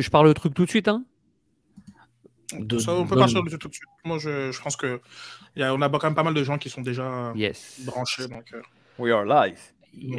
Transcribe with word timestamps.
je 0.00 0.10
parle 0.10 0.26
le 0.26 0.34
truc 0.34 0.54
tout 0.54 0.64
de 0.64 0.70
suite, 0.70 0.88
hein 0.88 1.04
de, 2.58 2.78
ça, 2.78 2.92
on 2.92 3.06
peut 3.06 3.14
le 3.16 3.58
tout 3.58 3.68
de 3.68 3.74
suite. 3.74 3.88
Moi, 4.04 4.18
je, 4.18 4.52
je 4.52 4.60
pense 4.60 4.76
que 4.76 5.00
y 5.56 5.62
a, 5.62 5.74
on 5.74 5.80
a 5.80 5.88
quand 5.88 6.04
même 6.04 6.14
pas 6.14 6.22
mal 6.22 6.34
de 6.34 6.44
gens 6.44 6.58
qui 6.58 6.70
sont 6.70 6.82
déjà 6.82 7.32
yes. 7.34 7.80
branchés. 7.84 8.28
Donc, 8.28 8.44
euh... 8.52 8.60
We 8.98 9.12
are 9.12 9.24
live. 9.24 9.58
Yeah. 9.94 10.18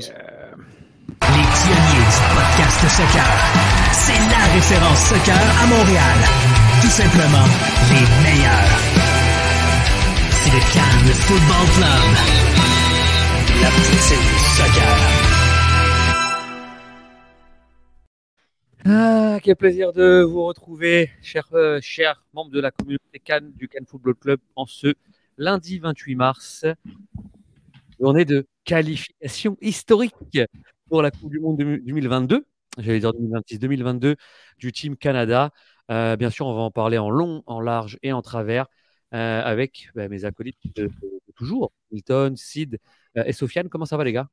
Les 1.21 1.46
pionniers 1.46 2.05
du 2.09 2.21
podcast 2.33 2.79
soccer. 2.89 3.25
C'est 3.91 4.20
la 4.31 4.54
référence 4.54 4.99
soccer 5.09 5.36
à 5.36 5.67
Montréal. 5.67 6.17
Tout 6.81 6.87
simplement 6.87 7.47
les 7.90 8.05
meilleurs. 8.24 8.79
C'est 10.31 10.51
le 10.51 10.60
Cannes 10.74 11.13
Football 11.26 11.67
Club. 11.78 12.10
La 13.62 13.69
petite 13.69 14.01
soccer. 14.58 15.22
Ah, 18.86 19.40
quel 19.41 19.55
plaisir 19.55 19.94
de 19.94 20.23
vous 20.23 20.44
retrouver, 20.44 21.09
chers, 21.22 21.48
euh, 21.54 21.80
chers 21.82 22.22
membres 22.34 22.52
de 22.52 22.60
la 22.60 22.70
communauté 22.70 23.18
Cannes 23.24 23.54
du 23.54 23.70
Cannes 23.70 23.86
Football 23.86 24.16
Club, 24.16 24.40
en 24.58 24.66
ce 24.66 24.94
lundi 25.38 25.80
28 25.80 26.16
mars, 26.16 26.66
journée 27.98 28.26
de 28.26 28.46
qualification 28.66 29.55
historique 29.62 30.41
pour 30.90 31.02
la 31.02 31.12
Coupe 31.12 31.30
du 31.30 31.40
Monde 31.40 31.58
2022, 31.60 32.46
j'allais 32.77 33.00
dire 33.00 33.12
2026-2022, 33.12 34.18
du 34.58 34.72
Team 34.74 34.98
Canada. 34.98 35.52
Euh, 35.90 36.18
bien 36.18 36.30
sûr, 36.30 36.46
on 36.46 36.54
va 36.54 36.62
en 36.62 36.72
parler 36.72 36.98
en 36.98 37.10
long, 37.10 37.41
en 37.46 37.62
large 37.62 37.98
et 38.04 38.12
en 38.12 38.22
travers 38.22 38.68
euh, 39.13 39.41
avec 39.44 39.91
bah, 39.96 40.10
mes 40.10 40.26
acolytes 40.26 40.60
toujours, 41.36 41.72
Milton, 41.91 42.36
Sid 42.36 42.80
et 43.16 43.32
Sofiane. 43.32 43.70
Comment 43.70 43.86
ça 43.86 43.96
va, 43.96 44.04
les 44.04 44.12
gars? 44.12 44.27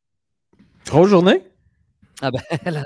Grosse 0.87 1.09
journée 1.09 1.41
ah 2.23 2.31
ben 2.65 2.85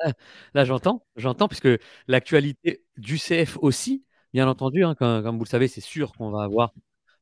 là, 0.55 0.65
j'entends, 0.65 1.05
j'entends, 1.17 1.49
puisque 1.49 1.69
l'actualité 2.09 2.85
du 2.97 3.19
CF 3.19 3.59
aussi, 3.63 4.05
bien 4.33 4.49
entendu, 4.49 4.85
hein, 4.85 4.95
comme, 4.95 5.37
vous 5.37 5.45
le 5.45 5.49
savez, 5.49 5.69
c'est 5.69 5.81
sûr 5.81 6.13
qu'on 6.13 6.31
va 6.31 6.45
avoir 6.45 6.73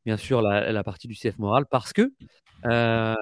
bien 0.05 0.17
sûr 0.17 0.43
la, 0.43 0.85
partie 0.85 1.09
du 1.09 1.15
CF 1.15 1.39
moral, 1.39 1.67
parce 1.67 1.93
que, 1.93 2.13
euh, 2.67 3.15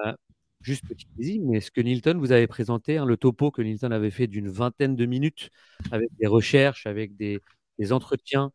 juste 0.61 0.87
petit 0.87 1.05
plaisir, 1.07 1.41
mais 1.45 1.61
ce 1.61 1.71
que 1.71 1.81
Nilton 1.81 2.17
vous 2.19 2.31
avait 2.31 2.47
présenté, 2.47 2.97
hein, 2.97 3.05
le 3.05 3.17
topo 3.17 3.51
que 3.51 3.61
Nilton 3.61 3.91
avait 3.91 4.11
fait 4.11 4.27
d'une 4.27 4.49
vingtaine 4.49 4.95
de 4.95 5.05
minutes, 5.05 5.49
avec 5.91 6.09
des 6.19 6.27
recherches, 6.27 6.87
avec 6.87 7.15
des, 7.17 7.39
des 7.79 7.93
entretiens, 7.93 8.51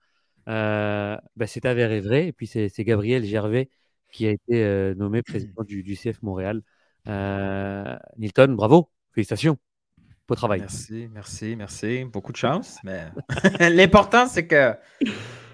euh, 0.48 1.17
ben 1.37 1.47
c'est 1.47 1.67
avéré 1.67 2.00
vrai, 2.00 2.28
et 2.28 2.33
puis 2.33 2.47
c'est 2.47 2.71
Gabriel 2.84 3.25
Gervais 3.25 3.69
qui 4.12 4.27
a 4.27 4.31
été 4.31 4.65
euh, 4.65 4.95
nommé 4.95 5.23
président 5.23 5.65
du, 5.65 5.83
du 5.83 5.97
CF 5.97 6.23
Montréal. 6.23 6.62
Euh, 7.09 7.97
Nilton, 8.19 8.55
bravo, 8.55 8.91
félicitations. 9.12 9.59
Beau 10.29 10.35
travail. 10.35 10.61
Merci, 10.61 11.09
merci, 11.13 11.55
merci. 11.57 12.05
Beaucoup 12.05 12.33
de 12.33 12.37
chance. 12.37 12.79
Mais 12.83 13.07
l'important, 13.71 14.27
c'est 14.27 14.47
que 14.47 14.75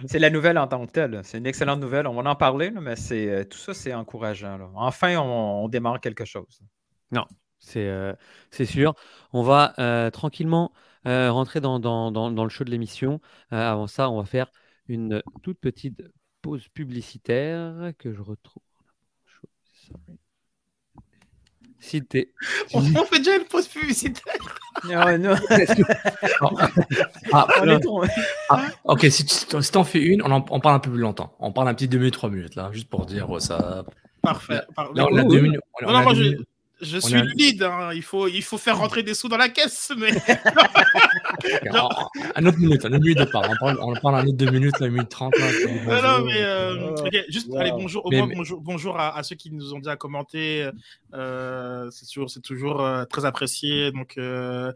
c'est 0.07 0.19
la 0.19 0.31
nouvelle 0.31 0.57
en 0.57 0.67
tant 0.67 0.87
que 0.87 0.93
telle. 0.93 1.21
C'est 1.25 1.39
une 1.39 1.47
excellente 1.47 1.81
nouvelle. 1.81 2.07
On 2.07 2.15
va 2.15 2.31
en 2.31 2.35
parler, 2.35 2.71
mais 2.71 2.97
c'est 2.97 3.29
euh, 3.29 3.45
tout 3.45 3.59
ça, 3.59 3.75
c'est 3.75 3.93
encourageant. 3.93 4.57
Là. 4.57 4.71
Enfin, 4.75 5.17
on, 5.19 5.65
on, 5.65 5.69
démarre 5.69 6.01
quelque 6.01 6.25
chose. 6.25 6.61
Non, 7.11 7.27
c'est 7.63 7.89
euh, 7.89 8.15
sûr. 8.65 8.95
On 9.33 9.43
va 9.43 9.75
euh, 9.79 10.11
tranquillement 10.11 10.73
euh, 11.07 11.31
rentrer 11.33 11.61
dans, 11.61 11.79
dans, 11.79 12.11
dans, 12.11 12.31
dans, 12.31 12.45
le 12.45 12.51
show 12.51 12.65
de 12.65 12.71
l'émission. 12.71 13.21
avant 13.51 13.87
ça, 13.87 14.11
on 14.11 14.19
va 14.19 14.27
faire 14.27 14.51
une 14.89 15.23
toute 15.43 15.59
petite 15.61 16.03
pause 16.43 16.69
publicitaire 16.69 17.93
que 17.99 18.13
je 18.13 18.21
retrouve. 18.21 18.63
Sorry. 19.87 20.22
Si 21.83 22.01
on, 22.73 22.79
on, 22.79 23.05
fait 23.05 23.19
déjà 23.19 23.37
une 23.37 23.45
pause 23.45 23.67
publicitaire. 23.67 24.35
Non, 24.89 25.19
non. 25.19 25.35
ah, 27.33 27.49
on 27.61 27.69
est 27.69 27.81
ah, 28.49 28.67
ok, 28.85 29.07
si 29.11 29.27
tu 29.27 29.63
si 29.63 29.77
en 29.77 29.83
fais 29.83 30.01
une, 30.01 30.23
on, 30.23 30.31
en, 30.31 30.45
on, 30.51 30.61
parle 30.61 30.77
un 30.77 30.79
peu 30.79 30.93
plus 30.93 31.01
longtemps. 31.01 31.35
On 31.41 31.51
parle 31.51 31.69
un 31.69 31.75
petit 31.75 31.89
2 31.89 31.99
minutes, 31.99 32.15
3 32.15 32.31
minutes, 32.31 32.55
là, 32.55 32.71
juste 32.73 32.89
pour 32.89 33.05
dire 33.05 33.29
ça. 33.41 33.85
Parfait. 34.23 34.63
Là, 34.95 35.07
on 35.11 35.17
a 35.17 35.25
deux 35.25 35.41
minutes. 35.41 35.61
On 35.83 35.87
non, 35.87 35.93
non, 35.93 36.03
moi, 36.05 36.15
je, 36.15 36.37
je 36.83 36.99
suis 36.99 37.15
le 37.15 37.31
lead, 37.35 37.63
hein. 37.63 37.91
il, 37.95 38.03
faut, 38.03 38.27
il 38.27 38.43
faut 38.43 38.59
faire 38.59 38.79
rentrer 38.79 39.03
des 39.03 39.15
sous 39.15 39.29
dans 39.29 39.37
la 39.37 39.49
caisse, 39.49 39.93
mais. 39.97 40.11
un 42.35 42.45
autre 42.45 42.59
minute, 42.59 42.85
un 42.85 42.93
autre 42.93 43.05
minute 43.05 43.19
de 43.19 43.25
part. 43.25 43.45
On 43.49 43.57
parle, 43.57 43.79
on 43.81 43.95
parle 43.95 44.17
un 44.17 44.27
autre 44.27 44.37
deux 44.37 44.51
minutes, 44.51 44.79
la 44.81 44.89
minute 44.89 45.09
trente. 45.09 45.35
Non, 45.39 46.03
non, 46.03 46.25
mais. 46.25 46.43
Euh, 46.43 46.97
okay, 46.97 47.25
juste, 47.29 47.49
wow. 47.49 47.59
allez, 47.59 47.71
bonjour, 47.71 48.05
au 48.05 48.11
mais, 48.11 48.19
moins, 48.19 48.27
mais... 48.27 48.35
bonjour, 48.35 48.61
bonjour 48.61 48.99
à, 48.99 49.17
à, 49.17 49.23
ceux 49.23 49.37
qui 49.37 49.53
nous 49.53 49.75
ont 49.75 49.79
déjà 49.79 49.97
commenté. 49.97 50.69
Euh, 51.15 51.89
c'est 51.91 52.07
toujours, 52.07 52.31
c'est 52.31 52.41
toujours 52.41 52.81
euh, 52.81 53.05
très 53.05 53.25
apprécié. 53.25 53.93
Donc, 53.93 54.15
euh, 54.19 54.73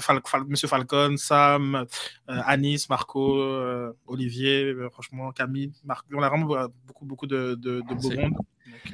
Fal 0.00 0.20
Fal 0.26 0.44
Monsieur 0.46 0.68
Falcon, 0.68 1.16
Sam, 1.16 1.86
euh, 2.28 2.40
Anis, 2.44 2.90
Marco, 2.90 3.40
euh, 3.40 3.92
Olivier, 4.06 4.74
franchement, 4.92 5.32
Camille, 5.32 5.72
Marc. 5.84 6.04
On 6.12 6.22
a 6.22 6.28
vraiment 6.28 6.68
beaucoup, 6.86 7.06
beaucoup 7.06 7.26
de, 7.26 7.56
de, 7.58 7.80
de 7.80 7.94
beau 7.94 8.10
monde. 8.10 8.34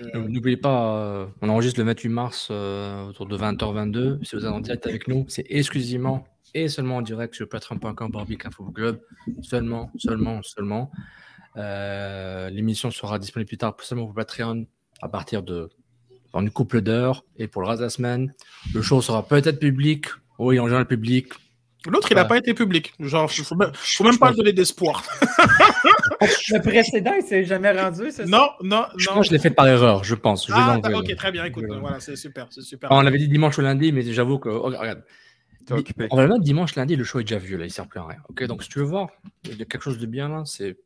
Euh... 0.00 0.28
N'oubliez 0.28 0.56
pas, 0.56 0.96
euh, 0.96 1.26
on 1.42 1.48
enregistre 1.48 1.80
le 1.80 1.86
28 1.86 2.08
mars 2.08 2.48
euh, 2.50 3.08
autour 3.08 3.26
de 3.26 3.36
20h22. 3.36 4.24
Si 4.24 4.36
vous 4.36 4.44
êtes 4.44 4.50
en 4.50 4.60
direct 4.60 4.86
avec 4.86 5.08
nous, 5.08 5.24
c'est 5.28 5.46
exclusivement 5.48 6.26
et 6.54 6.68
seulement 6.68 6.96
en 6.96 7.02
direct 7.02 7.34
sur 7.34 7.48
patreon.com 7.48 8.10
Barbie 8.10 8.38
Info 8.44 8.64
Club. 8.64 9.00
Seulement, 9.42 9.90
seulement, 9.96 10.42
seulement. 10.42 10.90
L'émission 11.56 12.90
sera 12.90 13.18
disponible 13.18 13.48
plus 13.48 13.58
tard 13.58 13.76
seulement 13.80 14.06
pour 14.06 14.14
Patreon 14.14 14.66
à 15.00 15.08
partir 15.08 15.42
de 15.42 15.68
dans 16.32 16.40
une 16.40 16.50
couple 16.50 16.80
d'heures. 16.80 17.24
Et 17.36 17.48
pour 17.48 17.62
le 17.62 17.68
reste 17.68 17.80
de 17.80 17.84
la 17.84 17.90
semaine, 17.90 18.34
le 18.74 18.82
show 18.82 19.00
sera 19.02 19.26
peut-être 19.26 19.58
public. 19.58 20.06
Oui, 20.38 20.58
en 20.58 20.66
général 20.66 20.86
public. 20.86 21.32
L'autre, 21.88 22.08
il 22.10 22.14
n'a 22.14 22.26
pas 22.26 22.36
été 22.36 22.52
public. 22.52 22.92
Genre, 23.00 23.30
il 23.36 23.44
faut 23.44 23.54
même, 23.54 23.70
faut 23.74 24.04
même 24.04 24.18
pas 24.18 24.32
donner 24.32 24.52
d'espoir. 24.52 25.02
le 26.20 26.60
précédent, 26.60 27.14
il 27.16 27.22
s'est 27.22 27.44
jamais 27.44 27.72
rendu, 27.72 28.10
c'est 28.10 28.26
Non, 28.26 28.50
non, 28.62 28.84
je 28.96 29.08
non. 29.08 29.14
Pense 29.14 29.26
que 29.26 29.28
je 29.28 29.32
l'ai 29.32 29.38
fait 29.38 29.50
par 29.50 29.66
erreur, 29.66 30.04
je 30.04 30.14
pense. 30.14 30.46
Je 30.46 30.52
ah, 30.54 30.78
ok, 30.94 31.16
très 31.16 31.32
bien. 31.32 31.44
Écoute, 31.44 31.64
voilà, 31.80 32.00
c'est 32.00 32.16
super, 32.16 32.48
c'est 32.50 32.62
super. 32.62 32.90
On 32.92 33.00
l'avait 33.00 33.18
dit 33.18 33.28
dimanche 33.28 33.56
ou 33.58 33.62
lundi, 33.62 33.92
mais 33.92 34.02
j'avoue 34.02 34.38
que, 34.38 34.48
oh, 34.48 34.64
regarde. 34.64 35.02
On 36.10 36.16
va 36.16 36.22
le 36.22 36.28
mettre 36.28 36.42
dimanche, 36.42 36.74
lundi, 36.74 36.96
le 36.96 37.04
show 37.04 37.20
est 37.20 37.24
déjà 37.24 37.38
vu, 37.38 37.56
là, 37.56 37.64
il 37.64 37.70
sert 37.70 37.86
plus 37.86 38.00
à 38.00 38.06
rien. 38.06 38.18
Ok, 38.28 38.42
donc 38.44 38.62
si 38.62 38.68
tu 38.68 38.78
veux 38.78 38.84
voir, 38.84 39.08
il 39.44 39.56
y 39.56 39.62
a 39.62 39.64
quelque 39.64 39.82
chose 39.82 39.98
de 39.98 40.06
bien 40.06 40.28
là, 40.28 40.42
c'est 40.44 40.76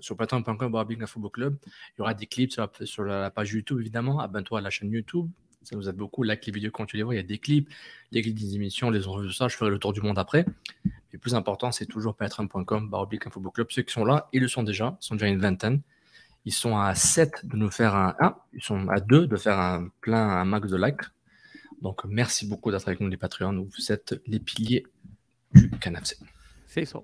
sur 0.00 0.16
patreon.com, 0.16 0.72
Barbing 0.72 1.06
Football 1.06 1.30
Club. 1.30 1.56
Il 1.66 2.00
y 2.00 2.02
aura 2.02 2.14
des 2.14 2.26
clips 2.26 2.52
sur 2.52 2.62
la, 2.62 2.86
sur 2.86 3.04
la 3.04 3.30
page 3.30 3.52
YouTube, 3.52 3.78
évidemment. 3.80 4.20
Abonne-toi 4.20 4.58
à 4.58 4.62
la 4.62 4.70
chaîne 4.70 4.90
YouTube, 4.90 5.28
ça 5.64 5.76
nous 5.76 5.88
aide 5.88 5.96
beaucoup. 5.96 6.22
Like 6.22 6.44
les 6.46 6.52
vidéos 6.52 6.70
quand 6.70 6.86
tu 6.86 6.96
les 6.96 7.02
vois, 7.02 7.14
il 7.14 7.18
y 7.18 7.20
a 7.20 7.24
des 7.24 7.38
clips, 7.38 7.68
des 8.12 8.22
clips 8.22 8.34
des 8.34 8.54
émissions, 8.54 8.90
les 8.90 9.06
enregistrements, 9.06 9.48
ça, 9.48 9.52
je 9.52 9.56
ferai 9.56 9.70
le 9.70 9.78
tour 9.78 9.92
du 9.92 10.00
monde 10.00 10.18
après. 10.18 10.44
Mais 10.84 10.90
le 11.12 11.18
plus 11.18 11.34
important, 11.34 11.72
c'est 11.72 11.86
toujours 11.86 12.14
patreon.com, 12.16 12.88
baroblique 12.88 13.26
info 13.26 13.40
club. 13.50 13.68
Ceux 13.70 13.82
qui 13.82 13.92
sont 13.92 14.04
là, 14.04 14.28
ils 14.32 14.40
le 14.40 14.48
sont 14.48 14.62
déjà, 14.62 14.96
ils 15.00 15.04
sont 15.04 15.14
déjà 15.14 15.28
une 15.28 15.40
vingtaine. 15.40 15.80
Ils 16.46 16.52
sont 16.52 16.76
à 16.76 16.94
7 16.94 17.46
de 17.46 17.56
nous 17.56 17.70
faire 17.70 17.94
un 17.94 18.14
1, 18.20 18.36
ils 18.52 18.62
sont 18.62 18.88
à 18.88 19.00
2 19.00 19.26
de 19.26 19.36
faire 19.36 19.58
un 19.58 19.88
plein, 20.00 20.28
un 20.28 20.44
max 20.44 20.68
de 20.68 20.76
likes. 20.76 21.00
Donc 21.80 22.04
merci 22.04 22.46
beaucoup 22.46 22.70
d'être 22.70 22.86
avec 22.86 23.00
nous 23.00 23.08
les 23.08 23.16
Patreons. 23.16 23.66
Vous 23.76 23.92
êtes 23.92 24.20
les 24.26 24.40
piliers 24.40 24.86
du 25.54 25.70
CanFC. 25.70 26.16
C'est 26.66 26.84
ça. 26.84 27.00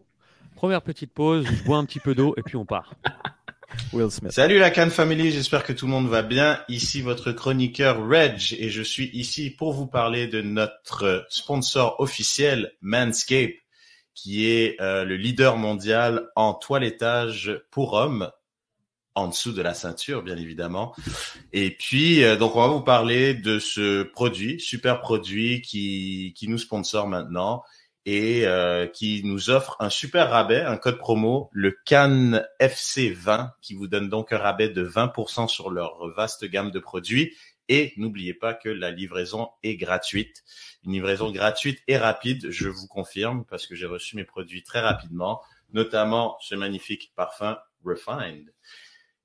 Première 0.56 0.82
petite 0.82 1.12
pause, 1.14 1.46
je 1.46 1.64
bois 1.64 1.78
un 1.78 1.86
petit 1.86 2.00
peu 2.00 2.14
d'eau 2.14 2.34
et 2.36 2.42
puis 2.42 2.56
on 2.56 2.66
part. 2.66 2.94
Will 3.92 4.10
Smith. 4.10 4.32
Salut 4.32 4.58
la 4.58 4.70
Cannes 4.70 4.90
Family, 4.90 5.30
j'espère 5.30 5.64
que 5.64 5.72
tout 5.72 5.86
le 5.86 5.92
monde 5.92 6.08
va 6.08 6.22
bien. 6.22 6.60
Ici 6.68 7.02
votre 7.02 7.32
chroniqueur 7.32 8.06
Reg 8.06 8.56
et 8.58 8.70
je 8.70 8.82
suis 8.82 9.10
ici 9.12 9.50
pour 9.50 9.72
vous 9.72 9.86
parler 9.86 10.26
de 10.26 10.42
notre 10.42 11.26
sponsor 11.28 11.96
officiel 11.98 12.72
Manscape 12.82 13.54
qui 14.14 14.46
est 14.46 14.80
euh, 14.80 15.04
le 15.04 15.16
leader 15.16 15.56
mondial 15.56 16.28
en 16.36 16.54
toilettage 16.54 17.60
pour 17.70 17.94
hommes 17.94 18.30
en 19.14 19.28
dessous 19.28 19.52
de 19.52 19.62
la 19.62 19.74
ceinture, 19.74 20.22
bien 20.22 20.36
évidemment. 20.36 20.94
Et 21.52 21.70
puis, 21.70 22.22
euh, 22.22 22.36
donc, 22.36 22.56
on 22.56 22.60
va 22.60 22.68
vous 22.68 22.82
parler 22.82 23.34
de 23.34 23.58
ce 23.58 24.02
produit, 24.02 24.60
super 24.60 25.00
produit 25.00 25.62
qui, 25.62 26.32
qui 26.36 26.48
nous 26.48 26.58
sponsor 26.58 27.08
maintenant 27.08 27.64
et 28.06 28.46
euh, 28.46 28.86
qui 28.86 29.22
nous 29.24 29.50
offre 29.50 29.76
un 29.78 29.90
super 29.90 30.30
rabais, 30.30 30.62
un 30.62 30.76
code 30.76 30.98
promo, 30.98 31.50
le 31.52 31.76
CAN 31.84 32.40
FC20, 32.60 33.50
qui 33.60 33.74
vous 33.74 33.88
donne 33.88 34.08
donc 34.08 34.32
un 34.32 34.38
rabais 34.38 34.70
de 34.70 34.86
20% 34.86 35.48
sur 35.48 35.70
leur 35.70 36.08
vaste 36.14 36.44
gamme 36.46 36.70
de 36.70 36.78
produits. 36.78 37.36
Et 37.68 37.92
n'oubliez 37.96 38.34
pas 38.34 38.54
que 38.54 38.68
la 38.68 38.90
livraison 38.90 39.50
est 39.62 39.76
gratuite. 39.76 40.42
Une 40.84 40.92
livraison 40.92 41.30
gratuite 41.30 41.80
et 41.86 41.98
rapide, 41.98 42.50
je 42.50 42.68
vous 42.68 42.88
confirme, 42.88 43.44
parce 43.48 43.66
que 43.66 43.76
j'ai 43.76 43.86
reçu 43.86 44.16
mes 44.16 44.24
produits 44.24 44.64
très 44.64 44.80
rapidement, 44.80 45.40
notamment 45.72 46.36
ce 46.40 46.54
magnifique 46.54 47.12
parfum 47.14 47.58
Refined. 47.84 48.52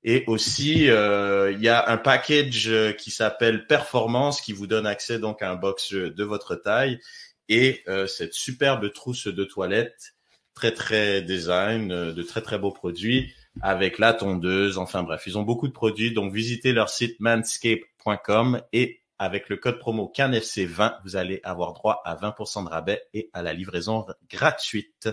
Et 0.04 0.22
aussi, 0.28 0.88
euh, 0.88 1.50
il 1.50 1.60
y 1.60 1.68
a 1.68 1.90
un 1.90 1.96
package 1.96 2.70
qui 2.96 3.10
s'appelle 3.10 3.66
Performance 3.66 4.40
qui 4.40 4.52
vous 4.52 4.68
donne 4.68 4.86
accès 4.86 5.18
donc 5.18 5.42
à 5.42 5.50
un 5.50 5.56
box 5.56 5.92
de 5.92 6.24
votre 6.24 6.54
taille 6.54 7.00
et 7.48 7.82
euh, 7.88 8.06
cette 8.06 8.34
superbe 8.34 8.92
trousse 8.92 9.26
de 9.26 9.44
toilette, 9.44 10.14
très 10.54 10.72
très 10.72 11.22
design, 11.22 11.92
euh, 11.92 12.12
de 12.12 12.22
très 12.22 12.42
très 12.42 12.58
beaux 12.58 12.72
produits 12.72 13.34
avec 13.62 13.98
la 13.98 14.12
tondeuse. 14.12 14.78
Enfin 14.78 15.02
bref, 15.02 15.22
ils 15.26 15.38
ont 15.38 15.42
beaucoup 15.42 15.68
de 15.68 15.72
produits. 15.72 16.12
Donc 16.12 16.32
visitez 16.32 16.72
leur 16.72 16.88
site 16.88 17.18
manscape.com 17.20 18.60
et 18.72 19.00
avec 19.18 19.48
le 19.48 19.56
code 19.56 19.78
promo 19.78 20.12
CANFC20, 20.14 20.98
vous 21.04 21.16
allez 21.16 21.40
avoir 21.42 21.72
droit 21.72 22.02
à 22.04 22.14
20% 22.16 22.64
de 22.64 22.68
rabais 22.68 23.02
et 23.14 23.30
à 23.32 23.42
la 23.42 23.54
livraison 23.54 24.06
gratuite. 24.30 25.08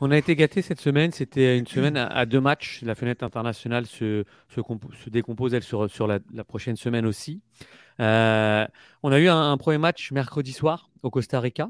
On 0.00 0.10
a 0.10 0.18
été 0.18 0.36
gâtés 0.36 0.60
cette 0.60 0.80
semaine. 0.80 1.10
C'était 1.12 1.58
une 1.58 1.66
semaine 1.66 1.96
à, 1.96 2.26
deux 2.26 2.40
matchs. 2.40 2.80
La 2.82 2.94
fenêtre 2.94 3.24
internationale 3.24 3.86
se, 3.86 4.24
se, 4.48 5.10
décompose, 5.10 5.54
elle, 5.54 5.62
sur, 5.62 5.90
sur 5.90 6.06
la, 6.06 6.20
prochaine 6.44 6.76
semaine 6.76 7.06
aussi. 7.06 7.40
Euh, 8.00 8.66
on 9.02 9.12
a 9.12 9.18
eu 9.18 9.28
un, 9.28 9.56
premier 9.56 9.78
match 9.78 10.12
mercredi 10.12 10.52
soir 10.52 10.90
au 11.02 11.10
Costa 11.10 11.40
Rica. 11.40 11.68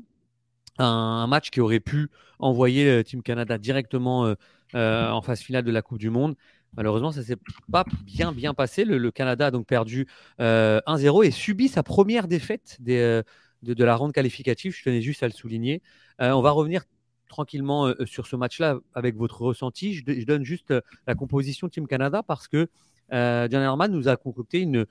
Un, 0.78 1.26
match 1.26 1.50
qui 1.50 1.60
aurait 1.60 1.80
pu 1.80 2.08
envoyer 2.38 2.84
le 2.96 3.04
Team 3.04 3.22
Canada 3.22 3.58
directement 3.58 4.34
euh, 4.74 5.10
en 5.10 5.22
phase 5.22 5.40
finale 5.40 5.64
de 5.64 5.70
la 5.70 5.82
Coupe 5.82 5.98
du 5.98 6.10
Monde. 6.10 6.36
Malheureusement, 6.76 7.12
ça 7.12 7.22
s'est 7.22 7.38
pas 7.72 7.84
bien 8.04 8.32
bien 8.32 8.52
passé. 8.52 8.84
Le, 8.84 9.10
Canada 9.10 9.46
a 9.46 9.50
donc 9.50 9.66
perdu 9.66 10.06
1-0 10.38 11.24
et 11.24 11.30
subi 11.30 11.68
sa 11.68 11.82
première 11.82 12.28
défaite 12.28 12.76
des, 12.80 13.22
de, 13.62 13.84
la 13.84 13.96
ronde 13.96 14.12
qualificative. 14.12 14.74
Je 14.76 14.82
tenais 14.82 15.00
juste 15.00 15.22
à 15.22 15.26
le 15.26 15.32
souligner. 15.32 15.80
on 16.18 16.42
va 16.42 16.50
revenir 16.50 16.82
tranquillement 17.28 17.86
euh, 17.86 18.06
sur 18.06 18.26
ce 18.26 18.36
match-là 18.36 18.78
avec 18.94 19.16
votre 19.16 19.42
ressenti. 19.42 19.94
Je, 19.94 20.24
donne 20.24 20.44
juste 20.44 20.70
euh, 20.70 20.80
la 21.06 21.14
composition 21.14 21.68
Team 21.68 21.86
Canada 21.86 22.22
parce 22.22 22.48
que 22.48 22.68
euh, 23.12 23.48
John 23.50 23.62
Herman 23.62 23.90
nous 23.90 24.08
a 24.08 24.16
concocté 24.16 24.60
une, 24.60 24.86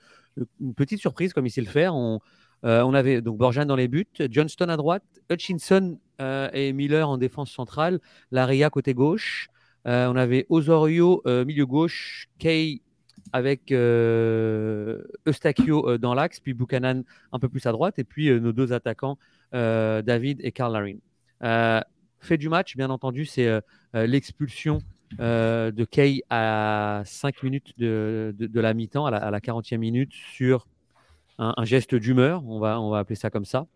petite 0.76 1.00
surprise 1.00 1.32
comme 1.32 1.46
il 1.46 1.50
sait 1.50 1.60
le 1.62 1.66
faire. 1.66 1.94
On, 1.94 2.20
on 2.62 2.94
avait 2.94 3.22
donc 3.22 3.38
Borjan 3.38 3.64
dans 3.64 3.76
les 3.76 3.88
buts, 3.88 4.06
Johnston 4.30 4.68
à 4.68 4.76
droite, 4.76 5.04
Hutchinson 5.30 5.98
et 6.52 6.72
Miller 6.72 7.08
en 7.08 7.16
défense 7.16 7.50
centrale, 7.50 8.00
Laria 8.30 8.68
côté 8.70 8.92
gauche. 8.92 9.48
on 9.84 10.16
avait 10.16 10.46
Osorio 10.48 11.22
milieu 11.24 11.64
gauche, 11.64 12.28
Kay 12.38 12.82
avec 13.32 13.70
Eustachio 15.26 15.96
dans 15.98 16.14
l'axe, 16.14 16.40
puis 16.40 16.54
Buchanan 16.54 17.04
un 17.32 17.38
peu 17.38 17.48
plus 17.48 17.64
à 17.66 17.72
droite, 17.72 17.98
et 17.98 18.04
puis 18.04 18.30
nos 18.40 18.52
deux 18.52 18.72
attaquants, 18.72 19.16
David 19.52 20.40
et 20.42 20.52
Karl 20.52 20.72
Larin 20.72 20.98
fait 22.26 22.36
du 22.36 22.48
match, 22.48 22.76
bien 22.76 22.90
entendu, 22.90 23.24
c'est 23.24 23.46
euh, 23.46 23.60
euh, 23.94 24.06
l'expulsion 24.06 24.78
euh, 25.20 25.70
de 25.70 25.84
Kay 25.84 26.22
à 26.30 27.02
5 27.04 27.42
minutes 27.42 27.78
de, 27.78 28.34
la 28.54 28.74
mi-temps, 28.74 29.06
à 29.06 29.30
la, 29.30 29.40
40e 29.40 29.78
minute, 29.78 30.12
sur 30.12 30.66
un, 31.38 31.64
geste 31.64 31.94
d'humeur, 31.94 32.46
on 32.46 32.58
va, 32.58 32.80
on 32.80 32.90
va 32.90 32.98
appeler 32.98 33.16
ça 33.16 33.30
comme 33.30 33.44
ça, 33.44 33.66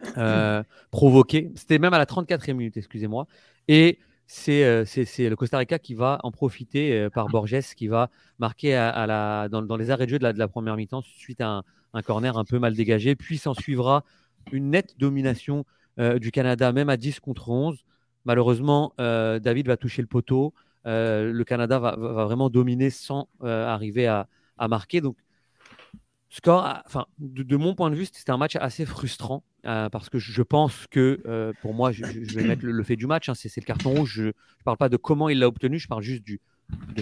provoqué. 0.90 1.52
C'était 1.54 1.78
même 1.78 1.94
à 1.94 1.98
la 1.98 2.06
34e 2.06 2.54
minute, 2.54 2.76
excusez-moi. 2.76 3.26
Et 3.68 3.98
c'est 4.26 4.62
le 4.62 5.34
Costa 5.34 5.58
Rica 5.58 5.78
qui 5.78 5.94
va 5.94 6.18
en 6.22 6.30
profiter 6.30 7.08
par 7.10 7.28
Borges, 7.28 7.74
qui 7.76 7.88
va 7.88 8.10
marquer 8.38 8.74
à, 8.74 9.06
la, 9.06 9.48
dans, 9.48 9.76
les 9.76 9.90
arrêts 9.90 10.06
de 10.06 10.10
jeu 10.10 10.18
de 10.18 10.38
la, 10.38 10.48
première 10.48 10.76
mi-temps 10.76 11.02
suite 11.02 11.40
à 11.40 11.48
un, 11.48 11.62
un, 11.92 12.02
corner 12.02 12.38
un 12.38 12.44
peu 12.44 12.58
mal 12.58 12.74
dégagé. 12.74 13.14
Puis 13.16 13.38
s'en 13.38 13.54
suivra 13.54 14.04
une 14.52 14.70
nette 14.70 14.94
domination 14.98 15.64
euh, 16.00 16.18
du 16.18 16.32
Canada, 16.32 16.72
même 16.72 16.88
à 16.88 16.96
10 16.96 17.20
contre 17.20 17.50
11. 17.50 17.84
Malheureusement, 18.24 18.92
euh, 19.00 19.38
David 19.38 19.68
va 19.68 19.76
toucher 19.76 20.02
le 20.02 20.08
poteau. 20.08 20.52
Euh, 20.86 21.32
le 21.32 21.44
Canada 21.44 21.78
va, 21.78 21.96
vraiment 21.96 22.50
dominer 22.50 22.90
sans 22.90 23.28
arriver 23.42 24.06
à, 24.06 24.26
marquer. 24.68 25.00
Donc, 25.00 25.16
score, 26.28 26.82
enfin, 26.86 27.06
de, 27.18 27.56
mon 27.56 27.74
point 27.74 27.90
de 27.90 27.96
vue, 27.96 28.06
c'était 28.06 28.30
un 28.30 28.36
match 28.36 28.56
assez 28.56 28.84
frustrant 28.86 29.42
parce 29.62 30.10
que 30.10 30.18
je 30.18 30.42
pense 30.42 30.86
que, 30.90 31.52
pour 31.62 31.74
moi, 31.74 31.92
je, 31.92 32.04
vais 32.04 32.44
mettre 32.44 32.64
le, 32.64 32.82
fait 32.82 32.96
du 32.96 33.06
match, 33.06 33.28
hein, 33.28 33.34
c'est 33.34 33.56
le 33.56 33.64
carton 33.66 33.90
rouge. 33.90 34.12
Je 34.14 34.24
ne 34.24 34.32
parle 34.64 34.76
pas 34.76 34.88
de 34.88 34.96
comment 34.96 35.28
il 35.28 35.38
l'a 35.38 35.48
obtenu, 35.48 35.78
je 35.78 35.88
parle 35.88 36.02
juste 36.02 36.22
du, 36.22 36.40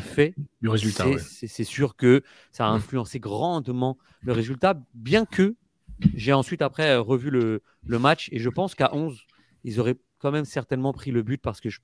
fait. 0.00 0.34
Du 0.60 0.68
résultat. 0.68 1.06
C'est 1.18 1.64
sûr 1.64 1.96
que 1.96 2.22
ça 2.50 2.66
a 2.66 2.70
influencé 2.70 3.20
grandement 3.20 3.98
le 4.22 4.32
résultat, 4.32 4.80
bien 4.94 5.24
que 5.24 5.56
j'ai 6.14 6.32
ensuite 6.32 6.62
après 6.62 6.90
euh, 6.90 7.00
revu 7.00 7.30
le, 7.30 7.62
match 7.86 8.28
et 8.32 8.38
je 8.38 8.48
pense 8.48 8.74
qu'à 8.74 8.94
11, 8.94 9.20
ils 9.64 9.80
auraient 9.80 9.96
quand 10.18 10.30
même 10.30 10.44
certainement 10.44 10.92
pris 10.92 11.10
le 11.10 11.22
but 11.22 11.40
parce 11.40 11.60
que 11.60 11.70
je, 11.70 11.80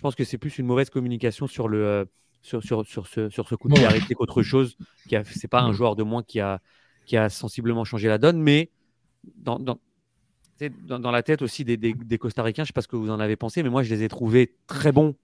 pense 0.00 0.14
que 0.14 0.24
c'est 0.24 0.38
plus 0.38 0.58
une 0.58 0.66
mauvaise 0.66 0.90
communication 0.90 1.46
sur, 1.46 1.68
le, 1.68 1.84
euh, 1.84 2.04
sur, 2.42 2.62
sur, 2.62 2.86
sur, 2.86 3.06
ce, 3.06 3.28
sur 3.30 3.48
ce 3.48 3.54
coup 3.54 3.68
de 3.68 3.74
pied 3.74 3.86
arrêté 3.86 4.14
qu'autre 4.14 4.42
chose. 4.42 4.76
Ce 5.08 5.16
n'est 5.16 5.48
pas 5.48 5.62
un 5.62 5.72
joueur 5.72 5.96
de 5.96 6.02
moins 6.02 6.22
qui 6.22 6.40
a, 6.40 6.60
qui 7.06 7.16
a 7.16 7.28
sensiblement 7.28 7.84
changé 7.84 8.08
la 8.08 8.18
donne, 8.18 8.40
mais 8.40 8.70
dans, 9.36 9.58
dans, 9.58 9.78
dans, 10.80 11.10
la 11.10 11.22
tête 11.22 11.42
aussi 11.42 11.64
des, 11.64 11.76
des, 11.76 11.94
des 11.94 12.18
Costaricains, 12.18 12.62
je 12.62 12.64
ne 12.64 12.66
sais 12.68 12.72
pas 12.72 12.82
ce 12.82 12.88
que 12.88 12.96
vous 12.96 13.10
en 13.10 13.20
avez 13.20 13.36
pensé, 13.36 13.62
mais 13.62 13.70
moi 13.70 13.82
je 13.82 13.94
les 13.94 14.02
ai 14.02 14.08
trouvés 14.08 14.56
très 14.66 14.92
bons 14.92 15.16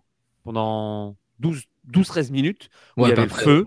pendant 0.43 1.17
12-13 1.41 2.31
minutes 2.33 2.69
où 2.97 3.07
il 3.07 3.09
y 3.09 3.13
avait 3.13 3.23
le 3.23 3.29
feu. 3.29 3.67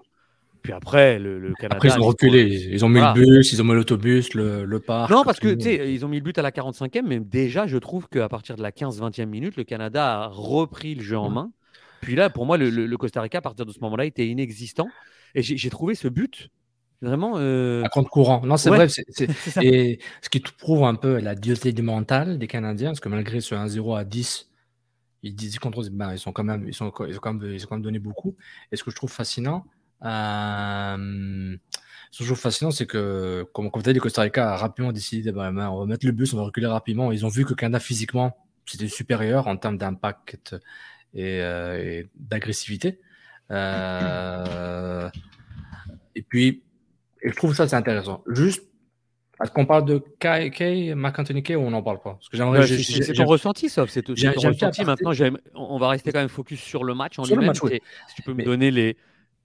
Puis 0.65 0.73
après, 0.73 1.19
le, 1.19 1.53
Canada. 1.59 1.75
Après, 1.75 1.89
ils 1.89 1.99
ont 1.99 2.07
reculé. 2.07 2.69
Ils 2.71 2.83
ont 2.83 2.89
mis 2.89 2.99
le 2.99 3.13
bus, 3.13 3.53
ils 3.53 3.61
ont 3.61 3.65
mis 3.65 3.73
l'autobus, 3.73 4.33
le, 4.33 4.65
le, 4.65 4.79
parc. 4.79 5.11
Non, 5.11 5.23
parce 5.23 5.39
que, 5.39 5.53
tu 5.53 5.65
sais, 5.65 5.93
ils 5.93 6.03
ont 6.03 6.07
mis 6.07 6.17
le 6.17 6.23
but 6.23 6.35
à 6.39 6.41
la 6.41 6.49
45e, 6.49 7.03
mais 7.05 7.19
déjà, 7.19 7.67
je 7.67 7.77
trouve 7.77 8.07
qu'à 8.07 8.27
partir 8.29 8.55
de 8.55 8.63
la 8.63 8.71
15-20e 8.71 9.27
minute, 9.27 9.57
le 9.57 9.63
Canada 9.63 10.23
a 10.23 10.27
repris 10.27 10.95
le 10.95 11.03
jeu 11.03 11.19
en 11.19 11.29
main. 11.29 11.51
Puis 12.01 12.15
là, 12.15 12.31
pour 12.31 12.47
moi, 12.47 12.57
le, 12.57 12.97
Costa 12.97 13.21
Rica, 13.21 13.37
à 13.37 13.41
partir 13.41 13.67
de 13.67 13.71
ce 13.71 13.79
moment-là, 13.81 14.05
était 14.05 14.25
inexistant. 14.25 14.87
Et 15.35 15.43
j'ai 15.43 15.69
trouvé 15.69 15.93
ce 15.93 16.07
but 16.07 16.49
vraiment. 16.99 17.33
Euh... 17.35 17.83
À 17.83 17.89
compte 17.89 18.09
courant. 18.09 18.41
Non, 18.43 18.57
c'est 18.57 18.71
vrai. 18.71 18.87
et 19.61 19.99
ce 20.23 20.29
qui 20.29 20.39
prouve 20.39 20.83
un 20.83 20.95
peu 20.95 21.19
la 21.19 21.35
du 21.35 21.53
mentale 21.83 22.39
des 22.39 22.47
Canadiens, 22.47 22.89
parce 22.89 23.01
que 23.01 23.09
malgré 23.09 23.39
ce 23.39 23.53
1-0 23.53 23.99
à 23.99 24.03
10, 24.03 24.49
ils 25.21 25.35
disent 25.35 25.59
contre 25.59 25.87
ben, 25.91 26.11
ils 26.11 26.17
sont 26.17 26.31
quand 26.31 26.43
même, 26.43 26.67
ils 26.67 26.73
sont, 26.73 26.91
ils 27.07 27.17
ont 27.17 27.19
quand 27.19 27.33
même, 27.35 27.53
ils 27.53 27.63
ont 27.63 27.67
quand 27.67 27.75
même 27.75 27.83
donné 27.83 27.99
beaucoup. 27.99 28.35
Et 28.71 28.77
ce 28.77 28.83
que 28.83 28.89
je 28.89 28.95
trouve 28.95 29.11
fascinant, 29.11 29.63
euh, 30.03 31.57
ce 32.11 32.23
qui 32.23 32.31
est 32.31 32.35
fascinant, 32.35 32.71
c'est 32.71 32.85
que, 32.85 33.45
comme, 33.53 33.71
comme 33.71 33.83
tu 33.83 33.89
as 33.89 33.93
dit, 33.93 33.99
Costa 33.99 34.21
Rica 34.21 34.53
a 34.53 34.57
rapidement 34.57 34.91
décidé, 34.91 35.31
bah, 35.31 35.51
ben, 35.51 35.69
on 35.69 35.79
va 35.79 35.85
mettre 35.85 36.05
le 36.05 36.11
bus, 36.11 36.33
on 36.33 36.37
va 36.37 36.43
reculer 36.43 36.67
rapidement. 36.67 37.11
Ils 37.11 37.25
ont 37.25 37.29
vu 37.29 37.45
que 37.45 37.53
Canada, 37.53 37.79
physiquement, 37.79 38.37
c'était 38.65 38.87
supérieur 38.87 39.47
en 39.47 39.57
termes 39.57 39.77
d'impact 39.77 40.55
et, 41.13 41.39
euh, 41.41 42.03
d'agressivité. 42.15 42.99
Euh, 43.51 45.09
et 46.15 46.21
puis, 46.21 46.63
je 47.23 47.35
trouve 47.35 47.53
ça, 47.55 47.67
c'est 47.67 47.75
intéressant. 47.75 48.23
Juste, 48.27 48.63
est-ce 49.43 49.51
qu'on 49.51 49.65
parle 49.65 49.85
de 49.85 50.01
Kay, 50.19 50.49
Kay 50.51 50.95
McAnthony 50.95 51.43
Kay 51.43 51.55
ou 51.55 51.61
on 51.61 51.71
n'en 51.71 51.83
parle 51.83 52.01
pas? 52.01 52.13
Parce 52.13 52.29
que 52.29 52.37
j'aimerais. 52.37 52.65
c'est 52.65 53.13
ton 53.13 53.25
ressenti, 53.25 53.67
sauf 53.67 53.89
c'est 53.89 54.03
ton 54.03 54.13
ressenti. 54.13 54.85
Maintenant, 54.85 55.11
on 55.53 55.77
va 55.77 55.89
rester 55.89 56.13
quand 56.13 56.19
même 56.19 56.29
focus 56.29 56.61
sur 56.61 56.83
le 56.83 56.95
match 56.95 57.19
en 57.19 57.25
lui-même. 57.25 57.53
Si 57.53 58.15
tu 58.15 58.21
peux 58.21 58.33
me 58.33 58.43
donner 58.43 58.71
les, 58.71 58.95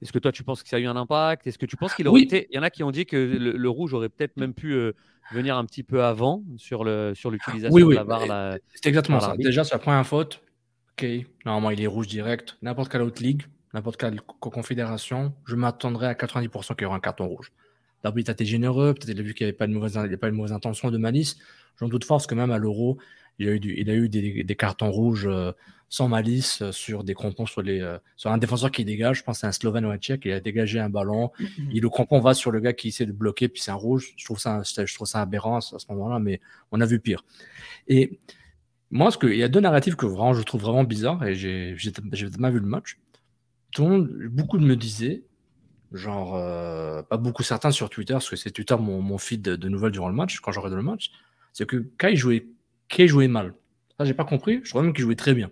est-ce 0.02 0.12
que 0.12 0.18
toi, 0.18 0.32
tu 0.32 0.42
penses 0.44 0.62
que 0.62 0.68
ça 0.68 0.76
a 0.76 0.78
eu 0.78 0.86
un 0.86 0.96
impact? 0.96 1.46
Est-ce 1.46 1.58
que 1.58 1.66
tu 1.66 1.76
penses 1.76 1.94
qu'il 1.94 2.08
aurait 2.08 2.22
été. 2.22 2.46
Il 2.50 2.56
y 2.56 2.58
en 2.58 2.62
a 2.62 2.70
qui 2.70 2.82
ont 2.82 2.90
dit 2.90 3.04
que 3.04 3.16
le, 3.16 3.68
rouge 3.68 3.92
aurait 3.92 4.08
peut-être 4.08 4.36
même 4.38 4.54
pu 4.54 4.72
euh, 4.72 4.92
venir 5.32 5.56
un 5.56 5.64
petit 5.64 5.82
peu 5.82 6.02
avant 6.02 6.42
sur 6.56 6.84
l'utilisation 6.84 7.76
sur 7.76 7.88
de 7.88 7.94
la 7.94 8.04
barre. 8.04 8.58
C'est 8.74 8.86
exactement 8.86 9.20
ça. 9.20 9.34
Déjà, 9.36 9.64
sur 9.64 9.74
la 9.74 9.80
première 9.80 10.06
faute, 10.06 10.42
ok, 10.92 11.06
normalement, 11.44 11.70
il 11.70 11.82
est 11.82 11.86
rouge 11.86 12.06
direct. 12.06 12.56
N'importe 12.62 12.90
quelle 12.90 13.02
autre 13.02 13.22
ligue, 13.22 13.42
n'importe 13.74 13.98
quelle 13.98 14.20
confédération, 14.22 15.34
je 15.44 15.54
m'attendrai 15.54 16.06
à 16.06 16.14
90% 16.14 16.74
qu'il 16.74 16.82
y 16.82 16.84
aura 16.86 16.96
un 16.96 17.00
carton 17.00 17.26
rouge. 17.26 17.52
L'arbitre 18.02 18.30
a 18.30 18.32
été 18.32 18.46
généreux, 18.46 18.94
peut-être 18.94 19.10
il 19.10 19.20
a 19.20 19.22
vu 19.22 19.34
qu'il 19.34 19.44
n'y 19.44 19.50
avait 19.50 19.56
pas 19.56 19.66
de 19.66 19.72
mauvaise, 19.72 19.98
pas 20.18 20.30
de 20.30 20.34
mauvaise 20.34 20.52
intention 20.52 20.90
de 20.90 20.96
malice. 20.96 21.36
J'en 21.78 21.88
doute 21.88 22.04
fort, 22.04 22.16
parce 22.16 22.26
que 22.26 22.34
même 22.34 22.50
à 22.50 22.58
l'euro, 22.58 22.98
il 23.40 23.48
a 23.48 23.52
eu, 23.52 23.60
il 23.62 23.90
a 23.90 23.94
eu 23.94 24.08
des, 24.08 24.56
cartons 24.56 24.90
rouges. 24.90 25.26
Euh, 25.26 25.52
sans 25.92 26.08
malice 26.08 26.62
euh, 26.62 26.70
sur 26.70 27.02
des 27.02 27.14
crampons 27.14 27.46
sur 27.46 27.62
les 27.62 27.80
euh, 27.80 27.98
sur 28.16 28.30
un 28.30 28.38
défenseur 28.38 28.70
qui 28.70 28.84
dégage. 28.84 29.18
Je 29.18 29.22
pense 29.24 29.38
que 29.38 29.40
c'est 29.40 29.46
un 29.48 29.52
Slovène 29.52 29.84
ou 29.84 29.90
un 29.90 29.98
Tchèque. 29.98 30.22
Il 30.24 30.32
a 30.32 30.40
dégagé 30.40 30.78
un 30.78 30.88
ballon. 30.88 31.32
Et 31.74 31.80
le 31.80 31.88
crampon 31.90 32.20
va 32.20 32.32
sur 32.32 32.52
le 32.52 32.60
gars 32.60 32.72
qui 32.72 32.88
essaie 32.88 33.06
de 33.06 33.12
bloquer, 33.12 33.48
puis 33.48 33.60
c'est 33.60 33.72
un 33.72 33.74
rouge. 33.74 34.14
Je 34.16 34.24
trouve 34.24 34.38
ça, 34.38 34.62
je 34.62 34.94
trouve 34.94 35.08
ça 35.08 35.20
aberrant 35.20 35.58
à 35.58 35.60
ce 35.60 35.86
moment-là, 35.90 36.20
mais 36.20 36.40
on 36.70 36.80
a 36.80 36.86
vu 36.86 37.00
pire. 37.00 37.24
Et 37.88 38.20
moi, 38.90 39.10
ce 39.10 39.18
que, 39.18 39.26
il 39.26 39.36
y 39.36 39.42
a 39.42 39.48
deux 39.48 39.60
narratifs 39.60 39.96
que 39.96 40.06
vraiment, 40.06 40.32
je 40.32 40.42
trouve 40.42 40.62
vraiment 40.62 40.84
bizarres, 40.84 41.24
et 41.24 41.34
j'ai 41.34 41.92
tellement 41.92 42.50
vu 42.50 42.60
le 42.60 42.66
match. 42.66 42.98
Tout 43.72 43.82
le 43.82 43.88
monde, 43.88 44.08
beaucoup 44.30 44.58
de 44.58 44.64
me 44.64 44.76
disaient, 44.76 45.22
genre, 45.92 46.32
pas 47.04 47.16
beaucoup 47.16 47.42
certains 47.42 47.70
sur 47.72 47.90
Twitter, 47.90 48.14
parce 48.14 48.30
que 48.30 48.36
c'est 48.36 48.50
Twitter 48.50 48.76
mon, 48.78 49.00
mon 49.02 49.18
feed 49.18 49.42
de, 49.42 49.68
nouvelles 49.68 49.92
durant 49.92 50.08
le 50.08 50.14
match, 50.14 50.40
quand 50.40 50.52
j'aurais 50.52 50.70
le 50.70 50.82
match, 50.82 51.10
c'est 51.52 51.66
que 51.66 51.88
Kai 51.98 52.16
jouait, 52.16 52.46
Kai 52.90 53.08
jouait 53.08 53.28
mal. 53.28 53.54
Ça, 53.96 54.04
j'ai 54.04 54.14
pas 54.14 54.24
compris. 54.24 54.60
Je 54.62 54.70
crois 54.70 54.82
même 54.82 54.92
qu'il 54.92 55.04
jouait 55.04 55.16
très 55.16 55.32
bien. 55.32 55.50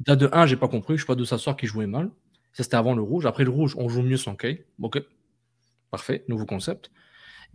Date 0.00 0.20
de 0.20 0.28
1, 0.32 0.46
j'ai 0.46 0.56
pas 0.56 0.68
compris. 0.68 0.96
Je 0.96 1.02
sais 1.02 1.06
pas 1.06 1.14
d'où 1.14 1.24
ça 1.24 1.38
sort 1.38 1.56
qui 1.56 1.66
jouait 1.66 1.86
mal. 1.86 2.10
Ça, 2.52 2.62
c'était 2.62 2.76
avant 2.76 2.94
le 2.94 3.02
rouge. 3.02 3.26
Après 3.26 3.44
le 3.44 3.50
rouge, 3.50 3.74
on 3.76 3.88
joue 3.88 4.02
mieux 4.02 4.16
sans 4.16 4.34
Kay. 4.34 4.64
Ok. 4.80 5.00
Parfait. 5.90 6.24
Nouveau 6.28 6.46
concept. 6.46 6.90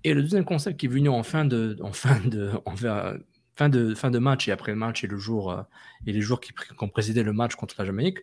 Et 0.04 0.14
le 0.14 0.22
deuxième 0.22 0.46
concept 0.46 0.80
qui 0.80 0.86
est 0.88 0.90
venu 0.90 1.10
en 1.10 1.24
fin 1.24 1.46
de, 1.46 1.78
en 1.82 1.94
fin 1.94 2.20
de, 2.20 2.52
en 2.66 2.76
fin 2.76 3.70
de, 3.70 3.96
fin 3.96 4.12
de 4.12 4.20
match 4.20 4.48
et 4.48 4.52
après 4.52 4.72
le 4.72 4.78
match 4.78 5.04
et 5.04 5.08
le 5.08 5.18
jour, 5.18 5.52
euh, 5.52 5.62
et 6.06 6.12
les 6.12 6.22
jours 6.22 6.42
qui, 6.42 6.52
ont 6.80 6.90
précédé 6.90 7.24
le 7.24 7.34
match 7.34 7.56
contre 7.56 7.76
la 7.80 7.86
Jamaïque. 7.86 8.20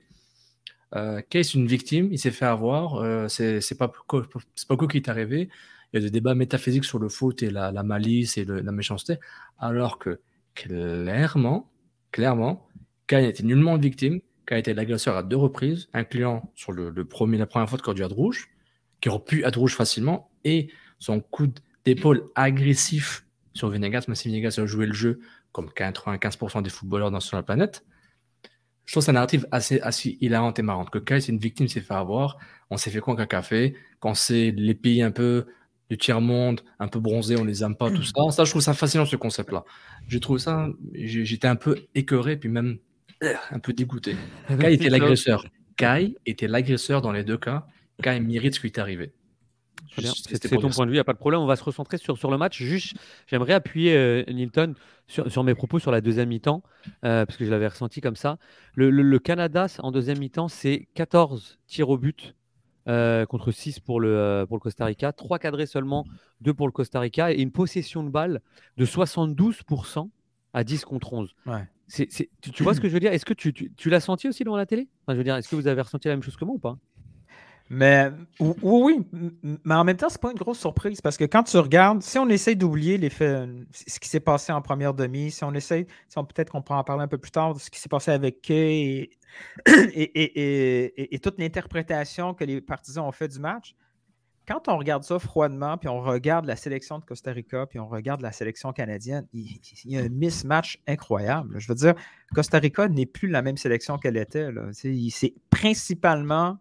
Euh, 0.96 1.22
Kay, 1.30 1.42
c'est 1.42 1.54
une 1.54 1.66
victime. 1.66 2.12
Il 2.12 2.18
s'est 2.18 2.30
fait 2.30 2.46
avoir. 2.46 2.96
Euh, 2.96 3.28
c'est 3.28 3.78
pas, 3.78 3.90
c'est 4.54 4.68
pas 4.68 4.76
quoi 4.76 4.88
qui 4.88 4.98
est 4.98 5.08
arrivé. 5.08 5.48
Il 5.92 6.00
y 6.00 6.02
a 6.02 6.04
des 6.04 6.10
débats 6.10 6.34
métaphysiques 6.34 6.84
sur 6.84 6.98
le 6.98 7.08
foot 7.08 7.42
et 7.42 7.50
la, 7.50 7.72
malice 7.82 8.36
et 8.38 8.44
la 8.44 8.70
méchanceté. 8.70 9.18
Alors 9.58 9.98
que 9.98 10.20
clairement, 10.60 11.70
clairement, 12.12 12.68
Kane 13.06 13.24
était 13.24 13.42
nullement 13.42 13.76
victime. 13.76 14.20
Kane 14.46 14.58
été 14.58 14.74
l'agresseur 14.74 15.16
à 15.16 15.22
deux 15.22 15.36
reprises, 15.36 15.88
incluant 15.92 16.50
sur 16.54 16.72
le, 16.72 16.92
premier, 17.04 17.38
la 17.38 17.46
première 17.46 17.68
faute 17.68 17.86
a 17.88 17.94
de 17.94 18.14
rouge, 18.14 18.48
qui 19.00 19.08
aurait 19.08 19.24
pu 19.24 19.44
être 19.44 19.58
rouge 19.58 19.74
facilement, 19.74 20.30
et 20.44 20.70
son 20.98 21.20
coup 21.20 21.48
d'épaule 21.84 22.28
agressif 22.34 23.26
sur 23.54 23.68
Venegas. 23.68 24.04
Même 24.08 24.14
si 24.14 24.28
Venegas 24.28 24.56
a 24.58 24.66
joué 24.66 24.86
le 24.86 24.92
jeu 24.92 25.20
comme 25.52 25.68
95% 25.68 26.62
des 26.62 26.70
footballeurs 26.70 27.10
dans, 27.10 27.20
sur 27.20 27.36
la 27.36 27.42
planète. 27.42 27.84
je 28.84 28.92
trouve 28.92 29.02
sa 29.02 29.12
narrative 29.12 29.46
assez, 29.50 30.18
hilarante 30.20 30.58
et 30.58 30.62
marrante. 30.62 30.90
Que 30.90 30.98
Kai, 30.98 31.20
c'est 31.20 31.32
une 31.32 31.38
victime, 31.38 31.68
s'est 31.68 31.80
fait 31.80 31.94
avoir. 31.94 32.36
On 32.70 32.76
s'est 32.76 32.90
fait 32.90 33.00
quoi 33.00 33.16
qu'un 33.16 33.26
café. 33.26 33.76
Quand 33.98 34.14
c'est 34.14 34.50
les 34.50 34.74
pays 34.74 35.02
un 35.02 35.10
peu 35.10 35.46
du 35.90 35.98
tiers-monde, 35.98 36.62
un 36.78 36.88
peu 36.88 37.00
bronzés, 37.00 37.36
on 37.36 37.44
les 37.44 37.64
aime 37.64 37.74
pas, 37.74 37.90
tout 37.90 38.02
ça. 38.02 38.12
Ça, 38.30 38.44
je 38.44 38.50
trouve 38.50 38.62
ça 38.62 38.74
fascinant, 38.74 39.04
ce 39.04 39.16
concept-là. 39.16 39.64
J'ai 40.06 40.20
trouvé 40.20 40.38
ça, 40.38 40.68
j'étais 40.94 41.48
un 41.48 41.56
peu 41.56 41.76
écœuré, 41.94 42.36
puis 42.36 42.48
même 42.48 42.78
euh, 43.24 43.34
un 43.50 43.58
peu 43.58 43.72
dégoûté. 43.72 44.16
Kai 44.60 44.74
était 44.74 44.88
l'agresseur. 44.88 45.44
Kai 45.76 46.14
était 46.26 46.48
l'agresseur 46.48 47.02
dans 47.02 47.12
les 47.12 47.24
deux 47.24 47.38
cas. 47.38 47.66
Kai 48.02 48.20
mérite 48.20 48.54
ce 48.54 48.60
qui 48.60 48.68
est 48.68 48.78
arrivé. 48.78 49.12
C'est 49.98 50.48
ton 50.48 50.70
point 50.70 50.86
de 50.86 50.90
vue, 50.90 50.94
il 50.94 50.98
n'y 50.98 51.00
a 51.00 51.04
pas 51.04 51.12
de 51.12 51.18
problème. 51.18 51.40
On 51.40 51.46
va 51.46 51.56
se 51.56 51.64
recentrer 51.64 51.98
sur, 51.98 52.16
sur 52.16 52.30
le 52.30 52.38
match. 52.38 52.62
Juste, 52.62 52.94
j'aimerais 53.26 53.54
appuyer 53.54 53.96
euh, 53.96 54.24
Nilton 54.28 54.74
sur, 55.08 55.30
sur, 55.30 55.42
mes 55.42 55.54
propos 55.54 55.80
sur 55.80 55.90
la 55.90 56.00
deuxième 56.00 56.28
mi-temps, 56.28 56.62
euh, 57.04 57.26
parce 57.26 57.36
que 57.36 57.44
je 57.44 57.50
l'avais 57.50 57.66
ressenti 57.66 58.00
comme 58.00 58.14
ça. 58.14 58.38
Le, 58.76 59.18
Canada, 59.18 59.66
en 59.80 59.90
deuxième 59.90 60.18
mi-temps, 60.18 60.48
c'est 60.48 60.86
14 60.94 61.58
tirs 61.66 61.88
au 61.88 61.98
but 61.98 62.36
euh, 62.88 63.26
contre 63.26 63.52
6 63.52 63.80
pour 63.80 64.00
le, 64.00 64.44
pour 64.48 64.56
le 64.56 64.60
Costa 64.60 64.84
Rica, 64.84 65.12
3 65.12 65.38
cadrés 65.38 65.66
seulement, 65.66 66.04
2 66.40 66.54
pour 66.54 66.66
le 66.66 66.72
Costa 66.72 67.00
Rica, 67.00 67.32
et 67.32 67.40
une 67.40 67.52
possession 67.52 68.02
de 68.02 68.10
balle 68.10 68.40
de 68.76 68.86
72% 68.86 70.08
à 70.52 70.64
10 70.64 70.84
contre 70.84 71.12
11. 71.12 71.34
Ouais. 71.46 71.68
tu, 71.88 72.62
vois 72.62 72.74
ce 72.74 72.80
que 72.80 72.88
je 72.88 72.94
veux 72.94 73.00
dire? 73.00 73.12
Est-ce 73.12 73.24
que 73.24 73.34
tu, 73.34 73.52
tu, 73.52 73.72
tu 73.76 73.90
l'as 73.90 74.00
senti 74.00 74.28
aussi 74.28 74.44
devant 74.44 74.56
la 74.56 74.66
télé? 74.66 74.88
Enfin, 75.02 75.14
Je 75.14 75.18
veux 75.18 75.24
dire, 75.24 75.36
est-ce 75.36 75.48
que 75.48 75.56
vous 75.56 75.66
avez 75.66 75.80
ressenti 75.80 76.08
la 76.08 76.14
même 76.14 76.22
chose 76.22 76.36
que 76.36 76.44
moi 76.44 76.54
ou 76.54 76.58
pas? 76.58 76.78
Mais 77.72 78.10
oui, 78.40 78.56
oui, 78.62 79.06
mais 79.64 79.74
en 79.76 79.84
même 79.84 79.96
temps, 79.96 80.08
c'est 80.08 80.20
pas 80.20 80.32
une 80.32 80.36
grosse 80.36 80.58
surprise 80.58 81.00
parce 81.00 81.16
que 81.16 81.22
quand 81.22 81.44
tu 81.44 81.56
regardes, 81.56 82.02
si 82.02 82.18
on 82.18 82.28
essaye 82.28 82.56
d'oublier 82.56 82.98
les 82.98 83.10
faits, 83.10 83.48
ce 83.72 84.00
qui 84.00 84.08
s'est 84.08 84.18
passé 84.18 84.50
en 84.50 84.60
première 84.60 84.92
demi, 84.92 85.30
si 85.30 85.44
on 85.44 85.54
essaye, 85.54 85.86
si 86.08 86.18
on 86.18 86.24
peut-être 86.24 86.50
qu'on 86.50 86.62
pourra 86.62 86.80
en 86.80 86.84
parler 86.84 87.04
un 87.04 87.08
peu 87.08 87.18
plus 87.18 87.30
tard 87.30 87.54
de 87.54 87.60
ce 87.60 87.70
qui 87.70 87.78
s'est 87.78 87.88
passé 87.88 88.10
avec 88.10 88.42
Kay 88.42 89.10
et, 89.66 91.14
et, 91.14 91.18
toute 91.20 91.38
l'interprétation 91.38 92.34
que 92.34 92.42
les 92.42 92.60
partisans 92.60 93.04
ont 93.04 93.12
fait 93.12 93.28
du 93.28 93.38
match, 93.38 93.76
quand 94.48 94.66
on 94.66 94.76
regarde 94.76 95.04
ça 95.04 95.20
froidement, 95.20 95.78
puis 95.78 95.88
on 95.88 96.00
regarde 96.00 96.46
la 96.46 96.56
sélection 96.56 96.98
de 96.98 97.04
Costa 97.04 97.30
Rica, 97.30 97.66
puis 97.66 97.78
on 97.78 97.86
regarde 97.86 98.20
la 98.20 98.32
sélection 98.32 98.72
canadienne, 98.72 99.28
il, 99.32 99.60
y 99.84 99.96
a 99.96 100.00
un 100.00 100.08
mismatch 100.08 100.82
incroyable. 100.88 101.60
Je 101.60 101.68
veux 101.68 101.76
dire, 101.76 101.94
Costa 102.34 102.58
Rica 102.58 102.88
n'est 102.88 103.06
plus 103.06 103.28
la 103.28 103.42
même 103.42 103.56
sélection 103.56 103.96
qu'elle 103.96 104.16
était. 104.16 104.48
C'est 104.72 105.34
principalement 105.50 106.58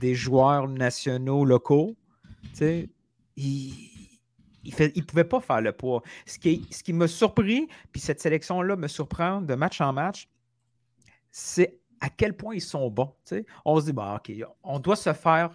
des 0.00 0.14
joueurs 0.14 0.68
nationaux 0.68 1.44
locaux, 1.44 1.96
il 3.36 3.78
ne 4.66 5.02
pouvait 5.02 5.24
pas 5.24 5.40
faire 5.40 5.60
le 5.60 5.72
poids. 5.72 6.02
Ce 6.26 6.38
qui, 6.38 6.66
ce 6.70 6.82
qui 6.82 6.92
m'a 6.92 7.08
surpris, 7.08 7.68
puis 7.92 8.00
cette 8.00 8.20
sélection-là 8.20 8.76
me 8.76 8.88
surprend 8.88 9.40
de 9.40 9.54
match 9.54 9.80
en 9.80 9.92
match, 9.92 10.28
c'est 11.30 11.78
à 12.00 12.10
quel 12.10 12.34
point 12.36 12.54
ils 12.54 12.60
sont 12.60 12.90
bons. 12.90 13.12
On 13.64 13.80
se 13.80 13.86
dit, 13.86 13.92
bah, 13.92 14.16
OK, 14.18 14.32
on 14.62 14.78
doit 14.78 14.96
se 14.96 15.12
faire, 15.12 15.50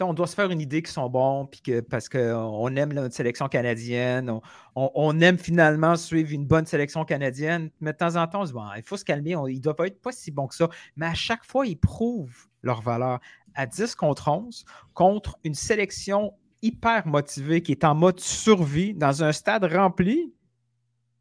on 0.00 0.14
doit 0.14 0.26
se 0.26 0.34
faire 0.34 0.50
une 0.50 0.60
idée 0.60 0.82
qu'ils 0.82 0.92
sont 0.92 1.08
bons, 1.08 1.46
puis 1.46 1.60
que, 1.60 1.80
parce 1.80 2.08
qu'on 2.08 2.76
aime 2.76 2.92
notre 2.92 3.14
sélection 3.14 3.48
canadienne, 3.48 4.32
on, 4.74 5.20
aime 5.20 5.38
finalement 5.38 5.96
suivre 5.96 6.32
une 6.32 6.46
bonne 6.46 6.66
sélection 6.66 7.04
canadienne, 7.04 7.70
mais 7.80 7.92
de 7.92 7.98
temps 7.98 8.16
en 8.16 8.26
temps, 8.26 8.42
on 8.42 8.46
se 8.46 8.50
dit, 8.50 8.54
bon, 8.54 8.66
il 8.76 8.82
faut 8.82 8.96
se 8.96 9.04
calmer, 9.04 9.30
ils 9.48 9.56
ne 9.56 9.60
doivent 9.60 9.76
pas 9.76 9.86
être 9.86 10.00
pas 10.00 10.12
si 10.12 10.30
bons 10.30 10.46
que 10.46 10.54
ça. 10.54 10.68
Mais 10.96 11.06
à 11.06 11.14
chaque 11.14 11.44
fois, 11.44 11.66
ils 11.66 11.78
prouvent 11.78 12.46
leur 12.62 12.82
valeur 12.82 13.20
à 13.54 13.66
10 13.66 13.94
contre 13.94 14.28
11 14.28 14.64
contre 14.94 15.38
une 15.44 15.54
sélection 15.54 16.32
hyper 16.62 17.06
motivée 17.06 17.62
qui 17.62 17.72
est 17.72 17.84
en 17.84 17.94
mode 17.94 18.20
survie 18.20 18.94
dans 18.94 19.24
un 19.24 19.32
stade 19.32 19.64
rempli. 19.64 20.32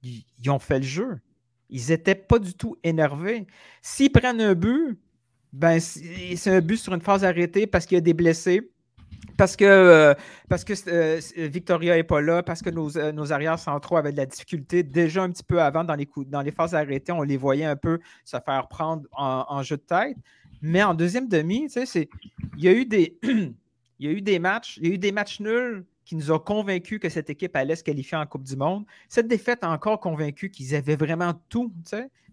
Ils, 0.03 0.49
ont 0.49 0.59
fait 0.59 0.79
le 0.79 0.85
jeu. 0.85 1.19
Ils 1.69 1.89
n'étaient 1.89 2.15
pas 2.15 2.39
du 2.39 2.53
tout 2.53 2.77
énervés. 2.83 3.47
S'ils 3.81 4.11
prennent 4.11 4.41
un 4.41 4.55
but, 4.55 4.99
ben, 5.51 5.79
c'est 5.79 6.51
un 6.51 6.61
but 6.61 6.77
sur 6.77 6.93
une 6.93 7.01
phase 7.01 7.23
arrêtée 7.23 7.67
parce 7.67 7.85
qu'il 7.85 7.95
y 7.95 7.99
a 7.99 8.01
des 8.01 8.13
blessés. 8.13 8.71
Parce 9.37 9.55
que, 9.55 9.65
euh, 9.65 10.13
parce 10.49 10.63
que 10.63 10.73
euh, 10.87 11.19
Victoria 11.47 11.95
n'est 11.95 12.03
pas 12.03 12.21
là, 12.21 12.43
parce 12.43 12.61
que 12.61 12.69
nos, 12.69 12.97
euh, 12.97 13.11
nos, 13.11 13.31
arrières 13.31 13.59
centraux 13.59 13.97
avaient 13.97 14.11
de 14.11 14.17
la 14.17 14.25
difficulté 14.25 14.83
déjà 14.83 15.23
un 15.23 15.31
petit 15.31 15.43
peu 15.43 15.61
avant 15.61 15.83
dans 15.83 15.95
les, 15.95 16.07
dans 16.27 16.41
les 16.41 16.51
phases 16.51 16.75
arrêtées, 16.75 17.11
on 17.11 17.23
les 17.23 17.37
voyait 17.37 17.65
un 17.65 17.75
peu 17.75 17.99
se 18.25 18.37
faire 18.45 18.67
prendre 18.67 19.03
en 19.13 19.61
jeu 19.63 19.77
de 19.77 19.81
tête. 19.81 20.17
Mais 20.61 20.83
en 20.83 20.93
deuxième 20.93 21.27
demi, 21.27 21.67
il 21.75 22.63
y 22.63 22.67
a 22.67 22.73
eu 22.73 22.85
des. 22.85 23.17
il 23.23 23.53
y 23.99 24.07
a 24.07 24.11
eu 24.11 24.21
des 24.21 24.39
matchs, 24.39 24.77
il 24.77 24.87
y 24.87 24.91
a 24.91 24.93
eu 24.93 24.97
des 24.97 25.11
matchs 25.11 25.39
nuls 25.39 25.85
qui 26.05 26.15
nous 26.15 26.31
ont 26.31 26.39
convaincus 26.39 26.99
que 26.99 27.09
cette 27.09 27.29
équipe 27.29 27.55
allait 27.55 27.75
se 27.75 27.83
qualifier 27.83 28.17
en 28.17 28.25
Coupe 28.25 28.43
du 28.43 28.55
Monde. 28.55 28.85
Cette 29.09 29.27
défaite 29.27 29.63
a 29.63 29.69
encore 29.69 29.99
convaincu 29.99 30.49
qu'ils 30.49 30.73
avaient 30.73 30.95
vraiment 30.95 31.33
tout. 31.49 31.71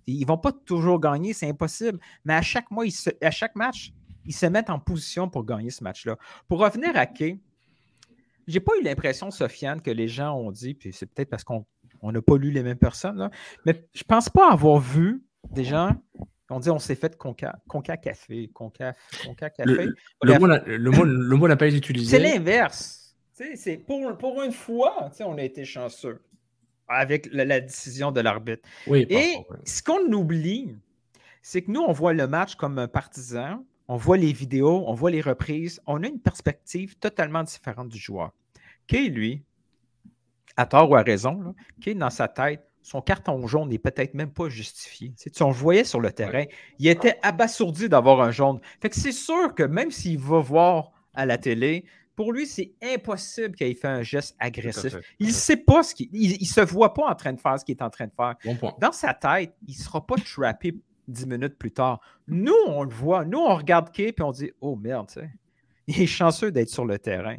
Ils 0.07 0.21
ne 0.21 0.27
vont 0.27 0.39
pas 0.39 0.53
toujours 0.53 0.99
gagner, 0.99 1.35
c'est 1.35 1.49
impossible. 1.49 1.99
Mais 2.25 2.35
à 2.35 2.43
chaque 2.43 2.71
mois, 2.71 2.85
à 3.21 3.31
chaque 3.31 3.55
match, 3.55 3.93
ils 4.25 4.35
se 4.35 4.47
mettent 4.47 4.71
en 4.71 4.79
position 4.79 5.29
pour 5.29 5.45
gagner 5.45 5.71
ce 5.71 5.85
match-là. 5.85 6.17
Pour 6.49 6.61
revenir 6.61 6.97
à 6.97 7.07
Kay, 7.07 7.39
j'ai 8.47 8.61
pas 8.61 8.73
eu 8.81 8.83
l'impression, 8.83 9.31
Sofiane, 9.31 9.83
que 9.83 9.91
les 9.91 10.09
gens 10.09 10.35
ont 10.37 10.53
dit, 10.53 10.75
puis 10.75 10.93
c'est 10.93 11.07
peut-être 11.07 11.29
parce 11.29 11.45
qu'on 11.45 11.67
n'a 12.03 12.23
pas 12.23 12.39
lu 12.39 12.51
les 12.51 12.63
mêmes 12.63 12.79
personnes, 12.79 13.31
mais 13.65 13.85
je 13.93 14.05
pense 14.05 14.29
pas 14.29 14.53
avoir 14.53 14.79
vu 14.79 15.23
des 15.51 15.65
gens 15.65 15.91
on 16.51 16.61
dit 16.61 16.71
on 16.71 16.79
s'est 16.79 16.95
fait 16.95 17.17
conca, 17.17 17.59
conca 17.69 17.97
café, 17.97 18.51
conca, 18.53 18.95
conca 19.25 19.51
café. 19.51 19.73
Le, 19.73 19.95
le, 20.23 20.39
mot, 20.39 20.47
le, 21.05 21.37
mot, 21.37 21.49
n'a 21.49 21.57
pas 21.57 21.67
été 21.67 21.77
utilisé. 21.77 22.17
C'est 22.17 22.23
l'inverse. 22.23 23.17
C'est 23.33 23.77
pour, 23.77 24.17
pour 24.17 24.43
une 24.43 24.53
fois, 24.53 25.11
on 25.21 25.37
a 25.37 25.43
été 25.43 25.65
chanceux 25.65 26.23
avec 26.89 27.29
la, 27.33 27.61
décision 27.61 28.13
de 28.13 28.21
l'arbitre. 28.21 28.67
Oui, 28.87 29.07
Et 29.11 29.35
ce 29.65 29.83
qu'on 29.83 30.11
oublie, 30.13 30.75
c'est 31.43 31.63
que 31.63 31.71
nous, 31.71 31.81
on 31.81 31.93
voit 31.93 32.13
le 32.13 32.27
match 32.27 32.55
comme 32.55 32.79
un 32.79 32.89
partisan, 32.89 33.65
on 33.89 33.97
voit 33.97 34.17
les 34.17 34.33
vidéos, 34.33 34.85
on 34.87 34.95
voit 34.95 35.11
les 35.11 35.21
reprises, 35.21 35.81
on 35.87 36.03
a 36.03 36.07
une 36.07 36.21
perspective 36.21 36.97
totalement 36.97 37.43
différente 37.43 37.89
du 37.89 37.99
joueur. 37.99 38.33
Kay, 38.87 39.09
lui, 39.09 39.43
à 40.57 40.67
tort 40.67 40.91
ou 40.91 40.97
à 40.97 41.03
raison, 41.03 41.41
là, 41.41 41.53
Kay, 41.81 41.95
dans 41.95 42.11
sa 42.11 42.29
tête, 42.29 42.66
son 42.87 43.03
carton 43.03 43.45
jaune 43.49 43.69
n'est 43.71 43.81
peut-être 43.81 44.15
même 44.15 44.31
pas 44.31 44.49
justifié. 44.49 45.13
Tu 45.19 45.43
on 45.43 45.49
le 45.49 45.55
voyait 45.55 45.83
sur 45.83 46.01
le 46.01 46.13
terrain, 46.13 46.45
il 46.79 46.87
était 46.87 47.19
abasourdi 47.21 47.89
d'avoir 47.89 48.21
un 48.21 48.31
jaune. 48.31 48.61
Fait 48.81 48.89
que 48.89 48.95
c'est 48.95 49.11
sûr 49.11 49.57
que 49.57 49.65
même 49.65 49.91
s'il 49.91 50.21
va 50.21 50.39
voir 50.39 50.93
à 51.13 51.27
la 51.27 51.37
télé, 51.37 51.85
pour 52.15 52.33
lui, 52.33 52.47
c'est 52.47 52.75
impossible 52.81 53.57
qu'il 53.57 53.67
ait 53.67 53.75
fait 53.75 53.89
un 53.89 54.03
geste 54.03 54.37
agressif. 54.39 54.95
Il 55.19 55.27
ne 55.27 55.33
sait 55.33 55.57
pas 55.57 55.83
ce 55.83 55.97
qu'il. 55.97 56.11
Il, 56.13 56.47
se 56.47 56.61
voit 56.61 56.95
pas 56.95 57.11
en 57.11 57.15
train 57.17 57.33
de 57.33 57.41
faire 57.41 57.59
ce 57.59 57.65
qu'il 57.65 57.75
est 57.77 57.83
en 57.83 57.91
train 57.91 58.07
de 58.07 58.13
faire. 58.17 58.37
Dans 58.79 58.93
sa 58.93 59.13
tête, 59.13 59.53
il 59.67 59.77
ne 59.77 59.83
sera 59.83 60.07
pas 60.07 60.15
trappé 60.15 60.77
dix 61.09 61.27
minutes 61.27 61.59
plus 61.59 61.73
tard. 61.73 62.01
Nous, 62.29 62.55
on 62.69 62.85
le 62.85 62.95
voit. 62.95 63.25
Nous, 63.25 63.39
on 63.39 63.57
regarde 63.57 63.91
Kay 63.91 64.15
et 64.17 64.23
on 64.23 64.31
dit 64.31 64.53
Oh 64.61 64.77
merde, 64.77 65.11
il 65.89 66.03
est 66.03 66.07
chanceux 66.07 66.53
d'être 66.53 66.71
sur 66.71 66.85
le 66.85 67.01
terrain. 67.01 67.37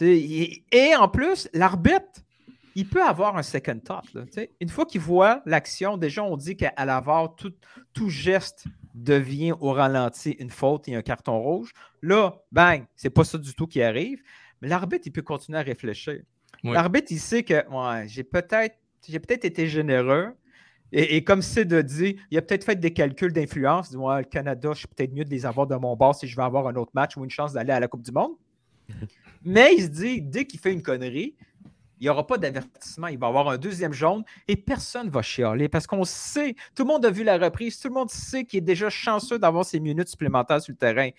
et 0.00 0.96
en 0.98 1.08
plus, 1.08 1.48
l'arbitre, 1.54 2.25
il 2.76 2.86
peut 2.86 3.02
avoir 3.02 3.38
un 3.38 3.42
second 3.42 3.80
thought. 3.80 4.04
une 4.60 4.68
fois 4.68 4.84
qu'il 4.84 5.00
voit 5.00 5.42
l'action, 5.46 5.96
déjà, 5.96 6.22
on 6.22 6.36
dit 6.36 6.56
qu'à 6.56 6.72
l'avare, 6.84 7.34
tout, 7.34 7.54
tout 7.94 8.10
geste 8.10 8.66
devient 8.94 9.54
au 9.60 9.72
ralenti 9.72 10.32
une 10.32 10.50
faute 10.50 10.86
et 10.86 10.94
un 10.94 11.00
carton 11.00 11.38
rouge. 11.38 11.72
Là, 12.02 12.34
bang, 12.52 12.84
c'est 12.94 13.10
pas 13.10 13.24
ça 13.24 13.38
du 13.38 13.54
tout 13.54 13.66
qui 13.66 13.82
arrive. 13.82 14.22
Mais 14.60 14.68
l'arbitre, 14.68 15.04
il 15.06 15.10
peut 15.10 15.22
continuer 15.22 15.58
à 15.58 15.62
réfléchir. 15.62 16.20
L'arbitre, 16.62 17.08
il 17.10 17.18
sait 17.18 17.42
que 17.42 17.64
j'ai 18.06 18.24
peut-être 18.24 18.76
j'ai 19.08 19.20
peut-être 19.20 19.44
été 19.44 19.66
généreux. 19.68 20.34
Et, 20.92 21.24
comme 21.24 21.42
c'est 21.42 21.64
de 21.64 21.80
dire, 21.82 22.14
il 22.30 22.38
a 22.38 22.42
peut-être 22.42 22.64
fait 22.64 22.76
des 22.76 22.92
calculs 22.92 23.32
d'influence. 23.32 23.90
Ouais, 23.92 24.18
le 24.18 24.24
Canada, 24.24 24.70
je 24.72 24.78
suis 24.80 24.88
peut-être 24.88 25.12
mieux 25.12 25.24
de 25.24 25.30
les 25.30 25.44
avoir 25.44 25.66
de 25.66 25.74
mon 25.76 25.96
bord 25.96 26.14
si 26.14 26.26
je 26.26 26.36
veux 26.36 26.42
avoir 26.42 26.68
un 26.68 26.74
autre 26.76 26.92
match 26.94 27.16
ou 27.16 27.24
une 27.24 27.30
chance 27.30 27.52
d'aller 27.52 27.72
à 27.72 27.80
la 27.80 27.88
Coupe 27.88 28.02
du 28.02 28.12
Monde. 28.12 28.32
Mais 29.44 29.74
il 29.76 29.82
se 29.82 29.88
dit, 29.88 30.22
dès 30.22 30.44
qu'il 30.44 30.60
fait 30.60 30.72
une 30.72 30.82
connerie, 30.82 31.34
il 31.98 32.04
n'y 32.04 32.08
aura 32.08 32.26
pas 32.26 32.38
d'avertissement. 32.38 33.08
Il 33.08 33.18
va 33.18 33.26
y 33.26 33.28
avoir 33.28 33.48
un 33.48 33.58
deuxième 33.58 33.92
jaune 33.92 34.22
et 34.48 34.56
personne 34.56 35.06
ne 35.06 35.10
va 35.10 35.22
chialer 35.22 35.68
parce 35.68 35.86
qu'on 35.86 36.04
sait, 36.04 36.54
tout 36.74 36.84
le 36.84 36.88
monde 36.88 37.06
a 37.06 37.10
vu 37.10 37.24
la 37.24 37.38
reprise, 37.38 37.78
tout 37.78 37.88
le 37.88 37.94
monde 37.94 38.10
sait 38.10 38.44
qu'il 38.44 38.58
est 38.58 38.62
déjà 38.62 38.90
chanceux 38.90 39.38
d'avoir 39.38 39.64
ses 39.64 39.80
minutes 39.80 40.08
supplémentaires 40.08 40.60
sur 40.60 40.72
le 40.72 40.78
terrain. 40.78 41.10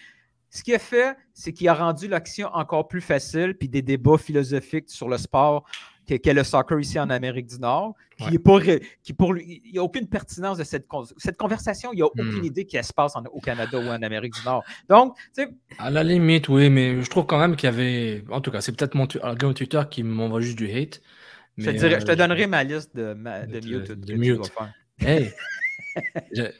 Ce 0.49 0.63
qu'il 0.63 0.75
a 0.75 0.79
fait, 0.79 1.17
c'est 1.33 1.51
qu'il 1.51 1.67
a 1.67 1.73
rendu 1.73 2.07
l'action 2.07 2.47
encore 2.53 2.87
plus 2.87 3.01
facile, 3.01 3.55
puis 3.57 3.67
des 3.67 3.81
débats 3.81 4.17
philosophiques 4.17 4.89
sur 4.89 5.09
le 5.09 5.17
sport 5.17 5.65
qu'est 6.07 6.33
le 6.33 6.43
soccer 6.43 6.79
ici 6.79 6.99
en 6.99 7.09
Amérique 7.09 7.47
du 7.47 7.59
Nord, 7.59 7.95
qui 8.17 8.35
est 8.35 8.39
pour, 8.39 8.61
qui 8.61 9.13
pour 9.13 9.33
lui, 9.33 9.61
il 9.65 9.73
n'y 9.73 9.79
a 9.79 9.83
aucune 9.83 10.07
pertinence 10.07 10.57
de 10.57 10.63
cette, 10.63 10.87
cette 11.17 11.37
conversation, 11.37 11.91
il 11.93 11.97
n'y 11.97 12.01
a 12.01 12.05
aucune 12.05 12.41
hmm. 12.41 12.45
idée 12.45 12.65
qui 12.65 12.81
se 12.81 12.93
passe 12.93 13.13
au 13.31 13.39
Canada 13.39 13.77
ou 13.77 13.87
en 13.87 14.01
Amérique 14.01 14.33
du 14.33 14.45
Nord. 14.45 14.63
Donc, 14.89 15.15
tu 15.35 15.43
sais. 15.43 15.49
À 15.77 15.89
la 15.89 16.03
limite, 16.03 16.49
oui, 16.49 16.69
mais 16.69 17.01
je 17.01 17.09
trouve 17.09 17.25
quand 17.25 17.39
même 17.39 17.55
qu'il 17.55 17.67
y 17.67 17.73
avait. 17.73 18.23
En 18.29 18.41
tout 18.41 18.51
cas, 18.51 18.61
c'est 18.61 18.71
peut-être 18.71 18.95
mon 18.95 19.05
gars 19.05 19.53
Twitter 19.53 19.81
qui 19.89 20.03
m'envoie 20.03 20.41
juste 20.41 20.57
du 20.57 20.71
hate. 20.71 21.01
je, 21.57 21.71
te 21.71 21.77
je 21.77 22.05
te 22.05 22.11
euh, 22.11 22.15
donnerai 22.15 22.47
ma 22.47 22.63
liste 22.63 22.95
de, 22.95 23.13
de, 23.13 23.59
de 23.59 23.67
mute. 23.67 23.91
De, 23.91 24.13
mute. 24.15 24.51
Hey! 24.99 25.31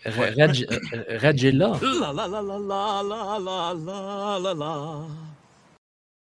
Red, 0.06 1.42
là. 1.54 1.80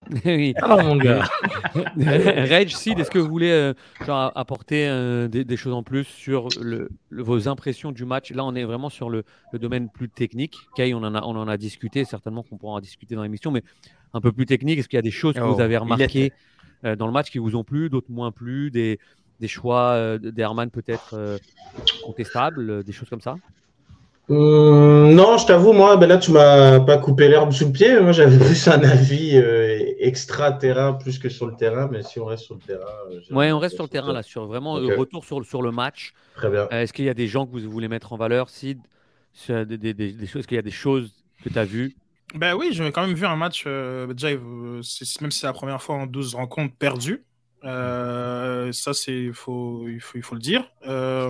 oui. 0.26 0.54
Ah, 0.62 0.84
mon 0.84 0.96
gars. 0.98 1.26
Rage, 1.96 2.76
Sid, 2.76 3.00
est-ce 3.00 3.12
que 3.12 3.20
vous 3.20 3.30
voulez 3.30 3.52
euh, 3.52 3.74
genre, 4.06 4.32
apporter 4.36 4.88
euh, 4.88 5.28
des, 5.28 5.44
des, 5.44 5.58
choses 5.58 5.74
en 5.74 5.84
plus 5.84 6.06
sur 6.06 6.48
le, 6.62 6.90
le, 7.10 7.24
vos 7.24 7.48
impressions 7.48 7.92
du 7.92 8.06
match? 8.06 8.32
Là, 8.32 8.44
on 8.46 8.56
est 8.56 8.64
vraiment 8.64 8.90
sur 8.90 9.10
le, 9.10 9.24
le 9.52 9.60
domaine 9.60 9.90
plus 9.90 10.10
technique. 10.10 10.56
Kay, 10.76 10.94
on 10.94 10.98
en 10.98 11.16
a, 11.16 11.22
on 11.22 11.36
en 11.36 11.48
a 11.48 11.58
discuté, 11.58 12.06
certainement 12.06 12.44
qu'on 12.44 12.58
pourra 12.58 12.74
en 12.74 12.80
discuter 12.80 13.16
dans 13.16 13.24
l'émission, 13.24 13.52
mais 13.52 13.64
un 14.14 14.22
peu 14.22 14.32
plus 14.32 14.46
technique. 14.46 14.80
Est-ce 14.80 14.90
qu'il 14.90 14.98
y 14.98 15.00
a 15.00 15.04
des 15.04 15.12
choses 15.12 15.36
que 15.36 15.40
vous 15.40 15.56
Oh, 15.58 15.62
avez 15.62 15.78
remarquées 15.78 16.34
euh, 16.86 16.96
dans 16.96 17.08
le 17.08 17.14
match 17.14 17.32
qui 17.32 17.40
vous 17.40 17.56
ont 17.56 17.64
plu, 17.64 17.90
d'autres 17.90 18.12
moins 18.12 18.32
plu, 18.32 18.72
des, 18.72 19.00
des 19.40 19.48
choix 19.48 19.92
euh, 19.92 20.18
d'Herman 20.18 20.70
peut-être 20.70 21.14
euh, 21.14 21.38
contestables, 22.06 22.70
euh, 22.70 22.84
des 22.84 22.92
choses 22.92 23.10
comme 23.10 23.22
ça? 23.22 23.36
Hum, 24.30 25.14
non, 25.16 25.38
je 25.38 25.46
t'avoue, 25.46 25.74
moi, 25.74 25.98
ben 25.98 26.08
là, 26.08 26.18
tu 26.18 26.32
m'as 26.32 26.80
pas 26.80 26.98
coupé 26.98 27.28
l'herbe 27.28 27.52
sous 27.52 27.66
le 27.66 27.72
pied. 27.74 28.00
Moi, 28.00 28.14
j'avais 28.14 28.38
plus 28.46 28.68
un 28.70 28.82
avis 28.84 29.36
euh, 29.36 29.78
extra-terrain 30.00 30.94
plus 30.94 31.20
que 31.20 31.28
sur 31.28 31.46
le 31.46 31.56
terrain. 31.56 31.90
Mais 31.92 32.04
si 32.04 32.20
on 32.20 32.26
reste 32.26 32.46
sur 32.46 32.56
le 32.56 32.62
terrain. 32.62 32.86
euh, 33.12 33.36
Ouais, 33.36 33.52
on 33.52 33.60
reste 33.60 33.76
sur 33.76 33.84
le 33.84 33.90
terrain 33.90 34.14
là, 34.14 34.24
sur 34.24 34.46
vraiment 34.46 34.76
Ok. 34.76 34.82
le 34.84 34.98
retour 35.00 35.26
sur, 35.26 35.40
le- 35.40 35.46
sur 35.46 35.62
le 35.62 35.72
match. 35.72 36.14
Très 36.36 36.50
bien. 36.50 36.68
Euh, 36.72 36.82
Est-ce 36.84 36.94
qu'il 36.94 37.06
y 37.06 37.10
a 37.10 37.14
des 37.14 37.28
gens 37.28 37.46
que 37.46 37.52
vous 37.52 37.70
voulez 37.70 37.90
mettre 37.90 38.14
en 38.14 38.18
valeur, 38.18 38.50
Sid? 38.50 38.80
Sur 39.34 39.66
des, 39.66 39.78
des- 39.78 39.94
des- 39.94 40.14
des 40.14 40.26
choses, 40.28 40.40
Est-ce 40.40 40.48
qu'il 40.48 40.56
y 40.56 40.60
a 40.60 40.64
des 40.64 40.72
choses 40.72 41.12
que 41.44 41.50
tu 41.50 41.60
as 41.60 41.66
vues? 41.66 41.96
Ben 42.36 42.56
oui, 42.56 42.70
j'ai 42.72 42.92
quand 42.92 43.06
même 43.06 43.16
vu 43.16 43.26
un 43.26 43.36
match, 43.36 43.66
euh, 43.68 44.12
déjà, 44.14 44.30
euh, 44.30 44.82
c'est- 44.82 45.22
même 45.22 45.32
si 45.32 45.40
c'est 45.40 45.48
la 45.48 45.54
première 45.54 45.82
fois 45.82 45.96
en 45.96 46.08
12 46.08 46.34
rencontres 46.34 46.76
perdues. 46.76 47.26
Euh, 47.64 48.72
ça, 48.72 48.94
c'est 48.94 49.16
il 49.26 49.34
faut, 49.34 49.88
il 49.88 50.00
faut, 50.02 50.18
il 50.18 50.24
faut 50.24 50.36
le 50.36 50.42
dire. 50.42 50.70
Euh, 50.88 51.30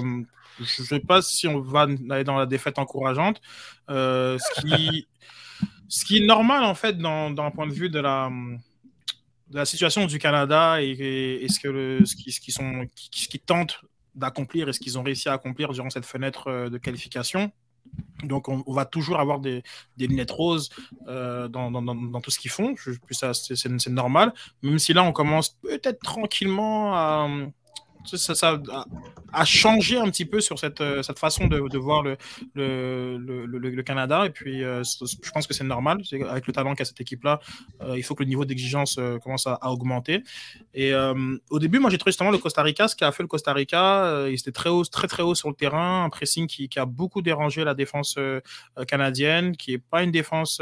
je 0.60 0.82
ne 0.82 0.86
sais 0.88 1.00
pas 1.00 1.22
si 1.22 1.48
on 1.48 1.60
va 1.62 1.88
aller 2.10 2.24
dans 2.24 2.38
la 2.38 2.46
défaite 2.46 2.80
encourageante. 2.80 3.42
Euh, 3.90 4.38
ce, 4.40 4.62
qui, 4.62 5.08
ce 5.90 6.06
qui 6.06 6.18
est 6.18 6.26
normal, 6.26 6.64
en 6.64 6.76
fait, 6.76 6.98
dans, 6.98 7.32
d'un 7.32 7.52
point 7.52 7.68
de 7.68 7.74
vue 7.74 7.90
de 7.90 8.00
la, 8.00 8.30
de 9.50 9.56
la 9.58 9.66
situation 9.66 10.06
du 10.06 10.20
Canada 10.20 10.82
et, 10.82 10.90
et- 10.92 11.44
et 11.44 11.48
ce, 11.50 11.60
que 11.60 11.68
le, 11.68 12.06
ce, 12.06 12.16
qui, 12.16 12.32
ce, 12.32 12.40
qui 12.40 12.52
sont, 12.52 12.86
qui- 12.96 13.22
ce 13.24 13.28
qu'ils 13.28 13.42
tentent 13.42 13.82
d'accomplir 14.16 14.70
et 14.70 14.74
ce 14.74 14.80
qu'ils 14.80 14.98
ont 15.00 15.04
réussi 15.04 15.28
à 15.30 15.34
accomplir 15.34 15.72
durant 15.72 15.90
cette 15.90 16.06
fenêtre 16.06 16.70
de 16.70 16.78
qualification. 16.78 17.52
Donc, 18.24 18.48
on, 18.48 18.64
va 18.68 18.86
toujours 18.86 19.20
avoir 19.20 19.40
des, 19.40 19.64
lunettes 19.98 20.32
roses 20.32 20.70
euh, 21.08 21.48
dans, 21.48 22.22
tout 22.22 22.32
ce 22.32 22.40
qu'ils 22.40 22.52
font. 22.52 22.74
Je, 22.78 22.92
ça, 23.12 23.34
c'est 23.34 23.88
normal. 23.88 24.34
Même 24.62 24.80
si 24.80 24.94
là, 24.94 25.04
on 25.04 25.12
commence 25.12 25.50
peut-être 25.62 26.00
tranquillement 26.02 26.96
à, 26.96 27.28
ça, 28.06 28.60
à 29.34 29.46
changer 29.46 29.98
un 29.98 30.10
petit 30.10 30.26
peu 30.26 30.40
sur 30.40 30.60
cette, 30.60 30.82
euh, 30.82 31.02
façon 31.18 31.48
de, 31.48 31.78
voir 31.78 32.04
le, 32.04 33.82
Canada. 33.82 34.26
Et 34.26 34.30
puis, 34.30 34.64
euh, 34.64 34.84
je 34.84 35.32
pense 35.32 35.48
que 35.48 35.54
c'est 35.54 35.64
normal. 35.64 36.02
Avec 36.30 36.48
le 36.48 36.54
talent 36.54 36.76
qu'a 36.76 36.86
cette 36.86 37.02
équipe-là, 37.02 37.40
euh, 37.82 37.98
il 37.98 38.04
faut 38.04 38.16
que 38.16 38.24
le 38.24 38.30
niveau 38.30 38.46
d'exigence 38.46 39.00
commence 39.24 39.48
à, 39.48 39.60
augmenter. 39.70 40.24
Et 40.74 40.94
au 41.50 41.60
début, 41.60 41.80
moi, 41.80 41.90
j'ai 41.90 41.98
trouvé 41.98 42.12
justement 42.12 42.30
le 42.30 42.38
Costa 42.38 42.62
Rica, 42.62 42.88
ce 42.88 42.96
qu'a 42.96 43.12
fait 43.12 43.24
le 43.24 43.28
Costa 43.28 43.52
Rica. 43.54 44.28
il 44.28 44.34
était 44.36 44.52
très 44.52 44.70
haut, 44.70 44.84
très 44.86 45.08
très 45.08 45.24
haut 45.24 45.36
sur 45.36 45.50
le 45.50 45.56
terrain, 45.56 46.04
un 46.04 46.10
pressing 46.10 46.48
qui, 46.48 46.70
a 46.76 46.86
beaucoup 46.86 47.22
dérangé 47.22 47.64
la 47.64 47.74
défense 47.74 48.18
canadienne, 48.88 49.56
qui 49.56 49.74
est 49.74 49.78
pas 49.78 50.04
une 50.04 50.12
défense 50.12 50.62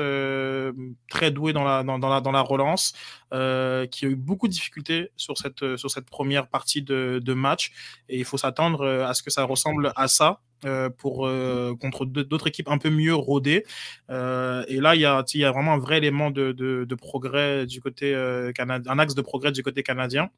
très 1.09 1.31
douée 1.31 1.53
dans 1.53 1.63
la, 1.63 1.83
dans, 1.83 1.97
la, 1.97 2.21
dans 2.21 2.31
la 2.31 2.41
relance, 2.41 2.93
qui 3.31 3.35
a 3.35 4.09
eu 4.09 4.15
beaucoup 4.15 4.47
de 4.47 4.53
difficultés 4.53 5.11
sur 5.17 5.37
cette, 5.37 5.75
sur 5.75 5.91
cette 5.91 6.09
première 6.09 6.47
partie 6.47 6.81
de 6.81 7.30
match. 7.33 7.71
Et 8.09 8.17
il 8.19 8.25
faut 8.25 8.37
s'attendre 8.37 8.81
euh, 8.81 9.05
à 9.07 9.13
ce 9.13 9.23
que 9.23 9.29
ça 9.29 9.43
ressemble 9.43 9.91
à 9.95 10.07
ça. 10.07 10.39
euh, 10.63 10.91
pour 10.91 11.25
euh, 11.25 11.73
contre 11.81 12.05
deux- 12.05 12.23
d'autres 12.23 12.45
équipes 12.45 12.69
un 12.69 12.77
peu 12.77 12.91
mieux 12.91 13.15
rodées 13.15 13.63
et 14.09 14.79
là 14.79 14.93
il 14.93 15.01
y 15.01 15.05
a 15.05 15.23
y 15.33 15.43
a 15.43 15.51
vraiment 15.51 15.73
un 15.73 15.79
vrai 15.79 15.97
élément 15.97 16.29
de, 16.29 16.51
de, 16.51 16.95
progrès 16.95 17.65
du 17.65 17.81
côté 17.81 18.13
canadien 18.53 18.91
un 18.91 18.99
axe 18.99 19.15
de 19.15 19.23
progrès 19.23 19.51
du 19.51 19.63
côté 19.63 19.81
canadien 19.81 20.29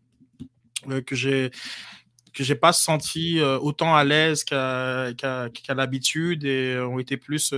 que 1.05 1.13
j'ai 1.13 1.51
que 2.33 2.41
j'ai 2.45 2.55
pas 2.55 2.71
senti 2.71 3.41
autant 3.41 3.97
à 3.97 4.05
l'aise 4.05 4.45
qu'à 4.45 5.11
qu'à 5.17 5.73
l'habitude 5.75 6.45
et 6.45 6.79
ont 6.79 6.99
été 6.99 7.17
plus 7.17 7.53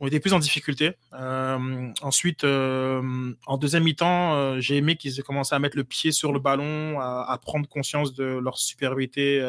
ont 0.00 0.06
été 0.06 0.18
plus 0.18 0.32
en 0.32 0.38
difficulté. 0.38 0.92
Euh, 1.12 1.92
ensuite, 2.00 2.44
euh, 2.44 3.32
en 3.46 3.58
deuxième 3.58 3.84
mi-temps, 3.84 4.34
euh, 4.34 4.60
j'ai 4.60 4.78
aimé 4.78 4.96
qu'ils 4.96 5.20
aient 5.20 5.22
commencé 5.22 5.54
à 5.54 5.58
mettre 5.58 5.76
le 5.76 5.84
pied 5.84 6.10
sur 6.10 6.32
le 6.32 6.40
ballon, 6.40 6.98
à, 7.00 7.38
prendre 7.42 7.68
conscience 7.68 8.14
de 8.14 8.24
leur 8.24 8.58
supériorité 8.58 9.40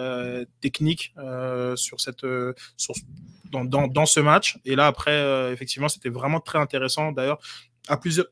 technique 0.60 1.14
sur 1.76 2.00
cette, 2.00 2.26
dans, 3.52 3.88
dans, 3.88 4.06
ce 4.06 4.20
match. 4.20 4.58
Et 4.66 4.76
là, 4.76 4.88
après, 4.88 5.52
effectivement, 5.52 5.90
c'était 5.90 6.10
vraiment 6.10 6.40
très 6.40 6.60
intéressant. 6.60 7.12
D'ailleurs, 7.12 7.40
à 7.88 7.98
plusieurs, 7.98 8.28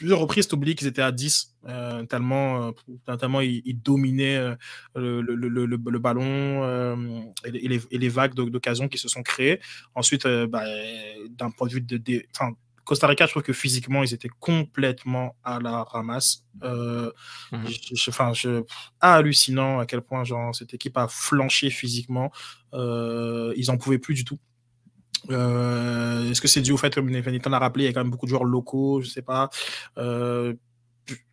plusieurs 0.00 0.18
reprises, 0.18 0.48
tu 0.48 0.54
oublies 0.56 0.74
qu'ils 0.74 0.88
étaient 0.88 1.02
à 1.02 1.12
10, 1.12 1.54
euh, 1.68 2.04
tellement, 2.06 2.72
euh, 3.06 3.16
tellement 3.16 3.40
ils, 3.40 3.62
ils 3.64 3.80
dominaient 3.80 4.36
euh, 4.36 4.56
le, 4.96 5.20
le, 5.20 5.34
le, 5.36 5.66
le, 5.66 5.76
le 5.76 5.98
ballon 5.98 6.24
euh, 6.24 6.96
et, 7.44 7.50
les, 7.52 7.58
et, 7.60 7.68
les, 7.68 7.80
et 7.92 7.98
les 7.98 8.08
vagues 8.08 8.34
d'occasion 8.34 8.88
qui 8.88 8.98
se 8.98 9.08
sont 9.08 9.22
créées. 9.22 9.60
Ensuite, 9.94 10.26
bah, 10.26 10.64
d'un 11.30 11.50
point 11.50 11.68
de 11.68 11.72
vue 11.74 11.80
de. 11.82 11.96
de 11.98 12.24
enfin, 12.34 12.52
Costa 12.84 13.06
Rica, 13.06 13.26
je 13.26 13.30
trouve 13.30 13.44
que 13.44 13.52
physiquement, 13.52 14.02
ils 14.02 14.12
étaient 14.14 14.30
complètement 14.40 15.36
à 15.44 15.60
la 15.60 15.84
ramasse. 15.84 16.44
Euh, 16.64 17.12
Mhm. 17.52 17.68
je- 17.68 17.94
je- 17.94 18.10
Enfin, 18.10 18.32
je, 18.32 18.62
hallucinant 19.00 19.78
à 19.78 19.86
quel 19.86 20.00
point 20.00 20.24
genre, 20.24 20.52
cette 20.54 20.74
équipe 20.74 20.96
a 20.96 21.06
flanché 21.06 21.70
physiquement. 21.70 22.32
Euh, 22.74 23.52
ils 23.56 23.70
en 23.70 23.76
pouvaient 23.76 23.98
plus 23.98 24.14
du 24.14 24.24
tout. 24.24 24.38
Euh, 25.30 26.30
Est-ce 26.30 26.40
que 26.40 26.48
c'est 26.48 26.62
dû 26.62 26.72
au 26.72 26.76
fait, 26.76 26.94
comme 26.94 27.10
Nathan 27.10 27.50
l'a 27.50 27.58
rappelé, 27.58 27.84
il 27.84 27.86
y 27.88 27.90
a 27.90 27.92
quand 27.92 28.00
même 28.00 28.10
beaucoup 28.10 28.26
de 28.26 28.30
joueurs 28.30 28.44
locaux, 28.44 29.00
je 29.02 29.08
sais 29.08 29.22
pas. 29.22 29.50
Euh, 29.98 30.54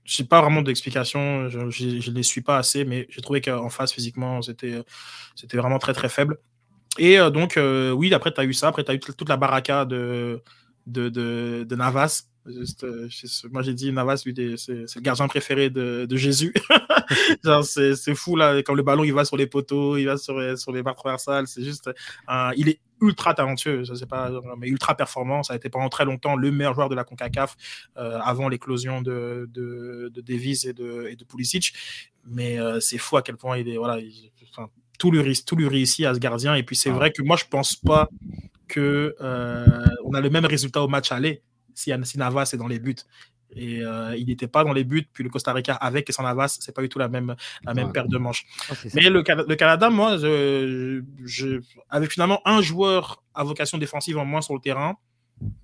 j'ai 0.04 0.24
pas 0.24 0.42
vraiment 0.42 0.62
d'explication, 0.62 1.50
je, 1.50 1.70
je 1.70 2.12
les 2.12 2.24
suis 2.24 2.42
pas 2.42 2.58
assez, 2.58 2.86
mais 2.86 3.08
j'ai 3.10 3.22
trouvé 3.22 3.42
qu'en 3.42 3.70
face 3.70 3.92
physiquement 3.92 4.42
c'était 4.42 4.84
vraiment 5.54 5.80
très 5.80 5.94
très 5.94 6.10
faible. 6.10 6.38
Et 6.98 7.20
euh, 7.20 7.30
donc 7.30 7.58
euh, 7.58 7.92
oui, 7.92 8.14
après 8.14 8.34
tu 8.34 8.40
as 8.40 8.46
eu 8.46 8.54
ça, 8.54 8.70
après 8.70 8.84
tu 8.84 8.92
as 8.92 8.96
eu 8.96 9.00
toute 9.00 9.30
la 9.30 9.38
baraka 9.38 9.86
de 9.86 10.42
de, 10.88 11.10
de, 11.10 11.76
Navas. 11.76 12.24
Juste, 12.46 12.86
moi 13.52 13.62
j'ai 13.62 13.74
dit 13.74 13.92
Navas, 13.92 14.18
c'est 14.18 14.32
le 14.34 15.02
gardien 15.02 15.28
préféré 15.28 15.70
de, 15.70 16.06
de 16.06 16.16
Jésus. 16.16 16.54
C'est 17.64 18.16
fou 18.16 18.38
là, 18.38 18.58
quand 18.64 18.74
le 18.74 18.84
ballon 18.84 19.04
il 19.04 19.14
va 19.14 19.26
sur 19.26 19.36
les 19.38 19.48
poteaux, 19.48 19.98
il 19.98 20.06
va 20.06 20.18
sur, 20.18 20.58
sur 20.58 20.72
les 20.72 20.82
barres 20.82 20.96
transversales, 20.96 21.48
c'est 21.48 21.64
juste, 21.64 21.90
il 22.56 22.70
est 22.70 22.80
ultra 23.02 23.34
talentueux, 23.34 23.84
je 23.84 23.94
sais 23.94 24.06
pas, 24.06 24.32
mais 24.58 24.68
ultra 24.68 24.96
performant. 24.96 25.44
Ça 25.44 25.54
a 25.54 25.56
été 25.56 25.70
pendant 25.70 25.90
très 25.90 26.06
longtemps 26.06 26.36
le 26.36 26.52
meilleur 26.52 26.74
joueur 26.74 26.90
de 26.90 26.96
la 26.96 27.04
Concacaf 27.04 27.56
euh, 27.98 28.20
avant 28.24 28.50
l'éclosion 28.50 29.02
de, 29.02 29.50
de, 29.54 30.10
de 30.14 30.22
Davies 30.22 30.66
et 30.68 30.74
de, 30.74 31.08
et 31.10 31.16
de 31.16 31.24
Pulisic. 31.24 31.74
Mais 32.26 32.60
euh, 32.60 32.80
c'est 32.80 32.98
fou 32.98 33.18
à 33.18 33.22
quel 33.22 33.38
point 33.38 33.58
il 33.58 33.70
est, 33.70 33.78
voilà, 33.78 34.00
il- 34.00 34.32
enfin, 34.50 34.70
tout 35.00 35.12
lui, 35.12 35.44
tout 35.46 35.56
lui 35.56 35.68
réussit 35.68 36.06
à 36.06 36.14
ce 36.14 36.20
gardien. 36.20 36.56
Et 36.56 36.64
puis 36.64 36.76
c'est 36.76 36.90
Ah. 36.90 36.94
vrai 36.94 37.12
que 37.12 37.22
moi 37.22 37.38
je 37.38 37.46
pense 37.50 37.76
pas 37.76 38.10
que 38.68 39.16
euh, 39.22 39.66
on 40.04 40.14
a 40.14 40.22
le 40.22 40.30
même 40.30 40.46
résultat 40.46 40.82
au 40.84 40.88
match 40.88 41.12
aller 41.12 41.42
si, 41.74 41.92
si 42.04 42.18
Navas 42.18 42.50
est 42.54 42.58
dans 42.58 42.68
les 42.68 42.80
buts. 42.80 42.96
Et 43.56 43.82
euh, 43.82 44.16
il 44.18 44.26
n'était 44.28 44.48
pas 44.48 44.64
dans 44.64 44.74
les 44.74 44.84
buts, 44.84 45.08
puis 45.12 45.24
le 45.24 45.30
Costa 45.30 45.54
Rica 45.54 45.74
avec 45.74 46.10
et 46.10 46.14
sans 46.14 46.24
Navas, 46.24 46.58
c'est 46.60 46.76
pas 46.76 46.82
du 46.82 46.90
tout 46.90 47.00
la 47.00 47.08
même, 47.08 47.36
la 47.64 47.74
même 47.74 47.88
Ouais. 47.88 47.94
paire 47.94 48.08
de 48.08 48.18
manches. 48.18 48.46
Ah. 48.70 48.74
Mais 48.94 49.10
le, 49.10 49.24
Cana- 49.24 49.46
le 49.48 49.56
Canada, 49.56 49.90
moi, 49.90 50.18
je, 50.18 51.02
je- 51.24 51.62
avec 51.90 52.12
finalement 52.12 52.42
un 52.46 52.62
joueur 52.62 53.24
à 53.34 53.44
vocation 53.44 53.78
défensive 53.78 54.18
en 54.18 54.26
moins 54.26 54.42
sur 54.42 54.54
le 54.54 54.60
terrain, 54.60 54.98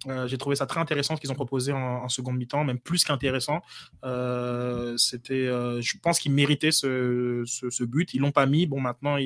euh, 0.08 0.28
j'ai 0.28 0.38
trouvé 0.38 0.56
ça 0.56 0.66
très 0.66 0.80
intéressant 0.80 1.16
ce 1.16 1.22
qu'ils 1.22 1.32
ont 1.32 1.36
proposé 1.36 1.72
en, 1.72 1.78
en 2.04 2.10
seconde 2.10 2.38
mi-temps, 2.38 2.64
même 2.64 2.80
plus 2.80 3.04
qu'intéressant. 3.04 3.62
Euh, 4.04 4.96
C'était, 4.98 5.48
euh, 5.48 5.82
je 5.82 5.98
pense 6.02 6.20
qu'ils 6.20 6.32
méritaient 6.34 6.72
ce, 6.72 7.44
ce, 7.46 7.70
ce 7.70 7.84
but. 7.84 8.14
Ils 8.14 8.20
l'ont 8.22 8.32
pas 8.32 8.46
mis. 8.46 8.66
Bon, 8.68 8.80
maintenant, 8.80 9.18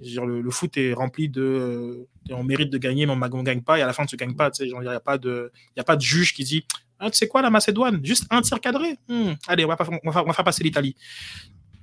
dire, 0.00 0.26
le, 0.26 0.40
le 0.40 0.50
foot 0.50 0.76
est 0.76 0.92
rempli 0.92 1.28
de, 1.28 1.42
euh, 1.42 2.06
on 2.34 2.44
mérite 2.44 2.70
de 2.70 2.78
gagner, 2.78 3.06
mais 3.06 3.12
on 3.12 3.16
ne 3.16 3.42
gagne 3.42 3.62
pas. 3.62 3.78
Et 3.78 3.82
à 3.82 3.86
la 3.86 3.92
fin, 3.92 4.06
tu 4.06 4.14
ne 4.14 4.18
gagnes 4.18 4.34
pas. 4.36 4.50
Tu 4.50 4.64
sais, 4.64 4.68
genre, 4.70 4.82
il 4.82 4.88
n'y 4.88 4.94
a 4.94 5.00
pas 5.00 5.18
de, 5.18 5.52
il 5.76 5.80
a 5.80 5.84
pas 5.84 5.96
de 5.96 6.02
juge 6.02 6.32
qui 6.34 6.44
dit, 6.44 6.64
ah, 6.98 7.10
tu 7.10 7.18
sais 7.18 7.28
quoi, 7.28 7.42
la 7.42 7.50
Macédoine, 7.50 8.00
juste 8.04 8.26
un 8.30 8.40
tir 8.40 8.60
cadré? 8.60 8.96
Hmm, 9.08 9.32
allez, 9.48 9.64
on 9.64 9.68
va, 9.68 9.76
pas- 9.76 9.86
on 10.04 10.10
va, 10.10 10.22
on 10.22 10.26
va 10.26 10.32
faire 10.32 10.44
passer 10.44 10.64
l'Italie. 10.64 10.96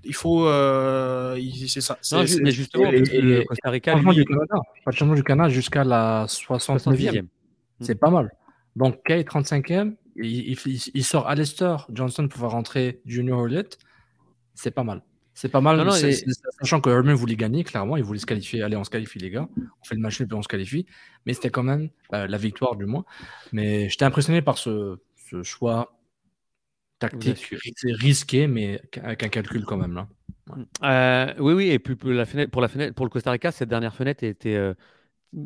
Il 0.04 0.16
faut, 0.16 0.48
euh, 0.48 1.40
c'est 1.68 1.82
ça. 1.82 2.00
Non, 2.12 2.24
mais 2.42 2.52
justement, 2.52 2.90
et- 2.92 3.22
le 3.22 3.44
Costa 3.44 3.70
Rica, 3.70 3.94
lui, 3.94 4.16
du 4.16 4.26
Canada. 4.26 4.56
Pas 4.84 4.92
de 4.92 4.96
changement 4.96 5.14
du 5.16 5.24
Canada 5.24 5.50
jusqu'à 5.50 5.84
la 5.84 6.26
69e. 6.28 7.28
69e. 7.82 7.86
C'est 7.86 7.96
pas 7.96 8.10
mal. 8.10 8.32
Donc, 8.76 9.04
Kay, 9.06 9.24
35e, 9.24 9.96
il, 10.15 10.52
il- 10.52 10.91
il 10.94 11.04
sort 11.04 11.28
Alistair 11.28 11.88
Johnson 11.91 12.28
pour 12.28 12.39
faire 12.39 12.52
rentrer 12.52 13.02
Junior 13.06 13.41
Hurlett. 13.41 13.78
C'est 14.54 14.72
pas 14.72 14.84
mal. 14.84 15.02
C'est 15.34 15.50
pas 15.50 15.62
mal, 15.62 15.78
Non, 15.78 15.86
non, 15.86 15.91
c'est- 15.91 16.10
et- 16.10 16.13
c'est- 16.13 16.26
sachant 16.60 16.82
que 16.82 16.89
Herman 16.89 17.15
voulait 17.15 17.36
gagner, 17.38 17.63
clairement, 17.63 17.96
il 17.98 18.04
voulait 18.04 18.20
se 18.20 18.26
qualifier. 18.26 18.62
Allez, 18.63 18.76
on 18.76 18.84
se 18.84 18.89
qualifie, 18.89 19.17
les 19.20 19.30
gars. 19.30 19.48
On 19.58 19.86
fait 19.86 19.96
le 19.96 20.02
match 20.02 20.20
nul, 20.20 20.28
puis 20.28 20.38
on 20.38 20.41
se 20.41 20.48
qualifie. 20.48 20.86
Mais 21.26 21.34
c'était 21.34 21.50
quand 21.50 21.63
même 21.63 21.89
euh, 22.13 22.28
la 22.28 22.38
victoire, 22.38 22.76
du 22.76 22.86
moins. 22.86 23.06
Mais 23.54 23.89
j'étais 23.89 24.06
impressionné 24.06 24.41
par 24.41 24.58
ce, 24.58 24.98
ce 25.30 25.41
choix 25.44 25.98
tactique 27.00 27.38
ris- 27.63 27.94
risqué, 27.94 28.48
mais 28.48 28.82
avec 29.02 29.24
un 29.24 29.30
calcul 29.30 29.65
quand 29.65 29.78
même. 29.78 29.94
Là. 29.96 30.08
Euh, 30.84 31.34
oui, 31.39 31.54
oui, 31.54 31.70
et 31.70 31.80
puis 31.80 31.96
pour 31.96 32.10
la 32.12 32.26
fenêtre, 32.26 32.52
pour 32.52 32.62
la 32.62 32.67
fenêtre, 32.67 32.94
pour 32.94 33.06
le 33.06 33.10
Costa 33.10 33.32
Rica, 33.32 33.52
cette 33.52 33.70
dernière 33.70 33.96
fenêtre 33.96 34.24
était 34.24 34.56
euh, 34.56 34.74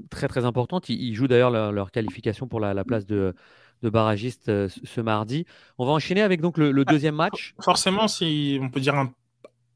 très 0.10 0.28
très 0.28 0.46
importante. 0.46 0.90
Ils, 0.90 1.02
ils 1.02 1.16
jouent 1.16 1.28
d'ailleurs 1.28 1.52
leur, 1.52 1.72
leur 1.72 1.92
qualification 1.92 2.48
pour 2.48 2.60
la, 2.60 2.74
la 2.74 2.84
place 2.84 3.06
de, 3.06 3.16
de 3.16 3.36
de 3.82 3.90
barragistes 3.90 4.52
ce 4.68 5.02
mardi. 5.02 5.46
On 5.78 5.86
va 5.86 5.92
enchaîner 5.92 6.22
avec 6.22 6.42
donc 6.42 6.58
le, 6.58 6.74
ah, 6.88 6.92
deuxième 6.92 7.16
match. 7.16 7.54
Forcément, 7.62 8.08
si 8.08 8.58
on 8.62 8.70
peut 8.70 8.80
dire 8.80 8.96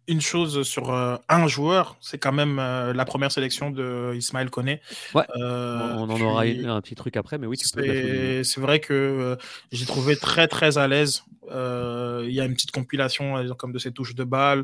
une 0.08 0.22
chose 0.22 0.64
sur 0.64 0.92
un 0.92 1.48
joueur, 1.48 1.98
c'est 2.02 2.18
quand 2.18 2.32
même 2.32 2.56
la 2.58 3.06
première 3.06 3.32
sélection 3.32 3.70
de 3.70 4.14
Ismaël 4.16 4.50
Koné. 4.50 4.82
Ouais, 5.14 5.26
on 5.36 6.10
en 6.10 6.22
aura 6.22 6.44
un 6.44 6.82
petit 6.82 6.96
truc 6.96 7.18
après, 7.18 7.38
mais 7.38 7.46
oui, 7.46 7.58
C'est 7.58 8.58
vrai 8.58 8.80
que 8.80 9.38
j'ai 9.72 9.86
trouvé 9.86 10.16
très 10.16 10.48
très 10.48 10.78
à 10.78 10.88
l'aise. 10.88 11.24
Il 11.52 12.32
y 12.32 12.40
a 12.40 12.46
une 12.46 12.54
petite 12.54 12.72
compilation 12.72 13.46
comme 13.58 13.72
de 13.74 13.80
ses 13.80 13.92
touches 13.92 14.16
de 14.16 14.24
balle. 14.24 14.64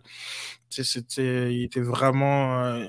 C'était, 0.69 1.53
il 1.53 1.63
était 1.63 1.81
vraiment 1.81 2.79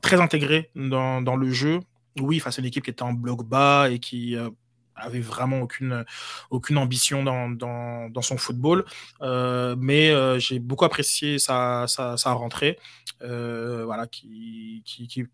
très 0.00 0.20
intégré 0.20 0.70
dans, 0.74 1.22
dans, 1.22 1.36
le 1.36 1.50
jeu. 1.50 1.80
Oui, 2.20 2.40
face 2.40 2.58
à 2.58 2.62
une 2.62 2.68
équipe 2.68 2.84
qui 2.84 2.90
était 2.90 3.02
en 3.02 3.12
bloc 3.12 3.44
bas 3.44 3.90
et 3.90 3.98
qui 3.98 4.36
euh, 4.36 4.50
avait 4.94 5.20
vraiment 5.20 5.60
aucune, 5.60 6.04
aucune 6.50 6.78
ambition 6.78 7.22
dans, 7.22 7.50
dans, 7.50 8.08
dans 8.08 8.22
son 8.22 8.36
football. 8.36 8.84
Euh, 9.22 9.76
mais 9.78 10.10
euh, 10.10 10.38
j'ai 10.38 10.58
beaucoup 10.58 10.84
apprécié 10.84 11.38
sa, 11.38 11.84
sa, 11.88 12.16
sa 12.16 12.32
rentrée, 12.32 12.78
voilà, 13.20 14.06
qui, 14.06 14.82
qui, 14.84 15.06
qui, 15.06 15.24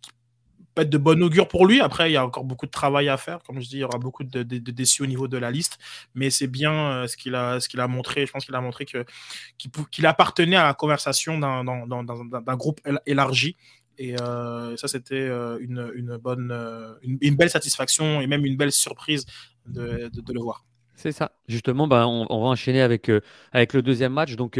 peut 0.75 0.83
être 0.83 0.91
de 0.91 0.99
bon 0.99 1.23
augure 1.23 1.49
pour 1.49 1.67
lui. 1.67 1.83
Après, 1.83 2.11
il 2.11 2.15
y 2.15 2.17
a 2.17 2.25
encore 2.25 2.45
beaucoup 2.45 2.65
de 2.65 2.71
travail 2.71 3.11
à 3.11 3.19
faire. 3.19 3.41
Comme 3.43 3.61
je 3.61 3.69
dis, 3.69 3.77
il 3.77 3.81
y 3.81 3.85
aura 3.85 3.99
beaucoup 3.99 4.25
de, 4.25 4.43
déçus 4.43 5.03
au 5.03 5.07
niveau 5.07 5.29
de 5.29 5.37
la 5.37 5.51
liste. 5.51 5.79
Mais 6.15 6.31
c'est 6.31 6.47
bien 6.47 7.07
ce 7.07 7.17
qu'il 7.19 7.35
a, 7.35 7.61
ce 7.61 7.79
a 7.79 7.87
montré. 7.89 8.25
Je 8.27 8.33
pense 8.33 8.47
qu'il 8.47 8.55
a 8.55 8.61
montré 8.63 8.87
que, 8.87 9.05
qu'il, 9.91 10.07
appartenait 10.07 10.57
à 10.57 10.65
la 10.65 10.73
conversation 10.73 11.39
d'un 11.39 12.57
groupe 12.57 12.81
élargi 13.05 13.57
et 14.03 14.21
euh, 14.21 14.77
ça, 14.77 14.89
c'était 14.89 15.15
euh, 15.15 15.59
une, 15.61 15.93
une, 15.95 16.17
bonne, 16.17 16.51
euh, 16.51 16.93
une, 17.03 17.37
belle 17.37 17.51
satisfaction 17.51 18.21
et 18.21 18.27
même 18.27 18.45
une 18.45 18.57
belle 18.57 18.73
surprise 18.73 19.25
de, 19.65 20.11
de, 20.13 20.33
le 20.33 20.41
voir. 20.41 20.65
C'est 20.97 21.13
ça. 21.13 21.31
Justement, 21.47 21.87
bah, 21.87 22.09
on, 22.09 22.27
va 22.27 22.49
enchaîner 22.49 22.83
avec, 22.83 23.13
avec 23.53 23.73
le 23.75 23.81
deuxième 23.81 24.13
match. 24.13 24.35
Donc, 24.35 24.59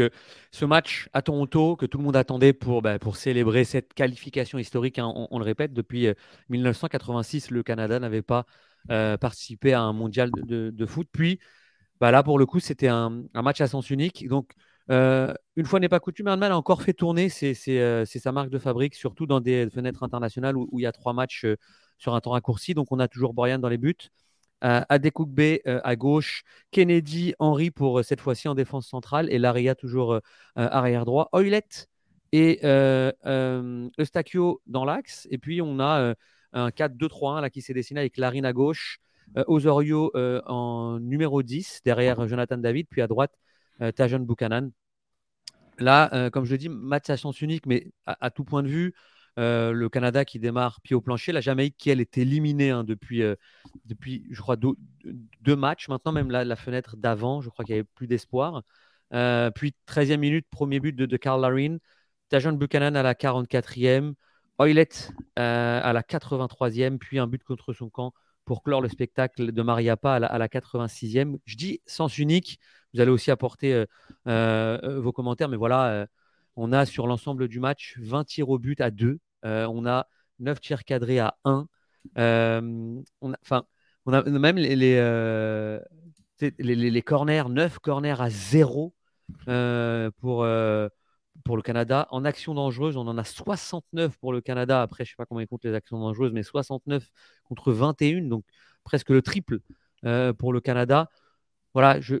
ce 0.51 0.63
match 0.65 1.09
à 1.11 1.21
Toronto 1.21 1.75
que 1.75 1.85
tout 1.85 1.97
le 1.97 2.05
monde 2.05 2.15
attendait 2.15 2.53
pour, 2.53 2.81
bah, 2.81 2.99
pour 2.99 3.17
célébrer 3.17 3.65
cette 3.65 3.93
qualification 3.93 4.59
historique. 4.59 4.97
Hein, 4.97 5.11
on, 5.13 5.39
le 5.39 5.43
répète, 5.43 5.73
depuis 5.73 6.07
1986, 6.47 7.51
le 7.51 7.63
Canada 7.63 7.99
n'avait 7.99 8.21
pas 8.21 8.45
participé 8.87 9.73
à 9.73 9.81
un 9.81 9.91
mondial 9.91 10.31
de, 10.31 10.69
de, 10.69 10.85
foot. 10.85 11.09
Puis, 11.11 11.39
bah, 11.99 12.11
là, 12.11 12.23
pour 12.23 12.39
le 12.39 12.45
coup, 12.45 12.61
c'était 12.61 12.87
un, 12.87 13.23
un, 13.33 13.41
match 13.41 13.59
à 13.59 13.67
sens 13.67 13.89
unique. 13.89 14.25
Donc, 14.29 14.53
euh, 14.89 15.33
une 15.55 15.65
fois 15.65 15.79
n'est 15.79 15.89
pas 15.89 15.99
coutume, 15.99 16.27
Hernman 16.27 16.51
a 16.51 16.57
encore 16.57 16.81
fait 16.81 16.93
tourner 16.93 17.29
euh, 17.41 18.05
c'est 18.05 18.19
sa 18.19 18.31
marque 18.31 18.49
de 18.49 18.59
fabrique, 18.59 18.95
surtout 18.95 19.25
dans 19.25 19.39
des 19.39 19.69
fenêtres 19.69 20.03
internationales 20.03 20.57
où, 20.57 20.67
il 20.79 20.83
y 20.83 20.85
a 20.85 20.91
trois 20.91 21.13
matchs 21.13 21.45
euh, 21.45 21.57
sur 21.97 22.15
un 22.15 22.21
temps 22.21 22.31
raccourci. 22.31 22.73
Donc 22.73 22.91
on 22.91 22.99
a 22.99 23.07
toujours 23.07 23.33
Borian 23.33 23.59
dans 23.59 23.69
les 23.69 23.77
buts. 23.77 23.95
Adekugbe 24.61 25.59
à 25.65 25.95
gauche, 25.97 26.43
Kennedy, 26.71 27.33
Henry 27.37 27.69
pour 27.69 28.01
cette 28.05 28.21
fois-ci 28.21 28.47
en 28.47 28.55
défense 28.55 28.87
centrale 28.87 29.29
et 29.29 29.37
Laria 29.37 29.75
toujours 29.75 30.21
arrière 30.55 31.03
droit. 31.03 31.27
Oilet 31.33 31.67
et 32.31 32.61
Eustachio 33.99 34.61
dans 34.65 34.85
l'axe. 34.85 35.27
Et 35.31 35.37
puis 35.37 35.61
on 35.61 35.81
a 35.81 36.15
un 36.53 36.69
4-2-3-1 36.69 37.41
là, 37.41 37.49
qui 37.49 37.61
s'est 37.61 37.73
dessiné 37.73 37.99
avec 37.99 38.15
Larine 38.15 38.45
à 38.45 38.53
gauche, 38.53 38.99
Osorio 39.47 40.13
en 40.15 40.97
numéro 41.01 41.43
10 41.43 41.81
derrière 41.83 42.25
Jonathan 42.25 42.57
David, 42.57 42.87
puis 42.89 43.01
à 43.01 43.07
droite 43.07 43.33
euh, 43.33 43.52
Tajon 43.95 44.19
Buchanan. 44.19 44.71
Là, 45.79 46.13
euh, 46.13 46.29
comme 46.29 46.45
je 46.45 46.51
le 46.51 46.57
dis, 46.57 46.69
match 46.69 47.09
à 47.09 47.17
sens 47.17 47.41
unique, 47.41 47.65
mais 47.65 47.91
à, 48.05 48.29
tout 48.29 48.43
point 48.43 48.63
de 48.63 48.67
vue, 48.67 48.93
euh, 49.39 49.71
le 49.71 49.89
Canada 49.89 50.25
qui 50.25 50.39
démarre 50.39 50.81
pied 50.81 50.95
au 50.95 51.01
plancher, 51.01 51.31
la 51.31 51.41
Jamaïque 51.41 51.75
qui 51.77 51.89
elle 51.89 52.01
est 52.01 52.17
éliminée 52.17 52.69
hein, 52.69 52.83
depuis, 52.83 53.23
je 54.29 54.41
crois, 54.41 54.55
deux, 54.55 55.55
matchs. 55.55 55.89
Maintenant, 55.89 56.11
même 56.11 56.29
la, 56.29 56.55
fenêtre 56.55 56.97
d'avant, 56.97 57.41
je 57.41 57.49
crois 57.49 57.65
qu'il 57.65 57.73
n'y 57.75 57.79
avait 57.79 57.89
plus 57.95 58.07
d'espoir. 58.07 58.63
puis 59.55 59.75
13e 59.87 60.17
minute, 60.17 60.47
premier 60.49 60.79
but 60.79 60.95
de, 60.95 61.17
Carl 61.17 61.41
Larin. 61.41 61.77
Tajon 62.29 62.53
Buchanan 62.53 62.95
à 62.95 63.03
la 63.03 63.13
44e. 63.15 64.13
Oilet 64.59 64.89
à 65.35 65.91
la 65.93 66.01
83e, 66.03 66.99
puis 66.99 67.17
un 67.17 67.27
but 67.27 67.43
contre 67.43 67.73
son 67.73 67.89
camp 67.89 68.13
pour 68.45 68.63
clore 68.63 68.81
le 68.81 68.89
spectacle 68.89 69.51
de 69.51 69.61
Mariapa 69.61 70.15
à 70.15 70.19
la, 70.19 70.27
à 70.27 70.37
la 70.37 70.47
86e. 70.47 71.37
Je 71.45 71.55
dis 71.55 71.81
sens 71.85 72.17
unique 72.17 72.59
vous 72.93 73.01
allez 73.01 73.11
aussi 73.11 73.31
apporter 73.31 73.73
euh, 73.73 73.85
euh, 74.27 74.99
vos 75.01 75.11
commentaires. 75.11 75.49
Mais 75.49 75.57
voilà, 75.57 75.87
euh, 75.87 76.05
on 76.55 76.71
a 76.71 76.85
sur 76.85 77.07
l'ensemble 77.07 77.47
du 77.47 77.59
match 77.59 77.97
20 77.99 78.23
tirs 78.25 78.49
au 78.49 78.59
but 78.59 78.79
à 78.81 78.91
2. 78.91 79.19
on 79.43 79.85
a 79.85 80.07
9 80.39 80.59
tirs 80.59 80.83
cadrés 80.83 81.19
à 81.19 81.35
1. 81.45 81.67
on, 82.15 83.03
enfin, 83.41 83.65
on 84.05 84.13
a 84.13 84.23
même 84.23 84.57
les, 84.57 84.75
les, 84.75 84.99
les, 86.59 87.01
corners, 87.01 87.49
9 87.49 87.79
corners 87.79 88.21
à 88.21 88.29
0 88.29 88.93
pour, 90.17 90.45
pour 91.43 91.57
le 91.57 91.63
Canada. 91.63 92.07
En 92.11 92.25
action 92.25 92.53
dangereuse, 92.53 92.97
on 92.97 93.07
en 93.07 93.17
a 93.17 93.23
69 93.23 94.17
pour 94.17 94.33
le 94.33 94.41
Canada. 94.41 94.81
Après, 94.81 95.05
je 95.05 95.09
ne 95.09 95.13
sais 95.13 95.17
pas 95.17 95.25
comment 95.25 95.41
ils 95.41 95.47
comptent 95.47 95.65
les 95.65 95.73
actions 95.73 95.99
dangereuses, 95.99 96.31
mais 96.33 96.43
69 96.43 97.07
contre 97.43 97.71
21, 97.71 98.23
donc 98.23 98.45
presque 98.83 99.09
le 99.09 99.21
triple 99.21 99.59
pour 100.37 100.53
le 100.53 100.59
Canada. 100.61 101.09
Voilà, 101.73 101.99
je, 102.01 102.17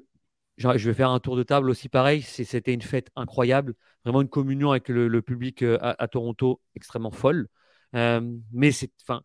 vais 0.57 0.93
faire 0.93 1.09
un 1.09 1.19
tour 1.19 1.35
de 1.35 1.43
table 1.43 1.69
aussi 1.69 1.89
pareil. 1.89 2.21
C'était 2.21 2.73
une 2.73 2.81
fête 2.81 3.09
incroyable, 3.15 3.75
vraiment 4.03 4.21
une 4.21 4.29
communion 4.29 4.71
avec 4.71 4.89
le, 4.89 5.21
public 5.21 5.61
euh, 5.63 5.77
à, 5.81 6.07
Toronto 6.07 6.61
extrêmement 6.75 7.11
folle. 7.11 7.47
Euh, 7.95 8.21
mais 8.51 8.71
enfin, 9.01 9.21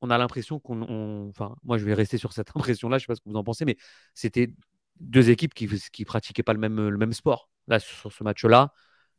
on 0.00 0.10
a 0.10 0.18
l'impression 0.18 0.58
qu'on, 0.60 1.28
enfin, 1.28 1.56
moi 1.64 1.78
je 1.78 1.84
vais 1.84 1.94
rester 1.94 2.18
sur 2.18 2.32
cette 2.32 2.50
impression-là. 2.56 2.98
Je 2.98 3.04
sais 3.04 3.06
pas 3.06 3.14
ce 3.14 3.20
que 3.20 3.28
vous 3.30 3.36
en 3.36 3.44
pensez, 3.44 3.64
mais 3.64 3.76
c'était 4.14 4.54
deux 5.00 5.30
équipes 5.30 5.54
qui 5.54 5.68
qui 5.92 6.04
pratiquaient 6.04 6.42
pas 6.42 6.52
le 6.52 6.60
même 6.60 6.88
le 6.88 6.98
même 6.98 7.12
sport. 7.12 7.50
Là 7.68 7.78
sur 7.78 8.12
ce 8.12 8.24
match-là, 8.24 8.72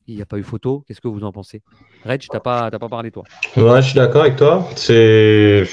il 0.07 0.15
n'y 0.15 0.21
a 0.21 0.25
pas 0.25 0.37
eu 0.37 0.43
photo. 0.43 0.83
Qu'est-ce 0.87 1.01
que 1.01 1.07
vous 1.07 1.23
en 1.23 1.31
pensez? 1.31 1.61
Reg, 2.05 2.19
tu 2.19 2.29
n'as 2.33 2.39
pas, 2.39 2.69
pas 2.71 2.89
parlé, 2.89 3.11
toi? 3.11 3.23
Ouais, 3.55 3.81
je 3.81 3.87
suis 3.87 3.95
d'accord 3.95 4.21
avec 4.21 4.35
toi. 4.35 4.67
C'est 4.75 5.65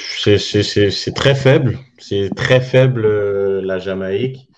très 1.14 1.34
faible. 1.34 1.78
C'est 1.98 2.30
très 2.34 2.60
faible 2.60 3.04
euh, 3.04 3.60
la 3.62 3.78
Jamaïque. 3.78 4.48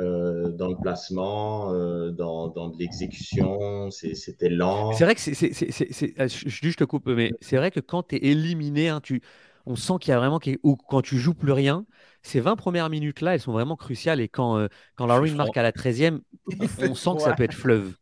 Euh, 0.00 0.50
dans 0.50 0.70
le 0.70 0.74
placement, 0.82 1.72
euh, 1.72 2.10
dans, 2.10 2.48
dans, 2.48 2.68
de 2.68 2.76
l'exécution, 2.80 3.92
c'était 3.92 4.48
lent. 4.48 4.92
C'est 4.92 5.04
vrai 5.04 5.14
que 5.14 5.20
c'est, 5.20 6.14
ah, 6.18 6.26
je, 6.26 6.48
je 6.48 6.76
te 6.76 6.82
coupe, 6.82 7.06
mais 7.06 7.30
c'est 7.40 7.56
vrai 7.56 7.70
que 7.70 7.78
quand 7.78 8.08
tu 8.08 8.16
es 8.16 8.30
éliminé, 8.30 8.88
hein, 8.88 9.00
tu, 9.00 9.22
on 9.66 9.76
sent 9.76 9.92
qu'il 10.00 10.10
y 10.10 10.14
a 10.14 10.18
vraiment, 10.18 10.40
ou 10.64 10.74
quand 10.74 11.00
tu 11.00 11.16
joues 11.16 11.34
plus 11.34 11.52
rien, 11.52 11.86
ces 12.24 12.40
20 12.40 12.56
premières 12.56 12.88
minutes-là, 12.88 13.34
elles 13.34 13.40
sont 13.40 13.52
vraiment 13.52 13.76
cruciales. 13.76 14.20
Et 14.20 14.28
quand, 14.28 14.58
euh, 14.58 14.68
quand 14.96 15.06
marque 15.06 15.56
à 15.56 15.62
la 15.62 15.72
13e, 15.72 16.20
on 16.80 16.94
sent 16.94 17.10
que 17.16 17.22
ça 17.22 17.34
peut 17.34 17.44
être 17.44 17.54
fleuve. 17.54 17.92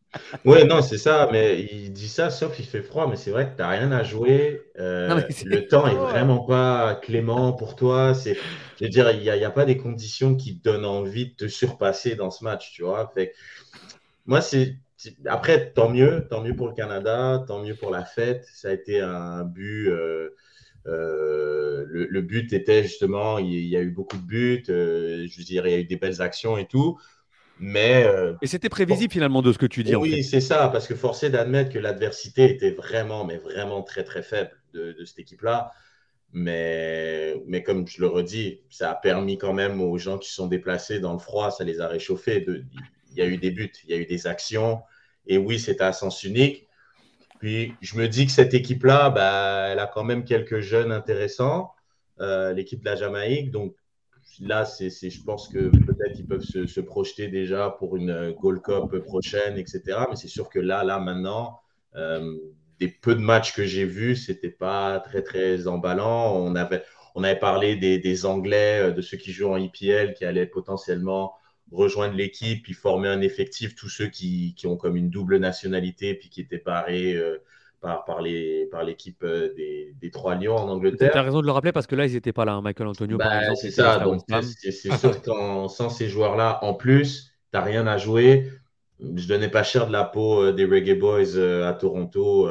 Ouais, 0.44 0.64
non, 0.64 0.80
c'est 0.82 0.98
ça, 0.98 1.28
mais 1.32 1.62
il 1.62 1.92
dit 1.92 2.08
ça 2.08 2.30
sauf 2.30 2.58
il 2.58 2.66
fait 2.66 2.82
froid, 2.82 3.08
mais 3.08 3.16
c'est 3.16 3.30
vrai 3.30 3.46
que 3.46 3.56
tu 3.56 3.62
n'as 3.62 3.68
rien 3.70 3.90
à 3.92 4.02
jouer. 4.02 4.60
Euh, 4.78 5.22
le 5.44 5.66
temps 5.66 5.86
est 5.86 5.94
vraiment 5.94 6.40
pas 6.40 6.96
clément 6.96 7.52
pour 7.52 7.76
toi. 7.76 8.14
C'est, 8.14 8.36
je 8.78 8.84
veux 8.84 8.90
dire, 8.90 9.10
il 9.10 9.22
n'y 9.22 9.30
a, 9.30 9.46
a, 9.46 9.50
pas 9.50 9.64
des 9.64 9.78
conditions 9.78 10.36
qui 10.36 10.58
te 10.58 10.64
donnent 10.64 10.84
envie 10.84 11.30
de 11.30 11.34
te 11.34 11.48
surpasser 11.48 12.14
dans 12.14 12.30
ce 12.30 12.44
match, 12.44 12.72
tu 12.72 12.82
vois. 12.82 13.10
Fait, 13.14 13.34
moi, 14.26 14.40
c'est. 14.40 14.76
Après, 15.26 15.72
tant 15.72 15.88
mieux, 15.88 16.28
tant 16.30 16.42
mieux 16.42 16.54
pour 16.54 16.68
le 16.68 16.74
Canada, 16.74 17.42
tant 17.48 17.60
mieux 17.60 17.74
pour 17.74 17.90
la 17.90 18.04
fête. 18.04 18.46
Ça 18.52 18.68
a 18.68 18.72
été 18.72 19.00
un 19.00 19.42
but. 19.44 19.88
Euh, 19.88 20.36
euh, 20.86 21.84
le, 21.88 22.20
but 22.22 22.52
était 22.52 22.82
justement, 22.82 23.38
il, 23.38 23.66
y 23.66 23.76
a 23.76 23.80
eu 23.80 23.90
beaucoup 23.90 24.16
de 24.16 24.22
buts, 24.22 24.64
je 24.66 25.38
veux 25.38 25.44
dire, 25.44 25.66
il 25.66 25.70
y 25.70 25.74
a 25.74 25.78
eu 25.78 25.84
des 25.84 25.96
belles 25.96 26.20
actions 26.20 26.56
et 26.58 26.66
tout. 26.66 26.98
Mais. 27.62 28.04
Euh, 28.04 28.34
et 28.42 28.46
c'était 28.48 28.68
prévisible 28.68 29.12
finalement 29.12 29.40
de 29.40 29.52
ce 29.52 29.58
que 29.58 29.66
tu 29.66 29.84
dis. 29.84 29.94
Oui, 29.94 30.24
c'est 30.24 30.40
ça, 30.40 30.68
parce 30.68 30.88
que 30.88 30.96
forcé 30.96 31.30
d'admettre 31.30 31.72
que 31.72 31.78
l'adversité 31.78 32.50
était 32.50 32.72
vraiment, 32.72 33.24
mais 33.24 33.38
vraiment 33.38 33.82
très, 33.82 34.02
très 34.02 34.22
faible 34.22 34.50
de, 34.74 34.96
cette 35.04 35.20
équipe-là. 35.20 35.70
Mais, 36.32 37.36
mais 37.46 37.62
comme 37.62 37.86
je 37.86 38.00
le 38.00 38.08
redis, 38.08 38.62
ça 38.70 38.90
a 38.90 38.94
permis 38.94 39.38
quand 39.38 39.52
même 39.52 39.80
aux 39.80 39.98
gens 39.98 40.18
qui 40.18 40.30
sont 40.30 40.46
déplacés 40.46 40.98
dans 40.98 41.12
le 41.12 41.18
froid, 41.18 41.50
ça 41.50 41.62
les 41.62 41.80
a 41.80 41.86
réchauffés. 41.86 42.44
Il 43.10 43.16
y 43.16 43.20
a 43.20 43.26
eu 43.26 43.36
des 43.36 43.50
buts, 43.50 43.70
il 43.84 43.90
y 43.90 43.94
a 43.94 43.98
eu 43.98 44.06
des 44.06 44.26
actions. 44.26 44.80
Et 45.26 45.38
oui, 45.38 45.60
c'était 45.60 45.84
à 45.84 45.92
sens 45.92 46.24
unique. 46.24 46.66
Puis 47.42 47.74
je 47.80 47.98
me 47.98 48.06
dis 48.06 48.26
que 48.26 48.30
cette 48.30 48.54
équipe-là, 48.54 49.10
bah, 49.10 49.66
elle 49.72 49.80
a 49.80 49.88
quand 49.88 50.04
même 50.04 50.24
quelques 50.24 50.60
jeunes 50.60 50.92
intéressants, 50.92 51.72
euh, 52.20 52.52
l'équipe 52.52 52.78
de 52.78 52.84
la 52.84 52.94
Jamaïque. 52.94 53.50
Donc 53.50 53.74
là, 54.38 54.62
je 54.64 55.22
pense 55.24 55.48
que 55.48 55.68
peut-être 55.70 56.16
ils 56.16 56.24
peuvent 56.24 56.44
se, 56.44 56.80
projeter 56.80 57.26
déjà 57.26 57.68
pour 57.68 57.96
une 57.96 58.30
Gold 58.40 58.62
Cup 58.62 58.96
prochaine, 58.98 59.58
etc. 59.58 59.82
Mais 60.08 60.14
c'est 60.14 60.28
sûr 60.28 60.48
que 60.48 60.60
là, 60.60 60.84
là, 60.84 61.00
maintenant, 61.00 61.58
euh, 61.96 62.32
des 62.78 62.86
peu 62.86 63.16
de 63.16 63.20
matchs 63.20 63.56
que 63.56 63.64
j'ai 63.64 63.86
vus, 63.86 64.14
c'était 64.14 64.48
pas 64.48 65.00
très, 65.00 65.22
très 65.22 65.66
emballant. 65.66 66.36
On 66.36 66.54
avait, 66.54 66.84
on 67.16 67.24
avait 67.24 67.40
parlé 67.40 67.74
des, 67.74 68.24
Anglais, 68.24 68.82
euh, 68.82 68.92
de 68.92 69.02
ceux 69.02 69.16
qui 69.16 69.32
jouent 69.32 69.50
en 69.50 69.56
IPL, 69.56 70.14
qui 70.14 70.24
allaient 70.24 70.46
potentiellement 70.46 71.34
rejoindre 71.72 72.14
l'équipe, 72.14 72.62
puis 72.62 72.74
former 72.74 73.08
un 73.08 73.20
effectif, 73.20 73.74
tous 73.74 73.88
ceux 73.88 74.08
qui, 74.08 74.54
ont 74.64 74.76
comme 74.76 74.96
une 74.96 75.10
double 75.10 75.38
nationalité, 75.38 76.14
puis 76.14 76.28
qui 76.28 76.40
étaient 76.40 76.58
parés, 76.58 77.14
euh, 77.14 77.38
par, 77.80 78.04
par 78.04 78.22
l'équipe 78.22 79.24
des, 79.24 79.94
des 80.00 80.10
Trois 80.10 80.36
Lions 80.36 80.56
en 80.56 80.68
Angleterre. 80.68 81.10
Tu 81.10 81.18
as 81.18 81.22
raison 81.22 81.40
de 81.40 81.46
le 81.46 81.52
rappeler 81.52 81.72
parce 81.72 81.88
que 81.88 81.96
là, 81.96 82.06
ils 82.06 82.12
n'étaient 82.12 82.32
pas 82.32 82.44
là. 82.44 82.52
Hein. 82.52 82.62
Michael 82.62 82.86
Antonio, 82.86 83.18
par 83.18 83.28
bah, 83.28 83.40
exemple. 83.40 83.58
C'est 83.60 83.70
ça. 83.72 83.98
Donc, 83.98 84.20
c'est 84.42 84.70
sûr 84.70 85.20
qu'en 85.22 85.68
sans 85.68 85.88
ces 85.88 86.08
joueurs-là, 86.08 86.60
en 86.62 86.74
plus, 86.74 87.24
tu 87.24 87.30
n'as 87.54 87.62
rien 87.62 87.86
à 87.88 87.98
jouer. 87.98 88.52
Je 89.00 89.26
donnais 89.26 89.48
pas 89.48 89.64
cher 89.64 89.88
de 89.88 89.92
la 89.92 90.04
peau 90.04 90.52
des 90.52 90.64
Reggae 90.64 90.96
Boys 90.96 91.36
à 91.66 91.72
Toronto 91.72 92.48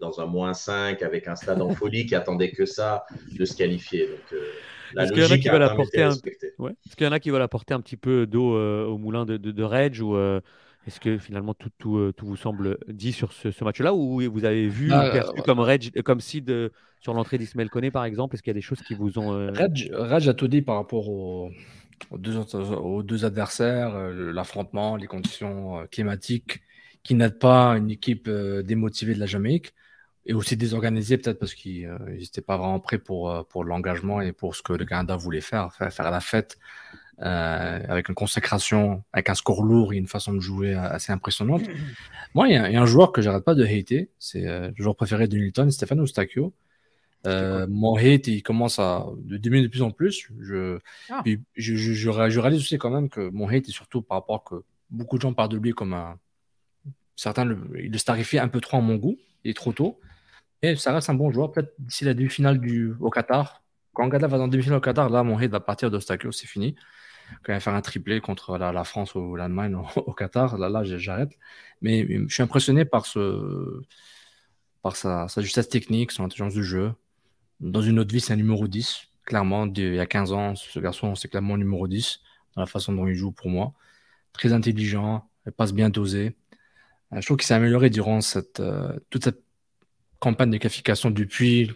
dans 0.00 0.20
un 0.20 0.26
moins 0.26 0.54
5 0.54 1.02
avec 1.02 1.28
un 1.28 1.36
stade 1.36 1.60
en 1.60 1.70
folie 1.70 2.06
qui 2.06 2.14
attendait 2.14 2.50
que 2.50 2.64
ça 2.64 3.04
de 3.30 3.44
se 3.44 3.54
qualifier. 3.54 4.06
Donc, 4.06 4.40
est-ce 4.96 5.12
qu'il 5.12 5.22
y 5.22 5.26
en 5.26 5.30
a 5.30 5.38
qui 5.38 5.48
veulent 5.48 5.62
apporter 5.62 6.02
un... 6.02 6.10
Est-ce 6.10 6.96
qu'il 6.96 7.06
y 7.06 7.08
en 7.08 7.12
a 7.12 7.20
qui 7.20 7.30
veulent 7.30 7.42
apporter 7.42 7.74
un 7.74 7.80
petit 7.80 7.96
peu 7.96 8.26
d'eau 8.26 8.56
euh, 8.56 8.84
au 8.86 8.98
moulin 8.98 9.24
de, 9.24 9.36
de, 9.36 9.62
Reg 9.62 10.00
ou 10.00 10.16
euh, 10.16 10.40
est-ce 10.86 11.00
que 11.00 11.18
finalement 11.18 11.54
tout, 11.54 11.70
tout, 11.78 11.96
euh, 11.96 12.12
tout, 12.12 12.26
vous 12.26 12.36
semble 12.36 12.78
dit 12.88 13.12
sur 13.12 13.32
ce, 13.32 13.64
match-là 13.64 13.94
ou 13.94 14.20
vous 14.30 14.44
avez 14.44 14.68
vu 14.68 14.88
bah, 14.88 15.10
perçu 15.10 15.42
comme 15.42 15.60
Reg, 15.60 16.02
comme 16.02 16.20
Sid 16.20 16.70
sur 17.00 17.14
l'entrée 17.14 17.38
d'Ismaël 17.38 17.70
Koné 17.70 17.90
par 17.90 18.04
exemple? 18.04 18.34
Est-ce 18.34 18.42
qu'il 18.42 18.50
y 18.50 18.56
a 18.56 18.60
des 18.60 18.60
choses 18.60 18.82
qui 18.82 18.94
vous 18.94 19.18
ont 19.18 19.30
Reg, 19.52 20.28
a 20.28 20.34
tout 20.34 20.48
dit 20.48 20.62
par 20.62 20.76
rapport 20.76 21.08
aux, 21.08 21.50
deux, 22.16 22.36
aux 22.36 23.02
deux 23.02 23.24
adversaires, 23.24 23.96
l'affrontement, 24.10 24.96
les 24.96 25.06
conditions 25.06 25.86
climatiques 25.90 26.62
qui 27.02 27.14
n'aident 27.14 27.38
pas 27.38 27.76
une 27.76 27.90
équipe 27.90 28.28
démotivée 28.30 29.14
de 29.14 29.20
la 29.20 29.26
Jamaïque 29.26 29.74
et 30.26 30.34
aussi 30.34 30.56
désorganisé 30.56 31.18
peut-être 31.18 31.38
parce 31.38 31.54
qu'ils 31.54 31.88
n'étaient 31.88 32.40
euh, 32.40 32.44
pas 32.46 32.56
vraiment 32.56 32.80
prêts 32.80 32.98
pour, 32.98 33.30
euh, 33.30 33.42
pour 33.42 33.64
l'engagement 33.64 34.20
et 34.20 34.32
pour 34.32 34.54
ce 34.54 34.62
que 34.62 34.72
le 34.72 34.84
Canada 34.84 35.16
voulait 35.16 35.40
faire, 35.40 35.72
faire, 35.72 35.92
faire 35.92 36.10
la 36.10 36.20
fête 36.20 36.58
euh, 37.20 37.80
avec 37.88 38.08
une 38.08 38.14
consécration, 38.14 39.02
avec 39.12 39.28
un 39.28 39.34
score 39.34 39.64
lourd 39.64 39.92
et 39.92 39.96
une 39.96 40.06
façon 40.06 40.32
de 40.32 40.40
jouer 40.40 40.74
assez 40.74 41.12
impressionnante. 41.12 41.62
Moi, 42.34 42.48
il 42.48 42.52
y, 42.52 42.56
a 42.56 42.80
un 42.80 42.86
joueur 42.86 43.12
que 43.12 43.20
j'arrête 43.20 43.44
pas 43.44 43.54
de 43.54 43.64
hater, 43.64 44.10
c'est 44.18 44.42
le 44.42 44.74
joueur 44.76 44.96
préféré 44.96 45.28
de 45.28 45.36
Newton, 45.36 45.70
Stéphane 45.70 46.00
Eustachio. 46.00 46.54
mon 47.26 47.96
hate, 47.96 48.28
il 48.28 48.42
commence 48.42 48.78
à 48.78 49.06
de 49.18 49.36
diminuer 49.36 49.64
de 49.64 49.68
plus 49.68 49.82
en 49.82 49.90
plus. 49.90 50.28
Je, 50.40 50.78
ah. 51.10 51.22
je, 51.56 51.76
je, 51.76 51.92
je, 51.92 52.08
réalise 52.40 52.60
aussi 52.60 52.78
quand 52.78 52.90
même 52.90 53.10
que 53.10 53.28
mon 53.28 53.48
hate 53.48 53.68
est 53.68 53.72
surtout 53.72 54.00
par 54.00 54.18
rapport 54.18 54.42
que 54.44 54.64
beaucoup 54.88 55.16
de 55.16 55.22
gens 55.22 55.34
parlent 55.34 55.50
de 55.50 55.58
lui 55.58 55.72
comme 55.72 55.92
un. 55.92 56.18
Certains 57.14 57.44
le, 57.44 57.58
ils 57.78 57.92
le 57.92 57.98
starifient 57.98 58.38
un 58.38 58.48
peu 58.48 58.60
trop 58.60 58.78
en 58.78 58.82
mon 58.82 58.96
goût, 58.96 59.18
il 59.44 59.50
est 59.50 59.54
trop 59.54 59.72
tôt. 59.72 60.00
Et 60.62 60.76
ça 60.76 60.92
reste 60.92 61.10
un 61.10 61.14
bon 61.14 61.30
joueur. 61.30 61.50
Peut-être 61.50 61.74
d'ici 61.78 62.04
la 62.04 62.14
demi-finale 62.14 62.60
du... 62.60 62.94
au 63.00 63.10
Qatar. 63.10 63.62
Quand 63.92 64.08
Gada 64.08 64.26
va 64.26 64.38
dans 64.38 64.44
la 64.44 64.50
demi-finale 64.50 64.78
au 64.78 64.80
Qatar, 64.80 65.10
là, 65.10 65.22
mon 65.22 65.38
hit 65.38 65.50
va 65.50 65.60
partir 65.60 65.90
d'Ostakio, 65.90 66.32
c'est 66.32 66.46
fini. 66.46 66.76
Quand 67.42 67.52
il 67.52 67.56
va 67.56 67.60
faire 67.60 67.74
un 67.74 67.80
triplé 67.80 68.20
contre 68.20 68.58
la, 68.58 68.84
France 68.84 69.14
ou 69.14 69.36
l'Allemagne 69.36 69.76
au, 69.96 70.12
Qatar, 70.12 70.58
là, 70.58 70.68
là 70.68 70.84
j'arrête. 70.84 71.32
Mais 71.80 72.06
je 72.28 72.32
suis 72.32 72.42
impressionné 72.42 72.84
par, 72.84 73.06
ce, 73.06 73.82
par 74.82 74.96
sa, 74.96 75.26
justesse 75.38 75.68
technique, 75.68 76.12
son 76.12 76.24
intelligence 76.24 76.54
du 76.54 76.64
jeu. 76.64 76.92
Dans 77.60 77.82
une 77.82 77.98
autre 77.98 78.12
vie, 78.12 78.20
c'est 78.20 78.32
un 78.32 78.36
numéro 78.36 78.66
10. 78.68 79.08
Clairement, 79.24 79.66
il 79.66 79.94
y 79.94 80.00
a 80.00 80.06
15 80.06 80.32
ans, 80.32 80.54
ce 80.56 80.78
garçon, 80.80 81.14
c'est 81.14 81.28
clairement 81.28 81.56
numéro 81.56 81.86
10 81.86 82.20
dans 82.56 82.62
la 82.62 82.66
façon 82.66 82.92
dont 82.92 83.06
il 83.06 83.14
joue 83.14 83.32
pour 83.32 83.48
moi. 83.48 83.72
Très 84.32 84.52
intelligent, 84.52 85.28
il 85.46 85.52
passe 85.52 85.72
bien 85.72 85.90
dosé. 85.90 86.36
Euh, 87.12 87.20
je 87.20 87.26
trouve 87.26 87.36
qu'il 87.36 87.46
s'est 87.46 87.54
amélioré 87.54 87.90
durant 87.90 88.20
cette, 88.20 88.60
euh, 88.60 88.98
toute 89.10 89.24
cette 89.24 89.41
campagne 90.22 90.50
de 90.50 90.58
qualification 90.58 91.10
depuis 91.10 91.72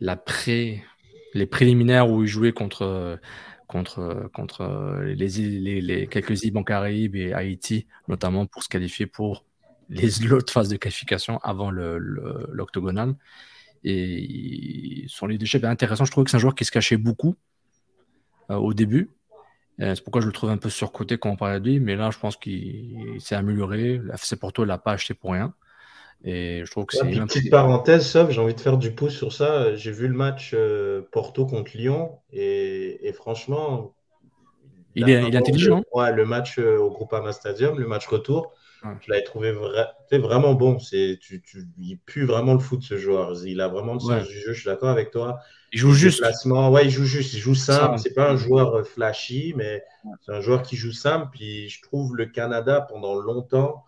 les 0.00 1.46
préliminaires 1.46 2.08
où 2.08 2.22
il 2.22 2.26
jouait 2.26 2.52
contre, 2.52 3.20
les, 5.04 6.06
quelques 6.06 6.44
îles 6.44 6.56
en 6.56 6.64
Caraïbes 6.64 7.14
et 7.14 7.34
Haïti, 7.34 7.86
notamment 8.08 8.46
pour 8.46 8.62
se 8.62 8.70
qualifier 8.70 9.06
pour 9.06 9.44
les 9.90 10.24
autres 10.32 10.50
phases 10.50 10.70
de 10.70 10.76
qualification 10.76 11.38
avant 11.42 11.70
l'octogonal. 11.70 13.08
Le, 13.10 13.14
et 13.86 15.04
son 15.08 15.26
leadership 15.26 15.62
est 15.62 15.66
intéressant. 15.66 16.06
Je 16.06 16.10
trouve 16.10 16.24
que 16.24 16.30
c'est 16.30 16.38
un 16.38 16.40
joueur 16.40 16.54
qui 16.54 16.64
se 16.64 16.70
cachait 16.72 16.96
beaucoup 16.96 17.36
euh, 18.50 18.54
au 18.54 18.72
début. 18.72 19.10
C'est 19.78 20.02
pourquoi 20.02 20.22
je 20.22 20.26
le 20.26 20.32
trouve 20.32 20.50
un 20.50 20.56
peu 20.56 20.70
surcoté 20.70 21.18
quand 21.18 21.30
on 21.30 21.36
parlait 21.36 21.60
de 21.60 21.68
lui. 21.68 21.80
Mais 21.80 21.96
là, 21.96 22.10
je 22.10 22.18
pense 22.18 22.38
qu'il 22.38 23.20
s'est 23.20 23.34
amélioré. 23.34 24.00
La 24.04 24.14
FC 24.14 24.36
Porto 24.36 24.62
ne 24.62 24.68
l'a 24.68 24.78
pas 24.78 24.92
acheté 24.92 25.12
pour 25.12 25.32
rien. 25.32 25.52
Et 26.24 26.62
je 26.64 26.70
trouve 26.70 26.86
que 26.86 26.96
c'est. 26.96 27.10
Une 27.10 27.26
petite 27.26 27.50
parenthèse, 27.50 28.06
sauf, 28.06 28.30
j'ai 28.30 28.40
envie 28.40 28.54
de 28.54 28.60
faire 28.60 28.78
du 28.78 28.92
pouce 28.92 29.14
sur 29.14 29.32
ça. 29.32 29.74
J'ai 29.76 29.92
vu 29.92 30.08
le 30.08 30.14
match 30.14 30.52
euh, 30.54 31.02
Porto 31.12 31.44
contre 31.44 31.76
Lyon 31.76 32.18
et, 32.32 33.12
franchement. 33.14 33.94
Il 34.94 35.10
est, 35.10 35.24
il 35.26 35.34
est 35.34 35.38
intelligent. 35.38 35.82
Le, 35.92 35.98
ouais, 35.98 36.12
le 36.12 36.24
match 36.24 36.58
euh, 36.58 36.78
au 36.78 36.90
Groupama 36.90 37.32
Stadium, 37.32 37.78
le 37.78 37.86
match 37.86 38.06
retour, 38.06 38.52
je 39.00 39.10
l'avais 39.10 39.24
trouvé 39.24 39.52
vraiment 40.12 40.54
bon. 40.54 40.76
Tu, 40.76 41.18
tu, 41.20 41.42
il 41.78 41.98
pue 41.98 42.24
vraiment 42.24 42.52
le 42.52 42.60
foot, 42.60 42.82
ce 42.82 42.96
joueur. 42.96 43.34
Il 43.44 43.60
a 43.60 43.68
vraiment 43.68 43.94
le 43.94 44.00
sens 44.00 44.26
du 44.28 44.38
jeu, 44.38 44.52
je 44.52 44.60
suis 44.60 44.66
d'accord 44.66 44.90
avec 44.90 45.10
toi. 45.10 45.40
Il 45.72 45.80
joue 45.80 45.92
juste. 45.92 46.24
Ouais, 46.46 46.84
il 46.84 46.90
joue 46.90 47.04
juste. 47.04 47.34
Il 47.34 47.40
joue 47.40 47.56
simple. 47.56 47.98
C'est 47.98 48.14
pas 48.14 48.30
un 48.30 48.36
joueur 48.36 48.76
euh, 48.76 48.82
flashy, 48.84 49.52
mais 49.56 49.82
c'est 50.24 50.32
un 50.32 50.40
joueur 50.40 50.62
qui 50.62 50.76
joue 50.76 50.92
simple. 50.92 51.28
Puis 51.32 51.68
je 51.68 51.82
trouve 51.82 52.16
le 52.16 52.26
Canada, 52.26 52.80
pendant 52.80 53.16
longtemps, 53.16 53.82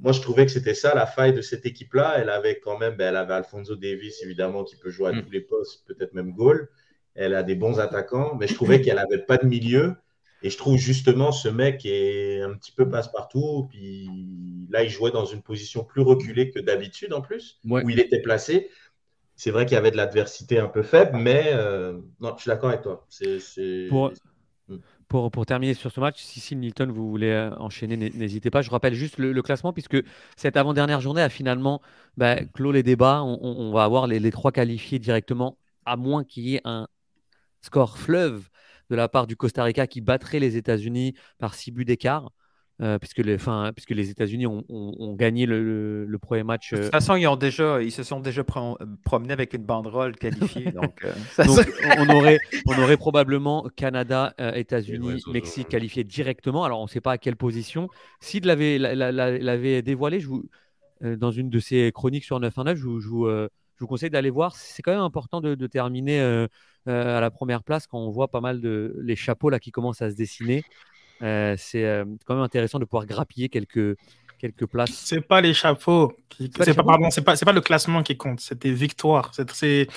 moi, 0.00 0.12
je 0.12 0.20
trouvais 0.20 0.46
que 0.46 0.52
c'était 0.52 0.74
ça 0.74 0.94
la 0.94 1.06
faille 1.06 1.32
de 1.32 1.40
cette 1.40 1.66
équipe-là. 1.66 2.16
Elle 2.18 2.30
avait 2.30 2.60
quand 2.60 2.78
même, 2.78 2.96
ben, 2.96 3.08
elle 3.08 3.16
avait 3.16 3.34
Alfonso 3.34 3.76
Davis, 3.76 4.22
évidemment, 4.22 4.64
qui 4.64 4.76
peut 4.76 4.90
jouer 4.90 5.08
à 5.08 5.12
mm. 5.12 5.22
tous 5.22 5.30
les 5.30 5.40
postes, 5.40 5.86
peut-être 5.86 6.14
même 6.14 6.32
goal. 6.32 6.68
Elle 7.14 7.34
a 7.34 7.42
des 7.42 7.54
bons 7.54 7.80
attaquants, 7.80 8.36
mais 8.38 8.46
je 8.46 8.54
trouvais 8.54 8.80
qu'elle 8.80 8.96
n'avait 8.96 9.24
pas 9.24 9.38
de 9.38 9.46
milieu. 9.46 9.94
Et 10.42 10.50
je 10.50 10.56
trouve 10.56 10.76
justement 10.76 11.32
ce 11.32 11.48
mec 11.48 11.84
est 11.84 12.42
un 12.42 12.54
petit 12.54 12.70
peu 12.70 12.88
passe-partout. 12.88 13.66
Puis 13.70 14.08
là, 14.70 14.84
il 14.84 14.90
jouait 14.90 15.10
dans 15.10 15.24
une 15.24 15.42
position 15.42 15.82
plus 15.82 16.02
reculée 16.02 16.50
que 16.50 16.60
d'habitude 16.60 17.12
en 17.12 17.20
plus, 17.20 17.58
où 17.64 17.90
il 17.90 17.98
était 17.98 18.22
placé. 18.22 18.70
C'est 19.34 19.50
vrai 19.50 19.66
qu'il 19.66 19.74
y 19.74 19.78
avait 19.78 19.90
de 19.90 19.96
l'adversité 19.96 20.58
un 20.58 20.66
peu 20.66 20.82
faible, 20.82 21.16
mais 21.16 21.50
euh, 21.54 21.98
non, 22.20 22.34
je 22.36 22.42
suis 22.42 22.48
d'accord 22.48 22.70
avec 22.70 22.82
toi. 22.82 23.06
C'est, 23.08 23.86
pour, 23.88 24.12
pour, 25.08 25.46
terminer 25.46 25.74
sur 25.74 25.90
ce 25.90 26.00
match, 26.00 26.22
si, 26.22 26.38
si 26.38 26.54
Nilton, 26.54 26.90
vous 26.92 27.08
voulez 27.08 27.30
euh, 27.30 27.54
enchaîner, 27.56 27.96
n'hésitez 27.96 28.50
pas. 28.50 28.60
Je 28.60 28.70
rappelle 28.70 28.94
juste 28.94 29.18
le, 29.18 29.42
classement, 29.42 29.72
puisque 29.72 29.96
cette 30.36 30.56
avant-dernière 30.56 31.00
journée 31.00 31.22
a 31.22 31.30
finalement 31.30 31.80
bah, 32.16 32.36
clos 32.54 32.72
les 32.72 32.82
débats. 32.82 33.22
On, 33.22 33.72
va 33.72 33.84
avoir 33.84 34.06
les, 34.06 34.30
trois 34.30 34.52
qualifiés 34.52 34.98
directement, 34.98 35.58
à 35.86 35.96
moins 35.96 36.24
qu'il 36.24 36.48
y 36.48 36.56
ait 36.56 36.60
un 36.64 36.88
score 37.62 37.98
fleuve 37.98 38.48
de 38.90 38.96
la 38.96 39.08
part 39.08 39.26
du 39.26 39.36
Costa 39.36 39.64
Rica 39.64 39.86
qui 39.86 40.00
battrait 40.00 40.40
les 40.40 40.56
États-Unis 40.56 41.14
par 41.38 41.54
six 41.54 41.70
buts 41.70 41.84
d'écart. 41.84 42.30
Euh, 42.80 42.96
puisque, 42.96 43.18
les, 43.18 43.38
fin, 43.38 43.72
puisque 43.72 43.90
les 43.90 44.08
États-Unis 44.08 44.46
ont, 44.46 44.64
ont, 44.68 45.12
gagné 45.14 45.46
le, 45.46 46.04
le, 46.04 46.18
premier 46.20 46.44
match. 46.44 46.70
De 46.70 46.76
toute 46.76 46.86
euh, 46.86 46.90
façon, 46.90 47.16
ils, 47.16 47.26
ont 47.26 47.34
déjà, 47.34 47.82
ils 47.82 47.90
se 47.90 48.04
sont 48.04 48.20
déjà 48.20 48.44
promenés 48.44 49.32
avec 49.32 49.52
une 49.52 49.64
banderole 49.64 50.14
qualifiée. 50.16 50.70
donc, 50.70 51.04
euh, 51.04 51.12
on, 51.98 52.08
aurait, 52.08 52.38
on 52.68 52.80
aurait 52.80 52.96
probablement 52.96 53.68
Canada, 53.74 54.32
États-Unis, 54.54 55.24
Mexique 55.32 55.66
qualifiés 55.66 56.04
directement. 56.04 56.62
Alors, 56.62 56.78
on 56.78 56.84
ne 56.84 56.88
sait 56.88 57.00
pas 57.00 57.10
à 57.10 57.18
quelle 57.18 57.34
position. 57.34 57.88
Sid 58.20 58.44
l'avait, 58.44 58.78
l'avait 58.78 59.82
dévoilé 59.82 60.20
je 60.20 60.28
vous, 60.28 60.44
dans 61.00 61.32
une 61.32 61.50
de 61.50 61.58
ses 61.58 61.90
chroniques 61.90 62.24
sur 62.24 62.38
9 62.38 62.56
9. 62.58 62.78
Je 62.78 62.84
vous, 62.84 63.00
je 63.00 63.08
vous, 63.08 63.28
je 63.28 63.80
vous 63.80 63.88
conseille 63.88 64.10
d'aller 64.10 64.30
voir. 64.30 64.54
C'est 64.54 64.82
quand 64.82 64.92
même 64.92 65.00
important 65.00 65.40
de, 65.40 65.56
de 65.56 65.66
terminer 65.66 66.20
à 66.86 67.20
la 67.20 67.30
première 67.32 67.64
place 67.64 67.88
quand 67.88 67.98
on 67.98 68.12
voit 68.12 68.28
pas 68.28 68.40
mal 68.40 68.60
de 68.60 68.94
les 69.02 69.16
chapeaux 69.16 69.50
là 69.50 69.58
qui 69.58 69.72
commencent 69.72 70.00
à 70.00 70.12
se 70.12 70.14
dessiner. 70.16 70.62
Euh, 71.22 71.54
c'est 71.58 71.84
euh, 71.84 72.04
quand 72.24 72.34
même 72.34 72.44
intéressant 72.44 72.78
de 72.78 72.84
pouvoir 72.84 73.06
grappiller 73.06 73.48
quelques, 73.48 73.96
quelques 74.38 74.66
places. 74.66 74.90
C'est 74.92 75.20
pas 75.20 75.40
les 75.40 75.52
chapeaux. 75.52 76.12
C'est 76.38 76.74
pas, 76.74 76.84
pardon, 76.84 77.10
c'est 77.10 77.22
pas, 77.22 77.36
pas 77.36 77.52
le 77.52 77.60
classement 77.60 78.02
qui 78.02 78.16
compte, 78.16 78.40
c'est 78.40 78.60
tes 78.60 78.72
victoires. 78.72 79.32
C'est 79.34 79.88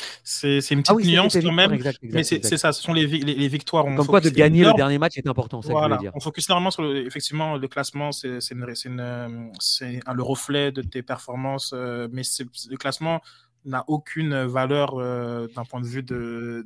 une 0.71 0.81
petite 0.81 0.89
ah 0.89 0.95
nuance 0.95 1.37
quand 1.39 1.51
même. 1.51 1.77
mais 2.01 2.23
c'est 2.23 2.57
ça, 2.57 2.71
ce 2.71 2.81
sont 2.81 2.93
les, 2.93 3.05
les, 3.05 3.47
victoires. 3.47 3.85
Comme 3.95 4.07
quoi, 4.07 4.21
de 4.21 4.29
gagner 4.29 4.63
le 4.63 4.73
dernier 4.73 4.97
match 4.97 5.17
est 5.17 5.27
important, 5.27 5.61
ça 5.61 5.71
voilà. 5.71 5.97
dire. 5.97 6.11
On 6.15 6.19
focus 6.19 6.49
normalement 6.49 6.71
sur 6.71 6.81
le, 6.81 7.05
effectivement 7.05 7.57
le 7.57 7.67
classement, 7.67 8.11
c'est 8.11 8.29
le 8.29 10.23
reflet 10.23 10.71
de 10.71 10.81
tes 10.81 11.03
performances, 11.03 11.71
euh, 11.73 12.07
mais 12.11 12.23
le 12.69 12.77
classement 12.77 13.21
n'a 13.65 13.83
aucune 13.87 14.45
valeur 14.45 14.95
euh, 14.95 15.47
d'un 15.55 15.65
point 15.65 15.81
de 15.81 15.85
vue 15.85 16.03
de, 16.03 16.65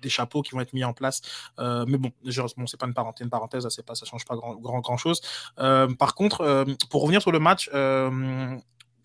des 0.00 0.08
chapeaux 0.08 0.42
qui 0.42 0.52
vont 0.52 0.60
être 0.60 0.72
mis 0.72 0.84
en 0.84 0.92
place. 0.92 1.22
Euh, 1.58 1.84
mais 1.88 1.98
bon, 1.98 2.10
bon 2.56 2.66
c'est 2.66 2.78
pas 2.78 2.86
une 2.86 2.94
parenthèse, 2.94 3.24
une 3.24 3.30
parenthèse 3.30 3.68
ça, 3.68 3.82
pas, 3.82 3.94
change 3.94 4.24
pas 4.24 4.36
grand, 4.36 4.54
grand, 4.56 4.80
grand 4.80 4.96
chose. 4.96 5.20
Euh, 5.58 5.92
par 5.94 6.14
contre, 6.14 6.66
pour 6.90 7.02
revenir 7.02 7.22
sur 7.22 7.32
le 7.32 7.38
match, 7.38 7.70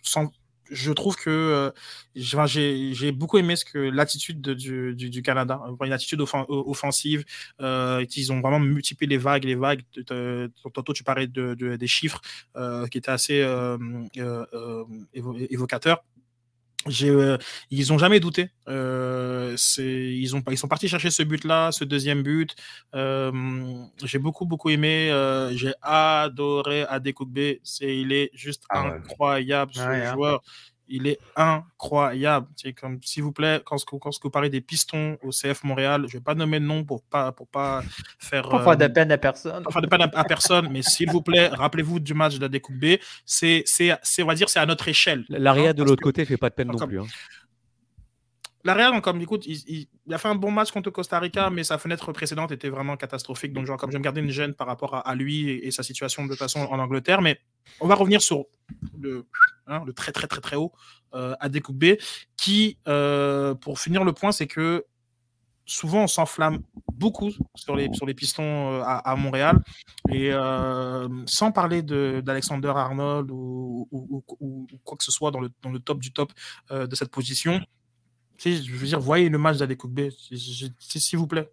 sans, 0.04 0.32
je 0.70 0.92
trouve 0.92 1.16
que 1.16 1.74
j'ai 2.16 3.12
beaucoup 3.12 3.38
aimé 3.38 3.56
ce 3.56 3.66
que 3.66 3.78
l'attitude 3.78 4.42
du, 4.42 4.96
du, 4.96 5.22
Canada, 5.22 5.62
une 5.84 5.94
attitude 5.94 6.22
offensive. 6.22 7.26
ils 7.60 8.32
ont 8.32 8.42
vraiment 8.42 8.60
multiplié 8.60 9.10
les 9.10 9.18
vagues, 9.18 9.44
les 9.44 9.56
vagues. 9.56 9.82
Tantôt, 10.74 10.94
tu 10.94 11.04
parlais 11.04 11.28
de, 11.28 11.54
des 11.76 11.88
chiffres 11.88 12.22
qui 12.90 12.98
étaient 12.98 13.12
assez 13.12 13.46
évocateurs. 15.14 16.04
Euh, 16.88 17.38
ils 17.70 17.94
ont 17.94 17.98
jamais 17.98 18.20
douté. 18.20 18.50
Euh, 18.68 19.56
ils, 19.78 20.36
ont, 20.36 20.44
ils 20.50 20.58
sont 20.58 20.68
partis 20.68 20.88
chercher 20.88 21.12
ce 21.12 21.24
but-là, 21.24 21.72
ce 21.72 21.84
deuxième 21.84 22.24
but. 22.24 22.56
Euh, 22.96 23.32
j'ai 24.04 24.20
beaucoup, 24.20 24.46
beaucoup 24.46 24.70
aimé. 24.70 25.10
J'ai 25.54 25.74
adoré 25.82 26.84
Adekougbe. 26.84 27.58
C'est, 27.64 27.98
il 27.98 28.12
est 28.12 28.32
juste 28.34 28.64
ah 28.70 28.82
incroyable, 28.82 29.74
ce 29.74 30.12
joueur. 30.14 30.42
Il 30.92 31.08
est 31.08 31.20
incroyable. 31.36 32.48
comme, 32.80 33.00
s'il 33.02 33.24
vous 33.24 33.32
plaît, 33.32 33.62
quand, 33.66 33.78
quand, 33.86 34.12
vous 34.22 34.30
parlez 34.30 34.50
des 34.50 34.62
pistons 34.62 35.18
au 35.24 35.30
CF 35.32 35.64
Montréal, 35.64 36.02
je 36.08 36.16
ne 36.16 36.20
vais 36.20 36.24
pas 36.24 36.36
nommer 36.36 36.60
de 36.60 36.66
nom 36.66 36.84
pour 36.84 37.02
pas, 37.02 37.32
pour 37.32 37.48
pas 37.48 37.82
faire. 38.20 38.48
Pour 38.48 38.62
faire 38.62 38.78
de 38.78 38.88
peine 38.88 39.12
à 39.12 39.18
personne. 39.18 39.64
Pour 39.64 39.74
faire 39.74 39.82
de 39.82 39.88
peine 39.88 40.02
à, 40.02 40.24
personne, 40.24 40.70
mais 40.72 40.82
s'il 40.82 41.10
vous 41.10 41.22
plaît, 41.22 41.48
rappelez-vous 41.48 42.00
du 42.00 42.14
match 42.14 42.36
de 42.36 42.42
la 42.42 42.50
découpe 42.50 42.76
B. 42.76 42.98
C'est, 43.26 43.64
on 44.20 44.26
va 44.26 44.36
dire, 44.36 44.50
c'est 44.50 44.60
à 44.60 44.66
notre 44.66 44.88
échelle. 44.88 45.26
L'arrière 45.30 45.74
de 45.74 45.84
l'autre 45.84 46.04
côté 46.04 46.26
fait 46.26 46.38
pas 46.38 46.50
de 46.50 46.56
peine 46.56 46.68
non 46.68 46.86
plus. 46.86 47.00
Hein. 48.62 48.76
L'arrière, 48.76 49.02
comme 49.02 49.22
écoute, 49.22 49.46
il, 49.46 49.88
a 50.12 50.18
fait 50.18 50.28
un 50.28 50.36
bon 50.36 50.52
match 50.52 50.72
contre 50.72 50.90
Costa 50.90 51.20
Rica, 51.20 51.50
mais 51.50 51.64
sa 51.64 51.78
fenêtre 51.78 52.12
précédente 52.12 52.52
était 52.52 52.70
vraiment 52.70 52.98
catastrophique. 52.98 53.54
Donc, 53.54 53.66
genre, 53.66 53.78
comme 53.78 53.92
je 53.92 53.96
vais 53.96 54.00
me 54.00 54.04
garder 54.04 54.22
une 54.22 54.32
gêne 54.32 54.54
par 54.54 54.68
rapport 54.68 54.96
à, 54.96 55.16
lui 55.16 55.50
et, 55.50 55.72
sa 55.72 55.84
situation 55.84 56.26
de 56.26 56.36
façon 56.36 56.62
en 56.62 56.80
Angleterre. 56.80 57.22
Mais 57.22 57.40
on 57.80 57.88
va 57.88 57.96
revenir 57.96 58.22
sur 58.22 58.46
le, 59.00 59.26
hein, 59.68 59.84
très, 59.96 60.12
très, 60.12 60.28
très, 60.28 60.42
très 60.42 60.56
haut 60.56 60.72
euh, 61.14 61.36
à 61.40 61.50
découper. 61.50 62.00
Qui, 62.38 62.78
euh, 62.88 63.56
pour 63.56 63.80
finir 63.80 64.04
le 64.04 64.14
point, 64.14 64.32
c'est 64.32 64.48
que 64.48 64.86
souvent 65.66 66.04
on 66.04 66.08
s'enflamme 66.08 66.64
beaucoup 66.92 67.32
sur 67.56 67.76
les, 67.76 67.88
sur 67.94 68.06
les 68.06 68.14
pistons 68.14 68.74
euh, 68.74 68.84
à, 68.84 69.16
Montréal. 69.16 69.60
Et 70.12 70.32
sans 71.26 71.52
parler 71.52 71.82
d'Alexander 71.82 72.74
Arnold 72.76 73.32
ou, 73.32 73.88
ou, 73.92 74.68
quoi 74.84 74.98
que 74.98 75.04
ce 75.04 75.12
soit 75.12 75.32
dans 75.32 75.40
le, 75.40 75.50
dans 75.62 75.70
le 75.70 75.80
top 75.80 76.00
du 76.00 76.12
top 76.12 76.34
de 76.70 76.96
cette 76.96 77.12
position, 77.12 77.62
je 78.44 78.72
veux 78.72 78.88
dire, 78.88 79.00
voyez 79.00 79.30
le 79.30 79.38
match 79.38 79.58
B, 79.60 80.02
s'il 80.32 81.20
vous 81.20 81.28
plaît. 81.28 81.50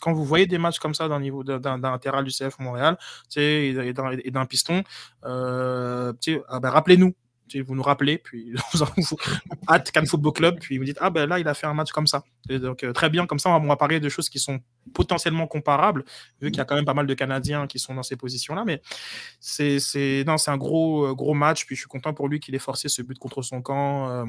Quand 0.00 0.12
vous 0.12 0.24
voyez 0.24 0.46
des 0.46 0.58
matchs 0.58 0.78
comme 0.78 0.94
ça 0.94 1.08
d'un 1.08 1.20
niveau 1.20 1.42
d'un 1.44 1.98
terrain 1.98 2.22
du 2.22 2.30
CF 2.30 2.58
Montréal 2.58 2.98
et 3.36 4.30
d'un 4.30 4.46
piston, 4.46 4.82
euh, 5.24 6.12
ah 6.48 6.60
ben, 6.60 6.70
rappelez-nous. 6.70 7.14
Vous 7.66 7.74
nous 7.74 7.82
rappelez, 7.82 8.18
puis 8.18 8.52
vous, 8.74 8.84
vous 8.98 9.16
hâte 9.70 9.90
Cannes 9.90 10.06
Football 10.06 10.34
Club, 10.34 10.58
puis 10.60 10.76
vous 10.76 10.84
dites 10.84 10.98
Ah 11.00 11.08
ben 11.08 11.26
là, 11.26 11.38
il 11.38 11.48
a 11.48 11.54
fait 11.54 11.66
un 11.66 11.72
match 11.72 11.92
comme 11.92 12.06
ça. 12.06 12.22
donc, 12.46 12.84
euh, 12.84 12.92
très 12.92 13.08
bien, 13.08 13.24
comme 13.24 13.38
ça, 13.38 13.48
on 13.48 13.66
va 13.66 13.76
parler 13.76 14.00
de 14.00 14.08
choses 14.10 14.28
qui 14.28 14.38
sont 14.38 14.60
potentiellement 14.92 15.46
comparables, 15.46 16.04
vu 16.42 16.50
qu'il 16.50 16.58
y 16.58 16.60
a 16.60 16.66
quand 16.66 16.74
même 16.74 16.84
pas 16.84 16.92
mal 16.92 17.06
de 17.06 17.14
Canadiens 17.14 17.66
qui 17.66 17.78
sont 17.78 17.94
dans 17.94 18.02
ces 18.02 18.16
positions-là. 18.16 18.64
Mais 18.66 18.82
c'est 19.40 19.78
un 20.28 20.56
gros, 20.58 21.06
euh, 21.06 21.14
gros 21.14 21.32
match, 21.32 21.64
puis 21.64 21.74
je 21.74 21.80
suis 21.80 21.88
content 21.88 22.12
pour 22.12 22.28
lui 22.28 22.38
qu'il 22.38 22.54
ait 22.54 22.58
forcé 22.58 22.90
ce 22.90 23.00
but 23.00 23.18
contre 23.18 23.40
son 23.40 23.62
camp 23.62 24.26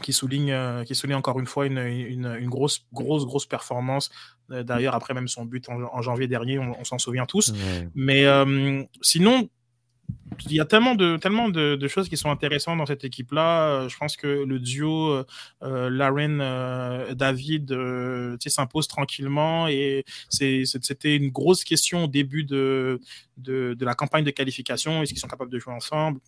qui 0.00 0.12
souligne, 0.12 0.52
euh, 0.52 0.84
qui 0.84 0.94
souligne 0.94 1.16
encore 1.16 1.38
une 1.38 1.46
fois 1.46 1.66
une, 1.66 1.78
une, 1.78 2.48
grosse, 2.48 2.86
grosse, 2.92 3.26
grosse 3.26 3.46
performance. 3.46 4.10
Euh, 4.50 4.62
d'ailleurs, 4.62 4.94
après 4.94 5.14
même 5.14 5.28
son 5.28 5.44
but 5.44 5.68
en, 5.68 6.02
janvier 6.02 6.26
dernier, 6.26 6.58
on, 6.58 6.84
s'en 6.84 6.98
souvient 6.98 7.26
tous. 7.26 7.52
Mais 7.94 8.24
euh, 8.24 8.82
sinon, 9.02 9.48
il 10.46 10.54
y 10.54 10.60
a 10.60 10.64
tellement 10.64 10.94
de, 10.94 11.16
tellement 11.18 11.48
de, 11.50 11.88
choses 11.88 12.08
qui 12.08 12.16
sont 12.16 12.30
intéressantes 12.30 12.78
dans 12.78 12.86
cette 12.86 13.04
équipe-là. 13.04 13.86
Je 13.88 13.96
pense 13.96 14.16
que 14.16 14.26
le 14.26 14.58
duo 14.58 15.24
euh, 15.62 15.90
Laren-David 15.90 17.76
s'impose 18.46 18.88
tranquillement 18.88 19.68
et 19.68 20.04
c'était 20.28 21.16
une 21.16 21.30
grosse 21.30 21.64
question 21.64 22.04
au 22.04 22.08
début 22.08 22.44
de, 22.44 23.00
de, 23.36 23.74
de 23.74 23.84
la 23.84 23.94
campagne 23.94 24.24
de 24.24 24.30
qualification. 24.30 25.02
Est-ce 25.02 25.12
qu'ils 25.12 25.20
sont 25.20 25.28
capables 25.28 25.52
de 25.52 25.58
jouer 25.58 25.74
ensemble? 25.74 26.18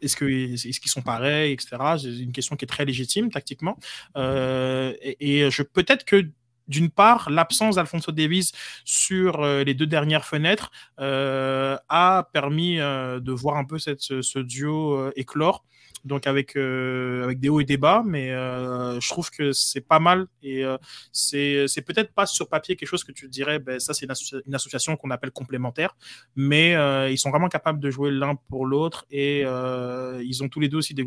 Est-ce 0.00 0.16
qu'ils 0.16 0.90
sont 0.90 1.02
pareils, 1.02 1.52
etc. 1.52 1.76
C'est 2.00 2.18
une 2.18 2.32
question 2.32 2.56
qui 2.56 2.64
est 2.64 2.68
très 2.68 2.84
légitime 2.84 3.30
tactiquement. 3.30 3.78
Euh, 4.16 4.94
et, 5.02 5.50
je 5.50 5.62
peut-être 5.62 6.04
que 6.04 6.30
d'une 6.66 6.90
part, 6.90 7.30
l'absence 7.30 7.76
d'Alfonso 7.76 8.12
Davis 8.12 8.52
sur 8.84 9.40
euh, 9.40 9.64
les 9.64 9.72
deux 9.72 9.86
dernières 9.86 10.26
fenêtres 10.26 10.70
euh, 11.00 11.78
a 11.88 12.28
permis 12.32 12.76
de 12.76 13.32
voir 13.32 13.56
un 13.56 13.64
peu 13.64 13.78
cette, 13.78 14.00
ce, 14.00 14.38
duo 14.38 15.10
éclore 15.16 15.64
donc 16.08 16.26
avec, 16.26 16.56
euh, 16.56 17.22
avec 17.22 17.38
des 17.38 17.48
hauts 17.48 17.60
et 17.60 17.64
des 17.64 17.76
bas, 17.76 18.02
mais 18.04 18.32
euh, 18.32 18.98
je 19.00 19.08
trouve 19.08 19.30
que 19.30 19.52
c'est 19.52 19.80
pas 19.80 20.00
mal 20.00 20.26
et 20.42 20.64
euh, 20.64 20.76
c'est 21.12 21.82
peut-être 21.86 22.12
pas 22.12 22.26
sur 22.26 22.48
papier 22.48 22.74
quelque 22.74 22.88
chose 22.88 23.04
que 23.04 23.12
tu 23.12 23.28
dirais, 23.28 23.60
ben, 23.60 23.78
ça 23.78 23.94
c'est 23.94 24.06
une, 24.06 24.54
association 24.54 24.96
qu'on 24.96 25.10
appelle 25.10 25.30
complémentaire, 25.30 25.96
mais 26.34 26.72
ils 27.12 27.18
sont 27.18 27.30
vraiment 27.30 27.48
capables 27.48 27.78
de 27.78 27.90
jouer 27.90 28.10
l'un 28.10 28.34
pour 28.48 28.66
l'autre 28.66 29.06
et 29.10 29.42
ils 29.42 30.42
ont 30.42 30.48
tous 30.48 30.60
les 30.60 30.68
deux 30.68 30.78
aussi 30.78 30.94
des, 30.94 31.04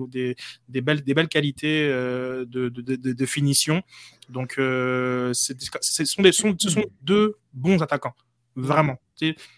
des, 0.69 0.81
belles, 0.81 1.01
des 1.01 1.13
belles 1.13 1.27
qualités 1.27 1.87
de, 1.89 2.69
de, 2.69 3.25
finition. 3.25 3.81
Donc 4.29 4.53
ce 4.57 5.31
sont, 5.33 6.21
des, 6.21 6.31
sont, 6.31 6.55
ce 6.57 6.69
sont 6.69 6.85
deux 7.01 7.35
bons 7.53 7.81
attaquants. 7.81 8.13
Vraiment. 8.55 8.97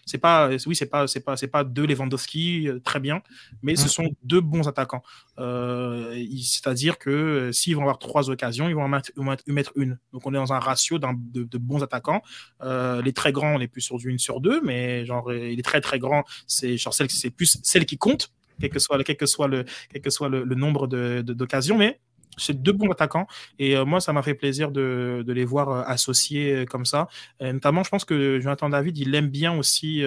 C'est 0.04 0.18
pas, 0.18 0.50
oui, 0.66 0.76
c'est 0.76 0.86
pas, 0.86 1.06
c'est 1.06 1.20
pas, 1.20 1.36
c'est 1.36 1.48
pas 1.48 1.64
deux 1.64 1.86
Lewandowski 1.86 2.68
euh, 2.68 2.80
très 2.80 3.00
bien, 3.00 3.22
mais 3.62 3.76
ce 3.76 3.88
sont 3.88 4.10
deux 4.22 4.40
bons 4.40 4.68
attaquants. 4.68 5.02
Euh, 5.38 6.22
c'est-à-dire 6.42 6.98
que 6.98 7.10
euh, 7.10 7.52
s'ils 7.52 7.74
vont 7.74 7.82
avoir 7.82 7.98
trois 7.98 8.28
occasions, 8.30 8.68
ils 8.68 8.74
vont 8.74 8.82
en 8.84 8.88
mettre, 8.88 9.72
une. 9.76 9.98
Donc 10.12 10.26
on 10.26 10.34
est 10.34 10.36
dans 10.36 10.52
un 10.52 10.58
ratio 10.58 10.98
de, 10.98 11.44
de, 11.44 11.58
bons 11.58 11.82
attaquants. 11.82 12.22
les 12.62 13.12
très 13.14 13.32
grands, 13.32 13.56
on 13.56 13.60
est 13.60 13.68
plus 13.68 13.80
sur 13.80 13.96
du 13.96 14.12
1 14.12 14.18
sur 14.18 14.40
2, 14.40 14.60
mais 14.62 15.06
genre 15.06 15.30
les 15.30 15.62
très 15.62 15.80
très 15.80 15.98
grands, 15.98 16.24
c'est 16.46 16.76
genre 16.76 16.92
celle, 16.92 17.10
c'est 17.10 17.30
plus 17.30 17.58
celle 17.62 17.86
qui 17.86 17.96
compte, 17.96 18.32
quel 18.60 18.70
que 18.70 18.78
soit, 18.78 19.02
quel 19.02 19.16
que 19.16 19.26
soit 19.26 19.48
le, 19.48 19.64
quel 19.90 20.02
que 20.02 20.10
soit 20.10 20.28
le, 20.28 20.44
le 20.44 20.54
nombre 20.54 20.86
d'occasions, 20.86 21.78
mais 21.78 22.00
c'est 22.36 22.62
deux 22.62 22.72
bons 22.72 22.90
attaquants 22.90 23.26
et 23.58 23.76
euh, 23.76 23.84
moi 23.84 24.00
ça 24.00 24.12
m'a 24.12 24.22
fait 24.22 24.34
plaisir 24.34 24.70
de, 24.70 25.24
les 25.26 25.44
voir 25.44 25.68
euh, 25.68 25.82
associés 25.86 26.54
euh, 26.54 26.64
comme 26.64 26.84
ça. 26.84 27.08
notamment, 27.40 27.82
je 27.82 27.90
pense 27.90 28.04
que 28.04 28.40
Jonathan 28.40 28.68
David 28.68 28.98
il 28.98 29.14
aime 29.14 29.28
bien 29.28 29.56
aussi 29.56 30.02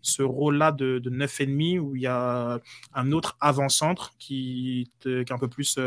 ce 0.00 0.22
rôle-là 0.22 0.72
de, 0.72 0.98
de 0.98 1.10
9,5 1.10 1.78
où 1.78 1.96
il 1.96 2.02
y 2.02 2.06
a 2.06 2.58
un 2.94 3.12
autre 3.12 3.36
avant-centre 3.40 4.14
qui, 4.18 4.90
est 5.06 5.30
un 5.30 5.38
peu 5.38 5.48
plus 5.48 5.78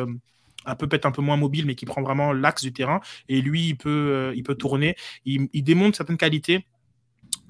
un 0.66 0.76
peu 0.76 0.88
peut-être 0.88 1.06
un 1.06 1.12
peu 1.12 1.22
moins 1.22 1.38
mobile, 1.38 1.66
mais 1.66 1.76
qui 1.76 1.86
prend 1.86 2.02
vraiment 2.02 2.34
l'axe 2.34 2.64
du 2.64 2.74
terrain. 2.74 3.00
Et 3.30 3.40
lui, 3.42 3.68
il 3.68 3.78
peut, 3.78 4.34
il 4.36 4.42
peut 4.42 4.56
tourner. 4.56 4.96
Il, 5.24 5.48
il 5.54 5.64
démontre 5.64 5.96
certaines 5.96 6.18
qualités 6.18 6.66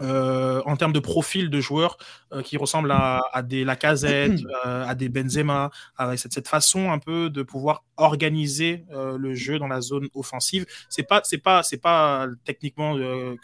euh, 0.02 0.62
en 0.66 0.76
termes 0.76 0.92
de 0.92 1.00
profil 1.00 1.50
de 1.50 1.62
joueurs 1.62 1.98
euh, 2.34 2.42
qui 2.42 2.58
ressemblent 2.58 2.92
à, 2.92 3.22
des 3.44 3.64
Lacazette, 3.64 4.42
euh, 4.66 4.86
à 4.86 4.94
des 4.96 5.10
Benzema, 5.10 5.72
avec 5.98 6.20
cette, 6.20 6.34
cette, 6.34 6.48
façon 6.48 6.92
un 6.92 7.00
peu 7.00 7.30
de 7.30 7.44
pouvoir 7.44 7.84
organiser 7.98 8.86
le 8.92 9.34
jeu 9.36 9.58
dans 9.58 9.68
la 9.68 9.82
zone 9.82 10.10
offensive. 10.14 10.66
C'est 10.90 11.04
pas, 11.04 11.22
c'est 11.24 11.38
pas, 11.38 11.64
c'est 11.64 11.78
pas 11.78 12.28
techniquement 12.44 12.96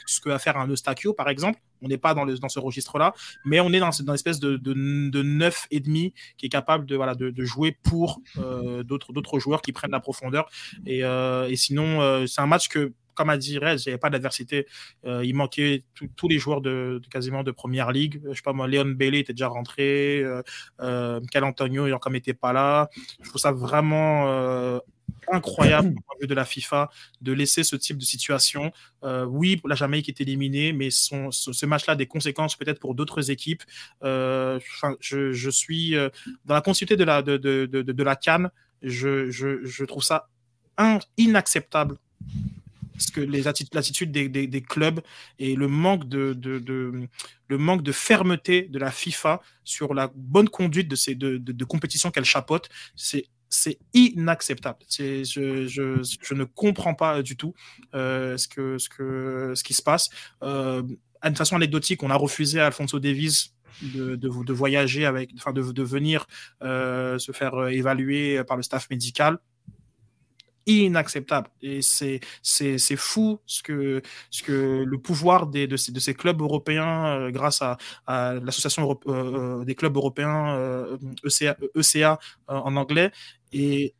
ce 0.06 0.20
que 0.20 0.30
va 0.30 0.40
faire 0.40 0.58
un 0.58 0.70
Eustachio 0.70 1.14
par 1.14 1.30
exemple. 1.30 1.60
On 1.84 1.88
n'est 1.88 1.98
pas 1.98 2.14
dans, 2.14 2.26
le, 2.26 2.38
dans 2.38 2.50
ce 2.50 2.60
registre-là, 2.60 3.14
mais 3.44 3.60
on 3.60 3.74
est 3.74 3.80
dans, 3.80 3.90
dans 3.90 4.12
une 4.12 4.14
espèce 4.14 4.40
de, 4.40 4.58
de, 4.58 4.74
de 5.10 5.24
neuf 5.24 5.68
et 5.72 5.80
demi 5.80 6.14
qui 6.38 6.46
est 6.46 6.50
capable 6.50 6.86
de, 6.86 6.96
voilà, 6.96 7.16
de, 7.16 7.32
de 7.32 7.44
jouer 7.46 7.76
pour 7.82 8.22
d'autres, 8.84 9.14
d'autres 9.14 9.40
joueurs 9.40 9.62
qui 9.62 9.72
prennent 9.72 9.92
la 9.92 10.00
profondeur. 10.00 10.50
Et, 10.86 11.00
et 11.00 11.56
sinon, 11.56 12.28
c'est 12.28 12.42
un 12.42 12.48
match 12.48 12.68
que 12.68 12.94
comme 13.22 13.30
a 13.30 13.38
dit 13.38 13.60
Rez, 13.60 13.76
il 13.76 13.84
n'y 13.86 13.90
avait 13.90 14.00
pas 14.00 14.10
d'adversité. 14.10 14.66
Euh, 15.06 15.24
il 15.24 15.36
manquait 15.36 15.84
tous 16.16 16.28
les 16.28 16.40
joueurs 16.40 16.60
de, 16.60 17.00
quasiment 17.12 17.44
de 17.44 17.52
première 17.52 17.92
ligue. 17.92 18.20
Je 18.28 18.34
sais 18.34 18.42
pas 18.42 18.52
moi, 18.52 18.68
Léon 18.68 18.86
Bailey 18.86 19.20
était 19.20 19.34
déjà 19.34 19.48
rentré, 19.48 20.22
euh, 20.24 20.42
euh, 20.80 21.20
Antonio, 21.36 21.86
il 21.86 21.96
comme 22.00 22.14
n'était 22.14 22.34
pas 22.34 22.52
là. 22.52 22.90
Je 23.22 23.30
trouve 23.30 23.40
ça 23.40 23.52
vraiment 23.52 24.28
euh, 24.28 24.80
incroyable 25.32 25.94
de 26.28 26.34
la 26.34 26.46
FIFA 26.46 26.90
de 27.22 27.32
laisser 27.32 27.64
ce 27.64 27.76
type 27.76 27.98
de 28.00 28.04
situation. 28.04 28.72
oui, 29.28 29.62
la 29.66 29.76
Jamaïque 29.76 30.10
est 30.10 30.20
éliminée, 30.20 30.74
mais 30.74 30.90
son, 30.90 31.30
ce, 31.30 31.66
match-là 31.68 31.94
a 31.94 31.96
des 31.96 32.08
conséquences 32.08 32.56
peut-être 32.56 32.80
pour 32.80 32.96
d'autres 32.96 33.30
équipes. 33.30 33.62
Je, 34.02 35.32
je, 35.32 35.50
suis 35.52 35.96
dans 36.46 36.56
la 36.56 36.62
continuité 36.62 36.96
de 36.96 37.04
la, 37.04 37.22
de, 37.22 37.38
de, 37.38 37.68
de, 37.68 37.84
de 37.84 38.04
la 38.04 38.16
Cannes. 38.16 38.50
Je, 38.82 39.30
je, 39.30 39.64
je 39.64 39.86
trouve 39.86 40.04
ça 40.04 40.28
inacceptable 41.18 42.00
que 43.14 43.22
les 43.22 43.44
l'attitude 43.74 44.12
des, 44.12 44.62
clubs 44.62 45.02
et 45.40 45.56
le 45.56 45.68
manque 45.68 46.08
de, 46.08 47.92
fermeté 47.92 48.64
de 48.64 48.80
la 48.80 48.92
FIFA 48.92 49.42
sur 49.64 49.94
la 49.94 50.12
bonne 50.16 50.50
conduite 50.50 50.88
de 50.88 50.96
ces 50.96 51.18
compétitions 51.68 52.12
qu'elle 52.12 52.26
chapeaute, 52.26 52.70
c'est 52.96 53.80
inacceptable. 53.94 54.80
Je, 54.90 56.34
ne 56.34 56.44
comprends 56.44 56.96
pas 56.96 57.22
du 57.22 57.36
tout 57.36 57.54
euh, 57.94 58.38
ce, 58.38 58.48
qui 59.64 59.74
se 59.74 59.82
passe. 59.82 60.10
Euh, 60.44 60.82
de 61.24 61.38
façon 61.38 61.56
anecdotique, 61.56 62.04
on 62.04 62.10
a 62.10 62.16
refusé 62.16 62.60
à 62.60 62.68
Alfonso 62.68 63.00
Davies 63.00 63.52
de, 63.82 64.54
voyager 64.54 65.06
avec, 65.06 65.32
enfin 65.38 65.54
de, 65.54 65.84
venir 65.84 66.28
euh, 66.62 67.18
se 67.20 67.32
faire 67.32 67.68
évaluer 67.68 68.44
par 68.44 68.58
le 68.58 68.64
staff 68.64 68.90
médical 68.90 69.40
inacceptable. 70.66 71.50
Et 71.62 71.82
c'est, 71.82 72.20
c'est, 72.42 72.78
c'est 72.78 72.96
fou 72.96 73.40
ce 73.46 73.64
que, 73.64 74.02
ce 74.30 74.44
que 74.44 74.84
le 74.86 74.98
pouvoir 74.98 75.48
des, 75.48 75.68
de, 75.68 75.78
ces, 75.78 76.14
clubs 76.14 76.42
européens, 76.42 77.20
euh, 77.20 77.32
grâce 77.32 77.62
à, 77.62 77.78
l'association 78.08 79.00
euh, 79.08 79.60
euh, 79.62 79.66
des 79.66 79.76
clubs 79.76 79.96
européens, 79.96 80.58
ECA, 81.24 81.58
ECA 81.76 82.20
en 82.48 82.76
anglais, 82.76 83.12
et 83.54 83.94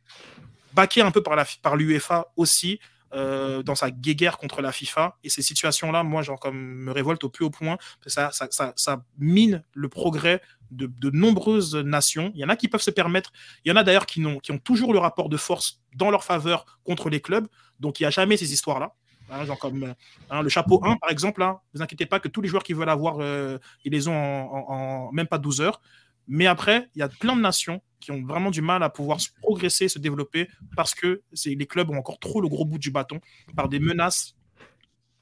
baqué 0.74 1.02
un 1.02 1.10
peu 1.10 1.22
par, 1.22 1.36
la, 1.36 1.44
par 1.62 1.76
l'UEFA 1.76 2.26
aussi, 2.36 2.80
euh, 3.14 3.62
dans 3.62 3.74
sa 3.74 3.90
guéguerre 3.90 4.38
contre 4.38 4.62
la 4.62 4.72
FIFA. 4.72 5.18
Et 5.24 5.28
ces 5.28 5.42
situations-là, 5.42 6.02
moi, 6.02 6.22
genre, 6.22 6.40
comme 6.40 6.56
me 6.56 6.92
révolte 6.92 7.24
au 7.24 7.28
plus 7.28 7.44
haut 7.44 7.50
point. 7.50 7.78
Ça, 8.06 8.30
ça, 8.32 8.72
ça, 8.76 9.04
mine 9.18 9.62
le 9.74 9.88
progrès 9.88 10.40
de, 10.70 10.86
de, 10.86 11.10
nombreuses 11.10 11.74
nations. 11.74 12.32
Il 12.34 12.40
y 12.40 12.44
en 12.44 12.48
a 12.48 12.56
qui 12.56 12.68
peuvent 12.68 12.82
se 12.82 12.90
permettre. 12.90 13.32
Il 13.64 13.68
y 13.68 13.72
en 13.72 13.76
a 13.76 13.84
d'ailleurs 13.84 14.06
qui, 14.06 14.24
ont, 14.24 14.38
qui 14.38 14.52
ont 14.52 14.58
toujours 14.58 14.92
le 14.92 14.98
rapport 14.98 15.28
de 15.28 15.36
force 15.36 15.80
dans 15.94 16.10
leur 16.10 16.24
faveur 16.24 16.78
contre 16.84 17.10
les 17.10 17.20
clubs. 17.20 17.46
Donc, 17.80 18.00
il 18.00 18.04
n'y 18.04 18.06
a 18.06 18.10
jamais 18.10 18.36
ces 18.36 18.52
histoires-là. 18.52 18.94
Hein, 19.32 19.44
genre 19.46 19.58
comme 19.58 19.94
hein, 20.30 20.42
le 20.42 20.48
chapeau 20.48 20.80
1, 20.84 20.96
par 20.96 21.10
exemple, 21.10 21.40
là, 21.40 21.62
ne 21.72 21.78
vous 21.78 21.82
inquiétez 21.82 22.06
pas 22.06 22.20
que 22.20 22.28
tous 22.28 22.42
les 22.42 22.48
joueurs 22.48 22.62
qui 22.62 22.74
veulent 22.74 22.88
avoir, 22.88 23.16
euh, 23.20 23.58
ils 23.84 23.92
les 23.92 24.08
ont 24.08 24.12
en, 24.14 25.10
même 25.12 25.26
pas 25.26 25.38
12 25.38 25.60
heures. 25.62 25.80
Mais 26.28 26.46
après, 26.46 26.88
il 26.94 27.00
y 27.00 27.02
a 27.02 27.08
plein 27.08 27.36
de 27.36 27.40
nations 27.40 27.82
qui 28.00 28.10
ont 28.10 28.24
vraiment 28.24 28.50
du 28.50 28.62
mal 28.62 28.82
à 28.82 28.90
pouvoir 28.90 29.18
progresser, 29.40 29.88
se 29.88 29.98
développer, 29.98 30.48
parce 30.76 30.94
que 30.94 31.22
les 31.44 31.66
clubs 31.66 31.90
ont 31.90 31.96
encore 31.96 32.18
trop 32.18 32.40
le 32.40 32.48
gros 32.48 32.64
bout 32.64 32.78
du 32.78 32.90
bâton 32.90 33.20
par 33.56 33.68
des 33.68 33.78
menaces 33.78 34.34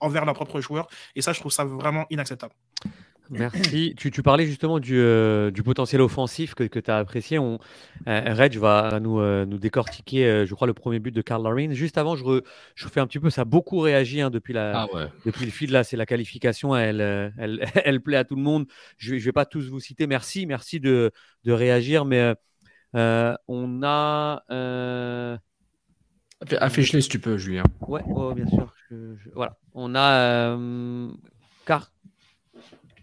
envers 0.01 0.25
leurs 0.25 0.35
propres 0.35 0.61
joueurs. 0.61 0.89
Et 1.15 1.23
ça, 1.23 1.33
je 1.33 1.41
trouve 1.41 1.53
ça 1.53 1.65
vraiment 1.65 2.07
inacceptable. 2.11 2.55
Merci. 3.31 3.95
Tu, 3.97 4.11
tu, 4.11 4.23
parlais 4.23 4.45
justement 4.45 4.81
du, 4.81 4.99
euh, 4.99 5.53
du 5.53 5.63
potentiel 5.63 6.01
offensif 6.01 6.55
que, 6.55 6.65
que 6.65 6.81
tu 6.81 6.91
as 6.91 6.99
apprécié. 6.99 7.39
On, 7.39 7.61
euh, 8.09 8.35
Reg 8.35 8.57
va 8.57 8.99
nous, 9.01 9.21
euh, 9.21 9.47
nous 9.47 9.59
décortiquer, 9.59 10.45
je 10.47 10.55
crois, 10.55 10.67
le 10.67 10.75
premier 10.75 10.99
but 10.99 11.13
de 11.13 11.23
Karl 11.23 11.43
Larin. 11.43 11.73
Juste 11.73 11.97
avant, 11.97 12.17
je, 12.17 12.25
re, 12.25 12.43
je 12.75 12.89
fais 12.89 12.99
un 12.99 13.07
petit 13.07 13.21
peu, 13.21 13.31
ça 13.31 13.43
a 13.43 13.45
beaucoup 13.45 13.79
réagi 13.79 14.21
hein, 14.21 14.31
depuis, 14.31 14.53
la, 14.53 14.83
ah 14.83 14.87
ouais. 14.93 15.07
depuis 15.25 15.45
le 15.45 15.53
fil. 15.53 15.71
Là, 15.71 15.85
c'est 15.85 15.97
la 15.97 16.07
qualification, 16.07 16.77
elle, 16.77 17.01
elle, 17.39 17.65
elle, 17.85 18.01
plaît 18.01 18.17
à 18.17 18.25
tout 18.25 18.37
le 18.37 18.43
monde. 18.43 18.67
Je 18.99 19.15
ne 19.15 19.21
vais 19.21 19.33
pas 19.33 19.47
tous 19.47 19.69
vous 19.69 19.81
citer. 19.81 20.09
Merci, 20.09 20.47
merci 20.47 20.81
de, 20.81 21.13
de 21.45 21.53
réagir. 21.53 22.05
Mais 22.05 22.35
on 22.95 23.81
a. 23.85 24.43
Affiche-les 26.59 27.03
si 27.03 27.09
tu 27.09 27.21
peux, 27.21 27.37
Julien. 27.37 27.65
Ouais, 27.87 28.03
oh, 28.09 28.35
bien 28.35 28.47
sûr. 28.47 28.75
Je, 28.91 29.15
je, 29.17 29.31
voilà. 29.35 29.57
On 29.75 29.95
a. 29.95 30.57
Car 31.67 31.93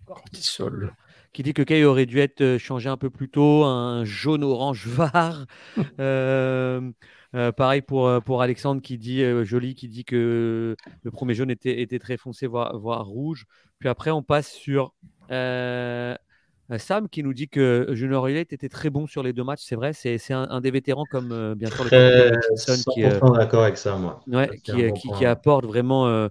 Cortisol. 0.07 0.93
Qui 1.33 1.43
dit 1.43 1.53
que 1.53 1.61
Kay 1.61 1.83
aurait 1.83 2.05
dû 2.05 2.19
être 2.19 2.41
euh, 2.41 2.57
changé 2.57 2.89
un 2.89 2.97
peu 2.97 3.09
plus 3.09 3.29
tôt, 3.29 3.63
un 3.63 4.05
jaune-orange 4.05 4.87
var. 4.87 5.45
euh, 5.99 6.91
euh, 7.35 7.51
pareil 7.51 7.81
pour, 7.81 8.07
euh, 8.07 8.19
pour 8.19 8.41
Alexandre 8.41 8.81
qui 8.81 8.97
dit, 8.97 9.21
euh, 9.21 9.43
joli, 9.43 9.75
qui 9.75 9.87
dit 9.87 10.05
que 10.05 10.75
le 11.03 11.11
premier 11.11 11.33
jaune 11.33 11.51
était, 11.51 11.81
était 11.81 11.99
très 11.99 12.17
foncé, 12.17 12.47
voire, 12.47 12.77
voire 12.79 13.05
rouge. 13.05 13.45
Puis 13.79 13.89
après, 13.89 14.11
on 14.11 14.23
passe 14.23 14.51
sur 14.51 14.93
Sam 15.29 17.07
qui 17.09 17.23
nous 17.23 17.33
dit 17.33 17.47
que 17.47 17.87
Junior 17.91 18.27
Elliott 18.27 18.51
était 18.51 18.69
très 18.69 18.89
bon 18.89 19.07
sur 19.07 19.23
les 19.23 19.33
deux 19.33 19.43
matchs. 19.43 19.63
C'est 19.63 19.75
vrai, 19.75 19.93
c'est 19.93 20.19
un, 20.31 20.47
un, 20.49 20.61
des 20.61 20.71
vétérans 20.71 21.05
comme 21.09 21.53
bien 21.55 21.69
sûr 21.69 21.85
le 21.85 22.33
Hutchinson 22.35 22.91
qui, 22.91 23.03
d'accord 23.03 23.63
avec 23.63 23.77
ça, 23.77 23.95
moi. 23.97 24.21
Ouais, 24.27 24.49
qui, 24.63 24.91
qui, 24.93 25.11
qui, 25.11 25.25
apporte 25.25 25.65
vraiment 25.65 26.29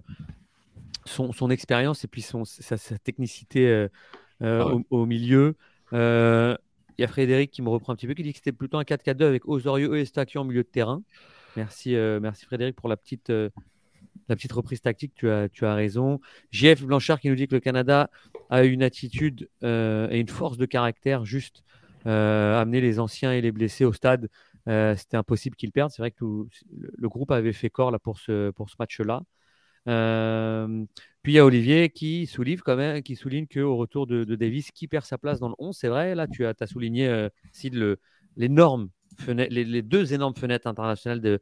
son, 1.07 1.31
son 1.31 1.49
expérience 1.49 2.03
et 2.03 2.07
puis 2.07 2.21
son, 2.21 2.45
sa, 2.45 2.77
sa 2.77 2.97
technicité 2.97 3.67
euh, 3.67 3.87
euh, 4.41 4.61
ah 4.61 4.67
ouais. 4.67 4.83
au, 4.89 5.01
au, 5.01 5.05
milieu. 5.05 5.55
Euh, 5.93 6.55
il 6.97 7.01
y 7.01 7.05
a 7.05 7.07
Frédéric 7.07 7.51
qui 7.51 7.61
me 7.61 7.69
reprend 7.69 7.93
un 7.93 7.95
petit 7.95 8.07
peu, 8.07 8.13
qui 8.13 8.23
dit 8.23 8.31
que 8.31 8.37
c'était 8.37 8.51
plutôt 8.51 8.77
un 8.77 8.83
4-4-2 8.83 9.23
avec 9.23 9.47
Osorio 9.47 9.95
et 9.95 10.05
Stakio 10.05 10.41
en 10.41 10.43
milieu 10.43 10.63
de 10.63 10.67
terrain. 10.67 11.01
Merci, 11.55 11.95
merci 12.21 12.45
Frédéric 12.45 12.75
pour 12.75 12.89
la 12.89 12.97
petite, 12.97 13.29
la 13.29 14.35
petite 14.35 14.51
reprise 14.51 14.81
tactique. 14.81 15.13
Tu 15.15 15.29
as, 15.29 15.49
tu 15.49 15.65
as 15.65 15.73
raison. 15.73 16.19
JF 16.51 16.83
Blanchard 16.83 17.19
qui 17.19 17.29
nous 17.29 17.35
dit 17.35 17.47
que 17.47 17.55
le 17.55 17.61
Canada 17.61 18.09
a 18.49 18.63
une 18.63 18.83
attitude 18.83 19.49
et 19.61 20.19
une 20.19 20.27
force 20.27 20.57
de 20.57 20.65
caractère 20.65 21.23
juste 21.25 21.63
amener 22.05 22.81
les 22.81 22.99
anciens 22.99 23.31
et 23.31 23.41
les 23.41 23.51
blessés 23.51 23.85
au 23.85 23.93
stade. 23.93 24.27
c'était 24.65 25.17
impossible 25.17 25.55
qu'ils 25.55 25.71
perdent. 25.71 25.91
C'est 25.91 26.01
vrai 26.01 26.11
que 26.11 26.17
tout, 26.17 26.49
le 26.71 27.09
groupe 27.09 27.31
avait 27.31 27.53
fait 27.53 27.69
corps 27.69 27.91
là, 27.91 27.99
pour 27.99 28.17
ce, 28.17 28.49
pour 28.51 28.71
ce 28.71 28.75
match-là. 28.79 29.21
Euh, 29.87 30.85
puis 31.23 31.33
il 31.33 31.35
y 31.35 31.39
a 31.39 31.45
Olivier 31.45 31.89
qui 31.89 32.27
souligne 32.27 32.59
quand 32.59 32.75
même, 32.75 33.01
qui 33.03 33.15
souligne 33.15 33.47
qu'au 33.47 33.75
retour 33.77 34.07
de, 34.07 34.23
de, 34.23 34.35
Davis, 34.35 34.71
qui 34.71 34.87
perd 34.87 35.05
sa 35.05 35.17
place 35.17 35.39
dans 35.39 35.49
le 35.49 35.55
11, 35.59 35.75
c'est 35.77 35.87
vrai. 35.87 36.15
Là, 36.15 36.27
tu 36.27 36.45
as, 36.45 36.53
souligné, 36.67 37.07
euh, 37.07 37.29
le, 37.71 37.99
l'énorme 38.35 38.89
les, 39.27 39.47
les, 39.49 39.81
deux 39.81 40.13
énormes 40.13 40.35
fenêtres 40.35 40.67
internationales 40.67 41.21
de 41.21 41.39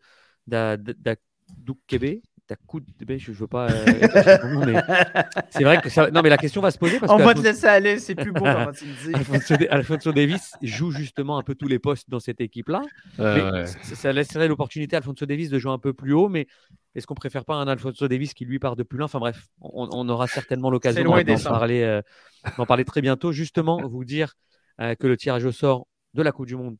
d'Adoukebe. 2.50 3.18
Je, 3.18 3.32
je 3.32 3.40
veux 3.40 3.48
pas. 3.48 3.70
Euh, 3.70 3.86
mais 4.66 4.82
c'est 5.50 5.64
vrai 5.64 5.82
que 5.82 5.90
ça... 5.90 6.10
non, 6.12 6.22
mais 6.22 6.30
la 6.30 6.38
question 6.38 6.62
va 6.62 6.72
se 6.72 6.78
poser 6.78 7.00
parce 7.00 7.12
on 7.12 7.18
va 7.18 7.34
te 7.34 7.42
laisser 7.42 7.68
aller, 7.68 8.00
c'est 8.00 8.16
plus 8.16 8.32
beau. 8.32 8.46
Alfonso, 8.46 9.56
Alfonso, 9.70 10.12
Davis 10.12 10.54
joue 10.62 10.92
justement 10.92 11.38
un 11.38 11.44
peu 11.44 11.56
tous 11.56 11.68
les 11.68 11.80
postes 11.80 12.10
dans 12.10 12.20
cette 12.20 12.42
équipe-là. 12.42 12.82
Euh, 13.20 13.64
ouais. 13.64 13.66
Ça 13.66 14.14
laisserait 14.14 14.48
l'opportunité 14.48 14.96
à 14.96 15.00
Alfonso 15.00 15.26
Davis 15.26 15.50
de 15.50 15.60
jouer 15.60 15.72
un 15.72 15.80
peu 15.80 15.94
plus 15.94 16.14
haut, 16.14 16.30
mais 16.30 16.48
est-ce 16.96 17.08
qu'on 17.08 17.16
préfère 17.16 17.46
pas 17.46 17.56
un 17.56 17.68
Alfonso 17.68 18.08
Davis 18.08 18.34
qui 18.34 18.46
lui 18.46 18.60
part 18.60 18.76
de 18.76 18.84
plus 18.84 18.98
loin? 18.98 19.06
Enfin 19.06 19.20
bref, 19.20 19.48
on, 19.62 19.90
on, 19.92 20.08
aura 20.08 20.28
certainement 20.28 20.70
l'occasion 20.70 21.04
d'en 21.04 21.40
parler, 21.44 21.82
euh, 21.84 22.02
parler 22.66 22.86
très 22.86 23.02
bientôt. 23.02 23.32
Justement, 23.32 23.86
vous 23.86 24.06
dire 24.06 24.34
euh, 24.80 24.96
que 24.96 25.08
le 25.08 25.18
tirage 25.18 25.46
au 25.46 25.52
sort 25.52 25.88
de 26.14 26.22
la 26.22 26.32
Coupe 26.32 26.48
du 26.48 26.56
Monde. 26.56 26.78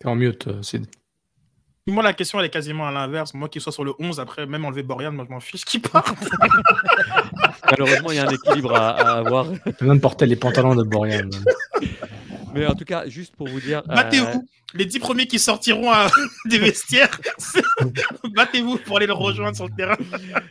T'es 0.00 0.08
en 0.08 0.16
mute, 0.16 0.62
Sid. 0.62 0.86
Moi, 1.88 2.02
la 2.02 2.12
question, 2.12 2.38
elle 2.38 2.46
est 2.46 2.50
quasiment 2.50 2.86
à 2.86 2.92
l'inverse. 2.92 3.32
Moi 3.32 3.48
qui 3.48 3.60
sois 3.60 3.72
sur 3.72 3.82
le 3.82 3.94
11, 3.98 4.20
après, 4.20 4.46
même 4.46 4.64
enlever 4.66 4.82
Borian, 4.82 5.10
moi, 5.10 5.24
je 5.26 5.32
m'en 5.32 5.40
fiche 5.40 5.64
qui 5.64 5.78
parte. 5.78 6.16
Malheureusement, 7.70 8.10
il 8.10 8.16
y 8.16 8.18
a 8.18 8.26
un 8.26 8.30
équilibre 8.30 8.74
à, 8.74 8.90
à 8.90 9.18
avoir. 9.18 9.46
Même 9.80 10.00
porter 10.00 10.26
les 10.26 10.36
pantalons 10.36 10.74
de 10.74 10.82
Borian. 10.82 11.30
Mais 12.54 12.66
en 12.66 12.74
tout 12.74 12.84
cas, 12.84 13.08
juste 13.08 13.34
pour 13.36 13.48
vous 13.48 13.60
dire. 13.60 13.82
Battez-vous. 13.86 14.26
Euh... 14.26 14.42
Les 14.74 14.84
dix 14.84 14.98
premiers 14.98 15.26
qui 15.26 15.38
sortiront 15.38 15.90
à... 15.90 16.08
des 16.44 16.58
vestiaires, 16.58 17.18
battez-vous 18.34 18.76
pour 18.78 18.98
aller 18.98 19.06
le 19.06 19.14
rejoindre 19.14 19.56
sur 19.56 19.66
le 19.66 19.74
terrain. 19.74 19.96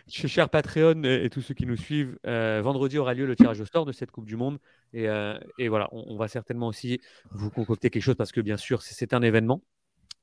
Chers 0.07 0.49
Patreon 0.49 1.03
et 1.03 1.29
tous 1.29 1.41
ceux 1.41 1.53
qui 1.53 1.67
nous 1.67 1.77
suivent, 1.77 2.17
euh, 2.25 2.61
vendredi 2.63 2.97
aura 2.97 3.13
lieu 3.13 3.27
le 3.27 3.35
tirage 3.35 3.61
au 3.61 3.65
sort 3.65 3.85
de 3.85 3.91
cette 3.91 4.09
Coupe 4.09 4.25
du 4.25 4.35
Monde. 4.35 4.57
Et, 4.93 5.07
euh, 5.07 5.37
et 5.59 5.67
voilà, 5.67 5.87
on, 5.91 6.03
on, 6.07 6.17
va 6.17 6.27
certainement 6.27 6.67
aussi 6.67 6.99
vous 7.29 7.51
concocter 7.51 7.91
quelque 7.91 8.01
chose 8.01 8.15
parce 8.15 8.31
que, 8.31 8.41
bien 8.41 8.57
sûr, 8.57 8.81
c'est 8.81 9.13
un 9.13 9.21
événement. 9.21 9.61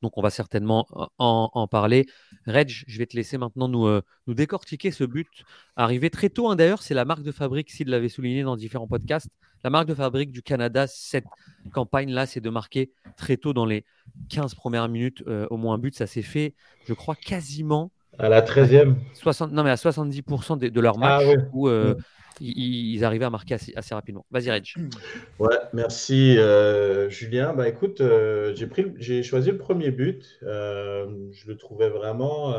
Donc, 0.04 0.18
on 0.18 0.22
va 0.22 0.28
certainement 0.28 0.86
en, 1.18 1.48
en, 1.54 1.66
parler. 1.66 2.04
Reg, 2.46 2.68
je 2.68 2.98
vais 2.98 3.06
te 3.06 3.16
laisser 3.16 3.38
maintenant 3.38 3.68
nous, 3.68 3.86
euh, 3.86 4.02
nous 4.26 4.34
décortiquer 4.34 4.90
ce 4.90 5.02
but. 5.02 5.28
Arrivé 5.76 6.10
très 6.10 6.28
tôt, 6.28 6.50
hein, 6.50 6.56
d'ailleurs, 6.56 6.82
c'est 6.82 6.92
la 6.92 7.06
marque 7.06 7.22
de 7.22 7.32
fabrique, 7.32 7.70
s'il 7.70 7.88
l'avait 7.88 8.10
souligné 8.10 8.42
dans 8.42 8.54
différents 8.54 8.86
podcasts. 8.86 9.30
La 9.64 9.70
marque 9.70 9.88
de 9.88 9.94
fabrique 9.94 10.30
du 10.30 10.42
Canada, 10.42 10.86
cette 10.86 11.24
campagne-là, 11.72 12.26
c'est 12.26 12.42
de 12.42 12.50
marquer 12.50 12.92
très 13.16 13.38
tôt 13.38 13.54
dans 13.54 13.64
les 13.64 13.86
15 14.28 14.54
premières 14.54 14.90
minutes 14.90 15.22
euh, 15.26 15.46
au 15.48 15.56
moins 15.56 15.76
un 15.76 15.78
but. 15.78 15.94
Ça 15.96 16.06
s'est 16.06 16.20
fait, 16.20 16.54
je 16.86 16.92
crois, 16.92 17.14
quasiment. 17.14 17.90
À 18.18 18.28
la 18.28 18.42
13e 18.42 18.96
60, 19.14 19.52
Non, 19.52 19.64
mais 19.64 19.70
à 19.70 19.76
70% 19.76 20.58
de, 20.58 20.68
de 20.68 20.80
leur 20.82 20.98
match 20.98 21.22
ah, 21.24 21.28
ouais. 21.28 21.36
où 21.54 21.68
euh, 21.68 21.94
ils, 22.40 23.04
arrivaient 23.04 23.24
à 23.24 23.30
marquer 23.30 23.54
assez, 23.54 23.94
rapidement. 23.94 24.24
Vas-y, 24.30 24.50
Reg. 24.50 24.74
Ouais, 25.38 25.58
merci 25.72 26.38
euh, 26.38 27.08
Julien. 27.10 27.52
Bah 27.52 27.68
écoute, 27.68 28.00
euh, 28.00 28.54
j'ai 28.54 28.66
pris, 28.66 28.92
j'ai 28.96 29.22
choisi 29.22 29.50
le 29.50 29.58
premier 29.58 29.90
but. 29.90 30.38
Euh, 30.42 31.06
je 31.32 31.48
le 31.48 31.56
trouvais 31.56 31.88
vraiment 31.88 32.54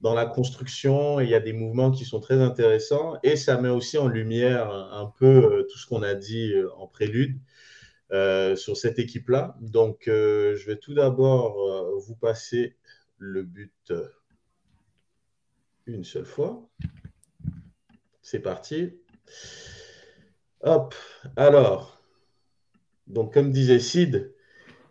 dans 0.00 0.14
la 0.14 0.26
construction 0.26 1.18
il 1.18 1.28
y 1.28 1.34
a 1.34 1.40
des 1.40 1.52
mouvements 1.52 1.90
qui 1.90 2.04
sont 2.04 2.20
très 2.20 2.40
intéressants 2.40 3.18
et 3.22 3.36
ça 3.36 3.60
met 3.60 3.68
aussi 3.68 3.98
en 3.98 4.06
lumière 4.06 4.70
un 4.70 5.12
peu 5.18 5.66
tout 5.70 5.78
ce 5.78 5.86
qu'on 5.86 6.02
a 6.02 6.14
dit 6.14 6.54
en 6.76 6.86
prélude. 6.86 7.38
sur 8.10 8.76
cette 8.76 8.98
équipe-là. 8.98 9.56
Donc, 9.60 10.02
je 10.06 10.66
vais 10.66 10.76
tout 10.76 10.94
d'abord 10.94 11.98
vous 11.98 12.16
passer 12.16 12.76
le 13.18 13.42
but 13.42 13.92
une 15.86 16.04
seule 16.04 16.26
fois. 16.26 16.68
C'est 18.30 18.40
parti. 18.40 18.90
Hop. 20.60 20.94
Alors, 21.34 21.98
donc 23.06 23.32
comme 23.32 23.52
disait 23.52 23.78
Sid, 23.78 24.34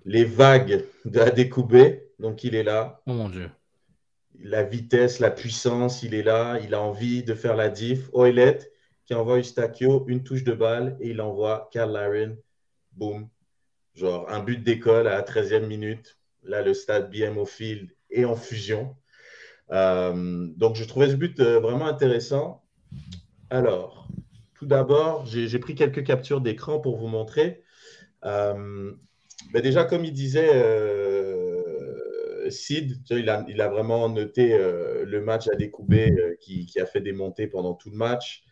les 0.06 0.26
vagues 0.26 0.84
de 1.06 1.20
la 1.20 1.30
découbée. 1.30 2.10
Donc 2.18 2.44
il 2.44 2.56
est 2.56 2.64
là. 2.64 3.00
Oh 3.06 3.14
mon 3.14 3.30
Dieu. 3.30 3.52
La 4.40 4.64
vitesse, 4.64 5.20
la 5.20 5.30
puissance, 5.30 6.02
il 6.02 6.16
est 6.16 6.24
là. 6.24 6.58
Il 6.64 6.74
a 6.74 6.82
envie 6.82 7.22
de 7.22 7.36
faire 7.36 7.56
la 7.56 7.70
diff. 7.70 8.10
Oilet 8.12 8.58
qui 9.06 9.14
envoie 9.14 9.38
Eustachio 9.38 10.06
une 10.08 10.24
touche 10.24 10.44
de 10.44 10.54
balle 10.54 10.98
et 11.00 11.10
il 11.10 11.22
envoie 11.22 11.70
Karl 11.72 11.92
Larin. 11.92 12.34
Boum. 12.94 13.30
Genre 13.94 14.28
un 14.32 14.40
but 14.40 14.64
d'école 14.64 15.08
à 15.08 15.12
la 15.12 15.22
13e 15.22 15.68
minute. 15.68 16.18
Là, 16.42 16.64
le 16.64 16.74
stade 16.74 17.12
BMO 17.12 17.46
Field 17.46 17.92
est 18.10 18.26
en 18.26 18.36
fusion. 18.36 18.98
Euh, 19.70 20.48
donc 20.56 20.76
je 20.76 20.86
trouvais 20.86 21.12
ce 21.12 21.16
but 21.16 21.40
euh, 21.40 21.60
vraiment 21.60 21.86
intéressant. 21.86 22.64
Alors, 23.50 24.08
tout 24.56 24.66
d'abord, 24.66 25.26
j'ai 25.26 25.60
pris 25.60 25.74
quelques 25.74 26.04
captures 26.04 26.42
d'écran 26.42 26.80
pour 26.80 26.98
vous 26.98 27.08
montrer. 27.08 27.64
Euh, 28.26 28.92
ben 29.54 29.62
déjà, 29.62 29.86
comme 29.86 30.04
il 30.04 30.12
disait 30.12 30.50
euh, 30.54 32.50
Sid, 32.50 32.98
il 33.10 33.30
a, 33.30 33.70
vraiment 33.70 34.10
noté 34.10 34.54
euh, 34.54 35.06
le 35.06 35.22
match 35.22 35.48
à 35.48 35.56
découper 35.56 36.14
qui, 36.42 36.70
a 36.78 36.86
fait 36.86 37.00
des 37.00 37.14
montées 37.14 37.48
pendant 37.48 37.74
tout 37.74 37.90
le 37.90 37.98
match. 37.98 38.44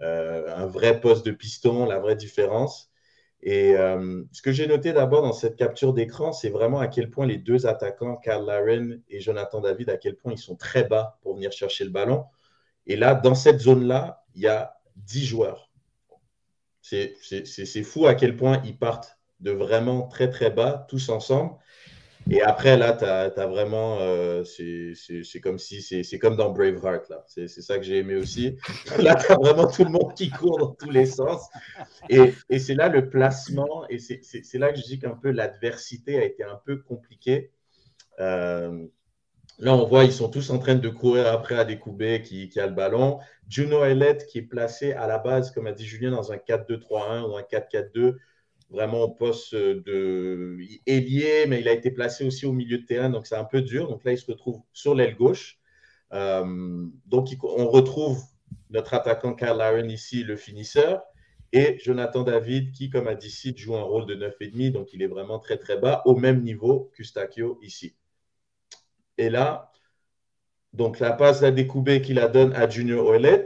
Un 0.00 0.66
vrai 0.66 1.00
poste 1.00 1.24
de 1.24 1.30
piston, 1.30 1.86
la 1.86 2.00
vraie 2.00 2.16
différence. 2.16 2.90
Et 3.42 3.74
ce 4.32 4.42
que 4.42 4.52
j'ai 4.52 4.66
noté 4.66 4.92
d'abord 4.92 5.22
dans 5.22 5.32
cette 5.32 5.56
capture 5.56 5.94
d'écran, 5.94 6.32
c'est 6.32 6.50
vraiment 6.50 6.80
à 6.80 6.88
quel 6.88 7.08
point 7.08 7.24
les 7.24 7.38
deux 7.38 7.66
attaquants, 7.66 8.16
Karl 8.16 8.44
Laren 8.44 9.00
et 9.08 9.20
Jonathan 9.20 9.60
David, 9.60 9.90
à 9.90 9.96
quel 9.96 10.16
point 10.16 10.32
ils 10.32 10.38
sont 10.38 10.56
très 10.56 10.84
bas 10.84 11.18
pour 11.22 11.36
venir 11.36 11.52
chercher 11.52 11.84
le 11.84 11.90
ballon. 11.90 12.24
Et 12.86 12.96
là, 12.96 13.14
dans 13.14 13.36
cette 13.36 13.60
zone-là, 13.60 14.21
il 14.34 14.42
y 14.42 14.46
a 14.46 14.76
10 14.96 15.26
joueurs. 15.26 15.70
C'est 16.82 17.82
fou 17.84 18.06
à 18.06 18.14
quel 18.14 18.36
point 18.36 18.60
ils 18.64 18.76
partent 18.76 19.18
de 19.40 19.50
vraiment 19.50 20.02
très 20.02 20.30
très 20.30 20.50
bas, 20.50 20.86
tous 20.88 21.08
ensemble. 21.08 21.54
Et 22.30 22.40
après, 22.40 22.76
là, 22.76 22.92
tu 22.92 23.04
as, 23.04 23.46
vraiment. 23.46 23.98
Euh, 24.00 24.44
c'est 24.44 25.40
comme 25.40 25.58
si. 25.58 25.82
C'est 25.82 26.18
comme 26.18 26.36
dans 26.36 26.50
Braveheart, 26.50 27.08
là. 27.08 27.24
C'est 27.26 27.48
ça 27.48 27.78
que 27.78 27.82
j'ai 27.82 27.98
aimé 27.98 28.14
aussi. 28.14 28.56
Là, 28.98 29.16
tu 29.16 29.32
as 29.32 29.36
vraiment 29.36 29.66
tout 29.66 29.84
le 29.84 29.90
monde 29.90 30.14
qui 30.14 30.30
court 30.30 30.58
dans 30.58 30.72
tous 30.72 30.90
les 30.90 31.06
sens. 31.06 31.48
Et, 32.08 32.32
et 32.48 32.58
c'est 32.58 32.74
là 32.74 32.88
le 32.88 33.08
placement. 33.08 33.86
Et 33.88 33.98
c'est 33.98 34.58
là 34.58 34.72
que 34.72 34.78
je 34.78 34.84
dis 34.84 34.98
qu'un 34.98 35.16
peu 35.16 35.30
l'adversité 35.30 36.18
a 36.18 36.24
été 36.24 36.44
un 36.44 36.60
peu 36.64 36.76
compliquée. 36.76 37.50
Euh, 38.20 38.86
là, 39.62 39.76
on 39.76 39.86
voit, 39.86 40.04
ils 40.04 40.12
sont 40.12 40.28
tous 40.28 40.50
en 40.50 40.58
train 40.58 40.74
de 40.74 40.88
courir 40.88 41.28
après 41.28 41.56
à 41.56 41.64
découper 41.64 42.20
qui, 42.22 42.50
a 42.58 42.66
le 42.66 42.74
ballon. 42.74 43.20
Juno 43.48 43.84
Elliott, 43.84 44.26
qui 44.26 44.38
est 44.38 44.42
placé 44.42 44.92
à 44.92 45.06
la 45.06 45.18
base, 45.18 45.52
comme 45.52 45.68
a 45.68 45.72
dit 45.72 45.86
Julien, 45.86 46.10
dans 46.10 46.32
un 46.32 46.36
4-2-3-1 46.36 47.30
ou 47.30 47.36
un 47.36 47.42
4-4-2 47.42 48.16
vraiment 48.70 49.02
au 49.02 49.10
poste 49.10 49.54
de 49.54 50.56
ailier, 50.86 51.44
mais 51.46 51.60
il 51.60 51.68
a 51.68 51.72
été 51.72 51.90
placé 51.90 52.24
aussi 52.24 52.46
au 52.46 52.52
milieu 52.52 52.78
de 52.78 52.86
terrain, 52.86 53.10
donc 53.10 53.26
c'est 53.26 53.36
un 53.36 53.44
peu 53.44 53.62
dur. 53.62 53.88
Donc 53.88 54.02
là, 54.04 54.12
il 54.12 54.18
se 54.18 54.26
retrouve 54.26 54.60
sur 54.72 54.94
l'aile 54.94 55.14
gauche. 55.14 55.58
Euh, 56.12 56.86
donc 57.06 57.28
on 57.42 57.68
retrouve 57.68 58.20
notre 58.70 58.94
attaquant 58.94 59.34
Karl 59.34 59.58
Laren 59.58 59.90
ici, 59.90 60.24
le 60.24 60.36
finisseur, 60.36 61.02
et 61.52 61.78
Jonathan 61.80 62.22
David, 62.22 62.72
qui, 62.72 62.90
comme 62.90 63.06
a 63.06 63.14
dit 63.14 63.30
Sid, 63.30 63.58
joue 63.58 63.76
un 63.76 63.82
rôle 63.82 64.06
de 64.06 64.16
9,5, 64.16 64.72
donc 64.72 64.92
il 64.92 65.02
est 65.02 65.06
vraiment 65.06 65.38
très 65.38 65.58
très 65.58 65.76
bas, 65.78 66.02
au 66.06 66.16
même 66.16 66.42
niveau 66.42 66.90
qu'Eustachio 66.96 67.60
ici. 67.62 67.94
Et 69.22 69.30
là, 69.30 69.70
donc 70.72 70.98
la 70.98 71.12
passe 71.12 71.44
à 71.44 71.52
découbé 71.52 72.02
qu'il 72.02 72.16
la 72.16 72.26
donne 72.26 72.52
à 72.54 72.68
Junior 72.68 73.06
Ouellet, 73.06 73.44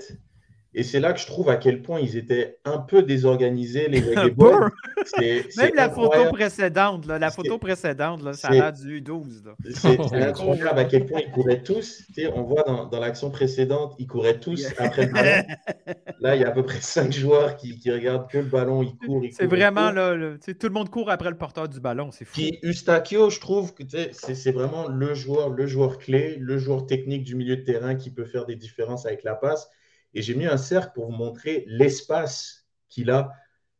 et 0.78 0.82
c'est 0.82 1.00
là 1.00 1.14
que 1.14 1.18
je 1.18 1.24
trouve 1.24 1.48
à 1.48 1.56
quel 1.56 1.80
point 1.80 2.00
ils 2.00 2.18
étaient 2.18 2.58
un 2.66 2.76
peu 2.76 3.02
désorganisés, 3.02 3.88
les 3.88 4.02
Même 5.56 5.74
la 5.74 5.88
photo 5.88 6.30
précédente, 6.30 7.06
la 7.06 7.30
photo 7.30 7.56
précédente, 7.56 8.34
ça 8.34 8.48
a 8.48 8.72
du 8.72 9.00
12. 9.00 9.54
C'est 9.70 9.98
incroyable 10.22 10.78
à 10.78 10.84
quel 10.84 11.06
point 11.06 11.20
ils 11.26 11.32
couraient 11.32 11.62
tous. 11.62 12.02
on 12.34 12.42
voit 12.42 12.62
dans, 12.64 13.00
l'action 13.00 13.30
précédente, 13.30 13.94
ils 13.98 14.06
couraient 14.06 14.38
tous 14.38 14.66
après 14.76 15.06
le 15.06 15.12
ballon. 15.12 15.46
Là, 16.20 16.36
il 16.36 16.42
y 16.42 16.44
a 16.44 16.48
à 16.48 16.50
peu 16.50 16.62
près 16.62 16.80
cinq 16.80 17.10
joueurs 17.10 17.56
qui, 17.56 17.78
qui 17.78 17.90
regardent 17.90 18.28
que 18.28 18.38
le 18.38 18.44
ballon, 18.44 18.82
ils 18.82 18.96
courent. 18.96 19.22
C'est 19.32 19.46
vraiment 19.46 19.90
là, 19.90 20.14
tout 20.44 20.66
le 20.66 20.72
monde 20.72 20.90
court 20.90 21.10
après 21.10 21.30
le 21.30 21.38
porteur 21.38 21.68
du 21.68 21.80
ballon, 21.80 22.10
c'est 22.10 22.26
fou. 22.26 22.34
Puis 22.34 22.58
Eustachio, 22.62 23.30
je 23.30 23.40
trouve 23.40 23.72
que 23.72 23.82
c'est 24.12 24.52
vraiment 24.52 24.88
le 24.88 25.14
joueur, 25.14 25.48
le 25.48 25.66
joueur 25.66 25.96
clé, 25.96 26.36
le 26.38 26.58
joueur 26.58 26.84
technique 26.84 27.24
du 27.24 27.34
milieu 27.34 27.56
de 27.56 27.62
terrain 27.62 27.94
qui 27.94 28.10
peut 28.10 28.26
faire 28.26 28.44
des 28.44 28.56
différences 28.56 29.06
avec 29.06 29.24
la 29.24 29.34
passe. 29.34 29.70
Et 30.16 30.22
j'ai 30.22 30.34
mis 30.34 30.46
un 30.46 30.56
cercle 30.56 30.92
pour 30.94 31.10
vous 31.10 31.16
montrer 31.16 31.64
l'espace 31.68 32.66
qu'il 32.88 33.10
a. 33.10 33.34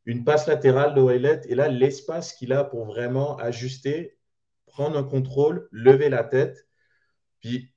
Une 0.05 0.22
passe 0.22 0.47
latérale 0.47 0.95
de 0.95 1.01
Waylet 1.01 1.41
et 1.49 1.55
là, 1.55 1.68
l'espace 1.68 2.34
qu'il 2.34 2.53
a 2.53 2.62
pour 2.62 2.84
vraiment 2.84 3.39
ajuster, 3.39 4.18
prendre 4.66 4.99
un 4.99 5.03
contrôle, 5.03 5.66
lever 5.72 6.11
la 6.11 6.24
tête. 6.24 6.68
Puis, 7.41 7.72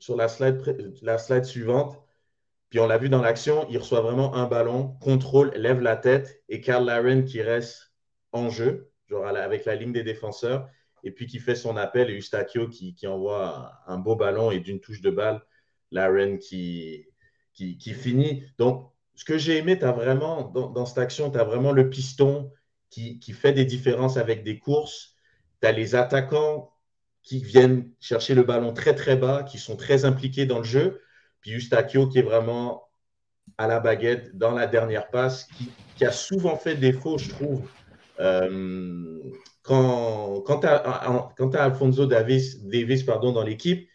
sur 0.00 0.16
la 0.16 0.26
slide, 0.26 0.60
la 1.00 1.16
slide 1.16 1.44
suivante, 1.44 2.02
puis 2.70 2.80
on 2.80 2.88
l'a 2.88 2.98
vu 2.98 3.08
dans 3.08 3.22
l'action, 3.22 3.68
il 3.70 3.78
reçoit 3.78 4.00
vraiment 4.00 4.34
un 4.34 4.48
ballon, 4.48 4.96
contrôle, 5.00 5.52
lève 5.54 5.80
la 5.80 5.96
tête 5.96 6.42
et 6.48 6.60
Karl 6.60 6.84
Laren 6.84 7.24
qui 7.24 7.40
reste 7.40 7.92
en 8.32 8.50
jeu, 8.50 8.90
genre 9.06 9.26
avec 9.26 9.64
la 9.64 9.76
ligne 9.76 9.92
des 9.92 10.02
défenseurs, 10.02 10.68
et 11.04 11.12
puis 11.12 11.28
qui 11.28 11.38
fait 11.38 11.54
son 11.54 11.76
appel 11.76 12.10
et 12.10 12.14
Eustachio 12.14 12.68
qui, 12.68 12.96
qui 12.96 13.06
envoie 13.06 13.72
un, 13.86 13.98
beau 13.98 14.16
ballon 14.16 14.50
et 14.50 14.58
d'une 14.58 14.80
touche 14.80 15.00
de 15.02 15.10
balle, 15.10 15.40
Laren 15.92 16.40
qui, 16.40 17.06
qui, 17.56 17.94
finit. 17.94 18.44
Donc, 18.58 18.90
ce 19.14 19.24
que 19.24 19.38
j'ai 19.38 19.56
aimé, 19.56 19.82
as 19.82 19.92
vraiment, 19.92 20.44
dans, 20.44 20.86
cette 20.86 20.98
action, 20.98 21.30
tu 21.30 21.38
as 21.38 21.44
vraiment 21.44 21.72
le 21.72 21.88
piston 21.88 22.52
qui, 22.90 23.20
fait 23.32 23.52
des 23.52 23.64
différences 23.64 24.16
avec 24.16 24.44
des 24.44 24.58
courses. 24.58 25.16
Tu 25.60 25.68
as 25.68 25.72
les 25.72 25.94
attaquants 25.94 26.70
qui 27.22 27.42
viennent 27.42 27.90
chercher 27.98 28.34
le 28.34 28.42
ballon 28.42 28.72
très 28.72 28.94
très 28.94 29.16
bas, 29.16 29.42
qui 29.42 29.58
sont 29.58 29.76
très 29.76 30.04
impliqués 30.04 30.46
dans 30.46 30.58
le 30.58 30.64
jeu. 30.64 31.00
Puis 31.40 31.52
Eustachio 31.52 32.08
qui 32.08 32.18
est 32.18 32.22
vraiment 32.22 32.84
à 33.58 33.66
la 33.66 33.80
baguette 33.80 34.36
dans 34.36 34.52
la 34.52 34.66
dernière 34.66 35.10
passe, 35.10 35.48
qui, 35.96 36.04
a 36.04 36.12
souvent 36.12 36.56
fait 36.56 36.76
défaut, 36.76 37.18
je 37.18 37.30
trouve. 37.30 37.68
Euh, 38.20 39.18
quand 39.62 40.40
quand 40.42 40.60
tu 40.60 40.66
as, 40.66 41.62
Alfonso 41.62 42.06
Davis, 42.06 42.62
Davis 42.64 43.02
pardon, 43.02 43.32
dans 43.32 43.42
l'équipe, 43.42 43.88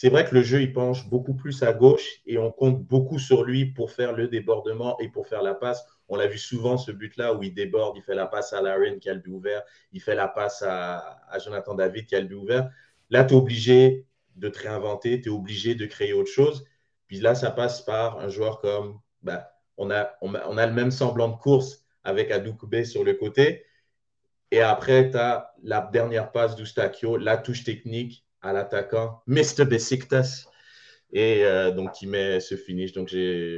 c'est 0.00 0.08
vrai 0.08 0.24
que 0.24 0.34
le 0.34 0.40
jeu, 0.40 0.62
il 0.62 0.72
penche 0.72 1.06
beaucoup 1.10 1.34
plus 1.34 1.62
à 1.62 1.74
gauche 1.74 2.22
et 2.24 2.38
on 2.38 2.50
compte 2.50 2.82
beaucoup 2.82 3.18
sur 3.18 3.44
lui 3.44 3.66
pour 3.66 3.90
faire 3.90 4.14
le 4.14 4.28
débordement 4.28 4.98
et 4.98 5.10
pour 5.10 5.28
faire 5.28 5.42
la 5.42 5.52
passe. 5.52 5.86
On 6.08 6.16
l'a 6.16 6.26
vu 6.26 6.38
souvent, 6.38 6.78
ce 6.78 6.90
but-là, 6.90 7.34
où 7.34 7.42
il 7.42 7.52
déborde, 7.52 7.98
il 7.98 8.02
fait 8.02 8.14
la 8.14 8.24
passe 8.26 8.54
à 8.54 8.62
Laren 8.62 8.98
qui 8.98 9.10
a 9.10 9.12
le 9.12 9.20
but 9.20 9.30
ouvert, 9.30 9.62
il 9.92 10.00
fait 10.00 10.14
la 10.14 10.26
passe 10.26 10.64
à, 10.66 11.20
Jonathan 11.44 11.74
David 11.74 12.06
qui 12.06 12.16
a 12.16 12.20
le 12.20 12.26
but 12.28 12.36
ouvert. 12.36 12.70
Là, 13.10 13.24
tu 13.24 13.34
es 13.34 13.36
obligé 13.36 14.06
de 14.36 14.48
te 14.48 14.60
réinventer, 14.60 15.20
tu 15.20 15.28
es 15.28 15.32
obligé 15.32 15.74
de 15.74 15.84
créer 15.84 16.14
autre 16.14 16.30
chose. 16.30 16.64
Puis 17.06 17.20
là, 17.20 17.34
ça 17.34 17.50
passe 17.50 17.82
par 17.82 18.20
un 18.20 18.30
joueur 18.30 18.62
comme. 18.62 19.00
Ben, 19.22 19.44
on, 19.76 19.90
a, 19.90 20.12
on, 20.22 20.34
a, 20.34 20.66
le 20.66 20.72
même 20.72 20.92
semblant 20.92 21.28
de 21.28 21.36
course 21.36 21.84
avec 22.04 22.30
Adoukbe 22.30 22.84
sur 22.84 23.04
le 23.04 23.12
côté. 23.12 23.66
Et 24.50 24.62
après, 24.62 25.10
tu 25.10 25.18
as 25.18 25.52
la 25.62 25.82
dernière 25.92 26.32
passe 26.32 26.56
d'Oustakio, 26.56 27.18
la 27.18 27.36
touche 27.36 27.64
technique 27.64 28.24
à 28.42 28.52
l'attaquant, 28.52 29.22
Mr. 29.26 29.64
Besiktas. 29.66 30.46
Et 31.12 31.44
euh, 31.44 31.72
donc, 31.72 32.02
il 32.02 32.08
met 32.08 32.40
ce 32.40 32.54
finish. 32.56 32.92
Donc, 32.92 33.12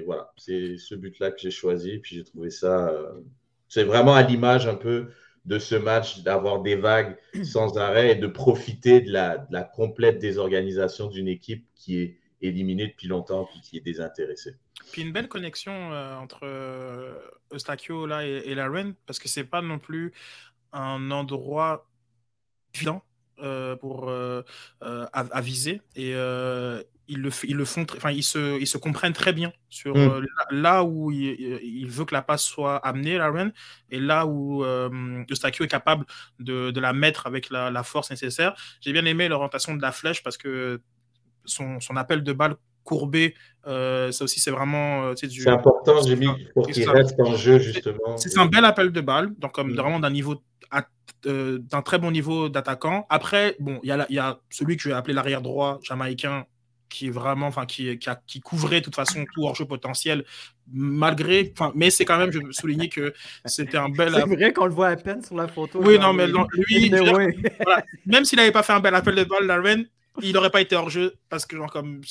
voilà, 0.06 0.32
c'est 0.36 0.78
ce 0.78 0.94
but-là 0.94 1.30
que 1.30 1.40
j'ai 1.40 1.50
choisi. 1.50 1.98
Puis, 1.98 2.16
j'ai 2.16 2.24
trouvé 2.24 2.50
ça. 2.50 2.88
Euh, 2.88 3.12
c'est 3.68 3.84
vraiment 3.84 4.14
à 4.14 4.22
l'image 4.22 4.66
un 4.66 4.74
peu 4.74 5.10
de 5.44 5.58
ce 5.58 5.74
match, 5.74 6.20
d'avoir 6.22 6.62
des 6.62 6.76
vagues 6.76 7.16
sans 7.44 7.76
arrêt 7.76 8.12
et 8.12 8.14
de 8.14 8.26
profiter 8.26 9.00
de 9.00 9.12
la, 9.12 9.46
la 9.50 9.64
complète 9.64 10.18
désorganisation 10.18 11.08
d'une 11.08 11.28
équipe 11.28 11.66
qui 11.74 11.98
est 11.98 12.18
éliminée 12.40 12.88
depuis 12.88 13.08
longtemps 13.08 13.48
puis 13.50 13.60
qui 13.60 13.76
est 13.76 13.80
désintéressée. 13.80 14.54
Puis 14.92 15.02
une 15.02 15.12
belle 15.12 15.28
connexion 15.28 15.92
euh, 15.92 16.16
entre 16.16 16.46
Eustachio 17.52 18.06
là 18.06 18.26
et, 18.26 18.42
et 18.46 18.54
Laren, 18.54 18.94
parce 19.06 19.18
que 19.18 19.28
c'est 19.28 19.44
pas 19.44 19.62
non 19.62 19.78
plus 19.78 20.12
un 20.72 21.10
endroit 21.10 21.88
évident 22.74 23.02
pour 23.80 24.08
euh, 24.08 24.42
euh, 24.82 25.06
aviser 25.12 25.82
et 25.96 26.14
ils 27.08 27.20
le, 27.20 27.30
ils 27.44 27.56
le 27.56 27.64
font, 27.64 27.84
enfin 27.96 28.10
ils 28.10 28.22
se, 28.22 28.60
ils 28.60 28.66
se 28.66 28.78
comprennent 28.78 29.12
très 29.12 29.32
bien 29.32 29.52
sur 29.68 29.96
mm. 29.96 30.26
là, 30.50 30.84
où 30.84 31.10
il, 31.10 31.86
veut 31.88 32.04
que 32.04 32.14
la 32.14 32.22
passe 32.22 32.44
soit 32.44 32.76
amenée, 32.76 33.18
Laren, 33.18 33.52
et 33.90 34.00
là 34.00 34.24
où 34.24 34.64
euh, 34.64 35.24
Eustachio 35.28 35.64
est 35.64 35.68
capable 35.68 36.06
de, 36.38 36.70
de, 36.70 36.80
la 36.80 36.92
mettre 36.92 37.26
avec 37.26 37.50
la, 37.50 37.70
la 37.70 37.82
force 37.82 38.10
nécessaire. 38.10 38.54
J'ai 38.80 38.92
bien 38.92 39.04
aimé 39.04 39.28
l'orientation 39.28 39.74
de 39.74 39.82
la 39.82 39.92
flèche 39.92 40.22
parce 40.22 40.38
que 40.38 40.80
son, 41.44 41.80
son 41.80 41.96
appel 41.96 42.22
de 42.22 42.32
balle 42.32 42.56
courbé, 42.84 43.34
ça 43.64 44.24
aussi 44.24 44.40
c'est 44.40 44.50
vraiment 44.50 45.14
c'est 45.16 45.48
important, 45.48 46.02
j'ai 46.02 46.16
mis 46.16 46.28
pour 46.54 46.68
qu'il 46.68 46.88
reste 46.88 47.18
en 47.20 47.36
jeu 47.36 47.58
justement. 47.58 48.16
C'est 48.16 48.38
un 48.38 48.46
bel 48.46 48.64
appel 48.64 48.90
de 48.90 49.00
balle, 49.00 49.34
donc 49.38 49.52
comme 49.52 49.72
mm. 49.72 49.76
vraiment 49.76 50.00
d'un 50.00 50.10
niveau 50.10 50.42
euh, 51.26 51.58
d'un 51.60 51.82
très 51.82 51.98
bon 51.98 52.10
niveau 52.10 52.48
d'attaquant. 52.48 53.06
Après, 53.08 53.54
bon, 53.60 53.78
il 53.84 53.94
y, 54.08 54.14
y, 54.14 54.18
a 54.18 54.40
celui 54.50 54.76
que 54.76 54.82
je 54.82 54.88
vais 54.88 54.94
appeler 54.94 55.14
l'arrière 55.14 55.40
droit 55.40 55.78
jamaïcain 55.84 56.46
qui 56.88 57.06
est 57.06 57.10
vraiment, 57.10 57.46
enfin, 57.46 57.64
qui, 57.64 57.96
qui, 57.98 58.10
qui, 58.26 58.40
couvrait 58.40 58.80
de 58.80 58.84
toute 58.84 58.96
façon 58.96 59.24
tout 59.32 59.44
hors-jeu 59.44 59.64
potentiel, 59.64 60.24
malgré, 60.72 61.52
enfin, 61.56 61.72
mais 61.76 61.90
c'est 61.90 62.04
quand 62.04 62.18
même, 62.18 62.32
je 62.32 62.40
veux 62.40 62.52
souligner 62.52 62.88
que 62.88 63.14
c'était 63.46 63.78
un 63.78 63.88
bel. 63.88 64.12
C'est 64.12 64.26
vrai 64.26 64.52
qu'on 64.52 64.66
le 64.66 64.72
voit 64.72 64.88
à 64.88 64.96
peine 64.96 65.22
sur 65.22 65.36
la 65.36 65.46
photo. 65.48 65.80
Oui, 65.80 65.98
non, 65.98 66.12
mais 66.12 66.26
lui, 66.26 66.90
même 68.06 68.24
s'il 68.24 68.38
n'avait 68.38 68.52
pas 68.52 68.62
fait 68.62 68.72
un 68.72 68.80
bel 68.80 68.94
appel 68.94 69.14
de 69.14 69.24
balle, 69.24 69.46
Darwin, 69.46 69.86
il 70.20 70.32
n'aurait 70.32 70.50
pas 70.50 70.60
été 70.60 70.76
hors 70.76 70.90
jeu 70.90 71.14
parce 71.30 71.46
que 71.46 71.56
genre 71.56 71.70
comme 71.70 72.02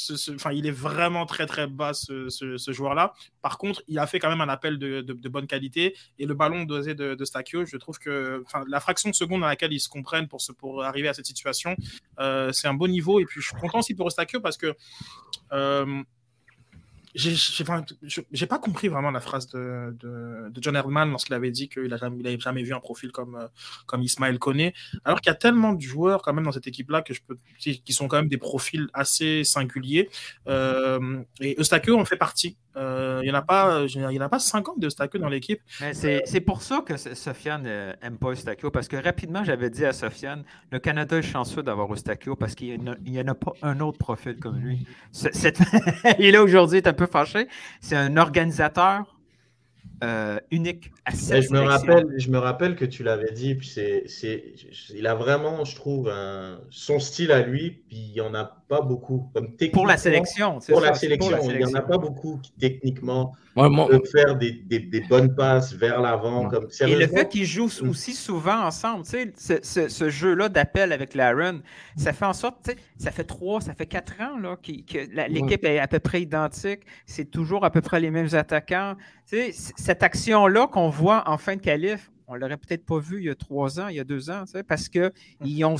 il 0.54 0.66
est 0.66 0.72
vraiment 0.72 1.26
très 1.26 1.45
très 1.45 1.68
bas 1.68 1.93
ce, 1.93 2.30
joueur 2.72 2.95
là 2.95 3.14
par 3.41 3.60
contre 3.60 3.84
il 3.88 3.99
a 3.99 4.08
fait 4.08 4.18
quand 4.18 4.30
même 4.30 4.41
un 4.41 4.49
appel 4.49 4.80
de, 4.80 5.30
bonne 5.30 5.45
qualité 5.45 5.95
et 6.18 6.26
le 6.26 6.34
ballon 6.34 6.64
dosé 6.64 6.95
de, 6.95 7.14
de 7.14 7.26
Stakio 7.26 7.66
je 7.66 7.78
trouve 7.78 7.99
que 7.99 8.43
la 8.68 8.80
fraction 8.80 9.10
de 9.10 9.16
seconde 9.16 9.41
dans 9.41 9.47
laquelle 9.47 9.72
ils 9.72 9.80
se 9.80 9.89
comprennent 9.89 10.28
pour, 10.28 10.41
pour 10.58 10.84
arriver 10.84 11.10
à 11.10 11.14
cette 11.14 11.28
situation 11.28 11.76
euh, 12.20 12.52
c'est 12.52 12.68
un 12.68 12.74
bon 12.74 12.88
niveau. 12.88 13.20
Et 13.20 13.26
puis 13.26 13.41
je 13.41 13.47
suis 13.47 13.58
content 13.58 13.80
aussi 13.80 13.93
pour 13.95 14.12
Stakio 14.12 14.39
parce 14.39 14.58
que 14.58 14.76
euh, 15.54 16.04
j'ai 17.14 18.45
pas 18.45 18.59
compris 18.59 18.88
vraiment 18.88 19.12
la 19.12 19.20
phrase 19.20 19.47
de, 19.47 19.95
de, 19.99 20.51
John 20.62 20.76
Erdman 20.76 21.09
lorsqu'il 21.09 21.34
avait 21.34 21.51
dit 21.51 21.70
qu'il 21.70 21.88
n'avait 21.88 22.39
jamais, 22.39 22.64
vu 22.64 22.74
un 22.74 22.80
profil 22.80 23.12
comme, 23.12 23.36
euh, 23.36 23.47
comme 23.86 24.01
Ismaël 24.01 24.39
Koné. 24.39 24.74
Alors 25.03 25.22
qu'il 25.22 25.30
y 25.30 25.34
a 25.34 25.38
tellement 25.38 25.74
de 25.74 25.82
joueurs 25.82 26.22
quand 26.22 26.34
même 26.34 26.45
dans 26.45 26.51
cette 26.51 26.68
équipe-là 26.68 27.01
que 27.01 27.14
je 27.14 27.22
peux, 27.22 27.38
qui 27.59 27.93
sont 27.93 28.07
quand 28.07 28.18
même 28.18 28.30
des 28.30 28.38
profils 28.38 28.88
assez 28.93 29.43
singuliers. 29.43 30.09
Euh, 30.47 31.22
et 31.39 31.59
Eustachio 31.59 31.99
en 31.99 32.05
fait 32.05 32.18
partie 32.18 32.57
il 32.76 33.22
n'y 33.24 33.32
en, 33.32 33.36
a 33.36 33.41
pas, 33.41 33.84
il 33.86 33.99
y 33.99 34.19
en 34.19 34.22
a 34.22 34.30
pas 34.30 34.39
50 34.39 34.80
de 34.80 34.88
Eustachio 34.88 35.19
dans 35.19 35.30
l'équipe. 35.30 35.61
C'est 35.93 36.41
pour 36.41 36.61
ça 36.61 36.84
que 36.86 36.97
Sofiane 36.97 37.63
n'aime 37.63 38.17
pas 38.17 38.32
Eustachio, 38.32 38.72
parce 38.72 38.88
que 38.88 38.95
rapidement, 38.95 39.43
j'avais 39.43 39.69
dit 39.69 39.86
à 39.86 39.93
Sofiane, 39.93 40.43
le 40.72 40.80
Canada 40.80 41.17
est 41.17 41.22
chanceux 41.22 41.63
d'avoir 41.63 41.91
Eustachio 41.91 42.36
parce 42.36 42.55
qu'il 42.55 42.80
n'y 43.05 43.19
en, 43.19 43.28
a 43.28 43.36
pas 43.36 43.53
un 43.61 43.80
autre 43.80 43.97
profil 43.97 44.38
comme 44.38 44.59
lui. 44.59 44.86
il 46.19 46.26
est 46.26 46.32
là 46.32 46.43
aujourd'hui, 46.43 46.78
est 46.78 46.88
un 46.88 46.93
peu 46.93 47.07
fâché. 47.07 47.47
C'est 47.80 47.95
un 47.95 48.17
organisateur 48.17 49.17
euh, 50.03 50.39
unique 50.49 50.91
à 51.05 51.11
cette 51.11 51.43
je 51.43 51.53
me 51.53 51.59
rappelle, 51.59 52.07
Je 52.17 52.32
me 52.32 52.39
rappelle 52.39 52.76
que 52.76 52.86
tu 52.86 53.03
l'avais 53.03 53.32
dit, 53.32 53.53
puis 53.53 53.67
c'est, 53.67 54.03
c'est, 54.07 54.55
il 54.95 55.05
a 55.05 55.13
vraiment, 55.13 55.63
je 55.63 55.76
trouve, 55.76 56.09
un, 56.09 56.59
son 56.72 56.99
style 56.99 57.32
à 57.32 57.41
lui, 57.41 57.69
puis 57.88 57.97
il 57.97 58.11
n'y 58.13 58.22
en 58.22 58.34
a 58.34 58.61
pas 58.72 58.82
beaucoup. 58.82 59.30
Comme 59.34 59.53
pour 59.74 59.86
la 59.86 59.97
sélection, 59.97 60.59
pour, 60.59 60.80
la 60.80 60.93
sélection, 60.93 61.38
il 61.49 61.57
n'y 61.57 61.65
en 61.65 61.74
a 61.74 61.82
pas 61.82 61.97
beaucoup 61.97 62.39
qui 62.41 62.53
techniquement 62.53 63.34
peuvent 63.53 63.99
faire 64.09 64.38
des, 64.38 64.53
des, 64.53 64.80
des, 64.80 65.01
bonnes 65.01 65.36
passes 65.36 65.74
vers 65.74 65.99
l'avant. 65.99 66.47
Comme, 66.47 66.69
Et 66.88 66.95
le 66.95 67.07
fait 67.07 67.28
qu'ils 67.28 67.43
jouent 67.43 67.69
mm. 67.82 67.89
aussi 67.89 68.13
souvent 68.13 68.61
ensemble, 68.61 69.03
ce, 69.03 69.57
ce, 69.61 69.89
ce 69.89 70.09
jeu-là 70.09 70.47
d'appel 70.47 70.93
avec 70.93 71.15
Laren, 71.15 71.61
ça 71.97 72.13
fait 72.13 72.24
en 72.24 72.32
sorte, 72.32 72.72
ça 72.97 73.11
fait 73.11 73.26
trois, 73.26 73.59
ça 73.59 73.74
fait 73.74 73.88
quatre 73.88 74.13
ans 74.22 74.39
là, 74.39 74.55
que 74.55 75.28
l'équipe 75.28 75.65
est 75.65 75.80
à 75.80 75.88
peu 75.89 75.99
près 75.99 76.22
identique. 76.22 76.84
C'est 77.05 77.30
toujours 77.30 77.65
à 77.65 77.72
peu 77.72 77.82
près 77.82 77.99
les 77.99 78.09
mêmes 78.09 78.34
attaquants. 78.34 78.95
cette 79.26 80.01
action-là 80.01 80.67
qu'on 80.67 80.89
voit 80.89 81.30
en 81.30 81.38
fin 81.38 81.57
de 81.57 81.61
qualif, 81.61 82.09
on 82.30 82.36
l'aurait 82.36 82.55
peut-être 82.55 82.86
pas 82.86 82.99
vu 82.99 83.17
il 83.17 83.26
y 83.26 83.30
a 83.30 83.36
trois 83.36 83.82
ans, 83.82 83.89
il 83.89 83.97
y 83.97 83.99
a 83.99 84.05
deux 84.05 84.30
ans, 84.30 84.45
parce 84.65 84.88
qu'ils 84.88 85.65
ont, 85.65 85.76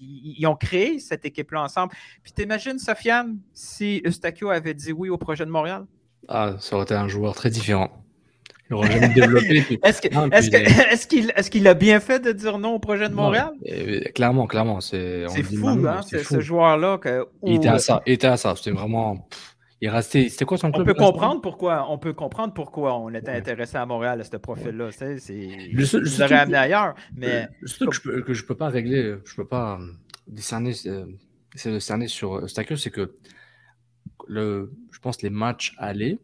ils 0.00 0.46
ont 0.46 0.56
créé 0.56 0.98
cette 0.98 1.24
équipe-là 1.24 1.62
ensemble. 1.62 1.92
Puis 2.22 2.32
t'imagines, 2.32 2.78
Sofiane, 2.78 3.38
si 3.52 4.02
Eustachio 4.04 4.50
avait 4.50 4.74
dit 4.74 4.92
oui 4.92 5.08
au 5.08 5.18
projet 5.18 5.44
de 5.44 5.50
Montréal? 5.50 5.84
Ah, 6.28 6.54
ça 6.58 6.76
aurait 6.76 6.84
été 6.84 6.94
un 6.94 7.08
joueur 7.08 7.34
très 7.34 7.50
différent. 7.50 7.90
Il 8.68 8.72
n'aurait 8.72 8.90
jamais 8.90 9.14
développé. 9.14 9.78
Est-ce 9.84 11.50
qu'il 11.50 11.68
a 11.68 11.74
bien 11.74 12.00
fait 12.00 12.18
de 12.18 12.32
dire 12.32 12.58
non 12.58 12.74
au 12.74 12.78
projet 12.80 13.08
de 13.08 13.14
Montréal? 13.14 13.52
clairement, 14.14 14.46
clairement. 14.46 14.80
C'est 14.80 15.26
fou, 15.28 15.68
hein, 15.68 16.00
ce 16.02 16.40
joueur-là. 16.40 16.98
Il 17.44 17.54
était 17.56 17.68
à 17.68 17.78
ça. 17.78 18.02
Il 18.06 18.14
était 18.14 18.26
à 18.26 18.36
ça. 18.36 18.54
C'était 18.56 18.72
vraiment. 18.72 19.28
Il. 19.86 20.02
C'était 20.02 20.44
quoi 20.44 20.58
son 20.58 20.70
club? 20.70 20.82
On 20.82 20.92
peut 20.92 20.94
comprendre 20.94 21.40
pourquoi. 21.40 21.90
On 21.90 21.98
peut 21.98 22.12
comprendre 22.12 22.54
pourquoi 22.54 22.98
on 22.98 23.12
était 23.14 23.30
intéressé 23.30 23.76
à 23.76 23.86
Montréal 23.86 24.20
à 24.20 24.24
ce 24.24 24.36
profil-là. 24.36 24.90
C'est. 24.92 25.18
Je 25.18 26.20
l'aurais 26.20 26.34
amené 26.34 26.58
ailleurs, 26.58 26.94
mais. 27.14 27.48
Le 27.60 27.68
truc 27.68 27.90
que 27.90 27.94
je 27.94 28.00
peux, 28.02 28.22
que 28.22 28.34
je 28.34 28.44
peux 28.44 28.54
pas 28.54 28.68
régler, 28.68 29.16
je 29.24 29.34
peux 29.34 29.46
pas 29.46 29.78
euh, 29.80 29.86
décerner, 30.26 30.72
euh, 30.86 31.06
essayer 31.54 31.74
de 31.74 31.80
cerner 31.80 32.08
sur 32.08 32.48
Stacker, 32.48 32.76
c'est 32.76 32.90
que 32.90 33.16
le, 34.26 34.72
je 34.90 34.98
pense 34.98 35.22
les 35.22 35.30
matchs 35.30 35.74
allés 35.78 36.18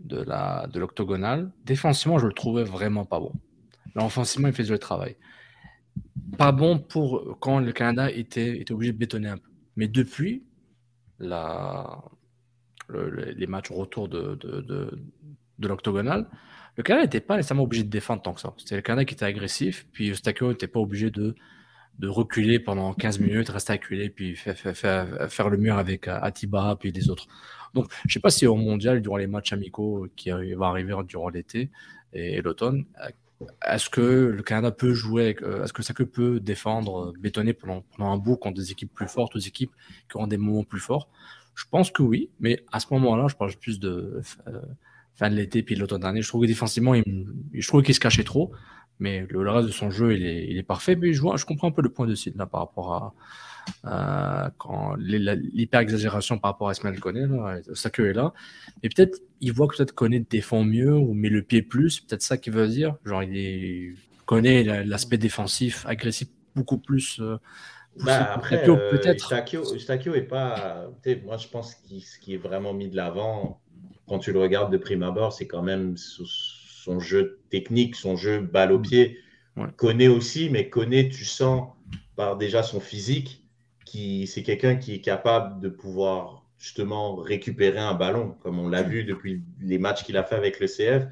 de 0.00 0.20
la 0.22 0.66
de 0.72 0.78
l'octogonal, 0.78 1.50
défensivement, 1.64 2.18
je 2.18 2.26
le 2.26 2.32
trouvais 2.32 2.64
vraiment 2.64 3.04
pas 3.04 3.20
bon. 3.20 3.32
Mais 3.94 4.02
offensivement, 4.02 4.48
il 4.48 4.54
faisait 4.54 4.72
le 4.72 4.78
travail. 4.78 5.16
Pas 6.38 6.52
bon 6.52 6.78
pour 6.78 7.38
quand 7.40 7.58
le 7.60 7.72
Canada 7.72 8.10
était, 8.10 8.58
était 8.58 8.72
obligé 8.72 8.92
de 8.92 8.98
bétonner 8.98 9.28
un 9.28 9.36
peu. 9.36 9.50
Mais 9.76 9.88
depuis 9.88 10.44
la, 11.18 12.02
les 13.36 13.46
matchs 13.46 13.70
retour 13.70 14.08
de, 14.08 14.34
de, 14.36 14.60
de, 15.58 15.68
l'octogonal, 15.68 16.26
le 16.76 16.82
Canada 16.82 17.04
n'était 17.04 17.20
pas 17.20 17.36
nécessairement 17.36 17.64
obligé 17.64 17.84
de 17.84 17.90
défendre 17.90 18.22
tant 18.22 18.32
que 18.32 18.40
ça. 18.40 18.54
C'était 18.56 18.76
le 18.76 18.82
Canada 18.82 19.04
qui 19.04 19.14
était 19.14 19.24
agressif, 19.24 19.86
puis 19.92 20.08
Eustachio 20.08 20.48
n'était 20.48 20.66
pas 20.66 20.80
obligé 20.80 21.10
de, 21.10 21.34
de 21.98 22.08
reculer 22.08 22.58
pendant 22.58 22.94
15 22.94 23.20
minutes, 23.20 23.48
rester 23.50 23.74
acculé, 23.74 24.10
puis 24.10 24.34
faire, 24.34 24.56
faire, 24.56 25.30
faire, 25.30 25.50
le 25.50 25.56
mur 25.58 25.76
avec 25.76 26.08
Atiba, 26.08 26.76
puis 26.80 26.90
les 26.92 27.10
autres. 27.10 27.26
Donc, 27.74 27.90
je 28.02 28.08
ne 28.08 28.12
sais 28.12 28.20
pas 28.20 28.30
si 28.30 28.46
au 28.46 28.56
mondial, 28.56 29.00
durant 29.02 29.16
les 29.16 29.26
matchs 29.26 29.52
amicaux 29.52 30.08
qui 30.16 30.30
vont 30.30 30.64
arriver 30.64 30.94
durant 31.06 31.28
l'été 31.28 31.70
et, 32.12 32.42
l'automne, 32.42 32.86
est-ce 33.66 33.88
que 33.90 34.00
le 34.00 34.42
Canada 34.42 34.70
peut 34.70 34.94
jouer, 34.94 35.36
euh, 35.42 35.64
est-ce 35.64 35.72
que 35.72 35.82
ça 35.82 35.94
peut 35.94 36.40
défendre, 36.40 37.12
bétonner 37.18 37.52
pendant, 37.52 37.82
pendant 37.96 38.12
un 38.12 38.16
bout 38.16 38.36
contre 38.36 38.60
des 38.60 38.70
équipes 38.70 38.92
plus 38.92 39.08
fortes, 39.08 39.36
des 39.36 39.48
équipes 39.48 39.72
qui 40.08 40.16
auront 40.16 40.26
des 40.26 40.36
moments 40.36 40.64
plus 40.64 40.80
forts? 40.80 41.08
Je 41.54 41.64
pense 41.70 41.90
que 41.90 42.02
oui, 42.02 42.30
mais 42.40 42.64
à 42.72 42.80
ce 42.80 42.86
moment-là, 42.92 43.26
je 43.28 43.36
parle 43.36 43.54
plus 43.56 43.78
de 43.78 44.22
euh, 44.46 44.60
fin 45.14 45.30
de 45.30 45.34
l'été 45.34 45.62
puis 45.62 45.74
l'automne 45.74 46.00
dernier. 46.00 46.22
Je 46.22 46.28
trouve 46.28 46.42
que 46.42 46.46
défensivement, 46.46 46.94
il, 46.94 47.26
je 47.52 47.66
trouve 47.68 47.82
qu'il 47.82 47.94
se 47.94 48.00
cachait 48.00 48.24
trop, 48.24 48.52
mais 48.98 49.26
le, 49.28 49.50
reste 49.50 49.66
de 49.66 49.72
son 49.72 49.90
jeu, 49.90 50.16
il 50.16 50.56
est, 50.58 50.62
parfait. 50.62 50.96
Mais 50.96 51.12
je, 51.12 51.22
comprends 51.44 51.68
un 51.68 51.72
peu 51.72 51.82
le 51.82 51.90
point 51.90 52.06
de 52.06 52.14
Sid 52.14 52.36
par 52.50 52.60
rapport 52.60 52.94
à 52.94 54.50
quand 54.58 54.94
l'hyper-exagération 54.96 56.38
par 56.38 56.52
rapport 56.52 56.68
à 56.68 56.72
Ismaël 56.72 56.98
Koné, 56.98 57.26
sa 57.74 57.90
queue 57.90 58.08
est 58.08 58.12
là. 58.12 58.32
Mais 58.82 58.88
peut-être, 58.88 59.20
il 59.40 59.52
voit 59.52 59.68
que 59.68 59.76
peut-être 59.76 59.94
Koné 59.94 60.20
défend 60.20 60.64
mieux 60.64 60.94
ou 60.96 61.14
met 61.14 61.28
le 61.28 61.42
pied 61.42 61.62
plus, 61.62 62.00
peut-être 62.00 62.22
ça 62.22 62.36
qu'il 62.36 62.52
veut 62.52 62.68
dire. 62.68 62.96
Genre, 63.04 63.22
il 63.22 63.94
connaît 64.26 64.84
l'aspect 64.84 65.18
défensif, 65.18 65.84
agressif 65.86 66.28
beaucoup 66.54 66.78
plus. 66.78 67.20
Euh, 67.20 67.38
bah, 67.96 68.32
après, 68.32 68.68
euh, 68.68 68.90
peut-être. 68.90 69.32
Eustachio 69.74 70.14
est 70.14 70.22
pas. 70.22 70.88
Moi, 71.24 71.36
je 71.36 71.48
pense 71.48 71.74
que 71.74 71.98
ce 72.00 72.18
qui 72.18 72.34
est 72.34 72.38
vraiment 72.38 72.72
mis 72.72 72.88
de 72.88 72.96
l'avant, 72.96 73.60
quand 74.08 74.18
tu 74.18 74.32
le 74.32 74.40
regardes 74.40 74.72
de 74.72 74.78
prime 74.78 75.02
abord, 75.02 75.32
c'est 75.32 75.46
quand 75.46 75.62
même 75.62 75.96
son 75.96 77.00
jeu 77.00 77.40
technique, 77.50 77.96
son 77.96 78.16
jeu 78.16 78.40
balle 78.40 78.72
au 78.72 78.78
pied. 78.78 79.18
Connaît 79.76 80.08
aussi, 80.08 80.48
mais 80.50 80.70
connaît, 80.70 81.08
tu 81.10 81.24
sens 81.24 81.68
par 82.16 82.36
déjà 82.36 82.62
son 82.62 82.80
physique, 82.80 83.44
qui 83.84 84.26
c'est 84.26 84.42
quelqu'un 84.42 84.76
qui 84.76 84.94
est 84.94 85.00
capable 85.00 85.60
de 85.60 85.68
pouvoir 85.68 86.46
justement 86.58 87.16
récupérer 87.16 87.78
un 87.78 87.94
ballon, 87.94 88.36
comme 88.40 88.58
on 88.58 88.68
l'a 88.68 88.82
vu 88.82 89.04
depuis 89.04 89.42
les 89.60 89.78
matchs 89.78 90.04
qu'il 90.04 90.16
a 90.16 90.22
fait 90.22 90.36
avec 90.36 90.60
le 90.60 90.66
CF. 90.66 91.06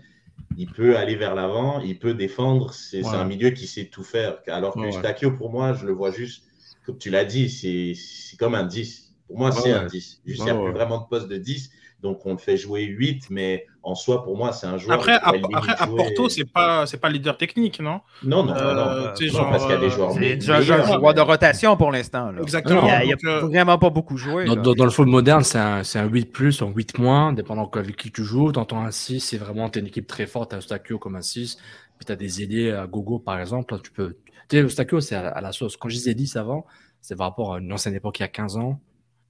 Il 0.57 0.71
peut 0.71 0.97
aller 0.97 1.17
vers 1.17 1.35
l'avant, 1.35 1.81
il 1.81 1.99
peut 1.99 2.15
défendre. 2.15 2.73
C'est 2.73 3.05
un 3.05 3.25
milieu 3.25 3.51
qui 3.51 3.67
sait 3.67 3.87
tout 3.87 4.03
faire. 4.03 4.39
Alors 4.47 4.75
que 4.75 4.89
Eustachio, 4.89 5.33
pour 5.33 5.51
moi, 5.51 5.75
je 5.75 5.87
le 5.87 5.93
vois 5.93 6.11
juste 6.11 6.50
comme 6.91 6.99
tu 6.99 7.11
l'as 7.11 7.25
dit, 7.25 7.49
c'est 7.49 8.37
comme 8.37 8.55
un 8.55 8.65
10. 8.65 9.15
Pour 9.29 9.39
moi, 9.39 9.53
c'est 9.53 9.71
un 9.71 9.87
10. 9.87 10.23
Il 10.27 10.43
n'y 10.43 10.51
a 10.51 10.55
plus 10.55 10.73
vraiment 10.73 10.99
de 10.99 11.07
poste 11.09 11.29
de 11.29 11.37
10. 11.37 11.71
Donc, 12.03 12.25
on 12.25 12.33
le 12.33 12.39
fait 12.39 12.57
jouer 12.57 12.85
8, 12.85 13.27
mais 13.29 13.67
en 13.83 13.95
soi, 13.95 14.25
pour 14.25 14.37
moi, 14.37 14.53
c'est 14.53 14.67
un 14.67 14.79
joueur. 14.79 14.99
Après, 14.99 15.13
à, 15.13 15.35
à, 15.79 15.87
Porto, 15.87 16.31
c'est 16.31 16.51
pas, 16.51 16.87
c'est 16.87 16.97
pas 16.97 17.11
leader 17.11 17.37
technique, 17.37 17.79
non? 17.79 18.01
Non, 18.25 18.43
non, 18.43 18.55
euh, 18.57 18.75
non, 18.75 19.51
parce 19.51 19.65
qu'il 19.65 19.71
y 19.71 19.75
a 19.75 19.81
des 19.81 19.91
joueurs. 19.91 20.13
C'est 20.15 20.51
un 20.51 20.63
joueur 20.63 21.15
de 21.15 21.21
rotation 21.21 21.77
pour 21.77 21.93
l'instant. 21.93 22.33
Exactement. 22.41 22.89
Il 23.03 23.07
n'y 23.07 23.13
a, 23.13 23.17
euh, 23.25 23.41
vraiment 23.41 23.79
pas 23.79 23.91
beaucoup 23.91 24.17
joué. 24.17 24.47
Dans, 24.47 24.57
dans, 24.57 24.85
le 24.85 24.91
foot 24.91 25.07
moderne, 25.07 25.45
c'est 25.45 25.59
un, 25.59 25.83
un, 25.95 26.05
8 26.07 26.33
plus, 26.33 26.63
un 26.63 26.69
8 26.69 26.99
moins, 26.99 27.33
dépendant 27.35 27.71
avec 27.75 27.97
qui 27.97 28.11
tu 28.11 28.25
joues. 28.25 28.51
Dans 28.51 28.65
ton 28.65 28.91
6, 28.91 29.21
c'est 29.21 29.39
vraiment 29.39 29.71
une 29.71 29.87
équipe 29.87 30.07
très 30.07 30.27
forte, 30.27 30.55
à 30.55 30.61
Stakio 30.63 30.99
comme 30.99 31.17
un 31.17 31.23
6. 31.23 31.57
Puis 31.99 32.07
tu 32.07 32.13
as 32.13 32.17
des 32.17 32.43
ailiers 32.43 32.73
à 32.73 32.87
Gogo, 32.87 33.19
par 33.19 33.39
exemple. 33.39 33.79
tu 33.85 33.93
peux. 33.93 34.17
Tu 34.51 34.57
sais, 34.57 34.69
Stakio, 34.69 35.01
c'est 35.01 35.15
à, 35.15 35.41
la 35.41 35.53
sauce. 35.53 35.77
Quand 35.77 35.89
je 35.89 35.95
disais 35.95 36.15
10 36.15 36.37
avant, 36.37 36.67
c'est 37.01 37.17
par 37.17 37.29
rapport 37.29 37.55
à 37.55 37.61
une 37.61 37.73
ancienne 37.73 37.95
époque 37.95 38.19
il 38.19 38.23
y 38.23 38.25
a 38.25 38.29
15 38.29 38.57
ans. 38.57 38.81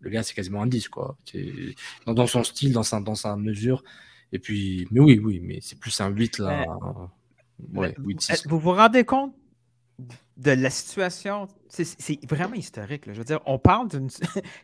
Le 0.01 0.09
gars, 0.09 0.23
c'est 0.23 0.33
quasiment 0.33 0.63
un 0.63 0.67
10, 0.67 0.89
quoi. 0.89 1.17
Dans, 2.07 2.15
dans, 2.15 2.27
son 2.27 2.43
style, 2.43 2.73
dans 2.73 2.83
sa, 2.83 3.01
dans 3.01 3.15
sa 3.15 3.37
mesure. 3.37 3.85
Et 4.33 4.39
puis, 4.39 4.89
mais 4.91 5.01
oui, 5.01 5.21
oui, 5.23 5.41
mais 5.43 5.59
c'est 5.61 5.79
plus 5.79 6.01
un 6.01 6.09
8 6.09 6.39
là. 6.39 6.65
Ouais, 7.75 7.95
8, 7.99 8.21
6. 8.23 8.47
Vous 8.49 8.59
vous 8.59 8.73
rendez 8.73 9.05
compte 9.05 9.35
de 10.41 10.53
la 10.53 10.71
situation, 10.71 11.49
c'est 11.69 12.19
vraiment 12.29 12.55
historique. 12.55 13.07
Là. 13.07 13.13
Je 13.13 13.19
veux 13.19 13.25
dire, 13.25 13.41
on 13.45 13.59
parle 13.59 13.89
d'une. 13.89 14.09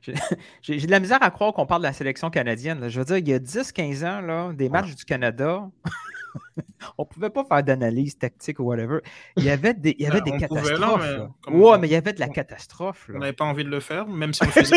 J'ai 0.63 0.79
de 0.79 0.91
la 0.91 1.01
misère 1.01 1.23
à 1.23 1.31
croire 1.31 1.53
qu'on 1.53 1.67
parle 1.67 1.83
de 1.83 1.87
la 1.87 1.93
sélection 1.93 2.31
canadienne. 2.31 2.89
Je 2.89 2.99
veux 2.99 3.05
dire, 3.05 3.19
il 3.19 3.29
y 3.29 3.35
a 3.35 3.39
10-15 3.39 4.07
ans, 4.07 4.21
là, 4.23 4.53
des 4.55 4.71
matchs 4.71 4.95
du 4.95 5.05
Canada, 5.05 5.69
on 6.99 7.05
pouvait 7.05 7.31
pas 7.31 7.45
faire 7.45 7.63
d'analyse 7.63 8.19
tactique 8.19 8.59
ou 8.59 8.65
whatever. 8.65 9.01
Il 9.37 9.45
y 9.45 9.51
avait 9.51 9.75
des, 9.75 9.95
il 9.99 10.05
y 10.05 10.07
avait 10.07 10.23
ben, 10.23 10.33
des 10.33 10.39
catastrophes. 10.39 11.03
mais, 11.49 11.55
ouais, 11.55 11.79
mais 11.79 11.89
il 11.89 11.93
y 11.93 11.97
avait 11.97 12.13
de 12.15 12.21
la 12.21 12.29
catastrophe. 12.29 13.11
On 13.15 13.19
n'avait 13.19 13.33
pas 13.35 13.45
envie 13.45 13.65
de 13.65 13.71
le 13.71 13.81
faire, 13.81 14.07
même 14.07 14.33
si 14.33 14.43
on 14.43 14.47
le 14.47 14.53
faisait. 14.53 14.77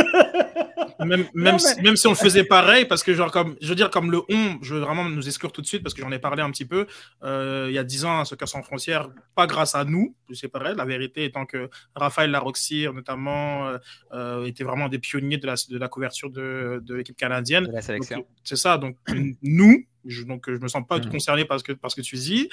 Même, 1.06 1.26
même, 1.34 1.96
si 1.96 2.08
on 2.08 2.12
le 2.12 2.16
faisait 2.16 2.44
pareil, 2.44 2.86
parce 2.86 3.04
que, 3.04 3.14
genre, 3.14 3.32
comme, 3.32 3.56
je 3.62 3.68
veux 3.68 3.76
dire, 3.76 3.90
comme 3.90 4.12
le 4.12 4.22
on, 4.30 4.58
je 4.62 4.76
veux 4.76 4.82
vraiment 4.82 5.08
nous 5.08 5.28
exclure 5.28 5.52
tout 5.52 5.62
de 5.62 5.68
suite, 5.68 5.84
parce 5.84 5.94
que 5.94 6.02
j'en 6.02 6.12
ai 6.12 6.20
parlé 6.20 6.42
un 6.42 6.52
petit 6.52 6.66
peu, 6.66 6.88
euh, 7.24 7.68
il 7.70 7.74
y 7.74 7.78
a 7.78 7.84
10 7.84 8.06
ans, 8.06 8.20
à 8.20 8.26
ce 8.26 8.36
cas 8.36 8.46
sans 8.46 8.62
frontières, 8.64 9.10
pas 9.36 9.48
grâce 9.48 9.76
à 9.76 9.86
nous, 9.86 10.16
c'est 10.34 10.48
pareil, 10.48 10.76
la 10.76 10.86
vérité 10.86 11.26
étant 11.26 11.46
que 11.46 11.70
Raphaël 11.96 12.32
Laroxir, 12.32 12.94
notamment, 12.94 13.68
euh, 13.68 13.78
euh, 14.14 14.46
était 14.46 14.64
vraiment 14.64 14.90
des 14.90 15.00
pionniers 15.00 15.38
de 15.38 15.48
la, 15.48 15.56
de 15.70 15.78
la 15.78 15.88
couverture 15.88 16.30
de, 16.30 16.82
de 16.84 16.96
l'équipe 16.96 17.18
canadienne. 17.18 17.68
De 17.68 17.72
la 17.72 17.82
sélection. 17.82 18.26
C'est 18.44 18.58
ça, 18.58 18.78
donc 18.78 18.98
nous, 19.42 19.86
je, 20.06 20.24
donc 20.24 20.50
je 20.50 20.58
me 20.58 20.68
sens 20.68 20.86
pas 20.88 20.98
mmh. 21.00 21.10
concerné 21.10 21.46
parce 21.46 21.64
que, 21.64 21.72
parce 21.72 21.96
que 21.96 22.02
tu 22.02 22.16
dis, 22.16 22.50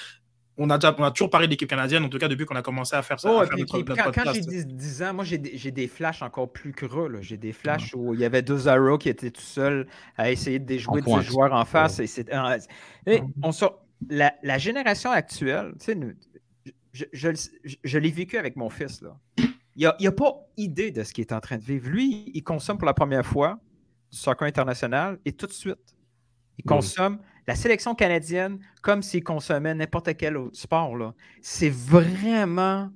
on 0.58 0.70
a, 0.70 0.78
on 0.98 1.04
a 1.04 1.10
toujours 1.10 1.30
parlé 1.30 1.48
d'équipe 1.48 1.68
canadienne, 1.68 2.04
en 2.04 2.08
tout 2.08 2.18
cas 2.18 2.28
depuis 2.28 2.46
qu'on 2.46 2.56
a 2.56 2.62
commencé 2.62 2.96
à 2.96 3.02
faire 3.02 3.20
ça. 3.20 3.28
quand, 3.28 4.32
j'ai 4.32 4.64
10, 4.64 5.02
ans, 5.02 5.14
moi 5.14 5.24
j'ai 5.24 5.38
des, 5.38 5.88
flashs 5.88 6.22
encore 6.22 6.50
plus 6.50 6.72
creux. 6.72 7.18
J'ai 7.20 7.36
des 7.36 7.52
flashs 7.52 7.94
où 7.94 8.14
il 8.14 8.20
y 8.20 8.24
avait 8.24 8.42
deux 8.42 8.58
Zaro 8.58 8.98
qui 8.98 9.08
étaient 9.08 9.30
tout 9.30 9.40
seuls 9.40 9.86
à 10.16 10.30
essayer 10.30 10.58
de 10.58 10.64
déjouer 10.64 11.02
des 11.02 11.22
joueurs 11.22 11.52
en 11.52 11.64
face. 11.64 12.00
Et 12.00 12.06
et 13.06 13.22
on 13.42 13.50
la, 14.10 14.34
la, 14.42 14.58
génération 14.58 15.10
actuelle, 15.10 15.74
je, 16.92 17.04
je, 17.12 17.28
je, 17.82 17.98
l'ai 17.98 18.10
vécu 18.10 18.36
avec 18.36 18.56
mon 18.56 18.68
fils. 18.68 19.00
Là. 19.00 19.16
Il 19.76 19.84
n'a 19.84 19.94
a 20.08 20.12
pas 20.12 20.48
idée 20.56 20.90
de 20.90 21.02
ce 21.02 21.12
qu'il 21.12 21.22
est 21.22 21.32
en 21.32 21.40
train 21.40 21.58
de 21.58 21.62
vivre. 21.62 21.88
Lui, 21.88 22.30
il 22.34 22.42
consomme 22.42 22.78
pour 22.78 22.86
la 22.86 22.94
première 22.94 23.24
fois 23.24 23.58
du 24.10 24.18
soccer 24.18 24.46
international 24.46 25.18
et 25.24 25.32
tout 25.32 25.46
de 25.46 25.52
suite, 25.52 25.96
Ils 26.58 26.64
consomment 26.64 27.18
la 27.46 27.54
sélection 27.54 27.94
canadienne 27.94 28.58
comme 28.82 29.02
s'ils 29.02 29.22
consommaient 29.22 29.74
n'importe 29.74 30.16
quel 30.16 30.36
autre 30.36 30.56
sport. 30.56 31.14
C'est 31.40 31.70
vraiment. 31.70 32.90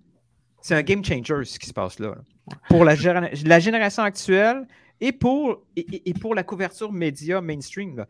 C'est 0.61 0.75
un 0.75 0.83
game 0.83 1.05
changer 1.05 1.45
ce 1.45 1.59
qui 1.59 1.67
se 1.67 1.73
passe 1.73 1.99
là. 1.99 2.17
Pour 2.69 2.85
la, 2.85 2.95
génération 2.97 4.03
actuelle 4.03 4.67
et 5.01 5.13
pour, 5.13 5.63
et, 5.77 6.13
pour 6.15 6.35
la 6.35 6.43
couverture 6.43 6.93
média 6.93 7.41
mainstream. 7.41 8.05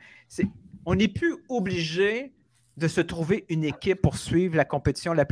On 0.86 0.94
n'est 0.94 1.08
plus 1.08 1.36
obligé 1.48 2.32
de 2.76 2.88
se 2.88 3.02
trouver 3.02 3.44
une 3.50 3.64
équipe 3.64 4.00
pour 4.00 4.16
suivre 4.16 4.56
la 4.56 4.64
compétition 4.64 5.12
la 5.12 5.26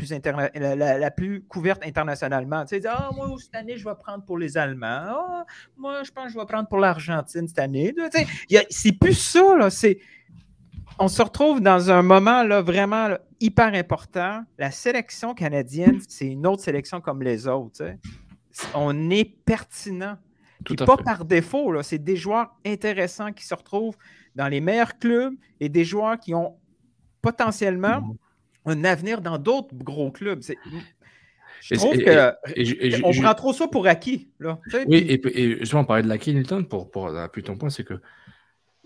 plus, 1.10 1.42
couverte 1.48 1.82
internationalement. 1.86 2.66
Tu 2.66 2.80
sais, 2.80 2.86
ah, 2.86 3.08
moi, 3.14 3.34
cette 3.40 3.54
année, 3.54 3.78
je 3.78 3.84
vais 3.84 3.94
prendre 3.94 4.24
pour 4.24 4.36
les 4.36 4.58
Allemands. 4.58 4.86
Ah, 4.86 5.46
moi, 5.76 6.02
je 6.02 6.10
pense 6.10 6.26
que 6.26 6.32
je 6.34 6.38
vais 6.38 6.44
prendre 6.44 6.68
pour 6.68 6.78
l'Argentine 6.78 7.48
cette 7.48 7.58
année. 7.58 7.94
c'est 8.68 8.92
plus 8.92 9.14
ça, 9.14 9.56
là. 9.56 9.70
On 10.98 11.08
se 11.08 11.22
retrouve 11.22 11.60
dans 11.60 11.90
un 11.90 12.02
moment 12.02 12.42
là, 12.42 12.62
vraiment 12.62 13.16
hyper 13.40 13.74
important. 13.74 14.42
La 14.58 14.70
sélection 14.70 15.34
canadienne, 15.34 16.00
c'est 16.08 16.26
une 16.26 16.46
autre 16.46 16.62
sélection 16.62 17.00
comme 17.00 17.22
les 17.22 17.46
autres. 17.46 17.94
On 18.74 19.10
est 19.10 19.24
pertinent. 19.44 20.16
et 20.70 20.76
pas 20.76 20.96
par 20.96 21.24
défaut, 21.24 21.82
c'est 21.82 21.98
des 22.02 22.16
joueurs 22.16 22.56
intéressants 22.66 23.32
qui 23.32 23.46
se 23.46 23.54
retrouvent 23.54 23.96
dans 24.34 24.48
les 24.48 24.60
meilleurs 24.60 24.98
clubs 24.98 25.34
et 25.60 25.68
des 25.68 25.84
joueurs 25.84 26.18
qui 26.18 26.34
ont 26.34 26.56
potentiellement 27.22 28.00
mhm. 28.00 28.16
un 28.66 28.84
avenir 28.84 29.20
dans 29.20 29.38
d'autres 29.38 29.74
gros 29.74 30.10
clubs. 30.10 30.42
Je 31.60 31.74
trouve 31.74 33.02
qu'on 33.02 33.22
prend 33.22 33.34
trop 33.34 33.52
ça 33.52 33.68
pour 33.68 33.86
acquis. 33.86 34.30
Là, 34.40 34.58
oui, 34.86 35.20
et, 35.34 35.58
justement, 35.60 35.82
on 35.82 35.84
parlait 35.84 36.02
de 36.02 36.08
l'acquis, 36.08 36.34
Newton, 36.34 36.66
pour, 36.66 36.90
pour 36.90 37.08
appuyer 37.16 37.44
ton 37.46 37.56
point, 37.56 37.70
c'est 37.70 37.84
que 37.84 38.00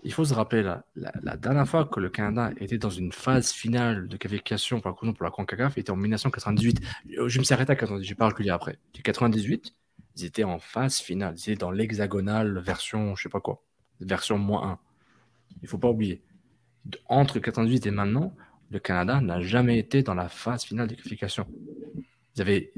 il 0.03 0.13
faut 0.13 0.25
se 0.25 0.33
rappeler, 0.33 0.63
la, 0.95 1.37
dernière 1.37 1.67
fois 1.67 1.85
que 1.85 1.99
le 1.99 2.09
Canada 2.09 2.51
était 2.57 2.77
dans 2.77 2.89
une 2.89 3.11
phase 3.11 3.51
finale 3.51 4.07
de 4.07 4.17
qualification 4.17 4.81
pour 4.81 4.91
la, 4.91 5.13
pour 5.13 5.23
la 5.23 5.31
CONCACAF 5.31 5.77
était 5.77 5.91
en 5.91 5.95
1998. 5.95 6.81
Je 7.27 7.39
me 7.39 7.43
suis 7.43 7.53
arrêté 7.53 7.71
à 7.71 7.75
98, 7.75 8.05
je 8.05 8.13
pas 8.13 8.27
reculé 8.27 8.49
après. 8.49 8.77
En 8.97 9.01
98, 9.01 9.73
ils 10.17 10.25
étaient 10.25 10.43
en 10.43 10.59
phase 10.59 10.99
finale. 10.99 11.35
Ils 11.37 11.51
étaient 11.51 11.59
dans 11.59 11.71
l'hexagonale 11.71 12.59
version, 12.59 13.15
je 13.15 13.23
sais 13.23 13.29
pas 13.29 13.39
quoi, 13.39 13.63
version 14.01 14.37
moins 14.37 14.71
1. 14.71 14.79
Il 15.61 15.69
faut 15.69 15.77
pas 15.77 15.89
oublier. 15.89 16.21
Entre 17.07 17.39
98 17.39 17.85
et 17.85 17.91
maintenant, 17.91 18.35
le 18.71 18.79
Canada 18.79 19.21
n'a 19.21 19.39
jamais 19.39 19.77
été 19.77 20.03
dans 20.03 20.15
la 20.15 20.27
phase 20.27 20.63
finale 20.63 20.87
de 20.87 20.95
qualification. 20.95 21.47
Ils 22.37 22.69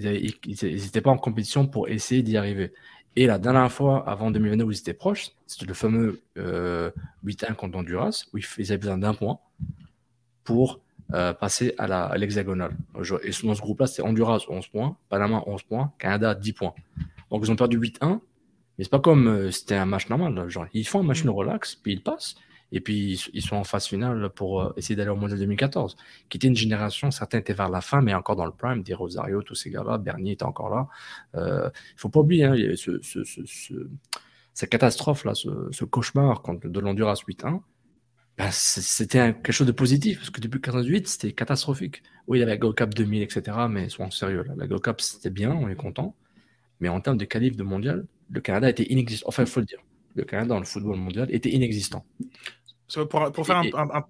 n'étaient 0.62 1.02
pas 1.02 1.12
en 1.12 1.18
compétition 1.18 1.66
pour 1.66 1.88
essayer 1.88 2.22
d'y 2.22 2.38
arriver. 2.38 2.74
Et 3.16 3.28
la 3.28 3.38
dernière 3.38 3.72
fois, 3.72 4.08
avant 4.08 4.30
2022, 4.30 4.66
où 4.66 4.72
ils 4.72 4.78
étaient 4.78 4.94
proches, 4.94 5.32
c'était 5.48 5.66
le 5.66 5.74
fameux 5.74 6.22
euh, 6.38 6.92
8-1 7.26 7.56
contre 7.56 7.78
Honduras, 7.78 8.26
où 8.34 8.38
ils 8.38 8.72
avaient 8.72 8.78
besoin 8.78 8.98
d'un 8.98 9.14
point 9.14 9.40
pour 10.44 10.82
euh, 11.14 11.34
passer 11.34 11.74
à 11.78 12.18
l'hexagonale. 12.18 12.76
et 12.96 13.32
dans 13.44 13.56
ce 13.56 13.62
groupe-là, 13.62 13.88
c'était 13.88 14.02
Honduras 14.02 14.44
11 14.50 14.68
points, 14.68 14.98
Panama 15.08 15.44
11 15.46 15.64
points, 15.64 15.94
Canada 15.98 16.36
10 16.36 16.54
points. 16.54 16.74
Donc 17.32 17.44
ils 17.46 17.52
ont 17.52 17.56
perdu 17.56 17.80
8-1, 17.80 18.20
mais 18.78 18.84
c'est 18.84 18.90
pas 18.90 19.00
comme 19.00 19.28
euh, 19.28 19.52
c'était 19.52 19.76
un 19.76 19.86
match 19.86 20.10
normal. 20.10 20.50
Genre, 20.50 20.66
ils 20.74 20.86
font 20.86 21.00
un 21.00 21.04
match 21.04 21.24
de 21.24 21.30
relax, 21.30 21.76
puis 21.76 21.94
ils 21.94 22.04
passent. 22.04 22.36
Et 22.76 22.82
puis, 22.82 23.30
ils 23.34 23.42
sont 23.42 23.56
en 23.56 23.64
phase 23.64 23.86
finale 23.88 24.30
pour 24.32 24.62
euh, 24.62 24.74
essayer 24.76 24.98
d'aller 24.98 25.10
au 25.10 25.16
Mondial 25.16 25.40
2014, 25.40 25.96
qui 26.28 26.38
était 26.38 26.50
une 26.50 26.58
génération, 26.58 27.10
certains 27.10 27.38
étaient 27.38 27.54
vers 27.54 27.70
la 27.70 27.80
fin, 27.80 28.02
mais 28.02 28.14
encore 28.14 28.36
dans 28.36 28.46
le 28.46 28.52
prime, 28.52 28.84
des 28.84 28.94
Rosario, 28.94 29.42
tous 29.44 29.56
ces 29.56 29.70
gars-là, 29.70 29.98
Bernier 29.98 30.34
était 30.34 30.44
encore 30.44 30.70
là. 30.70 30.90
Il 31.34 31.40
euh, 31.40 31.66
ne 31.68 31.72
faut 31.96 32.10
pas 32.10 32.20
oublier, 32.20 32.44
hein, 32.44 32.54
il 32.54 32.64
y 32.64 32.66
avait 32.66 32.76
ce, 32.76 33.00
cette 34.54 34.70
catastrophe-là, 34.70 35.36
ce, 35.36 35.86
cauchemar 35.86 36.42
contre 36.42 36.68
de 36.68 36.80
l'Honduras 36.82 37.24
8-1. 37.26 37.62
Ben, 38.38 38.50
c'était 38.52 39.20
quelque 39.20 39.54
chose 39.54 39.68
de 39.68 39.72
positif, 39.72 40.18
parce 40.18 40.30
que 40.30 40.42
depuis 40.42 40.58
1998, 40.58 41.08
c'était 41.08 41.32
catastrophique. 41.32 42.04
Oui, 42.28 42.40
il 42.40 42.42
y 42.42 42.44
avait 42.44 42.52
la 42.52 42.58
Gold 42.58 42.76
Cup 42.76 42.94
2000, 42.94 43.22
etc., 43.22 43.58
mais 43.70 43.88
soyons 43.88 44.12
sérieux, 44.12 44.44
la 44.54 44.68
Gold 44.68 44.82
Cup, 44.82 45.00
c'était 45.00 45.30
bien, 45.30 45.52
on 45.54 45.70
est 45.70 45.76
content, 45.76 46.14
mais 46.82 46.90
en 46.90 47.00
termes 47.00 47.18
de 47.18 47.24
qualif 47.24 47.56
de 47.56 47.64
mondial, 47.64 48.06
le 48.30 48.42
Canada 48.42 48.70
était 48.70 48.92
inexistant. 48.92 49.30
Enfin, 49.30 49.44
il 49.44 49.50
faut 49.50 49.62
le 49.62 49.66
dire 49.66 49.80
le 50.16 50.24
Canada 50.24 50.50
dans 50.50 50.60
le 50.60 50.66
football 50.66 50.98
mondial 50.98 51.28
était 51.30 51.52
inexistant. 51.52 52.06
Pour, 52.94 53.32
pour 53.32 53.46
faire 53.48 53.58
un, 53.58 54.06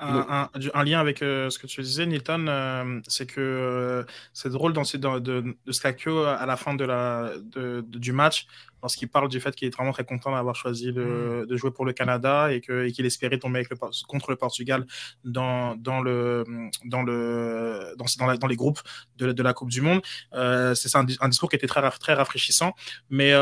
un, 0.00 0.48
un, 0.74 0.84
lien 0.84 1.00
avec 1.00 1.22
euh, 1.22 1.50
ce 1.50 1.58
que 1.58 1.66
tu 1.66 1.82
disais, 1.82 2.06
Nilton, 2.06 2.46
euh, 2.48 3.00
c'est 3.08 3.26
que 3.26 3.40
euh, 3.40 4.04
c'est 4.32 4.50
drôle 4.50 4.72
dans, 4.72 4.82
de, 4.82 5.18
de, 5.18 5.40
de 5.42 6.24
à 6.26 6.46
la 6.46 6.56
fin 6.56 6.74
de 6.74 6.84
la, 6.84 7.32
de, 7.42 7.84
du 7.86 8.12
match, 8.12 8.46
lorsqu'il 8.82 9.08
parle 9.08 9.28
du 9.28 9.40
fait 9.40 9.54
qu'il 9.54 9.66
est 9.68 9.74
vraiment 9.74 9.92
très 9.92 10.04
content 10.04 10.32
d'avoir 10.32 10.54
choisi 10.54 10.92
mm. 10.92 11.46
de, 11.46 11.56
jouer 11.56 11.70
pour 11.70 11.84
le 11.84 11.92
Canada 11.92 12.52
et 12.52 12.60
qu'il 12.60 13.06
espérait 13.06 13.38
tomber 13.38 13.58
avec 13.60 13.70
le, 13.70 13.76
contre 14.06 14.30
le 14.30 14.36
Portugal 14.36 14.86
dans, 15.24 15.74
dans, 15.76 16.00
le, 16.00 16.44
dans, 16.84 17.02
le, 17.02 17.94
dans, 17.96 18.06
dans, 18.18 18.34
dans 18.34 18.46
les 18.46 18.56
groupes 18.56 18.80
de, 19.16 19.32
de, 19.32 19.42
la 19.42 19.52
Coupe 19.52 19.70
du 19.70 19.80
Monde. 19.80 20.00
c'est 20.32 20.96
un, 20.96 21.28
discours 21.28 21.50
qui 21.50 21.56
était 21.56 21.66
très, 21.66 21.88
très 21.90 22.14
rafraîchissant, 22.14 22.74
mais 23.10 23.32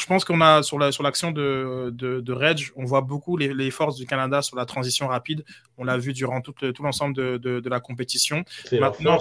je 0.00 0.06
pense 0.06 0.24
qu'on 0.24 0.40
a 0.40 0.62
sur 0.62 0.78
la 0.78 0.92
sur 0.92 1.02
l'action 1.02 1.30
de, 1.30 1.90
de, 1.92 2.20
de 2.20 2.32
Reg, 2.32 2.70
on 2.76 2.84
voit 2.84 3.02
beaucoup 3.02 3.36
les, 3.36 3.52
les, 3.52 3.70
forces 3.70 3.96
du 3.96 4.06
Canada 4.06 4.42
sur 4.42 4.56
la 4.56 4.64
transition 4.64 5.08
rapide. 5.08 5.44
On 5.78 5.84
l'a 5.84 5.98
vu 5.98 6.12
durant 6.12 6.40
tout, 6.40 6.54
l'ensemble 6.80 7.14
de, 7.14 7.36
de, 7.36 7.60
de, 7.60 7.68
la 7.68 7.80
compétition. 7.80 8.44
Maintenant, 8.72 9.18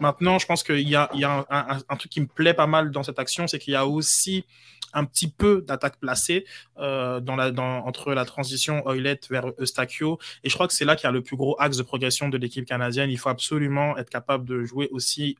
maintenant, 0.00 0.38
je 0.38 0.46
pense 0.46 0.62
qu'il 0.62 0.88
y 0.88 0.96
a, 0.96 1.08
il 1.14 1.20
y 1.20 1.24
a 1.24 1.46
un, 1.48 1.78
un, 1.88 1.96
truc 1.96 2.10
qui 2.10 2.20
me 2.20 2.26
plaît 2.26 2.54
pas 2.54 2.66
mal 2.66 2.90
dans 2.90 3.02
cette 3.02 3.18
action, 3.18 3.46
c'est 3.46 3.58
qu'il 3.58 3.72
y 3.72 3.76
a 3.76 3.86
aussi 3.86 4.44
un 4.92 5.04
petit 5.04 5.30
peu 5.30 5.62
d'attaque 5.66 5.98
placée 5.98 6.44
euh, 6.78 7.20
dans 7.20 7.36
la, 7.36 7.50
dans, 7.50 7.84
entre 7.86 8.12
la 8.12 8.24
transition 8.24 8.86
Oilette 8.88 9.28
vers 9.30 9.52
Eustachio. 9.58 10.18
Et 10.44 10.48
je 10.48 10.54
crois 10.54 10.66
que 10.66 10.74
c'est 10.74 10.84
là 10.84 10.96
qu'il 10.96 11.04
y 11.04 11.08
a 11.08 11.12
le 11.12 11.22
plus 11.22 11.36
gros 11.36 11.56
axe 11.60 11.76
de 11.76 11.82
progression 11.82 12.28
de 12.28 12.36
l'équipe 12.36 12.64
canadienne. 12.64 13.10
Il 13.10 13.18
faut 13.18 13.28
absolument 13.28 13.96
être 13.96 14.10
capable 14.10 14.44
de 14.44 14.64
jouer 14.64 14.88
aussi 14.90 15.36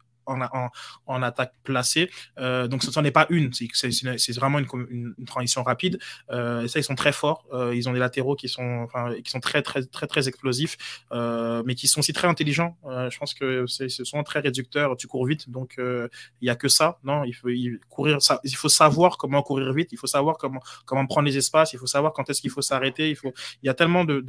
en, 1.06 1.22
attaque 1.22 1.52
placée. 1.64 2.10
Euh, 2.38 2.68
donc 2.68 2.82
ce 2.82 2.98
n'en 2.98 3.04
est 3.04 3.10
pas 3.10 3.26
une, 3.30 3.50
c'est 3.52 4.32
vraiment 4.36 4.58
une, 4.58 5.14
transition 5.26 5.62
rapide. 5.62 5.98
Euh, 6.30 6.62
et 6.62 6.68
ça, 6.68 6.78
ils 6.78 6.84
sont 6.84 6.94
très 6.94 7.12
forts. 7.12 7.44
Euh, 7.52 7.74
ils 7.74 7.88
ont 7.88 7.92
des 7.92 7.98
latéraux 7.98 8.36
qui 8.36 8.48
sont, 8.48 8.88
qui 9.24 9.30
sont 9.30 9.40
très, 9.40 9.62
très, 9.62 9.84
très, 9.84 10.06
très 10.06 10.28
explosifs, 10.28 10.76
mais 11.12 11.74
qui 11.74 11.88
sont 11.88 12.00
aussi 12.00 12.12
très 12.12 12.28
intelligents. 12.28 12.76
je 12.84 13.18
pense 13.18 13.34
que 13.34 13.66
c'est 13.66 13.88
sont 13.88 14.22
très 14.22 14.40
réducteurs. 14.40 14.96
Tu 14.96 15.06
cours 15.06 15.26
vite, 15.26 15.50
donc 15.50 15.74
il 15.78 16.08
n'y 16.42 16.50
a 16.50 16.56
que 16.56 16.68
ça. 16.68 16.98
Non, 17.04 17.24
il 17.24 17.32
faut 17.32 17.48
courir. 17.88 18.22
Ça, 18.22 18.40
il 18.44 18.54
faut 18.56 18.68
savoir 18.68 19.18
comment 19.18 19.42
courir 19.42 19.72
vite. 19.72 19.90
Il 19.92 19.98
faut 19.98 20.06
savoir 20.06 20.38
comment, 20.38 20.60
comment 20.84 21.06
prendre 21.06 21.26
les 21.26 21.36
espaces. 21.36 21.72
Il 21.72 21.78
faut 21.78 21.86
savoir 21.86 22.12
quand 22.12 22.28
est-ce 22.30 22.40
qu'il 22.40 22.50
faut 22.50 22.62
s'arrêter. 22.62 23.10
Il 23.10 23.16
faut. 23.16 23.32
Il 23.62 23.66
y 23.66 23.70
a 23.70 23.74
tellement 23.74 24.04
de 24.04 24.20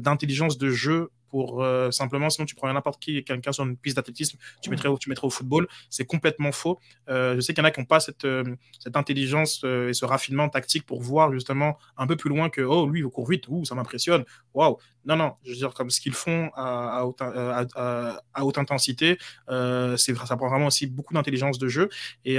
d'intelligence 0.00 0.58
de, 0.58 0.66
de 0.66 0.70
jeu 0.70 1.10
pour 1.30 1.62
euh, 1.62 1.90
simplement, 1.90 2.28
sinon 2.28 2.44
tu 2.46 2.54
prends 2.54 2.72
n'importe 2.72 3.00
qui, 3.00 3.24
quelqu'un 3.24 3.52
sur 3.52 3.64
une 3.64 3.76
piste 3.76 3.96
d'athlétisme, 3.96 4.38
tu 4.60 4.70
mettrais, 4.70 4.88
tu 4.98 5.08
mettrais 5.08 5.26
au 5.26 5.30
football. 5.30 5.68
C'est 5.88 6.04
complètement 6.04 6.52
faux. 6.52 6.78
Euh, 7.08 7.36
je 7.36 7.40
sais 7.40 7.54
qu'il 7.54 7.62
y 7.62 7.64
en 7.64 7.68
a 7.68 7.70
qui 7.70 7.80
n'ont 7.80 7.86
pas 7.86 8.00
cette, 8.00 8.24
euh, 8.24 8.44
cette 8.78 8.96
intelligence 8.96 9.64
et 9.64 9.94
ce 9.94 10.04
raffinement 10.04 10.48
tactique 10.48 10.84
pour 10.84 11.00
voir 11.00 11.32
justement 11.32 11.78
un 11.96 12.06
peu 12.06 12.16
plus 12.16 12.28
loin 12.28 12.50
que 12.50 12.60
oh 12.60 12.88
lui 12.88 13.00
il 13.00 13.06
court 13.06 13.28
vite, 13.28 13.48
ouh, 13.48 13.64
ça 13.64 13.74
m'impressionne, 13.74 14.24
waouh. 14.54 14.76
Non, 15.06 15.16
non, 15.16 15.32
je 15.44 15.50
veux 15.50 15.56
dire 15.56 15.72
comme 15.72 15.88
ce 15.88 16.00
qu'ils 16.00 16.12
font 16.12 16.50
à, 16.54 16.98
à, 16.98 17.04
haute, 17.04 17.22
à, 17.22 18.44
haute, 18.44 18.58
intensité, 18.58 19.18
c'est 19.48 20.14
ça 20.14 20.36
prend 20.36 20.48
vraiment 20.48 20.66
aussi 20.66 20.86
beaucoup 20.86 21.14
d'intelligence 21.14 21.58
de 21.58 21.68
jeu 21.68 21.88
et 22.24 22.38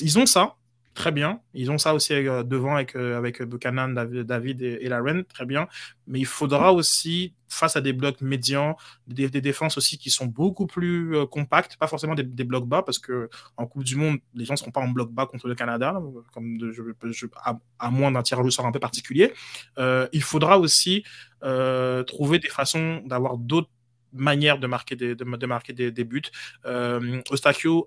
ils 0.00 0.18
ont 0.18 0.26
ça, 0.26 0.56
très 0.94 1.12
bien. 1.12 1.40
Ils 1.54 1.70
ont 1.70 1.78
ça 1.78 1.94
aussi 1.94 2.12
euh, 2.12 2.42
devant 2.42 2.74
avec, 2.74 2.96
euh, 2.96 3.16
avec 3.16 3.42
Buchanan, 3.42 3.94
David 3.94 4.62
et, 4.62 4.88
la 4.88 4.98
Laren, 4.98 5.24
très 5.24 5.46
bien. 5.46 5.68
Mais 6.06 6.18
il 6.18 6.26
faudra 6.26 6.72
aussi, 6.72 7.34
face 7.48 7.76
à 7.76 7.80
des 7.80 7.92
blocs 7.92 8.20
médians, 8.20 8.76
des, 9.06 9.28
défenses 9.28 9.78
aussi 9.78 9.98
qui 9.98 10.10
sont 10.10 10.26
beaucoup 10.26 10.66
plus 10.66 11.16
euh, 11.16 11.26
compactes, 11.26 11.76
pas 11.76 11.86
forcément 11.86 12.14
des, 12.14 12.44
blocs 12.44 12.66
bas, 12.66 12.82
parce 12.82 12.98
que 12.98 13.30
en 13.56 13.66
Coupe 13.66 13.84
du 13.84 13.96
Monde, 13.96 14.18
les 14.34 14.44
gens 14.44 14.54
ne 14.54 14.58
seront 14.58 14.72
pas 14.72 14.80
en 14.80 14.88
bloc 14.88 15.12
bas 15.12 15.26
contre 15.26 15.48
le 15.48 15.54
Canada, 15.54 16.00
comme 16.32 16.58
à, 17.78 17.90
moins 17.90 18.12
d'un 18.12 18.22
tirage 18.22 18.44
au 18.44 18.50
sort 18.50 18.66
un 18.66 18.72
peu 18.72 18.80
particulier. 18.80 19.32
il 19.78 20.22
faudra 20.22 20.58
aussi 20.58 21.04
trouver 22.06 22.38
des 22.38 22.48
façons 22.48 23.02
d'avoir 23.06 23.38
d'autres 23.38 23.70
manières 24.12 24.58
de 24.58 24.66
marquer 24.66 24.96
des, 24.96 25.14
de, 25.14 25.46
marquer 25.46 25.72
des, 25.72 26.04
buts. 26.04 26.22
Euh, 26.66 27.22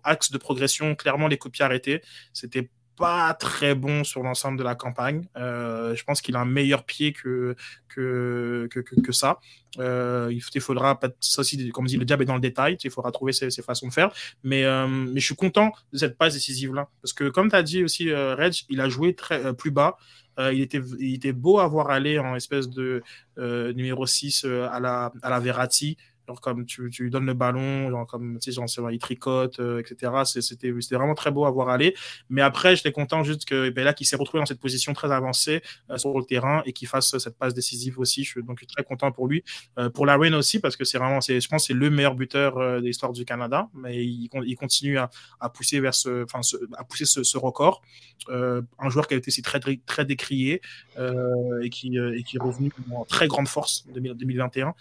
axe 0.04 0.32
de 0.32 0.38
progression, 0.38 0.96
clairement 0.96 1.28
les 1.28 1.38
coups 1.38 1.62
arrêtés. 1.62 2.02
C'était 2.34 2.70
pas 2.98 3.34
très 3.34 3.76
bon 3.76 4.04
sur 4.04 4.24
l'ensemble 4.24 4.58
de 4.58 4.64
la 4.64 4.76
campagne. 4.76 5.26
Euh, 5.38 5.96
je 5.96 6.04
pense 6.04 6.22
qu'il 6.22 6.36
a 6.36 6.40
un 6.40 6.46
meilleur 6.46 6.84
pied 6.84 7.14
que, 7.14 7.56
que, 7.88 8.68
que, 8.70 9.12
ça. 9.12 9.40
Euh, 9.80 10.32
il 10.32 10.62
faudra, 10.62 11.00
ça 11.20 11.42
aussi, 11.42 11.70
comme 11.70 11.86
dit, 11.86 11.98
le 11.98 12.06
diable 12.06 12.24
est 12.24 12.28
dans 12.28 12.36
le 12.36 12.42
détail, 12.42 12.78
il 12.84 12.92
faudra 12.92 13.12
trouver 13.12 13.34
ses, 13.34 13.50
façons 13.62 13.88
de 13.88 13.94
faire. 13.94 14.12
Mais, 14.44 14.64
euh, 14.66 14.88
mais 14.88 15.20
je 15.20 15.26
suis 15.26 15.36
content 15.36 15.72
de 15.92 15.98
cette 15.98 16.18
passe 16.18 16.34
décisive-là. 16.34 16.90
Parce 17.02 17.14
que, 17.14 17.30
comme 17.30 17.50
tu 17.50 17.56
as 17.56 17.64
dit 17.64 17.84
aussi, 17.84 18.14
Reg, 18.14 18.54
il 18.70 18.82
a 18.82 18.90
joué 18.90 19.16
très, 19.16 19.54
plus 19.54 19.72
bas. 19.72 19.98
il, 20.40 20.62
était, 20.62 20.82
il 21.00 21.16
était 21.16 21.34
beau 21.34 21.60
à 21.60 21.68
voir 21.68 21.90
aller 21.90 22.20
en 22.20 22.36
espèce 22.36 22.70
de 22.70 23.04
numéro 23.38 24.06
6 24.06 24.46
à, 24.46 24.80
la, 24.80 25.12
à 25.22 25.30
la 25.30 25.40
Verratti. 25.40 25.98
Genre 26.28 26.40
comme 26.40 26.66
tu, 26.66 26.90
tu 26.90 27.04
lui 27.04 27.10
donnes 27.10 27.26
le 27.26 27.34
ballon, 27.34 27.90
genre 27.90 28.08
comme 28.08 28.40
tu 28.40 28.52
sais, 28.52 28.56
genre, 28.56 28.92
il 28.92 29.00
tricote, 29.00 29.60
euh, 29.60 29.82
etc. 29.82 30.12
C'était 30.24 30.72
vraiment 30.96 31.16
très 31.16 31.32
beau 31.32 31.46
à 31.46 31.52
voir 31.52 31.68
aller. 31.68 31.96
Mais 32.30 32.42
après, 32.42 32.76
j'étais 32.76 32.94
content 32.94 33.24
juste 33.24 33.46
que 33.46 33.70
ben, 33.70 33.84
là, 33.84 33.94
qu'il 33.94 34.08
s'est 34.08 34.16
retrouvé 34.16 34.40
dans 34.42 34.46
cette 34.46 34.62
position 34.62 34.94
très 34.94 35.12
avancée 35.12 35.62
euh, 35.90 35.98
sur 35.98 36.18
le 36.18 36.24
terrain 36.24 36.64
et 36.66 36.72
qu'il 36.72 36.88
fasse 36.88 37.18
cette 37.18 37.38
passe 37.38 37.54
décisive 37.54 38.00
aussi. 38.00 38.24
Je 38.24 38.30
suis 38.30 38.44
donc 38.44 38.66
très 38.68 38.84
content 38.84 39.12
pour 39.12 39.28
lui. 39.28 39.44
Euh, 39.78 39.90
pour 39.90 40.06
la 40.06 40.18
aussi, 40.18 40.60
parce 40.60 40.78
que 40.78 40.86
c'est 40.86 40.98
vraiment, 40.98 41.20
je 41.20 41.48
pense, 41.50 41.68
c'est 41.68 41.74
le 41.74 41.90
meilleur 41.90 42.16
buteur 42.16 42.56
de 42.58 42.86
l'histoire 42.86 43.12
du 43.12 43.26
Canada. 43.26 43.68
Mais 43.74 44.06
il, 44.06 44.30
continue 44.56 44.98
à, 44.98 45.10
à, 45.42 45.50
pousser 45.50 45.82
vers 45.82 45.94
ce, 45.94 46.24
enfin, 46.24 46.40
à 46.78 46.86
pousser 46.86 47.04
ce, 47.04 47.24
ce 47.24 47.38
record. 47.38 47.82
un 48.30 48.90
joueur 48.90 49.08
qui 49.08 49.16
a 49.16 49.18
été 49.18 49.28
aussi 49.28 49.42
très, 49.42 49.60
très 49.60 50.06
décrié 50.06 50.62
et 50.98 51.70
qui, 51.70 51.98
et 51.98 52.24
qui 52.24 52.38
est 52.38 52.42
revenu 52.42 52.72
en 52.96 53.04
très 53.04 53.28
grande 53.28 53.50
force 53.50 53.86
en 53.90 54.14
2021. 54.14 54.74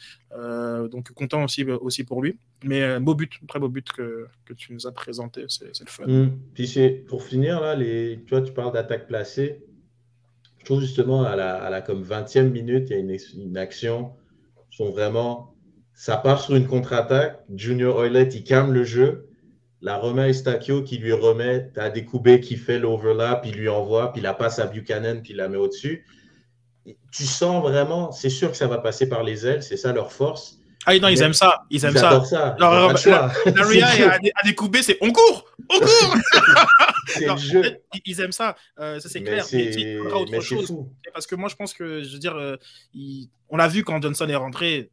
donc 0.88 1.10
content 1.12 1.31
aussi, 1.38 1.64
aussi 1.64 2.04
pour 2.04 2.22
lui. 2.22 2.36
Mais 2.64 2.82
un 2.82 3.00
beau 3.00 3.14
but, 3.14 3.32
très 3.48 3.58
beau 3.58 3.68
but 3.68 3.90
que, 3.92 4.26
que 4.44 4.52
tu 4.54 4.72
nous 4.72 4.86
as 4.86 4.92
présenté, 4.92 5.44
c'est 5.48 5.80
le 5.80 5.86
fun. 5.90 6.06
Mmh. 6.06 6.38
Puis 6.54 6.78
pour 7.08 7.22
finir, 7.24 7.60
là, 7.60 7.74
les, 7.74 8.22
tu 8.26 8.30
vois, 8.30 8.42
tu 8.42 8.52
parles 8.52 8.72
d'attaque 8.72 9.06
placée. 9.06 9.62
Je 10.58 10.64
trouve 10.64 10.80
justement 10.80 11.24
à 11.24 11.34
la, 11.34 11.56
à 11.56 11.70
la 11.70 11.80
comme 11.80 12.04
20e 12.04 12.50
minute, 12.50 12.88
il 12.90 12.92
y 12.92 12.96
a 12.96 12.98
une, 12.98 13.16
une 13.36 13.56
action. 13.56 14.12
Sont 14.70 14.90
vraiment, 14.90 15.54
ça 15.92 16.16
part 16.16 16.40
sur 16.40 16.54
une 16.54 16.66
contre-attaque. 16.66 17.40
Junior 17.54 17.96
Oilet, 17.96 18.28
il 18.28 18.44
calme 18.44 18.72
le 18.72 18.84
jeu. 18.84 19.28
La 19.80 19.98
remet 19.98 20.22
à 20.22 20.28
Estachio 20.28 20.82
qui 20.84 20.98
lui 20.98 21.12
remet. 21.12 21.70
Tu 21.74 21.80
as 21.80 21.90
Découbé 21.90 22.40
qui 22.40 22.56
fait 22.56 22.78
l'overlap, 22.78 23.44
il 23.44 23.56
lui 23.56 23.68
envoie, 23.68 24.12
puis 24.12 24.22
la 24.22 24.32
passe 24.32 24.60
à 24.60 24.66
Buchanan, 24.66 25.20
puis 25.20 25.32
il 25.32 25.36
la 25.36 25.48
met 25.48 25.56
au-dessus. 25.56 26.06
Tu 27.10 27.24
sens 27.24 27.62
vraiment, 27.62 28.12
c'est 28.12 28.30
sûr 28.30 28.50
que 28.50 28.56
ça 28.56 28.68
va 28.68 28.78
passer 28.78 29.08
par 29.08 29.24
les 29.24 29.46
ailes, 29.46 29.62
c'est 29.62 29.76
ça 29.76 29.92
leur 29.92 30.12
force. 30.12 30.61
Ah 30.86 30.98
non, 30.98 31.08
ils 31.08 31.22
aiment 31.22 31.32
ça. 31.32 31.64
Ils 31.70 31.84
aiment 31.84 31.96
ça. 31.96 32.24
ça. 32.24 32.56
Alors, 32.58 32.92
Naria 33.54 34.12
a, 34.12 34.18
découpé, 34.44 34.82
c'est 34.82 34.98
on 35.00 35.12
court, 35.12 35.46
on 35.68 35.78
court. 35.78 37.36
jeu. 37.36 37.78
Ils 38.04 38.20
aiment 38.20 38.32
ça, 38.32 38.56
euh, 38.78 38.98
ça 38.98 39.08
c'est 39.08 39.22
clair. 39.22 39.44
Mais 39.52 39.72
c'est 39.72 39.98
autre 39.98 40.40
chose. 40.40 40.74
Parce 41.12 41.26
que 41.26 41.34
moi, 41.34 41.48
je 41.48 41.56
pense 41.56 41.72
que, 41.72 42.02
je 42.02 42.12
veux 42.12 42.18
dire, 42.18 42.36
euh, 42.36 42.56
on 43.48 43.56
l'a 43.56 43.68
vu 43.68 43.84
quand 43.84 44.02
Johnson 44.02 44.28
est 44.28 44.36
rentré. 44.36 44.90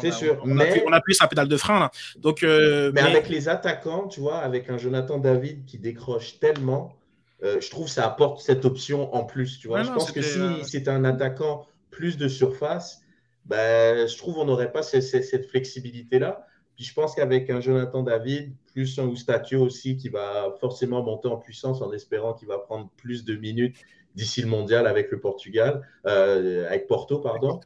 C'est 0.00 0.10
sûr. 0.10 0.40
On, 0.42 0.46
mais... 0.48 0.82
on, 0.86 0.92
a 0.92 1.00
pu 1.00 1.14
sa 1.14 1.28
pédale 1.28 1.48
de 1.48 1.56
frein. 1.56 1.78
Là. 1.78 1.90
Donc, 2.16 2.42
euh, 2.42 2.90
mais, 2.94 3.02
avec 3.02 3.28
les 3.28 3.48
attaquants, 3.48 4.08
tu 4.08 4.20
vois, 4.20 4.38
avec 4.38 4.68
un 4.70 4.78
Jonathan 4.78 5.18
David 5.18 5.66
qui 5.66 5.78
décroche 5.78 6.40
tellement, 6.40 6.96
je 7.42 7.70
trouve 7.70 7.86
que 7.86 7.92
ça 7.92 8.06
apporte 8.06 8.40
cette 8.40 8.64
option 8.64 9.14
en 9.14 9.24
plus. 9.24 9.58
Tu 9.58 9.68
vois, 9.68 9.82
je 9.82 9.90
pense 9.90 10.10
que 10.10 10.22
si 10.22 10.38
c'était 10.64 10.90
un 10.90 11.04
attaquant 11.04 11.66
plus 11.90 12.16
de 12.16 12.26
surface, 12.26 13.01
ben, 13.44 14.06
je 14.06 14.16
trouve 14.16 14.34
qu'on 14.34 14.44
n'aurait 14.44 14.72
pas 14.72 14.82
cette, 14.82 15.46
flexibilité-là. 15.48 16.46
Puis 16.76 16.84
je 16.84 16.94
pense 16.94 17.14
qu'avec 17.14 17.50
un 17.50 17.60
Jonathan 17.60 18.02
David, 18.02 18.54
plus 18.72 18.98
un 18.98 19.04
Oustatio 19.04 19.60
aussi, 19.62 19.96
qui 19.96 20.08
va 20.08 20.54
forcément 20.60 21.02
monter 21.02 21.28
en 21.28 21.36
puissance 21.36 21.82
en 21.82 21.92
espérant 21.92 22.34
qu'il 22.34 22.48
va 22.48 22.58
prendre 22.58 22.90
plus 22.96 23.24
de 23.24 23.36
minutes 23.36 23.76
d'ici 24.14 24.42
le 24.42 24.48
mondial 24.48 24.86
avec 24.86 25.10
le 25.10 25.20
Portugal, 25.20 25.86
euh, 26.06 26.66
avec 26.68 26.86
Porto, 26.86 27.18
pardon. 27.18 27.60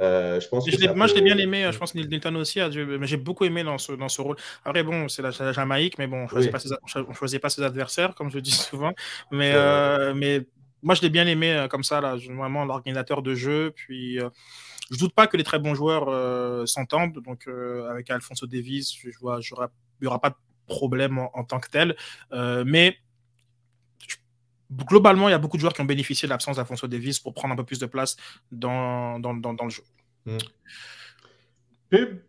Euh, 0.00 0.40
je 0.40 0.48
pense 0.48 0.66
moi, 0.96 1.06
je 1.06 1.14
l'ai 1.14 1.22
bien 1.22 1.38
aimé. 1.38 1.68
Je 1.70 1.78
pense 1.78 1.92
que 1.92 1.98
Nilton 1.98 2.34
aussi 2.34 2.60
a 2.60 2.68
mais 2.68 3.06
j'ai 3.06 3.16
beaucoup 3.16 3.44
aimé 3.44 3.62
dans 3.62 3.78
ce, 3.78 3.92
dans 3.92 4.08
ce 4.08 4.20
rôle. 4.20 4.36
Après, 4.64 4.82
bon, 4.82 5.08
c'est 5.08 5.22
la, 5.22 5.30
Jamaïque, 5.30 5.98
mais 5.98 6.08
bon, 6.08 6.18
on 6.18 6.22
ne 6.24 6.28
choisit, 7.14 7.40
pas 7.40 7.48
ses 7.48 7.62
adversaires, 7.62 8.14
comme 8.14 8.30
je 8.30 8.40
dis 8.40 8.50
souvent. 8.50 8.92
Mais, 9.30 9.52
euh, 9.54 10.12
mais 10.14 10.40
moi, 10.82 10.94
je 10.96 11.02
l'ai 11.02 11.10
bien 11.10 11.26
aimé 11.26 11.66
comme 11.70 11.84
ça, 11.84 12.00
là, 12.00 12.16
vraiment 12.16 12.64
l'organisateur 12.64 13.22
de 13.22 13.34
jeu. 13.34 13.72
Puis 13.74 14.18
je 14.90 14.98
doute 14.98 15.14
pas 15.14 15.26
que 15.26 15.36
les 15.36 15.44
très 15.44 15.58
bons 15.58 15.74
joueurs 15.74 16.08
euh, 16.08 16.66
s'entendent. 16.66 17.20
Donc, 17.22 17.46
euh, 17.46 17.88
avec 17.90 18.10
Alfonso 18.10 18.46
Davis, 18.46 18.94
je 18.94 19.18
vois, 19.18 19.40
il 19.40 19.54
n'y 20.02 20.06
aura 20.06 20.20
pas 20.20 20.30
de 20.30 20.36
problème 20.66 21.18
en, 21.18 21.44
tant 21.44 21.60
que 21.60 21.68
tel. 21.68 21.96
Euh, 22.32 22.64
mais 22.66 22.98
globalement, 24.72 25.28
il 25.28 25.32
y 25.32 25.34
a 25.34 25.38
beaucoup 25.38 25.56
de 25.56 25.60
joueurs 25.60 25.72
qui 25.72 25.80
ont 25.80 25.86
bénéficié 25.86 26.26
de 26.26 26.30
l'absence 26.30 26.56
d'Alfonso 26.56 26.86
Davis 26.86 27.20
pour 27.20 27.34
prendre 27.34 27.54
un 27.54 27.56
peu 27.56 27.64
plus 27.64 27.78
de 27.78 27.86
place 27.86 28.16
dans, 28.50 29.18
dans, 29.20 29.34
dans, 29.34 29.64
le 29.64 29.70
jeu. 29.70 29.82
Hmm. 30.26 30.38
Pub. 31.90 32.20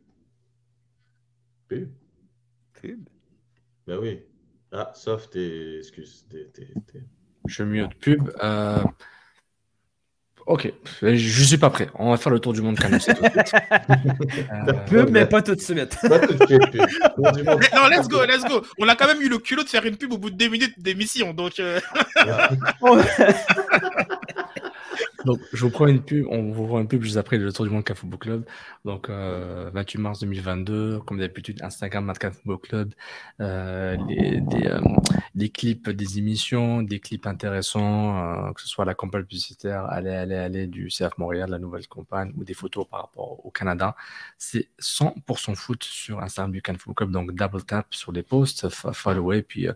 Pub. 1.67 1.89
Pub. 2.73 3.09
Ben 3.87 3.97
oui. 3.99 4.21
Ah, 4.71 4.91
sauf 4.93 5.29
tes. 5.29 5.77
Excuse. 5.77 6.25
Je 7.47 7.63
mieux 7.63 7.87
de 7.87 7.95
pub. 7.95 8.31
Ok, 10.47 10.71
je 11.01 11.43
suis 11.43 11.57
pas 11.57 11.71
prêt. 11.71 11.89
On 11.95 12.11
va 12.11 12.17
faire 12.17 12.31
le 12.31 12.39
tour 12.39 12.53
du 12.53 12.61
monde 12.61 12.77
quand 12.79 12.89
même. 12.89 12.99
pub, 14.85 15.09
mais 15.09 15.25
pas 15.25 15.41
tout 15.41 15.55
de 15.55 15.59
suite. 15.59 15.97
non, 16.03 17.87
let's 17.89 18.07
go, 18.07 18.23
let's 18.25 18.43
go. 18.47 18.61
On 18.77 18.87
a 18.87 18.95
quand 18.95 19.07
même 19.07 19.23
eu 19.23 19.29
le 19.29 19.39
culot 19.39 19.63
de 19.63 19.69
faire 19.69 19.83
une 19.85 19.97
pub 19.97 20.13
au 20.13 20.19
bout 20.19 20.29
de 20.29 20.35
deux 20.35 20.49
minutes 20.49 20.79
d'émission, 20.79 21.33
donc. 21.33 21.59
Euh, 21.59 21.79
Donc, 25.25 25.39
je 25.53 25.65
vous 25.65 25.71
prends 25.71 25.87
une 25.87 26.03
pub, 26.03 26.27
on 26.29 26.51
vous 26.51 26.67
voit 26.67 26.81
une 26.81 26.87
pub 26.87 27.01
juste 27.01 27.17
après 27.17 27.37
le 27.37 27.51
Tour 27.51 27.65
du 27.65 27.71
Monde 27.71 27.83
Café 27.83 28.01
Football 28.01 28.19
Club. 28.19 28.45
Donc, 28.85 29.09
euh, 29.09 29.71
28 29.73 29.97
mars 29.97 30.19
2022, 30.19 30.99
comme 30.99 31.17
d'habitude, 31.17 31.61
Instagram, 31.63 32.13
Café 32.19 32.35
Football 32.35 32.59
Club, 32.59 32.93
euh, 33.41 33.97
les, 34.07 34.39
des, 34.39 34.67
euh, 34.67 35.47
clips 35.51 35.89
des 35.89 36.19
émissions, 36.19 36.83
des 36.83 36.99
clips 36.99 37.25
intéressants, 37.25 38.47
euh, 38.47 38.53
que 38.53 38.61
ce 38.61 38.67
soit 38.67 38.85
la 38.85 38.93
campagne 38.93 39.23
publicitaire, 39.23 39.85
allez, 39.85 40.11
allez, 40.11 40.35
allez 40.35 40.67
du 40.67 40.89
CF 40.89 41.17
Montréal, 41.17 41.49
la 41.49 41.59
nouvelle 41.59 41.87
campagne, 41.87 42.31
ou 42.37 42.43
des 42.43 42.53
photos 42.53 42.87
par 42.87 43.01
rapport 43.01 43.43
au 43.43 43.49
Canada. 43.49 43.95
C'est 44.37 44.69
100% 44.79 45.55
foot 45.55 45.83
sur 45.83 46.21
Instagram 46.21 46.51
du 46.51 46.61
Café 46.61 46.77
Football 46.77 46.95
Club. 46.95 47.11
Donc, 47.11 47.33
double 47.33 47.63
tap 47.63 47.87
sur 47.89 48.11
les 48.11 48.23
posts, 48.23 48.69
follow, 48.69 49.33
et 49.33 49.41
puis 49.41 49.67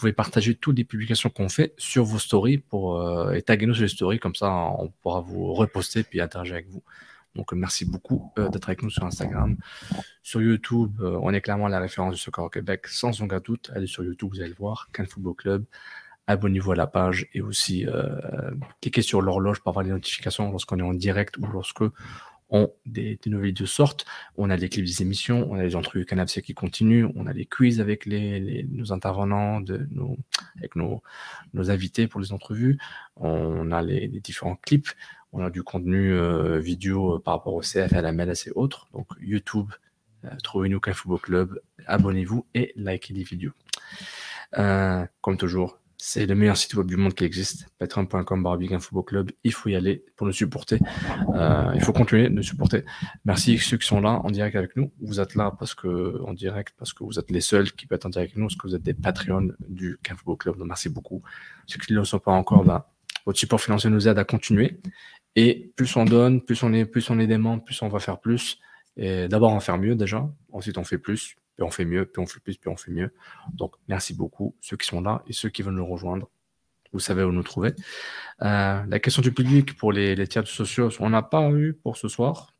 pouvez 0.00 0.12
partager 0.14 0.54
toutes 0.54 0.78
les 0.78 0.84
publications 0.84 1.28
qu'on 1.28 1.48
fait 1.48 1.74
sur 1.76 2.04
vos 2.04 2.18
stories 2.18 2.58
pour, 2.58 2.96
euh, 2.96 3.32
et 3.32 3.42
taguer 3.42 3.66
nous 3.66 3.74
sur 3.74 3.82
les 3.82 3.88
stories, 3.88 4.18
comme 4.18 4.34
ça 4.34 4.50
on 4.50 4.88
pourra 5.02 5.20
vous 5.20 5.52
reposter 5.52 6.02
puis 6.02 6.20
interagir 6.20 6.54
avec 6.54 6.68
vous. 6.68 6.82
Donc 7.36 7.52
merci 7.52 7.84
beaucoup 7.84 8.32
euh, 8.38 8.48
d'être 8.48 8.68
avec 8.68 8.82
nous 8.82 8.90
sur 8.90 9.04
Instagram. 9.04 9.56
Sur 10.22 10.40
YouTube, 10.40 11.00
euh, 11.02 11.18
on 11.22 11.32
est 11.32 11.40
clairement 11.42 11.68
la 11.68 11.78
référence 11.78 12.14
du 12.14 12.20
soccer 12.20 12.42
au 12.42 12.48
Québec, 12.48 12.86
sans 12.88 13.20
aucun 13.22 13.40
doute. 13.40 13.70
Allez 13.74 13.86
sur 13.86 14.02
YouTube, 14.02 14.30
vous 14.32 14.40
allez 14.40 14.48
le 14.48 14.56
voir, 14.56 14.88
Can 14.94 15.04
Football 15.04 15.34
Club. 15.34 15.64
Abonnez-vous 16.26 16.72
à 16.72 16.76
la 16.76 16.86
page 16.86 17.26
et 17.34 17.40
aussi 17.40 17.86
cliquez 18.80 19.02
sur 19.02 19.20
l'horloge 19.20 19.60
pour 19.60 19.70
avoir 19.70 19.84
les 19.84 19.90
notifications 19.90 20.50
lorsqu'on 20.50 20.78
est 20.78 20.82
en 20.82 20.94
direct 20.94 21.36
ou 21.38 21.46
lorsque 21.46 21.82
ont 22.50 22.72
des, 22.86 23.18
des, 23.22 23.30
nouvelles 23.30 23.48
vidéos 23.48 23.66
sortent. 23.66 24.04
On 24.36 24.50
a 24.50 24.56
des 24.56 24.68
clips 24.68 24.84
des 24.84 25.02
émissions, 25.02 25.46
on 25.50 25.54
a 25.54 25.62
les 25.62 25.76
entrevues 25.76 26.04
canapé 26.04 26.42
qui 26.42 26.54
continuent, 26.54 27.06
on 27.14 27.26
a 27.26 27.32
les 27.32 27.46
quiz 27.46 27.80
avec 27.80 28.06
les, 28.06 28.66
nos 28.70 28.92
intervenants, 28.92 29.60
de, 29.60 29.86
nos, 29.90 30.16
avec 30.56 30.76
nos, 30.76 31.02
nos 31.54 31.70
invités 31.70 32.06
pour 32.06 32.20
les 32.20 32.32
entrevues, 32.32 32.78
on 33.16 33.70
a 33.72 33.82
les, 33.82 34.08
différents 34.08 34.56
clips, 34.56 34.90
on 35.32 35.44
a 35.44 35.50
du 35.50 35.62
contenu 35.62 36.12
euh, 36.12 36.58
vidéo 36.58 37.16
euh, 37.16 37.18
par 37.18 37.34
rapport 37.34 37.54
au 37.54 37.60
CF, 37.60 37.92
à 37.92 38.02
la 38.02 38.12
MLS 38.12 38.46
et 38.46 38.52
autres. 38.54 38.88
Donc 38.92 39.08
YouTube, 39.20 39.70
euh, 40.24 40.30
trouvez-nous 40.42 40.80
football 40.92 41.20
club, 41.20 41.60
abonnez-vous 41.86 42.46
et 42.54 42.72
likez 42.76 43.14
les 43.14 43.22
vidéos. 43.22 43.52
comme 44.52 45.36
toujours, 45.36 45.79
c'est 46.02 46.24
le 46.24 46.34
meilleur 46.34 46.56
site 46.56 46.74
web 46.74 46.86
du 46.86 46.96
monde 46.96 47.12
qui 47.12 47.24
existe. 47.24 47.66
Patreon.com 47.78 48.42
Barbie 48.42 48.68
Football 48.68 49.04
Club. 49.04 49.30
Il 49.44 49.52
faut 49.52 49.68
y 49.68 49.76
aller 49.76 50.02
pour 50.16 50.26
nous 50.26 50.32
supporter. 50.32 50.78
Euh, 51.34 51.72
il 51.74 51.82
faut 51.82 51.92
continuer 51.92 52.30
de 52.30 52.34
nous 52.34 52.42
supporter. 52.42 52.84
Merci 53.26 53.58
ceux 53.58 53.76
qui 53.76 53.86
sont 53.86 54.00
là 54.00 54.20
en 54.24 54.30
direct 54.30 54.56
avec 54.56 54.76
nous. 54.76 54.90
Vous 55.02 55.20
êtes 55.20 55.34
là 55.34 55.54
parce 55.58 55.74
que 55.74 56.22
en 56.22 56.32
direct 56.32 56.74
parce 56.78 56.94
que 56.94 57.04
vous 57.04 57.18
êtes 57.18 57.30
les 57.30 57.42
seuls 57.42 57.72
qui 57.72 57.86
peuvent 57.86 57.96
être 57.96 58.06
en 58.06 58.08
direct 58.08 58.30
avec 58.30 58.38
nous, 58.38 58.46
parce 58.46 58.56
que 58.56 58.66
vous 58.66 58.74
êtes 58.74 58.82
des 58.82 58.94
Patreons 58.94 59.50
du 59.68 59.98
Football 60.08 60.38
Club. 60.38 60.56
Donc 60.56 60.68
merci 60.68 60.88
beaucoup. 60.88 61.22
Ceux 61.66 61.78
qui 61.78 61.92
ne 61.92 61.98
le 61.98 62.04
sont 62.04 62.18
pas 62.18 62.32
encore, 62.32 62.64
ben, 62.64 62.82
votre 63.26 63.38
support 63.38 63.60
financier 63.60 63.90
nous 63.90 64.08
aide 64.08 64.18
à 64.18 64.24
continuer. 64.24 64.80
Et 65.36 65.70
plus 65.76 65.94
on 65.96 66.06
donne, 66.06 66.40
plus 66.40 66.62
on 66.62 66.72
est, 66.72 66.86
plus 66.86 67.10
on 67.10 67.18
est 67.18 67.26
des 67.26 67.38
membres, 67.38 67.62
plus 67.62 67.80
on 67.82 67.88
va 67.88 67.98
faire 67.98 68.20
plus. 68.20 68.58
Et 68.96 69.28
d'abord 69.28 69.52
en 69.52 69.60
faire 69.60 69.76
mieux 69.76 69.96
déjà. 69.96 70.26
Ensuite 70.50 70.78
on 70.78 70.84
fait 70.84 70.98
plus 70.98 71.36
puis 71.60 71.66
on 71.66 71.70
fait 71.70 71.84
mieux, 71.84 72.06
puis 72.06 72.22
on 72.22 72.26
fait 72.26 72.40
plus, 72.40 72.56
puis 72.56 72.70
on 72.70 72.76
fait 72.76 72.90
mieux. 72.90 73.12
Donc, 73.52 73.74
merci 73.86 74.14
beaucoup, 74.14 74.56
ceux 74.62 74.78
qui 74.78 74.86
sont 74.86 75.02
là 75.02 75.22
et 75.26 75.34
ceux 75.34 75.50
qui 75.50 75.60
veulent 75.62 75.74
nous 75.74 75.86
rejoindre. 75.86 76.30
Vous 76.94 77.00
savez 77.00 77.22
où 77.22 77.32
nous 77.32 77.42
trouver. 77.42 77.74
Euh, 78.40 78.82
la 78.88 78.98
question 78.98 79.20
du 79.20 79.30
public 79.30 79.76
pour 79.76 79.92
les, 79.92 80.16
les 80.16 80.26
tiers 80.26 80.46
sociaux, 80.46 80.88
on 81.00 81.10
n'a 81.10 81.20
pas 81.20 81.50
eu 81.50 81.74
pour 81.74 81.98
ce 81.98 82.08
soir, 82.08 82.54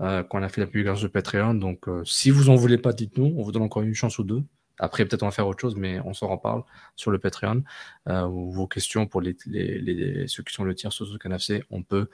euh, 0.00 0.22
quand 0.22 0.40
on 0.40 0.42
a 0.42 0.48
fait 0.48 0.62
la 0.62 0.66
publication 0.66 1.06
de 1.06 1.12
Patreon. 1.12 1.54
Donc, 1.54 1.88
euh, 1.88 2.02
si 2.06 2.30
vous 2.30 2.48
en 2.48 2.54
voulez 2.54 2.78
pas, 2.78 2.94
dites-nous. 2.94 3.34
On 3.36 3.42
vous 3.42 3.52
donne 3.52 3.64
encore 3.64 3.82
une 3.82 3.92
chance 3.92 4.18
ou 4.18 4.24
deux. 4.24 4.42
Après, 4.78 5.04
peut-être 5.04 5.22
on 5.22 5.26
va 5.26 5.32
faire 5.32 5.46
autre 5.46 5.60
chose, 5.60 5.76
mais 5.76 6.00
on 6.04 6.14
s'en 6.14 6.28
reparle 6.28 6.62
sur 6.96 7.10
le 7.10 7.18
Patreon. 7.18 7.62
Euh, 8.08 8.26
vos 8.26 8.66
questions 8.66 9.06
pour 9.06 9.20
les, 9.20 9.36
les, 9.46 9.78
les, 9.78 10.28
ceux 10.28 10.42
qui 10.42 10.52
sont 10.54 10.64
le 10.64 10.74
tiers 10.74 10.92
sur 10.92 11.06
ce 11.06 11.16
canapé, 11.16 11.64
on 11.70 11.82
peut, 11.82 12.08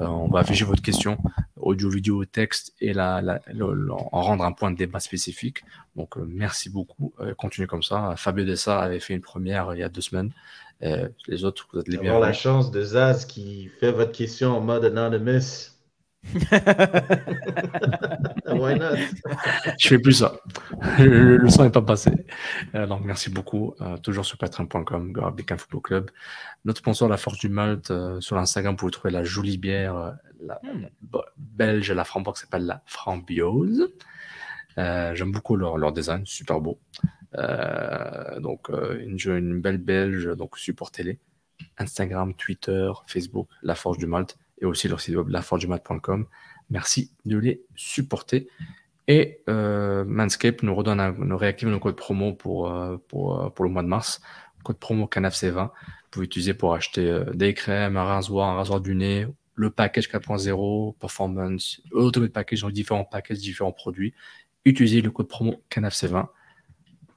euh, 0.00 0.06
on 0.06 0.28
va 0.28 0.40
afficher 0.40 0.64
votre 0.64 0.82
question, 0.82 1.18
audio, 1.56 1.90
vidéo, 1.90 2.24
texte, 2.24 2.74
et 2.80 2.92
la, 2.92 3.20
la, 3.22 3.40
en 3.54 4.22
rendre 4.22 4.44
un 4.44 4.52
point 4.52 4.70
de 4.70 4.76
débat 4.76 5.00
spécifique. 5.00 5.64
Donc, 5.94 6.16
euh, 6.16 6.24
merci 6.26 6.70
beaucoup. 6.70 7.12
Continuez 7.36 7.66
comme 7.66 7.82
ça. 7.82 8.14
Fabio 8.16 8.44
Dessa 8.44 8.80
avait 8.80 9.00
fait 9.00 9.14
une 9.14 9.20
première 9.20 9.74
il 9.74 9.80
y 9.80 9.82
a 9.82 9.88
deux 9.88 10.00
semaines. 10.00 10.32
les 10.80 11.44
autres, 11.44 11.68
vous 11.72 11.80
êtes 11.80 11.88
les 11.88 11.98
bienvenus. 11.98 12.26
la 12.26 12.32
chance 12.32 12.70
de 12.70 12.82
Zaz 12.82 13.24
qui 13.26 13.68
fait 13.80 13.92
votre 13.92 14.12
question 14.12 14.56
en 14.56 14.60
mode 14.60 14.84
anonymous. 14.84 15.75
Why 18.46 18.78
not? 18.78 18.96
Je 19.78 19.88
fais 19.88 19.98
plus 19.98 20.12
ça. 20.14 20.40
Le, 20.98 21.48
son 21.48 21.64
n'est 21.64 21.70
pas 21.70 21.82
passé. 21.82 22.10
Euh, 22.74 22.86
donc, 22.86 23.04
merci 23.04 23.30
beaucoup. 23.30 23.74
Euh, 23.80 23.96
toujours 23.98 24.24
sur 24.24 24.38
patreon.com, 24.38 25.12
Big 25.36 25.54
Football 25.56 25.82
Club. 25.82 26.10
Notre 26.64 26.78
sponsor, 26.78 27.08
La 27.08 27.16
Force 27.16 27.38
du 27.38 27.48
Malte, 27.48 27.90
euh, 27.90 28.20
sur 28.20 28.36
l'Instagram, 28.36 28.74
vous 28.74 28.78
pouvez 28.78 28.92
trouver 28.92 29.12
la 29.12 29.24
jolie 29.24 29.58
bière 29.58 30.16
la, 30.40 30.60
hmm. 30.62 30.88
belge, 31.36 31.90
la 31.92 32.04
framboise 32.04 32.36
qui 32.36 32.40
s'appelle 32.42 32.66
la 32.66 32.82
Frambiose. 32.86 33.92
J'aime 34.76 35.32
beaucoup 35.32 35.56
leur, 35.56 35.78
leur, 35.78 35.92
design, 35.92 36.26
super 36.26 36.60
beau. 36.60 36.78
donc, 38.40 38.68
une, 38.68 39.18
une, 39.24 39.60
belle 39.60 39.78
belge, 39.78 40.36
donc 40.36 40.58
supportez-les. 40.58 41.18
Instagram, 41.78 42.34
Twitter, 42.34 42.90
Facebook, 43.06 43.48
La 43.62 43.74
Force 43.74 43.96
du 43.96 44.06
Malte 44.06 44.36
et 44.58 44.64
aussi 44.64 44.88
leur 44.88 45.00
site 45.00 45.16
web 45.16 45.28
laforgemat.com. 45.28 46.26
Merci 46.70 47.12
de 47.24 47.38
les 47.38 47.62
supporter. 47.74 48.48
Et 49.08 49.42
euh, 49.48 50.04
Manscape 50.04 50.62
nous 50.62 50.74
redonne 50.74 51.14
nous 51.18 51.36
réactive 51.36 51.68
nos 51.68 51.78
codes 51.78 51.96
promo 51.96 52.32
pour, 52.32 52.70
euh, 52.70 52.96
pour, 53.08 53.40
euh, 53.40 53.50
pour, 53.50 53.64
le 53.64 53.70
mois 53.70 53.82
de 53.82 53.88
mars. 53.88 54.20
Code 54.64 54.78
promo 54.78 55.06
CanafC20. 55.06 55.68
Vous 55.68 55.70
pouvez 56.10 56.26
utiliser 56.26 56.54
pour 56.54 56.74
acheter 56.74 57.22
des 57.34 57.54
crèmes, 57.54 57.96
un 57.96 58.04
rasoir, 58.04 58.48
un 58.48 58.56
rasoir 58.56 58.80
du 58.80 58.94
nez, 58.94 59.26
le 59.54 59.70
package 59.70 60.08
4.0, 60.08 60.96
performance, 60.98 61.80
Ultimate 61.94 62.32
Package, 62.32 62.62
donc 62.62 62.72
différents 62.72 63.04
packages, 63.04 63.38
différents 63.38 63.72
produits. 63.72 64.12
Utilisez 64.64 65.02
le 65.02 65.10
code 65.10 65.28
promo 65.28 65.62
CanafC20. 65.70 66.26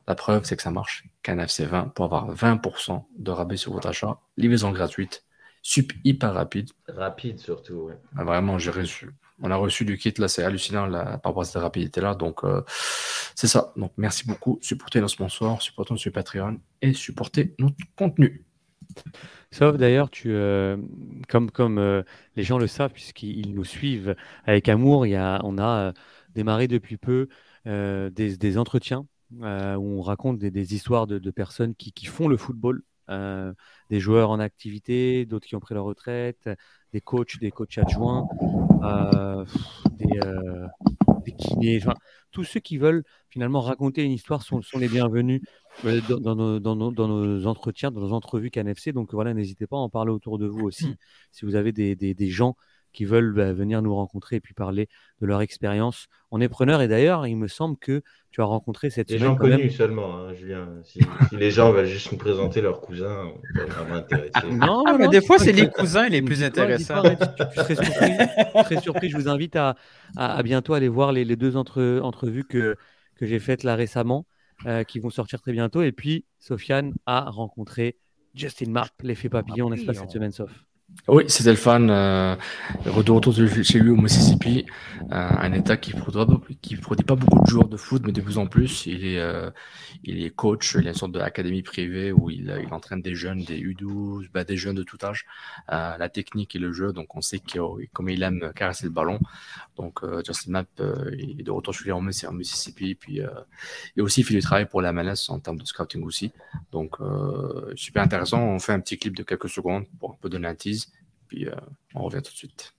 La 0.07 0.15
preuve, 0.15 0.43
c'est 0.43 0.55
que 0.55 0.61
ça 0.61 0.71
marche. 0.71 1.05
CanafC20 1.23 1.91
pour 1.93 2.05
avoir 2.05 2.35
20% 2.35 3.03
de 3.17 3.31
rabais 3.31 3.57
sur 3.57 3.73
votre 3.73 3.87
achat. 3.87 4.19
Livraison 4.37 4.71
gratuite 4.71 5.23
sup 5.61 5.93
hyper 6.03 6.33
rapide. 6.33 6.69
Rapide 6.87 7.39
surtout, 7.39 7.73
ouais. 7.73 7.97
Ah, 8.17 8.23
vraiment, 8.23 8.57
j'ai 8.57 8.71
reçu. 8.71 9.09
On 9.41 9.51
a 9.51 9.55
reçu 9.55 9.85
du 9.85 9.97
kit, 9.97 10.13
là, 10.17 10.27
c'est 10.27 10.43
hallucinant 10.43 10.85
là, 10.85 11.17
par 11.17 11.31
rapport 11.31 11.41
à 11.41 11.45
cette 11.45 11.61
rapidité-là. 11.61 12.15
Donc, 12.15 12.43
euh, 12.43 12.61
c'est 13.35 13.47
ça. 13.47 13.73
Donc, 13.77 13.93
merci 13.97 14.27
beaucoup. 14.27 14.59
Supportez 14.61 14.99
nos 14.99 15.07
sponsors, 15.07 15.61
supportez 15.61 15.95
sur 15.97 16.11
Patreon 16.11 16.59
et 16.81 16.93
supportez 16.93 17.55
notre 17.57 17.77
contenu. 17.95 18.45
Sauf 19.51 19.77
d'ailleurs, 19.77 20.09
tu, 20.09 20.31
euh, 20.31 20.77
comme, 21.29 21.51
comme 21.51 21.77
euh, 21.77 22.03
les 22.35 22.43
gens 22.43 22.57
le 22.57 22.67
savent, 22.67 22.91
puisqu'ils 22.91 23.53
nous 23.53 23.63
suivent 23.63 24.15
avec 24.45 24.67
amour, 24.67 25.05
il 25.05 25.11
y 25.11 25.15
a, 25.15 25.39
on 25.43 25.57
a 25.57 25.93
démarré 26.33 26.67
depuis 26.67 26.97
peu 26.97 27.29
des, 27.65 28.37
des, 28.37 28.57
entretiens 28.57 29.05
où 29.31 29.43
on 29.43 30.01
raconte 30.01 30.39
des, 30.39 30.49
des 30.49 30.73
histoires 30.73 31.05
de, 31.05 31.19
de 31.19 31.31
personnes 31.31 31.75
qui, 31.75 31.91
qui, 31.93 32.07
font 32.07 32.27
le 32.27 32.35
football 32.35 32.81
euh, 33.09 33.53
des 33.89 33.99
joueurs 33.99 34.29
en 34.29 34.39
activité, 34.39 35.25
d'autres 35.25 35.47
qui 35.47 35.55
ont 35.55 35.59
pris 35.59 35.73
leur 35.73 35.85
retraite, 35.85 36.49
des 36.93 37.01
coachs, 37.01 37.39
des 37.39 37.51
coachs 37.51 37.77
adjoints, 37.77 38.27
euh, 38.83 39.45
des, 39.97 40.19
euh, 40.23 40.67
des, 41.25 41.31
kinés, 41.33 41.79
enfin, 41.81 41.95
tous 42.31 42.43
ceux 42.43 42.59
qui 42.59 42.77
veulent 42.77 43.03
finalement 43.29 43.61
raconter 43.61 44.03
une 44.03 44.11
histoire 44.11 44.43
sont, 44.43 44.61
sont 44.61 44.79
les 44.79 44.87
bienvenus 44.87 45.41
dans, 45.83 46.19
dans, 46.19 46.35
nos, 46.35 46.59
dans, 46.59 46.75
nos, 46.75 46.91
dans, 46.91 47.07
nos, 47.07 47.47
entretiens, 47.47 47.91
dans 47.91 48.01
nos 48.01 48.13
entrevues 48.13 48.51
KNFC. 48.51 48.91
Donc 48.91 49.13
voilà, 49.13 49.33
n'hésitez 49.33 49.67
pas 49.67 49.77
à 49.77 49.79
en 49.79 49.89
parler 49.89 50.11
autour 50.11 50.37
de 50.37 50.47
vous 50.47 50.65
aussi. 50.65 50.89
Mmh. 50.89 50.95
Si 51.31 51.45
vous 51.45 51.55
avez 51.55 51.71
des, 51.71 51.95
des, 51.95 52.13
des 52.13 52.29
gens 52.29 52.55
qui 52.99 53.05
veulent 53.05 53.31
bah, 53.31 53.53
venir 53.53 53.81
nous 53.81 53.95
rencontrer 53.95 54.35
et 54.35 54.39
puis 54.41 54.53
parler 54.53 54.89
de 55.21 55.25
leur 55.25 55.39
expérience. 55.39 56.07
On 56.31 56.41
est 56.41 56.49
preneur 56.49 56.81
et 56.81 56.89
d'ailleurs, 56.89 57.27
il 57.27 57.37
me 57.37 57.47
semble 57.47 57.77
que 57.77 58.01
tu 58.29 58.41
as 58.41 58.43
rencontré 58.43 58.89
cette 58.89 59.09
Les 59.09 59.17
gens 59.17 59.37
connus 59.37 59.69
seulement, 59.69 60.17
hein, 60.17 60.33
Julien. 60.33 60.67
Si, 60.83 60.99
les 61.31 61.49
gens 61.49 61.71
veulent 61.71 61.85
juste 61.85 62.11
nous 62.11 62.17
présenter 62.17 62.59
leurs 62.59 62.81
cousins, 62.81 63.31
on 63.33 63.57
peut 63.57 63.65
vraiment 63.67 63.95
intéresser. 63.95 64.31
non, 64.51 64.83
mais 64.97 65.07
des 65.07 65.21
fois, 65.21 65.39
c'est 65.39 65.53
les 65.53 65.69
cousins 65.69 66.09
les 66.09 66.21
plus 66.21 66.43
intéressants. 66.43 67.03
tu, 67.03 67.61
serais 67.61 67.75
surpris, 67.75 68.63
très 68.65 68.81
surpris. 68.81 69.09
Je 69.09 69.15
vous 69.15 69.29
invite 69.29 69.55
à, 69.55 69.77
à, 70.17 70.43
bientôt 70.43 70.73
aller 70.73 70.89
voir 70.89 71.13
les, 71.13 71.23
les 71.23 71.37
deux 71.37 71.55
entre, 71.55 72.01
entrevues 72.03 72.43
que, 72.43 72.75
que 73.15 73.25
j'ai 73.25 73.39
faites 73.39 73.63
là 73.63 73.75
récemment, 73.75 74.25
euh, 74.65 74.83
qui 74.83 74.99
vont 74.99 75.09
sortir 75.09 75.39
très 75.39 75.53
bientôt. 75.53 75.83
Et 75.83 75.93
puis, 75.93 76.25
Sofiane 76.39 76.95
a 77.05 77.29
rencontré 77.29 77.95
Justin 78.35 78.71
Mark, 78.71 78.93
l'effet 79.03 79.29
papillon, 79.29 79.69
n'est-ce 79.69 79.85
pas, 79.85 79.93
cette 79.93 80.11
semaine, 80.11 80.33
sauf 80.33 80.51
oui, 81.09 81.23
c'était 81.27 81.49
le 81.49 81.55
fan. 81.55 81.89
Euh, 81.89 82.35
de 82.85 83.11
retour 83.11 83.33
chez 83.33 83.79
lui 83.79 83.89
au 83.89 83.95
Mississippi, 83.95 84.65
euh, 85.11 85.15
un 85.15 85.53
État 85.53 85.75
qui 85.75 85.95
ne 85.95 85.99
produit, 85.99 87.03
pas 87.03 87.15
beaucoup 87.15 87.43
de 87.43 87.49
joueurs 87.49 87.67
de 87.67 87.77
foot, 87.77 88.03
mais 88.05 88.11
de 88.11 88.21
plus 88.21 88.37
en 88.37 88.45
plus. 88.45 88.85
Il 88.85 89.05
est, 89.05 89.17
euh, 89.17 89.49
il 90.03 90.23
est 90.23 90.29
coach, 90.29 90.75
il 90.79 90.87
a 90.87 90.91
une 90.91 90.95
sorte 90.95 91.13
d'académie 91.13 91.63
privée 91.63 92.11
où 92.11 92.29
il, 92.29 92.55
il, 92.63 92.73
entraîne 92.73 93.01
des 93.01 93.15
jeunes, 93.15 93.43
des 93.43 93.59
U12, 93.59 94.29
bah, 94.31 94.43
des 94.43 94.55
jeunes 94.55 94.75
de 94.75 94.83
tout 94.83 94.97
âge, 95.03 95.25
euh, 95.71 95.97
la 95.97 96.09
technique 96.09 96.55
et 96.55 96.59
le 96.59 96.71
jeu. 96.71 96.93
Donc 96.93 97.15
on 97.15 97.21
sait 97.21 97.41
comment 97.91 98.09
il 98.09 98.21
aime 98.21 98.51
caresser 98.55 98.85
le 98.85 98.91
ballon. 98.91 99.19
Donc 99.77 100.01
Justin 100.25 100.51
Map 100.51 100.65
il 101.17 101.39
est 101.39 101.43
de 101.43 101.51
retour 101.51 101.73
chez 101.73 101.85
lui 101.85 101.91
en 101.91 102.01
Mississippi. 102.01 102.93
Puis, 102.95 103.19
et 103.97 104.01
aussi, 104.01 104.21
il 104.21 104.23
fait 104.23 104.35
du 104.35 104.41
travail 104.41 104.67
pour 104.67 104.81
la 104.81 104.93
MLS 104.93 105.29
en 105.29 105.39
termes 105.39 105.57
de 105.57 105.65
scouting 105.65 106.03
aussi. 106.03 106.31
Donc 106.71 106.97
super 107.75 108.03
intéressant. 108.03 108.41
On 108.41 108.59
fait 108.59 108.73
un 108.73 108.79
petit 108.79 108.97
clip 108.97 109.15
de 109.15 109.23
quelques 109.23 109.49
secondes 109.49 109.85
pour 109.99 110.11
un 110.11 110.17
peu 110.21 110.29
donner 110.29 110.47
un 110.47 110.55
tease. 110.55 110.78
Puis 111.29 111.47
euh, 111.47 111.55
on 111.93 112.03
revient 112.03 112.21
tout 112.23 112.31
de 112.31 112.37
suite. 112.37 112.73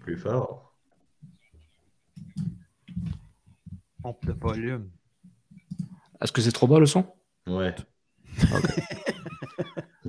Plus 0.00 0.16
fort. 0.16 0.72
Pompe 4.02 4.24
le 4.24 4.32
volume. 4.34 4.90
Est-ce 6.20 6.30
que 6.32 6.40
c'est 6.40 6.52
trop 6.52 6.68
bas 6.68 6.78
le 6.78 6.86
son? 6.86 7.12
Ouais. 7.48 7.74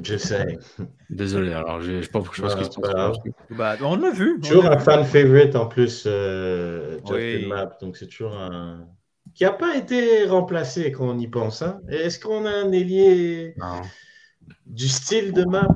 Je 0.03 0.17
sais. 0.17 0.57
Désolé, 1.09 1.53
alors 1.53 1.81
je 1.81 1.91
ne 1.91 2.01
sais 2.01 2.09
pas 2.09 2.19
pourquoi 2.21 2.49
je 2.49 2.55
pense 2.55 3.19
qu'il 3.19 3.31
bah, 3.57 3.77
On 3.81 3.95
l'a 3.95 4.11
vu. 4.11 4.39
Toujours 4.39 4.65
un 4.65 4.77
fan 4.77 5.03
favorite 5.05 5.55
en 5.55 5.67
plus, 5.67 6.03
euh, 6.05 6.99
Justin 7.05 7.47
Map. 7.47 7.77
Donc 7.81 7.97
c'est 7.97 8.07
toujours 8.07 8.35
un. 8.35 8.87
Qui 9.33 9.43
n'a 9.43 9.51
pas 9.51 9.75
été 9.77 10.25
remplacé 10.25 10.91
quand 10.91 11.07
on 11.09 11.19
y 11.19 11.27
pense. 11.27 11.61
Hein. 11.61 11.79
Est-ce 11.87 12.19
qu'on 12.19 12.45
a 12.45 12.51
un 12.51 12.71
ailier 12.71 13.55
du 14.65 14.87
style 14.87 15.33
de 15.33 15.45
Map 15.45 15.67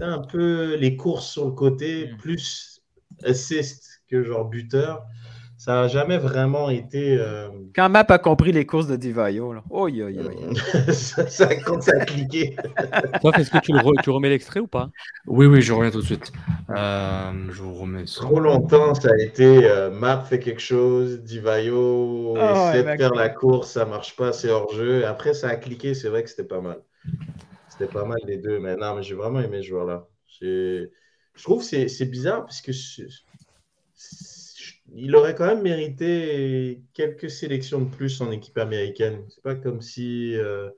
Un 0.00 0.18
peu 0.18 0.76
les 0.76 0.96
courses 0.96 1.30
sur 1.30 1.46
le 1.46 1.52
côté, 1.52 2.12
mm. 2.12 2.16
plus 2.18 2.82
assist 3.24 4.02
que 4.08 4.22
genre 4.22 4.48
buteur 4.48 5.06
ça 5.60 5.74
n'a 5.74 5.88
jamais 5.88 6.16
vraiment 6.16 6.70
été. 6.70 7.18
Euh, 7.18 7.50
quand 7.76 7.90
Map 7.90 8.06
a 8.08 8.16
compris 8.16 8.50
les 8.50 8.64
courses 8.64 8.86
de 8.86 8.96
Divayo, 8.96 9.52
là. 9.52 9.62
Oh, 9.68 9.90
ça, 10.90 11.28
ça, 11.28 11.54
quand 11.56 11.82
ça 11.82 11.92
a 12.00 12.04
cliqué. 12.06 12.56
est-ce 13.36 13.50
que 13.50 13.58
tu, 13.58 13.72
tu 14.02 14.08
remets 14.08 14.30
l'extrait 14.30 14.60
ou 14.60 14.66
pas? 14.66 14.88
Oui, 15.26 15.44
oui, 15.44 15.60
je 15.60 15.74
reviens 15.74 15.90
tout 15.90 16.00
de 16.00 16.06
suite. 16.06 16.32
Euh, 16.70 17.32
je 17.50 17.60
vous 17.60 17.74
remets 17.74 18.06
ça. 18.06 18.22
Trop 18.22 18.40
longtemps, 18.40 18.94
ça 18.94 19.10
a 19.10 19.22
été 19.22 19.66
euh, 19.66 19.90
Map 19.90 20.22
fait 20.22 20.38
quelque 20.38 20.62
chose, 20.62 21.20
Divayo 21.20 22.36
oh, 22.38 22.38
essaie 22.38 22.82
de 22.82 22.96
faire 22.96 23.14
la 23.14 23.28
course, 23.28 23.72
ça 23.72 23.84
marche 23.84 24.16
pas, 24.16 24.32
c'est 24.32 24.48
hors 24.48 24.72
jeu. 24.72 25.04
Après, 25.04 25.34
ça 25.34 25.50
a 25.50 25.56
cliqué, 25.56 25.92
c'est 25.92 26.08
vrai 26.08 26.24
que 26.24 26.30
c'était 26.30 26.48
pas 26.48 26.62
mal. 26.62 26.78
C'était 27.68 27.92
pas 27.92 28.06
mal 28.06 28.20
les 28.26 28.38
deux, 28.38 28.60
mais 28.60 28.76
non, 28.76 28.94
mais 28.94 29.02
j'ai 29.02 29.14
vraiment 29.14 29.40
aimé 29.40 29.58
ce 29.60 29.66
joueur-là. 29.66 30.08
Je 30.40 30.88
trouve 31.42 31.60
que 31.68 31.86
c'est 31.86 32.10
bizarre 32.10 32.46
parce 32.46 32.62
que 32.62 32.72
il 34.94 35.14
aurait 35.14 35.34
quand 35.34 35.46
même 35.46 35.62
mérité 35.62 36.82
quelques 36.92 37.30
sélections 37.30 37.80
de 37.80 37.88
plus 37.88 38.20
en 38.20 38.30
équipe 38.30 38.58
américaine. 38.58 39.24
C'est 39.28 39.42
pas 39.42 39.54
comme 39.54 39.80
si. 39.80 40.36
Euh, 40.36 40.70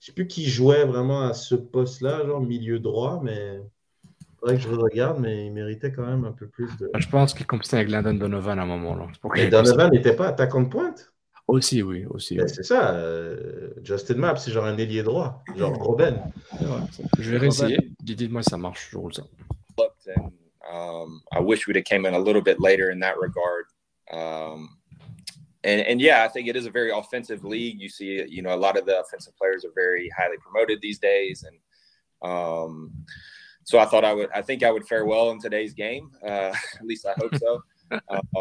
je 0.00 0.06
sais 0.06 0.12
plus 0.12 0.26
qui 0.26 0.48
jouait 0.48 0.84
vraiment 0.84 1.22
à 1.22 1.32
ce 1.32 1.54
poste-là, 1.54 2.26
genre 2.26 2.40
milieu 2.40 2.80
droit, 2.80 3.20
mais 3.22 3.60
il 4.02 4.38
faudrait 4.40 4.56
que 4.56 4.62
je 4.62 4.68
regarde, 4.68 5.20
mais 5.20 5.46
il 5.46 5.52
méritait 5.52 5.92
quand 5.92 6.04
même 6.04 6.24
un 6.24 6.32
peu 6.32 6.48
plus 6.48 6.76
de. 6.78 6.90
Je 6.98 7.08
pense 7.08 7.34
qu'il 7.34 7.46
compétait 7.46 7.76
avec 7.76 7.90
Landon 7.90 8.14
Donovan 8.14 8.58
à 8.58 8.62
un 8.62 8.66
moment. 8.66 8.96
Là. 8.96 9.06
Et 9.36 9.48
Donovan 9.48 9.90
n'était 9.90 10.16
pas 10.16 10.28
attaquant 10.28 10.62
de 10.62 10.68
pointe 10.68 11.12
Aussi, 11.46 11.82
oui. 11.82 12.04
aussi. 12.06 12.36
Ben, 12.36 12.48
c'est 12.48 12.64
ça. 12.64 12.96
Euh, 12.96 13.70
Justin 13.84 14.16
Mapp, 14.16 14.38
c'est 14.38 14.50
genre 14.50 14.64
un 14.64 14.76
ailier 14.76 15.04
droit, 15.04 15.44
genre 15.56 15.74
Robin. 15.74 16.16
Je 17.20 17.30
vais 17.30 17.38
réessayer. 17.38 17.78
Dites-moi 18.02 18.42
si 18.42 18.50
ça 18.50 18.58
marche, 18.58 18.88
je 18.90 18.98
roule 18.98 19.14
ça. 19.14 19.22
Um, 20.72 21.22
I 21.32 21.40
wish 21.40 21.66
we'd 21.66 21.76
have 21.76 21.84
came 21.84 22.06
in 22.06 22.14
a 22.14 22.18
little 22.18 22.42
bit 22.42 22.60
later 22.60 22.90
in 22.90 23.00
that 23.00 23.18
regard. 23.18 23.66
Um, 24.10 24.78
and, 25.64 25.80
and 25.82 26.00
yeah, 26.00 26.24
I 26.24 26.28
think 26.28 26.48
it 26.48 26.56
is 26.56 26.66
a 26.66 26.70
very 26.70 26.90
offensive 26.90 27.44
league. 27.44 27.80
You 27.80 27.88
see, 27.88 28.24
you 28.28 28.42
know, 28.42 28.54
a 28.54 28.56
lot 28.56 28.78
of 28.78 28.86
the 28.86 29.00
offensive 29.00 29.36
players 29.36 29.64
are 29.64 29.72
very 29.74 30.10
highly 30.16 30.36
promoted 30.38 30.80
these 30.80 30.98
days, 30.98 31.44
and 31.44 32.30
um, 32.30 32.92
so 33.64 33.78
I 33.78 33.84
thought 33.84 34.04
I 34.04 34.12
would. 34.12 34.30
I 34.34 34.42
think 34.42 34.62
I 34.62 34.70
would 34.70 34.88
fare 34.88 35.04
well 35.04 35.30
in 35.30 35.40
today's 35.40 35.72
game. 35.72 36.10
Uh, 36.22 36.52
at 36.80 36.84
least 36.84 37.06
I 37.06 37.14
hope 37.16 37.36
so. 37.36 37.62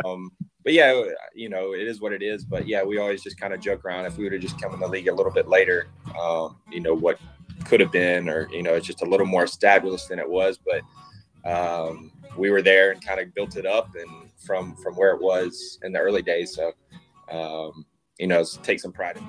um, 0.05 0.32
but 0.63 0.73
yeah, 0.73 1.03
you 1.36 1.49
know, 1.49 1.73
it 1.73 1.88
is 1.88 2.01
what 2.01 2.13
it 2.13 2.23
is. 2.23 2.43
But 2.43 2.67
yeah, 2.67 2.84
we 2.84 2.97
always 2.97 3.21
just 3.21 3.39
kind 3.39 3.53
of 3.53 3.59
joke 3.59 3.86
around 3.86 4.05
if 4.05 4.17
we 4.17 4.23
would 4.23 4.34
have 4.34 4.41
just 4.41 4.59
come 4.59 4.73
in 4.73 4.79
the 4.79 4.88
league 4.88 5.07
a 5.07 5.13
little 5.13 5.32
bit 5.32 5.47
later, 5.47 5.88
um, 6.19 6.57
you 6.71 6.79
know, 6.79 6.93
what 6.93 7.19
could 7.65 7.79
have 7.79 7.91
been, 7.91 8.29
or 8.29 8.49
you 8.51 8.63
know, 8.63 8.73
it's 8.73 8.88
just 8.88 9.03
a 9.03 9.05
little 9.05 9.27
more 9.27 9.43
established 9.43 10.09
than 10.09 10.17
it 10.17 10.29
was. 10.29 10.57
But 10.57 10.82
um, 11.49 12.11
we 12.38 12.49
were 12.49 12.61
there 12.61 12.91
and 12.91 13.05
kind 13.05 13.19
of 13.19 13.34
built 13.34 13.55
it 13.57 13.65
up 13.65 13.95
and 13.95 14.29
from 14.38 14.75
from 14.77 14.95
where 14.95 15.11
it 15.15 15.21
was 15.21 15.79
in 15.84 15.91
the 15.91 15.99
early 15.99 16.21
days. 16.21 16.55
So 16.55 16.71
um, 17.32 17.86
you 18.19 18.27
know, 18.27 18.43
take 18.63 18.79
some 18.79 18.91
pride 18.91 19.17
in. 19.17 19.23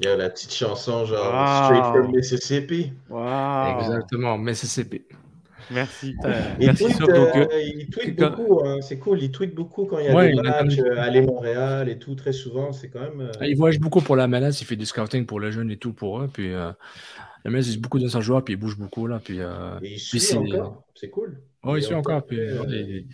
Il 0.00 0.06
y 0.08 0.12
a 0.12 0.16
la 0.16 0.28
petite 0.28 0.52
chanson 0.52 1.06
genre 1.06 1.30
wow. 1.32 1.66
Straight 1.66 1.92
from 1.92 2.12
Mississippi. 2.12 2.92
Wow. 3.08 3.80
Exactement, 3.80 4.38
Mississippi. 4.38 5.02
Merci. 5.70 6.14
Il, 6.60 6.66
Merci 6.66 6.84
tweet, 6.84 7.08
euh, 7.10 7.46
il 7.60 7.90
tweet 7.90 8.16
beaucoup, 8.16 8.62
hein. 8.64 8.80
c'est 8.80 8.98
cool. 8.98 9.22
Il 9.22 9.30
tweet 9.30 9.54
beaucoup 9.54 9.84
quand 9.84 9.98
il 9.98 10.06
y 10.06 10.08
a 10.08 10.14
ouais, 10.14 10.32
des 10.32 10.40
matchs, 10.40 10.78
euh, 10.78 10.96
aller 10.98 11.20
Montréal 11.20 11.88
et 11.88 11.98
tout, 11.98 12.14
très 12.14 12.32
souvent. 12.32 12.72
C'est 12.72 12.88
quand 12.88 13.00
même. 13.00 13.20
Euh... 13.20 13.46
Il 13.46 13.56
voyage 13.56 13.80
beaucoup 13.80 14.00
pour 14.00 14.16
la 14.16 14.28
MLS, 14.28 14.60
il 14.60 14.66
fait 14.66 14.76
du 14.76 14.86
scouting 14.86 15.26
pour 15.26 15.40
les 15.40 15.52
jeunes 15.52 15.70
et 15.70 15.76
tout 15.76 15.92
pour 15.92 16.22
eux. 16.22 16.30
Puis 16.32 16.54
euh, 17.46 17.50
la 17.50 17.50
MLS, 17.50 17.68
il 17.68 17.80
beaucoup 17.80 17.98
d'anciens 17.98 18.20
joueurs, 18.20 18.44
puis 18.44 18.54
il 18.54 18.56
bouge 18.56 18.76
beaucoup 18.76 19.06
là. 19.06 19.20
Puis, 19.22 19.40
euh, 19.40 19.78
et 19.82 19.94
il 19.94 19.98
suit 19.98 20.36
encore, 20.36 20.84
c'est 20.94 21.10
cool. 21.10 21.40
Oh, 21.62 21.76
il, 21.76 21.82
suit 21.82 21.94
encore. 21.94 22.24
Puis, 22.24 22.38
il, 22.38 23.06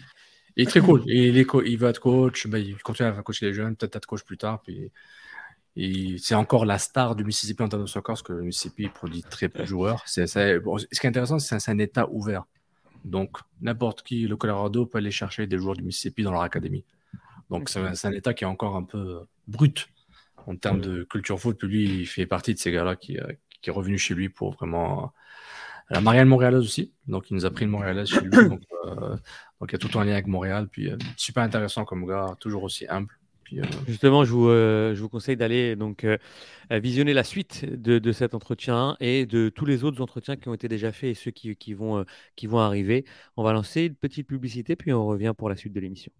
il, 0.57 0.63
est 0.63 0.67
très 0.67 0.81
cool. 0.81 1.03
il, 1.07 1.37
est 1.39 1.47
il 1.67 1.79
veut 1.79 1.89
être 1.89 2.01
coach, 2.01 2.47
ben, 2.47 2.59
il 2.59 2.77
continue 2.83 3.09
à 3.09 3.23
coacher 3.23 3.47
les 3.47 3.55
jeunes, 3.55 3.77
peut-être 3.77 3.97
être 3.97 4.07
coach 4.07 4.25
plus 4.25 4.39
tard. 4.39 4.63
Puis 4.63 4.91
c'est 6.19 6.35
encore 6.35 6.65
la 6.65 6.79
star 6.79 7.17
du 7.17 7.25
Mississippi 7.25 7.63
en 7.63 7.69
termes 7.69 7.83
de 7.83 7.89
soccer, 7.89 8.15
parce 8.15 8.23
que 8.23 8.33
le 8.33 8.43
Mississippi 8.43 8.89
produit 8.89 9.23
très 9.23 9.49
peu 9.49 9.61
de 9.61 9.67
joueurs. 9.67 10.03
C'est, 10.07 10.59
bon, 10.61 10.79
ce 10.79 10.87
qui 10.87 11.07
est 11.07 11.09
intéressant, 11.09 11.39
c'est 11.39 11.57
que 11.57 11.63
c'est 11.63 11.71
un 11.71 11.79
État 11.79 12.09
ouvert. 12.11 12.45
Donc, 13.05 13.39
n'importe 13.61 14.03
qui, 14.03 14.27
le 14.27 14.37
Colorado, 14.37 14.87
peut 14.87 14.99
aller 14.99 15.11
chercher 15.11 15.47
des 15.47 15.59
joueurs 15.59 15.75
du 15.75 15.83
Mississippi 15.83 16.23
dans 16.23 16.33
leur 16.33 16.43
académie. 16.43 16.85
Donc, 17.51 17.69
c'est, 17.69 18.07
un 18.07 18.13
État 18.13 18.33
qui 18.35 18.45
est 18.45 18.47
encore 18.47 18.77
un 18.77 18.85
peu 18.85 19.21
brut 19.49 19.89
en 20.47 20.57
termes 20.57 20.81
de 20.81 21.05
culture 21.05 21.39
foot. 21.39 21.59
Puis 21.59 21.69
lui, 21.69 22.01
il 22.01 22.07
fait 22.07 22.27
partie 22.27 22.55
de 22.55 22.59
ces 22.59 22.71
gars-là 22.71 22.97
qui, 22.97 23.19
euh, 23.19 23.27
qui 23.65 23.71
est 23.71 23.73
revenu 23.73 23.99
chez 23.99 24.15
lui 24.15 24.29
pour 24.29 24.53
vraiment. 24.53 25.13
La 25.91 26.01
Marielle 26.01 26.27
Montréalaise 26.27 26.63
aussi. 26.63 26.93
Donc, 27.07 27.31
il 27.31 27.35
nous 27.35 27.45
a 27.45 27.51
pris 27.51 27.65
une 27.65 27.71
Montréalaise 27.71 28.09
chez 28.09 28.21
lui. 28.21 28.31
Donc, 28.31 28.63
euh, 28.87 29.17
donc, 29.61 29.71
il 29.71 29.73
y 29.73 29.75
a 29.75 29.79
tout 29.79 29.99
un 29.99 30.05
lien 30.05 30.13
avec 30.13 30.27
Montréal. 30.27 30.69
Puis, 30.71 30.91
euh, 30.91 30.97
super 31.17 31.43
intéressant 31.43 31.85
comme 31.85 32.07
gars, 32.07 32.37
toujours 32.41 32.63
aussi 32.63 32.87
humble. 32.89 33.13
Puis, 33.45 33.61
euh... 33.61 33.65
Justement, 33.87 34.25
je 34.25 34.33
vous, 34.33 34.49
euh, 34.49 34.95
je 34.95 35.03
vous 35.03 35.09
conseille 35.09 35.37
d'aller 35.37 35.77
donc 35.77 36.05
euh, 36.05 36.17
visionner 36.71 37.13
la 37.13 37.25
suite 37.25 37.65
de, 37.65 37.99
de, 37.99 38.13
cet 38.13 38.35
entretien 38.35 38.97
et 39.01 39.27
de 39.27 39.51
tous 39.51 39.67
les 39.67 39.85
autres 39.85 40.01
entretiens 40.01 40.37
qui 40.37 40.49
ont 40.49 40.55
été 40.55 40.69
déjà 40.69 40.91
faits 40.93 41.11
et 41.11 41.15
ceux 41.15 41.31
qui, 41.31 41.55
qui 41.55 41.75
vont, 41.75 41.99
euh, 41.99 42.05
qui 42.37 42.47
vont 42.47 42.59
arriver. 42.59 43.05
On 43.37 43.45
va 43.45 43.53
lancer 43.53 43.83
une 43.83 43.95
petite 43.95 44.27
publicité, 44.27 44.75
puis 44.75 44.93
on 44.93 45.07
revient 45.07 45.35
pour 45.37 45.49
la 45.49 45.57
suite 45.57 45.75
de 45.75 45.81
l'émission. 45.81 46.11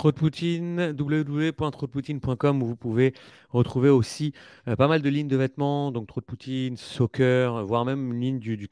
Trop 0.00 0.12
de 0.12 0.16
Poutine, 0.16 0.96
www.trotdepoutine.com 0.98 2.62
où 2.62 2.66
vous 2.66 2.74
pouvez 2.74 3.12
retrouver 3.50 3.90
aussi 3.90 4.32
euh, 4.66 4.74
pas 4.74 4.88
mal 4.88 5.02
de 5.02 5.10
lignes 5.10 5.28
de 5.28 5.36
vêtements, 5.36 5.92
donc 5.92 6.06
Trop 6.06 6.22
de 6.22 6.24
Poutine, 6.24 6.78
soccer, 6.78 7.66
voire 7.66 7.84
même 7.84 8.14
une 8.14 8.18
ligne 8.18 8.38
du, 8.38 8.56
du 8.56 8.66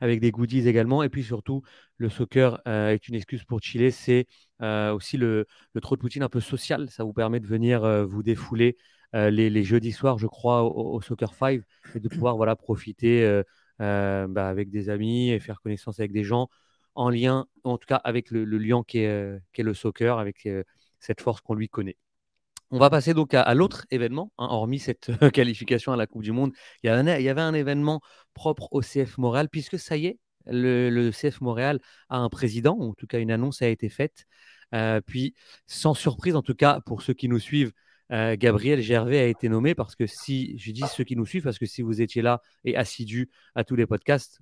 avec 0.00 0.20
des 0.20 0.30
goodies 0.30 0.68
également. 0.68 1.02
Et 1.02 1.08
puis 1.08 1.24
surtout, 1.24 1.62
le 1.96 2.08
soccer 2.08 2.62
euh, 2.68 2.90
est 2.90 3.08
une 3.08 3.16
excuse 3.16 3.42
pour 3.42 3.60
chiller. 3.60 3.90
C'est 3.90 4.28
euh, 4.62 4.94
aussi 4.94 5.16
le, 5.16 5.48
le 5.74 5.80
de 5.80 5.96
Poutine 5.96 6.22
un 6.22 6.28
peu 6.28 6.38
social. 6.38 6.88
Ça 6.88 7.02
vous 7.02 7.12
permet 7.12 7.40
de 7.40 7.46
venir 7.48 8.06
vous 8.06 8.22
défouler 8.22 8.76
les, 9.14 9.64
jeudis 9.64 9.90
soirs, 9.90 10.18
je 10.18 10.28
crois, 10.28 10.62
au, 10.62 10.94
au, 10.94 11.00
Soccer 11.00 11.34
5 11.34 11.62
et 11.96 11.98
de 11.98 12.08
pouvoir 12.08 12.36
voilà, 12.36 12.54
profiter 12.54 13.42
bah, 13.80 14.48
avec 14.48 14.70
des 14.70 14.88
amis 14.88 15.32
et 15.32 15.40
faire 15.40 15.60
connaissance 15.60 15.98
avec 15.98 16.12
des 16.12 16.22
gens 16.22 16.48
en 16.94 17.10
lien, 17.10 17.46
en 17.64 17.78
tout 17.78 17.86
cas 17.86 17.96
avec 17.96 18.30
le, 18.30 18.44
le 18.44 18.58
lien 18.58 18.82
qui 18.86 18.98
est, 19.00 19.08
euh, 19.08 19.38
qui 19.52 19.60
est, 19.60 19.64
le 19.64 19.74
soccer, 19.74 20.18
avec 20.18 20.46
euh, 20.46 20.64
cette 20.98 21.20
force 21.20 21.40
qu'on 21.40 21.54
lui 21.54 21.68
connaît. 21.68 21.96
On 22.70 22.78
va 22.78 22.90
passer 22.90 23.14
donc 23.14 23.34
à, 23.34 23.42
à 23.42 23.54
l'autre 23.54 23.86
événement, 23.90 24.32
hein, 24.38 24.48
hormis 24.50 24.78
cette 24.78 25.10
qualification 25.32 25.92
à 25.92 25.96
la 25.96 26.06
Coupe 26.06 26.22
du 26.22 26.32
Monde. 26.32 26.52
Il 26.82 26.88
y, 26.88 26.90
avait 26.90 27.40
un 27.40 27.54
événement 27.54 28.00
propre 28.34 28.68
au 28.72 28.82
CF 28.82 29.16
Montréal, 29.18 29.48
puisque 29.48 29.78
ça 29.78 29.96
y 29.96 30.06
est, 30.06 30.18
le, 30.46 31.10
CF 31.10 31.40
Montréal 31.40 31.80
a 32.08 32.18
un 32.18 32.28
président, 32.28 32.76
en 32.78 32.94
tout 32.94 33.06
cas 33.06 33.20
une 33.20 33.30
annonce 33.30 33.62
a 33.62 33.68
été 33.68 33.88
faite. 33.88 34.26
Euh, 34.74 35.00
puis, 35.00 35.34
sans 35.66 35.94
surprise, 35.94 36.36
en 36.36 36.42
tout 36.42 36.54
cas 36.54 36.80
pour 36.84 37.02
ceux 37.02 37.14
qui 37.14 37.28
nous 37.28 37.38
suivent, 37.38 37.72
Gabriel 38.10 38.80
Gervais 38.80 39.18
a 39.18 39.26
été 39.26 39.50
nommé 39.50 39.74
parce 39.74 39.94
que 39.94 40.06
si, 40.06 40.56
je 40.56 40.72
dis 40.72 40.84
ceux 40.94 41.04
qui 41.04 41.14
nous 41.14 41.26
suivent, 41.26 41.42
parce 41.42 41.58
que 41.58 41.66
si 41.66 41.82
vous 41.82 42.00
étiez 42.00 42.22
là 42.22 42.40
et 42.64 42.74
assidus 42.74 43.28
à 43.54 43.64
tous 43.64 43.76
les 43.76 43.86
podcasts, 43.86 44.40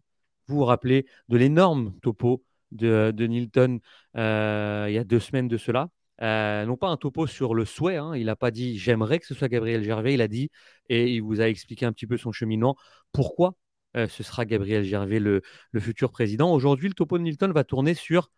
vous 0.49 0.57
vous 0.57 0.65
rappelez 0.65 1.07
de 1.29 1.37
l'énorme 1.37 1.95
topo 2.03 2.45
de, 2.73 3.13
de 3.15 3.27
Nilton 3.27 3.81
euh, 4.17 4.87
il 4.89 4.95
y 4.95 4.99
a 4.99 5.05
deux 5.05 5.21
semaines 5.21 5.49
de 5.49 5.57
cela. 5.57 5.89
Euh, 6.23 6.65
non 6.65 6.77
pas 6.77 6.89
un 6.89 6.97
topo 6.97 7.27
sur 7.27 7.55
le 7.55 7.67
souhait, 7.67 7.97
hein, 7.97 8.17
il 8.17 8.27
n'a 8.27 8.37
pas 8.37 8.51
dit 8.51 8.79
j'aimerais 8.79 9.19
que 9.19 9.27
ce 9.27 9.35
soit 9.35 9.49
Gabriel 9.49 9.83
Gervais, 9.83 10.15
il 10.15 10.23
a 10.23 10.29
dit, 10.29 10.51
et 10.89 11.13
il 11.13 11.21
vous 11.21 11.43
a 11.43 11.49
expliqué 11.49 11.85
un 11.85 11.93
petit 11.93 12.07
peu 12.07 12.17
son 12.17 12.33
cheminement, 12.33 12.75
pourquoi 13.13 13.55
euh, 13.97 14.09
ce 14.09 14.23
sera 14.23 14.47
Gabriel 14.47 14.83
Gervais 14.85 15.19
le, 15.19 15.43
le 15.73 15.81
futur 15.81 16.11
président? 16.11 16.53
Aujourd'hui, 16.55 16.89
le 16.89 16.95
topo 16.95 17.19
de 17.19 17.23
Nilton 17.23 17.53
va 17.53 17.65
tourner 17.65 17.93
sur 17.93 18.31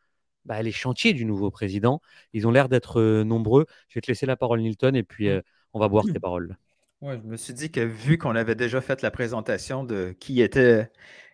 bah, 0.44 0.60
les 0.62 0.72
chantiers 0.72 1.12
du 1.12 1.24
nouveau 1.24 1.50
président. 1.52 2.00
Ils 2.32 2.48
ont 2.48 2.50
l'air 2.50 2.68
d'être 2.68 3.00
nombreux. 3.22 3.66
Je 3.88 3.94
vais 3.94 4.00
te 4.00 4.08
laisser 4.08 4.26
la 4.26 4.36
parole, 4.36 4.60
Nilton, 4.60 4.94
et 4.94 5.04
puis 5.04 5.28
on 5.72 5.78
va 5.78 5.88
boire 5.88 6.08
tes 6.08 6.18
paroles. 6.20 6.56
Ouais, 7.00 7.16
je 7.22 7.28
me 7.28 7.36
suis 7.36 7.54
dit 7.54 7.70
que 7.70 7.80
vu 7.80 8.18
qu'on 8.18 8.34
avait 8.34 8.56
déjà 8.56 8.80
fait 8.80 9.02
la 9.02 9.12
présentation 9.12 9.84
de 9.84 10.16
qui 10.18 10.40
était 10.40 10.90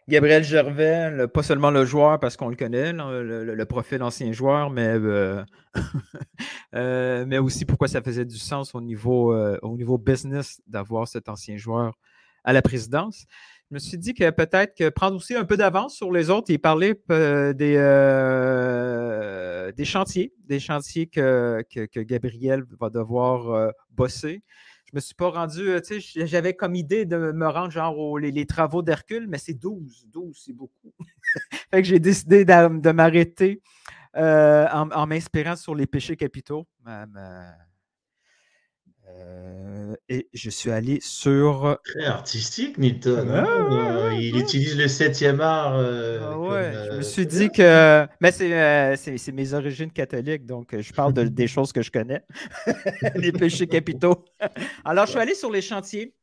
Gabriel 0.07 0.45
Gervais, 0.45 1.27
pas 1.29 1.43
seulement 1.43 1.71
le 1.71 1.87
joueur 1.87 2.21
parce 2.21 2.37
qu'on 2.37 2.49
le 2.49 2.57
connaît, 2.57 2.93
le, 2.93 3.55
le, 3.55 3.65
profil 3.65 4.03
ancien 4.03 4.33
joueur, 4.33 4.69
mais, 4.69 4.89
euh, 4.89 5.43
euh, 6.75 7.25
mais 7.27 7.39
aussi 7.39 7.65
pourquoi 7.65 7.89
ça 7.89 8.03
faisait 8.03 8.27
du 8.27 8.37
sens 8.37 8.75
au 8.75 8.83
niveau, 8.83 9.33
euh, 9.33 9.59
au 9.63 9.77
niveau 9.77 9.97
business 9.97 10.61
d'avoir 10.67 11.09
cet 11.09 11.31
ancien 11.31 11.57
joueur 11.57 11.95
à 12.45 12.53
la 12.53 12.61
présidence. 12.61 13.25
Je 13.71 13.75
me 13.75 13.79
suis 13.79 13.97
dit 13.97 14.13
que 14.13 14.29
peut-être 14.29 14.77
que 14.77 14.91
prendre 14.91 15.17
aussi 15.17 15.35
un 15.35 15.45
peu 15.45 15.57
d'avance 15.57 15.95
sur 15.97 16.13
les 16.13 16.29
autres 16.29 16.53
et 16.53 16.59
parler 16.59 17.01
euh, 17.11 17.55
des, 17.55 17.77
des 19.75 19.85
chantiers, 19.87 20.35
des 20.45 20.61
chantiers 20.61 21.07
que, 21.07 21.65
que, 21.73 21.87
que 21.87 22.01
Gabriel 22.01 22.63
va 22.79 22.91
devoir 22.91 23.73
bosser 23.91 24.43
je 24.74 24.74
me 24.95 25.01
suis 25.01 25.15
pas 25.15 25.31
rendu, 25.31 25.69
euh, 25.69 25.81
tu 25.81 26.01
sais, 26.01 26.27
j'avais 26.27 26.55
comme 26.55 26.75
idée 26.75 27.05
de 27.05 27.17
me 27.17 27.49
rendre 27.49 27.71
genre 27.71 27.99
aux 27.99 28.19
les, 28.19 28.47
travaux 28.47 28.83
d'Hercule, 28.83 29.27
mais 29.29 29.39
c'est 29.39 29.55
12. 29.55 30.07
12, 30.09 30.43
c'est 30.47 30.53
beaucoup. 30.53 30.93
fait 31.71 31.83
que 31.83 31.89
j'ai 31.89 31.99
décidé 31.99 32.45
de, 32.45 32.91
m'arrêter 32.93 33.61
euh, 34.17 34.67
en, 34.71 35.07
m'inspirant 35.07 35.57
sur 35.57 35.75
les 35.75 35.87
péchés 35.87 36.17
capitaux. 36.17 36.67
Ma, 36.85 37.07
euh, 39.21 39.95
et 40.09 40.29
je 40.33 40.51
suis 40.51 40.71
allé 40.71 40.99
sur. 41.01 41.79
Très 41.85 42.05
artistique, 42.05 42.79
Newton. 42.79 43.31
Hein? 43.31 43.47
Euh, 43.47 44.15
il 44.19 44.37
utilise 44.39 44.77
le 44.77 44.89
septième 44.89 45.41
art. 45.41 45.77
Euh, 45.77 46.21
ah 46.23 46.91
je 46.91 46.97
me 46.97 47.03
suis 47.03 47.27
dit 47.27 47.49
que. 47.51 48.07
Mais 48.21 48.33
c'est 48.33 49.33
mes 49.33 49.55
origines 49.55 49.91
catholiques, 49.91 50.47
donc 50.47 50.79
je 50.79 50.93
parle 50.93 51.13
de, 51.13 51.25
des 51.25 51.47
choses 51.47 51.73
que 51.73 51.83
je 51.83 51.91
connais. 51.91 52.23
les 53.15 53.33
péchés 53.33 53.67
capitaux. 53.67 54.25
Alors, 54.85 55.07
je 55.07 55.13
suis 55.13 55.21
allé 55.21 55.35
sur 55.35 55.51
les 55.51 55.63
chantiers. 55.63 56.15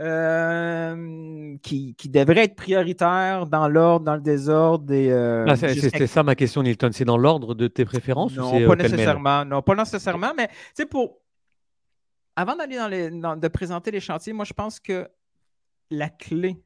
Euh, 0.00 1.56
qui, 1.60 1.96
qui 1.96 2.08
devraient 2.08 2.44
être 2.44 2.54
prioritaires 2.54 3.46
dans 3.46 3.66
l'ordre, 3.66 4.04
dans 4.04 4.14
le 4.14 4.20
désordre. 4.20 4.86
Euh, 4.92 5.44
ah, 5.48 5.56
C'était 5.56 6.06
ça 6.06 6.22
ma 6.22 6.36
question, 6.36 6.62
Nilton. 6.62 6.90
C'est 6.92 7.04
dans 7.04 7.18
l'ordre 7.18 7.56
de 7.56 7.66
tes 7.66 7.84
préférences 7.84 8.36
Non, 8.36 8.64
pas 8.64 8.76
nécessairement. 8.76 9.44
Non, 9.44 9.60
pas 9.60 9.74
nécessairement, 9.74 10.32
mais 10.36 10.46
tu 10.46 10.54
sais, 10.74 10.86
pour, 10.86 11.18
avant 12.38 12.54
d'aller 12.54 13.10
dans 13.10 13.36
de 13.36 13.48
présenter 13.48 13.90
les 13.90 13.98
chantiers, 13.98 14.32
moi, 14.32 14.44
je 14.44 14.52
pense 14.52 14.78
que 14.78 15.08
la 15.90 16.08
clé 16.08 16.62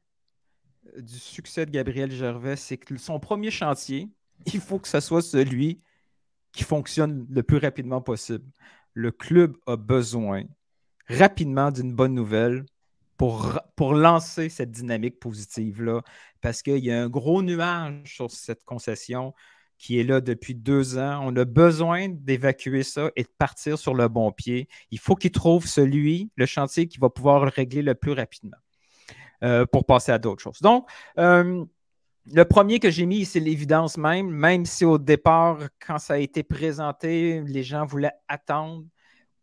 du 0.99 1.17
succès 1.17 1.65
de 1.65 1.71
Gabriel 1.71 2.11
Gervais, 2.11 2.57
c'est 2.57 2.77
que 2.77 2.95
son 2.95 3.19
premier 3.19 3.49
chantier, 3.49 4.07
il 4.45 4.59
faut 4.59 4.77
que 4.77 4.87
ce 4.87 4.99
soit 4.99 5.23
celui 5.23 5.81
qui 6.51 6.63
fonctionne 6.63 7.25
le 7.27 7.41
plus 7.41 7.57
rapidement 7.57 8.01
possible. 8.01 8.45
Le 8.93 9.09
club 9.11 9.57
a 9.65 9.75
besoin 9.75 10.43
rapidement 11.07 11.71
d'une 11.71 11.95
bonne 11.95 12.13
nouvelle 12.13 12.67
pour, 13.17 13.59
pour 13.75 13.95
lancer 13.95 14.49
cette 14.49 14.69
dynamique 14.69 15.19
positive-là, 15.19 16.03
parce 16.39 16.61
qu'il 16.61 16.85
y 16.85 16.91
a 16.91 17.01
un 17.01 17.09
gros 17.09 17.41
nuage 17.41 18.13
sur 18.13 18.29
cette 18.29 18.63
concession 18.63 19.33
qui 19.83 19.99
est 19.99 20.03
là 20.03 20.21
depuis 20.21 20.55
deux 20.55 20.97
ans. 20.97 21.19
On 21.25 21.35
a 21.35 21.43
besoin 21.43 22.07
d'évacuer 22.07 22.83
ça 22.83 23.11
et 23.17 23.23
de 23.23 23.29
partir 23.37 23.77
sur 23.77 23.93
le 23.93 24.07
bon 24.07 24.31
pied. 24.31 24.69
Il 24.91 24.99
faut 24.99 25.15
qu'il 25.15 25.31
trouve 25.31 25.67
celui, 25.67 26.31
le 26.37 26.45
chantier 26.45 26.87
qui 26.87 26.99
va 26.99 27.09
pouvoir 27.09 27.43
le 27.43 27.51
régler 27.53 27.81
le 27.81 27.93
plus 27.93 28.13
rapidement 28.13 28.55
euh, 29.43 29.65
pour 29.65 29.85
passer 29.85 30.13
à 30.13 30.19
d'autres 30.19 30.41
choses. 30.41 30.61
Donc, 30.61 30.89
euh, 31.19 31.65
le 32.33 32.45
premier 32.45 32.79
que 32.79 32.89
j'ai 32.89 33.05
mis, 33.05 33.25
c'est 33.25 33.41
l'évidence 33.41 33.97
même, 33.97 34.29
même 34.29 34.65
si 34.65 34.85
au 34.85 34.97
départ, 34.97 35.59
quand 35.85 35.99
ça 35.99 36.13
a 36.13 36.17
été 36.17 36.43
présenté, 36.43 37.41
les 37.41 37.63
gens 37.63 37.85
voulaient 37.85 38.15
attendre. 38.29 38.85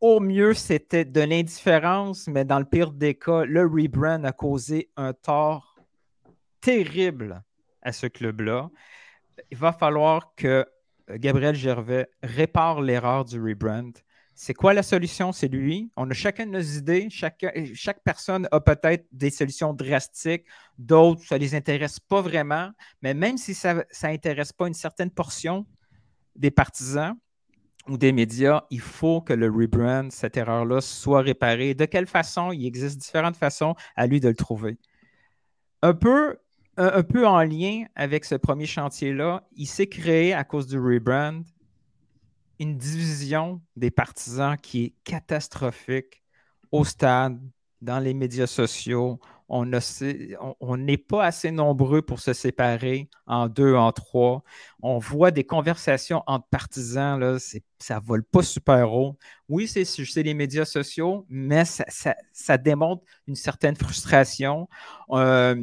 Au 0.01 0.21
mieux, 0.21 0.55
c'était 0.55 1.05
de 1.05 1.21
l'indifférence, 1.21 2.29
mais 2.29 2.47
dans 2.47 2.59
le 2.59 2.65
pire 2.65 2.93
des 2.93 3.15
cas, 3.15 3.45
le 3.45 3.67
rebrand 3.67 4.25
a 4.25 4.33
causé 4.33 4.89
un 4.97 5.13
tort 5.13 5.77
terrible 6.63 7.43
à 7.83 7.93
ce 7.93 8.07
club-là. 8.07 8.71
Il 9.51 9.59
va 9.59 9.73
falloir 9.73 10.35
que 10.37 10.65
Gabriel 11.09 11.55
Gervais 11.55 12.09
répare 12.23 12.81
l'erreur 12.81 13.25
du 13.25 13.41
rebrand. 13.41 13.93
C'est 14.35 14.55
quoi 14.55 14.73
la 14.73 14.83
solution? 14.83 15.33
C'est 15.33 15.49
lui. 15.49 15.91
On 15.97 16.09
a 16.09 16.15
chacun 16.15 16.47
nos 16.47 16.61
idées. 16.61 17.09
Chaque, 17.11 17.45
chaque 17.75 18.03
personne 18.03 18.49
a 18.53 18.61
peut-être 18.61 19.07
des 19.13 19.29
solutions 19.29 19.75
drastiques. 19.75 20.47
D'autres, 20.79 21.23
ça 21.27 21.35
ne 21.35 21.41
les 21.41 21.55
intéresse 21.55 22.01
pas 22.01 22.23
vraiment. 22.23 22.71
Mais 23.03 23.13
même 23.13 23.37
si 23.37 23.53
ça 23.53 23.85
n'intéresse 24.03 24.53
pas 24.53 24.67
une 24.67 24.75
certaine 24.75 25.11
portion 25.11 25.67
des 26.37 26.51
partisans 26.51 27.15
ou 27.87 27.99
des 27.99 28.13
médias, 28.13 28.63
il 28.71 28.81
faut 28.81 29.21
que 29.21 29.35
le 29.35 29.51
rebrand, 29.51 30.09
cette 30.11 30.39
erreur-là, 30.39 30.81
soit 30.81 31.21
réparée. 31.21 31.75
De 31.75 31.85
quelle 31.85 32.07
façon? 32.07 32.53
Il 32.53 32.65
existe 32.65 32.99
différentes 32.99 33.37
façons 33.37 33.75
à 33.95 34.07
lui 34.07 34.21
de 34.21 34.29
le 34.29 34.35
trouver. 34.35 34.79
Un 35.83 35.93
peu, 35.93 36.39
un 36.83 37.03
peu 37.03 37.27
en 37.27 37.43
lien 37.43 37.85
avec 37.95 38.25
ce 38.25 38.35
premier 38.35 38.67
chantier-là, 38.67 39.45
il 39.57 39.67
s'est 39.67 39.89
créé 39.89 40.33
à 40.33 40.45
cause 40.45 40.67
du 40.67 40.79
rebrand 40.79 41.43
une 42.59 42.77
division 42.77 43.61
des 43.77 43.91
partisans 43.91 44.57
qui 44.57 44.85
est 44.85 44.95
catastrophique 45.05 46.23
au 46.71 46.85
stade, 46.85 47.41
dans 47.81 47.99
les 47.99 48.15
médias 48.15 48.47
sociaux. 48.47 49.19
On 49.49 49.67
n'est 50.77 50.97
pas 50.97 51.25
assez 51.25 51.51
nombreux 51.51 52.03
pour 52.03 52.21
se 52.21 52.33
séparer 52.33 53.09
en 53.27 53.49
deux, 53.49 53.75
en 53.75 53.91
trois. 53.91 54.45
On 54.81 54.99
voit 54.99 55.33
des 55.33 55.43
conversations 55.43 56.23
entre 56.27 56.47
partisans, 56.49 57.19
là, 57.19 57.39
ça 57.79 57.97
ne 57.97 58.05
vole 58.05 58.23
pas 58.23 58.43
super 58.43 58.93
haut. 58.93 59.19
Oui, 59.49 59.67
c'est 59.67 60.23
les 60.23 60.35
médias 60.35 60.65
sociaux, 60.65 61.27
mais 61.29 61.65
ça, 61.65 62.59
démontre 62.59 63.03
une 63.27 63.35
certaine 63.35 63.75
frustration. 63.75 64.69
Euh, 65.11 65.57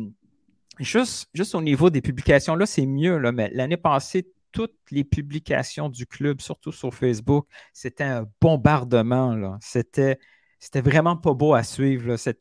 juste, 0.84 1.56
au 1.56 1.62
niveau 1.62 1.90
des 1.90 2.02
publications, 2.02 2.56
là, 2.56 2.66
c'est 2.66 2.86
mieux, 2.86 3.18
là, 3.18 3.32
mais 3.32 3.50
l'année 3.54 3.78
passée, 3.78 4.28
toutes 4.52 4.76
les 4.92 5.04
publications 5.04 5.90
du 5.90 6.06
club, 6.06 6.42
surtout 6.42 6.72
sur 6.72 6.94
Facebook, 6.94 7.48
c'était 7.74 8.04
un 8.04 8.26
bombardement. 8.42 9.58
C'était, 9.62 10.18
c'était 10.60 10.82
vraiment 10.82 11.16
pas 11.16 11.34
beau 11.34 11.54
à 11.54 11.64
suivre. 11.64 12.16
Ça, 12.16 12.32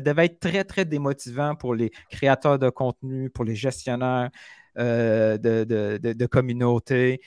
devait 0.00 0.26
être 0.26 0.40
très, 0.40 0.64
très 0.64 0.84
démotivant 0.84 1.54
pour 1.54 1.74
les 1.74 1.90
créateurs 2.10 2.58
de 2.58 2.70
contenu, 2.70 3.30
pour 3.30 3.44
les 3.44 3.56
gestionnaires 3.56 4.30
euh, 4.78 5.36
de, 5.38 6.26
communautés. 6.26 7.20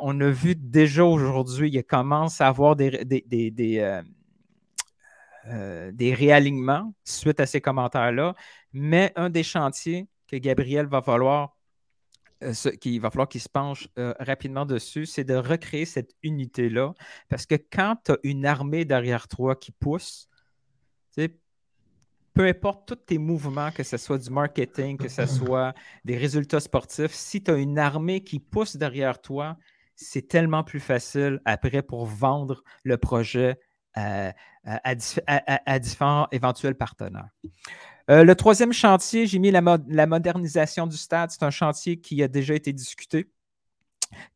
on 0.00 0.20
a 0.20 0.30
vu 0.30 0.54
déjà 0.54 1.04
aujourd'hui, 1.04 1.70
il 1.72 1.82
commence 1.82 2.40
à 2.40 2.48
avoir 2.48 2.76
des, 2.76 2.92
euh, 2.92 4.02
euh, 5.50 5.90
des 5.92 6.12
réalignements 6.12 6.92
suite 7.04 7.40
à 7.40 7.46
ces 7.46 7.60
commentaires-là. 7.60 8.34
Mais 8.72 9.12
un 9.16 9.30
des 9.30 9.42
chantiers 9.42 10.08
que 10.26 10.36
Gabriel 10.36 10.86
va 10.86 11.02
falloir 11.02 11.58
euh, 12.44 12.52
qu'il 12.80 13.00
va 13.00 13.10
falloir 13.10 13.28
qu'il 13.28 13.40
se 13.40 13.48
penche 13.48 13.88
euh, 13.98 14.14
rapidement 14.20 14.64
dessus, 14.64 15.06
c'est 15.06 15.24
de 15.24 15.34
recréer 15.34 15.84
cette 15.84 16.14
unité-là. 16.22 16.94
Parce 17.28 17.46
que 17.46 17.56
quand 17.56 17.96
tu 18.04 18.12
as 18.12 18.18
une 18.22 18.46
armée 18.46 18.84
derrière 18.84 19.26
toi 19.26 19.56
qui 19.56 19.72
pousse, 19.72 20.28
peu 22.34 22.46
importe 22.46 22.86
tous 22.86 22.94
tes 22.94 23.18
mouvements, 23.18 23.72
que 23.72 23.82
ce 23.82 23.96
soit 23.96 24.18
du 24.18 24.30
marketing, 24.30 24.96
que 24.96 25.08
ce 25.08 25.26
soit 25.26 25.74
des 26.04 26.16
résultats 26.16 26.60
sportifs, 26.60 27.12
si 27.12 27.42
tu 27.42 27.50
as 27.50 27.56
une 27.56 27.80
armée 27.80 28.22
qui 28.22 28.38
pousse 28.38 28.76
derrière 28.76 29.20
toi, 29.20 29.56
c'est 29.96 30.28
tellement 30.28 30.62
plus 30.62 30.78
facile 30.78 31.40
après 31.44 31.82
pour 31.82 32.06
vendre 32.06 32.62
le 32.84 32.96
projet 32.96 33.58
à, 33.94 34.32
à 34.62 35.78
différents 35.80 36.28
éventuels 36.30 36.76
partenaires. 36.76 37.30
Euh, 38.10 38.24
le 38.24 38.34
troisième 38.34 38.72
chantier, 38.72 39.26
j'ai 39.26 39.38
mis 39.38 39.50
la, 39.50 39.60
modernisation 40.06 40.86
du 40.86 40.96
stade. 40.96 41.30
C'est 41.30 41.42
un 41.42 41.50
chantier 41.50 42.00
qui 42.00 42.22
a 42.22 42.28
déjà 42.28 42.54
été 42.54 42.72
discuté. 42.72 43.30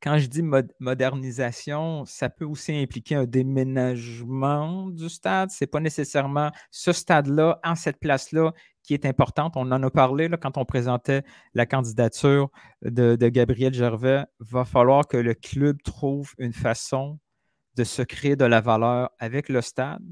Quand 0.02 0.18
je 0.18 0.26
dis 0.26 0.42
modernisation, 0.78 2.04
ça 2.04 2.28
peut 2.28 2.44
aussi 2.44 2.76
impliquer 2.76 3.14
un 3.14 3.24
déménagement 3.24 4.88
du 4.88 5.08
stade. 5.08 5.50
Ce 5.50 5.64
n'est 5.64 5.68
pas 5.68 5.80
nécessairement 5.80 6.50
ce 6.70 6.92
stade-là, 6.92 7.58
en 7.64 7.74
cette 7.74 7.98
place-là, 7.98 8.52
qui 8.82 8.92
est 8.92 9.06
importante. 9.06 9.54
On 9.56 9.72
en 9.72 9.82
a 9.82 9.90
parlé 9.90 10.28
quand 10.40 10.58
on 10.58 10.66
présentait 10.66 11.22
la 11.54 11.64
candidature 11.64 12.50
de, 12.82 13.16
Gabriel 13.28 13.72
Gervais. 13.72 14.24
Il 14.40 14.46
va 14.50 14.66
falloir 14.66 15.06
que 15.08 15.16
le 15.16 15.32
club 15.32 15.82
trouve 15.82 16.34
une 16.36 16.52
façon 16.52 17.18
de 17.76 17.84
se 17.84 18.02
créer 18.02 18.36
de 18.36 18.44
la 18.44 18.60
valeur 18.60 19.10
avec 19.18 19.48
le 19.48 19.62
stade. 19.62 20.02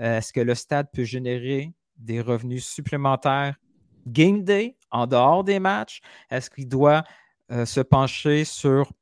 Euh, 0.00 0.18
est-ce 0.18 0.34
que 0.34 0.40
le 0.40 0.54
stade 0.54 0.88
peut 0.92 1.04
générer 1.04 1.72
des 1.96 2.20
revenus 2.20 2.66
supplémentaires 2.66 3.56
game 4.06 4.42
day, 4.42 4.76
en 4.90 5.06
dehors 5.06 5.44
des 5.44 5.60
matchs? 5.60 6.00
Est-ce 6.30 6.50
qu'il 6.50 6.68
doit 6.68 7.04
euh, 7.50 7.64
se 7.64 7.80
pencher 7.80 8.44
sur 8.44 8.92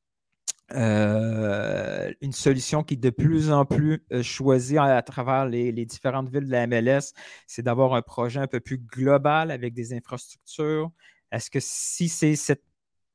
euh, 0.73 2.12
une 2.21 2.33
solution 2.33 2.85
qui 2.85 2.95
est 2.95 2.97
de 2.97 3.11
plus 3.11 3.51
en 3.51 3.65
plus 3.65 4.05
euh, 4.12 4.23
choisie 4.23 4.79
à, 4.79 5.03
travers 5.03 5.47
les, 5.47 5.73
différentes 5.85 6.29
villes 6.29 6.47
de 6.47 6.51
la 6.51 6.67
MLS? 6.67 7.12
C'est 7.47 7.62
d'avoir 7.62 7.95
un 7.95 8.03
projet 8.03 8.41
un 8.41 8.47
peu 8.47 8.61
plus 8.61 8.79
global 8.79 9.51
avec 9.51 9.75
des 9.75 9.93
infrastructures. 9.93 10.91
Est-ce 11.33 11.51
que 11.51 11.61
si 11.61 12.09
c'est 12.09 12.37
cette 12.37 12.65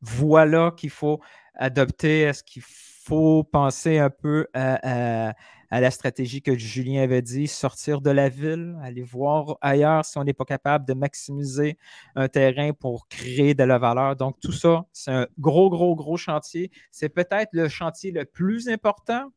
voie-là 0.01 0.71
qu'il 0.71 0.89
faut 0.89 1.21
adopter, 1.53 2.21
est-ce 2.21 2.43
qu'il 2.43 2.63
faut 2.63 3.43
penser 3.43 3.99
un 3.99 4.09
peu 4.09 4.47
à 4.53 5.29
à 5.29 5.33
la 5.71 5.91
stratégie 5.91 6.41
que 6.41 6.57
Julien 6.57 7.03
avait 7.03 7.21
dit, 7.21 7.47
sortir 7.47 8.01
de 8.01 8.09
la 8.09 8.29
ville, 8.29 8.77
aller 8.81 9.03
voir 9.03 9.57
ailleurs 9.61 10.05
si 10.05 10.17
on 10.17 10.23
n'est 10.23 10.33
pas 10.33 10.45
capable 10.45 10.85
de 10.85 10.93
maximiser 10.93 11.77
un 12.15 12.27
terrain 12.27 12.73
pour 12.73 13.07
créer 13.07 13.53
de 13.53 13.63
la 13.63 13.77
valeur. 13.77 14.15
Donc, 14.15 14.39
tout 14.39 14.51
ça, 14.51 14.85
c'est 14.93 15.11
un 15.11 15.27
gros, 15.39 15.69
gros, 15.69 15.95
gros 15.95 16.17
chantier. 16.17 16.71
C'est 16.91 17.09
peut-être 17.09 17.49
le 17.53 17.67
chantier 17.67 18.11
le 18.11 18.25
plus 18.25 18.69
important, 18.69 19.31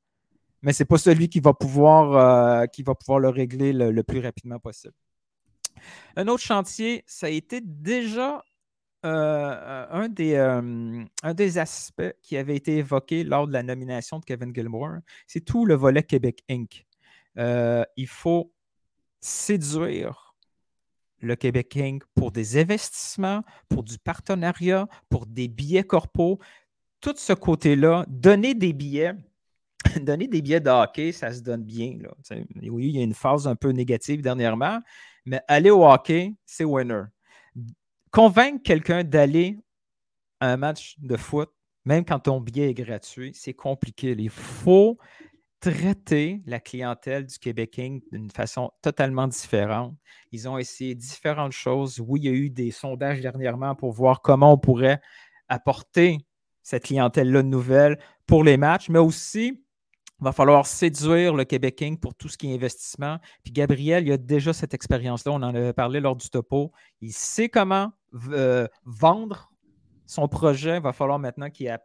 mais 0.63 0.73
ce 0.73 0.83
n'est 0.83 0.87
pas 0.87 0.99
celui 0.99 1.29
qui 1.29 1.41
va 1.41 1.55
pouvoir, 1.55 2.63
euh, 2.63 2.67
qui 2.67 2.83
va 2.83 2.95
pouvoir 2.95 3.21
le 3.21 3.29
régler 3.29 3.73
le 3.73 4.03
plus 4.03 4.21
rapidement 4.21 4.59
possible. 4.59 4.95
Un 6.17 6.27
autre 6.29 6.43
chantier, 6.43 7.05
ça 7.07 7.27
a 7.27 7.31
été 7.31 7.61
déjà 7.63 8.43
euh, 9.05 9.87
un, 9.91 10.09
des, 10.09 10.35
euh, 10.35 11.05
un 11.23 11.35
des 11.35 11.59
aspects 11.59 12.15
qui 12.21 12.37
avait 12.37 12.57
été 12.57 12.79
évoqué 12.79 13.23
lors 13.23 13.47
de 13.47 13.53
la 13.53 13.63
nomination 13.63 14.19
de 14.19 14.25
Kevin 14.25 14.53
Gilmore, 14.53 14.99
c'est 15.27 15.45
tout 15.45 15.65
le 15.65 15.75
volet 15.75 16.03
Québec 16.03 16.43
Inc. 16.51 16.85
Euh, 17.39 17.85
il 17.97 18.09
faut 18.09 18.53
séduire 19.21 20.35
le 21.21 21.37
Québec 21.37 21.77
Inc. 21.77 22.03
pour 22.15 22.33
des 22.33 22.59
investissements, 22.59 23.43
pour 23.69 23.85
du 23.85 23.99
partenariat, 23.99 24.89
pour 25.09 25.27
des 25.27 25.47
billets 25.47 25.85
corpaux. 25.85 26.41
Tout 27.01 27.15
ce 27.17 27.33
côté-là, 27.33 28.05
donner 28.09 28.55
des 28.55 28.73
billets, 28.73 29.15
donner 30.01 30.27
des 30.27 30.43
billets 30.43 30.61
de 30.61 30.71
hockey, 30.71 31.13
ça 31.13 31.33
se 31.33 31.41
donne 31.41 31.63
bien. 31.63 31.99
Oui, 32.69 32.89
il 32.89 32.97
y 32.97 33.01
a 33.01 33.05
une 33.05 33.15
phase 33.15 33.47
un 33.47 33.55
peu 33.55 33.71
négative 33.71 34.23
dernièrement, 34.23 34.81
mais 35.25 35.41
aller 35.47 35.71
au 35.71 35.87
hockey, 35.87 36.35
c'est 36.45 36.65
winner 36.65 37.05
convaincre 38.11 38.63
quelqu'un 38.63 39.05
d'aller 39.05 39.59
à 40.41 40.53
un 40.53 40.57
match 40.57 40.97
de 40.99 41.17
foot, 41.17 41.51
même 41.85 42.05
quand 42.05 42.21
ton 42.21 42.41
billet 42.41 42.71
est 42.71 42.75
gratuit, 42.75 43.33
c'est 43.35 43.55
compliqué. 43.55 44.15
Il 44.19 44.31
faut 44.31 44.99
traiter 45.61 46.41
la 46.47 46.61
clientèle 46.61 47.27
du 47.27 47.39
Québec 47.39 47.73
King 47.73 48.01
d'une 48.13 48.31
façon 48.31 48.71
totalement 48.83 49.27
différente. 49.27 49.97
Ils 50.31 50.49
ont 50.49 50.59
essayé 50.59 50.95
différentes 50.95 51.53
choses. 51.53 52.01
Oui, 52.01 52.21
il 52.21 52.27
y 52.27 52.29
a 52.29 52.33
eu 52.33 52.51
des 52.51 52.71
sondages 52.71 53.21
dernièrement 53.21 53.75
pour 53.75 53.93
voir 53.93 54.23
comment 54.23 54.53
on 54.53 54.59
pourrait 54.59 55.01
apporter 55.49 56.19
cette 56.63 56.85
clientèle-là 56.85 57.43
nouvelle 57.43 57.99
pour 58.27 58.45
les 58.45 58.57
matchs, 58.57 58.89
mais 58.89 58.99
aussi 58.99 59.61
il 60.21 60.25
va 60.25 60.33
falloir 60.33 60.67
séduire 60.67 61.35
le 61.35 61.45
Québec 61.45 61.77
King 61.77 61.99
pour 61.99 62.15
tout 62.15 62.29
ce 62.29 62.37
qui 62.37 62.51
est 62.51 62.55
investissement. 62.55 63.19
Puis 63.45 63.53
Gabriel, 63.53 64.07
il 64.07 64.13
a 64.13 64.17
déjà 64.17 64.53
cette 64.53 64.75
expérience-là. 64.75 65.33
On 65.33 65.37
en 65.37 65.55
avait 65.55 65.73
parlé 65.73 66.01
lors 66.01 66.17
du 66.17 66.29
topo. 66.29 66.73
Il 67.01 67.13
sait 67.13 67.49
comment 67.49 67.93
euh, 68.31 68.67
vendre 68.85 69.53
son 70.07 70.27
projet. 70.27 70.77
Il 70.77 70.83
va 70.83 70.93
falloir 70.93 71.21
maintenant 71.21 71.51
qu'il 71.51 71.79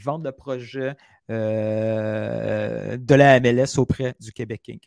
vende 0.00 0.24
le 0.24 0.32
projet 0.32 0.94
euh, 1.30 2.96
de 2.96 3.14
la 3.14 3.40
MLS 3.40 3.78
auprès 3.78 4.14
du 4.20 4.32
Québec 4.32 4.62
King. 4.62 4.78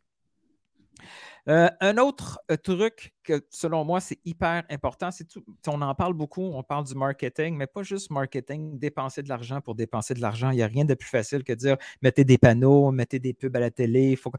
Euh, 1.47 1.69
un 1.79 1.97
autre 1.97 2.39
euh, 2.51 2.57
truc 2.57 3.13
que, 3.23 3.45
selon 3.51 3.85
moi, 3.85 3.99
c'est 3.99 4.19
hyper 4.25 4.63
important, 4.69 5.11
c'est 5.11 5.25
tout. 5.25 5.45
On 5.67 5.79
en 5.81 5.93
parle 5.93 6.13
beaucoup, 6.13 6.41
on 6.41 6.63
parle 6.63 6.85
du 6.85 6.95
marketing, 6.95 7.55
mais 7.55 7.67
pas 7.67 7.83
juste 7.83 8.09
marketing, 8.09 8.79
dépenser 8.79 9.21
de 9.21 9.29
l'argent 9.29 9.61
pour 9.61 9.75
dépenser 9.75 10.15
de 10.15 10.21
l'argent. 10.21 10.49
Il 10.49 10.55
n'y 10.55 10.63
a 10.63 10.67
rien 10.67 10.85
de 10.85 10.95
plus 10.95 11.07
facile 11.07 11.43
que 11.43 11.53
de 11.53 11.57
dire 11.57 11.77
mettez 12.01 12.23
des 12.23 12.39
panneaux, 12.39 12.91
mettez 12.91 13.19
des 13.19 13.33
pubs 13.33 13.55
à 13.55 13.59
la 13.59 13.69
télé. 13.69 14.11
Il 14.11 14.17
faut, 14.17 14.31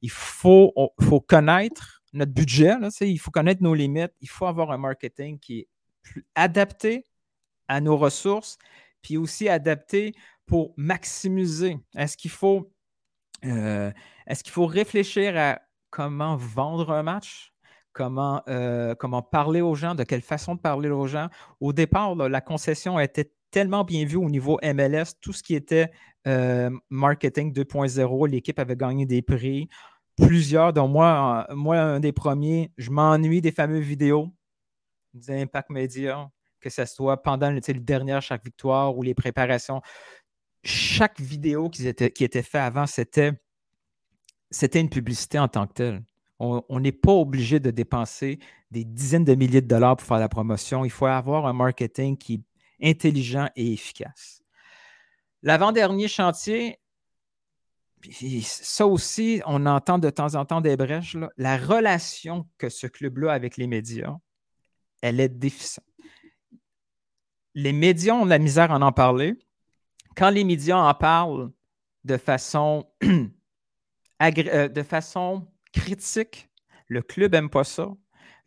il 0.00 0.10
faut, 1.06 1.20
connaître 1.20 2.02
notre 2.14 2.32
budget, 2.32 2.72
il 3.02 3.18
faut 3.18 3.30
connaître 3.30 3.62
nos 3.62 3.74
limites. 3.74 4.14
Il 4.22 4.28
faut 4.30 4.46
avoir 4.46 4.70
un 4.70 4.78
marketing 4.78 5.38
qui 5.38 5.60
est 5.60 5.68
plus 6.00 6.26
adapté 6.34 7.06
à 7.68 7.82
nos 7.82 7.98
ressources, 7.98 8.58
puis 9.02 9.18
aussi 9.18 9.50
adapté 9.50 10.14
pour 10.46 10.72
maximiser. 10.78 11.78
Est-ce 11.94 12.16
qu'il 12.16 12.30
faut, 12.30 12.72
euh, 13.44 13.92
est-ce 14.26 14.42
qu'il 14.42 14.52
faut 14.52 14.66
réfléchir 14.66 15.36
à 15.36 15.60
comment 15.94 16.34
vendre 16.34 16.90
un 16.90 17.04
match, 17.04 17.54
comment, 17.92 18.42
euh, 18.48 18.96
comment 18.96 19.22
parler 19.22 19.60
aux 19.60 19.76
gens, 19.76 19.94
de 19.94 20.02
quelle 20.02 20.22
façon 20.22 20.56
de 20.56 20.60
parler 20.60 20.90
aux 20.90 21.06
gens. 21.06 21.28
Au 21.60 21.72
départ, 21.72 22.16
la 22.16 22.40
concession 22.40 22.98
était 22.98 23.30
tellement 23.52 23.84
bien 23.84 24.04
vue 24.04 24.16
au 24.16 24.28
niveau 24.28 24.58
MLS, 24.64 25.14
tout 25.20 25.32
ce 25.32 25.44
qui 25.44 25.54
était 25.54 25.92
euh, 26.26 26.68
marketing 26.90 27.52
2.0, 27.52 28.28
l'équipe 28.28 28.58
avait 28.58 28.74
gagné 28.74 29.06
des 29.06 29.22
prix, 29.22 29.68
plusieurs, 30.16 30.72
dont 30.72 30.88
moi, 30.88 31.46
un 31.48 32.00
des 32.00 32.12
premiers, 32.12 32.72
je 32.76 32.90
m'ennuie 32.90 33.40
des 33.40 33.52
fameuses 33.52 33.84
vidéos 33.84 34.34
d'Impact 35.12 35.70
Media, 35.70 36.28
que 36.58 36.70
ce 36.70 36.86
soit 36.86 37.22
pendant 37.22 37.52
le 37.52 37.60
dernier 37.60 38.18
chaque 38.20 38.44
victoire 38.44 38.96
ou 38.98 39.04
les 39.04 39.14
préparations. 39.14 39.80
Chaque 40.64 41.20
vidéo 41.20 41.68
qui 41.68 41.86
était, 41.86 42.10
qui 42.10 42.24
était 42.24 42.42
faite 42.42 42.62
avant, 42.62 42.86
c'était 42.86 43.32
c'était 44.54 44.80
une 44.80 44.88
publicité 44.88 45.38
en 45.38 45.48
tant 45.48 45.66
que 45.66 45.72
telle. 45.72 46.02
On 46.38 46.80
n'est 46.80 46.92
pas 46.92 47.12
obligé 47.12 47.58
de 47.58 47.70
dépenser 47.70 48.38
des 48.70 48.84
dizaines 48.84 49.24
de 49.24 49.34
milliers 49.34 49.62
de 49.62 49.66
dollars 49.66 49.96
pour 49.96 50.06
faire 50.06 50.18
la 50.18 50.28
promotion. 50.28 50.84
Il 50.84 50.90
faut 50.90 51.06
avoir 51.06 51.46
un 51.46 51.52
marketing 51.52 52.16
qui 52.16 52.34
est 52.80 52.90
intelligent 52.90 53.48
et 53.56 53.72
efficace. 53.72 54.42
L'avant-dernier 55.42 56.08
chantier, 56.08 56.78
ça 58.42 58.86
aussi, 58.86 59.42
on 59.46 59.66
entend 59.66 59.98
de 59.98 60.10
temps 60.10 60.34
en 60.34 60.44
temps 60.44 60.60
des 60.60 60.76
brèches. 60.76 61.16
La 61.36 61.56
relation 61.56 62.46
que 62.58 62.68
ce 62.68 62.86
club-là 62.86 63.32
a 63.32 63.34
avec 63.34 63.56
les 63.56 63.66
médias, 63.66 64.16
elle 65.02 65.20
est 65.20 65.28
déficiente. 65.28 65.86
Les 67.54 67.72
médias 67.72 68.14
ont 68.14 68.24
de 68.24 68.30
la 68.30 68.38
misère 68.38 68.70
à 68.70 68.78
en 68.78 68.92
parler. 68.92 69.34
Quand 70.16 70.30
les 70.30 70.44
médias 70.44 70.76
en 70.76 70.94
parlent 70.94 71.50
de 72.04 72.16
façon 72.16 72.86
de 74.30 74.82
façon 74.82 75.46
critique. 75.72 76.48
Le 76.88 77.02
club 77.02 77.32
n'aime 77.32 77.50
pas 77.50 77.64
ça. 77.64 77.88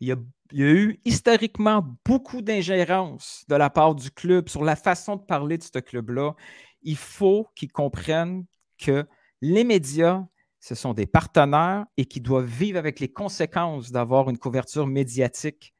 Il 0.00 0.08
y, 0.08 0.12
a, 0.12 0.16
eu 0.52 0.98
historiquement 1.04 1.84
beaucoup 2.04 2.40
d'ingérence 2.40 3.44
de 3.48 3.54
la 3.54 3.68
part 3.68 3.94
du 3.94 4.10
club 4.10 4.48
sur 4.48 4.64
la 4.64 4.76
façon 4.76 5.16
de 5.16 5.22
parler 5.22 5.58
de 5.58 5.62
ce 5.62 5.78
club-là. 5.78 6.34
Il 6.82 6.96
faut 6.96 7.48
qu'ils 7.54 7.72
comprennent 7.72 8.44
que 8.78 9.06
les 9.40 9.64
médias, 9.64 10.24
ce 10.60 10.74
sont 10.74 10.94
des 10.94 11.06
partenaires 11.06 11.84
et 11.96 12.06
qu'ils 12.06 12.22
doivent 12.22 12.46
vivre 12.46 12.78
avec 12.78 13.00
les 13.00 13.12
conséquences 13.12 13.90
d'avoir 13.90 14.30
une 14.30 14.38
couverture 14.38 14.86
médiatique 14.86 15.74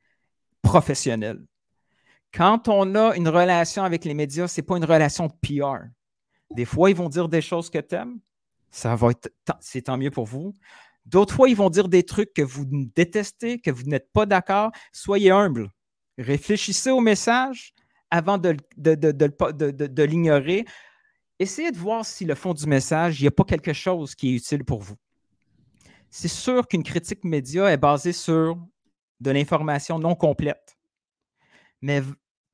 professionnelle. 0.63 1.45
Quand 2.33 2.69
on 2.69 2.95
a 2.95 3.17
une 3.17 3.29
relation 3.29 3.85
avec 3.85 4.05
les 4.05 4.15
médias, 4.15 4.49
ce 4.49 4.61
n'est 4.61 4.67
pas 4.67 4.77
une 4.77 4.85
relation 4.85 5.29
de 5.29 5.33
PR. 5.41 5.87
Des 6.55 6.65
fois, 6.65 6.91
ils 6.91 6.97
vont 6.97 7.09
dire 7.09 7.29
des 7.29 7.41
choses 7.41 7.71
que 7.71 7.79
tu 7.79 7.95
aimes, 7.95 8.19
ça 8.71 8.95
va 8.97 9.11
être, 9.11 9.31
c'est 9.61 9.83
tant 9.83 9.97
mieux 9.97 10.11
pour 10.11 10.27
vous. 10.27 10.55
D'autres 11.07 11.35
fois, 11.35 11.49
ils 11.49 11.57
vont 11.57 11.71
dire 11.71 11.89
des 11.89 12.03
trucs 12.03 12.35
que 12.35 12.43
vous 12.43 12.67
détestez, 12.67 13.61
que 13.61 13.71
vous 13.71 13.85
n'êtes 13.85 14.13
pas 14.13 14.27
d'accord. 14.27 14.71
Soyez 14.93 15.31
humble. 15.31 15.71
Réfléchissez 16.19 16.91
au 16.91 17.01
message 17.01 17.73
avant 18.11 18.37
de, 18.37 18.57
de, 18.77 20.03
l'ignorer. 20.03 20.65
Essayez 21.39 21.71
de 21.71 21.79
voir 21.79 22.05
si 22.05 22.25
le 22.25 22.35
fond 22.35 22.53
du 22.53 22.67
message, 22.67 23.21
il 23.21 23.25
n'y 23.25 23.29
a 23.29 23.33
pas 23.33 23.45
quelque 23.45 23.73
chose 23.73 24.15
qui 24.15 24.31
est 24.31 24.37
utile 24.37 24.65
pour 24.65 24.83
vous. 24.83 24.97
C'est 26.11 26.29
sûr 26.29 26.67
qu'une 26.67 26.83
critique 26.83 27.25
média 27.25 27.71
est 27.71 27.77
basée 27.77 28.13
sur 28.13 28.59
de 29.21 29.31
l'information 29.31 29.99
non 29.99 30.15
complète. 30.15 30.79
Mais 31.81 32.03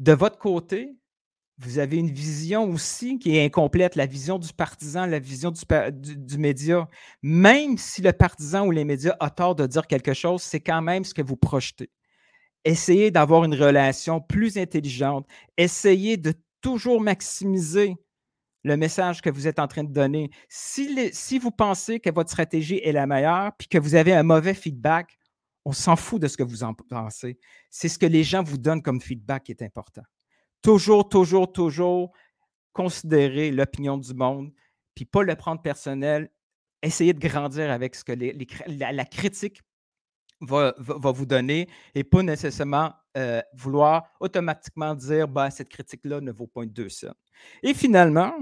de 0.00 0.12
votre 0.12 0.38
côté, 0.38 0.94
vous 1.58 1.78
avez 1.78 1.98
une 1.98 2.10
vision 2.10 2.68
aussi 2.70 3.18
qui 3.18 3.36
est 3.36 3.44
incomplète, 3.44 3.94
la 3.94 4.06
vision 4.06 4.38
du 4.38 4.52
partisan, 4.52 5.06
la 5.06 5.20
vision 5.20 5.52
du, 5.52 6.38
média. 6.38 6.88
Même 7.22 7.78
si 7.78 8.02
le 8.02 8.12
partisan 8.12 8.66
ou 8.66 8.70
les 8.72 8.84
médias 8.84 9.16
a 9.20 9.30
tort 9.30 9.54
de 9.54 9.66
dire 9.66 9.86
quelque 9.86 10.14
chose, 10.14 10.42
c'est 10.42 10.60
quand 10.60 10.82
même 10.82 11.04
ce 11.04 11.14
que 11.14 11.22
vous 11.22 11.36
projetez. 11.36 11.90
Essayez 12.64 13.10
d'avoir 13.10 13.44
une 13.44 13.54
relation 13.54 14.20
plus 14.20 14.58
intelligente. 14.58 15.28
Essayez 15.56 16.16
de 16.16 16.34
toujours 16.60 17.00
maximiser 17.00 17.94
le 18.64 18.76
message 18.76 19.20
que 19.20 19.30
vous 19.30 19.46
êtes 19.46 19.58
en 19.58 19.68
train 19.68 19.84
de 19.84 19.92
donner. 19.92 20.30
Si, 20.48 21.10
si 21.12 21.38
vous 21.38 21.50
pensez 21.50 22.00
que 22.00 22.10
votre 22.10 22.30
stratégie 22.30 22.80
est 22.82 22.92
la 22.92 23.06
meilleure, 23.06 23.52
puis 23.58 23.68
que 23.68 23.78
vous 23.78 23.94
avez 23.94 24.14
un 24.14 24.22
mauvais 24.22 24.54
feedback, 24.54 25.18
on 25.66 25.72
s'en 25.72 25.96
fout 25.96 26.20
de 26.20 26.26
ce 26.26 26.36
que 26.36 26.42
vous 26.42 26.64
en 26.64 26.74
pensez. 26.74 27.38
C'est 27.70 27.88
ce 27.88 27.98
que 27.98 28.06
les 28.06 28.24
gens 28.24 28.42
vous 28.42 28.58
donnent 28.58 28.82
comme 28.82 29.00
feedback 29.00 29.44
qui 29.44 29.52
est 29.52 29.62
important 29.62 30.02
toujours, 30.64 31.08
toujours, 31.08 31.52
toujours 31.52 32.12
considérer 32.72 33.52
l'opinion 33.52 33.98
du 33.98 34.14
monde, 34.14 34.50
puis 34.94 35.04
pas 35.04 35.22
le 35.22 35.36
prendre 35.36 35.62
personnel, 35.62 36.30
essayer 36.82 37.12
de 37.12 37.20
grandir 37.20 37.70
avec 37.70 37.94
ce 37.94 38.02
que 38.02 38.12
la, 38.66 39.04
critique 39.04 39.60
va, 40.40 40.74
vous 40.78 41.26
donner 41.26 41.68
et 41.94 42.02
pas 42.02 42.22
nécessairement 42.22 42.92
euh, 43.16 43.42
vouloir 43.52 44.04
automatiquement 44.20 44.94
dire 44.94 45.28
bah, 45.28 45.50
cette 45.50 45.68
critique-là 45.68 46.20
ne 46.20 46.32
vaut 46.32 46.46
pas 46.46 46.64
deux 46.64 46.88
cents. 46.88 47.14
Et 47.62 47.74
finalement, 47.74 48.34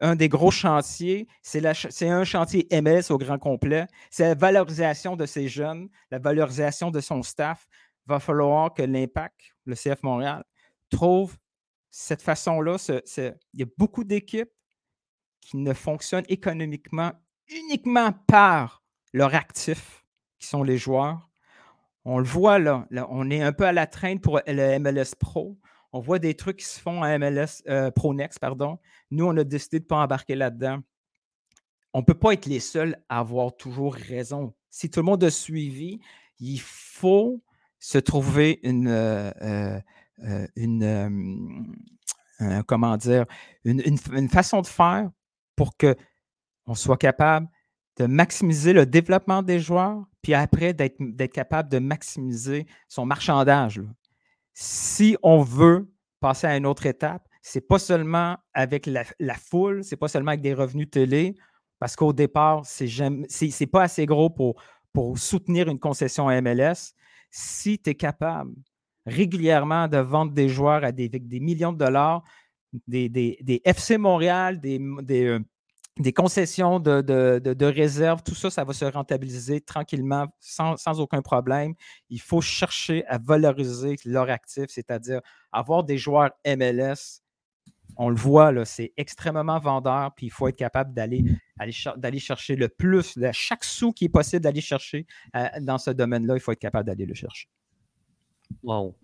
un 0.00 0.16
des 0.16 0.28
gros 0.28 0.50
chantiers, 0.50 1.28
c'est 1.42 2.08
un 2.08 2.24
chantier 2.24 2.66
MS 2.70 3.10
au 3.10 3.18
grand 3.18 3.38
complet, 3.38 3.86
c'est 4.10 4.24
la 4.24 4.34
valorisation 4.34 5.16
de 5.16 5.26
ces 5.26 5.48
jeunes, 5.48 5.88
la 6.10 6.18
valorisation 6.18 6.90
de 6.90 7.00
son 7.00 7.22
staff. 7.22 7.66
Va 8.08 8.20
falloir 8.20 8.72
que 8.72 8.82
l'impact, 8.82 9.40
le 9.64 9.74
CF 9.74 10.00
Montréal, 10.04 10.44
trouve 10.90 11.36
cette 11.90 12.22
façon-là. 12.22 12.76
Il 13.16 13.34
y 13.54 13.62
a 13.62 13.66
beaucoup 13.78 14.04
d'équipes 14.04 14.52
qui 15.40 15.56
ne 15.56 15.72
fonctionnent 15.72 16.24
économiquement 16.28 17.12
uniquement 17.48 18.12
par 18.26 18.82
leurs 19.12 19.34
actifs, 19.34 20.04
qui 20.38 20.48
sont 20.48 20.62
les 20.62 20.78
joueurs. 20.78 21.30
On 22.04 22.18
le 22.18 22.24
voit 22.24 22.58
là, 22.58 22.86
on 23.10 23.30
est 23.30 23.42
un 23.42 23.52
peu 23.52 23.64
à 23.64 23.72
la 23.72 23.86
traîne 23.86 24.20
pour 24.20 24.40
le 24.46 24.78
MLS 24.78 25.16
Pro. 25.18 25.58
On 25.92 26.00
voit 26.00 26.18
des 26.18 26.34
trucs 26.34 26.58
qui 26.58 26.66
se 26.66 26.80
font 26.80 27.02
à 27.02 27.16
MLS 27.18 27.62
euh, 27.68 27.90
Pro 27.90 28.12
Next, 28.12 28.38
pardon. 28.38 28.78
Nous, 29.10 29.24
on 29.24 29.36
a 29.36 29.44
décidé 29.44 29.78
de 29.78 29.84
ne 29.84 29.88
pas 29.88 29.96
embarquer 29.96 30.34
là-dedans. 30.34 30.80
On 31.94 32.00
ne 32.00 32.04
peut 32.04 32.18
pas 32.18 32.34
être 32.34 32.46
les 32.46 32.60
seuls 32.60 33.02
à 33.08 33.20
avoir 33.20 33.56
toujours 33.56 33.94
raison. 33.94 34.54
Si 34.68 34.90
tout 34.90 35.00
le 35.00 35.06
monde 35.06 35.24
a 35.24 35.30
suivi, 35.30 36.00
il 36.38 36.60
faut 36.60 37.42
se 37.78 37.98
trouver 37.98 38.60
une, 38.62 38.88
euh, 38.88 39.80
euh, 40.24 40.46
une, 40.56 41.76
comment 42.66 42.96
dire, 42.96 43.26
une, 43.64 44.28
façon 44.28 44.62
de 44.62 44.66
faire 44.66 45.10
pour 45.56 45.76
qu'on 45.76 46.74
soit 46.74 46.96
capable 46.96 47.48
de 47.98 48.06
maximiser 48.06 48.72
le 48.72 48.84
développement 48.84 49.42
des 49.42 49.58
joueurs, 49.58 50.04
puis 50.22 50.34
après 50.34 50.74
d'être 50.74 51.32
capable 51.32 51.70
de 51.70 51.78
maximiser 51.78 52.66
son 52.88 53.06
marchandage. 53.06 53.80
Si 54.52 55.16
on 55.22 55.42
veut 55.42 55.90
passer 56.20 56.46
à 56.46 56.56
une 56.56 56.66
autre 56.66 56.86
étape, 56.86 57.26
c'est 57.42 57.66
pas 57.66 57.78
seulement 57.78 58.36
avec 58.52 58.86
la, 58.86 59.04
la 59.20 59.34
foule, 59.34 59.84
c'est 59.84 59.96
pas 59.96 60.08
seulement 60.08 60.32
avec 60.32 60.42
des 60.42 60.54
revenus 60.54 60.90
télé, 60.90 61.36
parce 61.78 61.94
qu'au 61.96 62.12
départ, 62.12 62.62
c'est 62.64 62.86
n'est 62.86 63.66
pas 63.66 63.82
assez 63.82 64.06
gros 64.06 64.30
pour, 64.30 64.60
pour 64.92 65.18
soutenir 65.18 65.68
une 65.68 65.78
concession 65.78 66.28
MLS. 66.42 66.94
Si 67.30 67.78
tu 67.78 67.90
es 67.90 67.94
capable 67.94 68.54
régulièrement 69.06 69.88
de 69.88 69.98
vendre 69.98 70.32
des 70.32 70.48
joueurs 70.48 70.84
à 70.84 70.92
des, 70.92 71.08
des 71.08 71.40
millions 71.40 71.72
de 71.72 71.78
dollars, 71.78 72.22
des, 72.86 73.62
FC 73.64 73.98
Montréal, 73.98 74.60
des, 74.60 74.80
euh, 74.80 75.38
des, 75.98 76.12
concessions 76.12 76.80
de, 76.80 77.64
réserve, 77.64 78.22
tout 78.22 78.34
ça, 78.34 78.50
ça 78.50 78.64
va 78.64 78.72
se 78.72 78.84
rentabiliser 78.84 79.60
tranquillement, 79.60 80.26
sans, 80.40 81.00
aucun 81.00 81.22
problème. 81.22 81.74
Il 82.10 82.20
faut 82.20 82.40
chercher 82.40 83.06
à 83.06 83.18
valoriser 83.18 83.96
leur 84.04 84.28
actif, 84.30 84.66
c'est-à-dire 84.68 85.20
avoir 85.52 85.84
des 85.84 85.98
joueurs 85.98 86.30
MLS. 86.46 87.22
On 87.98 88.10
le 88.10 88.16
voit, 88.16 88.52
là, 88.52 88.66
c'est 88.66 88.92
extrêmement 88.98 89.58
vendeur, 89.58 90.14
puis 90.14 90.26
il 90.26 90.30
faut 90.30 90.48
être 90.48 90.56
capable 90.56 90.92
d'aller 90.92 91.24
aller, 91.58 92.18
chercher 92.18 92.56
le 92.56 92.68
plus, 92.68 93.18
chaque 93.32 93.64
sou 93.64 93.92
qui 93.92 94.04
est 94.06 94.10
possible 94.10 94.42
d'aller 94.42 94.60
chercher 94.60 95.06
euh, 95.34 95.46
dans 95.62 95.78
ce 95.78 95.90
domaine-là, 95.90 96.34
il 96.34 96.40
faut 96.40 96.52
être 96.52 96.58
capable 96.58 96.86
d'aller 96.86 97.06
le 97.06 97.14
chercher. 97.14 97.48
Wow. 98.62 98.94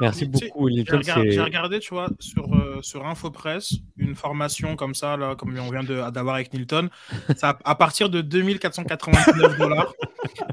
Merci 0.00 0.26
beaucoup. 0.26 0.68
J'ai 0.68 1.40
regardé, 1.40 1.78
tu 1.78 1.94
vois, 1.94 2.08
sur, 2.18 2.52
euh, 2.54 2.80
sur 2.82 3.06
InfoPress, 3.06 3.74
une 3.96 4.14
formation 4.14 4.76
comme 4.76 4.94
ça, 4.94 5.16
là, 5.16 5.36
comme 5.36 5.56
on 5.58 5.70
vient 5.70 5.84
d'avoir 6.10 6.36
avec 6.36 6.52
Nilton, 6.52 6.88
ça, 7.36 7.58
à 7.64 7.74
partir 7.74 8.10
de 8.10 8.20
2499 8.20 9.58
dollars. 9.58 9.92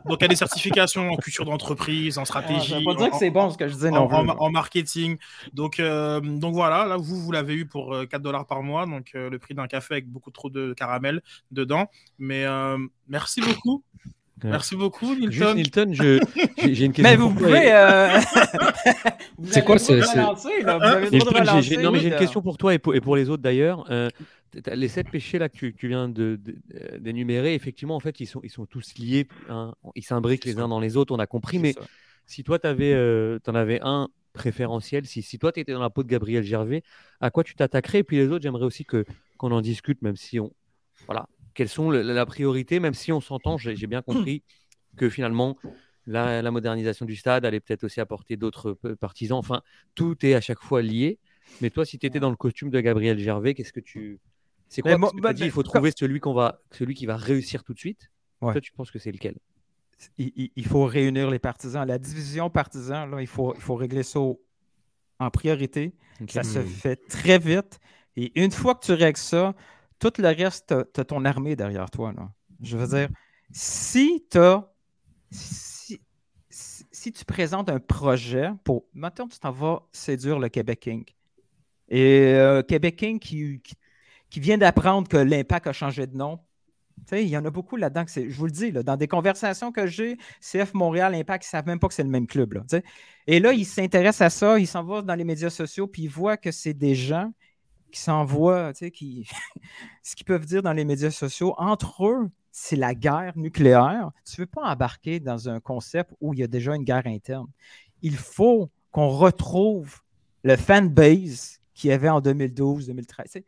Donc, 0.05 0.17
il 0.19 0.23
y 0.23 0.25
a 0.25 0.27
des 0.27 0.35
certifications 0.35 1.09
en 1.09 1.15
culture 1.15 1.45
d'entreprise, 1.45 2.17
en 2.17 2.25
stratégie. 2.25 2.85
Ah, 2.87 2.95
dire 2.95 3.09
que 3.11 3.17
c'est 3.17 3.29
bon 3.29 3.49
ce 3.49 3.57
que 3.57 3.67
je 3.67 3.73
disais. 3.73 3.89
En, 3.89 4.07
en, 4.07 4.51
marketing. 4.51 5.17
Donc, 5.53 5.79
euh, 5.79 6.19
donc 6.19 6.53
voilà, 6.53 6.85
là, 6.85 6.97
vous, 6.97 7.15
vous 7.19 7.31
l'avez 7.31 7.55
eu 7.55 7.65
pour 7.65 7.91
4 7.91 8.13
euh, 8.13 8.19
dollars 8.19 8.45
par 8.45 8.61
mois, 8.63 8.85
donc 8.85 9.11
le 9.13 9.37
prix 9.39 9.53
d'un 9.53 9.67
café 9.67 9.95
avec 9.95 10.07
beaucoup 10.07 10.31
trop 10.31 10.49
de 10.49 10.73
caramel 10.73 11.21
dedans. 11.51 11.89
Mais 12.19 12.45
merci 13.07 13.41
beaucoup. 13.41 13.83
Merci 14.43 14.75
beaucoup, 14.75 15.15
Nilton. 15.15 15.55
Nilton, 15.55 15.93
j'ai 15.93 16.85
une 16.85 16.93
question. 16.93 17.03
Mais 17.03 17.15
vous 17.15 17.33
pouvez. 17.33 17.71
Euh... 17.71 18.19
c'est 19.45 19.63
quoi 19.63 19.77
c'est 19.77 19.99
Non, 21.81 21.91
mais 21.91 21.99
j'ai 21.99 22.09
une 22.09 22.17
question 22.17 22.41
pour 22.41 22.57
toi 22.57 22.73
et 22.73 22.79
pour, 22.79 22.95
et 22.95 23.01
pour 23.01 23.15
les 23.15 23.29
autres 23.29 23.43
d'ailleurs. 23.43 23.85
Euh, 23.91 24.09
les 24.73 24.87
sept 24.87 25.09
péchés 25.09 25.39
là 25.39 25.49
que 25.49 25.55
tu, 25.55 25.73
tu 25.73 25.87
viens 25.87 26.09
d'énumérer, 26.09 27.51
de, 27.51 27.55
effectivement, 27.55 27.95
en 27.95 27.99
fait, 27.99 28.19
ils 28.19 28.25
sont, 28.25 28.41
ils 28.43 28.49
sont 28.49 28.65
tous 28.65 28.97
liés. 28.97 29.27
Hein, 29.49 29.73
ils 29.95 30.03
s'imbriquent 30.03 30.45
les 30.45 30.59
uns 30.59 30.67
dans 30.67 30.79
les 30.79 30.97
autres, 30.97 31.13
on 31.13 31.19
a 31.19 31.27
compris. 31.27 31.59
Mais 31.59 31.73
ça. 31.73 31.81
si 32.25 32.43
toi, 32.43 32.59
tu 32.59 32.67
euh, 32.67 33.39
en 33.47 33.55
avais 33.55 33.79
un 33.81 34.09
préférentiel, 34.33 35.05
si, 35.05 35.21
si 35.21 35.39
toi, 35.39 35.51
tu 35.51 35.59
étais 35.59 35.73
dans 35.73 35.81
la 35.81 35.89
peau 35.89 36.03
de 36.03 36.09
Gabriel 36.09 36.43
Gervais, 36.43 36.83
à 37.19 37.31
quoi 37.31 37.43
tu 37.43 37.55
t'attaquerais? 37.55 37.99
Et 37.99 38.03
puis 38.03 38.17
les 38.17 38.27
autres, 38.27 38.43
j'aimerais 38.43 38.65
aussi 38.65 38.85
qu'on 38.85 39.51
en 39.51 39.61
discute, 39.61 40.01
même 40.01 40.15
si 40.15 40.39
on. 40.39 40.51
Voilà, 41.07 41.27
quelles 41.53 41.69
sont 41.69 41.91
la 41.91 42.25
priorité, 42.25 42.79
même 42.79 42.93
si 42.93 43.11
on 43.11 43.21
s'entend, 43.21 43.57
j'ai 43.57 43.87
bien 43.87 44.01
compris 44.01 44.43
que 44.97 45.09
finalement, 45.09 45.57
la, 46.07 46.51
modernisation 46.51 47.05
du 47.05 47.15
stade 47.15 47.45
allait 47.45 47.59
peut-être 47.59 47.83
aussi 47.83 47.99
apporter 47.99 48.37
d'autres 48.37 48.73
partisans. 48.99 49.37
Enfin, 49.37 49.61
tout 49.95 50.25
est 50.25 50.33
à 50.33 50.41
chaque 50.41 50.61
fois 50.61 50.81
lié. 50.81 51.19
Mais 51.61 51.69
toi, 51.69 51.85
si 51.85 51.99
tu 51.99 52.05
étais 52.05 52.19
dans 52.19 52.29
le 52.29 52.35
costume 52.35 52.69
de 52.69 52.79
Gabriel 52.79 53.19
Gervais, 53.19 53.53
qu'est-ce 53.53 53.73
que 53.73 53.79
tu. 53.79 54.19
C'est 54.69 54.81
quoi? 54.81 54.95
Que 54.95 55.21
bah, 55.21 55.33
dit, 55.33 55.43
Il 55.43 55.51
faut 55.51 55.63
trouver 55.63 55.91
celui, 55.95 56.19
qu'on 56.19 56.33
va, 56.33 56.61
celui 56.71 56.93
qui 56.93 57.05
va 57.05 57.17
réussir 57.17 57.63
tout 57.63 57.73
de 57.73 57.79
suite. 57.79 58.09
Toi, 58.39 58.59
tu 58.61 58.71
penses 58.71 58.91
que 58.91 58.99
c'est 58.99 59.11
lequel? 59.11 59.35
Il, 60.17 60.65
faut 60.65 60.85
réunir 60.85 61.29
les 61.29 61.39
partisans. 61.39 61.87
La 61.87 61.99
division 61.99 62.49
partisan, 62.49 63.05
là, 63.05 63.21
il, 63.21 63.27
faut, 63.27 63.53
il 63.55 63.61
faut 63.61 63.75
régler 63.75 64.03
ça 64.03 64.19
en 64.19 65.29
priorité. 65.29 65.93
Ça 66.27 66.43
se 66.43 66.59
fait 66.59 66.95
très 67.07 67.37
vite. 67.37 67.79
Et 68.15 68.31
une 68.41 68.51
fois 68.51 68.75
que 68.75 68.85
tu 68.85 68.93
règles 68.93 69.17
ça, 69.17 69.53
tout 70.01 70.11
le 70.17 70.27
reste, 70.27 70.73
tu 70.93 70.99
as, 70.99 71.05
ton 71.05 71.23
armée 71.23 71.55
derrière 71.55 71.89
toi. 71.89 72.13
Je 72.61 72.77
veux 72.77 72.87
dire, 72.87 73.09
si 73.51 74.25
tu 74.29 74.39
si, 76.49 77.11
tu 77.11 77.25
présentes 77.25 77.69
un 77.69 77.79
projet 77.79 78.51
pour. 78.63 78.85
Maintenant, 78.93 79.27
tu 79.27 79.39
t'en 79.39 79.51
vas 79.51 79.87
séduire 79.91 80.39
le 80.39 80.49
Québec 80.49 80.81
King. 80.81 81.05
Et 81.87 82.33
euh, 82.35 82.61
Québec 82.61 82.95
King 82.95 83.19
qui, 83.19 83.61
qui, 84.29 84.39
vient 84.39 84.57
d'apprendre 84.57 85.07
que 85.07 85.17
l'Impact 85.17 85.67
a 85.67 85.73
changé 85.73 86.05
de 86.05 86.15
nom. 86.15 86.39
il 87.11 87.27
y 87.27 87.37
en 87.37 87.45
a 87.45 87.49
beaucoup 87.49 87.75
là-dedans. 87.75 88.05
Que 88.05 88.29
je 88.29 88.37
vous 88.37 88.45
le 88.45 88.51
dis, 88.51 88.71
dans 88.71 88.97
des 88.97 89.07
conversations 89.07 89.71
que 89.71 89.87
j'ai, 89.87 90.17
CF 90.39 90.73
Montréal, 90.73 91.15
Impact, 91.15 91.45
ils 91.45 91.47
ne 91.47 91.51
savent 91.51 91.67
même 91.67 91.79
pas 91.79 91.87
que 91.87 91.93
c'est 91.93 92.03
le 92.03 92.09
même 92.09 92.27
club. 92.27 92.53
Là, 92.53 92.63
et 93.27 93.39
là, 93.39 93.53
ils 93.53 93.65
s'intéressent 93.65 94.21
à 94.21 94.29
ça, 94.29 94.59
ils 94.59 94.67
s'en 94.67 94.83
vont 94.83 95.01
dans 95.01 95.15
les 95.15 95.23
médias 95.23 95.49
sociaux, 95.49 95.87
puis 95.87 96.03
ils 96.03 96.09
voient 96.09 96.37
que 96.37 96.51
c'est 96.51 96.73
des 96.73 96.95
gens 96.95 97.31
qui 97.91 97.99
s'envoient, 97.99 98.73
tu 98.73 98.79
sais, 98.79 98.91
qui, 98.91 99.27
ce 100.03 100.15
qu'ils 100.15 100.25
peuvent 100.25 100.45
dire 100.45 100.63
dans 100.63 100.73
les 100.73 100.85
médias 100.85 101.11
sociaux, 101.11 101.53
entre 101.57 102.07
eux, 102.07 102.29
c'est 102.51 102.75
la 102.75 102.93
guerre 102.93 103.37
nucléaire. 103.37 104.11
Tu 104.25 104.39
ne 104.39 104.43
veux 104.43 104.47
pas 104.47 104.63
embarquer 104.63 105.19
dans 105.19 105.49
un 105.49 105.59
concept 105.59 106.13
où 106.19 106.33
il 106.33 106.39
y 106.39 106.43
a 106.43 106.47
déjà 106.47 106.75
une 106.75 106.83
guerre 106.83 107.07
interne. 107.07 107.47
Il 108.01 108.17
faut 108.17 108.69
qu'on 108.91 109.09
retrouve 109.09 109.99
le 110.43 110.55
fanbase 110.57 111.59
qu'il 111.73 111.89
y 111.89 111.93
avait 111.93 112.09
en 112.09 112.19
2012, 112.19 112.87
2013. 112.87 113.43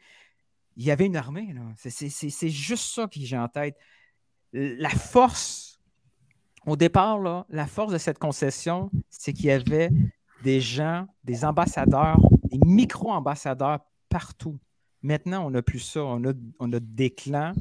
il 0.77 0.83
y 0.83 0.91
avait 0.91 1.05
une 1.05 1.17
armée. 1.17 1.53
C'est 1.75 2.49
juste 2.49 2.93
ça 2.93 3.07
que 3.07 3.19
j'ai 3.19 3.37
en 3.37 3.47
tête. 3.47 3.75
La 4.53 4.89
force, 4.89 5.79
au 6.65 6.75
départ, 6.75 7.19
là, 7.19 7.45
la 7.49 7.67
force 7.67 7.91
de 7.91 7.97
cette 7.97 8.19
concession, 8.19 8.89
c'est 9.09 9.33
qu'il 9.33 9.45
y 9.45 9.51
avait 9.51 9.89
des 10.43 10.61
gens, 10.61 11.07
des 11.23 11.45
ambassadeurs, 11.45 12.19
des 12.43 12.59
micro-ambassadeurs 12.65 13.79
partout. 14.13 14.59
Maintenant, 15.01 15.43
on 15.47 15.49
n'a 15.49 15.63
plus 15.63 15.79
ça. 15.79 16.03
On 16.03 16.23
a, 16.23 16.33
on 16.59 16.71
a 16.71 16.79
des 16.79 17.09
clans 17.09 17.53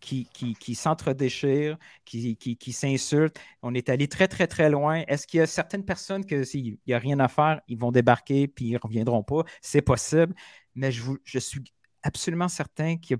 qui, 0.00 0.28
qui, 0.34 0.54
qui 0.54 0.74
s'entre-déchirent, 0.74 1.78
qui, 2.04 2.36
qui, 2.36 2.56
qui 2.56 2.72
s'insultent. 2.72 3.38
On 3.62 3.74
est 3.74 3.88
allé 3.88 4.08
très, 4.08 4.26
très, 4.26 4.48
très 4.48 4.68
loin. 4.68 5.04
Est-ce 5.06 5.24
qu'il 5.28 5.38
y 5.38 5.40
a 5.40 5.46
certaines 5.46 5.84
personnes 5.84 6.26
que 6.26 6.42
s'il 6.42 6.78
n'y 6.88 6.92
a 6.92 6.98
rien 6.98 7.20
à 7.20 7.28
faire, 7.28 7.60
ils 7.68 7.78
vont 7.78 7.92
débarquer 7.92 8.48
puis 8.48 8.66
ils 8.66 8.72
ne 8.72 8.78
reviendront 8.82 9.22
pas? 9.22 9.44
C'est 9.62 9.82
possible. 9.82 10.34
Mais 10.74 10.90
je, 10.90 11.12
je 11.22 11.38
suis 11.38 11.62
absolument 12.02 12.48
certain 12.48 12.96
a 12.96 13.16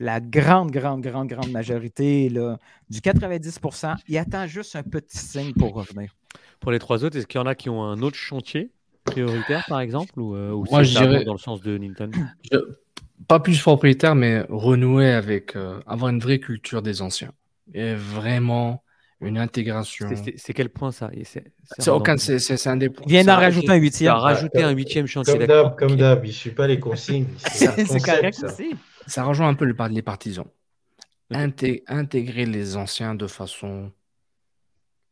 la 0.00 0.20
grande, 0.20 0.70
grande, 0.70 1.02
grande, 1.02 1.28
grande 1.28 1.50
majorité, 1.50 2.28
là, 2.30 2.56
du 2.88 3.00
90% 3.00 3.96
il 4.06 4.16
attend 4.16 4.46
juste 4.46 4.76
un 4.76 4.82
petit 4.82 5.18
signe 5.18 5.52
pour 5.52 5.74
revenir. 5.74 6.16
Pour 6.60 6.72
les 6.72 6.78
trois 6.78 7.04
autres, 7.04 7.18
est-ce 7.18 7.26
qu'il 7.26 7.40
y 7.40 7.42
en 7.42 7.46
a 7.46 7.54
qui 7.54 7.68
ont 7.68 7.82
un 7.82 8.00
autre 8.00 8.16
chantier? 8.16 8.72
Prioritaire, 9.10 9.64
par 9.68 9.80
exemple, 9.80 10.18
ou, 10.18 10.34
euh, 10.34 10.64
Moi, 10.70 10.82
je 10.82 10.98
dirais 10.98 11.24
dans 11.24 11.32
le 11.32 11.38
sens 11.38 11.60
de 11.60 11.76
Newton 11.76 12.10
Pas 13.26 13.40
plus 13.40 13.60
propriétaire, 13.60 14.14
mais 14.14 14.44
renouer 14.48 15.12
avec, 15.12 15.56
euh, 15.56 15.80
avoir 15.86 16.10
une 16.10 16.20
vraie 16.20 16.38
culture 16.38 16.82
des 16.82 17.02
anciens. 17.02 17.32
Et 17.74 17.94
vraiment 17.94 18.82
une 19.20 19.38
intégration. 19.38 20.08
C'est 20.36 20.52
quel 20.52 20.68
point 20.68 20.92
ça? 20.92 21.10
C'est 21.78 21.90
aucun, 21.90 22.16
c'est 22.16 22.66
un 22.66 22.76
des 22.76 22.88
points. 22.88 23.06
Vient 23.06 23.24
d'en 23.24 23.36
rajouter 23.36 23.70
un 23.70 23.76
huitième. 23.76 24.12
rajouter 24.12 24.62
un 24.62 24.70
huitième 24.70 25.06
chantier. 25.06 25.38
Comme 25.38 25.46
d'hab, 25.46 25.76
comme 25.76 25.96
d'hab, 25.96 26.24
il 26.24 26.28
ne 26.28 26.32
suit 26.32 26.50
pas 26.50 26.66
les 26.66 26.78
consignes. 26.78 27.26
C'est 27.38 28.00
correct 28.00 28.42
aussi. 28.44 28.74
Ça 29.06 29.24
rejoint 29.24 29.48
un 29.48 29.54
peu 29.54 29.64
le 29.64 29.74
les 29.90 30.02
partisans. 30.02 30.46
intégrer 31.30 32.46
les 32.46 32.76
anciens 32.76 33.14
de 33.14 33.26
façon, 33.26 33.90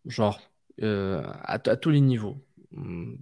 genre, 0.05 0.41
euh, 0.83 1.23
à, 1.43 1.59
tous 1.59 1.91
les 1.91 2.01
niveaux. 2.01 2.37
Hum, 2.77 3.19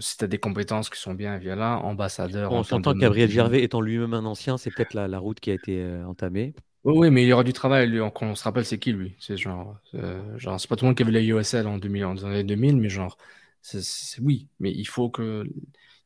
si 0.00 0.18
tu 0.18 0.24
as 0.24 0.26
des 0.26 0.38
compétences 0.38 0.90
qui 0.90 1.00
sont 1.00 1.14
bien, 1.14 1.38
viens 1.38 1.56
là, 1.56 1.78
ambassadeur. 1.78 2.52
On 2.52 2.62
s'entend 2.62 2.92
que 2.92 2.98
Gabriel 2.98 3.30
Gervais 3.30 3.62
étant 3.62 3.80
lui-même 3.80 4.14
un 4.14 4.24
ancien, 4.24 4.58
c'est 4.58 4.70
peut-être 4.70 4.94
la, 4.94 5.18
route 5.18 5.40
qui 5.40 5.50
a 5.50 5.54
été 5.54 5.82
euh, 5.82 6.06
entamée. 6.06 6.54
Oui, 6.84 7.10
mais 7.10 7.22
il 7.22 7.28
y 7.28 7.32
aura 7.32 7.44
du 7.44 7.52
travail. 7.52 7.88
Lui, 7.88 8.00
on, 8.00 8.34
se 8.34 8.44
rappelle, 8.44 8.64
c'est 8.64 8.78
qui 8.78 8.92
lui? 8.92 9.16
C'est 9.18 9.36
genre, 9.36 9.76
euh, 9.94 10.38
genre 10.38 10.60
c'est 10.60 10.68
pas 10.68 10.76
tout 10.76 10.84
le 10.84 10.90
monde 10.90 10.96
qui 10.96 11.02
avait 11.02 11.12
la 11.12 11.22
USL 11.22 11.66
en 11.66 11.78
2000, 11.78 12.02
dans 12.20 12.28
les 12.28 12.44
2000, 12.44 12.76
mais 12.76 12.88
genre, 12.88 13.16
c'est 13.62 14.20
oui, 14.20 14.48
mais 14.60 14.70
il 14.70 14.86
faut 14.86 15.08
que 15.10 15.44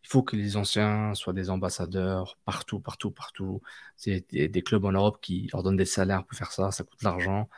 il 0.02 0.08
faut 0.08 0.22
que 0.22 0.34
les 0.34 0.56
anciens 0.56 1.14
soient 1.14 1.34
des 1.34 1.50
ambassadeurs 1.50 2.38
partout, 2.44 2.80
partout, 2.80 3.10
partout. 3.10 3.60
C'est 3.96 4.24
des, 4.30 4.48
des, 4.48 4.62
clubs 4.62 4.84
en 4.84 4.92
Europe 4.92 5.18
qui 5.20 5.50
leur 5.52 5.62
donnent 5.62 5.76
des 5.76 5.84
salaires 5.84 6.24
pour 6.24 6.38
faire 6.38 6.52
ça, 6.52 6.70
ça 6.70 6.84
coûte 6.84 7.00
de 7.00 7.04
l'argent. 7.04 7.48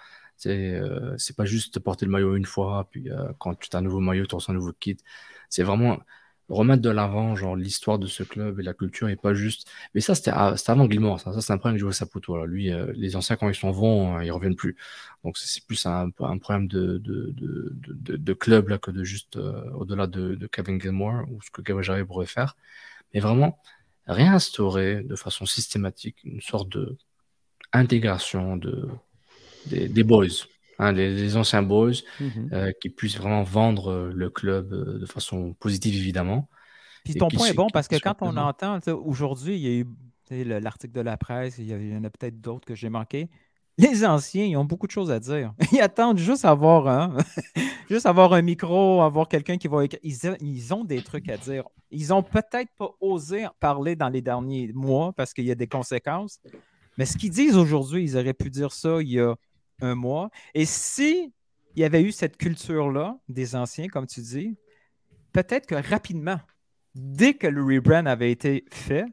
Euh, 0.46 1.14
c'est 1.18 1.36
pas 1.36 1.44
juste 1.44 1.78
porter 1.80 2.06
le 2.06 2.12
maillot 2.12 2.36
une 2.36 2.46
fois, 2.46 2.88
puis 2.90 3.10
euh, 3.10 3.32
quand 3.38 3.54
tu 3.58 3.68
as 3.74 3.78
un 3.78 3.82
nouveau 3.82 4.00
maillot, 4.00 4.26
tu 4.26 4.34
reçois 4.34 4.52
un 4.54 4.56
nouveau 4.56 4.72
kit. 4.72 4.96
C'est 5.48 5.62
vraiment 5.62 5.98
remettre 6.48 6.82
de 6.82 6.90
l'avant, 6.90 7.36
genre 7.36 7.56
l'histoire 7.56 7.98
de 7.98 8.06
ce 8.06 8.22
club 8.24 8.60
et 8.60 8.62
la 8.62 8.74
culture, 8.74 9.08
et 9.08 9.16
pas 9.16 9.34
juste. 9.34 9.70
Mais 9.94 10.00
ça, 10.00 10.14
c'était 10.14 10.32
avant 10.32 10.90
Gilmore, 10.90 11.20
ça, 11.20 11.32
ça 11.32 11.40
c'est 11.40 11.52
un 11.52 11.58
problème 11.58 11.76
que 11.76 11.80
je 11.80 11.84
vois 11.84 11.94
Saputo. 11.94 12.36
Là. 12.36 12.46
Lui, 12.46 12.72
euh, 12.72 12.92
les 12.94 13.16
anciens, 13.16 13.36
quand 13.36 13.48
ils 13.48 13.54
s'en 13.54 13.70
vont, 13.70 14.20
ils 14.20 14.32
reviennent 14.32 14.56
plus. 14.56 14.76
Donc 15.24 15.38
c'est 15.38 15.64
plus 15.64 15.86
un, 15.86 16.10
un, 16.20 16.38
problème 16.38 16.68
de, 16.68 16.98
de, 16.98 17.32
de, 17.36 18.16
de, 18.16 18.32
club 18.34 18.68
là, 18.68 18.78
que 18.78 18.90
de 18.90 19.04
juste 19.04 19.36
au-delà 19.36 20.06
de, 20.06 20.46
Kevin 20.48 20.80
Gilmore 20.80 21.24
ou 21.30 21.40
ce 21.42 21.50
que 21.50 21.62
Gabriel 21.62 21.84
Jarry 21.84 22.04
pourrait 22.04 22.26
faire. 22.26 22.56
Mais 23.14 23.20
vraiment, 23.20 23.58
réinstaurer 24.06 25.02
de 25.02 25.16
façon 25.16 25.46
systématique 25.46 26.24
une 26.24 26.40
sorte 26.40 26.68
de 26.70 26.96
intégration 27.72 28.56
de 28.56 28.88
des, 29.66 30.04
boys, 30.04 30.26
hein, 30.78 30.92
des, 30.92 31.36
anciens 31.36 31.62
boys, 31.62 31.92
mhm. 32.20 32.50
euh, 32.52 32.72
qui 32.80 32.88
puissent 32.88 33.16
vraiment 33.16 33.42
vendre 33.42 33.90
euh, 33.90 34.12
le 34.14 34.30
club 34.30 34.72
euh, 34.72 34.98
de 34.98 35.06
façon 35.06 35.54
positive, 35.54 35.94
évidemment. 35.94 36.48
Puis 37.04 37.14
ton 37.14 37.28
point 37.28 37.48
est 37.48 37.54
bon 37.54 37.68
parce 37.72 37.88
que 37.88 37.96
quand 37.96 38.16
on 38.20 38.36
entend, 38.36 38.78
aujourd'hui, 39.04 39.56
il 39.56 39.60
y 39.60 39.68
a 39.68 40.36
eu 40.36 40.44
l'article 40.60 40.92
de 40.92 41.00
la 41.00 41.16
presse, 41.16 41.58
il 41.58 41.66
y, 41.66 41.96
en 41.96 42.04
a 42.04 42.10
peut-être 42.10 42.40
d'autres 42.40 42.64
que 42.64 42.74
j'ai 42.74 42.88
manqué. 42.88 43.28
Les 43.78 44.04
anciens, 44.04 44.44
ils 44.44 44.56
ont 44.56 44.64
beaucoup 44.64 44.86
de 44.86 44.92
choses 44.92 45.10
à 45.10 45.18
dire. 45.18 45.54
Ils 45.72 45.80
attendent 45.80 46.18
juste 46.18 46.44
avoir 46.44 46.86
un, 46.88 47.16
juste 47.90 48.04
avoir 48.04 48.34
un 48.34 48.42
micro, 48.42 49.00
avoir 49.00 49.28
quelqu'un 49.28 49.56
qui 49.56 49.66
va 49.66 49.84
Ils, 49.84 50.18
ils, 50.40 50.74
ont 50.74 50.84
des 50.84 51.02
trucs 51.02 51.28
à 51.30 51.38
dire. 51.38 51.64
Ils 51.90 52.08
n'ont 52.08 52.22
peut-être 52.22 52.70
pas 52.78 52.90
osé 53.00 53.46
parler 53.60 53.96
dans 53.96 54.10
les 54.10 54.20
derniers 54.20 54.70
mois 54.74 55.12
parce 55.14 55.32
qu'il 55.32 55.46
y 55.46 55.50
a 55.50 55.54
des 55.54 55.66
conséquences. 55.66 56.38
Mais 56.98 57.06
ce 57.06 57.16
qu'ils 57.16 57.30
disent 57.30 57.56
aujourd'hui, 57.56 58.04
ils 58.04 58.16
auraient 58.16 58.34
pu 58.34 58.50
dire 58.50 58.72
ça 58.72 59.00
il 59.00 59.08
y 59.08 59.20
a 59.20 59.34
un 59.82 59.94
mois. 59.94 60.30
Et 60.54 60.64
si 60.64 61.32
il 61.74 61.80
y 61.80 61.84
avait 61.84 62.02
eu 62.02 62.12
cette 62.12 62.36
culture-là 62.36 63.18
des 63.28 63.56
anciens, 63.56 63.88
comme 63.88 64.06
tu 64.06 64.20
dis, 64.20 64.56
peut-être 65.32 65.66
que 65.66 65.74
rapidement, 65.74 66.38
dès 66.94 67.34
que 67.34 67.46
le 67.46 67.62
rebrand 67.62 68.06
avait 68.06 68.30
été 68.30 68.64
fait, 68.70 69.06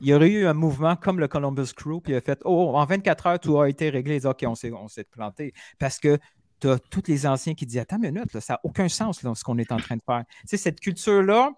il 0.00 0.08
y 0.08 0.14
aurait 0.14 0.30
eu 0.30 0.46
un 0.46 0.54
mouvement 0.54 0.96
comme 0.96 1.20
le 1.20 1.28
Columbus 1.28 1.72
Crew, 1.76 2.00
puis 2.02 2.12
il 2.12 2.16
a 2.16 2.20
fait 2.20 2.40
Oh, 2.44 2.72
en 2.74 2.84
24 2.84 3.26
heures, 3.26 3.40
tout 3.40 3.60
a 3.60 3.68
été 3.68 3.88
réglé. 3.88 4.26
OK, 4.26 4.44
on 4.46 4.56
s'est, 4.56 4.72
on 4.72 4.88
s'est 4.88 5.04
planté. 5.04 5.52
Parce 5.78 6.00
que 6.00 6.18
tu 6.60 6.68
as 6.68 6.78
tous 6.78 7.04
les 7.06 7.24
anciens 7.24 7.54
qui 7.54 7.66
disent 7.66 7.78
Attends 7.78 8.02
une 8.02 8.12
minute, 8.12 8.38
ça 8.40 8.54
n'a 8.54 8.60
aucun 8.64 8.88
sens 8.88 9.20
ce 9.20 9.44
qu'on 9.44 9.58
est 9.58 9.70
en 9.70 9.76
train 9.76 9.96
de 9.96 10.02
faire. 10.02 10.24
Tu 10.40 10.48
sais, 10.48 10.56
cette 10.56 10.80
culture-là, 10.80 11.52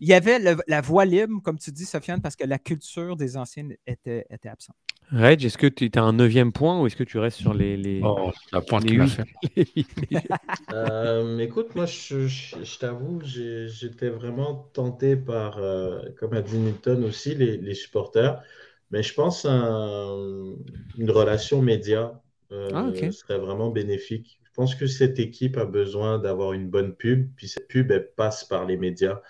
il 0.00 0.08
y 0.08 0.14
avait 0.14 0.38
la 0.66 0.80
voie 0.80 1.04
libre, 1.04 1.40
comme 1.42 1.58
tu 1.58 1.70
dis, 1.70 1.84
Sofiane, 1.84 2.22
parce 2.22 2.34
que 2.34 2.44
la 2.44 2.58
culture 2.58 3.14
des 3.14 3.36
anciens 3.36 3.68
était, 3.86 4.26
était 4.30 4.48
absente. 4.48 4.76
Reg, 5.12 5.44
est-ce 5.44 5.58
que 5.58 5.66
tu 5.66 5.90
as 5.94 6.02
un 6.02 6.14
neuvième 6.14 6.52
point 6.52 6.80
ou 6.80 6.86
est-ce 6.86 6.96
que 6.96 7.04
tu 7.04 7.18
restes 7.18 7.38
sur 7.38 7.52
les. 7.52 7.76
les... 7.76 8.00
Oh, 8.02 8.32
la 8.50 8.62
pointe 8.62 8.86
qu'il 8.86 9.00
a 9.00 9.06
fait. 9.06 9.24
euh, 10.72 11.38
écoute, 11.38 11.74
moi, 11.74 11.84
je, 11.84 12.26
je, 12.26 12.78
t'avoue, 12.78 13.20
j'étais 13.24 14.08
vraiment 14.08 14.70
tenté 14.72 15.16
par, 15.16 15.58
euh, 15.58 16.00
comme 16.18 16.32
a 16.32 16.40
dit 16.40 16.56
Newton 16.56 17.04
aussi, 17.04 17.34
les, 17.34 17.58
les 17.58 17.74
supporters. 17.74 18.42
Mais 18.90 19.02
je 19.02 19.14
pense 19.14 19.42
qu'une 19.42 20.56
une 20.98 21.10
relation 21.10 21.60
média 21.62 22.20
euh, 22.52 22.68
ah, 22.72 22.90
serait 23.10 23.38
vraiment 23.38 23.70
bénéfique. 23.70 24.38
Je 24.44 24.50
pense 24.54 24.74
que 24.74 24.86
cette 24.86 25.18
équipe 25.18 25.56
a 25.56 25.64
besoin 25.64 26.18
d'avoir 26.18 26.52
une 26.52 26.68
bonne 26.68 26.94
pub, 26.94 27.28
puis 27.36 27.48
cette 27.48 27.68
pub, 27.68 27.90
elle 27.90 28.10
passe 28.16 28.44
par 28.44 28.66
les 28.66 28.76
médias. 28.76 29.20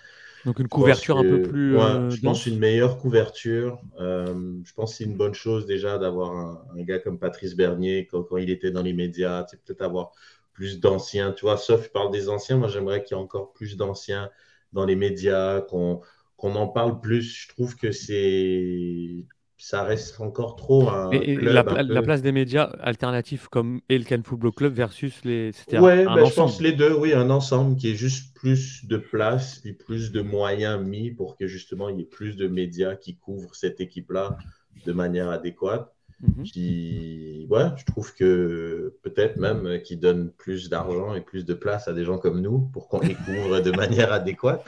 Donc 0.45 0.59
une 0.59 0.67
couverture 0.67 1.17
un 1.17 1.23
peu 1.23 1.41
plus. 1.41 1.77
Euh, 1.77 2.09
je 2.09 2.21
pense 2.21 2.45
une 2.45 2.59
meilleure 2.59 2.97
couverture. 2.97 3.81
Euh, 3.99 4.59
je 4.63 4.73
pense 4.73 4.91
que 4.91 4.97
c'est 4.97 5.03
une 5.05 5.15
bonne 5.15 5.33
chose 5.33 5.65
déjà 5.65 5.97
d'avoir 5.97 6.31
un, 6.75 6.83
gars 6.83 6.99
comme 6.99 7.17
Patrice 7.17 7.55
Bernier 7.55 8.07
quand, 8.07 8.25
il 8.37 8.49
était 8.49 8.71
dans 8.71 8.81
les 8.81 8.93
médias. 8.93 9.45
Peut-être 9.65 9.81
avoir 9.81 10.11
plus 10.53 10.79
d'anciens. 10.79 11.31
Tu 11.31 11.45
vois, 11.45 11.57
sauf 11.57 11.89
parle 11.89 12.11
des 12.11 12.29
anciens. 12.29 12.57
Moi, 12.57 12.67
j'aimerais 12.67 13.03
qu'il 13.03 13.15
y 13.15 13.19
ait 13.19 13.23
encore 13.23 13.53
plus 13.53 13.77
d'anciens 13.77 14.29
dans 14.73 14.85
les 14.85 14.95
médias, 14.95 15.61
qu'on 15.61 16.01
en 16.41 16.67
parle 16.67 16.99
plus. 16.99 17.21
Je 17.21 17.47
trouve 17.47 17.75
que 17.77 17.91
c'est 17.91 19.25
ça 19.63 19.83
reste 19.83 20.19
encore 20.19 20.57
trop 20.57 20.89
un 20.89 21.09
la, 21.09 21.63
place 22.01 22.21
des 22.21 22.33
médias 22.33 22.65
alternatifs 22.81 23.47
comme 23.47 23.79
El 23.87 24.03
Football 24.21 24.51
Club 24.51 24.73
versus 24.73 25.23
les. 25.23 25.51
Ouais, 25.71 26.03
ben, 26.03 26.25
je 26.25 26.33
pense 26.33 26.59
les 26.59 26.73
deux, 26.73 26.93
oui, 26.93 27.13
un 27.13 27.29
ensemble 27.29 27.77
qui 27.77 27.91
est 27.91 27.95
juste 27.95 28.35
plus 28.35 28.85
de 28.85 28.97
place 28.97 29.61
et 29.63 29.71
plus 29.71 30.11
de 30.11 30.19
moyens 30.19 30.85
mis 30.85 31.11
pour 31.11 31.37
que 31.37 31.47
justement 31.47 31.87
il 31.87 31.97
y 31.97 32.01
ait 32.01 32.05
plus 32.05 32.35
de 32.35 32.49
médias 32.49 32.97
qui 32.97 33.15
couvrent 33.15 33.55
cette 33.55 33.79
équipe-là 33.79 34.37
de 34.85 34.91
manière 34.91 35.29
adéquate. 35.29 35.95
Qui, 36.45 37.45
mhm. 37.49 37.51
ouais, 37.51 37.65
je 37.75 37.85
trouve 37.85 38.13
que 38.15 38.95
peut-être 39.01 39.37
même 39.37 39.81
qui 39.81 39.97
donne 39.97 40.31
plus 40.31 40.69
d'argent 40.69 41.13
et 41.15 41.21
plus 41.21 41.45
de 41.45 41.53
place 41.53 41.87
à 41.87 41.93
des 41.93 42.05
gens 42.05 42.17
comme 42.17 42.39
nous 42.41 42.59
pour 42.71 42.87
qu'on 42.87 43.01
les 43.01 43.15
couvre 43.15 43.59
de 43.59 43.71
manière 43.75 44.13
adéquate. 44.13 44.65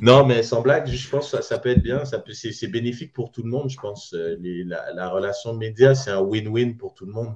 Non, 0.00 0.24
mais 0.24 0.42
sans 0.42 0.62
blague, 0.62 0.86
je 0.86 1.08
pense 1.08 1.32
que 1.32 1.42
ça, 1.42 1.58
peut 1.58 1.70
être 1.70 1.82
bien, 1.82 2.04
ça 2.04 2.22
c'est, 2.32 2.68
bénéfique 2.68 3.12
pour 3.12 3.32
tout 3.32 3.42
le 3.42 3.50
monde. 3.50 3.70
Je 3.70 3.78
pense 3.78 4.14
euh, 4.14 4.36
la, 4.40 4.92
la, 4.92 5.08
relation 5.08 5.54
média, 5.54 5.94
c'est 5.94 6.10
un 6.10 6.22
win-win 6.22 6.76
pour 6.76 6.94
tout 6.94 7.06
le 7.06 7.12
monde. 7.12 7.34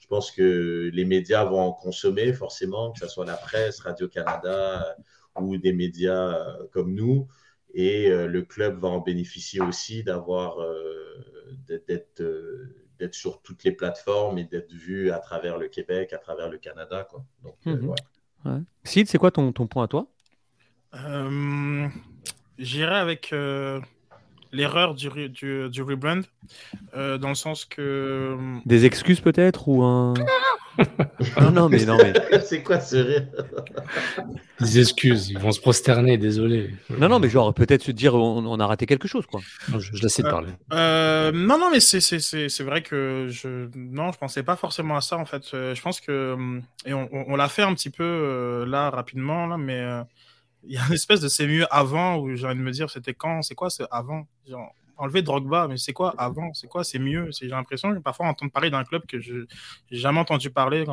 Je 0.00 0.06
pense 0.06 0.30
que 0.30 0.90
les 0.92 1.04
médias 1.04 1.44
vont 1.44 1.60
en 1.60 1.72
consommer 1.72 2.32
forcément, 2.32 2.92
que 2.92 3.00
ce 3.00 3.08
soit 3.08 3.26
la 3.26 3.36
presse, 3.36 3.80
Radio-Canada 3.80 4.96
euh, 5.36 5.40
ou 5.42 5.58
des 5.58 5.72
médias 5.72 6.36
euh, 6.36 6.66
comme 6.72 6.94
nous. 6.94 7.28
Et 7.76 8.08
le 8.08 8.42
club 8.42 8.78
va 8.78 8.86
en 8.86 9.00
bénéficier 9.00 9.60
aussi 9.60 10.04
d'avoir, 10.04 10.58
d'être 11.66 12.22
d'être 12.98 13.14
sur 13.14 13.42
toutes 13.42 13.64
les 13.64 13.72
plateformes 13.72 14.38
et 14.38 14.44
d'être 14.44 14.72
vu 14.72 15.10
à 15.10 15.18
travers 15.18 15.58
le 15.58 15.68
Québec, 15.68 16.12
à 16.12 16.18
travers 16.18 16.48
le 16.48 16.58
Canada. 16.58 17.06
Quoi. 17.08 17.24
Donc, 17.42 17.56
euh, 17.66 17.94
mhm. 18.44 18.64
Sid, 18.84 19.08
c'est 19.08 19.18
quoi 19.18 19.30
ton, 19.30 19.52
ton, 19.52 19.66
point 19.66 19.84
à 19.84 19.88
toi? 19.88 20.06
Euh, 20.94 21.88
J'irai 22.58 22.96
avec 22.96 23.32
euh, 23.32 23.80
l'erreur 24.52 24.94
du, 24.94 25.08
du, 25.28 25.68
du, 25.68 25.82
rebrand, 25.82 26.22
dans 26.94 27.28
le 27.28 27.34
sens 27.34 27.64
que... 27.64 28.36
Des 28.64 28.84
excuses 28.84 29.20
peut-être 29.20 29.68
ou 29.68 29.82
un... 29.82 30.14
non, 31.40 31.50
non, 31.50 31.68
mais 31.68 31.84
non, 31.84 31.96
mais. 31.96 32.12
C'est 32.44 32.62
quoi 32.62 32.80
ce 32.80 32.96
rire 32.96 33.26
Des 34.60 34.80
excuses, 34.80 35.30
ils 35.30 35.38
vont 35.38 35.52
se 35.52 35.60
prosterner, 35.60 36.16
désolé. 36.16 36.74
Non, 36.90 37.08
non, 37.08 37.18
mais 37.18 37.28
genre, 37.28 37.52
peut-être 37.52 37.82
se 37.82 37.90
dire 37.90 38.14
on, 38.14 38.60
a 38.60 38.66
raté 38.66 38.86
quelque 38.86 39.08
chose, 39.08 39.26
quoi. 39.26 39.40
je, 39.68 39.78
je 39.78 40.02
laisse 40.02 40.20
parler. 40.22 40.52
Euh, 40.72 41.32
non, 41.32 41.58
non, 41.58 41.70
mais 41.70 41.80
c'est 41.80 42.62
vrai 42.62 42.82
que 42.82 43.28
je. 43.30 43.68
Non, 43.74 44.12
je 44.12 44.18
pensais 44.18 44.42
pas 44.42 44.56
forcément 44.56 44.96
à 44.96 45.00
ça, 45.00 45.16
en 45.16 45.24
fait. 45.24 45.42
Euh, 45.54 45.74
je 45.74 45.82
pense 45.82 46.00
que. 46.00 46.36
Et 46.86 46.94
on, 46.94 47.08
on, 47.12 47.36
l'a 47.36 47.48
fait 47.48 47.62
un 47.62 47.74
petit 47.74 47.90
peu 47.90 48.04
euh, 48.04 48.66
là, 48.66 48.90
rapidement, 48.90 49.46
là, 49.46 49.56
mais. 49.56 49.84
Il 50.66 50.72
y 50.72 50.78
a 50.78 50.86
une 50.88 50.94
espèce 50.94 51.20
de 51.20 51.28
c'est 51.28 51.46
mieux 51.46 51.66
avant 51.70 52.16
où 52.16 52.34
j'ai 52.36 52.46
envie 52.46 52.56
de 52.56 52.62
me 52.62 52.70
dire 52.70 52.88
c'était 52.88 53.12
quand, 53.12 53.42
c'est 53.42 53.54
quoi 53.54 53.68
ce 53.68 53.82
avant 53.90 54.26
genre, 54.48 54.74
enlever 54.96 55.22
Drogba, 55.22 55.68
mais 55.68 55.76
c'est 55.76 55.92
quoi 55.92 56.14
avant? 56.18 56.52
C'est 56.54 56.68
quoi? 56.68 56.84
C'est 56.84 56.98
mieux? 56.98 57.28
J'ai 57.38 57.48
l'impression 57.48 58.00
parfois 58.00 58.26
entendre 58.26 58.52
parler 58.52 58.70
d'un 58.70 58.84
club 58.84 59.04
que 59.06 59.20
je 59.20 59.34
n'ai 59.34 59.46
jamais 59.98 60.20
entendu 60.20 60.50
parler. 60.50 60.84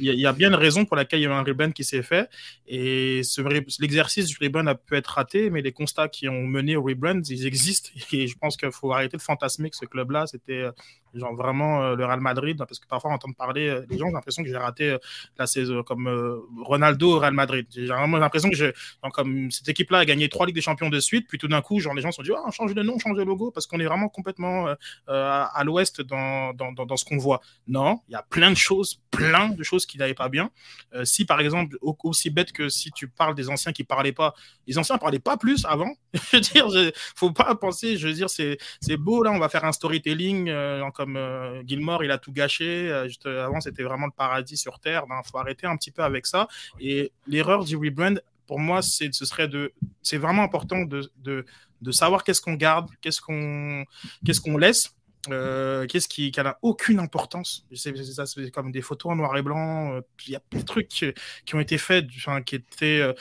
Il, 0.00 0.06
y 0.06 0.26
a, 0.26 0.32
bien 0.32 0.48
une 0.48 0.54
raison 0.54 0.84
pour 0.84 0.96
laquelle 0.96 1.20
il 1.20 1.24
y 1.24 1.26
a 1.26 1.30
eu 1.30 1.32
un 1.32 1.42
rebrand 1.42 1.70
qui 1.72 1.84
s'est 1.84 2.02
fait. 2.02 2.28
Et 2.66 3.22
l'exercice 3.80 4.26
du 4.26 4.36
rebrand 4.40 4.66
a 4.66 4.74
pu 4.74 4.96
être 4.96 5.08
raté, 5.08 5.50
mais 5.50 5.62
les 5.62 5.72
constats 5.72 6.08
qui 6.08 6.28
ont 6.28 6.46
mené 6.46 6.76
au 6.76 6.82
rebrand, 6.82 7.20
ils 7.28 7.46
existent. 7.46 7.90
Et 8.12 8.26
je 8.26 8.36
pense 8.36 8.56
qu'il 8.56 8.72
faut 8.72 8.92
arrêter 8.92 9.16
de 9.16 9.22
fantasmer 9.22 9.70
que 9.70 9.76
ce 9.76 9.86
club-là, 9.86 10.26
c'était 10.26 10.66
genre 11.14 11.34
vraiment 11.34 11.82
euh, 11.82 11.96
le 11.96 12.04
Real 12.04 12.20
Madrid, 12.20 12.56
parce 12.58 12.78
que 12.78 12.86
parfois 12.86 13.12
entendre 13.12 13.34
parler 13.34 13.68
euh, 13.68 13.86
les 13.88 13.98
gens, 13.98 14.06
j'ai 14.06 14.12
l'impression 14.12 14.42
que 14.42 14.48
j'ai 14.48 14.56
raté 14.56 14.96
la 15.38 15.46
saison 15.46 15.82
comme 15.82 16.08
Ronaldo 16.62 17.16
au 17.16 17.18
Real 17.18 17.34
Madrid. 17.34 17.66
J'ai 17.70 17.86
vraiment 17.86 18.18
l'impression 18.18 18.50
que 18.50 18.72
comme 19.12 19.50
cette 19.50 19.68
équipe-là 19.68 19.98
a 19.98 20.04
gagné 20.04 20.28
trois 20.28 20.46
Ligues 20.46 20.54
des 20.54 20.60
Champions 20.60 20.88
de 20.88 21.00
suite, 21.00 21.26
puis 21.28 21.38
tout 21.38 21.48
d'un 21.48 21.62
coup, 21.62 21.80
genre 21.80 21.94
les 21.94 22.02
gens 22.02 22.10
se 22.10 22.16
sont 22.16 22.22
dit, 22.22 22.30
oh, 22.32 22.42
on 22.46 22.50
change 22.50 22.74
de 22.74 22.82
nom, 22.82 22.94
on 22.94 22.98
change 22.98 23.16
de 23.16 23.22
logo 23.22 23.50
parce 23.50 23.66
qu'on 23.66 23.80
est 23.80 23.84
vraiment 23.84 24.08
complètement 24.08 24.68
euh, 24.68 24.74
euh, 25.08 25.44
à, 25.52 25.62
l'ouest 25.64 26.00
dans, 26.00 26.52
dans, 26.54 26.72
dans, 26.72 26.96
ce 26.96 27.04
qu'on 27.04 27.18
voit. 27.18 27.40
Non, 27.66 28.00
il 28.08 28.12
y 28.12 28.14
a 28.14 28.22
plein 28.22 28.50
de 28.50 28.56
choses, 28.56 29.00
plein 29.10 29.48
de 29.48 29.62
choses 29.62 29.86
qui 29.86 29.98
n'allaient 29.98 30.14
pas 30.14 30.28
bien. 30.28 30.50
Euh, 30.94 31.04
si 31.04 31.24
par 31.24 31.40
exemple, 31.40 31.76
aussi 31.80 32.30
bête 32.30 32.52
que 32.52 32.68
si 32.68 32.90
tu 32.92 33.08
parles 33.08 33.34
des 33.34 33.48
anciens 33.48 33.72
qui 33.72 33.84
parlaient 33.84 34.12
pas, 34.12 34.34
les 34.66 34.78
anciens 34.78 34.98
parlaient 34.98 35.18
pas 35.18 35.36
plus 35.36 35.64
avant. 35.66 35.92
je 36.14 36.36
veux 36.36 36.40
dire, 36.40 36.92
faut 37.14 37.32
pas 37.32 37.54
penser, 37.54 37.96
je 37.96 38.08
veux 38.08 38.14
dire, 38.14 38.30
c'est 38.30 38.58
beau 38.96 39.22
là, 39.22 39.30
on 39.32 39.38
va 39.38 39.48
faire 39.48 39.64
un 39.64 39.72
storytelling 39.72 40.50
comme 41.04 41.18
Gilmore, 41.66 42.04
il 42.04 42.10
a 42.10 42.18
tout 42.18 42.32
gâché. 42.32 43.04
juste 43.06 43.26
avant, 43.26 43.60
c'était 43.60 43.82
vraiment 43.82 44.06
le 44.06 44.12
paradis 44.12 44.56
sur 44.56 44.78
terre. 44.78 45.04
Il 45.06 45.08
ben, 45.08 45.22
faut 45.24 45.38
arrêter 45.38 45.66
un 45.66 45.76
petit 45.76 45.90
peu 45.90 46.02
avec 46.02 46.26
ça. 46.26 46.46
Et 46.78 47.12
l'erreur 47.26 47.64
du 47.64 47.76
rebrand, 47.76 48.20
pour 48.46 48.58
moi, 48.58 48.82
c'est 48.82 49.14
ce 49.14 49.24
serait 49.24 49.48
de, 49.48 49.72
c'est 50.02 50.18
vraiment 50.18 50.42
important 50.42 50.82
de, 50.82 51.10
de, 51.18 51.46
de 51.82 51.90
savoir 51.92 52.24
qu'est-ce 52.24 52.40
qu'on 52.40 52.54
garde, 52.54 52.90
qu'est-ce 53.00 53.20
qu'on 53.20 53.84
qu'est-ce 54.24 54.40
qu'on 54.40 54.56
laisse. 54.56 54.94
Euh, 55.28 55.86
qu'est-ce 55.86 56.08
qui 56.08 56.32
n'a 56.34 56.58
aucune 56.62 56.98
importance 56.98 57.66
c'est 57.74 57.92
comme 58.52 58.72
des 58.72 58.80
photos 58.80 59.12
en 59.12 59.16
noir 59.16 59.36
et 59.36 59.42
blanc 59.42 59.92
euh, 59.92 60.00
il 60.26 60.32
y 60.32 60.34
a 60.34 60.40
des 60.50 60.64
trucs 60.64 60.88
qui, 60.88 61.54
ont 61.54 61.60
été 61.60 61.76
faits 61.76 62.06
enfin, 62.16 62.40
qui 62.40 62.54
étaient 62.54 63.00
euh, 63.02 63.12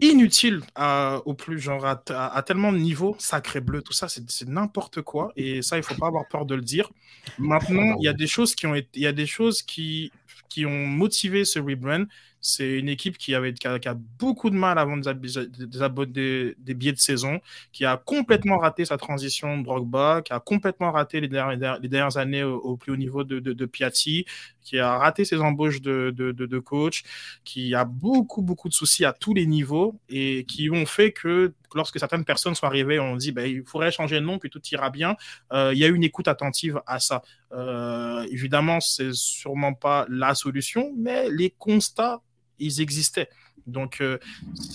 inutiles 0.00 0.62
à, 0.74 1.20
au 1.24 1.34
plus 1.34 1.58
genre 1.58 1.84
à, 1.86 2.42
tellement 2.42 2.72
de 2.72 2.78
niveaux 2.78 3.16
sacré 3.18 3.60
bleu 3.60 3.80
tout 3.82 3.92
ça 3.92 4.08
c'est 4.08 4.48
n'importe 4.48 5.00
quoi 5.02 5.32
et 5.36 5.62
ça 5.62 5.78
il 5.78 5.82
faut 5.82 5.94
pas 5.94 6.08
avoir 6.08 6.28
peur 6.28 6.46
de 6.46 6.54
le 6.54 6.62
dire. 6.62 6.90
Maintenant 7.38 7.96
il 7.98 8.04
y 8.04 8.08
a 8.08 8.12
des 8.12 8.26
choses 8.26 8.54
qui 8.54 8.66
ont 8.66 8.74
été, 8.74 9.00
y 9.00 9.06
a 9.06 9.12
des 9.12 9.26
choses 9.26 9.62
qui 9.62 10.12
qui 10.48 10.64
ont 10.64 10.86
motivé 10.86 11.44
ce 11.44 11.58
rebrand. 11.58 12.06
C'est 12.40 12.78
une 12.78 12.88
équipe 12.88 13.18
qui, 13.18 13.34
avait, 13.34 13.52
qui 13.52 13.66
a, 13.66 13.94
beaucoup 14.18 14.50
de 14.50 14.54
mal 14.54 14.78
à 14.78 14.84
vendre 14.84 15.12
des, 15.12 16.54
des, 16.56 16.74
billets 16.74 16.92
de 16.92 16.98
saison, 16.98 17.40
qui 17.72 17.84
a 17.84 17.96
complètement 17.96 18.58
raté 18.58 18.84
sa 18.84 18.96
transition 18.96 19.58
de 19.58 19.64
Drogba, 19.64 20.22
qui 20.22 20.32
a 20.32 20.40
complètement 20.40 20.92
raté 20.92 21.20
les 21.20 21.28
dernières, 21.28 21.78
les 21.80 21.88
dernières 21.88 22.16
années 22.16 22.44
au, 22.44 22.76
plus 22.76 22.92
haut 22.92 22.96
niveau 22.96 23.24
de, 23.24 23.40
de, 23.40 23.66
Piatti, 23.66 24.24
qui 24.66 24.80
a 24.80 24.98
raté 24.98 25.24
ses 25.24 25.36
embauches 25.36 25.80
de, 25.80 26.10
de, 26.10 26.58
coach, 26.58 27.04
qui 27.44 27.72
a 27.74 27.84
beaucoup, 27.84 28.42
beaucoup 28.42 28.68
de 28.68 28.74
soucis 28.74 29.04
à 29.04 29.12
tous 29.12 29.32
les 29.32 29.46
niveaux 29.46 29.94
et 30.08 30.44
qui 30.44 30.70
ont 30.70 30.86
fait 30.86 31.12
que 31.12 31.54
lorsque 31.72 32.00
certaines 32.00 32.24
personnes 32.24 32.56
sont 32.56 32.66
arrivées, 32.66 32.98
on 32.98 33.14
dit 33.14 33.30
ben, 33.30 33.48
il 33.48 33.62
faudrait 33.64 33.92
changer 33.92 34.16
de 34.16 34.24
nom, 34.24 34.40
puis 34.40 34.50
tout 34.50 34.60
ira 34.72 34.90
bien. 34.90 35.16
Euh, 35.52 35.72
il 35.72 35.78
y 35.78 35.84
a 35.84 35.86
eu 35.86 35.94
une 35.94 36.02
écoute 36.02 36.26
attentive 36.26 36.82
à 36.86 36.98
ça. 36.98 37.22
Euh, 37.52 38.26
évidemment, 38.28 38.80
c'est 38.80 39.12
sûrement 39.12 39.72
pas 39.72 40.04
la 40.08 40.34
solution, 40.34 40.92
mais 40.96 41.30
les 41.30 41.50
constats 41.50 42.20
ils 42.58 42.80
existaient. 42.80 43.28
Donc, 43.68 44.00
euh, 44.00 44.18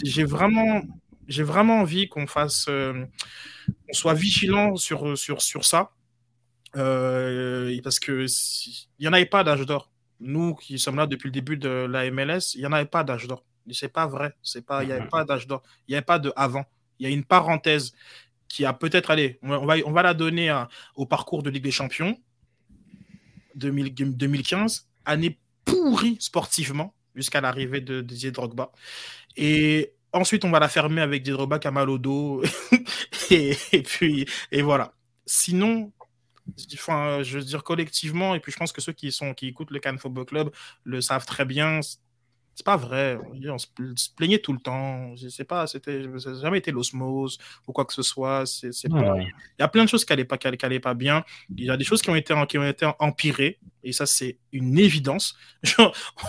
j'ai 0.04 0.24
vraiment, 0.24 0.84
j'ai 1.28 1.44
vraiment 1.44 1.80
envie 1.80 2.08
qu'on 2.08 2.28
fasse, 2.28 2.66
euh, 2.70 3.06
soit 3.92 4.14
vigilant 4.14 4.78
sur, 4.78 5.18
sur, 5.18 5.42
sur 5.42 5.66
ça. 5.66 5.92
Euh, 6.78 7.78
parce 7.84 8.00
que 8.00 8.26
il 9.00 9.02
n'y 9.02 9.08
en 9.08 9.14
avait 9.14 9.26
pas 9.26 9.44
d'âge 9.44 9.66
d'or. 9.66 9.92
Nous 10.20 10.56
qui 10.56 10.78
sommes 10.80 10.98
là 10.98 11.08
depuis 11.08 11.28
le 11.28 11.32
début 11.32 11.58
de 11.58 11.70
la 11.70 12.10
MLS, 12.12 12.54
il 12.54 12.62
n'y 12.62 12.66
en 12.66 12.72
avait 12.72 12.86
pas 12.86 13.04
d'âge 13.04 13.28
d'or. 13.28 13.44
C'est 13.72 13.92
pas 13.92 14.08
vrai. 14.08 14.34
C'est 14.42 14.66
pas, 14.66 14.84
il 14.84 14.88
n'y 14.88 14.94
avait 14.94 15.08
pas 15.08 15.24
d'âge 15.24 15.48
d'or. 15.48 15.64
Il 15.88 15.92
n'y 15.92 15.96
avait 15.96 16.06
pas 16.06 16.20
de 16.20 16.32
avant. 16.36 16.66
Il 17.00 17.08
y 17.08 17.12
a 17.12 17.14
une 17.14 17.24
parenthèse 17.24 17.94
qui 18.48 18.66
a 18.66 18.74
peut-être, 18.74 19.12
allé. 19.12 19.40
on 19.42 19.66
va, 19.66 19.76
on 19.86 19.92
va 19.92 20.04
la 20.04 20.14
donner 20.14 20.54
au 20.96 21.06
parcours 21.06 21.42
de 21.42 21.50
Ligue 21.50 21.64
des 21.64 21.72
Champions 21.72 22.18
2015, 23.56 24.88
année 25.06 25.40
pourrie 25.66 26.18
sportivement, 26.20 26.94
jusqu'à 27.16 27.42
l'arrivée 27.42 27.82
de 27.82 28.02
Didier 28.02 28.32
Drogba. 28.32 28.72
Et 29.38 29.94
ensuite, 30.14 30.46
on 30.46 30.52
va 30.52 30.60
la 30.60 30.70
fermer 30.70 31.02
avec 31.02 31.24
Didier 31.24 31.38
Drogba 31.38 31.60
qui 31.60 31.68
a 31.68 31.72
mal 31.72 31.90
au 31.90 31.98
dos. 31.98 32.44
et, 33.32 33.56
puis, 33.84 34.26
et 34.52 34.62
voilà. 34.62 34.94
Sinon, 35.26 35.92
enfin, 36.74 37.24
je 37.24 37.40
veux 37.40 37.44
dire 37.44 37.64
collectivement, 37.64 38.36
et 38.36 38.40
puis 38.40 38.52
je 38.52 38.58
pense 38.58 38.72
que 38.72 38.82
ceux 38.82 38.94
qui 38.94 39.12
sont 39.12 39.34
qui 39.34 39.48
écoutent 39.48 39.72
le 39.72 39.80
Cannes 39.80 40.00
Football 40.00 40.26
Club 40.26 40.52
le 40.84 41.02
savent 41.02 41.26
très 41.26 41.46
bien. 41.46 41.80
C'est 42.54 42.66
pas 42.66 42.76
vrai. 42.78 43.18
On 43.48 43.58
se 43.58 43.68
plaignait 44.16 44.40
tout 44.40 44.52
le 44.52 44.60
temps. 44.60 45.16
Je 45.16 45.30
sais 45.30 45.46
pas, 45.46 45.68
c'était, 45.68 46.04
ça 46.20 46.32
n'a 46.32 46.42
jamais 46.42 46.58
été 46.58 46.72
l'osmose 46.72 47.38
ou 47.68 47.72
quoi 47.72 47.86
que 47.86 47.94
ce 47.94 48.04
soit. 48.04 48.46
C'est, 48.46 48.74
c'est 48.74 48.90
Il 48.90 49.28
y 49.60 49.64
a 49.64 49.68
plein 49.68 49.84
de 49.84 49.90
choses 49.90 50.04
qui 50.04 50.12
n'allaient 50.12 50.26
pas, 50.26 50.38
qui 50.38 50.80
pas 50.80 50.94
bien. 50.94 51.24
Il 51.56 51.66
y 51.66 51.70
a 51.70 51.78
des 51.78 51.86
choses 51.86 52.02
qui 52.02 52.10
ont 52.10 52.16
été, 52.16 52.36
qui 52.50 52.58
ont 52.58 52.68
été 52.68 52.92
empirées. 53.00 53.60
Et 53.84 53.94
ça, 53.94 54.06
c'est 54.06 54.38
une 54.52 54.78
évidence. 54.78 55.36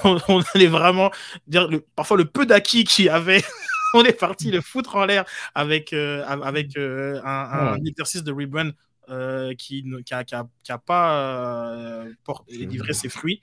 on, 0.05 0.41
allait 0.55 0.69
vraiment 0.69 1.11
dire, 1.49 1.69
le, 1.69 1.81
parfois, 1.81 2.17
le 2.17 2.25
peu 2.25 2.47
d'acquis 2.47 2.85
qu'il 2.85 3.07
y 3.07 3.09
avait. 3.09 3.43
on 3.95 4.05
est 4.05 4.19
parti 4.19 4.51
le 4.51 4.61
foutre 4.61 4.97
en 4.97 5.05
l'air 5.05 5.25
avec, 5.55 5.93
euh, 5.93 6.25
avec 6.25 6.77
euh, 6.77 7.21
un, 7.25 7.77
exercice 7.85 8.23
de 8.23 8.33
rebrand 8.33 8.71
euh, 9.09 9.55
qui 9.55 9.85
n'a 9.85 10.25
qui 10.25 10.35
qui 10.63 10.73
pas 10.87 12.05
livré 12.49 12.93
ses 12.93 13.09
fruits. 13.09 13.41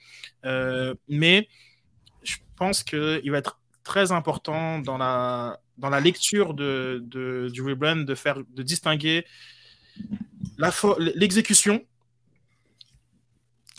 mais 1.07 1.47
je 2.23 2.37
pense 2.55 2.83
qu'il 2.83 3.31
va 3.31 3.37
être 3.37 3.59
très 3.83 4.11
important 4.11 4.79
dans 4.79 4.97
la, 4.97 5.59
dans 5.77 5.89
la 5.89 5.99
lecture 5.99 6.53
de, 6.53 7.01
de 7.05 7.49
du 7.51 7.61
rebrand 7.61 8.05
de, 8.05 8.15
faire, 8.15 8.37
de 8.37 8.63
distinguer 8.63 9.25
l'exécution 11.15 11.83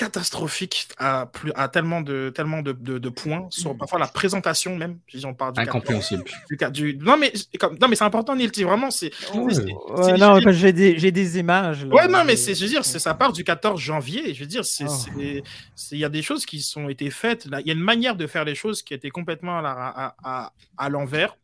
catastrophique 0.01 0.89
à, 0.97 1.27
plus, 1.27 1.53
à 1.55 1.69
tellement 1.69 2.01
de, 2.01 2.33
tellement 2.35 2.63
de, 2.63 2.73
de, 2.73 3.09
points, 3.11 3.47
sur 3.51 3.77
parfois 3.77 3.99
la 3.99 4.07
présentation 4.07 4.75
même, 4.75 4.99
si 5.09 5.27
on 5.27 5.35
parle 5.35 5.53
du 5.53 5.61
Incompréhensible. 5.61 6.25
Du, 6.73 6.97
non, 6.97 7.19
mais, 7.19 7.31
comme, 7.59 7.77
non, 7.79 7.87
mais 7.87 7.97
c'est 7.97 8.05
important, 8.05 8.35
Nilti, 8.35 8.65
vraiment. 8.65 8.91
c'est 8.91 9.11
non, 9.35 10.39
j'ai 10.53 10.73
des, 10.73 11.13
des, 11.13 11.39
images. 11.39 11.85
ouais, 11.85 12.09
non, 12.09 12.25
mais 12.25 12.37
je 12.37 12.59
veux 12.63 12.69
dire, 12.69 12.83
ça 12.83 13.13
part 13.13 13.35
du 13.35 13.45
14 13.45 13.79
janvier. 13.79 14.33
Je 14.33 14.41
veux 14.41 14.47
dire, 14.47 14.63
oh. 14.81 14.85
il 15.19 15.99
y 15.99 16.05
a 16.05 16.09
des 16.09 16.23
choses 16.23 16.47
qui 16.47 16.67
ont 16.77 16.89
été 16.89 17.11
faites. 17.11 17.47
Il 17.61 17.67
y 17.67 17.71
a 17.71 17.75
une 17.75 17.81
manière 17.81 18.17
de 18.17 18.27
faire 18.27 18.47
les 18.47 18.55
choses 18.55 18.83
qui 18.83 18.95
était 18.95 19.11
complètement 19.11 19.59
à, 19.59 20.15
à, 20.25 20.53
à 20.79 20.89
l'envers, 20.89 21.37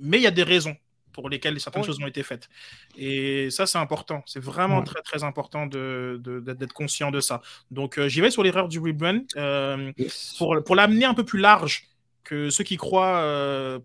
mais 0.00 0.16
il 0.16 0.24
y 0.24 0.26
a 0.26 0.32
des 0.32 0.42
raisons 0.42 0.76
pour 1.20 1.28
lesquels 1.28 1.58
certaines 1.58 1.82
choses 1.82 1.98
ont 2.00 2.06
été 2.06 2.22
faites. 2.22 2.48
Et 2.96 3.50
ça, 3.50 3.66
c'est 3.66 3.78
important. 3.78 4.22
C'est 4.24 4.42
vraiment 4.42 4.82
très, 4.82 5.02
très 5.02 5.24
important 5.24 5.66
d'être 5.66 6.22
de, 6.22 6.72
conscient 6.72 7.10
de 7.10 7.20
ça. 7.20 7.42
Donc, 7.72 7.98
euh, 7.98 8.08
j'y 8.08 8.20
vais 8.20 8.30
sur 8.30 8.44
l'erreur 8.44 8.68
du 8.68 8.78
rebrand 8.78 9.26
euh, 9.36 9.92
pour, 10.38 10.62
pour 10.64 10.76
l'amener 10.76 11.06
un 11.06 11.14
peu 11.14 11.24
plus 11.24 11.40
large 11.40 11.88
que 12.22 12.50
ceux 12.50 12.62
qui 12.62 12.76
croient. 12.76 13.16
Euh, 13.16 13.80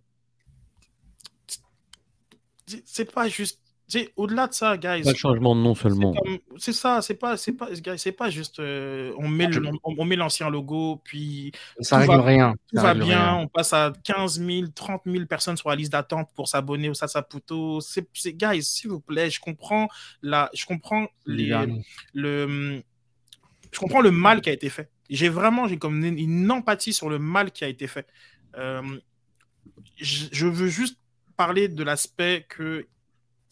c'est 2.85 3.11
pas 3.11 3.27
juste 3.27 3.59
au-delà 4.15 4.47
de 4.47 4.53
ça, 4.53 4.77
guys. 4.77 5.03
Pas 5.03 5.11
le 5.11 5.15
changement 5.15 5.55
de 5.55 5.61
nom 5.61 5.75
seulement. 5.75 6.13
C'est 6.57 6.73
ça, 6.73 7.01
c'est 7.01 7.15
pas, 7.15 7.37
c'est 7.37 7.53
pas, 7.53 7.67
c'est 7.97 8.11
pas 8.11 8.29
juste. 8.29 8.59
Euh, 8.59 9.13
on 9.17 9.27
met 9.27 9.49
on, 9.83 10.05
met 10.05 10.15
l'ancien 10.15 10.49
logo, 10.49 11.01
puis 11.03 11.51
ça 11.79 11.97
règle 11.97 12.19
rien. 12.19 12.55
Tout 12.73 12.81
va 12.81 12.93
bien. 12.93 13.35
On 13.35 13.47
passe 13.47 13.73
à 13.73 13.93
15 14.03 14.39
000, 14.39 14.67
30 14.73 15.01
000 15.05 15.25
personnes 15.25 15.57
sur 15.57 15.69
la 15.69 15.75
liste 15.75 15.91
d'attente 15.91 16.29
pour 16.35 16.47
s'abonner 16.47 16.89
au 16.89 16.93
Sasaputo. 16.93 17.81
C'est, 17.81 18.07
guys, 18.33 18.63
s'il 18.63 18.89
vous 18.89 18.99
plaît, 18.99 19.29
je 19.29 19.39
comprends 19.39 19.87
la, 20.21 20.49
je 20.53 20.65
comprends 20.65 21.07
les, 21.25 21.53
le, 22.13 22.81
je 23.71 23.79
comprends 23.79 24.01
le 24.01 24.11
mal 24.11 24.41
qui 24.41 24.49
a 24.49 24.53
été 24.53 24.69
fait. 24.69 24.89
J'ai 25.09 25.29
vraiment, 25.29 25.67
j'ai 25.67 25.77
comme 25.77 26.03
une, 26.03 26.51
empathie 26.51 26.93
sur 26.93 27.09
le 27.09 27.19
mal 27.19 27.51
qui 27.51 27.63
a 27.63 27.67
été 27.67 27.87
fait. 27.87 28.07
Euh, 28.57 28.81
je 29.97 30.47
veux 30.47 30.67
juste 30.67 30.97
parler 31.35 31.67
de 31.67 31.83
l'aspect 31.83 32.45
que 32.47 32.87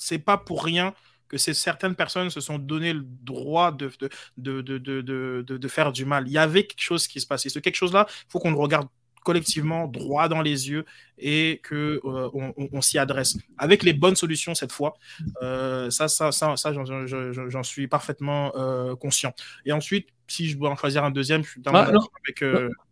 c'est 0.02 0.20
pas 0.20 0.38
pour 0.38 0.64
rien 0.64 0.94
que 1.30 1.38
ces, 1.38 1.54
certaines 1.54 1.96
personnes 1.96 2.30
se 2.30 2.42
sont 2.42 2.58
donné 2.58 2.92
le 2.92 3.04
droit 3.06 3.72
de 3.72 3.90
de, 4.38 4.62
de, 4.62 4.78
de, 4.78 5.42
de, 5.42 5.68
faire 5.68 5.92
du 5.94 6.04
mal. 6.04 6.28
Il 6.28 6.34
y 6.34 6.38
avait 6.38 6.66
quelque 6.66 6.82
chose 6.82 7.08
qui 7.08 7.22
se 7.22 7.28
passait. 7.28 7.50
Ce 7.50 7.60
quelque 7.60 7.76
chose-là, 7.76 8.06
il 8.10 8.32
faut 8.32 8.40
qu'on 8.40 8.52
le 8.52 8.58
regarde 8.58 8.88
collectivement 9.24 9.88
droit 9.88 10.28
dans 10.28 10.42
les 10.42 10.70
yeux 10.70 10.84
et 11.18 11.62
que 11.64 12.02
euh, 12.04 12.30
on, 12.74 12.82
s'y 12.82 12.98
adresse 12.98 13.38
avec 13.58 13.84
les 13.84 13.94
bonnes 13.94 14.16
solutions 14.16 14.56
cette 14.56 14.72
fois. 14.72 14.96
Euh, 15.44 15.90
ça, 15.92 16.08
ça, 16.08 16.32
ça, 16.32 16.56
ça 16.58 16.74
j'en 16.74 17.64
suis 17.64 17.88
parfaitement 17.88 18.52
euh, 18.56 18.96
conscient. 18.96 19.34
Et 19.66 19.72
ensuite, 19.72 20.10
si 20.28 20.50
je 20.50 20.58
dois 20.58 20.72
en 20.72 20.76
choisir 20.76 21.04
un 21.04 21.12
deuxième, 21.12 21.44
je 21.44 21.52
suis 21.52 21.62
dans 21.62 21.72
ah, 21.74 21.92
avec. 21.92 22.44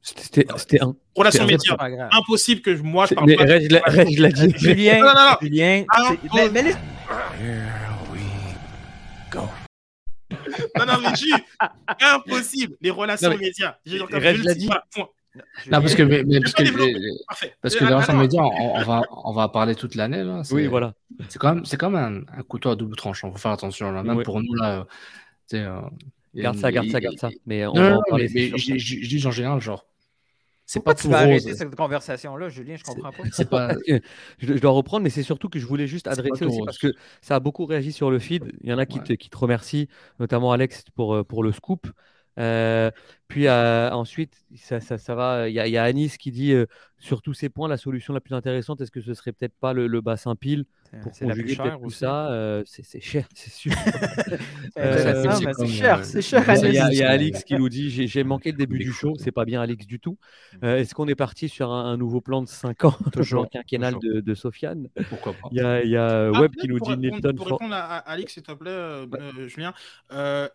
C'était 0.02 0.81
un. 0.81 0.95
Relation 1.15 1.45
média. 1.45 1.76
Impossible 2.11 2.61
que 2.61 2.72
moi 2.81 3.07
je 3.07 3.15
parle 3.15 3.27
mais, 3.27 3.36
pas. 3.36 3.60
dit. 4.30 4.53
Julien. 4.56 4.99
Non, 4.99 5.07
non, 5.07 5.14
non. 5.14 5.38
Julien. 5.41 5.86
Ah, 5.90 6.14
mais, 6.53 6.76
non, 10.77 10.86
non, 10.86 11.02
mais 11.02 11.15
J, 11.15 11.34
impossible. 12.02 12.76
Les 12.81 12.91
relations 12.91 13.36
médias. 13.38 13.77
J'ai 13.86 14.02
encore 14.02 14.19
dit. 14.56 14.69
Non, 15.72 15.81
parce 15.81 15.95
que, 15.95 16.03
mais, 16.03 16.23
parce 16.40 16.53
que, 16.53 16.64
parce 17.61 17.76
que 17.76 17.86
les 17.86 17.94
relations 17.94 18.18
médias, 18.18 18.41
on, 18.41 18.84
va, 18.84 19.02
on 19.11 19.31
va 19.34 19.48
parler 19.49 19.76
toute 19.76 19.95
l'année. 19.95 20.23
Là. 20.23 20.41
Oui, 20.52 20.68
voilà. 20.68 20.94
C'est 21.30 21.40
quand 21.40 21.56
même, 21.56 21.65
c'est 21.65 21.77
quand 21.77 21.90
même 21.90 22.26
un, 22.36 22.44
couteau 22.44 22.69
à 22.69 22.76
double 22.76 22.95
tranchant. 22.95 23.30
Il 23.30 23.31
faut 23.34 23.38
faire 23.38 23.52
attention. 23.52 23.91
Là. 23.91 24.03
Même 24.03 24.23
pour 24.23 24.41
nous, 24.41 24.53
là. 24.56 24.86
Euh, 25.53 25.81
garde 26.36 26.57
ça, 26.57 26.72
garde 26.72 26.90
ça, 26.90 26.99
garde 26.99 27.18
ça. 27.18 27.30
Mais 27.45 27.65
on 27.65 27.73
non, 27.73 27.81
va 27.81 27.98
en 27.98 28.02
parler. 28.07 28.30
Mais, 28.34 28.57
je 28.57 29.07
dis 29.07 29.26
en 29.26 29.31
général, 29.31 29.61
genre, 29.61 29.86
c'est 30.72 30.84
pas 30.84 30.94
tu 30.94 31.08
vas 31.08 31.22
arrêter 31.22 31.56
cette 31.56 31.76
conversation-là, 31.76 32.48
Julien, 32.50 32.76
je 32.76 32.84
comprends 32.84 33.12
pas. 33.12 33.24
C'est 33.32 33.50
pas... 33.50 33.74
je, 34.38 34.54
dois 34.54 34.70
reprendre, 34.70 35.02
mais 35.02 35.10
c'est 35.10 35.24
surtout 35.24 35.50
que 35.50 35.58
je 35.58 35.66
voulais 35.66 35.88
juste 35.88 36.08
adresser 36.08 36.46
aussi, 36.46 36.60
parce 36.64 36.78
que 36.78 36.94
ça 37.22 37.38
a 37.38 37.40
beaucoup 37.40 37.66
réagi 37.66 37.91
sur 37.91 38.12
le 38.12 38.20
feed. 38.20 38.54
Il 38.62 38.70
y 38.70 38.74
en 38.74 38.78
a 38.78 38.86
qui, 38.86 39.00
te, 39.00 39.14
qui 39.14 39.32
te 39.32 39.38
remercient, 39.38 39.88
notamment 40.20 40.52
Alex 40.52 40.84
pour, 40.94 41.16
euh, 41.16 41.24
pour 41.24 41.41
le 41.41 41.52
scoop. 41.54 41.88
Euh, 42.38 42.91
puis 43.28 43.48
euh, 43.48 43.90
ensuite, 43.90 44.46
ça, 44.58 44.80
ça, 44.80 45.00
ça 45.00 45.16
va. 45.16 45.50
Il 45.50 45.54
y, 45.54 45.72
y, 45.72 45.78
a 45.78 45.84
Anis 45.84 46.18
qui 46.20 46.30
dit 46.30 46.54
sur 47.00 47.22
tous 47.22 47.34
ces 47.34 47.50
points, 47.50 47.68
la 47.68 47.78
solution 47.78 48.14
la 48.14 48.20
plus 48.20 48.36
intéressante, 48.36 48.82
est-ce 48.82 48.92
que 48.92 49.02
ce 49.02 49.14
serait 49.14 49.32
peut-être 49.32 49.56
pas 49.60 49.74
le, 49.74 49.88
le 49.88 50.02
bassin 50.02 50.36
pile 50.36 50.66
pour 51.02 51.12
conjuguer 51.12 51.56
tout 51.56 51.90
ça 51.90 52.32
euh, 52.32 52.64
C'est 52.66 53.02
cher, 53.02 53.28
c'est 53.34 53.52
sûr. 53.52 53.72
Euh, 54.78 55.26
c'est 55.58 55.68
cher, 55.68 56.06
c'est 56.06 56.22
cher. 56.22 56.44
Il 56.64 56.74
y, 56.96 57.04
a 57.04 57.10
Alix 57.10 57.44
qui 57.44 57.56
nous 57.56 57.70
dit 57.70 57.90
j'ai 57.90 58.24
manqué 58.24 58.52
le 58.52 58.58
début 58.58 58.78
du 58.78 58.94
show, 58.94 59.16
c'est 59.18 59.32
pas 59.32 59.44
bien 59.44 59.62
Alix 59.62 59.86
du 59.86 60.00
tout. 60.00 60.18
Mm. 60.54 60.58
Euh, 60.64 60.78
est-ce 60.78 60.94
qu'on 60.94 61.08
est 61.08 61.16
parti 61.16 61.50
sur 61.50 61.72
un, 61.72 61.98
nouveau 61.98 62.22
plan 62.22 62.42
de 62.42 62.48
5 62.48 62.86
ans, 62.86 62.96
toujours 63.14 63.50
quinquennal 63.50 63.96
de, 64.00 64.22
de 64.22 64.36
Sofiane? 64.36 64.88
Pourquoi 65.10 65.34
pas 65.34 65.50
Il 65.52 65.58
y 65.58 65.62
a, 65.62 65.84
y 65.84 65.98
a 65.98 66.28
ah, 66.28 66.40
Web 66.40 66.54
qui 66.56 66.68
nous 66.68 66.80
dit 66.80 66.98
Newton. 66.98 67.36
Pour 67.36 67.48
répondre 67.48 67.74
à, 67.74 67.98
Alix, 67.98 68.34
s'il 68.34 68.44
te 68.44 68.52
plaît, 68.52 69.48
Julien, 69.48 69.74
le, 70.12 70.52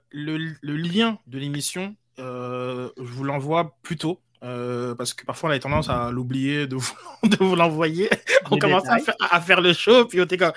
le, 0.60 0.76
lien 0.76 1.18
de 1.26 1.38
l'émission, 1.38 1.96
je 2.16 2.92
vous 2.96 3.24
l'envoie 3.24 3.76
plus 3.82 3.96
tôt 3.96 4.20
euh, 4.44 4.94
parce 4.94 5.14
que 5.14 5.24
parfois 5.24 5.50
on 5.50 5.52
a 5.52 5.58
tendance 5.58 5.88
à 5.88 6.10
l'oublier 6.10 6.66
de 6.66 6.76
vous, 6.76 6.94
l'envoyer. 7.56 8.10
on 8.50 8.58
commence 8.58 8.86
à 8.88 8.98
faire, 8.98 9.14
à 9.18 9.40
faire, 9.40 9.60
le 9.60 9.72
show, 9.72 10.04
puis 10.04 10.20
on 10.20 10.24
était 10.24 10.36
comme. 10.36 10.52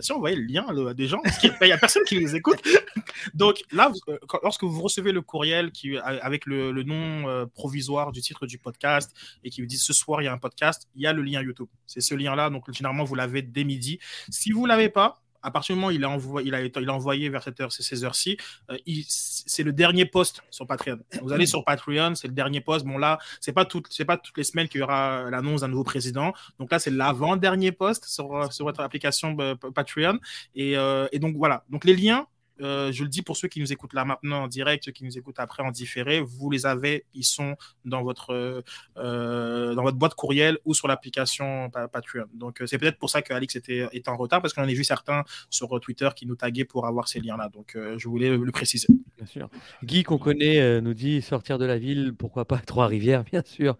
Si 0.00 0.12
on 0.12 0.20
voyait 0.20 0.36
le 0.36 0.44
lien 0.44 0.64
à 0.68 0.94
des 0.94 1.08
gens, 1.08 1.20
il 1.42 1.52
n'y 1.60 1.72
a 1.72 1.78
personne 1.78 2.04
qui 2.04 2.16
les 2.20 2.36
écoute. 2.36 2.60
Donc 3.34 3.62
là, 3.72 3.90
euh, 4.08 4.16
lorsque 4.44 4.62
vous 4.62 4.80
recevez 4.80 5.10
le 5.10 5.22
courriel 5.22 5.72
qui, 5.72 5.98
avec 5.98 6.46
le, 6.46 6.70
le 6.70 6.84
nom 6.84 7.28
euh, 7.28 7.46
provisoire 7.46 8.12
du 8.12 8.20
titre 8.20 8.46
du 8.46 8.58
podcast 8.58 9.12
et 9.42 9.50
qui 9.50 9.60
vous 9.60 9.66
dit 9.66 9.76
ce 9.76 9.92
soir 9.92 10.22
il 10.22 10.26
y 10.26 10.28
a 10.28 10.32
un 10.32 10.38
podcast, 10.38 10.86
il 10.94 11.02
y 11.02 11.08
a 11.08 11.12
le 11.12 11.22
lien 11.22 11.42
YouTube. 11.42 11.66
C'est 11.86 12.00
ce 12.00 12.14
lien-là, 12.14 12.48
donc 12.48 12.70
généralement 12.72 13.02
vous 13.02 13.16
l'avez 13.16 13.42
dès 13.42 13.64
midi. 13.64 13.98
Si 14.28 14.52
vous 14.52 14.62
ne 14.62 14.68
l'avez 14.68 14.88
pas, 14.88 15.20
à 15.42 15.50
partir 15.50 15.74
du 15.74 15.80
moment 15.80 15.88
où 15.88 15.96
il 15.96 16.04
a 16.04 16.10
envoyé, 16.10 16.48
il 16.48 16.88
a, 16.88 16.92
envoyé 16.92 17.28
vers 17.28 17.42
cette 17.42 17.60
heure, 17.60 17.72
ces 17.72 18.04
heures-ci, 18.04 18.36
euh, 18.70 18.76
c'est 19.08 19.62
le 19.62 19.72
dernier 19.72 20.04
post 20.04 20.42
sur 20.50 20.66
Patreon. 20.66 20.98
Vous 21.22 21.32
allez 21.32 21.46
sur 21.46 21.64
Patreon, 21.64 22.14
c'est 22.14 22.28
le 22.28 22.34
dernier 22.34 22.60
post. 22.60 22.84
Bon 22.84 22.98
là, 22.98 23.18
c'est 23.40 23.52
pas 23.52 23.64
toutes, 23.64 23.86
c'est 23.90 24.04
pas 24.04 24.16
toutes 24.16 24.36
les 24.36 24.44
semaines 24.44 24.68
qu'il 24.68 24.80
y 24.80 24.82
aura 24.82 25.30
l'annonce 25.30 25.60
d'un 25.62 25.68
nouveau 25.68 25.84
président. 25.84 26.32
Donc 26.58 26.72
là, 26.72 26.78
c'est 26.78 26.90
l'avant-dernier 26.90 27.72
post 27.72 28.04
sur, 28.06 28.52
sur 28.52 28.64
votre 28.64 28.80
application 28.80 29.36
euh, 29.40 29.54
Patreon. 29.54 30.18
Et, 30.54 30.76
euh, 30.76 31.06
et 31.12 31.18
donc 31.18 31.36
voilà. 31.36 31.64
Donc 31.70 31.84
les 31.84 31.94
liens 31.94 32.26
euh, 32.60 32.92
je 32.92 33.02
le 33.02 33.08
dis 33.08 33.22
pour 33.22 33.36
ceux 33.36 33.48
qui 33.48 33.60
nous 33.60 33.72
écoutent 33.72 33.92
là 33.92 34.04
maintenant 34.04 34.44
en 34.44 34.48
direct, 34.48 34.84
ceux 34.84 34.92
qui 34.92 35.04
nous 35.04 35.16
écoutent 35.16 35.38
après 35.38 35.62
en 35.62 35.70
différé, 35.70 36.20
vous 36.20 36.50
les 36.50 36.66
avez, 36.66 37.04
ils 37.14 37.24
sont 37.24 37.56
dans 37.84 38.02
votre, 38.02 38.64
euh, 38.96 39.74
dans 39.74 39.82
votre 39.82 39.96
boîte 39.96 40.14
courriel 40.14 40.58
ou 40.64 40.74
sur 40.74 40.88
l'application 40.88 41.70
Patreon. 41.70 42.26
Donc 42.34 42.60
euh, 42.60 42.66
c'est 42.66 42.78
peut-être 42.78 42.98
pour 42.98 43.10
ça 43.10 43.22
que 43.22 43.32
Alix 43.32 43.56
était, 43.56 43.86
était 43.92 44.08
en 44.08 44.16
retard 44.16 44.42
parce 44.42 44.54
qu'on 44.54 44.62
en 44.62 44.68
a 44.68 44.72
vu 44.72 44.84
certains 44.84 45.24
sur 45.50 45.78
Twitter 45.80 46.08
qui 46.16 46.26
nous 46.26 46.36
taguaient 46.36 46.64
pour 46.64 46.86
avoir 46.86 47.08
ces 47.08 47.20
liens-là. 47.20 47.48
Donc 47.52 47.76
je 47.96 48.08
voulais 48.08 48.36
le 48.36 48.52
préciser. 48.52 48.88
Bien 49.16 49.26
sûr. 49.26 49.50
Guy 49.84 50.02
qu'on 50.02 50.18
connaît 50.18 50.80
nous 50.80 50.94
dit 50.94 51.22
sortir 51.22 51.58
de 51.58 51.64
la 51.64 51.78
ville, 51.78 52.12
pourquoi 52.16 52.44
pas 52.44 52.58
Trois-Rivières, 52.66 53.24
bien 53.24 53.42
sûr. 53.44 53.76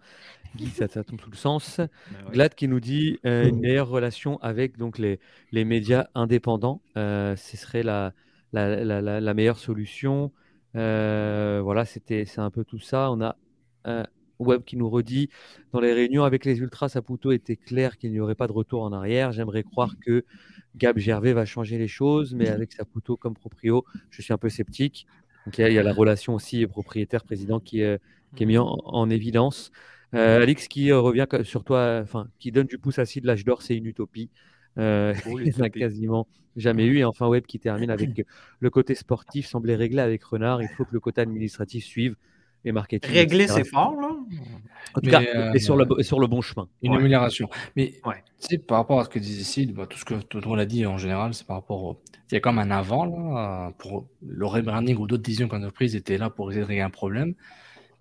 Guy, 0.55 0.69
ça, 0.69 0.87
tombe 0.87 1.21
sous 1.21 1.29
le 1.29 1.37
sens. 1.37 1.77
Ben 1.77 2.31
Glad 2.31 2.55
qui 2.55 2.67
nous 2.67 2.79
dit 2.79 3.19
une 3.23 3.59
meilleure 3.59 3.89
relation 3.89 4.39
avec 4.41 4.77
donc 4.77 4.97
les, 4.97 5.19
les 5.51 5.65
médias 5.65 6.07
indépendants. 6.15 6.81
ce 6.95 7.35
serait 7.35 7.83
la, 7.83 8.13
la, 8.53 9.33
meilleure 9.33 9.59
solution. 9.59 10.31
Euh, 10.75 11.61
voilà, 11.63 11.85
c'était 11.85 12.25
c'est 12.25 12.41
un 12.41 12.51
peu 12.51 12.63
tout 12.63 12.79
ça. 12.79 13.11
On 13.11 13.21
a 13.21 13.35
Web 14.39 14.63
qui 14.63 14.77
nous 14.77 14.89
redit 14.89 15.29
dans 15.73 15.81
les 15.81 15.93
réunions 15.93 16.23
avec 16.23 16.45
les 16.45 16.59
Ultras, 16.59 16.89
Saputo 16.89 17.31
était 17.31 17.57
clair 17.57 17.97
qu'il 17.97 18.11
n'y 18.11 18.21
aurait 18.21 18.35
pas 18.35 18.47
de 18.47 18.53
retour 18.53 18.83
en 18.83 18.93
arrière. 18.93 19.33
J'aimerais 19.33 19.63
croire 19.63 19.95
que 19.99 20.23
Gab 20.77 20.97
Gervais 20.97 21.33
va 21.33 21.45
changer 21.45 21.77
les 21.77 21.89
choses, 21.89 22.33
mais 22.33 22.47
avec 22.47 22.71
Saputo 22.71 23.17
comme 23.17 23.33
proprio, 23.33 23.83
je 24.09 24.21
suis 24.21 24.31
un 24.31 24.37
peu 24.37 24.49
sceptique. 24.49 25.07
Donc 25.45 25.57
il 25.57 25.73
y, 25.73 25.77
a 25.79 25.83
la 25.83 25.93
relation 25.93 26.35
aussi 26.35 26.65
propriétaire-président 26.67 27.59
qui, 27.59 27.81
qui 28.35 28.43
est 28.43 28.45
mis 28.45 28.57
en, 28.57 29.09
évidence. 29.09 29.71
Euh, 30.15 30.41
Alix 30.41 30.67
qui 30.67 30.91
euh, 30.91 30.99
revient 30.99 31.27
sur 31.43 31.63
toi, 31.63 31.99
enfin 32.01 32.29
qui 32.39 32.51
donne 32.51 32.65
du 32.65 32.79
pouce 32.79 32.97
à 32.97 33.03
de 33.03 33.27
l'âge 33.27 33.45
d'or, 33.45 33.61
c'est 33.61 33.75
une 33.75 33.85
utopie. 33.85 34.29
Euh, 34.79 35.13
il 35.45 35.53
n'a 35.57 35.69
quasiment 35.69 36.27
jamais 36.55 36.85
eu. 36.85 36.97
Et 36.99 37.05
enfin, 37.05 37.27
Web 37.27 37.45
qui 37.45 37.59
termine 37.59 37.91
avec 37.91 38.25
le 38.59 38.69
côté 38.69 38.95
sportif 38.95 39.47
semblait 39.47 39.75
réglé 39.75 40.01
avec 40.01 40.23
Renard. 40.23 40.61
Il 40.61 40.69
faut 40.69 40.85
que 40.85 40.93
le 40.93 40.99
côté 40.99 41.21
administratif 41.21 41.85
suive 41.85 42.15
et 42.65 42.71
marketing. 42.71 43.11
Régler, 43.11 43.47
c'est 43.47 43.63
fort, 43.63 43.95
là. 43.99 44.09
En 44.95 45.01
tout 45.01 45.09
cas, 45.09 45.21
euh, 45.21 45.53
et 45.53 45.59
sur, 45.59 45.77
le, 45.77 45.85
sur 46.03 46.19
le 46.19 46.27
bon 46.27 46.41
chemin. 46.41 46.67
Une 46.81 46.93
amélioration. 46.93 47.49
Mais 47.75 47.93
ouais. 48.05 48.23
tu 48.39 48.47
sais, 48.47 48.57
par 48.57 48.79
rapport 48.79 48.99
à 48.99 49.05
ce 49.05 49.09
que 49.09 49.19
disait 49.19 49.43
Sid, 49.43 49.73
bah, 49.73 49.85
tout 49.87 49.97
ce 49.97 50.05
que 50.05 50.15
tout 50.15 50.41
on 50.45 50.57
a 50.57 50.65
dit 50.65 50.85
en 50.85 50.97
général, 50.97 51.33
c'est 51.33 51.45
par 51.45 51.57
rapport 51.57 51.83
au. 51.83 52.01
Il 52.31 52.35
y 52.35 52.37
a 52.37 52.41
comme 52.41 52.59
un 52.59 52.69
avant, 52.69 53.05
là, 53.05 53.73
pour 53.77 54.07
le 54.21 54.45
rebranding 54.45 54.97
ou 54.97 55.07
d'autres 55.07 55.23
décisions 55.23 55.47
qu'entreprise 55.47 55.95
étaient 55.95 56.17
là 56.17 56.29
pour 56.29 56.51
essayer 56.51 56.63
de 56.63 56.67
régler 56.67 56.83
un 56.83 56.89
problème. 56.89 57.33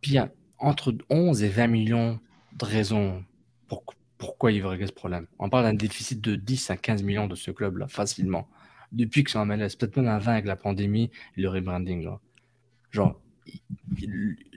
Puis 0.01 0.13
il 0.13 0.15
y 0.15 0.19
a 0.19 0.31
entre 0.59 0.95
11 1.09 1.43
et 1.45 1.49
20 1.49 1.67
millions 1.69 2.19
de 2.59 2.65
raisons 2.65 3.25
pour, 3.69 3.85
pourquoi 4.19 4.53
il 4.53 4.61
veut 4.61 4.69
régler 4.69 4.87
ce 4.87 4.93
problème. 4.93 5.27
On 5.39 5.49
parle 5.49 5.65
d'un 5.65 5.75
déficit 5.75 6.21
de 6.21 6.35
10 6.35 6.71
à 6.71 6.77
15 6.77 7.03
millions 7.03 7.27
de 7.27 7.35
ce 7.35 7.51
club-là, 7.51 7.89
facilement. 7.89 8.49
Depuis 8.93 9.23
que 9.25 9.31
c'est 9.31 9.39
en 9.39 9.47
MLS, 9.47 9.77
peut-être 9.79 9.97
même 9.97 10.09
à 10.09 10.19
20 10.19 10.33
avec 10.33 10.47
la 10.47 10.57
pandémie 10.57 11.11
et 11.37 11.41
le 11.41 11.49
rebranding. 11.49 12.09
Genre 12.91 13.21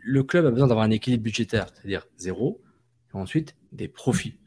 le 0.04 0.24
club 0.24 0.46
a 0.46 0.52
besoin 0.52 0.68
d'avoir 0.68 0.86
un 0.86 0.92
équilibre 0.92 1.24
budgétaire, 1.24 1.68
c'est-à-dire 1.74 2.08
zéro, 2.18 2.62
et 3.14 3.18
ensuite 3.18 3.56
des 3.72 3.88
profits. 3.88 4.38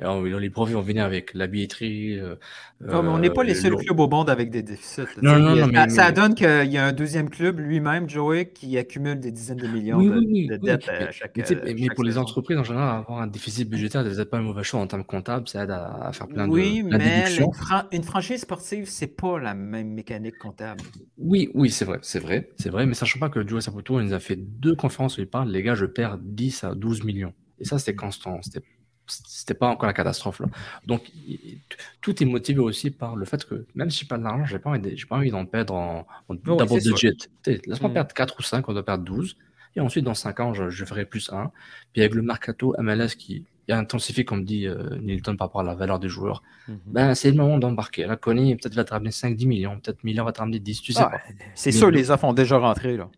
Alors, 0.00 0.22
les 0.22 0.50
profits 0.50 0.72
vont 0.72 0.80
venir 0.80 1.04
avec 1.04 1.34
la 1.34 1.46
billetterie. 1.46 2.18
Euh, 2.18 2.36
non, 2.80 3.02
mais 3.02 3.08
on 3.10 3.18
n'est 3.18 3.30
pas 3.30 3.44
les 3.44 3.56
euh, 3.56 3.60
seuls 3.60 3.76
clubs 3.76 4.00
au 4.00 4.08
monde 4.08 4.30
avec 4.30 4.50
des 4.50 4.62
déficits. 4.62 5.02
Non, 5.20 5.38
non, 5.38 5.66
non, 5.66 5.88
ça, 5.90 6.10
donne 6.10 6.34
qu'il 6.34 6.72
y 6.72 6.78
a 6.78 6.86
un 6.86 6.92
deuxième 6.92 7.28
club 7.28 7.58
lui-même, 7.58 8.08
Joey, 8.08 8.46
qui 8.46 8.78
accumule 8.78 9.20
des 9.20 9.30
dizaines 9.30 9.58
de 9.58 9.66
millions 9.66 10.00
de, 10.00 10.56
dettes 10.56 10.88
à 10.88 11.10
chaque 11.10 11.36
Mais, 11.36 11.74
mais 11.78 11.88
pour 11.94 12.04
les 12.04 12.16
entreprises, 12.16 12.56
en 12.56 12.64
général, 12.64 13.00
avoir 13.00 13.20
un 13.20 13.26
déficit 13.26 13.68
budgétaire, 13.68 14.04
c'est 14.10 14.30
pas 14.30 14.38
un 14.38 14.42
mauvais 14.42 14.64
choix 14.64 14.80
en 14.80 14.86
termes 14.86 15.04
comptables, 15.04 15.46
ça 15.48 15.64
aide 15.64 15.70
à, 15.70 16.10
faire 16.12 16.28
plein 16.28 16.46
de 16.46 16.52
Oui, 16.52 16.82
mais 16.82 17.24
une, 17.92 18.02
franchise 18.02 18.40
sportive, 18.40 18.88
c'est 18.88 19.14
pas 19.14 19.38
la 19.38 19.52
même 19.52 19.88
mécanique 19.88 20.38
comptable. 20.38 20.80
Oui, 21.18 21.50
oui, 21.54 21.70
c'est 21.70 21.84
vrai, 21.84 21.98
c'est 22.00 22.20
vrai, 22.20 22.48
c'est 22.56 22.70
vrai, 22.70 22.86
mais 22.86 22.94
sachant 22.94 23.18
pas 23.18 23.28
que 23.28 23.46
Joey 23.46 23.60
Saputo, 23.60 24.00
il 24.00 24.06
nous 24.06 24.14
a 24.14 24.20
fait 24.20 24.36
deux 24.36 24.74
conférences 24.74 25.18
où 25.18 25.20
il 25.20 25.28
parle, 25.28 25.50
les 25.50 25.62
gars, 25.62 25.74
je 25.74 25.84
perds 25.84 26.16
10 26.18 26.64
à 26.64 26.74
12 26.74 27.04
millions. 27.04 27.34
Et 27.58 27.64
ça, 27.64 27.78
c'était 27.78 27.94
constant. 27.94 28.40
C'était 28.40 28.62
c'était 29.10 29.54
pas 29.54 29.68
encore 29.68 29.86
la 29.86 29.92
catastrophe 29.92 30.40
là. 30.40 30.46
Donc 30.86 31.02
tout 32.00 32.22
est 32.22 32.26
motivé 32.26 32.60
aussi 32.60 32.90
par 32.90 33.16
le 33.16 33.24
fait 33.24 33.44
que 33.44 33.66
même 33.74 33.90
si 33.90 34.00
j'ai 34.00 34.06
pas 34.06 34.18
d'argent, 34.18 34.44
j'ai 34.44 34.58
pas 34.58 34.70
envie, 34.70 34.96
j'ai 34.96 35.06
pas 35.06 35.16
envie 35.16 35.30
d'en 35.30 35.44
perdre 35.46 35.74
en, 35.74 36.06
en 36.28 36.34
double 36.34 36.66
digit. 36.66 37.28
Laisse-moi 37.46 37.90
mm. 37.90 37.94
perdre 37.94 38.14
4 38.14 38.36
ou 38.38 38.42
5, 38.42 38.68
on 38.68 38.72
doit 38.72 38.84
perdre 38.84 39.04
12. 39.04 39.36
Et 39.76 39.80
ensuite, 39.80 40.04
dans 40.04 40.14
5 40.14 40.40
ans, 40.40 40.54
je, 40.54 40.84
ferai 40.84 41.04
plus 41.04 41.30
1. 41.32 41.50
Puis 41.92 42.02
avec 42.02 42.14
le 42.14 42.22
mercato 42.22 42.74
MLS 42.78 43.14
qui 43.16 43.44
intensifie, 43.68 44.24
comme 44.24 44.44
dit 44.44 44.66
euh, 44.66 44.98
Nilton, 45.00 45.36
par 45.36 45.46
rapport 45.46 45.60
à 45.60 45.64
la 45.64 45.74
valeur 45.74 46.00
des 46.00 46.08
joueurs, 46.08 46.42
mm-hmm. 46.68 46.74
ben, 46.86 47.14
c'est 47.14 47.30
le 47.30 47.36
moment 47.36 47.58
d'embarquer. 47.58 48.04
La 48.04 48.16
Connie, 48.16 48.56
peut-être 48.56 48.74
va 48.74 48.82
te 48.82 48.90
ramener 48.90 49.10
5-10 49.10 49.46
millions, 49.46 49.78
peut-être 49.78 50.02
Miller 50.02 50.24
va 50.24 50.32
te 50.32 50.40
ramener 50.40 50.58
10, 50.58 50.82
tu 50.82 50.92
sais 50.92 51.02
ah, 51.02 51.10
pas. 51.10 51.20
C'est 51.54 51.70
sûr, 51.70 51.90
les 51.90 52.10
offres 52.10 52.24
ont 52.24 52.32
déjà 52.32 52.58
rentré 52.58 52.96
là. 52.96 53.08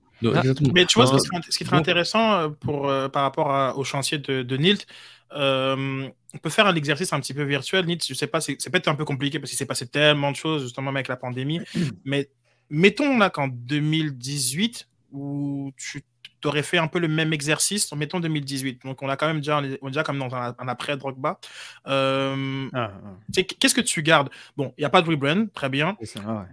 mais 0.75 0.85
tu 0.85 1.01
vois, 1.01 1.07
ce 1.07 1.59
qui, 1.59 1.65
serait, 1.65 1.77
intéressant 1.77 2.35
euh, 2.35 2.49
pour, 2.49 2.91
euh, 2.91 3.09
par 3.09 3.23
rapport 3.23 3.79
au 3.79 3.85
chantier 3.85 4.19
de, 4.19 4.43
de 4.43 4.57
Nilt, 4.59 4.87
euh, 5.35 6.09
on 6.35 6.39
peut 6.39 6.51
faire 6.51 6.67
un 6.67 6.75
exercice 6.75 7.13
un 7.13 7.21
petit 7.21 7.35
peu 7.35 7.43
virtuel. 7.43 7.87
Nitz, 7.87 8.07
je 8.09 8.15
sais 8.15 8.27
pas, 8.27 8.41
c'est 8.41 8.57
peut-être 8.71 8.89
un 8.89 8.95
peu 8.95 9.05
compliqué 9.05 9.39
parce 9.39 9.51
qu'il 9.51 9.59
s'est 9.59 9.67
passé 9.67 9.87
tellement 9.87 10.31
de 10.31 10.37
choses 10.37 10.63
justement 10.63 10.91
avec 10.91 11.09
la 11.09 11.17
pandémie. 11.17 11.61
Mais 12.05 12.31
mettons 12.71 13.19
là 13.19 13.31
qu'en 13.31 13.49
2018, 13.49 14.89
où 15.13 15.73
tu 15.77 16.03
tu 16.43 16.49
aurais 16.49 16.63
fait 16.63 16.79
un 16.79 16.89
peu 16.89 16.99
le 16.99 17.09
même 17.09 17.33
exercice, 17.33 17.93
mettons 17.95 18.21
2018. 18.21 18.83
Donc, 18.85 19.03
on 19.03 19.09
a 19.09 19.17
quand 19.17 19.27
même 19.27 19.39
déjà, 19.39 19.59
on 19.59 19.89
est 19.89 19.91
déjà 19.91 20.03
comme 20.03 20.19
dans 20.19 20.35
un, 20.35 20.55
après 20.67 20.97
Drogba. 20.97 21.39
Euh, 21.87 22.69
ah, 22.75 22.91
ah. 22.93 23.43
Qu'est-ce 23.59 23.75
que 23.75 23.81
tu 23.81 24.03
gardes? 24.03 24.29
Bon, 24.57 24.75
il 24.77 24.83
n'y 24.83 24.85
a 24.85 24.91
pas 24.91 25.03
de 25.03 25.09
rebrand, 25.09 25.47
très 25.55 25.69
bien. 25.69 25.97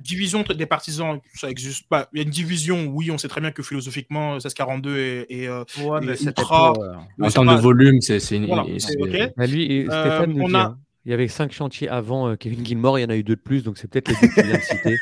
Division 0.02 0.44
des 0.44 0.66
partisans, 0.66 1.20
ça 1.34 1.48
n'existe 1.48 1.88
pas. 1.90 2.08
Il 2.14 2.20
y 2.20 2.22
a 2.22 2.24
une 2.24 2.30
division, 2.30 2.86
oui, 2.88 3.12
on 3.12 3.18
sait 3.18 3.28
très 3.28 3.42
bien 3.42 3.52
que 3.52 3.64
philosophiquement, 3.64 4.34
1642 4.34 4.98
est, 4.98 5.26
est, 5.30 5.48
euh, 5.48 5.64
ouais, 5.84 6.08
est 6.08 6.22
ultra. 6.22 6.74
En 7.22 7.30
termes 7.30 7.56
de 7.56 7.62
volume, 7.62 8.02
c'est 8.02 8.20
une. 8.32 8.46
Voilà, 8.46 8.64
bah, 8.64 9.48
lui, 9.48 9.86
Stéphane 9.86 10.40
euh, 10.40 10.44
on 10.44 10.54
a... 10.54 10.60
Hein. 10.60 10.78
Il 11.10 11.12
y 11.12 11.16
avait 11.16 11.28
cinq 11.28 11.52
chantiers 11.52 11.90
avant 11.90 12.30
euh, 12.30 12.36
Kevin 12.36 12.64
Gilmore, 12.64 13.00
il 13.00 13.02
y 13.02 13.06
en 13.06 13.10
a 13.10 13.16
eu 13.16 13.24
deux 13.24 13.36
de 13.36 13.42
plus, 13.42 13.64
donc 13.64 13.80
c'est 13.80 13.88
peut-être 13.88 14.10
les 14.10 14.16
deux 14.22 14.28
qui 14.28 14.44
viennent 14.44 14.62
citer. 14.62 14.98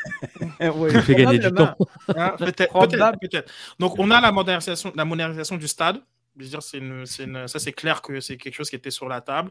oui, 0.74 1.02
fait 1.02 1.14
gagner 1.14 1.38
du 1.38 1.52
temps. 1.52 1.76
Ah, 2.16 2.30
peut-être, 2.38 2.72
peut 2.72 3.44
Donc 3.78 3.98
on 3.98 4.10
a 4.10 4.18
la 4.18 4.32
modernisation, 4.32 4.90
la 4.96 5.04
modernisation 5.04 5.58
du 5.58 5.68
stade. 5.68 6.00
Je 6.38 6.44
veux 6.44 6.48
dire, 6.48 6.62
c'est 6.62 6.78
une, 6.78 7.04
une, 7.18 7.46
ça 7.46 7.58
c'est 7.58 7.72
clair 7.72 8.00
que 8.00 8.20
c'est 8.20 8.38
quelque 8.38 8.54
chose 8.54 8.70
qui 8.70 8.76
était 8.76 8.90
sur 8.90 9.06
la 9.06 9.20
table. 9.20 9.50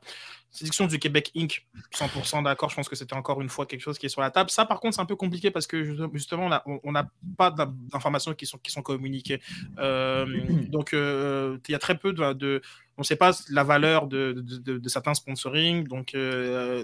Sélection 0.52 0.88
du 0.88 0.98
Québec 0.98 1.32
Inc. 1.36 1.66
100% 1.94 2.44
d'accord. 2.44 2.70
Je 2.70 2.76
pense 2.76 2.90
que 2.90 2.96
c'était 2.96 3.16
encore 3.16 3.42
une 3.42 3.50
fois 3.50 3.66
quelque 3.66 3.82
chose 3.82 3.98
qui 3.98 4.06
est 4.06 4.10
sur 4.10 4.22
la 4.22 4.32
table. 4.32 4.50
Ça, 4.50 4.66
par 4.66 4.80
contre, 4.80 4.96
c'est 4.96 5.02
un 5.02 5.06
peu 5.06 5.16
compliqué 5.16 5.52
parce 5.52 5.68
que 5.68 6.10
justement, 6.14 6.50
on 6.66 6.92
n'a 6.92 7.10
pas 7.38 7.52
d'informations 7.52 8.34
qui 8.34 8.46
sont, 8.46 8.58
qui 8.58 8.72
sont 8.72 8.82
communiquées. 8.82 9.42
Euh, 9.78 10.26
donc, 10.70 10.94
euh, 10.94 11.58
il 11.68 11.72
y 11.72 11.76
a 11.76 11.80
très 11.80 11.98
peu 11.98 12.14
de 12.14 12.62
on 12.98 13.02
ne 13.02 13.06
sait 13.06 13.16
pas 13.16 13.32
la 13.52 13.64
valeur 13.64 14.08
de, 14.08 14.44
certains 14.88 15.14
sponsoring. 15.14 15.88
Donc, 15.88 16.16
euh, 16.16 16.84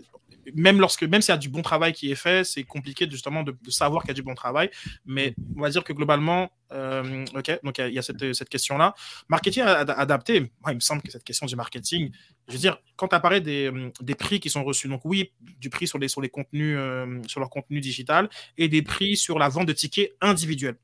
même 0.54 0.80
lorsque, 0.80 1.04
même 1.04 1.22
s'il 1.22 1.32
y 1.32 1.36
a 1.36 1.40
du 1.40 1.50
bon 1.50 1.64
travail 1.64 1.92
qui 1.94 2.12
est 2.12 2.16
fait, 2.16 2.44
c'est 2.44 2.64
compliqué 2.64 3.08
justement 3.10 3.42
de, 3.42 3.56
savoir 3.70 4.04
qu'il 4.04 4.10
y 4.10 4.12
a 4.12 4.14
du 4.14 4.22
bon 4.22 4.36
travail. 4.36 4.70
Mais 5.06 5.34
on 5.58 5.62
va 5.62 5.70
dire 5.72 5.84
que 5.84 5.92
globalement, 5.92 6.52
ok, 6.72 7.60
donc 7.64 7.80
il 7.80 7.94
y 7.94 7.98
a, 7.98 8.04
cette, 8.04 8.50
question-là. 8.50 8.94
Marketing 9.28 9.64
adapté, 9.64 10.52
il 10.68 10.76
me 10.76 10.80
semble 10.80 11.02
que 11.02 11.12
cette 11.12 11.24
question 11.24 11.48
du 11.48 11.56
marketing, 11.56 12.12
je 12.48 12.54
veux 12.54 12.60
dire, 12.60 12.78
quand 12.96 13.12
apparaît 13.14 13.42
des, 13.42 13.53
des, 14.02 14.16
prix 14.16 14.40
qui 14.40 14.50
sont 14.50 14.64
reçus, 14.64 14.88
donc 14.88 15.02
oui, 15.04 15.32
du 15.60 15.70
prix 15.70 15.88
sur 15.88 16.00
les, 16.00 16.08
sur 16.08 16.22
les 16.22 16.30
contenus, 16.30 16.76
euh, 16.78 17.22
sur 17.28 17.40
leur 17.40 17.50
contenu 17.50 17.80
digital 17.80 18.30
et 18.58 18.68
des 18.68 18.82
prix 18.82 19.18
sur 19.18 19.40
la 19.40 19.50
vente 19.50 19.68
de 19.68 19.74
tickets 19.74 20.14
individuels. 20.22 20.78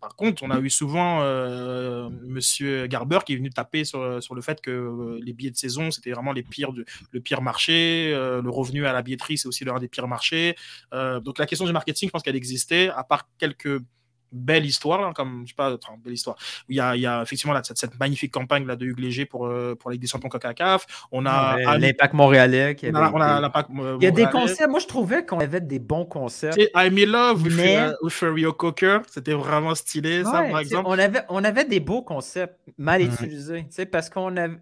Par 0.00 0.16
contre, 0.16 0.42
on 0.42 0.50
a 0.50 0.58
eu 0.60 0.70
souvent 0.70 1.20
euh, 1.20 2.08
Monsieur 2.22 2.86
Garber 2.86 3.18
qui 3.24 3.34
est 3.34 3.36
venu 3.36 3.50
taper 3.50 3.84
sur, 3.84 4.22
sur 4.22 4.34
le 4.34 4.40
fait 4.40 4.60
que 4.62 4.70
euh, 4.70 5.20
les 5.22 5.34
billets 5.34 5.50
de 5.50 5.56
saison, 5.56 5.90
c'était 5.90 6.12
vraiment 6.12 6.32
les 6.32 6.42
pires 6.42 6.72
de, 6.72 6.86
le 7.12 7.20
pire 7.20 7.42
marché. 7.42 8.10
Euh, 8.14 8.40
le 8.40 8.48
revenu 8.48 8.86
à 8.86 8.92
la 8.92 9.02
billetterie, 9.02 9.36
c'est 9.36 9.46
aussi 9.46 9.64
l'un 9.64 9.78
des 9.78 9.88
pires 9.88 10.08
marchés. 10.08 10.56
donc 10.92 11.38
la 11.38 11.46
question 11.46 11.66
du 11.66 11.72
marketing, 11.72 12.08
je 12.08 12.12
pense 12.12 12.22
qu'elle 12.22 12.36
existait, 12.36 12.88
à 12.88 13.04
part 13.04 13.28
quelques 13.38 13.80
belle 14.32 14.66
histoire, 14.66 15.04
hein, 15.04 15.12
comme 15.14 15.42
je 15.44 15.50
sais 15.50 15.56
pas, 15.56 15.74
enfin, 15.74 15.94
belle 16.02 16.12
histoire. 16.12 16.36
Il 16.68 16.76
y 16.76 16.80
a, 16.80 16.96
il 16.96 17.02
y 17.02 17.06
a 17.06 17.22
effectivement 17.22 17.52
là, 17.52 17.62
cette, 17.64 17.78
cette, 17.78 17.98
magnifique 17.98 18.32
campagne 18.32 18.66
là, 18.66 18.76
de 18.76 18.86
Hugues 18.86 19.00
Léger 19.00 19.26
pour, 19.26 19.46
euh, 19.46 19.74
pour 19.74 19.90
la 19.90 19.94
Ligue 19.94 20.02
des 20.02 20.08
Champions. 20.08 20.30
On 21.12 21.26
a 21.26 21.78
l'impact 21.78 22.14
montréalais. 22.14 22.74
Qui 22.74 22.86
avait 22.86 22.96
on 22.96 23.20
a, 23.20 23.40
l'impact, 23.40 23.70
euh, 23.78 23.96
il 24.00 24.04
y 24.04 24.06
a 24.06 24.10
des 24.10 24.26
concepts. 24.26 24.70
Moi, 24.70 24.80
je 24.80 24.86
trouvais 24.86 25.24
qu'on 25.24 25.40
avait 25.40 25.60
des 25.60 25.78
bons 25.78 26.04
concepts. 26.04 26.58
I 26.74 26.90
Me 26.90 27.04
Love 27.04 27.48
mais... 27.50 27.88
with, 28.02 28.20
Rio 28.22 28.52
Cocker, 28.52 29.00
c'était 29.10 29.32
vraiment 29.32 29.74
stylé, 29.74 30.24
ça, 30.24 30.42
par 30.42 30.58
exemple. 30.58 30.88
On 30.88 30.98
avait, 30.98 31.22
on 31.28 31.44
avait 31.44 31.64
des 31.64 31.80
beaux 31.80 32.02
concepts 32.02 32.58
mal 32.78 33.02
utilisés, 33.02 33.66
parce 33.90 34.10
qu'on 34.10 34.36
avait. 34.36 34.58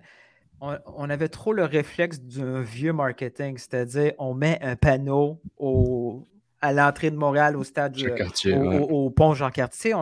On, 0.61 1.09
avait 1.09 1.29
trop 1.29 1.53
le 1.53 1.65
réflexe 1.65 2.21
d'un 2.21 2.63
vieux 2.63 2.93
marketing, 2.93 3.57
c'est-à-dire 3.59 4.13
on 4.19 4.35
met 4.35 4.59
un 4.61 4.75
panneau 4.75 5.41
au, 5.57 6.27
à 6.61 6.73
l'entrée 6.73 7.11
de 7.11 7.17
Montréal 7.17 7.57
au 7.57 7.65
stade 7.65 7.97
au, 8.91 9.11
pont 9.11 9.35
Jean-Cartier. 9.35 9.95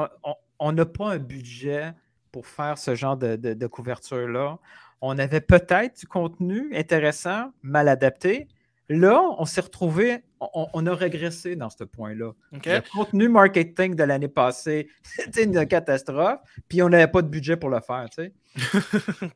On 0.59 0.73
n'a 0.73 0.87
pas 0.87 1.13
un 1.13 1.19
budget 1.19 1.93
pour 2.33 2.47
faire 2.47 2.79
ce 2.79 2.95
genre 2.95 3.17
de, 3.17 3.67
couverture-là. 3.67 4.59
On 5.01 5.19
avait 5.19 5.41
peut-être 5.41 6.01
du 6.01 6.07
contenu 6.07 6.75
intéressant, 6.75 7.53
mal 7.63 7.89
adapté. 7.89 8.49
Là, 8.89 9.21
on 9.39 9.45
s'est 9.45 9.61
retrouvé, 9.61 10.23
on, 10.41 10.87
a 10.87 10.95
régressé 10.95 11.57
dans 11.57 11.71
ce 11.71 11.85
point-là. 11.85 12.33
Le 12.53 12.81
contenu 12.93 13.29
marketing 13.29 13.95
de 13.95 14.05
l'année 14.05 14.29
passée, 14.29 14.89
c'était 15.03 15.45
une 15.45 15.67
catastrophe, 15.67 16.41
puis 16.69 16.83
on 16.83 16.89
n'avait 16.89 17.09
pas 17.09 17.23
de 17.23 17.29
budget 17.29 17.57
pour 17.57 17.69
le 17.69 17.81
faire. 17.81 18.07
Tu 18.11 18.23
sais. 18.23 18.33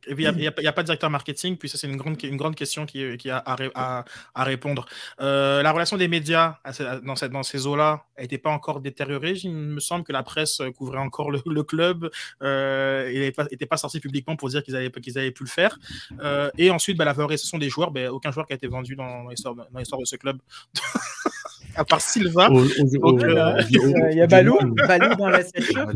Et 0.06 0.14
puis, 0.14 0.24
il 0.24 0.34
n'y 0.34 0.46
a, 0.46 0.72
pas 0.72 0.82
de 0.82 0.86
directeur 0.86 1.10
marketing, 1.10 1.56
puis 1.56 1.68
ça, 1.68 1.78
c'est 1.78 1.86
une 1.86 1.96
grande, 1.96 2.22
une 2.22 2.36
grande 2.36 2.54
question 2.54 2.86
qui, 2.86 3.16
qui 3.18 3.30
a 3.30 3.38
à, 3.38 4.04
à, 4.34 4.44
répondre. 4.44 4.86
Euh, 5.20 5.62
la 5.62 5.72
relation 5.72 5.96
des 5.96 6.08
médias 6.08 6.58
dans, 7.02 7.16
cette, 7.16 7.30
dans 7.32 7.42
ces 7.42 7.66
eaux-là 7.66 8.06
n'était 8.18 8.38
pas 8.38 8.50
encore 8.50 8.80
détériorée. 8.80 9.34
Il 9.42 9.52
me 9.52 9.80
semble 9.80 10.04
que 10.04 10.12
la 10.12 10.22
presse 10.22 10.62
couvrait 10.76 10.98
encore 10.98 11.30
le, 11.30 11.62
club. 11.62 12.10
Euh, 12.42 13.10
il 13.12 13.20
n'était 13.20 13.66
pas, 13.66 13.76
sorti 13.76 14.00
publiquement 14.00 14.36
pour 14.36 14.48
dire 14.48 14.62
qu'ils 14.62 14.76
avaient, 14.76 14.90
qu'ils 14.90 15.18
avaient 15.18 15.30
pu 15.30 15.44
le 15.44 15.48
faire. 15.48 15.78
Euh, 16.20 16.50
et 16.56 16.70
ensuite, 16.70 16.96
bah, 16.96 17.04
la 17.04 17.12
valorisation 17.12 17.58
des 17.58 17.68
joueurs, 17.68 17.90
bah, 17.90 18.12
aucun 18.12 18.30
joueur 18.30 18.46
qui 18.46 18.52
a 18.52 18.56
été 18.56 18.66
vendu 18.66 18.96
dans, 18.96 19.28
l'histoire 19.28 19.54
de 19.54 20.04
ce 20.04 20.16
club. 20.16 20.38
à 21.76 21.84
part 21.84 22.00
Silva. 22.00 22.48
il 22.50 24.16
y 24.16 24.20
a 24.20 24.26
Balou, 24.26 24.58
Balou 24.74 25.14
dans 25.16 25.28
la 25.28 25.42
session. 25.42 25.86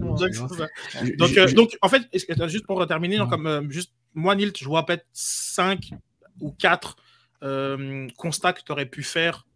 donc, 1.18 1.34
donc, 1.54 1.78
en 1.82 1.88
fait, 1.88 2.02
juste 2.48 2.66
pour 2.66 2.86
terminer, 2.86 3.18
comme 3.28 3.70
juste 3.70 3.92
moi, 4.14 4.34
Nilt, 4.34 4.58
je 4.58 4.64
vois 4.64 4.86
peut-être 4.86 5.06
5 5.12 5.90
ou 6.40 6.52
4 6.52 6.96
constats 8.16 8.52
que 8.52 8.62
tu 8.64 8.72
aurais 8.72 8.86
pu 8.86 9.02
faire 9.02 9.46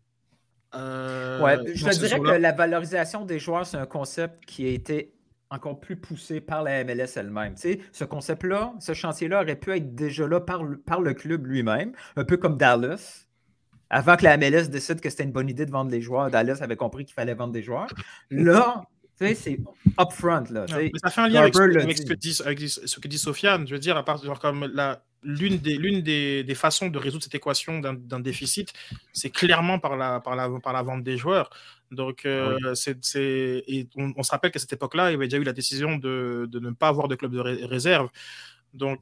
ouais, 0.75 1.57
je 1.75 1.99
dirais 1.99 2.21
que 2.21 2.41
la 2.41 2.53
valorisation 2.53 3.25
des 3.25 3.39
joueurs, 3.39 3.67
c'est 3.67 3.77
un 3.77 3.87
concept 3.87 4.45
qui 4.45 4.67
a 4.67 4.71
été 4.71 5.15
encore 5.51 5.81
plus 5.81 5.97
poussé 5.97 6.41
par 6.41 6.63
la 6.63 6.85
MLS 6.85 7.17
elle-même. 7.17 7.55
Tu 7.55 7.61
sais, 7.61 7.81
ce 7.93 8.05
concept-là, 8.05 8.75
ce 8.81 8.93
chantier-là 8.93 9.43
aurait 9.43 9.57
pu 9.57 9.75
être 9.75 9.95
déjà 9.95 10.27
là 10.27 10.41
par, 10.41 10.63
par 10.85 11.01
le 11.01 11.15
club 11.15 11.47
lui-même, 11.47 11.93
un 12.17 12.25
peu 12.25 12.37
comme 12.37 12.57
Dallas. 12.59 13.28
Avant 13.91 14.17
que 14.17 14.25
la 14.25 14.37
MLS 14.37 14.69
décide 14.69 15.01
que 15.01 15.09
c'était 15.09 15.25
une 15.25 15.33
bonne 15.33 15.49
idée 15.49 15.67
de 15.67 15.71
vendre 15.71 15.91
les 15.91 16.01
joueurs, 16.01 16.31
Dallas 16.31 16.59
avait 16.61 16.77
compris 16.77 17.05
qu'il 17.05 17.15
fallait 17.15 17.35
vendre 17.35 17.53
des 17.53 17.63
joueurs. 17.63 17.89
Là, 18.31 18.83
tu 19.19 19.27
sais, 19.27 19.35
c'est 19.35 19.59
upfront. 19.99 20.45
Là, 20.51 20.67
mais 20.77 20.91
ça 21.03 21.11
fait 21.11 21.21
un 21.23 21.29
lien 21.29 21.41
avec, 21.41 21.55
ce, 21.55 22.05
que 22.05 22.15
dit, 22.15 22.35
ce 22.35 23.01
que 23.01 23.09
dit 23.09 23.19
Sofiane. 23.19 23.67
Je 23.67 23.75
veux 23.75 23.81
dire, 23.81 23.97
à 23.97 24.05
part 24.05 24.23
genre, 24.23 24.39
comme 24.39 24.71
la, 24.75 25.03
l'une 25.23 25.59
des, 25.59 25.77
l'une 25.77 26.03
des, 26.03 26.45
des, 26.45 26.55
façons 26.55 26.89
de 26.89 26.99
résoudre 26.99 27.25
cette 27.25 27.35
équation 27.35 27.81
d'un, 27.81 27.95
d'un 27.95 28.21
déficit, 28.21 28.73
c'est 29.13 29.31
clairement 29.31 29.79
par 29.79 29.97
la, 29.97 30.21
par, 30.21 30.37
la, 30.37 30.49
par 30.63 30.73
la 30.73 30.83
vente 30.83 31.03
des 31.03 31.17
joueurs. 31.17 31.51
Donc, 31.91 32.27
euh, 32.27 32.75
c'est, 32.75 33.03
c'est, 33.03 33.65
et 33.67 33.89
on, 33.97 34.23
se 34.23 34.31
rappelle 34.31 34.51
qu'à 34.51 34.59
cette 34.59 34.73
époque-là, 34.75 35.11
il 35.11 35.13
y 35.13 35.17
avait 35.17 35.27
déjà 35.27 35.39
eu 35.39 35.45
la 35.45 35.53
décision 35.53 35.97
de, 35.97 36.47
de 36.51 36.59
ne 36.61 36.71
pas 36.71 36.89
avoir 36.89 37.09
de 37.09 37.15
club 37.15 37.33
de 37.33 37.41
réserve. 37.41 38.09
Donc, 38.75 39.01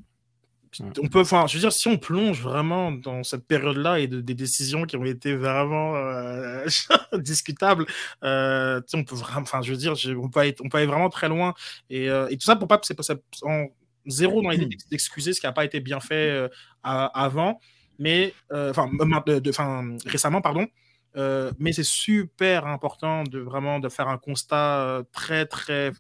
on 0.81 1.09
peut, 1.09 1.21
enfin, 1.21 1.47
je 1.47 1.55
veux 1.55 1.61
dire, 1.61 1.73
si 1.73 1.89
on 1.89 1.99
plonge 1.99 2.41
vraiment 2.41 2.93
dans 2.93 3.23
cette 3.23 3.47
période-là 3.47 3.99
et 3.99 4.07
de, 4.07 4.21
des 4.21 4.35
décisions 4.35 4.85
qui 4.85 4.97
ont 4.97 5.05
été 5.05 5.35
vraiment 5.35 5.97
euh, 5.97 6.67
discutables, 7.15 7.87
euh, 8.25 8.81
on 8.95 9.05
peut 9.05 9.15
vraiment, 9.15 9.43
enfin, 9.43 9.63
je 9.63 9.73
veux 9.73 9.77
dire, 9.77 9.95
on 10.19 10.29
peut, 10.29 10.55
on 10.65 10.69
peut 10.69 10.79
aller 10.79 10.87
vraiment 10.87 11.09
très 11.09 11.29
loin. 11.29 11.55
Et, 11.91 12.11
euh, 12.11 12.29
et 12.29 12.37
tout 12.37 12.45
ça 12.45 12.57
pour 12.57 12.69
pas, 12.69 12.81
c'est, 12.83 12.97
en 13.43 13.67
zéro 14.07 14.43
dans 14.43 14.51
l'idée 14.51 14.77
d'excuser 14.91 15.33
ce 15.33 15.41
qui 15.41 15.47
n'a 15.47 15.53
pas 15.53 15.65
été 15.65 15.81
bien 15.81 16.01
fait 16.01 16.49
avant, 16.83 17.61
mais 17.99 18.35
enfin, 18.51 18.89
récemment, 20.07 20.41
pardon. 20.41 20.67
mais 21.59 21.73
c'est 21.73 21.85
super 21.85 22.67
important 22.67 23.25
de 23.25 23.39
vraiment 23.39 23.79
de 23.81 23.89
faire 23.89 24.09
un 24.09 24.19
constat 24.19 25.03
très 25.13 25.47
très 25.47 25.93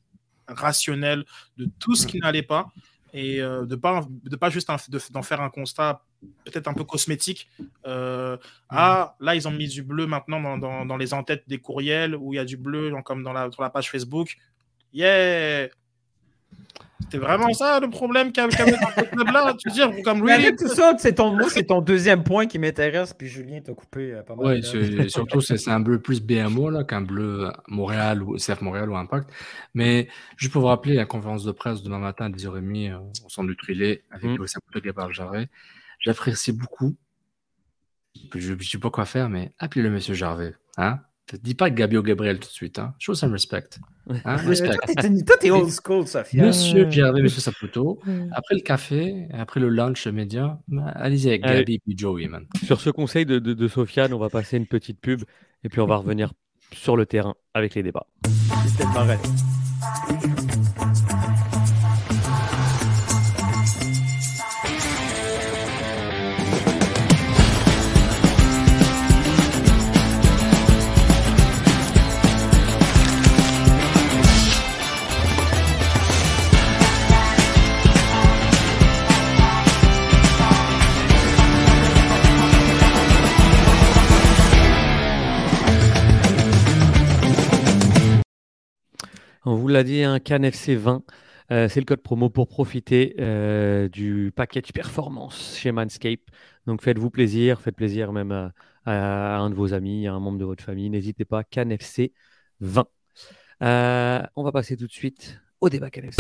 rationnel 0.48 1.24
de 1.56 1.68
tout 1.78 1.96
ce 1.96 2.06
qui 2.06 2.18
n'allait 2.18 2.42
pas 2.42 2.68
et 3.12 3.40
euh, 3.40 3.64
de 3.66 3.76
pas 3.76 4.06
de 4.24 4.36
pas 4.36 4.50
juste 4.50 4.70
d'en 5.10 5.22
faire 5.22 5.40
un 5.40 5.50
constat 5.50 6.02
peut-être 6.44 6.66
un 6.68 6.74
peu 6.74 6.84
cosmétique. 6.84 7.48
Euh, 7.86 8.36
ah, 8.68 9.16
là, 9.20 9.34
ils 9.34 9.46
ont 9.46 9.50
mis 9.50 9.68
du 9.68 9.82
bleu 9.82 10.06
maintenant 10.06 10.40
dans, 10.40 10.58
dans, 10.58 10.86
dans, 10.86 10.96
les 10.96 11.14
entêtes 11.14 11.44
des 11.46 11.58
courriels 11.58 12.16
où 12.16 12.32
il 12.32 12.36
y 12.36 12.40
a 12.40 12.44
du 12.44 12.56
bleu, 12.56 12.92
comme 13.04 13.22
dans 13.22 13.32
la, 13.32 13.50
sur 13.50 13.62
la 13.62 13.70
page 13.70 13.90
Facebook. 13.90 14.36
Yeah! 14.92 15.68
C'était 17.00 17.18
vraiment 17.18 17.52
ça 17.52 17.78
le 17.78 17.90
problème 17.90 18.32
qu'il 18.32 18.42
y 18.42 18.46
avait 18.46 18.72
dans 18.72 18.90
ce 18.96 19.02
club-là. 19.02 19.54
Tu 19.58 19.68
veux 19.68 19.74
dire, 19.74 19.90
comme 20.02 20.22
really? 20.22 20.56
tout 20.56 20.68
ça, 20.68 20.94
c'est 20.98 21.14
ton, 21.14 21.38
c'est 21.48 21.64
ton 21.64 21.82
deuxième 21.82 22.24
point 22.24 22.46
qui 22.46 22.58
m'intéresse, 22.58 23.12
puis 23.12 23.28
Julien 23.28 23.60
t'a 23.60 23.74
coupé 23.74 24.14
euh, 24.14 24.22
pas 24.22 24.34
mal. 24.34 24.46
Oui, 24.62 25.10
surtout, 25.10 25.40
c'est 25.40 25.68
un 25.68 25.80
bleu 25.80 26.00
plus 26.00 26.22
BMO 26.22 26.84
qu'un 26.84 27.02
bleu 27.02 27.52
Montréal 27.68 28.22
ou 28.22 28.36
CF 28.36 28.62
Montréal 28.62 28.90
ou 28.90 28.96
Impact. 28.96 29.30
Mais 29.74 30.08
juste 30.36 30.52
pour 30.52 30.62
vous 30.62 30.68
rappeler, 30.68 30.94
la 30.94 31.04
conférence 31.04 31.44
de 31.44 31.52
presse 31.52 31.82
demain 31.82 31.98
matin 31.98 32.26
à 32.26 32.30
10h30 32.30 32.92
euh, 32.92 32.98
au 33.24 33.28
centre 33.28 33.48
du 33.48 33.56
Trillet 33.56 34.02
avec 34.10 34.30
mmh. 34.30 34.36
Louis 34.36 34.48
Gabriel 34.82 35.12
Jarret. 35.12 35.48
J'apprécie 36.00 36.52
beaucoup. 36.52 36.96
Je 38.34 38.54
ne 38.54 38.62
sais 38.62 38.78
pas 38.78 38.90
quoi 38.90 39.04
faire, 39.04 39.28
mais 39.28 39.52
appelez-le 39.58 39.90
monsieur 39.90 40.14
Jarvet. 40.14 40.54
Hein? 40.78 41.00
Dis 41.42 41.54
pas 41.54 41.70
Gabio 41.70 42.02
Gabriel 42.02 42.38
tout 42.38 42.48
de 42.48 42.52
suite. 42.52 42.78
Hein? 42.78 42.94
Show 42.98 43.14
some 43.14 43.32
respect. 43.32 43.80
Hein? 44.24 44.36
respect. 44.36 44.76
Toi, 45.26 45.36
t'es 45.40 45.50
old 45.50 45.70
school, 45.70 46.06
Sophia. 46.06 46.46
Monsieur 46.46 46.88
Pierre, 46.88 47.12
Monsieur 47.14 47.40
Saputo. 47.40 48.00
Après 48.32 48.54
le 48.54 48.60
café, 48.60 49.26
après 49.32 49.58
le 49.58 49.68
lunch 49.68 50.06
média, 50.06 50.60
bah, 50.68 50.84
allez-y 50.94 51.28
avec 51.28 51.42
Gabi 51.42 51.80
et 51.86 51.96
Joey, 51.96 52.28
man. 52.28 52.46
Sur 52.62 52.80
ce 52.80 52.90
conseil 52.90 53.26
de, 53.26 53.38
de, 53.38 53.54
de 53.54 53.68
Sofiane, 53.68 54.12
on 54.12 54.18
va 54.18 54.28
passer 54.28 54.56
une 54.56 54.66
petite 54.66 55.00
pub 55.00 55.22
et 55.64 55.68
puis 55.68 55.80
on 55.80 55.86
va 55.86 55.96
revenir 55.96 56.32
sur 56.72 56.96
le 56.96 57.06
terrain 57.06 57.34
avec 57.54 57.74
les 57.74 57.82
débats. 57.82 58.06
C'est 58.78 58.84
dit, 89.82 90.02
un 90.02 90.18
Cannes 90.18 90.44
FC 90.44 90.76
20. 90.76 91.02
c'est 91.48 91.76
le 91.76 91.84
code 91.84 92.02
promo 92.02 92.30
pour 92.30 92.48
profiter 92.48 93.14
euh, 93.20 93.88
du 93.88 94.32
package 94.34 94.72
performance 94.72 95.56
chez 95.56 95.72
Manscape. 95.72 96.20
Donc 96.66 96.82
faites-vous 96.82 97.10
plaisir, 97.10 97.60
faites 97.60 97.76
plaisir 97.76 98.12
même 98.12 98.32
à, 98.84 99.38
un 99.38 99.50
de 99.50 99.54
vos 99.54 99.74
amis, 99.74 100.06
à 100.06 100.12
un 100.12 100.20
membre 100.20 100.38
de 100.38 100.44
votre 100.44 100.64
famille. 100.64 100.90
N'hésitez 100.90 101.24
pas, 101.24 101.44
Cannes 101.44 101.72
FC 101.72 102.12
20. 102.60 102.86
Euh, 103.62 104.22
on 104.36 104.42
va 104.42 104.52
passer 104.52 104.76
tout 104.76 104.86
de 104.86 104.92
suite 104.92 105.40
au 105.60 105.68
débat 105.68 105.90
Cannes 105.90 106.10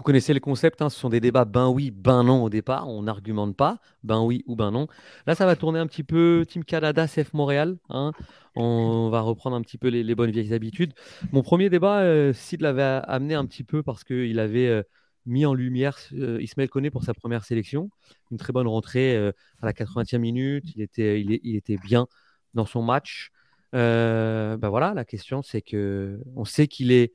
Vous 0.00 0.04
connaissez 0.04 0.32
le 0.32 0.40
concept, 0.40 0.80
hein, 0.80 0.88
ce 0.88 0.98
sont 0.98 1.10
des 1.10 1.20
débats 1.20 1.44
ben 1.44 1.68
oui, 1.68 1.90
ben 1.90 2.24
non 2.24 2.42
au 2.42 2.48
départ, 2.48 2.88
on 2.88 3.02
n'argumente 3.02 3.54
pas, 3.54 3.80
ben 4.02 4.22
oui 4.22 4.42
ou 4.46 4.56
ben 4.56 4.70
non. 4.70 4.86
Là, 5.26 5.34
ça 5.34 5.44
va 5.44 5.56
tourner 5.56 5.78
un 5.78 5.86
petit 5.86 6.04
peu 6.04 6.46
Team 6.48 6.64
Canada, 6.64 7.06
CF 7.06 7.34
Montréal. 7.34 7.76
Hein. 7.90 8.12
On 8.56 9.10
va 9.10 9.20
reprendre 9.20 9.56
un 9.56 9.60
petit 9.60 9.76
peu 9.76 9.88
les, 9.88 10.14
bonnes 10.14 10.30
vieilles 10.30 10.54
habitudes. 10.54 10.94
Mon 11.32 11.42
premier 11.42 11.68
débat, 11.68 12.00
euh, 12.00 12.32
Sid 12.32 12.62
l'avait 12.62 12.82
amené 12.82 13.34
un 13.34 13.44
petit 13.44 13.62
peu 13.62 13.82
parce 13.82 14.02
qu'il 14.02 14.38
avait 14.38 14.68
euh, 14.68 14.82
mis 15.26 15.44
en 15.44 15.52
lumière 15.52 15.98
euh, 16.14 16.40
Ismaël 16.40 16.70
Koné 16.70 16.90
pour 16.90 17.04
sa 17.04 17.12
première 17.12 17.44
sélection. 17.44 17.90
Une 18.30 18.38
très 18.38 18.54
bonne 18.54 18.68
rentrée 18.68 19.18
à 19.18 19.66
la 19.66 19.74
80e 19.74 20.16
minute, 20.16 20.64
il 20.74 20.80
était, 20.80 21.20
il, 21.20 21.56
était 21.56 21.76
bien 21.76 22.06
dans 22.54 22.64
son 22.64 22.82
match. 22.82 23.32
ben 23.74 24.56
voilà, 24.62 24.94
la 24.94 25.04
question 25.04 25.42
c'est 25.42 25.60
que 25.60 26.22
on 26.36 26.46
sait 26.46 26.68
qu'il 26.68 26.90
est 26.90 27.12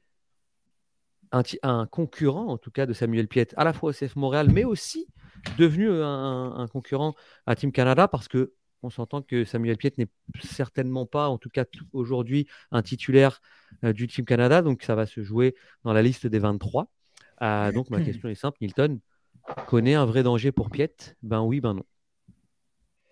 un, 1.64 1.86
concurrent, 1.88 2.48
en 2.48 2.58
tout 2.58 2.72
cas, 2.72 2.86
de 2.86 2.94
Samuel 2.94 3.28
Piet, 3.28 3.48
à 3.58 3.64
la 3.64 3.74
fois 3.74 3.90
au 3.90 3.94
CF 3.94 4.16
Montréal, 4.16 4.50
mais 4.52 4.64
aussi 4.64 5.08
devenu 5.58 5.90
un, 5.92 6.68
concurrent 6.72 7.16
à 7.46 7.56
Team 7.56 7.72
Canada, 7.72 8.08
parce 8.08 8.28
que 8.28 8.54
on 8.84 8.90
s'entend 8.92 9.24
que 9.24 9.46
Samuel 9.46 9.78
Piet 9.78 9.94
n'est 9.98 10.10
certainement 10.44 11.08
pas, 11.08 11.28
en 11.28 11.40
tout 11.40 11.50
cas 11.50 11.66
aujourd'hui, 11.92 12.48
un 12.72 12.84
titulaire 12.84 13.42
euh, 13.84 13.94
du 13.94 14.06
Team 14.08 14.26
Canada, 14.26 14.62
donc 14.62 14.84
ça 14.84 14.94
va 14.94 15.08
se 15.08 15.24
jouer 15.24 15.56
dans 15.84 15.92
la 15.92 16.04
liste 16.04 16.28
des 16.28 16.38
23. 16.38 16.88
Euh, 17.42 17.72
donc 17.72 17.90
ma 17.90 18.02
question 18.02 18.30
est 18.30 18.36
simple, 18.36 18.58
Milton, 18.62 19.00
connaît 19.66 19.96
un 19.96 20.06
vrai 20.06 20.22
danger 20.22 20.52
pour 20.52 20.70
Piet 20.70 21.16
Ben 21.24 21.42
oui, 21.42 21.62
ben 21.62 21.74
non. 21.74 21.86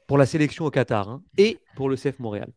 Pour 0.07 0.19
la 0.19 0.27
sélection 0.27 0.65
au 0.65 0.69
Qatar 0.69 1.09
hein, 1.09 1.23
et 1.37 1.57
pour 1.75 1.89
le 1.89 1.95
CF 1.95 2.19
Montréal. 2.19 2.51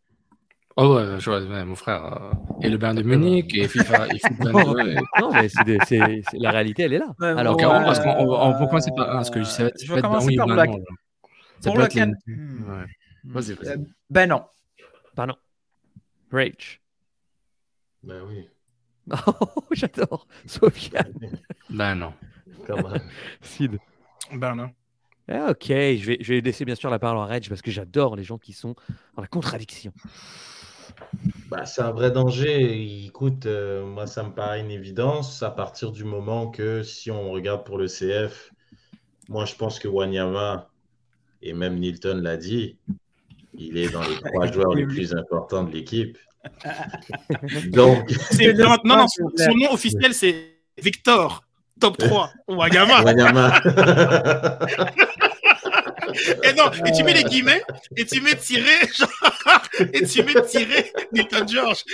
Oh 0.78 0.94
ouais, 0.94 1.18
je 1.18 1.30
vois, 1.30 1.64
mon 1.64 1.74
frère. 1.74 2.04
Euh, 2.04 2.32
et 2.60 2.68
le 2.68 2.76
Bayern 2.76 2.98
de 2.98 3.02
Munich, 3.02 3.56
et 3.56 3.66
FIFA. 3.66 4.08
Et 4.08 4.18
FIFA 4.18 4.52
non, 5.20 5.32
mais 5.32 5.48
c'est, 5.48 5.78
c'est, 5.86 6.22
la 6.34 6.50
réalité, 6.50 6.82
elle 6.82 6.92
est 6.92 6.98
là. 6.98 7.14
Ouais, 7.18 7.28
Alors, 7.28 7.56
on, 7.56 7.58
parce 7.58 8.00
qu'on, 8.00 8.10
on, 8.10 8.50
on 8.50 8.58
peut 8.58 8.66
commencer 8.66 8.90
par. 8.94 9.24
ce 9.24 9.30
que 9.30 9.40
je 9.40 9.44
sais, 9.44 9.72
je 9.82 9.94
vais 9.94 10.02
commencer 10.02 10.36
par 10.36 10.46
la. 10.48 10.66
Pour 11.62 11.78
le 11.78 11.86
can... 11.86 12.12
ouais. 12.26 12.86
Vas-y, 13.24 13.54
vas-y. 13.54 13.68
Euh, 13.68 13.76
ben 14.10 14.28
non. 14.28 14.44
Ben 15.16 15.26
non. 15.26 15.36
Rage. 16.30 16.82
Ben 18.02 18.22
oui. 18.28 18.46
Oh, 19.10 19.62
j'adore. 19.72 20.26
Sofiane. 20.44 21.14
Ben 21.70 21.94
non. 21.94 22.12
Sid. 23.40 23.78
Ben 24.32 24.54
non. 24.54 24.70
Ah, 25.28 25.50
ok, 25.50 25.66
je 25.66 26.04
vais, 26.06 26.18
je 26.20 26.34
vais 26.34 26.40
laisser 26.40 26.64
bien 26.64 26.76
sûr 26.76 26.88
la 26.88 26.98
parole 26.98 27.18
à 27.18 27.26
Rage 27.26 27.48
parce 27.48 27.62
que 27.62 27.70
j'adore 27.70 28.14
les 28.16 28.22
gens 28.22 28.38
qui 28.38 28.52
sont 28.52 28.74
dans 29.16 29.22
la 29.22 29.28
contradiction. 29.28 29.92
Bah, 31.48 31.66
c'est 31.66 31.82
un 31.82 31.90
vrai 31.90 32.10
danger. 32.10 33.04
Écoute, 33.04 33.46
euh, 33.46 33.84
moi, 33.84 34.06
ça 34.06 34.22
me 34.22 34.30
paraît 34.30 34.60
une 34.60 34.70
évidence 34.70 35.42
à 35.42 35.50
partir 35.50 35.92
du 35.92 36.04
moment 36.04 36.48
que 36.48 36.82
si 36.82 37.10
on 37.10 37.30
regarde 37.30 37.64
pour 37.64 37.78
le 37.78 37.86
CF, 37.86 38.52
moi, 39.28 39.44
je 39.44 39.54
pense 39.54 39.78
que 39.78 39.88
Wanyama, 39.88 40.68
et 41.42 41.52
même 41.52 41.78
Nilton 41.78 42.20
l'a 42.22 42.36
dit, 42.36 42.76
il 43.54 43.78
est 43.78 43.90
dans 43.90 44.02
les 44.02 44.16
trois 44.16 44.46
joueurs 44.52 44.74
les 44.74 44.86
plus 44.86 45.14
importants 45.14 45.64
de 45.64 45.72
l'équipe. 45.72 46.18
Donc, 47.72 48.10
non, 48.58 48.76
non, 48.84 49.06
son, 49.08 49.54
nom 49.54 49.72
officiel, 49.72 50.14
c'est 50.14 50.56
Victor. 50.80 51.42
Top 51.78 51.98
3, 51.98 52.30
Wanyama. 52.48 53.02
Wanyama. 53.02 53.60
Et 56.43 56.52
non, 56.52 56.70
et 56.84 56.93
tu 56.93 57.02
mets 57.05 57.14
les 57.14 57.24
guillemets, 57.24 57.62
et 57.97 58.05
tu 58.05 58.20
mets 58.20 58.36
tiré, 58.36 58.72
et 59.93 60.06
tu 60.06 60.22
mets 60.22 60.43
tiré 60.47 60.93
Newton 61.12 61.48
George. 61.48 61.84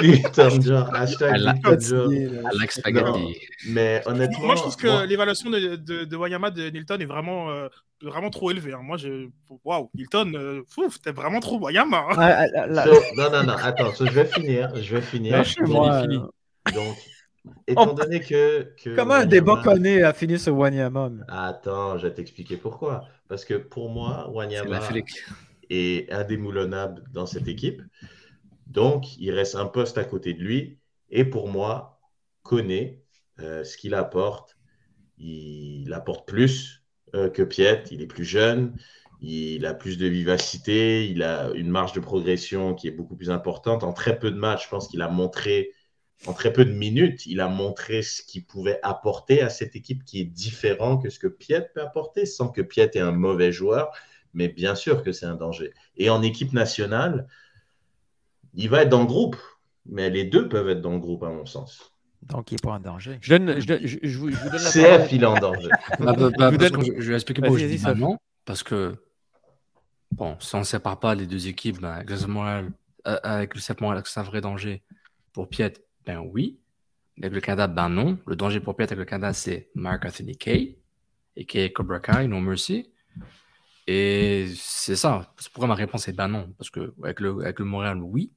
Newton 0.00 0.62
George, 0.62 0.88
hashtag 0.94 1.40
Newton 1.40 1.80
George. 1.80 2.16
Alex 2.52 2.78
Spaghetti. 2.78 3.38
Mais 3.68 4.02
honnêtement. 4.06 4.46
Moi, 4.46 4.56
je 4.56 4.60
trouve 4.60 4.76
que 4.76 5.06
l'évaluation 5.06 5.50
de, 5.50 5.76
de, 5.76 6.04
de, 6.04 6.16
Wanyama 6.16 6.50
de 6.50 6.68
Nilton 6.70 6.98
est 7.00 7.06
vraiment, 7.06 7.50
euh, 7.50 7.68
vraiment 8.02 8.30
trop 8.30 8.50
élevée. 8.50 8.72
Hein. 8.72 8.82
Moi, 8.82 8.96
je. 8.96 9.28
Waouh, 9.64 9.90
Nilton, 9.94 10.32
euh, 10.34 10.62
t'es 11.02 11.12
vraiment 11.12 11.40
trop 11.40 11.58
Wanyama. 11.58 12.06
Hein. 12.10 12.16
Ah, 12.16 12.46
ah, 12.56 12.84
so, 12.84 13.00
non, 13.16 13.30
non, 13.30 13.44
non, 13.44 13.56
attends, 13.60 13.92
so, 13.94 14.06
je 14.06 14.12
vais 14.12 14.24
finir. 14.24 14.74
Je 14.76 14.94
vais 14.94 15.02
finir. 15.02 15.42
moi, 15.66 16.06
Donc, 16.74 16.96
Étant 17.66 17.94
donné 17.94 18.20
que. 18.20 18.72
Comment 18.96 19.14
un 19.14 19.26
débat 19.26 19.60
connu 19.62 20.04
a 20.04 20.12
fini 20.12 20.38
sur 20.38 20.56
Wanyama 20.56 21.10
Attends, 21.28 21.98
je 21.98 22.06
vais 22.06 22.14
t'expliquer 22.14 22.56
pourquoi. 22.56 23.04
Parce 23.28 23.44
que 23.44 23.54
pour 23.54 23.90
moi, 23.90 24.30
Wanyama 24.32 24.80
est 25.70 26.10
indémoulonnable 26.12 27.04
dans 27.12 27.26
cette 27.26 27.48
équipe. 27.48 27.82
Donc, 28.66 29.18
il 29.18 29.30
reste 29.32 29.54
un 29.54 29.66
poste 29.66 29.98
à 29.98 30.04
côté 30.04 30.34
de 30.34 30.42
lui. 30.42 30.78
Et 31.10 31.24
pour 31.24 31.48
moi, 31.48 32.00
connaît 32.42 33.02
euh, 33.40 33.64
ce 33.64 33.76
qu'il 33.76 33.94
apporte. 33.94 34.56
Il 35.18 35.92
apporte 35.92 36.28
plus 36.28 36.84
euh, 37.14 37.28
que 37.28 37.42
Piet. 37.42 37.84
Il 37.90 38.02
est 38.02 38.06
plus 38.06 38.24
jeune. 38.24 38.74
Il 39.20 39.66
a 39.66 39.74
plus 39.74 39.98
de 39.98 40.06
vivacité. 40.06 41.08
Il 41.08 41.22
a 41.22 41.50
une 41.54 41.70
marge 41.70 41.92
de 41.92 42.00
progression 42.00 42.74
qui 42.74 42.88
est 42.88 42.92
beaucoup 42.92 43.16
plus 43.16 43.30
importante. 43.30 43.84
En 43.84 43.92
très 43.92 44.18
peu 44.18 44.30
de 44.30 44.36
matchs, 44.38 44.64
je 44.64 44.70
pense 44.70 44.88
qu'il 44.88 45.02
a 45.02 45.08
montré 45.08 45.72
en 46.26 46.32
très 46.32 46.52
peu 46.52 46.64
de 46.64 46.72
minutes, 46.72 47.26
il 47.26 47.40
a 47.40 47.48
montré 47.48 48.02
ce 48.02 48.22
qu'il 48.22 48.44
pouvait 48.44 48.80
apporter 48.82 49.40
à 49.40 49.48
cette 49.48 49.76
équipe 49.76 50.04
qui 50.04 50.20
est 50.20 50.24
différent 50.24 50.98
que 50.98 51.10
ce 51.10 51.18
que 51.18 51.28
Piet 51.28 51.70
peut 51.72 51.80
apporter, 51.80 52.26
sans 52.26 52.48
que 52.48 52.60
Piet 52.60 52.90
est 52.94 53.00
un 53.00 53.12
mauvais 53.12 53.52
joueur, 53.52 53.92
mais 54.34 54.48
bien 54.48 54.74
sûr 54.74 55.02
que 55.02 55.12
c'est 55.12 55.26
un 55.26 55.36
danger. 55.36 55.72
Et 55.96 56.10
en 56.10 56.22
équipe 56.22 56.52
nationale, 56.52 57.28
il 58.54 58.68
va 58.68 58.82
être 58.82 58.88
dans 58.88 59.00
le 59.00 59.06
groupe, 59.06 59.36
mais 59.86 60.10
les 60.10 60.24
deux 60.24 60.48
peuvent 60.48 60.68
être 60.68 60.80
dans 60.80 60.92
le 60.92 60.98
groupe, 60.98 61.22
à 61.22 61.30
mon 61.30 61.46
sens. 61.46 61.92
Donc, 62.22 62.50
il 62.50 62.54
n'est 62.54 62.68
pas 62.68 62.72
en 62.72 62.80
danger. 62.80 63.18
Je, 63.20 63.36
donne, 63.36 63.60
je, 63.60 63.98
je, 64.02 64.18
vous, 64.18 64.30
donne 64.30 64.62
la 64.62 64.70
CF, 64.70 65.12
il 65.12 65.22
est 65.22 65.26
en 65.26 65.38
danger. 65.38 65.68
Bah, 66.00 66.14
bah, 66.14 66.30
bah, 66.36 66.50
je, 66.50 67.10
vais 67.10 67.14
expliquer 67.14 67.42
pourquoi 67.42 67.58
je 67.58 67.66
dis 67.66 67.82
maintenant. 67.82 68.18
Parce 68.44 68.64
que, 68.64 68.96
bon, 70.10 70.36
si 70.40 70.54
on 70.56 70.60
ne 70.60 70.64
sépare 70.64 70.98
pas 70.98 71.14
les 71.14 71.26
deux 71.26 71.46
équipes, 71.46 71.80
Montréal, 72.26 72.72
euh, 73.06 73.18
avec 73.22 73.54
le 73.54 73.60
CF 73.60 73.80
Montréal, 73.80 74.02
c'est 74.04 74.18
un 74.18 74.24
vrai 74.24 74.40
danger 74.40 74.82
pour 75.32 75.48
Piet 75.48 75.74
ben 76.08 76.26
oui. 76.32 76.58
Avec 77.18 77.32
le 77.34 77.40
Canada, 77.40 77.66
ben 77.66 77.88
non. 77.90 78.18
Le 78.26 78.34
danger 78.34 78.60
pour 78.60 78.74
Piet 78.76 78.86
avec 78.86 78.98
le 78.98 79.04
Canada, 79.04 79.32
c'est 79.34 79.68
Mark 79.74 80.04
Anthony 80.06 80.36
Kay, 80.36 80.78
et 81.36 81.44
Kay 81.44 81.70
Cobra 81.72 82.00
Kai, 82.00 82.26
No 82.26 82.40
Mercy. 82.40 82.90
Et 83.86 84.46
c'est 84.56 84.96
ça. 84.96 85.34
C'est 85.38 85.52
pourquoi 85.52 85.68
ma 85.68 85.74
réponse 85.74 86.08
est 86.08 86.12
ben 86.12 86.28
non. 86.28 86.52
Parce 86.56 86.70
que 86.70 86.94
avec 87.02 87.20
le, 87.20 87.40
avec 87.42 87.58
le 87.58 87.64
Montréal, 87.66 87.98
oui. 88.02 88.32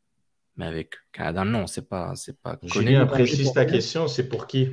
Mais 0.58 0.66
avec 0.66 0.96
Canada, 1.14 1.46
non. 1.46 1.66
C'est 1.66 1.88
pas, 1.88 2.14
c'est 2.16 2.38
pas 2.42 2.60
Julien, 2.64 3.06
précise 3.06 3.54
ta 3.54 3.66
question. 3.66 4.08
C'est 4.08 4.28
pour 4.28 4.48
qui? 4.48 4.70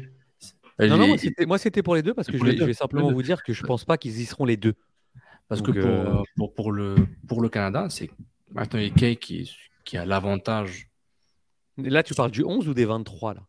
Non, 0.81 0.97
non, 0.97 1.17
moi, 1.47 1.59
c'était 1.59 1.83
pour 1.83 1.95
les 1.95 2.03
deux 2.03 2.15
parce 2.15 2.29
que 2.29 2.39
je 2.39 2.45
vais, 2.45 2.57
je 2.57 2.65
vais, 2.65 2.73
simplement 2.73 3.13
vous 3.13 3.23
dire 3.23 3.43
que 3.43 3.53
je 3.53 3.65
pense 3.65 3.85
pas 3.85 3.97
qu'ils 3.97 4.21
y 4.21 4.25
seront 4.25 4.45
les 4.45 4.57
deux. 4.57 4.75
Parce 5.49 5.63
que 5.63 5.73
pour, 5.73 5.91
euh, 5.91 6.23
pour, 6.37 6.55
pour, 6.55 6.73
le, 6.73 6.95
pour 7.27 7.41
le 7.43 7.49
Canada, 7.49 7.89
c'est 7.91 8.11
Anthony 8.57 8.93
Kay 8.93 9.17
qui, 9.17 9.51
qui 9.85 9.97
a 9.97 10.05
l'avantage 10.05 10.88
Là, 11.79 12.03
tu 12.03 12.15
parles 12.15 12.31
du 12.31 12.45
11 12.45 12.69
ou 12.69 12.75
des 12.75 12.85
23 12.85 13.35
là? 13.35 13.41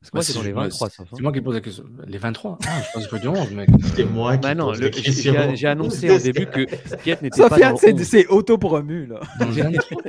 Parce 0.00 0.10
que 0.10 0.16
moi, 0.16 0.22
c'est 0.22 0.32
dans 0.32 0.42
les 0.42 0.52
23, 0.52 0.88
ça. 0.88 1.04
C'est 1.12 1.20
moi 1.20 1.30
qui 1.30 1.42
pose 1.42 1.54
la 1.54 1.60
question. 1.60 1.84
Les 2.06 2.16
23 2.16 2.58
Ah, 2.66 2.80
je 2.80 2.92
pense 2.94 3.06
que 3.06 3.16
du 3.16 3.28
11, 3.28 3.50
mec. 3.50 3.68
C'était 3.84 4.04
moi 4.06 4.32
qui 4.38 4.40
bah 4.40 4.54
non, 4.54 4.68
pose 4.68 4.80
la 4.80 4.88
question. 4.88 5.34
J'ai 5.54 5.66
annoncé 5.66 6.10
au 6.10 6.18
début 6.18 6.46
que 6.46 6.64
Piet 6.96 7.18
n'était 7.20 7.46
pas 7.46 7.58
dans 7.58 7.68
le 7.68 7.94
11. 7.94 8.02
c'est 8.02 8.26
auto-promu, 8.28 9.06
là. 9.06 9.20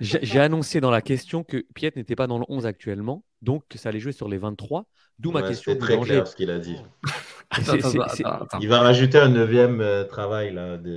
J'ai 0.00 0.40
annoncé 0.40 0.80
dans 0.80 0.90
la 0.90 1.02
question 1.02 1.44
que 1.44 1.64
Piet 1.74 1.92
n'était 1.94 2.16
pas 2.16 2.26
dans 2.26 2.38
le 2.38 2.44
11 2.48 2.64
actuellement, 2.66 3.22
donc 3.42 3.64
ça 3.74 3.90
allait 3.90 4.00
jouer 4.00 4.12
sur 4.12 4.28
les 4.28 4.38
23. 4.38 4.86
D'où 5.18 5.30
ma 5.30 5.42
question. 5.42 5.72
C'est 5.72 5.78
très 5.78 6.00
clair 6.00 6.26
ce 6.26 6.34
qu'il 6.34 6.50
a 6.50 6.58
dit. 6.58 6.76
Attends, 7.50 7.74
attends, 7.74 8.00
attends, 8.00 8.58
Il 8.60 8.68
va 8.68 8.80
rajouter 8.80 9.18
un 9.18 9.28
neuvième 9.28 9.82
euh, 9.82 10.04
travail 10.04 10.54
là. 10.54 10.78
De... 10.78 10.96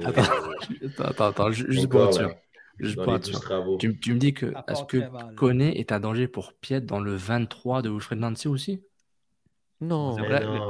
Attends, 1.03 1.26
attends, 1.26 1.52
juste 1.52 1.89
pour 1.89 2.06
être 2.06 2.14
sûr. 2.14 2.34
Tu, 2.77 3.97
tu, 3.99 4.14
me 4.14 4.19
dis 4.19 4.34
que 4.34 4.47
est-ce 4.68 4.84
que 4.84 4.97
Koné 5.35 5.80
est 5.80 5.91
un 5.91 5.99
danger 5.99 6.27
pour 6.27 6.53
Piet 6.53 6.81
dans 6.81 6.99
le 6.99 7.15
23 7.15 7.81
de 7.81 7.89
Wilfred 7.89 8.19
Nancy 8.19 8.47
aussi? 8.47 8.81
Non, 9.81 10.15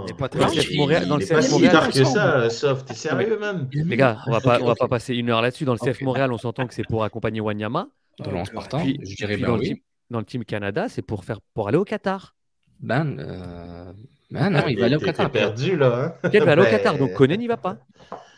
c'est 0.07 0.17
pas 0.17 0.29
très 0.29 0.39
Montréal, 0.75 1.07
dans 1.07 1.17
le 1.17 1.25
CF 1.25 1.51
Montréal. 1.51 1.89
que 1.91 2.03
ça, 2.03 2.49
Soft. 2.49 2.87
T'es 2.87 2.93
sérieux 2.95 3.37
même? 3.39 3.69
Les 3.71 3.97
gars, 3.97 4.19
on 4.25 4.31
va 4.31 4.41
pas, 4.41 4.59
on 4.61 4.65
va 4.65 4.75
pas 4.75 4.87
passer 4.87 5.15
une 5.15 5.29
heure 5.29 5.41
là-dessus. 5.41 5.65
Dans 5.65 5.73
le 5.73 5.79
CF 5.79 6.01
Montréal, 6.01 6.31
on 6.33 6.37
s'entend 6.37 6.65
que 6.65 6.73
c'est 6.73 6.87
pour 6.87 7.03
accompagner 7.03 7.39
Wanyama. 7.39 7.87
Dans 8.19 8.31
le 8.31 8.53
partant, 8.53 8.79
puis, 8.79 8.97
je 9.03 9.15
dirais 9.15 9.35
bien 9.35 9.47
dans, 9.47 9.57
oui. 9.57 9.59
le 9.59 9.75
team, 9.75 9.77
dans 10.09 10.19
le 10.19 10.25
team 10.25 10.45
Canada, 10.45 10.87
c'est 10.87 11.01
pour 11.01 11.25
faire 11.25 11.39
pour 11.53 11.67
aller 11.67 11.77
au 11.77 11.83
Qatar. 11.83 12.33
Ben, 12.79 13.17
euh... 13.19 13.91
ben 14.31 14.49
non, 14.49 14.67
il 14.69 14.79
va 14.79 14.85
aller 14.85 14.95
au 14.95 14.99
Qatar. 14.99 15.29
perdu 15.29 15.75
là. 15.75 16.15
Hein? 16.23 16.29
Va 16.39 16.51
aller 16.53 16.61
au 16.61 16.65
Qatar, 16.71 16.97
donc 16.97 17.13
Koné 17.13 17.37
n'y 17.37 17.47
va 17.47 17.57
pas. 17.57 17.77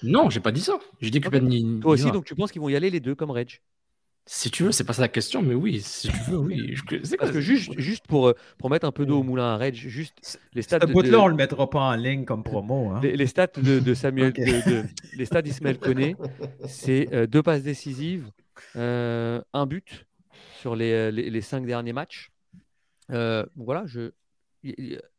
Non, 0.03 0.30
j'ai 0.30 0.40
pas 0.40 0.52
dit 0.52 0.61
ça. 0.61 0.78
J'ai 1.02 1.10
dit 1.10 1.22
que 1.22 1.28
okay. 1.28 1.80
Toi 1.82 1.91
aussi, 1.91 2.11
donc 2.11 2.26
tu 2.26 2.36
penses 2.36 2.52
qu'ils 2.52 2.61
vont 2.61 2.69
y 2.69 2.76
aller 2.76 2.90
les 2.90 2.99
deux 2.99 3.15
comme 3.15 3.32
Reg? 3.32 3.60
Si 4.30 4.52
tu 4.52 4.64
veux, 4.64 4.74
c'est 4.74 4.84
pas 4.84 4.91
ça 4.91 5.03
la 5.03 5.07
question, 5.07 5.41
mais 5.41 5.53
oui, 5.53 5.80
si 5.80 6.10
tu 6.10 6.18
veux, 6.30 6.38
oui. 6.38 6.76
Parce 7.18 7.32
que 7.32 7.40
juste, 7.40 7.80
juste 7.80 8.06
pour, 8.07 8.28
euh, 8.28 8.36
pour 8.57 8.69
mettre 8.69 8.86
un 8.86 8.91
peu 8.91 9.06
d'eau 9.06 9.19
au 9.19 9.24
moulin 9.24 9.53
à 9.53 9.57
Reg, 9.57 9.74
juste 9.74 10.38
les 10.53 10.61
stats. 10.61 10.80
Ce 10.82 10.91
bout-là, 10.91 11.22
on 11.22 11.28
le 11.28 11.36
mettra 11.36 11.69
pas 11.69 11.80
en 11.80 11.95
ligne 11.95 12.26
comme 12.26 12.44
promo. 12.44 12.90
Hein. 12.90 12.99
Les, 13.02 13.26
stats 13.26 13.48
de, 13.56 13.94
Samuel, 13.94 14.34
de, 14.34 14.84
les 15.15 15.26
stats 15.26 15.41
d'Ismaël 15.41 15.80
Koné, 15.80 16.18
c'est 16.68 17.07
euh, 17.14 17.26
deux 17.26 17.41
passes 17.41 17.64
décisives, 17.64 18.30
euh, 18.76 19.41
un 19.53 19.65
but 19.65 20.06
sur 20.60 20.76
les, 20.76 21.10
les, 21.10 21.30
les, 21.30 21.41
cinq 21.41 21.65
derniers 21.65 21.94
matchs. 21.94 22.30
voilà, 23.07 23.86
je. 23.86 24.11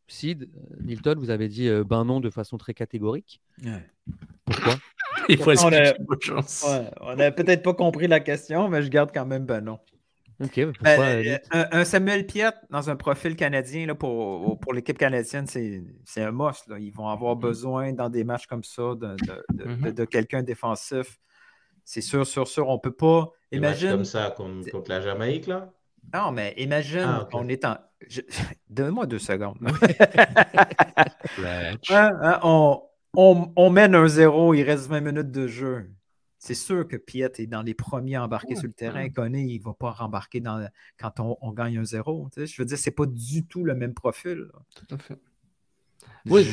Sid, 0.09 0.48
Nilton, 0.80 1.16
vous 1.18 1.30
avez 1.30 1.48
dit 1.48 1.68
ben 1.86 2.05
non 2.05 2.20
de 2.20 2.30
façon 2.30 2.59
très 2.59 2.74
catégorique. 2.74 3.40
Pourquoi? 4.44 4.74
Il 5.28 5.36
faut 5.36 5.51
on 5.62 5.72
a, 5.72 5.93
ouais, 5.93 6.90
on 7.02 7.16
n'a 7.16 7.30
peut-être 7.30 7.62
pas 7.62 7.74
compris 7.74 8.09
la 8.09 8.20
question, 8.20 8.68
mais 8.68 8.82
je 8.82 8.89
garde 8.89 9.10
quand 9.12 9.26
même 9.26 9.44
ben 9.44 9.60
non. 9.60 9.78
Ok, 10.43 10.64
pourquoi, 10.66 10.97
ben, 10.97 11.40
un, 11.51 11.85
Samuel 11.85 12.24
Piet 12.24 12.52
dans 12.70 12.90
un 12.90 12.97
profil 12.97 13.35
canadien 13.35 13.86
là, 13.86 13.97
pour, 13.97 14.59
pour 14.60 14.72
l'équipe 14.72 14.97
canadienne, 14.97 15.47
c'est 15.48 16.22
un 16.22 16.30
must. 16.30 16.68
Là. 16.68 16.78
Ils 16.78 16.93
vont 16.93 17.09
avoir 17.09 17.35
mm-hmm. 17.35 17.40
besoin 17.40 17.93
dans 17.93 18.09
des 18.09 18.22
matchs 18.22 18.47
comme 18.47 18.62
ça 18.62 18.94
de, 18.94 19.16
de, 19.16 19.64
de, 19.64 19.64
mm-hmm. 19.64 20.06
quelqu'un 20.06 20.43
défensif. 20.44 21.18
C'est 21.85 22.02
sûr, 22.02 22.24
sûr, 22.24 22.47
sûr. 22.47 22.68
On 22.68 22.74
ne 22.74 22.78
peut 22.78 22.93
pas. 22.93 23.32
Imagine. 23.51 23.90
comme 23.90 24.05
ça 24.05 24.30
contre, 24.30 24.70
contre 24.70 24.90
la 24.90 25.01
Jamaïque, 25.01 25.48
là 25.48 25.72
non, 26.12 26.32
mais 26.32 26.55
imagine, 26.56 27.01
ah, 27.01 27.28
on 27.32 27.48
est 27.48 27.64
en. 27.64 27.76
Donne-moi 28.70 29.06
deux 29.06 29.18
secondes. 29.18 29.59
Hein, 31.90 32.10
hein, 32.20 32.40
on, 32.43 32.82
on, 33.14 33.52
on, 33.55 33.70
mène 33.70 33.94
un 33.94 34.09
zéro, 34.09 34.55
il 34.55 34.62
reste 34.62 34.86
20 34.89 35.01
minutes 35.01 35.30
de 35.30 35.47
jeu. 35.47 35.90
C'est 36.39 36.55
sûr 36.55 36.86
que 36.86 36.97
Piet 36.97 37.30
est 37.39 37.47
dans 37.47 37.62
les 37.62 37.74
premiers 37.74 38.16
à 38.16 38.24
embarquer 38.24 38.56
sur 38.56 38.66
le 38.66 38.72
terrain. 38.72 39.09
Conné, 39.09 39.43
il 39.43 39.59
ne 39.59 39.64
va 39.64 39.74
pas 39.74 39.90
rembarquer 39.90 40.40
dans, 40.40 40.66
quand 40.98 41.20
on, 41.20 41.36
on 41.40 41.52
gagne 41.52 41.78
un 41.78 41.85
zéro. 41.85 42.28
Je 42.36 42.43
veux 42.59 42.64
dire, 42.64 42.78
c'est 42.78 42.90
pas 42.90 43.06
du 43.06 43.47
tout 43.47 43.64
le 43.64 43.74
même 43.74 43.94
profil. 43.94 44.48
Tout 44.74 44.94
à 44.94 44.98
fait. 44.98 45.18
Oui, 46.26 46.44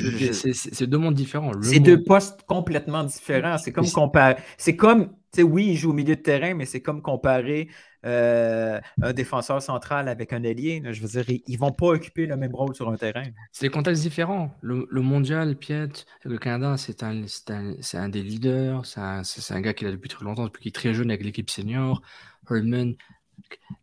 c'est 0.54 0.88
deux 0.88 0.98
mondes 0.98 1.16
différents. 1.16 1.52
C'est 1.62 1.80
deux 1.80 2.04
postes 2.04 2.44
complètement 2.44 3.04
différents. 3.04 3.58
C'est 3.58 3.72
comme 3.72 3.90
comparer. 3.90 4.38
C'est 4.58 4.76
comme, 4.76 5.10
tu 5.10 5.38
sais, 5.38 5.44
oui, 5.44 5.68
il 5.72 5.76
joue 5.76 5.90
au 5.92 5.94
milieu 5.94 6.16
de 6.16 6.22
terrain, 6.22 6.54
mais 6.54 6.66
c'est 6.66 6.82
comme 6.82 7.02
comparer 7.02 7.70
euh, 8.06 8.80
un 9.02 9.14
défenseur 9.14 9.62
central 9.62 10.08
avec 10.08 10.34
un 10.34 10.44
ailier. 10.44 10.82
je 10.92 11.02
veux 11.02 11.08
dire, 11.08 11.26
ils 11.48 11.54
ne 11.54 11.58
vont 11.58 11.72
pas 11.72 11.88
occuper 11.88 12.26
le 12.26 12.38
même 12.38 12.54
rôle 12.54 12.76
sur 12.76 12.90
un 12.90 12.98
terrain. 12.98 13.24
C'est 13.52 13.66
des 13.66 13.72
contextes 13.72 14.04
différents. 14.04 14.56
Le, 14.62 14.86
mondial, 15.02 15.56
Piet, 15.56 15.90
le 16.24 16.38
Canada, 16.38 16.78
c'est 16.78 17.04
un, 17.04 17.24
un, 17.50 17.74
un, 17.94 18.10
des 18.10 18.22
leaders. 18.22 18.86
C'est 18.86 19.54
un, 19.54 19.62
gars 19.62 19.74
qui 19.74 19.86
a 19.86 19.92
depuis 19.92 20.10
très 20.10 20.24
longtemps, 20.24 20.46
depuis 20.46 20.62
qu'il 20.62 20.70
est 20.70 20.74
très 20.74 20.94
jeune 20.94 21.10
avec 21.10 21.24
l'équipe 21.24 21.50
senior. 21.50 22.02
Herdman. 22.50 22.96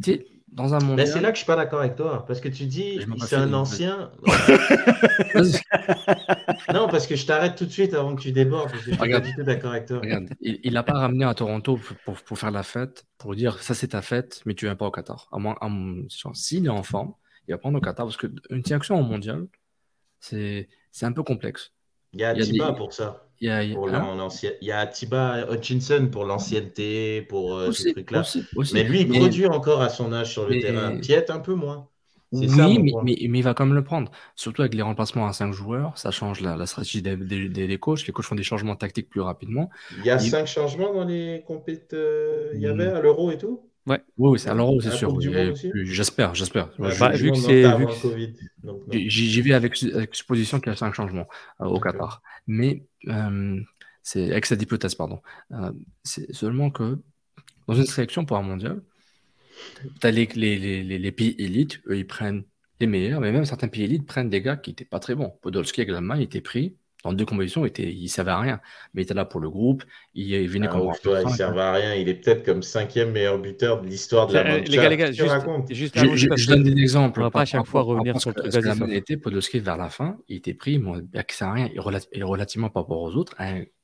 Tu 0.02 0.12
sais, 0.12 0.26
dans 0.52 0.74
un 0.74 0.80
monde. 0.80 1.00
c'est 1.04 1.20
là 1.20 1.30
que 1.30 1.36
je 1.36 1.38
suis 1.38 1.46
pas 1.46 1.56
d'accord 1.56 1.80
avec 1.80 1.96
toi, 1.96 2.24
parce 2.26 2.40
que 2.40 2.48
tu 2.48 2.66
dis 2.66 3.00
c'est 3.26 3.36
un 3.36 3.52
ancien. 3.54 4.10
non, 6.72 6.88
parce 6.88 7.06
que 7.06 7.16
je 7.16 7.26
t'arrête 7.26 7.56
tout 7.56 7.64
de 7.64 7.70
suite 7.70 7.94
avant 7.94 8.14
que 8.14 8.20
tu 8.20 8.32
débordes. 8.32 8.70
Je 8.74 8.90
suis 8.90 8.96
pas 8.96 9.20
du 9.20 9.34
tout 9.34 9.42
d'accord 9.42 9.72
avec 9.72 9.86
toi. 9.86 10.00
il 10.40 10.72
l'a 10.72 10.82
pas 10.82 10.98
ramené 10.98 11.24
à 11.24 11.34
Toronto 11.34 11.80
pour, 12.04 12.16
pour, 12.22 12.38
faire 12.38 12.50
la 12.50 12.62
fête, 12.62 13.04
pour 13.18 13.34
dire 13.34 13.62
ça 13.62 13.74
c'est 13.74 13.88
ta 13.88 14.02
fête, 14.02 14.42
mais 14.44 14.54
tu 14.54 14.66
viens 14.66 14.76
pas 14.76 14.86
au 14.86 14.90
Qatar. 14.90 15.28
À 15.32 15.38
moins, 15.38 15.56
s'il 16.34 16.66
est 16.66 16.70
en 16.70 16.82
forme, 16.82 17.14
il 17.48 17.52
va 17.52 17.58
prendre 17.58 17.78
au 17.78 17.80
Qatar 17.80 18.06
parce 18.06 18.16
qu'une 18.16 18.64
sélection 18.64 19.00
au 19.00 19.02
mondial, 19.02 19.46
c'est 20.20 20.68
un 21.00 21.12
peu 21.12 21.22
complexe. 21.22 21.72
Il 22.12 22.20
y 22.20 22.24
a 22.24 22.30
Atiba 22.30 22.72
pour 22.72 22.92
ça. 22.92 23.26
Il 23.42 23.48
y 23.48 23.50
a, 23.50 23.74
pour 23.74 23.88
hein? 23.88 24.28
il 24.60 24.68
y 24.68 24.70
a 24.70 24.78
Atiba 24.78 25.48
Hutchinson 25.50 26.08
pour 26.12 26.24
l'ancienneté, 26.24 27.22
pour 27.22 27.56
euh, 27.56 27.72
ces 27.72 27.92
trucs-là. 27.92 28.22
Mais 28.72 28.84
lui, 28.84 29.00
il 29.00 29.08
produit 29.08 29.46
encore 29.46 29.82
à 29.82 29.88
son 29.88 30.12
âge 30.12 30.30
sur 30.30 30.48
le 30.48 30.60
terrain. 30.60 30.96
Piet 30.98 31.28
un 31.28 31.40
peu 31.40 31.54
moins. 31.54 31.88
Oui, 32.30 32.78
mais, 32.78 32.92
mais, 33.02 33.14
il 33.20 33.42
va 33.42 33.52
quand 33.52 33.66
même 33.66 33.74
le 33.74 33.82
prendre. 33.82 34.12
Surtout 34.36 34.62
avec 34.62 34.74
les 34.74 34.82
remplacements 34.82 35.26
à 35.26 35.32
5 35.32 35.52
joueurs, 35.52 35.98
ça 35.98 36.12
change 36.12 36.40
la, 36.40 36.64
stratégie 36.66 37.02
des, 37.02 37.16
des, 37.16 37.78
coachs. 37.78 38.06
Les 38.06 38.12
coachs 38.12 38.24
font 38.24 38.36
des 38.36 38.44
changements 38.44 38.76
tactiques 38.76 39.10
plus 39.10 39.20
rapidement. 39.20 39.70
Il 39.98 40.04
y 40.04 40.10
a 40.10 40.20
5 40.20 40.46
changements 40.46 40.94
dans 40.94 41.04
les 41.04 41.42
compétitions 41.44 41.98
euh, 41.98 42.52
il 42.54 42.60
y 42.60 42.66
avait 42.66 42.86
à 42.86 43.00
l'euro 43.00 43.32
et 43.32 43.38
tout? 43.38 43.71
Ouais. 43.86 44.00
Oui, 44.16 44.30
oui 44.30 44.38
c'est 44.38 44.48
à 44.48 44.54
l'euro, 44.54 44.80
c'est 44.80 44.92
sûr. 44.92 45.18
J'espère, 45.74 46.34
j'espère. 46.34 46.70
vu 46.78 47.32
que 47.32 47.36
c'est. 47.36 47.64
J'y 49.08 49.40
vais 49.40 49.54
avec, 49.54 49.82
avec 49.82 50.14
supposition 50.14 50.60
qu'il 50.60 50.70
y 50.70 50.72
a 50.72 50.76
5 50.76 50.94
changements 50.94 51.26
euh, 51.60 51.66
au 51.66 51.80
Qatar. 51.80 52.22
Mais 52.46 52.84
euh, 53.08 53.60
c'est 54.02 54.30
avec 54.30 54.46
cette 54.46 54.62
hypothèse, 54.62 54.94
pardon. 54.94 55.20
c'est 56.04 56.32
seulement 56.32 56.70
que 56.70 56.98
dans 57.68 57.74
une 57.74 57.86
sélection 57.86 58.24
pour 58.24 58.36
un 58.36 58.42
mondial, 58.42 58.82
tu 60.00 60.06
as 60.06 60.10
les, 60.10 60.26
les, 60.26 60.82
les, 60.82 61.12
pays 61.12 61.34
élites, 61.38 61.80
eux, 61.86 61.96
ils 61.96 62.06
prennent 62.06 62.44
les 62.80 62.86
meilleurs, 62.86 63.20
mais 63.20 63.30
même 63.32 63.44
certains 63.44 63.68
pays 63.68 63.84
élites 63.84 64.06
prennent 64.06 64.30
des 64.30 64.42
gars 64.42 64.56
qui 64.56 64.70
n'étaient 64.70 64.84
pas 64.84 64.98
très 64.98 65.14
bons. 65.14 65.32
Podolski 65.42 65.80
avec 65.80 65.92
l'Allemagne 65.92 66.20
il 66.20 66.24
était 66.24 66.40
pris 66.40 66.76
dans 67.02 67.12
deux 67.12 67.24
compétitions, 67.24 67.64
il, 67.64 67.68
était, 67.68 67.92
il 67.92 68.08
servait 68.08 68.30
à 68.30 68.38
rien, 68.38 68.60
mais 68.94 69.02
il 69.02 69.04
était 69.04 69.14
là 69.14 69.24
pour 69.24 69.40
le 69.40 69.50
groupe, 69.50 69.82
il, 70.14 70.48
venait 70.48 70.68
ah, 70.68 70.72
comme 70.72 70.92
toi, 71.02 71.22
Il 71.22 71.30
servait 71.30 71.60
à 71.60 71.72
rien, 71.72 71.94
il 71.94 72.08
est 72.08 72.14
peut-être 72.14 72.44
comme 72.44 72.62
cinquième 72.62 73.10
meilleur 73.10 73.38
buteur 73.38 73.82
de 73.82 73.88
l'histoire 73.88 74.26
de 74.28 74.34
la 74.34 74.54
euh, 74.54 74.60
Les 74.60 74.76
gars, 74.76 74.88
les 74.88 74.96
gars, 74.96 75.12
juste, 75.12 75.32
je, 75.70 76.36
je, 76.36 76.48
donne 76.48 76.62
des 76.62 76.80
exemples. 76.80 77.20
On 77.20 77.24
va 77.24 77.30
pas 77.30 77.42
à 77.42 77.44
chaque 77.44 77.66
fois 77.66 77.82
revenir 77.82 78.20
sur 78.20 78.30
le 78.30 78.50
truc. 78.50 78.92
était 78.92 79.16
Podolski 79.16 79.58
vers 79.58 79.76
la 79.76 79.90
fin, 79.90 80.16
il 80.28 80.36
était 80.36 80.54
pris, 80.54 80.78
ne 80.78 81.00
sert 81.28 81.48
à 81.48 81.52
rien, 81.52 81.68
et 81.74 82.22
relativement 82.22 82.70
par 82.70 82.84
rapport 82.84 83.02
aux 83.02 83.16
autres, 83.16 83.34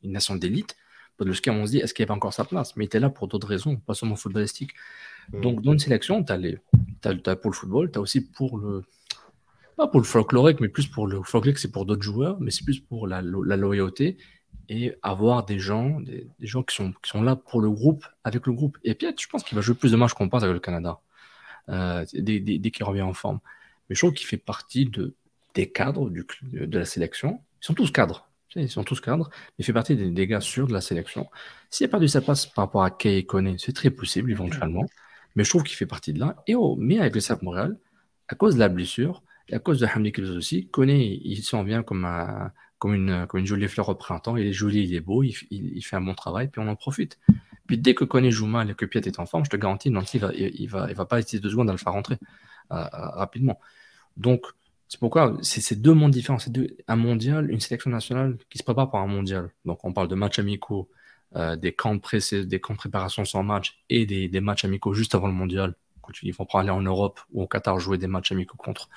une 0.03 0.13
nation 0.13 0.37
d'élite. 0.37 0.77
Podolski, 1.17 1.51
on 1.51 1.67
se 1.67 1.73
dit, 1.73 1.79
est-ce 1.79 1.93
qu'il 1.93 2.05
avait 2.05 2.13
encore 2.13 2.33
sa 2.33 2.45
place? 2.45 2.77
Mais 2.77 2.85
il 2.85 2.87
était 2.87 3.01
là 3.01 3.11
pour 3.11 3.27
d'autres 3.27 3.49
raisons, 3.49 3.77
pas 3.77 3.95
seulement 3.95 4.15
footballistique. 4.15 4.71
Mm. 5.33 5.41
Donc, 5.41 5.63
dans 5.63 5.73
une 5.73 5.79
sélection, 5.79 6.25
tu 6.25 6.33
as, 6.33 7.37
pour 7.37 7.51
le 7.51 7.57
football, 7.57 7.91
tu 7.91 7.99
as 7.99 8.01
aussi 8.01 8.21
pour 8.21 8.57
le. 8.59 8.85
Pas 9.79 9.89
pour 9.89 10.01
le 10.01 10.07
folklorique, 10.07 10.61
mais 10.61 10.69
plus 10.69 10.87
pour 10.87 11.07
le 11.07 11.23
folklorique, 11.23 11.59
c'est 11.59 11.71
pour 11.71 11.87
d'autres 11.87 12.03
joueurs, 12.03 12.39
mais 12.41 12.51
c'est 12.51 12.65
plus 12.65 12.81
pour 12.81 13.07
la, 13.07 13.23
loyauté 13.23 14.19
et 14.69 14.95
avoir 15.03 15.47
des 15.47 15.59
gens, 15.59 16.01
des, 16.01 16.29
gens 16.41 16.63
qui 16.63 16.75
sont, 16.75 16.93
qui 17.03 17.09
sont 17.09 17.23
là 17.23 17.37
pour 17.37 17.61
le 17.61 17.71
groupe, 17.71 18.05
avec 18.25 18.47
le 18.47 18.53
groupe. 18.53 18.77
Et 18.85 18.95
Piet, 18.95 19.15
je 19.19 19.27
pense 19.29 19.45
qu'il 19.45 19.57
va 19.57 19.63
jouer 19.63 19.75
plus 19.75 19.93
de 19.93 19.97
matchs 19.97 20.13
qu'on 20.13 20.29
pense 20.29 20.43
avec 20.43 20.53
le 20.53 20.61
Canada, 20.61 21.01
euh, 21.71 22.05
dès, 22.13 22.43
qu'il 22.43 22.85
revient 22.85 23.03
en 23.03 23.15
forme. 23.15 23.41
Mais 23.89 23.95
je 23.95 24.01
trouve 24.01 24.13
qu'il 24.13 24.27
fait 24.27 24.37
partie 24.37 24.85
de, 24.85 25.15
des 25.55 25.71
cadres 25.71 26.11
du, 26.11 26.27
de 26.43 26.79
la 26.79 26.85
sélection. 26.85 27.41
Ils 27.63 27.67
sont 27.67 27.75
tous 27.75 27.91
cadres. 27.91 28.29
Ils 28.57 28.69
sont 28.69 28.83
tous 28.83 29.01
cadres, 29.01 29.31
il 29.59 29.65
fait 29.65 29.75
partie 29.75 29.95
des, 29.95 30.27
gars 30.27 30.41
sûrs 30.41 30.67
de 30.67 30.73
la 30.73 30.81
sélection. 30.81 31.29
S'il 31.71 31.85
a 31.87 31.89
perdu 31.89 32.09
sa 32.09 32.21
place 32.21 32.47
par 32.47 32.65
rapport 32.65 32.83
à 32.83 32.91
Kay 32.91 33.19
et 33.19 33.27
Kone, 33.27 33.57
c'est 33.59 33.75
très 33.75 33.91
possible 33.91 34.31
éventuellement 34.31 34.87
mais 35.39 35.45
je 35.45 35.51
trouve 35.51 35.63
qu'il 35.63 35.77
fait 35.77 35.87
partie 35.87 36.13
de 36.13 36.19
là. 36.19 36.35
Et 36.49 36.57
oh, 36.57 36.75
mais 36.79 36.99
avec 36.99 37.15
le 37.15 37.21
SAP 37.21 37.43
Montréal, 37.43 37.79
à 38.27 38.35
cause 38.35 38.55
de 38.55 38.61
la 38.61 38.69
blessure, 38.69 39.23
et 39.49 39.55
à 39.55 39.59
cause 39.59 39.81
de 39.81 39.87
Hamdi 39.87 40.13
aussi, 40.37 40.69
connaît, 40.69 41.21
il 41.23 41.43
s'en 41.43 41.63
vient 41.63 41.83
comme, 41.83 42.05
une, 42.85 43.47
jolie 43.47 43.69
fleur 43.69 43.89
au 43.89 43.95
printemps. 43.95 44.37
Il 44.37 44.47
est 44.47 44.53
joli, 44.53 44.85
il 44.85 44.95
est 44.95 45.01
beau, 45.01 45.23
il, 45.23 45.83
fait 45.83 45.97
un 45.97 46.01
bon 46.01 46.15
travail, 46.15 46.49
puis 46.49 46.61
on 46.61 46.69
en 46.69 46.77
profite. 46.77 47.19
Puis 47.67 47.79
dès 47.79 47.95
que 47.95 48.05
Koné 48.05 48.31
joue 48.31 48.47
mal 48.47 48.71
et 48.71 48.75
que 48.75 48.85
Piet 48.85 49.03
est 49.07 49.19
en 49.19 49.27
forme, 49.27 49.45
je 49.45 49.51
te 49.51 49.57
garantis, 49.57 49.91
Nancy, 49.91 50.21
il 50.35 50.69
va, 50.69 50.93
va, 50.93 51.05
pas 51.05 51.19
essayer 51.19 51.41
deux 51.41 51.51
secondes 51.51 51.69
à 51.69 51.73
le 51.73 51.79
faire 51.79 51.93
rentrer 51.93 52.17
euh, 52.73 52.77
euh, 52.77 53.09
rapidement. 53.11 53.59
Donc, 54.17 54.47
c'est 54.89 54.99
pourquoi 54.99 55.37
c'est 55.43 55.81
deux 55.81 55.93
mondes 55.93 56.13
différents. 56.13 56.39
C'est 56.39 56.53
un 56.87 56.97
mondial, 56.97 57.51
une 57.51 57.61
sélection 57.61 57.91
nationale 57.91 58.39
qui 58.49 58.59
se 58.59 58.63
prépare 58.63 58.91
pour 58.91 58.99
un 58.99 59.07
mondial. 59.07 59.51
Donc, 59.65 59.85
on 59.85 59.93
parle 59.93 60.09
de 60.09 60.15
matchs 60.15 60.39
amicaux, 60.39 60.89
euh, 61.37 61.57
des, 61.57 61.73
camps 61.73 61.95
de 61.95 62.43
des 62.45 62.61
camps 62.61 62.73
de 62.73 62.79
préparation 62.79 63.25
sans 63.27 63.43
match 63.43 63.79
et 63.91 64.07
des, 64.07 64.41
matchs 64.41 64.65
amicaux 64.65 64.95
juste 64.95 65.15
avant 65.15 65.27
le 65.27 65.35
mondial. 65.35 65.75
Quand 66.09 66.23
ils 66.23 66.33
vont 66.33 66.47
aller 66.55 66.71
en 66.71 66.81
Europe 66.81 67.21
ou 67.33 67.43
au 67.43 67.47
Qatar 67.47 67.79
jouer 67.79 67.99
des 67.99 68.07
matchs 68.07 68.33
amicaux 68.33 68.57
contre, 68.57 68.89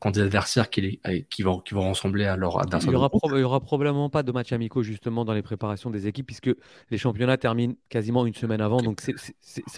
contre 0.00 0.18
des 0.18 0.24
adversaires 0.24 0.68
qui, 0.68 1.00
qui, 1.30 1.42
vont, 1.42 1.60
qui 1.60 1.74
vont 1.74 1.88
ressembler 1.88 2.24
à 2.24 2.36
leur 2.36 2.60
adversaire. 2.60 2.90
Il 2.90 2.96
n'y 2.96 2.96
aura, 2.96 3.10
aura, 3.44 3.60
probablement 3.60 4.10
pas 4.10 4.22
de 4.22 4.32
matchs 4.32 4.52
amicaux 4.52 4.82
justement 4.82 5.24
dans 5.24 5.32
les 5.32 5.42
préparations 5.42 5.90
des 5.90 6.08
équipes 6.08 6.26
puisque 6.26 6.50
les 6.90 6.98
championnats 6.98 7.36
terminent 7.36 7.74
quasiment 7.88 8.26
une 8.26 8.34
semaine 8.34 8.60
avant. 8.60 8.78
Donc 8.78 9.00
ça 9.00 9.12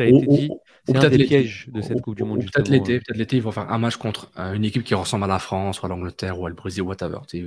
a 0.03 0.07
été 0.07 0.27
dit, 0.27 0.51
c'est 0.87 0.97
un 0.97 1.09
des 1.11 1.25
pièges 1.25 1.69
de 1.73 1.83
cette 1.83 2.01
Coupe 2.01 2.17
du 2.17 2.25
Monde. 2.25 2.45
Peut-être 2.53 2.69
l'été, 2.69 3.01
peut 3.01 3.15
l'été, 3.15 3.37
ils 3.37 3.43
vont 3.43 3.53
faire 3.53 3.71
un 3.71 3.79
match 3.79 3.97
contre 3.97 4.31
euh, 4.39 4.55
une 4.55 4.65
équipe 4.65 4.85
qui 4.85 4.95
ressemble 4.95 5.25
à 5.25 5.29
la 5.29 5.39
France 5.39 5.83
ou 5.83 5.87
à 5.87 5.89
l'Angleterre 5.89 6.41
ou 6.41 6.47
à 6.47 6.49
le 6.49 6.55
Brésil, 6.55 6.83
whatever. 6.83 7.19
Ils, 7.33 7.47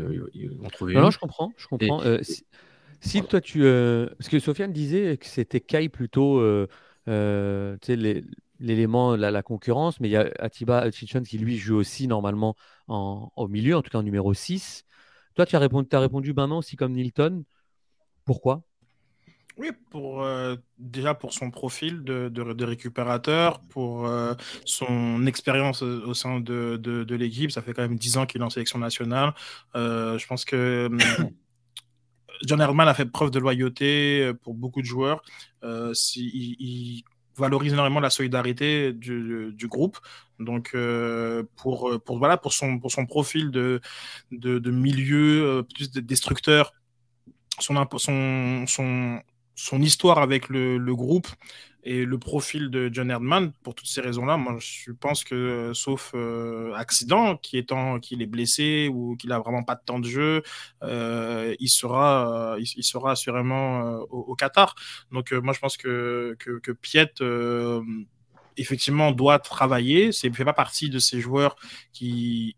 vont 0.59 0.69
trouver 0.69 0.93
non, 0.93 1.01
non, 1.01 1.11
je 1.11 1.19
comprends. 1.19 1.51
Je 1.57 1.67
comprends. 1.67 2.01
Euh, 2.03 2.19
si 3.01 3.23
toi, 3.23 3.41
tu. 3.41 3.65
Euh, 3.65 4.07
parce 4.17 4.29
que 4.29 4.39
Sofiane 4.39 4.71
disait 4.71 5.17
que 5.17 5.25
c'était 5.25 5.59
Kai 5.59 5.89
plutôt 5.89 6.39
euh, 6.39 6.67
euh, 7.07 7.75
l'élément, 8.61 9.15
la, 9.15 9.43
concurrence, 9.43 9.99
mais 9.99 10.07
il 10.07 10.11
y 10.11 10.17
a 10.17 10.31
Atiba 10.39 10.89
Chichon 10.91 11.23
qui 11.23 11.37
lui 11.37 11.57
joue 11.57 11.75
aussi 11.75 12.07
normalement 12.07 12.55
en, 12.87 13.31
au 13.35 13.47
milieu, 13.47 13.75
en 13.75 13.81
tout 13.81 13.89
cas 13.89 13.99
en 13.99 14.03
numéro 14.03 14.33
6. 14.33 14.85
Toi, 15.35 15.45
tu 15.45 15.55
as 15.55 15.59
répondu, 15.59 15.87
as 15.91 15.99
répondu 15.99 16.33
ben 16.33 16.47
non, 16.47 16.57
aussi 16.57 16.75
comme 16.75 16.93
Nilton. 16.93 17.43
Pourquoi? 18.25 18.63
Oui, 19.57 19.71
pour, 19.89 20.25
déjà 20.79 21.13
pour 21.13 21.33
son 21.33 21.51
profil 21.51 22.03
de, 22.03 22.29
de, 22.29 22.63
récupérateur, 22.63 23.59
pour 23.69 24.09
son 24.65 25.25
expérience 25.27 25.81
au 25.81 26.13
sein 26.13 26.39
de, 26.39 26.77
de, 26.77 27.15
l'équipe. 27.15 27.51
Ça 27.51 27.61
fait 27.61 27.73
quand 27.73 27.81
même 27.81 27.97
10 27.97 28.17
ans 28.17 28.25
qu'il 28.25 28.41
est 28.41 28.43
en 28.45 28.49
sélection 28.49 28.79
nationale. 28.79 29.33
je 29.75 30.25
pense 30.25 30.45
que 30.45 30.89
John 32.45 32.59
Herman 32.59 32.87
a 32.87 32.93
fait 32.93 33.05
preuve 33.05 33.31
de 33.31 33.39
loyauté 33.39 34.23
euh, 34.23 34.33
pour 34.33 34.53
beaucoup 34.53 34.81
de 34.81 34.85
joueurs. 34.85 35.21
Euh, 35.63 35.93
il, 36.15 37.03
valorise 37.41 37.73
énormément 37.73 37.99
la 37.99 38.09
solidarité 38.09 38.93
du, 38.93 39.67
groupe. 39.67 39.97
Donc, 40.39 40.71
euh, 40.73 41.43
pour, 41.57 42.01
pour, 42.05 42.17
voilà, 42.17 42.37
pour, 42.37 42.53
son, 42.53 42.79
pour 42.79 42.91
son 42.91 43.05
profil 43.05 43.51
de, 43.51 43.81
de, 44.31 44.71
milieu 44.71 45.65
plus 45.75 45.91
destructeur, 45.91 46.73
son, 47.59 47.75
son, 47.97 48.65
son, 48.67 49.19
son 49.55 49.81
histoire 49.81 50.19
avec 50.19 50.49
le, 50.49 50.77
le, 50.77 50.95
groupe 50.95 51.27
et 51.83 52.05
le 52.05 52.17
profil 52.19 52.69
de 52.69 52.89
John 52.93 53.09
Erdman, 53.09 53.53
pour 53.63 53.73
toutes 53.73 53.87
ces 53.87 54.01
raisons-là, 54.01 54.37
moi 54.37 54.55
je 54.59 54.91
pense 54.91 55.23
que 55.23 55.71
sauf 55.73 56.11
euh, 56.13 56.73
accident, 56.73 57.37
qui 57.37 57.57
étant 57.57 57.99
qu'il 57.99 58.21
est 58.21 58.27
blessé 58.27 58.87
ou 58.91 59.15
qu'il 59.15 59.31
a 59.31 59.39
vraiment 59.39 59.63
pas 59.63 59.75
de 59.75 59.81
temps 59.83 59.99
de 59.99 60.07
jeu, 60.07 60.43
euh, 60.83 61.55
il 61.59 61.69
sera, 61.69 62.55
il, 62.59 62.83
sera 62.83 63.11
assurément 63.11 63.87
euh, 63.87 63.97
au, 64.11 64.35
Qatar. 64.35 64.75
Donc 65.11 65.31
moi 65.31 65.53
je 65.53 65.59
pense 65.59 65.75
que 65.75 66.35
que, 66.37 66.71
Piet 66.71 67.13
effectivement 68.57 69.11
doit 69.11 69.39
travailler. 69.39 70.11
C'est 70.11 70.31
fait 70.31 70.45
pas 70.45 70.53
partie 70.53 70.89
de 70.89 70.99
ces 70.99 71.19
joueurs 71.19 71.55
qui 71.93 72.55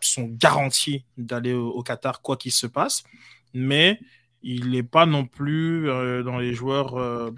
sont 0.00 0.26
garantis 0.26 1.06
d'aller 1.16 1.54
au 1.54 1.82
Qatar 1.82 2.20
quoi 2.20 2.36
qu'il 2.36 2.52
se 2.52 2.66
passe, 2.66 3.04
mais 3.54 3.98
il 4.42 4.70
n'est 4.70 4.82
pas 4.82 5.06
non 5.06 5.24
plus 5.24 5.86
dans 6.24 6.38
les 6.38 6.52
joueurs 6.52 7.32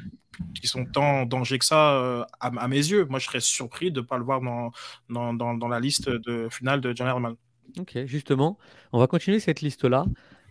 qui 0.60 0.66
sont 0.66 0.84
tant 0.84 1.20
en 1.20 1.26
danger 1.26 1.58
que 1.58 1.64
ça 1.64 1.94
euh, 1.94 2.24
à, 2.40 2.68
mes 2.68 2.76
yeux. 2.76 3.06
Moi, 3.06 3.18
je 3.18 3.26
serais 3.26 3.40
surpris 3.40 3.90
de 3.90 4.00
ne 4.00 4.06
pas 4.06 4.18
le 4.18 4.24
voir 4.24 4.40
dans, 4.40 4.72
dans, 5.08 5.54
dans, 5.54 5.68
la 5.68 5.80
liste 5.80 6.08
de 6.08 6.48
finale 6.50 6.80
de 6.80 6.94
John 6.94 7.06
Herman. 7.06 7.34
Ok, 7.78 7.98
justement, 8.06 8.58
on 8.92 8.98
va 8.98 9.06
continuer 9.06 9.38
cette 9.38 9.60
liste-là, 9.60 10.04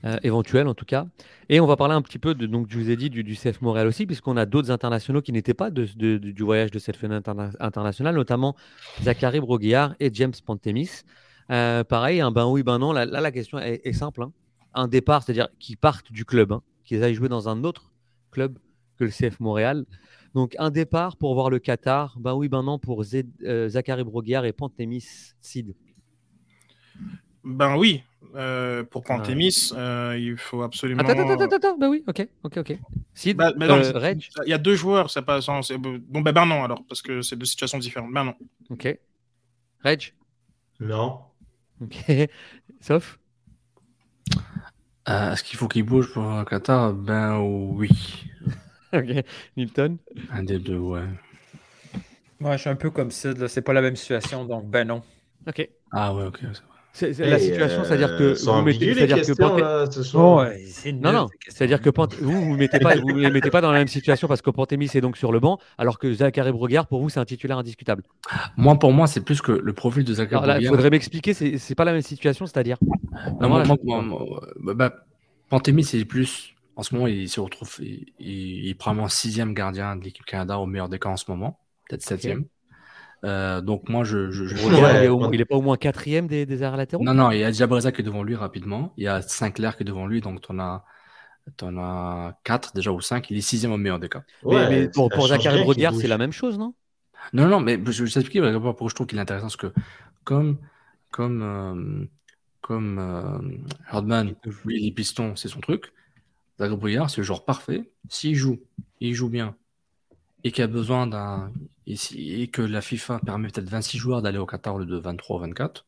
euh, 0.06 0.18
éventuelle 0.24 0.68
en 0.68 0.74
tout 0.74 0.86
cas, 0.86 1.06
et 1.50 1.60
on 1.60 1.68
va 1.68 1.76
parler 1.76 1.94
un 1.94 2.02
petit 2.02 2.20
peu 2.20 2.34
de, 2.34 2.46
donc 2.46 2.68
je 2.70 2.78
vous 2.78 2.90
ai 2.90 2.96
dit 2.96 3.10
du, 3.10 3.26
du 3.26 3.36
CF 3.36 3.62
Montréal 3.62 3.86
aussi, 3.86 4.06
puisqu'on 4.06 4.38
a 4.38 4.46
d'autres 4.46 4.72
internationaux 4.72 5.22
qui 5.22 5.34
n'étaient 5.34 5.54
pas 5.54 5.70
de, 5.72 5.84
du 5.84 6.44
voyage 6.44 6.72
de 6.72 6.80
cette 6.80 6.96
finale 6.96 7.22
internationale, 7.60 8.16
notamment 8.16 8.56
Zachary 9.02 9.42
Broguillard 9.42 9.96
et 10.00 10.10
James 10.14 10.34
Pantemis. 10.46 11.04
Euh, 11.52 11.84
pareil, 11.84 12.22
un 12.22 12.32
ben 12.32 12.46
oui, 12.46 12.64
ben 12.64 12.80
non. 12.80 12.94
Là, 12.94 13.06
la 13.06 13.32
question 13.32 13.60
est, 13.60 13.92
simple. 13.94 14.24
Hein. 14.24 14.32
Un 14.74 14.88
départ, 14.88 15.24
c'est-à-dire 15.24 15.50
qu'ils 15.60 15.78
partent 15.78 16.12
du 16.12 16.24
club, 16.24 16.52
hein, 16.52 16.62
qu'ils 16.86 17.04
aillent 17.04 17.16
jouer 17.16 17.30
dans 17.30 17.50
un 17.50 17.64
autre 17.64 17.92
club 18.32 18.58
que 19.00 19.06
le 19.06 19.10
CF 19.10 19.40
Montréal. 19.40 19.86
Donc 20.36 20.56
un 20.60 20.70
départ 20.70 21.18
pour 21.18 21.34
voir 21.34 21.50
le 21.50 21.60
Qatar. 21.60 22.18
Ben 22.20 22.34
oui, 22.34 22.50
ben 22.50 22.62
non 22.62 22.78
pour 22.78 23.04
euh, 23.04 23.70
Zachary 23.70 24.04
Broguiard 24.04 24.46
et 24.46 24.54
Pantémis 24.54 25.34
Sid. 25.42 25.74
Ben 27.44 27.78
oui, 27.78 28.04
euh, 28.36 28.84
pour 28.84 29.04
Pantémis, 29.04 29.72
euh, 29.74 30.18
il 30.20 30.38
faut 30.38 30.62
absolument. 30.62 31.02
Attends, 31.02 31.18
attends, 31.18 31.42
attends, 31.42 31.56
attends. 31.56 31.78
Ben 31.78 31.90
oui, 31.90 32.04
ok, 32.06 32.28
ok, 32.44 32.58
ok. 32.58 32.78
Sid, 33.14 33.38
bah, 33.38 33.54
Reg? 33.58 34.28
Il 34.46 34.50
y 34.50 34.54
a 34.54 34.58
deux 34.58 34.76
joueurs, 34.76 35.10
c'est 35.10 35.22
pas. 35.22 35.40
Bon, 35.40 36.22
ben, 36.22 36.34
ben 36.34 36.46
non 36.46 36.64
alors, 36.64 36.84
parce 36.88 37.02
que 37.02 37.22
c'est 37.22 37.38
deux 37.38 37.46
situations 37.46 37.80
différentes. 37.80 38.14
Ben 38.14 38.26
non. 38.26 38.36
Ok. 38.70 39.00
Reg? 39.84 40.14
Non. 40.80 41.20
Ok. 41.82 41.96
Sauf. 42.82 43.20
Est-ce 45.08 45.44
qu'il 45.44 45.58
faut 45.58 45.68
qu'il 45.68 45.84
bouge 45.84 46.14
pour 46.14 46.46
Qatar? 46.46 46.94
Ben 46.94 47.40
oui. 47.40 47.90
ok. 48.94 49.24
Nilton 49.58 49.98
Un 50.32 50.44
des 50.44 50.60
deux, 50.60 50.78
ouais. 50.78 51.02
Moi, 52.40 52.56
je 52.56 52.62
suis 52.62 52.70
un 52.70 52.76
peu 52.76 52.90
comme 52.90 53.12
Sid, 53.12 53.48
c'est 53.48 53.62
pas 53.62 53.74
la 53.74 53.82
même 53.82 53.96
situation, 53.96 54.46
donc 54.46 54.66
ben 54.70 54.88
non. 54.88 55.02
Ok. 55.48 55.70
Ah 55.92 56.14
ouais, 56.14 56.26
ok. 56.26 56.40
C'est 56.92 57.18
la 57.20 57.40
situation, 57.40 57.84
c'est-à-dire 57.84 58.18
que 58.18 58.34
vous 58.44 58.62
mettez, 58.64 58.94
c'est-à-dire 58.94 59.22
que 59.22 60.92
non, 60.92 61.14
non, 61.14 61.28
c'est-à-dire 61.48 61.82
que 61.82 61.90
vous 62.22 62.42
vous 62.42 62.58
mettez 62.58 62.80
pas, 62.80 62.96
vous 62.96 63.10
les 63.10 63.30
mettez 63.30 63.52
pas 63.52 63.62
dans 63.62 63.72
la 63.72 63.78
même 63.78 63.88
situation 63.88 64.28
parce 64.28 64.42
que 64.42 64.50
Pantémis 64.50 64.90
est 64.94 65.02
donc 65.02 65.16
sur 65.16 65.32
le 65.32 65.40
banc, 65.40 65.60
alors 65.78 66.00
que 66.00 66.12
Zachary 66.12 66.52
Brogard 66.52 66.88
pour 66.88 67.02
vous 67.02 67.10
c'est 67.10 67.20
un 67.20 67.26
titulaire 67.26 67.60
indiscutable. 67.60 68.04
Moi 68.58 68.78
pour 68.78 68.92
moi 68.92 69.06
c'est 69.08 69.22
plus 69.22 69.40
que 69.42 69.52
le 69.52 69.74
profil 69.74 70.04
de 70.04 70.14
Zachary 70.14 70.42
Brogard. 70.42 70.62
Il 70.62 70.68
faudrait 70.68 70.90
m'expliquer, 70.90 71.34
c'est 71.34 71.76
pas 71.76 71.86
la 71.86 71.94
même 71.94 72.02
situation, 72.02 72.48
c'est-à-dire. 72.48 72.78
Bah, 73.40 74.94
Pantémis 75.50 75.84
c'est 75.84 76.04
plus 76.06 76.56
en 76.80 76.84
ce 76.84 76.96
moment 76.96 77.08
il 77.08 77.28
se 77.28 77.42
retrouve, 77.42 77.70
il, 77.82 78.08
il, 78.20 78.76
prend 78.78 78.98
un 78.98 79.10
sixième 79.10 79.54
gardien 79.54 79.98
de 79.98 80.04
l'équipe 80.06 80.26
Canada 80.26 80.58
au 80.60 80.66
meilleur 80.66 80.88
des 80.88 80.98
cas 80.98 81.10
en 81.10 81.18
ce 81.18 81.26
moment, 81.28 81.60
peut-être 81.90 82.02
septième. 82.02 82.46
Euh, 83.26 83.60
donc 83.60 83.90
moi, 83.90 84.06
je, 84.06 84.32
je, 84.32 84.46
il, 84.46 85.42
est 85.42 85.46
pas 85.46 85.58
au 85.58 85.62
moins 85.62 85.76
quatrième 85.76 86.28
des, 86.28 86.46
des 86.46 86.64
arts 86.64 86.78
latéraux? 86.78 87.04
Non, 87.04 87.14
non, 87.14 87.32
il 87.32 87.40
y 87.40 87.44
a 87.44 87.52
Diabreza 87.52 87.92
qui 87.92 88.00
est 88.00 88.06
devant 88.06 88.24
lui 88.24 88.34
rapidement. 88.34 88.94
Il 88.96 89.04
y 89.04 89.10
a 89.10 89.22
Sinclair 89.22 89.76
qui 89.76 89.84
est 89.84 89.86
devant 89.86 90.08
lui, 90.08 90.22
donc 90.22 90.40
tu 90.42 90.54
en 90.54 90.60
as, 90.60 90.86
en 91.62 91.78
as 91.78 92.40
quatre 92.46 92.74
déjà 92.74 92.94
ou 92.94 93.02
cinq. 93.02 93.30
Il 93.30 93.38
est 93.38 93.42
sixième 93.42 93.74
au 93.74 93.78
meilleur 93.78 94.00
des 94.00 94.08
cas. 94.08 94.24
mais, 94.46 94.88
pour, 94.88 95.10
pour 95.10 95.28
Zachary 95.28 95.64
Brogard, 95.64 95.94
c'est 95.96 96.08
la 96.08 96.18
même 96.18 96.32
chose, 96.32 96.58
non? 96.58 96.74
Non, 97.34 97.48
non, 97.48 97.60
mais 97.60 97.78
je 97.88 98.06
vais 98.06 98.10
t'expliquer 98.10 98.40
pourquoi 98.54 98.88
je 98.88 98.96
trouve 98.96 99.08
qu'il 99.08 99.18
est 99.18 99.22
intéressant. 99.22 99.48
Parce 99.48 99.58
que 99.58 99.74
comme, 100.24 100.58
comme, 101.12 101.42
euh, 101.42 102.06
comme 102.62 103.00
euh, 103.00 103.38
Hardman, 103.90 104.34
lui, 104.64 104.82
les 104.82 104.92
pistons, 104.94 105.36
c'est 105.36 105.50
son 105.50 105.60
truc. 105.60 105.92
Zachary 106.60 106.78
Brogard, 106.78 107.10
c'est 107.10 107.18
le 107.18 107.24
genre 107.24 107.46
parfait. 107.46 107.90
S'il 108.10 108.36
joue, 108.36 108.60
il 109.00 109.14
joue 109.14 109.30
bien, 109.30 109.56
et 110.44 110.52
qu'il 110.52 110.64
a 110.64 110.68
besoin 110.68 111.08
d'un. 111.08 111.52
Et, 111.88 112.48
que 112.48 112.62
la 112.62 112.82
FIFA 112.82 113.20
permet 113.26 113.48
peut-être 113.48 113.70
26 113.70 113.98
joueurs 113.98 114.22
d'aller 114.22 114.38
au 114.38 114.46
Qatar 114.46 114.76
au 114.76 114.80
lieu 114.80 114.86
de 114.86 114.98
23 114.98 115.38
ou 115.38 115.40
24, 115.40 115.86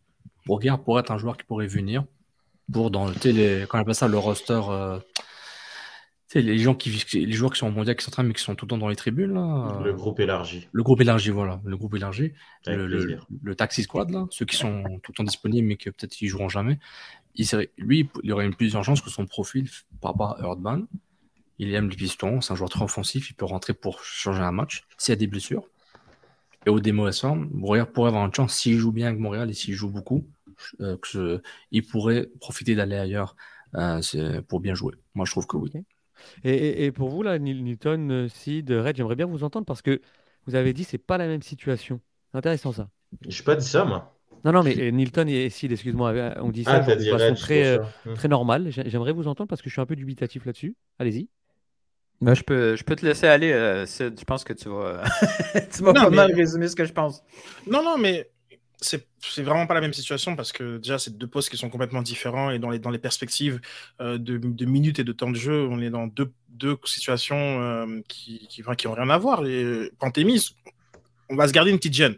Bourguard 0.47 0.81
pourrait 0.81 1.01
être 1.01 1.11
un 1.11 1.19
joueur 1.19 1.37
qui 1.37 1.43
pourrait 1.43 1.67
venir 1.67 2.05
pour 2.71 2.89
dans 2.89 3.07
le 3.07 3.13
télé, 3.13 3.65
quand 3.69 3.77
on 3.77 3.81
appelle 3.81 3.93
ça 3.95 4.07
le 4.07 4.17
roster. 4.17 4.61
Euh, 4.69 4.97
les 6.33 6.57
gens 6.57 6.75
qui 6.75 6.89
les 7.13 7.31
joueurs 7.33 7.51
qui 7.51 7.59
sont 7.59 7.67
en 7.67 7.71
mondial 7.71 7.95
qui 7.95 8.05
sont 8.05 8.23
mais 8.23 8.33
qui 8.33 8.41
sont 8.41 8.55
tout 8.55 8.65
le 8.65 8.69
temps 8.69 8.77
dans 8.77 8.87
les 8.87 8.95
tribunes 8.95 9.33
là, 9.33 9.81
le 9.83 9.93
groupe 9.93 10.19
élargi 10.19 10.69
le 10.71 10.81
groupe 10.81 11.01
élargi 11.01 11.29
voilà 11.29 11.59
le 11.65 11.75
groupe 11.75 11.95
élargi 11.95 12.31
le, 12.67 12.87
le, 12.87 13.55
taxi 13.55 13.83
squad 13.83 14.09
là 14.11 14.27
ceux 14.29 14.45
qui 14.45 14.55
sont 14.55 14.83
tout 15.03 15.11
le 15.11 15.15
temps 15.17 15.23
disponibles 15.23 15.67
mais 15.67 15.75
qui 15.75 15.91
peut-être 15.91 16.21
ils 16.21 16.27
joueront 16.27 16.47
jamais 16.47 16.79
il 17.35 17.45
serait, 17.45 17.71
lui 17.77 18.09
il 18.23 18.31
aurait 18.33 18.45
une 18.45 18.55
plus 18.55 18.71
grande 18.71 18.83
chance 18.83 19.01
que 19.01 19.09
son 19.09 19.25
profil 19.25 19.69
par 20.01 20.11
rapport 20.11 20.39
à 20.39 20.43
Earthban 20.43 20.85
il 21.61 21.75
aime 21.75 21.89
les 21.89 21.95
pistons, 21.95 22.41
c'est 22.41 22.53
un 22.53 22.55
joueur 22.55 22.71
très 22.71 22.83
offensif, 22.83 23.29
il 23.29 23.35
peut 23.35 23.45
rentrer 23.45 23.73
pour 23.75 24.03
changer 24.03 24.41
un 24.41 24.51
match 24.51 24.83
s'il 24.97 25.11
y 25.11 25.13
a 25.13 25.15
des 25.15 25.27
blessures. 25.27 25.63
Et 26.65 26.71
au 26.71 26.79
démo 26.79 27.11
forme, 27.11 27.49
Montréal 27.53 27.85
pourrait 27.85 28.07
avoir 28.07 28.25
une 28.25 28.33
chance 28.33 28.55
s'il 28.55 28.77
joue 28.79 28.91
bien 28.91 29.09
avec 29.09 29.19
Montréal 29.19 29.47
et 29.51 29.53
s'il 29.53 29.75
joue 29.75 29.91
beaucoup, 29.91 30.27
euh, 30.79 31.39
il 31.69 31.85
pourrait 31.85 32.29
profiter 32.39 32.73
d'aller 32.73 32.95
ailleurs 32.95 33.35
euh, 33.75 34.01
pour 34.47 34.59
bien 34.59 34.73
jouer. 34.73 34.95
Moi, 35.13 35.25
je 35.25 35.31
trouve 35.31 35.45
que 35.45 35.57
oui. 35.57 35.71
Et, 36.43 36.91
pour 36.91 37.09
vous, 37.09 37.21
là, 37.21 37.37
Newton, 37.37 38.27
Sid, 38.27 38.71
Red, 38.71 38.95
j'aimerais 38.95 39.15
bien 39.15 39.27
vous 39.27 39.43
entendre 39.43 39.65
parce 39.67 39.83
que 39.83 40.01
vous 40.47 40.55
avez 40.55 40.73
dit 40.73 40.83
c'est 40.83 40.97
pas 40.97 41.19
la 41.19 41.27
même 41.27 41.43
situation. 41.43 42.01
C'est 42.31 42.39
intéressant 42.39 42.71
ça. 42.71 42.89
Je 43.27 43.39
n'ai 43.39 43.45
pas 43.45 43.55
dit 43.55 43.67
ça, 43.67 43.85
moi. 43.85 44.19
Non, 44.43 44.51
non, 44.51 44.63
mais 44.63 44.91
Nilton 44.91 45.27
et 45.27 45.49
Sid, 45.49 45.71
excuse-moi, 45.71 46.13
on 46.41 46.49
dit 46.49 46.63
ça 46.63 46.83
ah, 46.87 46.95
de 46.95 47.03
façon 47.03 47.35
très, 47.35 47.65
euh, 47.65 47.79
très 48.15 48.27
normale. 48.27 48.69
J'aimerais 48.69 49.11
vous 49.11 49.27
entendre 49.27 49.47
parce 49.47 49.61
que 49.61 49.69
je 49.69 49.73
suis 49.73 49.81
un 49.81 49.85
peu 49.85 49.95
dubitatif 49.95 50.45
là-dessus. 50.45 50.75
Allez-y. 50.99 51.29
Moi, 52.21 52.35
je 52.35 52.43
peux, 52.43 52.75
je 52.75 52.83
peux 52.83 52.95
te 52.95 53.05
laisser 53.05 53.27
aller, 53.27 53.51
euh, 53.51 53.85
Je 53.85 54.23
pense 54.23 54.43
que 54.43 54.53
tu 54.53 54.69
vas, 54.69 55.03
tu 55.75 55.83
vas 55.83 55.93
pas 55.93 56.09
mal 56.09 56.33
résumer 56.33 56.67
ce 56.67 56.75
que 56.75 56.85
je 56.85 56.93
pense. 56.93 57.23
Non, 57.67 57.83
non, 57.83 57.97
mais 57.97 58.29
c'est 58.81 59.43
vraiment 59.43 59.67
pas 59.67 59.75
la 59.75 59.81
même 59.81 59.93
situation 59.93 60.35
parce 60.35 60.51
que 60.51 60.77
déjà, 60.77 60.97
c'est 60.97 61.15
deux 61.17 61.27
postes 61.27 61.49
qui 61.49 61.57
sont 61.57 61.69
complètement 61.69 62.01
différents 62.01 62.49
et 62.49 62.59
dans 62.59 62.69
les, 62.69 62.79
dans 62.79 62.89
les 62.89 62.97
perspectives 62.97 63.61
euh, 64.01 64.17
de, 64.17 64.37
de, 64.37 64.65
minutes 64.65 64.99
et 64.99 65.03
de 65.03 65.11
temps 65.11 65.29
de 65.29 65.35
jeu, 65.35 65.67
on 65.69 65.79
est 65.81 65.91
dans 65.91 66.07
deux, 66.07 66.31
deux 66.49 66.77
situations 66.85 67.61
euh, 67.61 68.01
qui, 68.07 68.47
qui, 68.47 68.63
qui 68.77 68.87
ont 68.87 68.93
rien 68.93 69.09
à 69.09 69.17
voir. 69.17 69.45
Et 69.45 69.91
Pantémis, 69.99 70.55
on 71.29 71.35
va 71.35 71.47
se 71.47 71.53
garder 71.53 71.71
une 71.71 71.77
petite 71.77 71.93
gêne. 71.93 72.15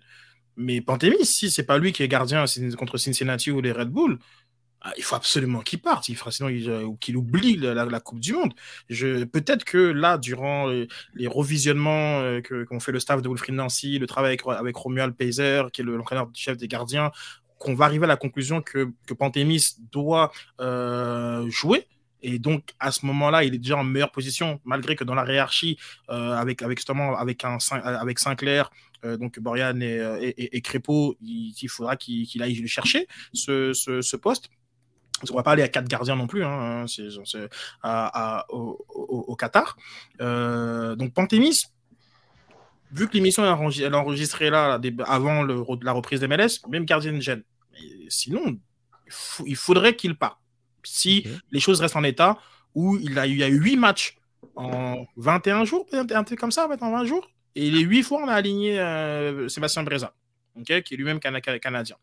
Mais 0.56 0.82
Pantémis, 0.82 1.26
si 1.26 1.50
c'est 1.50 1.64
pas 1.64 1.78
lui 1.78 1.92
qui 1.92 2.04
est 2.04 2.08
gardien 2.08 2.46
contre 2.78 2.98
Cincinnati 2.98 3.52
ou 3.52 3.62
les 3.62 3.72
Red 3.72 3.90
Bull, 3.90 4.20
ah, 4.86 4.92
il 4.98 5.04
faut 5.04 5.16
absolument 5.16 5.62
qu'il 5.62 5.80
parte, 5.80 6.10
il 6.10 6.18
sinon 6.30 6.50
euh, 6.50 6.90
qu'il 7.00 7.16
oublie 7.16 7.56
la, 7.56 8.00
Coupe 8.02 8.20
du 8.20 8.34
Monde. 8.34 8.54
Peut-être 8.90 9.64
que 9.64 9.78
là, 9.78 10.18
durant 10.18 10.68
les, 10.68 11.28
revisionnements 11.28 12.20
euh, 12.20 12.42
qu'ont 12.42 12.82
fait 12.82 12.92
le 12.92 13.00
staff 13.00 13.22
de 13.22 13.30
Wilfried 13.30 13.56
Nancy, 13.56 13.98
le 13.98 14.08
travail 14.08 14.32
avec, 14.32 14.42
avec 14.46 14.76
Romuald 14.76 15.16
Peiser, 15.16 15.64
qui 15.72 15.82
est 15.82 15.84
l'entraîneur 15.86 16.28
du 16.28 16.40
chef 16.40 16.58
des 16.58 16.68
gardiens, 16.68 17.12
qu'on 17.60 17.76
va 17.76 17.86
arriver 17.86 18.04
à 18.04 18.08
la 18.08 18.18
conclusion 18.18 18.62
que, 18.62 18.92
que 19.08 19.14
Pantémis 19.14 19.78
doit 19.90 20.34
euh, 20.60 21.50
jouer. 21.50 21.88
Et 22.22 22.38
donc, 22.38 22.72
à 22.78 22.92
ce 22.92 23.06
moment-là, 23.06 23.46
il 23.46 23.56
est 23.56 23.60
déjà 23.60 23.78
en 23.78 23.86
meilleure 23.86 24.12
position, 24.12 24.60
malgré 24.66 24.98
que 24.98 25.06
dans 25.06 25.16
la 25.16 25.26
hiérarchie, 25.32 25.78
avec, 26.08 26.62
avec, 26.62 26.78
justement, 26.78 27.18
avec, 27.18 27.44
un, 27.44 27.58
avec 27.72 28.20
Sinclair, 28.20 28.70
donc 29.04 29.40
Borian 29.40 29.80
et, 29.82 30.34
et, 30.38 30.62
Crépeau, 30.62 31.16
il, 31.22 31.68
faudra 31.68 31.96
qu'il 31.96 32.42
aille 32.42 32.56
le 32.56 32.68
chercher, 32.68 33.08
ce, 33.34 33.74
ce, 33.74 34.02
ce 34.02 34.16
poste. 34.16 34.50
On 35.32 35.34
ne 35.34 35.38
va 35.38 35.44
pas 35.44 35.52
aller 35.52 35.64
à 35.64 35.68
quatre 35.68 35.88
gardiens 35.88 36.16
non 36.16 36.28
plus 36.28 36.44
hein, 36.44 36.86
au, 38.50 39.36
Qatar. 39.38 39.78
Euh, 40.22 40.96
donc 40.96 41.14
Pantémis, 41.14 41.64
vu 42.92 43.08
que 43.08 43.14
l'émission 43.14 43.44
est 43.44 43.94
enregistrée 43.94 44.50
là 44.50 44.80
avant 45.06 45.44
la 45.44 45.92
reprise 45.92 46.20
des 46.20 46.28
MLS, 46.28 46.60
même 46.70 46.86
gardien 46.86 47.14
de 47.14 47.20
gêne. 47.20 47.44
sinon, 48.10 48.58
il, 49.46 49.56
faudrait 49.56 49.96
qu'il 49.96 50.16
parte. 50.16 50.40
Si 50.84 51.26
les 51.52 51.60
choses 51.60 51.80
restent 51.80 51.96
en 51.96 52.04
état, 52.04 52.38
où 52.76 52.98
il, 52.98 53.18
a, 53.18 53.28
il 53.28 53.38
y 53.38 53.44
a 53.44 53.50
eu 53.50 53.60
8 53.60 53.78
matchs 53.78 54.18
en 54.56 55.06
21 55.16 55.64
jours, 55.64 55.86
un 55.94 56.24
truc 56.24 56.40
comme 56.40 56.52
ça, 56.52 56.68
en 56.68 56.92
20 56.92 57.06
jours, 57.06 57.30
et 57.56 57.70
les 57.72 57.82
8 57.82 58.04
fois, 58.04 58.22
on 58.24 58.28
a 58.28 58.34
aligné 58.34 58.80
euh, 58.80 59.48
Sébastien 59.48 59.84
Breza 59.84 60.14
qui 60.64 60.74
est 60.74 60.92
lui-même 60.92 61.20
canadien. 61.20 61.96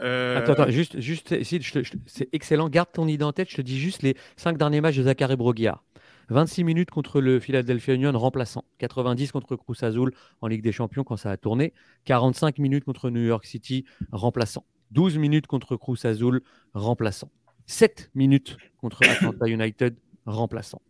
Euh, 0.00 0.38
attends, 0.38 0.52
attends, 0.52 0.70
juste, 0.70 1.00
juste 1.00 1.34
c'est 1.42 2.28
excellent. 2.32 2.68
Garde 2.68 2.90
ton 2.92 3.08
identité. 3.08 3.44
Je 3.48 3.56
te 3.56 3.62
dis 3.62 3.78
juste 3.78 4.02
les 4.02 4.16
cinq 4.36 4.56
derniers 4.56 4.80
matchs 4.80 4.96
de 4.96 5.02
Zachary 5.02 5.36
Broguiard. 5.36 5.84
26 6.30 6.62
minutes 6.64 6.90
contre 6.90 7.20
le 7.20 7.40
Philadelphia 7.40 7.94
Union 7.94 8.12
remplaçant. 8.12 8.64
90 8.78 9.32
contre 9.32 9.56
Cruz 9.56 9.82
Azul 9.82 10.12
en 10.42 10.46
Ligue 10.46 10.62
des 10.62 10.72
Champions 10.72 11.02
quand 11.02 11.16
ça 11.16 11.30
a 11.30 11.36
tourné. 11.36 11.72
45 12.04 12.58
minutes 12.58 12.84
contre 12.84 13.10
New 13.10 13.24
York 13.24 13.46
City 13.46 13.84
remplaçant. 14.12 14.64
12 14.90 15.18
minutes 15.18 15.46
contre 15.46 15.76
Cruz 15.76 16.04
Azul 16.04 16.42
remplaçant. 16.74 17.30
7 17.66 18.10
minutes 18.14 18.56
contre 18.78 19.02
Atlanta 19.08 19.46
United 19.46 19.96
remplaçant. 20.26 20.82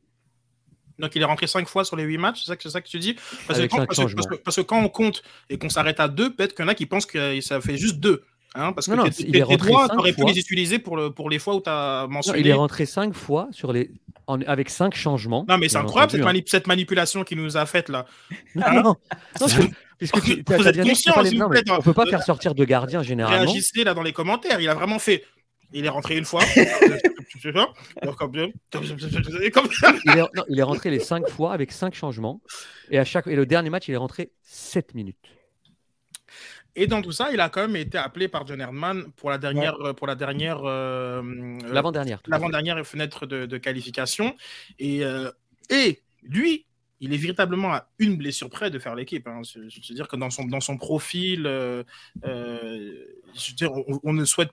Donc 0.99 1.15
il 1.15 1.23
est 1.23 1.25
rentré 1.25 1.47
cinq 1.47 1.69
fois 1.69 1.85
sur 1.85 1.97
les 1.97 2.05
huit 2.05 2.19
matchs, 2.19 2.45
c'est 2.45 2.63
ça, 2.63 2.71
ça, 2.71 2.81
que 2.81 2.89
tu 2.89 2.99
dis? 2.99 3.17
Parce 3.47 3.61
que, 3.61 3.67
quand, 3.67 3.87
parce, 3.87 4.57
que, 4.57 4.63
quand, 4.63 4.83
on 4.83 4.89
compte 4.89 5.23
et 5.49 5.59
qu'on 5.59 5.69
s'arrête 5.69 6.01
à 6.01 6.09
deux, 6.09 6.33
peut-être 6.33 6.55
qu'il 6.55 6.65
y 6.65 6.67
en 6.67 6.69
a 6.69 6.75
qui 6.75 6.87
pensent 6.87 7.07
que 7.07 7.41
ça 7.41 7.61
fait 7.61 7.77
juste 7.77 7.97
deux. 7.97 8.25
Hein, 8.55 8.73
parce 8.73 8.87
que 8.87 8.95
non, 8.95 9.05
il 9.19 9.37
est 9.37 9.57
droits, 9.57 9.89
tu 9.89 9.97
aurais 9.97 10.13
pu 10.13 10.25
les 10.25 10.39
utiliser 10.39 10.79
pour, 10.79 10.97
le, 10.97 11.11
pour 11.11 11.29
les 11.29 11.39
fois 11.39 11.55
où 11.55 11.61
tu 11.61 11.69
as 11.69 12.07
mentionné. 12.09 12.41
il 12.41 12.49
est 12.49 12.55
rentré 12.55 12.87
cinq 12.87 13.13
fois 13.15 13.49
sur 13.53 13.73
les, 13.73 13.91
avec 14.27 14.71
cinq 14.71 14.95
changements. 14.95 15.45
Non, 15.49 15.59
mais 15.59 15.69
c'est 15.69 15.77
incroyable 15.77 16.13
cette, 16.13 16.25
hein. 16.25 16.41
cette, 16.47 16.67
manipulation 16.67 17.25
qu'il 17.25 17.39
nous 17.39 17.57
a 17.57 17.67
faite 17.67 17.89
là. 17.89 18.07
non, 18.55 18.65
hein 18.67 18.83
non, 18.83 18.97
puisque 19.99 20.23
tu 20.23 20.43
as 20.49 20.73
bien 20.73 20.85
conscient, 20.85 21.15
on 21.17 21.23
ne 21.23 21.83
peut 21.83 21.93
pas 21.93 22.07
faire 22.07 22.23
sortir 22.23 22.55
de 22.55 22.65
gardien 22.65 23.03
généralement. 23.03 23.45
Réagissez 23.45 23.85
là 23.85 23.95
dans 23.95 24.03
les 24.03 24.13
commentaires. 24.13 24.61
Il 24.61 24.69
a 24.69 24.75
vraiment 24.75 24.99
fait 24.99 25.25
il 25.73 25.85
est 25.85 25.89
rentré 25.89 26.17
une 26.17 26.25
fois. 26.25 26.43
il, 26.57 27.49
est, 30.59 30.63
rentré 30.63 30.91
les 30.91 31.01
cinq 31.01 31.29
fois 31.29 31.53
avec 31.53 31.73
cinq 31.73 31.95
changements. 31.95 32.41
Et, 32.91 32.99
à 32.99 33.05
chaque, 33.05 33.27
et 33.27 33.37
le 33.37 33.47
dernier 33.47 33.71
match, 33.71 33.89
il 33.89 33.95
est 33.95 33.99
rentré 33.99 34.31
sept 34.43 34.95
minutes. 34.95 35.17
Et 36.77 36.87
dans 36.87 37.03
tout 37.03 37.13
ça, 37.13 37.31
il 37.33 37.41
a 37.41 37.49
quand 37.49 37.63
même 37.63 37.77
été 37.77 37.99
appelé 37.99 38.29
par 38.29 38.47
John 38.47 38.61
Herdman 38.61 39.11
pour 39.17 39.31
la 39.31 39.39
dernière, 39.39 39.77
pour 39.97 40.07
la 40.07 40.15
dernière, 40.15 40.61
euh, 40.65 41.23
l'avant-dernière, 41.67 42.23
l'avant-dernière 42.27 42.87
fenêtre 42.87 43.27
de, 43.27 43.59
qualification. 43.59 44.37
Et, 44.79 45.05
euh, 45.05 45.31
et 45.71 46.03
lui, 46.23 46.67
il 47.01 47.13
est 47.13 47.17
véritablement 47.17 47.73
à 47.73 47.89
une 47.99 48.17
blessure 48.17 48.51
près 48.51 48.71
de 48.71 48.79
faire 48.79 48.95
l'équipe. 48.95 49.27
Hein. 49.27 49.43
Je, 49.45 49.61
veux 49.61 49.95
dire 49.95 50.09
que 50.09 50.17
dans 50.17 50.31
son, 50.31 50.45
dans 50.45 50.61
son 50.61 50.77
profil, 50.77 51.47
euh, 51.47 51.83
je 52.25 53.51
veux 53.51 53.57
dire, 53.57 53.73
on, 54.03 54.13
ne 54.13 54.25
souhaite 54.25 54.51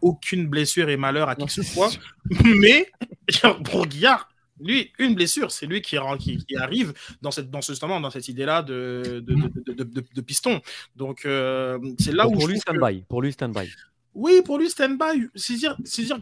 aucune 0.00 0.46
blessure 0.46 0.88
et 0.88 0.96
malheur 0.96 1.28
à 1.28 1.34
qui 1.36 1.46
que 1.46 1.52
ce 1.52 1.62
soit. 1.62 1.90
Mais 2.44 2.90
Bourguillard, 3.60 4.28
lui, 4.60 4.92
une 4.98 5.14
blessure, 5.14 5.50
c'est 5.50 5.66
lui 5.66 5.82
qui, 5.82 5.96
qui, 6.18 6.56
arrive 6.56 6.92
dans 7.22 7.30
cette, 7.30 7.50
dans 7.50 7.60
ce, 7.60 7.72
justement 7.72 8.00
dans 8.00 8.10
cette 8.10 8.28
idée-là 8.28 8.62
de, 8.62 9.24
de, 9.24 10.20
piston. 10.20 10.60
Donc 10.96 11.24
euh, 11.24 11.78
c'est 11.98 12.12
là 12.12 12.26
où 12.26 12.32
pour 12.32 12.48
lui 12.48 12.58
stand-by. 12.58 13.04
Pour 13.08 13.22
lui 13.22 13.32
stand-by. 13.32 13.70
Oui, 14.14 14.42
pour 14.44 14.58
lui 14.58 14.68
stand-by. 14.68 15.28
C'est 15.36 15.54
dire, 15.54 15.76
dire, 15.78 16.18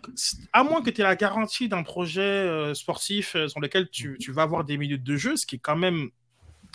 à 0.53 0.65
moins 0.65 0.83
que 0.83 0.91
tu 0.91 1.01
aies 1.01 1.05
la 1.05 1.17
garantie 1.17 1.69
d'un 1.69 1.83
projet 1.83 2.21
euh, 2.21 2.75
sportif 2.75 3.37
euh, 3.37 3.49
sur 3.49 3.61
lequel 3.61 3.89
tu, 3.89 4.19
tu, 4.21 4.33
vas 4.33 4.43
avoir 4.43 4.65
des 4.65 4.77
minutes 4.77 5.05
de 5.05 5.17
jeu, 5.17 5.37
ce 5.37 5.47
qui 5.47 5.57
est 5.57 5.61
quand 5.61 5.77
même 5.77 6.11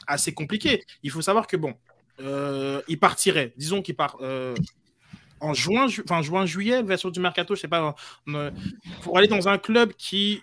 assez 0.08 0.34
compliqué. 0.34 0.84
Il 1.04 1.12
faut 1.12 1.22
savoir 1.22 1.46
que 1.46 1.58
bon, 1.58 1.76
il 2.88 3.00
partirait. 3.00 3.54
Disons 3.56 3.82
qu'il 3.82 3.96
part 3.96 4.18
en 5.42 5.54
juin, 5.54 5.88
enfin 6.04 6.22
juin, 6.22 6.46
juillet, 6.46 6.84
version 6.84 7.10
du 7.10 7.20
mercato, 7.20 7.56
je 7.56 7.62
sais 7.62 7.68
pas, 7.68 7.96
pour 9.02 9.18
aller 9.18 9.28
dans 9.28 9.50
un 9.50 9.58
club 9.58 9.94
qui 9.94 10.42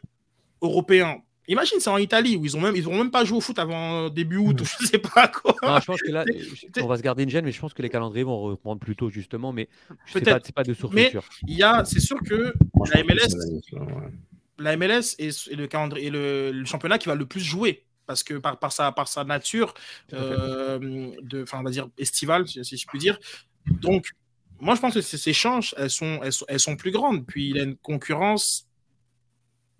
européen. 0.60 1.22
Imagine, 1.50 1.80
c'est 1.80 1.88
en 1.88 1.96
Italie 1.96 2.36
où 2.36 2.44
ils 2.44 2.56
ont 2.58 2.60
même, 2.60 2.76
ils 2.76 2.86
même 2.86 3.10
pas 3.10 3.24
joué 3.24 3.38
au 3.38 3.40
foot 3.40 3.58
avant 3.58 4.10
début 4.10 4.36
août, 4.36 4.60
ou 4.60 4.64
je 4.80 4.86
sais 4.86 4.98
pas 4.98 5.28
quoi. 5.28 5.54
je 5.80 5.86
pense 5.86 6.02
que 6.02 6.12
là, 6.12 6.24
on 6.82 6.86
va 6.86 6.98
se 6.98 7.02
garder 7.02 7.22
une 7.22 7.30
gêne, 7.30 7.44
mais 7.46 7.52
je 7.52 7.60
pense 7.60 7.72
que 7.72 7.80
les 7.80 7.88
calendriers 7.88 8.24
vont 8.24 8.38
reprendre 8.40 8.80
plus 8.80 8.96
tôt 8.96 9.08
justement, 9.08 9.52
mais 9.52 9.68
c'est 10.06 10.22
pas, 10.22 10.40
pas 10.40 10.62
de 10.62 10.74
source 10.74 10.94
mais 10.94 11.10
Il 11.46 11.56
y 11.56 11.62
a, 11.62 11.84
c'est 11.86 12.00
sûr 12.00 12.18
que 12.22 12.52
la 12.92 13.02
MLS, 13.02 13.34
la 14.58 14.76
MLS 14.76 15.14
est, 15.18 15.50
le 15.52 15.66
calendrier, 15.66 16.10
le, 16.10 16.64
championnat 16.66 16.98
qui 16.98 17.08
va 17.08 17.14
le 17.14 17.24
plus 17.24 17.40
jouer 17.40 17.84
parce 18.06 18.22
que 18.22 18.34
par, 18.34 18.58
par, 18.58 18.72
sa, 18.72 18.92
par 18.92 19.08
sa 19.08 19.24
nature 19.24 19.74
euh, 20.12 20.78
de, 21.22 21.44
on 21.52 21.62
va 21.62 21.70
dire 21.70 21.88
estivale, 21.98 22.46
si, 22.48 22.76
je 22.76 22.86
puis 22.86 22.98
dire. 22.98 23.18
Donc, 23.66 24.12
moi, 24.60 24.74
je 24.74 24.80
pense 24.80 24.94
que 24.94 25.00
ces, 25.00 25.32
chances, 25.32 25.74
elles 25.78 25.90
sont, 25.90 26.20
elles 26.48 26.60
sont, 26.60 26.76
plus 26.76 26.90
grandes. 26.90 27.26
Puis, 27.26 27.50
il 27.50 27.58
a 27.58 27.62
une 27.62 27.76
concurrence. 27.76 28.66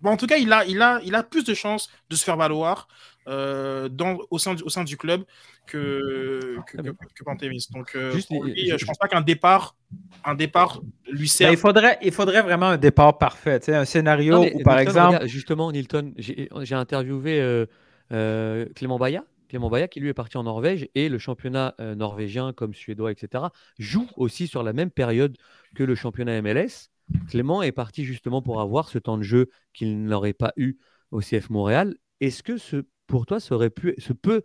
Bon, 0.01 0.11
en 0.11 0.17
tout 0.17 0.27
cas, 0.27 0.37
il 0.37 0.51
a, 0.53 0.65
il, 0.65 0.81
a, 0.81 1.01
il 1.03 1.15
a 1.15 1.23
plus 1.23 1.43
de 1.43 1.53
chances 1.53 1.89
de 2.09 2.15
se 2.15 2.23
faire 2.23 2.37
valoir 2.37 2.87
euh, 3.27 3.89
dans, 3.89 4.17
au, 4.31 4.39
sein 4.39 4.55
du, 4.55 4.63
au 4.63 4.69
sein 4.69 4.85
du 4.85 4.95
club 4.95 5.25
que, 5.67 6.57
que, 6.67 6.77
que, 6.77 7.23
Pantémis. 7.23 7.67
Donc, 7.71 7.95
euh, 7.95 8.13
je 8.13 8.33
ne 8.33 8.85
pense 8.85 8.97
pas 8.97 9.07
qu'un 9.07 9.21
départ, 9.21 9.75
un 10.23 10.35
départ 10.35 10.81
lui 11.11 11.27
sert. 11.27 11.51
il, 11.51 11.57
faudrait, 11.57 11.99
il 12.01 12.13
faudrait 12.13 12.41
vraiment 12.41 12.67
un 12.67 12.77
départ 12.77 13.17
parfait. 13.17 13.59
Un 13.69 13.85
scénario 13.85 14.45
où, 14.45 14.63
par 14.63 14.79
exemple. 14.79 15.27
justement, 15.27 15.71
Nilton, 15.71 16.13
j'ai 16.17 16.75
interviewé. 16.75 17.65
Euh, 18.11 18.65
Clément 18.75 18.97
Baya, 18.97 19.23
Clément 19.49 19.69
Baya 19.69 19.87
qui 19.87 19.99
lui 19.99 20.09
est 20.09 20.13
parti 20.13 20.37
en 20.37 20.43
Norvège 20.43 20.87
et 20.95 21.09
le 21.09 21.17
championnat 21.17 21.75
euh, 21.79 21.95
norvégien 21.95 22.53
comme 22.53 22.73
suédois, 22.73 23.11
etc., 23.11 23.45
joue 23.77 24.07
aussi 24.15 24.47
sur 24.47 24.63
la 24.63 24.73
même 24.73 24.91
période 24.91 25.35
que 25.75 25.83
le 25.83 25.95
championnat 25.95 26.41
MLS. 26.41 26.89
Clément 27.27 27.63
est 27.63 27.71
parti 27.71 28.05
justement 28.05 28.41
pour 28.41 28.61
avoir 28.61 28.87
ce 28.87 28.99
temps 28.99 29.17
de 29.17 29.23
jeu 29.23 29.49
qu'il 29.73 30.05
n'aurait 30.05 30.33
pas 30.33 30.53
eu 30.55 30.77
au 31.11 31.21
CF 31.21 31.49
Montréal. 31.49 31.95
Est-ce 32.21 32.43
que 32.43 32.57
ce, 32.57 32.85
pour 33.07 33.25
toi, 33.25 33.39
ça 33.39 33.55
aurait 33.55 33.71
pu, 33.71 33.95
ce 33.97 34.13
peut, 34.13 34.43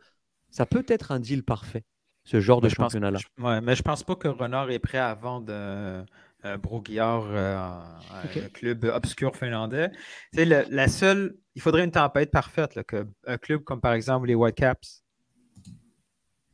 ça 0.50 0.64
peut 0.64 0.84
être 0.88 1.12
un 1.12 1.20
deal 1.20 1.44
parfait, 1.44 1.84
ce 2.24 2.40
genre 2.40 2.62
de 2.62 2.70
championnat-là? 2.70 3.18
Ouais, 3.38 3.60
mais 3.60 3.76
je 3.76 3.82
pense 3.82 4.02
pas 4.02 4.16
que 4.16 4.28
Renard 4.28 4.70
est 4.70 4.78
prêt 4.78 4.98
à 4.98 5.14
vendre 5.14 5.46
euh, 5.50 6.02
euh, 6.46 6.56
euh, 6.56 7.68
un 8.10 8.48
club 8.54 8.84
obscur 8.84 9.36
finlandais. 9.36 9.90
la 10.32 10.88
seule, 10.88 11.36
il 11.54 11.62
faudrait 11.62 11.84
une 11.84 11.90
tempête 11.90 12.30
parfaite, 12.30 12.74
là, 12.74 12.84
que 12.84 13.06
un 13.26 13.38
club 13.38 13.62
comme 13.62 13.80
par 13.80 13.92
exemple 13.92 14.26
les 14.26 14.34
Whitecaps 14.34 15.04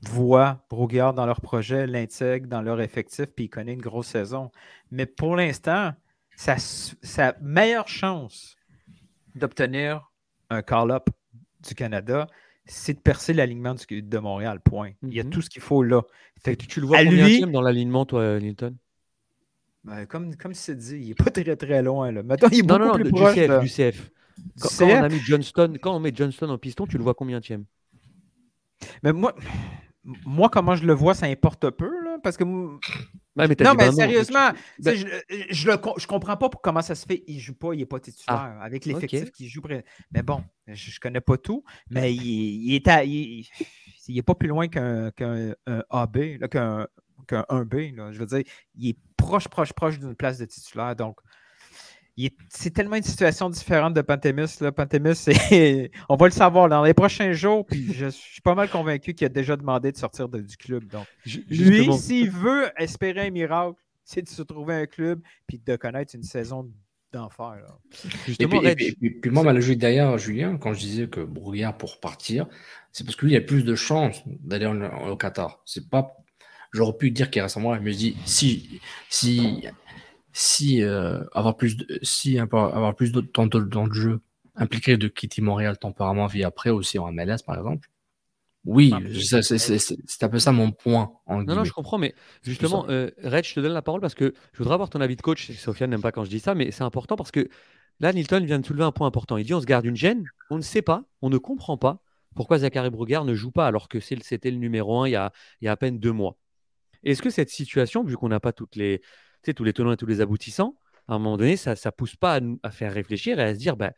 voit 0.02 0.64
Broguillard 0.70 1.14
dans 1.14 1.27
leur 1.27 1.40
projet, 1.40 1.86
l'intègre 1.86 2.47
dans 2.48 2.62
leur 2.62 2.81
effectif, 2.81 3.27
puis 3.27 3.47
il 3.47 3.48
connaît 3.48 3.74
une 3.74 3.82
grosse 3.82 4.09
saison. 4.09 4.51
Mais 4.90 5.06
pour 5.06 5.36
l'instant, 5.36 5.93
sa, 6.36 6.56
sa 6.59 7.36
meilleure 7.40 7.89
chance 7.89 8.56
d'obtenir 9.35 10.10
un 10.48 10.62
call-up 10.62 11.09
du 11.66 11.74
Canada, 11.74 12.27
c'est 12.64 12.94
de 12.94 13.01
percer 13.01 13.32
l'alignement 13.32 13.74
de 13.74 14.18
Montréal, 14.18 14.60
point. 14.60 14.93
Il 15.02 15.12
y 15.12 15.20
a 15.20 15.22
mm-hmm. 15.24 15.31
tout 15.31 15.43
ce 15.43 15.51
qu'il 15.51 15.62
faut 15.62 15.82
là. 15.82 16.02
tu 16.44 16.81
le 16.81 16.86
vois 16.86 17.05
combien 17.05 17.47
dans 17.47 17.62
l'alignement, 17.62 18.06
toi, 18.06 18.39
Newton? 18.40 18.77
Ben, 19.85 20.06
comme, 20.06 20.36
comme 20.36 20.55
c'est 20.55 20.77
dit, 20.77 20.98
il 20.98 21.09
n'est 21.09 21.14
pas 21.14 21.31
très 21.31 21.56
très 21.56 21.82
loin. 21.82 22.12
Là. 22.12 22.22
Maintenant, 22.22 22.48
il 22.52 22.59
est 22.59 22.62
beaucoup 22.62 22.81
non, 22.81 22.89
non, 22.89 22.94
plus 22.94 23.10
proche. 23.10 23.35
Du 23.35 23.47
CF. 23.47 23.60
Du 23.60 23.68
CF. 23.68 24.10
Quand, 24.60 24.68
quand, 24.78 24.86
on 24.86 25.04
a 25.04 25.08
mis 25.08 25.20
Johnston, 25.20 25.74
quand 25.80 25.94
on 25.94 26.00
met 26.00 26.12
Johnston 26.14 26.48
en 26.50 26.58
piston, 26.58 26.86
tu 26.86 26.98
le 26.98 27.04
vois 27.04 27.14
combien 27.14 27.40
tième 27.40 27.64
Mais 29.02 29.12
moi, 29.12 29.34
moi, 30.24 30.48
comment 30.48 30.74
je 30.74 30.84
le 30.84 30.92
vois, 30.92 31.14
ça 31.14 31.26
importe 31.26 31.70
peu. 31.70 31.90
Là, 32.04 32.18
parce 32.22 32.36
que. 32.36 32.44
non, 32.44 32.78
mais 33.36 33.92
sérieusement, 33.92 34.50
ben 34.78 34.96
je, 34.96 35.06
je, 35.50 35.70
je, 35.98 36.06
comprends 36.06 36.36
pas 36.36 36.48
comment 36.62 36.82
ça 36.82 36.94
se 36.94 37.06
fait. 37.06 37.22
Il 37.26 37.36
ne 37.36 37.40
joue 37.40 37.54
pas, 37.54 37.74
il 37.74 37.78
n'est 37.78 37.86
pas 37.86 38.00
titulaire. 38.00 38.56
Ah, 38.58 38.64
avec 38.64 38.84
l'effectif 38.84 39.30
qu'il 39.30 39.48
joue. 39.48 39.62
Mais 40.10 40.22
bon, 40.22 40.42
je 40.66 40.90
ne 40.90 41.00
connais 41.00 41.20
pas 41.20 41.36
tout. 41.36 41.64
Mais 41.90 42.14
il, 42.14 42.72
il 42.72 42.74
est, 42.74 43.06
il, 43.06 43.46
il 44.08 44.18
est 44.18 44.22
pas 44.22 44.34
plus 44.34 44.48
loin 44.48 44.68
qu'un 44.68 45.10
AB, 45.90 46.48
qu'un 46.50 46.86
qu'un 47.26 47.44
1B. 47.48 48.12
Je 48.12 48.18
veux 48.18 48.26
dire, 48.26 48.42
il 48.74 48.90
est 48.90 48.98
proche, 49.16 49.48
proche, 49.48 49.72
proche 49.72 49.98
d'une 49.98 50.14
place 50.14 50.38
de 50.38 50.44
titulaire. 50.44 50.96
Donc, 50.96 51.20
c'est 52.48 52.70
tellement 52.70 52.97
une 52.97 53.02
situation 53.02 53.51
différente 53.51 53.94
de 53.94 54.01
Pantémis. 54.01 54.59
Là. 54.60 54.72
on 56.09 56.16
va 56.16 56.26
le 56.26 56.32
savoir 56.32 56.68
dans 56.68 56.82
les 56.82 56.94
prochains 56.94 57.32
jours. 57.32 57.66
Puis 57.66 57.92
je 57.92 58.06
suis 58.06 58.40
pas 58.42 58.55
mal 58.55 58.68
convaincu 58.68 59.14
qu'il 59.14 59.26
a 59.26 59.28
déjà 59.28 59.56
demandé 59.56 59.92
de 59.92 59.97
sortir 59.97 60.28
du 60.28 60.56
club. 60.56 60.84
Donc, 60.86 61.06
lui, 61.48 61.92
s'il 61.94 62.30
veut 62.30 62.70
espérer 62.76 63.28
un 63.28 63.30
miracle, 63.30 63.76
c'est 64.05 64.22
de 64.22 64.28
se 64.28 64.42
trouver 64.42 64.74
un 64.74 64.86
club 64.86 65.20
puis 65.47 65.60
de 65.64 65.76
connaître 65.76 66.14
une 66.14 66.22
saison 66.22 66.70
d'enfer. 67.12 67.59
Et, 68.38 68.47
puis, 68.47 69.30
moi, 69.30 69.42
ma 69.42 69.52
logique 69.52 69.78
derrière, 69.78 70.16
Julien, 70.18 70.56
quand 70.59 70.74
je 70.74 70.80
disais 70.80 71.09
que 71.09 71.20
Brouillard 71.20 71.76
pour 71.76 72.01
partir, 72.01 72.47
c'est 72.92 73.05
parce 73.05 73.16
que 73.16 73.26
lui, 73.26 73.34
il 73.34 73.36
a 73.36 73.40
plus 73.40 73.64
de 73.64 73.74
chances 73.74 74.22
d'aller 74.26 74.66
au 74.66 75.16
Qatar. 75.16 75.60
C'est 75.64 75.88
pas 75.88 76.16
J'aurais 76.72 76.97
pu 76.97 77.10
dire 77.10 77.30
qu'il 77.30 77.42
reste 77.42 77.56
en 77.56 77.60
moi. 77.60 77.76
Je 77.76 77.82
me 77.82 77.92
dis, 77.92 78.16
si, 78.24 78.80
si, 79.09 79.66
si 80.32 80.82
euh, 80.82 81.23
avoir 81.32 81.57
plus 81.57 81.77
de, 81.77 81.98
si 82.02 82.39
avoir 82.39 82.94
plus 82.94 83.12
de 83.12 83.20
temps 83.20 83.47
dans 83.47 83.86
le 83.86 83.93
jeu 83.93 84.20
impliquerait 84.57 84.97
de 84.97 85.09
quitter 85.09 85.43
Montréal 85.43 85.78
temporairement 85.78 86.27
vie 86.27 86.44
après 86.44 86.70
aussi 86.70 86.98
en 86.98 87.12
MLS 87.12 87.39
par 87.44 87.57
exemple? 87.57 87.89
Oui, 88.66 88.93
c'est 89.15 90.23
un 90.23 90.28
peu 90.28 90.39
ça 90.39 90.52
mon 90.52 90.70
point. 90.70 91.12
non, 91.27 91.43
non, 91.43 91.65
je 91.65 91.73
comprends, 91.73 91.97
mais 91.97 92.15
justement, 92.43 92.85
euh, 92.90 93.11
Red, 93.24 93.47
je 93.47 93.55
te 93.55 93.61
donne 93.61 93.73
la 93.73 93.81
parole 93.81 94.02
parce 94.02 94.15
que 94.15 94.35
je 94.52 94.59
voudrais 94.59 94.74
avoir 94.74 94.90
ton 94.90 95.01
avis 95.01 95.16
de 95.16 95.23
coach. 95.23 95.51
Sofiane 95.52 95.89
n'aime 95.89 96.02
pas 96.02 96.12
quand 96.12 96.24
je 96.24 96.31
dis 96.31 96.40
ça, 96.40 96.55
mais 96.55 96.70
c'est 96.70 96.82
important 96.82 97.16
parce 97.16 97.31
que 97.31 97.48
là, 98.01 98.12
Nilton 98.12 98.44
vient 98.44 98.59
de 98.59 98.66
soulever 98.66 98.85
un 98.85 98.93
point 98.93 99.07
important. 99.07 99.39
Il 99.39 99.44
dit 99.44 99.55
on 99.55 99.62
se 99.62 99.66
garde 99.66 99.86
une 99.86 99.97
gêne, 99.97 100.24
on 100.51 100.59
ne 100.59 100.62
sait 100.62 100.82
pas, 100.82 101.05
on 101.23 101.31
ne 101.31 101.39
comprend 101.39 101.78
pas 101.78 102.02
pourquoi 102.35 102.59
Zachary 102.59 102.90
Brugger 102.90 103.23
ne 103.24 103.35
joue 103.35 103.51
pas 103.51 103.66
alors 103.66 103.89
que 103.89 103.98
c'était 103.98 104.51
le 104.51 104.59
numéro 104.59 105.01
un 105.01 105.09
il 105.09 105.12
y, 105.12 105.16
a, 105.16 105.32
il 105.61 105.65
y 105.65 105.69
a 105.69 105.73
à 105.73 105.77
peine 105.77 105.98
deux 105.98 106.12
mois. 106.12 106.36
Est-ce 107.02 107.23
que 107.23 107.31
cette 107.31 107.51
situation, 107.51 108.05
vu 108.05 108.16
qu'on 108.16 108.28
n'a 108.28 108.40
pas 108.40 108.52
toutes 108.52 108.77
les, 108.77 109.01
tous 109.42 109.64
les 109.64 109.72
tenants 109.72 109.92
et 109.92 109.96
tous 109.96 110.06
les 110.06 110.20
aboutissants, 110.20 110.76
à 111.08 111.14
un 111.14 111.18
moment 111.18 111.36
donné, 111.36 111.56
ça 111.56 111.72
ne 111.72 111.90
pousse 111.90 112.16
pas 112.16 112.40
à, 112.62 112.70
faire 112.70 112.92
réfléchir 112.92 113.38
et 113.40 113.42
à 113.42 113.54
se 113.54 113.58
dire, 113.58 113.76
bah, 113.76 113.92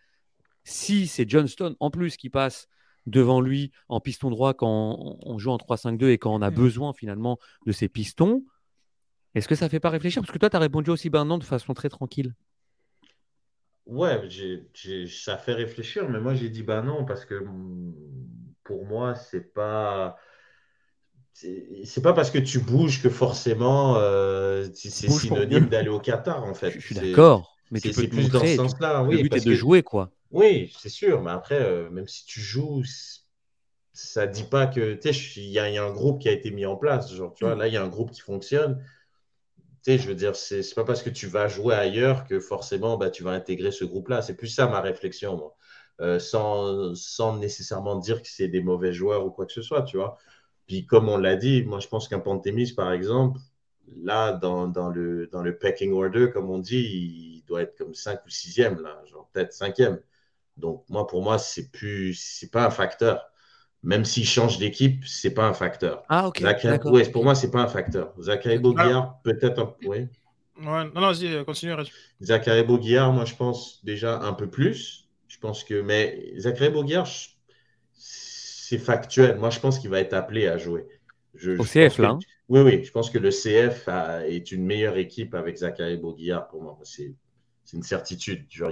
si 0.65 1.07
c'est 1.07 1.29
Johnston 1.29 1.77
en 1.81 1.91
plus 1.91 2.17
qui 2.17 2.31
passe 2.31 2.69
devant 3.07 3.41
lui 3.41 3.73
en 3.89 4.01
piston 4.01 4.31
droit 4.31 4.55
quand 4.55 5.19
on, 5.25 5.39
joue 5.39 5.51
en 5.51 5.57
3-5-2 5.57 6.11
et 6.11 6.19
quand 6.19 6.33
on 6.33 6.41
a 6.41 6.51
mmh. 6.51 6.55
besoin 6.55 6.93
finalement 6.93 7.39
de 7.67 7.73
ces 7.73 7.89
pistons, 7.89 8.45
est-ce 9.35 9.49
que 9.49 9.55
ça 9.55 9.67
ne 9.67 9.71
fait 9.71 9.81
pas 9.81 9.91
réfléchir? 9.91 10.23
Parce 10.23 10.33
que 10.33 10.39
toi, 10.39 10.51
tu 10.51 10.57
as 10.57 10.61
répondu 10.61 10.91
aussi 10.91 11.11
ben 11.11 11.25
non 11.25 11.39
de 11.39 11.45
façon 11.45 11.75
très 11.75 11.89
tranquille. 11.89 12.35
Ouais, 13.87 14.21
ça 15.09 15.37
fait 15.37 15.55
réfléchir, 15.55 16.09
mais 16.09 16.21
moi 16.21 16.35
j'ai 16.35 16.49
dit 16.49 16.63
bah 16.63 16.83
non 16.83 17.05
parce 17.05 17.25
que 17.25 17.45
pour 18.63 18.87
moi, 18.87 19.15
c'est 19.15 19.53
pas 19.53 20.17
c'est 21.33 22.03
pas 22.03 22.13
parce 22.13 22.31
que 22.31 22.39
tu 22.39 22.59
bouges 22.59 23.03
que 23.03 23.09
forcément 23.09 23.97
euh, 23.97 24.69
c'est 24.75 25.11
synonyme 25.11 25.69
d'aller 25.69 25.89
au 25.89 25.99
Qatar 25.99 26.45
en 26.45 26.55
fait. 26.55 26.71
Je 26.73 26.81
suis 26.81 26.95
d'accord, 26.95 27.57
mais 27.71 27.81
c'est 27.81 28.09
plus 28.09 28.31
dans 28.31 28.41
ce 28.41 28.57
sens-là. 28.57 29.03
Oui, 29.03 29.17
le 29.17 29.23
but 29.23 29.37
est 29.37 29.45
de 29.45 29.55
jouer 29.55 29.83
quoi. 29.83 30.11
Oui, 30.33 30.73
c'est 30.79 30.89
sûr, 30.89 31.21
mais 31.23 31.31
après, 31.31 31.61
euh, 31.61 31.91
même 31.91 32.09
si 32.09 32.25
tu 32.25 32.41
joues, 32.41 32.83
ça 33.93 34.27
dit 34.27 34.45
pas 34.45 34.67
que 34.67 34.95
tu 34.95 35.13
sais, 35.13 35.41
il 35.41 35.51
y, 35.51 35.59
a 35.59 35.85
un 35.85 35.93
groupe 35.93 36.23
qui 36.23 36.29
a 36.29 36.33
été 36.33 36.51
mis 36.51 36.65
en 36.65 36.77
place. 36.77 37.13
Genre, 37.15 37.35
tu 37.35 37.45
vois, 37.45 37.55
là, 37.55 37.69
il 37.69 37.75
y 37.75 37.77
a 37.77 37.83
un 37.83 37.89
groupe 37.89 38.11
qui 38.11 38.23
fonctionne. 38.23 38.83
Tu 39.85 39.93
sais, 39.93 39.99
je 39.99 40.09
veux 40.09 40.15
dire, 40.15 40.35
c'est 40.35 40.63
pas 40.75 40.85
parce 40.85 41.03
que 41.03 41.11
tu 41.11 41.27
vas 41.27 41.49
jouer 41.49 41.75
ailleurs 41.75 42.25
que 42.25 42.41
forcément 42.41 42.97
bah, 42.97 43.11
tu 43.11 43.23
vas 43.23 43.33
intégrer 43.33 43.73
ce 43.73 43.85
groupe-là. 43.85 44.23
C'est 44.23 44.37
plus 44.37 44.49
ça 44.49 44.67
ma 44.69 44.81
réflexion, 44.81 45.37
moi. 45.37 45.57
Euh, 46.01 46.19
sans, 46.19 46.95
sans 46.95 47.37
nécessairement 47.37 47.97
dire 47.97 48.23
que 48.23 48.29
c'est 48.29 48.49
des 48.49 48.63
mauvais 48.63 48.95
joueurs 48.95 49.27
ou 49.27 49.31
quoi 49.31 49.45
que 49.45 49.53
ce 49.53 49.61
soit, 49.61 49.83
tu 49.83 49.99
vois. 49.99 50.17
Puis 50.67 50.87
comme 50.87 51.09
on 51.09 51.17
l'a 51.17 51.37
dit, 51.37 51.63
moi 51.65 51.81
je 51.81 51.89
pense 51.89 52.09
qu'un 52.09 52.21
Pantémis, 52.21 52.73
par 52.73 52.93
exemple, 52.93 53.41
là, 54.03 54.33
dans, 54.33 54.69
dans, 54.69 54.89
le, 54.89 55.27
dans 55.29 55.43
le 55.43 55.57
pecking 55.57 55.93
order, 55.93 56.31
comme 56.33 56.51
on 56.51 56.59
dit, 56.59 57.41
il 57.41 57.45
doit 57.47 57.63
être 57.63 57.77
comme 57.77 57.95
5 57.95 58.21
ou 58.25 58.29
6e, 58.29 58.81
là, 58.81 59.03
genre 59.11 59.29
peut-être 59.33 59.53
5e. 59.53 59.99
Donc 60.57 60.85
moi, 60.89 61.07
pour 61.07 61.23
moi, 61.23 61.39
c'est 61.39 61.71
plus 61.71 62.15
c'est 62.15 62.51
pas 62.51 62.67
un 62.67 62.71
facteur. 62.71 63.29
Même 63.83 64.05
s'il 64.05 64.27
change 64.27 64.59
d'équipe, 64.59 65.05
c'est 65.05 65.35
pas 65.35 65.45
un 65.45 65.55
facteur. 65.55 66.05
Ah, 66.09 66.29
ok. 66.29 66.41
ouais, 66.85 67.11
pour 67.11 67.25
moi, 67.25 67.35
c'est 67.35 67.51
pas 67.51 67.63
un 67.63 67.69
facteur. 67.69 68.15
Zachary 68.21 68.59
Boguillard, 68.59 69.21
peut-être 69.25 69.59
un. 69.59 69.75
Oui. 69.85 70.07
Ouais, 70.59 70.85
non, 70.85 70.91
non, 70.95 71.01
vas-y, 71.01 71.35
euh, 71.35 71.45
continue. 71.45 71.75
Zachary 72.21 72.63
Boguillard, 72.63 73.13
moi, 73.13 73.25
je 73.25 73.35
pense 73.35 73.85
déjà 73.85 74.21
un 74.21 74.35
peu 74.35 74.49
plus. 74.49 75.09
Je 75.27 75.37
pense 75.39 75.65
que. 75.65 75.81
Mais 75.81 76.33
Zachary 76.39 76.71
Boguillard, 76.71 77.09
c'est 78.73 78.79
factuel. 78.79 79.37
Moi, 79.37 79.51
je 79.51 79.61
pense 79.61 79.79
qu'il 79.79 79.91
va 79.91 80.01
être 80.01 80.15
appelé 80.15 80.47
à 80.47 80.57
jouer. 80.57 80.87
Au 81.59 81.65
CF, 81.65 81.99
là. 81.99 82.11
Hein? 82.11 82.19
Oui, 82.49 82.61
oui. 82.63 82.85
Je 82.85 82.91
pense 82.91 83.11
que 83.11 83.19
le 83.19 83.29
CF 83.31 83.89
est 84.27 84.51
une 84.51 84.65
meilleure 84.65 84.97
équipe 84.97 85.35
avec 85.35 85.59
Zachary 85.59 85.99
Boguillard 85.99 86.49
pour 86.49 86.63
moi. 86.63 86.79
c'est 86.83 87.13
une 87.73 87.83
certitude. 87.83 88.47
Genre, 88.51 88.71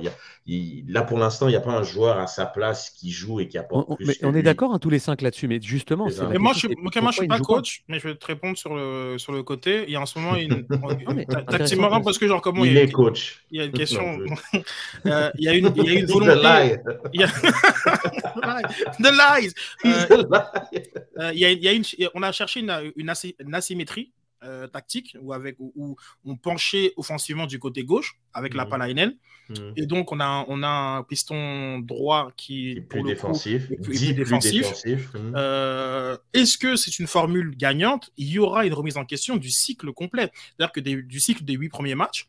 là, 0.89 1.03
pour 1.03 1.19
l'instant, 1.19 1.49
il 1.49 1.51
n'y 1.51 1.57
a 1.57 1.61
pas 1.61 1.73
un 1.73 1.83
joueur 1.83 2.19
à 2.19 2.27
sa 2.27 2.47
place 2.47 2.91
qui 2.91 3.11
joue 3.11 3.41
et 3.41 3.49
qui 3.49 3.59
apporte 3.59 3.87
on, 3.91 3.97
plus. 3.97 4.07
Mais 4.07 4.17
on 4.23 4.35
est 4.35 4.43
d'accord 4.43 4.75
hein, 4.75 4.79
tous 4.79 4.91
les 4.91 4.99
cinq 4.99 5.23
là-dessus, 5.23 5.49
mais 5.49 5.61
justement. 5.61 6.09
Mais 6.31 6.39
moi, 6.39 6.53
je 6.53 6.69
ne 6.69 7.13
suis 7.13 7.27
pas 7.27 7.39
coach, 7.39 7.83
mais 7.89 7.99
je 7.99 8.09
vais 8.09 8.15
te 8.15 8.27
répondre 8.27 8.57
sur 8.57 8.75
le, 8.75 9.17
sur 9.19 9.33
le 9.33 9.43
côté. 9.43 9.85
Il 9.87 9.93
y 9.93 9.97
a 9.97 10.01
en 10.01 10.07
ce 10.07 10.19
moment 10.19 10.37
une. 10.37 10.67
Tactiquement, 11.49 12.01
parce 12.01 12.19
que, 12.19 12.27
genre, 12.27 12.41
comment 12.41 12.65
il, 12.65 12.77
est 12.77 12.91
coach. 12.91 13.45
Il 13.51 13.59
y 13.59 13.61
a 13.61 13.65
une 13.65 13.73
question. 13.73 14.19
Euh, 15.07 15.31
il 15.39 15.45
y 15.45 15.49
a 15.49 15.55
une, 15.55 15.73
il 15.77 15.85
y 15.85 15.97
a 15.97 15.99
une 16.01 16.07
volonté. 16.07 16.77
Il 17.13 17.21
y 17.21 17.25
a... 17.25 17.29
The 17.29 19.11
lies. 19.11 19.53
Euh, 19.87 21.31
il 21.33 21.39
y 21.39 21.45
a, 21.45 21.51
il 21.51 21.63
y 21.63 21.69
a 21.69 21.73
une, 21.73 21.85
on 22.15 22.23
a 22.23 22.33
cherché 22.33 22.61
une, 22.61 22.93
une 22.97 23.55
asymétrie 23.55 24.13
euh, 24.43 24.67
tactique 24.67 25.17
où, 25.21 25.33
avec, 25.33 25.57
où, 25.59 25.97
on 26.25 26.37
penchait 26.37 26.93
offensivement 26.97 27.47
du 27.47 27.59
côté 27.59 27.85
gauche 27.85 28.19
avec 28.33 28.55
la 28.55 28.65
mhm. 28.65 28.71
Palainen. 28.71 29.17
Mhm. 29.51 29.73
Et 29.77 29.87
donc, 29.87 30.13
on 30.13 30.21
a, 30.21 30.45
on 30.49 30.63
a 30.63 30.69
un 30.69 31.03
piston 31.03 31.81
droit 31.81 32.31
qui 32.37 32.73
est 32.73 32.81
plus 32.81 33.03
défensif. 33.03 33.69
plus, 33.83 34.15
défensif. 34.15 34.85
Mhm. 34.85 35.33
Euh, 35.37 36.17
est-ce 36.33 36.57
que 36.57 36.77
c'est 36.77 36.99
une 36.99 37.07
formule 37.07 37.57
gagnante? 37.57 38.11
Il 38.17 38.29
y 38.29 38.39
aura 38.39 38.65
une 38.65 38.75
remise 38.75 38.97
en 38.97 39.05
question 39.05 39.37
du 39.37 39.51
cycle 39.51 39.93
complet. 39.93 40.31
C'est-à-dire 40.57 40.73
que 40.73 40.81
du 40.81 41.21
cycle 41.21 41.45
des 41.45 41.55
huit 41.55 41.69
premiers 41.69 41.95
matchs, 41.95 42.29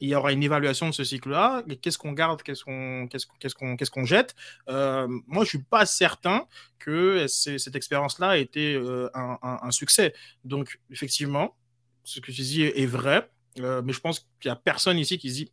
il 0.00 0.08
y 0.08 0.14
aura 0.14 0.32
une 0.32 0.42
évaluation 0.42 0.88
de 0.88 0.94
ce 0.94 1.04
cycle-là. 1.04 1.62
Qu'est-ce 1.82 1.98
qu'on 1.98 2.12
garde, 2.12 2.42
qu'est-ce 2.42 2.64
qu'on 2.64 3.06
qu'on 3.08 3.76
qu'est-ce 3.76 3.90
qu'on 3.90 4.04
jette? 4.04 4.34
Euh, 4.68 5.06
Moi, 5.26 5.44
je 5.44 5.50
suis 5.50 5.62
pas 5.62 5.86
certain 5.86 6.46
que 6.78 7.26
cette 7.28 7.76
expérience-là 7.76 8.38
ait 8.38 8.42
été 8.42 8.74
euh, 8.74 9.10
un, 9.14 9.70
succès. 9.70 10.14
Donc, 10.44 10.80
effectivement, 10.90 11.54
ce 12.02 12.20
que 12.20 12.32
tu 12.32 12.40
dis 12.40 12.62
est, 12.62 12.86
vrai, 12.86 13.30
euh, 13.60 13.82
mais 13.84 13.92
je 13.92 14.00
pense 14.00 14.26
qu'il 14.40 14.48
y 14.48 14.52
a 14.52 14.56
personne 14.56 14.98
ici 14.98 15.18
qui 15.18 15.30
se 15.30 15.34
dit 15.34 15.52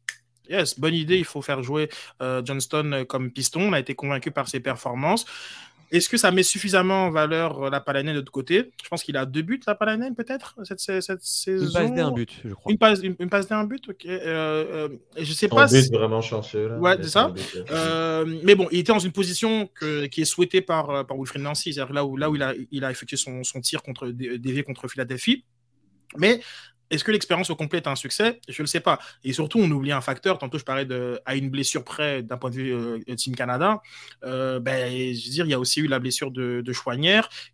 Yes, 0.50 0.80
bonne 0.80 0.94
idée, 0.94 1.18
il 1.18 1.26
faut 1.26 1.42
faire 1.42 1.62
jouer 1.62 1.90
Johnston 2.22 3.06
comme 3.10 3.32
piston. 3.32 3.64
On 3.64 3.74
a 3.74 3.82
été 3.82 3.96
convaincu 3.96 4.32
par 4.32 4.48
ses 4.48 4.62
performances. 4.62 5.26
Est-ce 5.92 6.10
que 6.10 6.18
ça 6.18 6.32
met 6.32 6.44
suffisamment 6.44 7.06
en 7.06 7.12
valeur 7.12 7.64
euh, 7.64 7.70
la 7.70 7.80
Palanen 7.80 8.14
de 8.14 8.20
l'autre 8.20 8.32
côté? 8.32 8.72
Je 8.84 8.90
pense 8.90 9.04
qu'il 9.04 9.16
a 9.16 9.26
deux 9.26 9.42
buts, 9.42 9.60
la 9.66 9.76
Palanen, 9.76 10.16
peut-être, 10.16 10.56
cette, 10.64 10.80
cette, 10.80 11.22
saison? 11.22 11.66
Une 11.66 11.72
passe 11.72 11.94
d'un 11.94 12.12
but, 12.12 12.32
je 12.44 12.54
crois. 12.54 12.72
Une 12.72 12.78
passe, 12.78 13.00
une, 13.02 13.30
passe 13.30 13.48
d'un 13.48 13.64
but, 13.64 13.90
ok. 13.90 14.06
Euh, 14.06 14.90
euh, 14.90 14.90
je 15.18 15.32
sais 15.32 15.48
pas. 15.48 15.64
Un 15.64 15.82
but 15.82 15.94
vraiment 15.94 16.22
chanceux. 16.22 16.68
Là. 16.68 16.80
Ouais, 16.80 16.98
c'est 17.02 17.10
ça. 17.10 17.34
Euh, 17.72 18.26
mais 18.44 18.56
bon, 18.56 18.68
il 18.72 18.80
était 18.80 18.92
dans 18.92 19.00
une 19.00 19.14
position 19.14 19.70
que, 19.76 20.08
qui 20.08 20.22
est 20.22 20.26
souhaitée 20.26 20.62
par, 20.62 21.06
par 21.06 21.18
Wilfried 21.18 21.42
Nancy, 21.42 21.74
c'est-à-dire 21.74 21.94
là 21.94 22.06
où, 22.06 22.18
là 22.18 22.30
où 22.30 22.36
il, 22.36 22.44
a, 22.44 22.54
il 22.72 22.84
a 22.84 22.92
effectué 22.92 23.16
son, 23.16 23.44
son 23.44 23.62
tir 23.62 23.82
contre, 23.82 24.08
dévié 24.10 24.64
contre 24.64 24.88
Philadelphie. 24.90 25.46
Mais 26.18 26.42
est-ce 26.90 27.04
que 27.04 27.12
l'expérience 27.12 27.50
au 27.50 27.56
complet 27.56 27.80
est 27.80 27.88
un 27.88 27.96
succès? 27.96 28.40
Je 28.48 28.54
ne 28.54 28.64
le 28.64 28.68
sais 28.68 28.80
pas. 28.80 29.00
Et 29.24 29.34
surtout, 29.34 29.60
on 29.60 29.70
oublie 29.72 29.92
un 29.92 30.02
facteur. 30.02 30.38
Tantôt, 30.38 30.58
je 30.58 30.64
parlais 30.64 30.88
à 31.26 31.36
une 31.36 31.50
blessure 31.50 31.84
près 31.84 32.24
d'un 32.24 32.38
point 32.38 32.50
de 32.50 32.56
vue 32.56 32.74
euh, 32.74 33.16
Team 33.16 33.36
Canada. 33.36 33.82
Euh, 34.24 34.60
ben, 34.60 34.90
je 35.14 35.26
veux 35.26 35.32
dire, 35.32 35.46
il 35.46 35.52
y 35.52 35.54
a 35.54 35.60
aussi 35.60 35.82
eu 35.82 35.88
la 35.88 36.00
blessure 36.00 36.32
de, 36.32 36.62
de. 36.62 36.74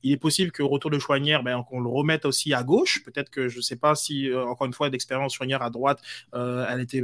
Il 0.04 0.12
est 0.12 0.18
possible 0.18 0.52
qu'au 0.52 0.68
retour 0.68 0.92
de 0.92 1.00
Chouanière, 1.00 1.44
ben, 1.44 1.64
qu'on 1.64 1.80
le 1.80 1.90
remette 1.90 2.26
aussi 2.26 2.54
à 2.54 2.64
gauche. 2.64 3.04
Peut-être 3.04 3.30
que 3.30 3.48
je 3.48 3.58
ne 3.58 3.62
sais 3.62 3.76
pas 3.76 3.96
si, 3.96 4.30
euh, 4.30 4.46
encore 4.46 4.68
une 4.68 4.74
fois, 4.74 4.90
d'expérience 4.90 5.34
Chouanière 5.34 5.62
à 5.62 5.70
droite, 5.70 6.00
elle 6.34 6.82
était 6.82 7.02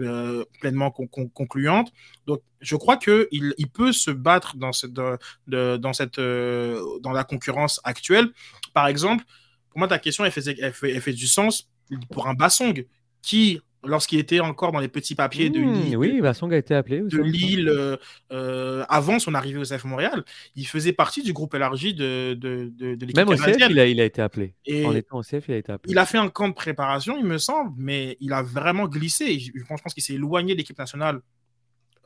pleinement 0.59 0.91
concluante. 0.91 1.91
Donc, 2.27 2.41
je 2.61 2.75
crois 2.75 2.97
qu'il 2.97 3.27
il 3.31 3.69
peut 3.69 3.91
se 3.91 4.11
battre 4.11 4.57
dans, 4.57 4.73
cette, 4.73 4.93
dans, 4.93 5.93
cette, 5.93 6.19
dans 6.19 7.11
la 7.11 7.23
concurrence 7.23 7.79
actuelle. 7.83 8.29
Par 8.73 8.87
exemple, 8.87 9.23
pour 9.69 9.79
moi, 9.79 9.87
ta 9.87 9.99
question, 9.99 10.25
elle 10.25 10.31
fait 10.31 11.13
du 11.13 11.27
sens 11.27 11.68
pour 12.11 12.27
un 12.27 12.33
Bassong 12.33 12.85
qui, 13.21 13.59
lorsqu'il 13.83 14.19
était 14.19 14.39
encore 14.39 14.71
dans 14.71 14.79
les 14.79 14.87
petits 14.87 15.15
papiers 15.15 15.49
de 15.49 15.59
mmh, 15.59 15.73
Lille, 15.73 15.97
oui, 15.97 16.21
Bassong 16.21 16.53
a 16.53 16.57
été 16.57 16.73
appelé 16.75 17.01
de 17.01 17.21
Lille 17.21 17.69
euh, 17.69 17.97
euh, 18.31 18.85
avant 18.89 19.19
son 19.19 19.33
arrivée 19.33 19.59
au 19.59 19.63
CF 19.63 19.83
Montréal, 19.85 20.23
il 20.55 20.67
faisait 20.67 20.93
partie 20.93 21.23
du 21.23 21.33
groupe 21.33 21.53
élargi 21.55 21.93
de, 21.93 22.33
de, 22.33 22.71
de, 22.75 22.91
l'équipe 22.99 23.15
Même 23.15 23.29
au 23.29 23.35
CF, 23.35 23.55
il 23.69 23.79
a, 23.79 23.85
il 23.85 23.99
a, 23.99 24.05
été 24.05 24.21
appelé. 24.21 24.53
Et 24.65 24.85
en 24.85 24.95
étant 24.95 25.17
au 25.17 25.23
CF, 25.23 25.47
il 25.47 25.53
a 25.53 25.57
été 25.57 25.71
appelé. 25.71 25.91
Il 25.91 25.97
a 25.97 26.05
fait 26.05 26.17
un 26.17 26.29
camp 26.29 26.47
de 26.47 26.53
préparation, 26.53 27.17
il 27.17 27.25
me 27.25 27.37
semble, 27.37 27.73
mais 27.77 28.17
il 28.19 28.33
a 28.33 28.41
vraiment 28.41 28.87
glissé. 28.87 29.39
Je 29.39 29.51
pense, 29.63 29.79
je 29.79 29.83
pense 29.83 29.93
qu'il 29.93 30.03
s'est 30.03 30.13
éloigné 30.13 30.53
de 30.53 30.59
l'équipe 30.59 30.77
nationale 30.77 31.21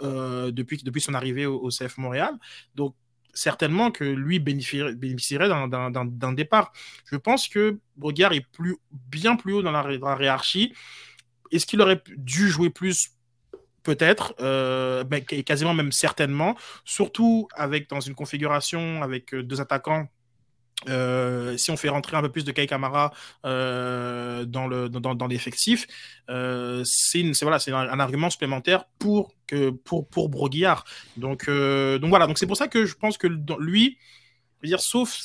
euh, 0.01 0.51
depuis, 0.51 0.77
depuis 0.83 1.01
son 1.01 1.13
arrivée 1.13 1.45
au, 1.45 1.59
au, 1.59 1.69
CF 1.69 1.97
Montréal. 1.97 2.33
Donc, 2.75 2.95
certainement 3.33 3.91
que 3.91 4.03
lui 4.03 4.39
bénéficierait 4.39 5.49
d'un 5.49 6.33
départ. 6.33 6.71
Je 7.05 7.15
pense 7.15 7.47
que 7.47 7.79
Brogard 7.97 8.33
est 8.33 8.45
plus, 8.51 8.77
bien 8.91 9.35
plus 9.35 9.53
haut 9.53 9.61
dans 9.61 9.71
la, 9.71 9.91
hiérarchie. 9.91 10.73
Est-ce 11.51 11.65
qu'il 11.65 11.81
aurait 11.81 12.01
dû 12.17 12.49
jouer 12.49 12.69
plus? 12.69 13.11
Peut-être, 13.83 14.33
euh, 14.39 15.03
ben, 15.03 15.21
quasiment 15.25 15.73
même 15.73 15.91
certainement, 15.91 16.55
surtout 16.85 17.49
avec 17.53 17.89
dans 17.89 17.99
une 17.99 18.15
configuration 18.15 19.03
avec 19.03 19.33
euh, 19.33 19.43
deux 19.43 19.59
attaquants 19.59 20.07
euh, 20.89 21.55
si 21.57 21.71
on 21.71 21.77
fait 21.77 21.89
rentrer 21.89 22.17
un 22.17 22.21
peu 22.21 22.29
plus 22.29 22.43
de 22.43 22.51
Kai 22.51 22.67
Kamara 22.67 23.13
euh, 23.45 24.45
dans, 24.45 24.67
le, 24.67 24.89
dans, 24.89 25.15
dans 25.15 25.27
l'effectif, 25.27 25.87
euh, 26.29 26.83
c'est, 26.85 27.23
voilà, 27.41 27.59
c'est 27.59 27.71
un, 27.71 27.99
argument 27.99 28.29
supplémentaire 28.29 28.85
pour, 28.99 29.33
que, 29.47 29.69
pour, 29.69 30.07
pour 30.07 30.29
Broguillard. 30.29 30.83
Donc, 31.17 31.47
donc 31.47 32.09
voilà, 32.09 32.27
donc 32.27 32.37
c'est 32.37 32.47
pour 32.47 32.57
ça 32.57 32.67
que 32.67 32.85
je 32.85 32.95
pense 32.95 33.17
que 33.17 33.27
lui, 33.27 33.97
dire, 34.63 34.79
sauf 34.79 35.19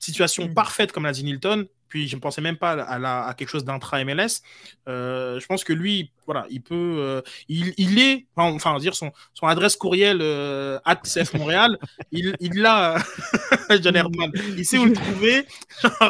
situation 0.00 0.46
mm. 0.46 0.54
parfaite 0.54 0.92
comme 0.92 1.04
l'a 1.04 1.12
dit 1.12 1.24
Nilton, 1.24 1.66
puis 1.88 2.06
je 2.06 2.16
ne 2.16 2.20
pensais 2.20 2.40
même 2.40 2.56
pas 2.56 2.72
à, 2.72 3.28
à 3.28 3.34
quelque 3.34 3.48
chose 3.48 3.64
d'intra-MLS. 3.64 4.42
Euh, 4.88 5.40
je 5.40 5.46
pense 5.46 5.64
que 5.64 5.72
lui, 5.72 6.12
voilà, 6.26 6.46
il 6.50 6.62
peut, 6.62 6.74
euh, 6.98 7.22
il, 7.48 7.72
il, 7.78 7.98
est, 7.98 8.26
enfin, 8.36 8.78
dire 8.78 8.94
son, 8.94 9.10
son 9.34 9.46
adresse 9.46 9.76
courriel 9.76 10.18
euh, 10.20 10.78
at 10.84 10.96
CF 10.96 11.34
Montréal, 11.34 11.78
il, 12.12 12.36
il 12.40 12.60
l'a, 12.60 12.98
John 13.82 13.96
Herdman. 13.96 14.30
Il 14.56 14.64
sait 14.64 14.78
où 14.78 14.84
le 14.84 14.92
trouver, 14.92 15.46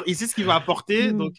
il 0.06 0.16
sait 0.16 0.26
ce 0.26 0.34
qu'il 0.34 0.44
va 0.44 0.56
apporter, 0.56 1.12
donc 1.12 1.34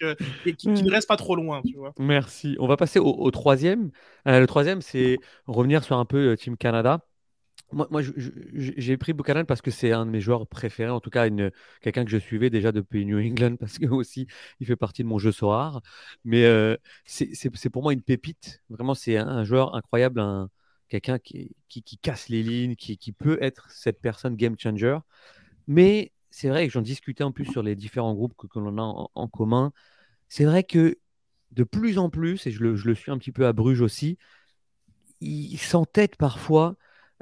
et 0.46 0.54
qu'il 0.54 0.74
ne 0.74 0.92
reste 0.92 1.08
pas 1.08 1.18
trop 1.18 1.36
loin, 1.36 1.62
tu 1.66 1.76
vois. 1.76 1.94
Merci. 2.00 2.56
On 2.60 2.68
va 2.68 2.78
passer 2.78 3.00
au, 3.00 3.14
au 3.14 3.32
troisième. 3.32 3.92
le 4.26 4.46
troisième, 4.46 4.82
c'est 4.82 5.18
revenir 5.48 5.84
sur 5.84 5.98
un 5.98 6.06
peu 6.06 6.36
Team 6.38 6.58
Canada. 6.58 7.02
Moi, 7.72 8.02
j'ai 8.56 8.98
pris 8.98 9.14
Buchanan 9.14 9.46
parce 9.46 9.62
que 9.62 9.70
c'est 9.70 9.92
un 9.92 10.06
de 10.06 10.12
mes 10.12 10.22
joueurs 10.22 10.48
préférés, 10.48 10.90
en 10.90 11.00
tout 11.00 11.12
cas 11.12 11.30
quelqu'un 11.82 12.04
que 12.04 12.10
je 12.10 12.18
suivais 12.18 12.50
déjà 12.50 12.72
depuis 12.72 13.06
New 13.06 13.20
England 13.20 13.58
parce 13.58 13.78
que 13.78 13.86
aussi 13.86 14.28
il 14.60 14.66
fait 14.66 14.76
partie 14.76 15.04
de 15.04 15.08
mon 15.08 15.20
jeu 15.20 15.32
soir. 15.32 15.82
Mais 16.26 16.46
euh, 16.46 16.78
c'est 17.06 17.70
pour 17.70 17.84
moi 17.84 17.94
une 17.94 18.02
pépite. 18.02 18.62
Vraiment, 18.70 18.96
c'est 18.96 19.18
un, 19.18 19.44
joueur 19.44 19.76
incroyable, 19.76 20.20
un, 20.20 20.50
quelqu'un 20.88 21.20
qui, 21.20 21.54
casse 22.02 22.30
les 22.30 22.44
lignes, 22.44 22.76
qui, 22.76 23.12
peut 23.12 23.38
être 23.42 23.70
cette 23.72 24.02
personne 24.02 24.36
game 24.36 24.56
changer. 24.58 24.98
Mais 25.68 26.12
c'est 26.32 26.50
vrai 26.50 26.68
que 26.68 26.74
j'en 26.74 26.82
discutais 26.82 27.24
en 27.24 27.32
plus 27.32 27.46
sur 27.46 27.64
les 27.64 27.76
différents 27.76 28.16
groupes 28.16 28.36
que, 28.36 28.60
l'on 28.60 28.78
a 28.78 28.82
en, 28.82 29.12
en 29.14 29.28
commun. 29.28 29.72
C'est 30.28 30.46
vrai 30.46 30.64
que 30.64 30.98
de 31.52 31.64
plus 31.64 31.98
en 31.98 32.10
plus, 32.10 32.46
et 32.48 32.52
je 32.52 32.64
le, 32.64 32.76
je 32.76 32.88
le 32.88 32.96
suis 32.96 33.12
un 33.12 33.18
petit 33.18 33.32
peu 33.32 33.46
à 33.46 33.54
Bruges 33.54 33.82
aussi, 33.82 34.18
il 35.22 35.58
s'entête 35.58 36.16
parfois 36.16 36.76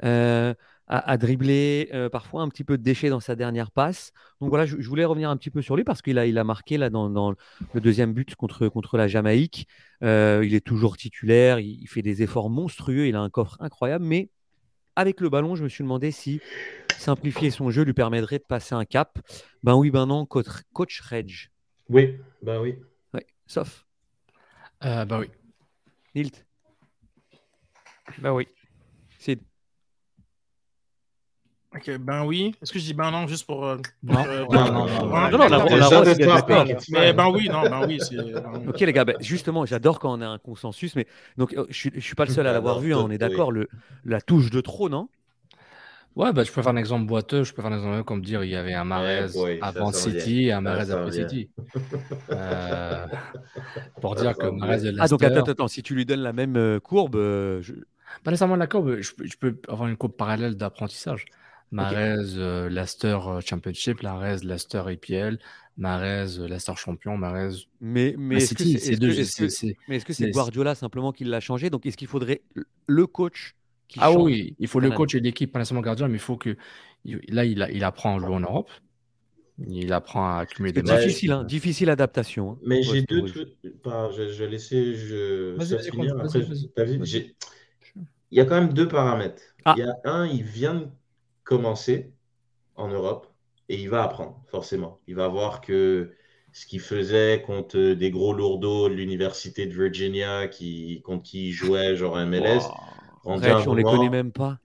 euh, 0.04 0.54
à, 0.90 1.18
dribbler, 1.18 1.90
euh, 1.92 2.08
parfois 2.08 2.40
un 2.40 2.48
petit 2.48 2.64
peu 2.64 2.78
de 2.78 2.82
déchet 2.82 3.10
dans 3.10 3.20
sa 3.20 3.36
dernière 3.36 3.70
passe. 3.70 4.12
Donc 4.40 4.48
voilà, 4.48 4.64
je, 4.64 4.76
voulais 4.88 5.04
revenir 5.04 5.28
un 5.28 5.36
petit 5.36 5.50
peu 5.50 5.60
sur 5.60 5.76
lui 5.76 5.84
parce 5.84 6.00
qu'il 6.00 6.18
a, 6.18 6.24
il 6.24 6.38
a 6.38 6.44
marqué 6.44 6.78
là 6.78 6.88
dans, 6.88 7.34
le 7.74 7.80
deuxième 7.80 8.14
but 8.14 8.34
contre, 8.36 8.68
contre 8.68 8.96
la 8.96 9.06
Jamaïque. 9.06 9.68
Euh, 10.02 10.42
il 10.46 10.54
est 10.54 10.64
toujours 10.64 10.96
titulaire, 10.96 11.58
il, 11.58 11.86
fait 11.88 12.00
des 12.00 12.22
efforts 12.22 12.48
monstrueux, 12.48 13.06
il 13.06 13.16
a 13.16 13.20
un 13.20 13.28
coffre 13.28 13.58
incroyable, 13.60 14.06
mais 14.06 14.30
avec 14.96 15.20
le 15.20 15.28
ballon, 15.28 15.56
je 15.56 15.62
me 15.62 15.68
suis 15.68 15.84
demandé 15.84 16.10
si 16.10 16.40
simplifier 16.96 17.50
son 17.50 17.70
jeu 17.70 17.82
lui 17.82 17.92
permettrait 17.92 18.38
de 18.38 18.44
passer 18.44 18.74
un 18.74 18.86
cap. 18.86 19.18
Ben 19.62 19.74
oui, 19.74 19.90
ben 19.90 20.06
non, 20.06 20.24
coach, 20.24 20.46
coach 20.72 21.00
Reg. 21.02 21.50
Oui, 21.90 22.16
ben 22.42 22.62
oui. 22.62 22.76
Ouais, 23.12 23.26
sauf. 23.46 23.84
ben 24.80 25.18
oui. 25.20 25.26
Nilt. 26.14 26.46
Ben 28.16 28.32
oui. 28.32 28.48
Sid. 29.18 29.40
Ok, 31.74 31.98
ben 31.98 32.24
oui. 32.24 32.54
Est-ce 32.62 32.72
que 32.72 32.78
je 32.78 32.84
dis 32.84 32.94
ben 32.94 33.10
non 33.10 33.26
juste 33.26 33.46
pour. 33.46 33.66
Euh, 33.66 33.76
non. 34.02 34.24
Euh, 34.26 34.46
non, 34.50 34.72
non, 34.72 34.86
non, 34.86 35.28
non, 35.28 35.38
non, 35.38 35.48
la 35.48 36.64
Mais 36.88 37.12
ben 37.12 37.28
oui, 37.28 37.48
non, 37.50 37.62
ben 37.68 37.86
oui. 37.86 38.00
Ok, 38.66 38.80
les 38.80 38.92
gars, 38.92 39.04
ben, 39.04 39.16
justement, 39.20 39.66
j'adore 39.66 39.98
quand 39.98 40.18
on 40.18 40.22
a 40.22 40.26
un 40.26 40.38
consensus, 40.38 40.96
mais 40.96 41.06
donc 41.36 41.52
euh, 41.52 41.66
je, 41.68 41.90
ne 41.94 42.00
suis 42.00 42.14
pas 42.14 42.24
le 42.24 42.30
seul 42.30 42.46
à 42.46 42.52
l'avoir 42.52 42.80
vu, 42.80 42.94
hein, 42.94 43.00
on 43.04 43.10
est 43.10 43.18
d'accord, 43.18 43.52
le 43.52 43.68
la 44.04 44.22
touche 44.22 44.50
de 44.50 44.62
trop, 44.62 44.88
non? 44.88 45.08
Ouais, 46.16 46.32
bah, 46.32 46.42
je 46.42 46.50
peux 46.50 46.62
faire 46.62 46.72
un 46.72 46.76
exemple 46.76 47.06
boiteux, 47.06 47.44
je 47.44 47.52
peux 47.52 47.60
faire 47.60 47.70
un 47.70 47.76
exemple 47.76 48.02
comme 48.04 48.22
dire 48.22 48.42
il 48.42 48.50
y 48.50 48.56
avait 48.56 48.72
un 48.72 48.84
Marez 48.84 49.26
avant 49.60 49.92
City 49.92 50.46
et 50.46 50.52
un 50.52 50.62
Marez 50.62 50.90
après 50.90 51.12
City. 51.12 51.50
euh, 52.30 53.06
pour 54.00 54.14
dire 54.14 54.36
que 54.36 54.46
Marez 54.46 54.80
de 54.80 54.96
Ah, 54.98 55.06
donc 55.06 55.22
attends, 55.22 55.44
attends, 55.44 55.68
si 55.68 55.82
tu 55.82 55.94
lui 55.94 56.06
donnes 56.06 56.22
la 56.22 56.32
même 56.32 56.80
courbe. 56.80 57.16
Je... 57.60 57.74
Pas 58.24 58.30
nécessairement 58.30 58.56
la 58.56 58.66
courbe, 58.66 58.96
je, 59.00 59.12
je 59.22 59.36
peux 59.36 59.60
avoir 59.68 59.86
une 59.86 59.98
courbe 59.98 60.12
parallèle 60.12 60.56
d'apprentissage. 60.56 61.26
Marez, 61.70 62.36
euh, 62.36 62.68
Leicester 62.68 63.18
Championship, 63.44 64.02
Marez, 64.02 64.38
Leicester 64.42 64.82
EPL, 64.88 65.38
Marez, 65.76 66.38
Leicester 66.48 66.72
champion, 66.76 67.16
Marez. 67.16 67.66
Mais, 67.80 68.14
mais 68.18 68.36
est-ce 68.36 68.54
que 70.04 70.12
c'est 70.12 70.30
Guardiola 70.30 70.74
simplement 70.74 71.12
qui 71.12 71.24
l'a 71.24 71.40
changé? 71.40 71.70
Donc 71.70 71.86
est-ce 71.86 71.96
qu'il 71.96 72.08
faudrait 72.08 72.42
le 72.86 73.06
coach 73.06 73.54
qui 73.86 73.98
Ah 74.02 74.12
oui, 74.12 74.54
il 74.58 74.68
faut 74.68 74.80
le 74.80 74.90
coach 74.90 75.14
et 75.14 75.20
l'équipe, 75.20 75.52
pas 75.52 75.58
nécessairement 75.58 75.82
Guardiola, 75.82 76.08
mais 76.08 76.16
il 76.16 76.20
faut 76.20 76.36
que. 76.36 76.56
Là, 77.04 77.44
il, 77.44 77.66
il 77.72 77.84
apprend 77.84 78.16
à 78.16 78.18
jouer 78.18 78.34
en 78.34 78.40
Europe. 78.40 78.70
Il 79.66 79.92
apprend 79.92 80.36
à 80.36 80.40
accumuler 80.40 80.72
des 80.72 80.82
matchs. 80.82 81.04
Difficile, 81.04 81.32
hein, 81.32 81.44
difficile 81.44 81.90
adaptation. 81.90 82.52
Hein, 82.52 82.58
mais 82.64 82.82
j'ai 82.82 83.02
deux 83.02 83.24
trucs. 83.24 83.56
je, 83.64 84.28
je 84.32 84.44
vais 84.44 84.48
laisser 84.48 84.94
je... 84.94 85.56
il 88.30 88.38
y 88.38 88.40
a 88.40 88.44
quand 88.44 88.60
même 88.60 88.72
deux 88.72 88.86
paramètres. 88.86 89.42
Ah. 89.64 89.74
Il 89.76 89.80
y 89.80 89.82
a 89.82 89.94
un, 90.04 90.26
il 90.26 90.44
vient 90.44 90.74
de 90.74 90.88
commencer 91.48 92.12
en 92.76 92.88
Europe 92.88 93.26
et 93.70 93.80
il 93.80 93.88
va 93.88 94.02
apprendre, 94.02 94.42
forcément. 94.48 95.00
Il 95.06 95.14
va 95.14 95.28
voir 95.28 95.62
que 95.62 96.12
ce 96.52 96.66
qu'il 96.66 96.80
faisait 96.80 97.42
contre 97.44 97.94
des 97.94 98.10
gros 98.10 98.34
lourdeaux 98.34 98.90
de 98.90 98.94
l'université 98.94 99.64
de 99.66 99.72
Virginia 99.72 100.46
qui, 100.48 101.00
contre 101.02 101.22
qui 101.22 101.48
il 101.48 101.52
jouait, 101.52 101.96
genre 101.96 102.18
MLS. 102.18 102.60
on 103.24 103.38
ne 103.38 103.76
les 103.76 103.82
connaît 103.82 104.10
même 104.10 104.30
pas. 104.30 104.58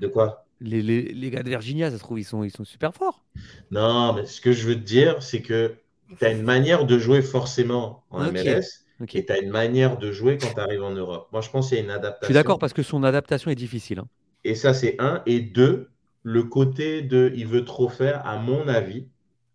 De 0.00 0.06
quoi? 0.06 0.44
Les, 0.60 0.82
les, 0.82 1.00
les, 1.14 1.30
gars 1.30 1.42
de 1.42 1.48
Virginia, 1.48 1.90
ça 1.90 1.96
se 1.96 2.02
trouve, 2.02 2.20
ils 2.20 2.24
sont, 2.24 2.44
ils 2.44 2.50
sont 2.50 2.64
super 2.64 2.92
forts. 2.94 3.24
Non, 3.70 4.12
mais 4.12 4.26
ce 4.26 4.42
que 4.42 4.52
je 4.52 4.66
veux 4.66 4.74
te 4.74 4.80
dire, 4.80 5.22
c'est 5.22 5.40
que 5.40 5.76
tu 6.18 6.24
as 6.26 6.30
une 6.30 6.42
manière 6.42 6.84
de 6.84 6.98
jouer 6.98 7.22
forcément 7.22 8.04
en 8.10 8.30
MLS 8.30 8.84
et 9.14 9.24
tu 9.24 9.32
as 9.32 9.38
une 9.38 9.50
manière 9.50 9.96
de 9.96 10.12
jouer 10.12 10.36
quand 10.36 10.52
tu 10.52 10.60
arrives 10.60 10.82
en 10.82 10.90
Europe. 10.92 11.28
Moi, 11.32 11.40
je 11.40 11.48
pense 11.48 11.68
qu'il 11.68 11.78
y 11.78 11.80
a 11.80 11.84
une 11.84 11.90
adaptation. 11.90 12.18
Je 12.20 12.26
suis 12.26 12.34
d'accord 12.34 12.58
parce 12.58 12.74
que 12.74 12.82
son 12.82 13.02
adaptation 13.02 13.50
est 13.50 13.54
difficile. 13.54 14.00
Hein. 14.00 14.08
Et 14.44 14.54
ça, 14.54 14.74
c'est 14.74 14.96
un. 15.00 15.22
Et 15.26 15.40
deux, 15.40 15.90
le 16.22 16.44
côté 16.44 17.02
de 17.02 17.32
il 17.34 17.46
veut 17.46 17.64
trop 17.64 17.88
faire, 17.88 18.26
à 18.26 18.36
mon 18.38 18.68
avis, 18.68 19.08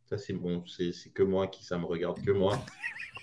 ça 0.06 0.18
c'est 0.18 0.34
bon, 0.34 0.64
c'est 0.68 0.92
que 1.14 1.24
moi 1.24 1.48
qui 1.48 1.64
ça 1.64 1.78
me 1.78 1.86
regarde 1.86 2.22
que 2.24 2.32
moi. 2.32 2.60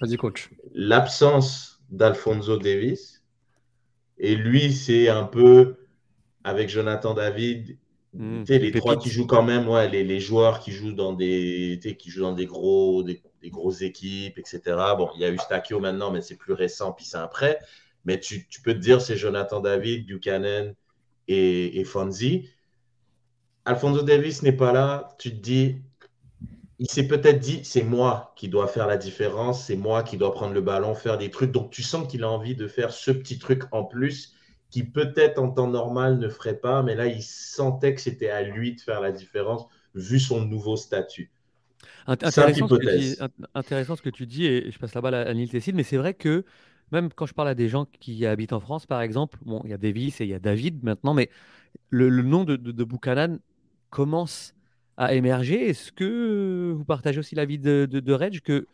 Vas-y, 0.00 0.16
coach. 0.16 0.50
L'absence 0.72 1.80
d'Alfonso 1.90 2.56
Davis. 2.56 3.22
Et 4.18 4.34
lui, 4.34 4.72
c'est 4.72 5.08
un 5.08 5.24
peu 5.24 5.76
avec 6.44 6.68
Jonathan 6.68 7.14
David, 7.14 7.78
mmh, 8.14 8.44
les 8.48 8.72
trois 8.72 8.96
qui 8.96 9.10
jouent 9.10 9.26
quand 9.26 9.42
même, 9.42 9.68
ouais, 9.68 9.88
les, 9.88 10.04
les, 10.04 10.20
joueurs 10.20 10.60
qui 10.60 10.70
jouent 10.72 10.92
dans 10.92 11.12
des, 11.12 11.80
qui 11.98 12.10
jouent 12.10 12.22
dans 12.22 12.32
des 12.32 12.46
gros, 12.46 13.02
des, 13.02 13.22
grosses 13.46 13.82
équipes, 13.82 14.38
etc. 14.38 14.60
Bon, 14.96 15.10
il 15.14 15.20
y 15.20 15.24
a 15.24 15.30
eu 15.30 15.38
Stakio 15.38 15.80
maintenant, 15.80 16.10
mais 16.10 16.20
c'est 16.20 16.36
plus 16.36 16.52
récent, 16.52 16.92
puis 16.92 17.04
c'est 17.04 17.16
un 17.16 17.26
prêt. 17.26 17.58
Mais 18.04 18.18
tu, 18.20 18.46
tu, 18.48 18.60
peux 18.60 18.74
te 18.74 18.78
dire, 18.78 19.00
c'est 19.00 19.16
Jonathan 19.16 19.60
David, 19.60 20.06
Buchanan 20.06 20.74
et, 21.32 21.80
et 21.80 21.84
Fonzie. 21.84 22.50
Alfonso 23.64 24.02
Davis 24.02 24.42
n'est 24.42 24.52
pas 24.52 24.72
là. 24.72 25.08
Tu 25.18 25.30
te 25.30 25.36
dis, 25.36 25.76
il 26.78 26.90
s'est 26.90 27.06
peut-être 27.06 27.38
dit, 27.38 27.60
c'est 27.64 27.84
moi 27.84 28.32
qui 28.36 28.48
dois 28.48 28.66
faire 28.66 28.86
la 28.86 28.96
différence, 28.96 29.66
c'est 29.66 29.76
moi 29.76 30.02
qui 30.02 30.16
dois 30.16 30.32
prendre 30.32 30.52
le 30.52 30.60
ballon, 30.60 30.94
faire 30.94 31.16
des 31.16 31.30
trucs. 31.30 31.52
Donc 31.52 31.70
tu 31.70 31.82
sens 31.82 32.08
qu'il 32.08 32.24
a 32.24 32.30
envie 32.30 32.56
de 32.56 32.66
faire 32.66 32.92
ce 32.92 33.10
petit 33.10 33.38
truc 33.38 33.62
en 33.70 33.84
plus 33.84 34.34
qui 34.72 34.82
peut-être 34.82 35.38
en 35.38 35.50
temps 35.50 35.68
normal 35.68 36.18
ne 36.18 36.28
ferait 36.28 36.56
pas, 36.56 36.82
mais 36.82 36.94
là, 36.94 37.06
il 37.06 37.22
sentait 37.22 37.94
que 37.94 38.00
c'était 38.00 38.30
à 38.30 38.42
lui 38.42 38.74
de 38.74 38.80
faire 38.80 39.00
la 39.00 39.12
différence 39.12 39.66
vu 39.94 40.18
son 40.18 40.44
nouveau 40.44 40.76
statut. 40.76 41.30
Intéressant 42.06 42.66
ce, 42.66 42.96
dis, 42.96 43.16
intéressant 43.54 43.96
ce, 43.96 44.02
que 44.02 44.08
tu 44.08 44.26
dis, 44.26 44.46
et 44.46 44.70
je 44.70 44.78
passe 44.78 44.94
la 44.94 45.02
balle 45.02 45.14
à, 45.14 45.34
Neil 45.34 45.48
Tessin, 45.48 45.72
mais 45.74 45.82
c'est 45.82 45.98
vrai 45.98 46.14
que 46.14 46.44
même 46.92 47.10
quand 47.14 47.26
je 47.26 47.34
parle 47.34 47.48
à 47.48 47.54
des 47.54 47.68
gens 47.68 47.86
qui 48.00 48.26
habitent 48.26 48.52
en 48.52 48.60
France, 48.60 48.86
par 48.86 49.00
exemple, 49.00 49.38
bon, 49.44 49.62
il 49.64 49.70
y 49.70 49.74
a 49.74 49.78
Davis 49.78 50.20
et 50.20 50.24
il 50.24 50.30
y 50.30 50.34
a 50.34 50.38
David 50.38 50.84
maintenant, 50.84 51.14
mais 51.14 51.30
le, 51.90 52.10
nom 52.22 52.44
de, 52.44 52.56
de, 52.56 52.84
Buchanan 52.84 53.38
commence 53.90 54.54
à 54.96 55.14
émerger. 55.14 55.68
Est-ce 55.68 55.90
que 55.90 56.72
vous 56.76 56.84
partagez 56.84 57.18
aussi 57.18 57.34
l'avis 57.34 57.58
de, 57.58 57.88
de, 57.90 58.00
de 58.00 58.12
Reg 58.12 58.40
que 58.40 58.66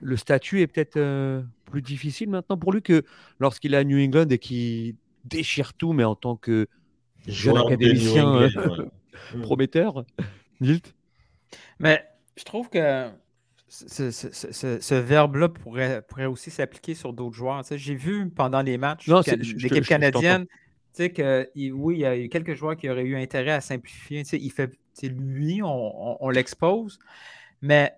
le 0.00 0.16
statut 0.16 0.60
est 0.60 0.66
peut-être 0.66 0.96
euh, 0.96 1.42
plus 1.66 1.82
difficile 1.82 2.30
maintenant 2.30 2.56
pour 2.56 2.72
lui 2.72 2.82
que 2.82 3.04
lorsqu'il 3.38 3.74
est 3.74 3.76
à 3.76 3.84
New 3.84 3.98
England 3.98 4.28
et 4.30 4.38
qu'il 4.38 4.94
déchire 5.24 5.74
tout, 5.74 5.92
mais 5.92 6.04
en 6.04 6.14
tant 6.14 6.36
que 6.36 6.66
jeune 7.26 7.58
académicien 7.58 8.34
euh, 8.34 8.88
prometteur. 9.42 10.04
Nilt 10.60 10.94
Mais 11.78 12.04
je 12.36 12.44
trouve 12.44 12.68
que 12.70 13.10
ce, 13.68 14.94
verbe-là 14.94 15.48
pourrait, 15.48 16.02
pourrait 16.08 16.26
aussi 16.26 16.50
s'appliquer 16.50 16.94
sur 16.94 17.12
d'autres 17.12 17.36
joueurs. 17.36 17.62
J'ai 17.70 17.94
vu 17.94 18.28
pendant 18.30 18.62
les 18.62 18.78
matchs 18.78 19.08
l'équipe 19.56 19.86
canadienne 19.86 20.46
que 20.96 21.48
oui, 21.54 21.96
il 21.96 22.00
y 22.00 22.06
a 22.06 22.16
eu 22.18 22.28
quelques 22.28 22.54
joueurs 22.54 22.76
qui 22.76 22.88
auraient 22.88 23.04
eu 23.04 23.16
intérêt 23.16 23.52
à 23.52 23.60
simplifier. 23.60 24.24
Il 24.32 24.50
fait, 24.50 24.72
lui, 25.04 25.62
on, 25.62 26.24
on 26.24 26.30
l'expose, 26.30 26.98
mais 27.62 27.92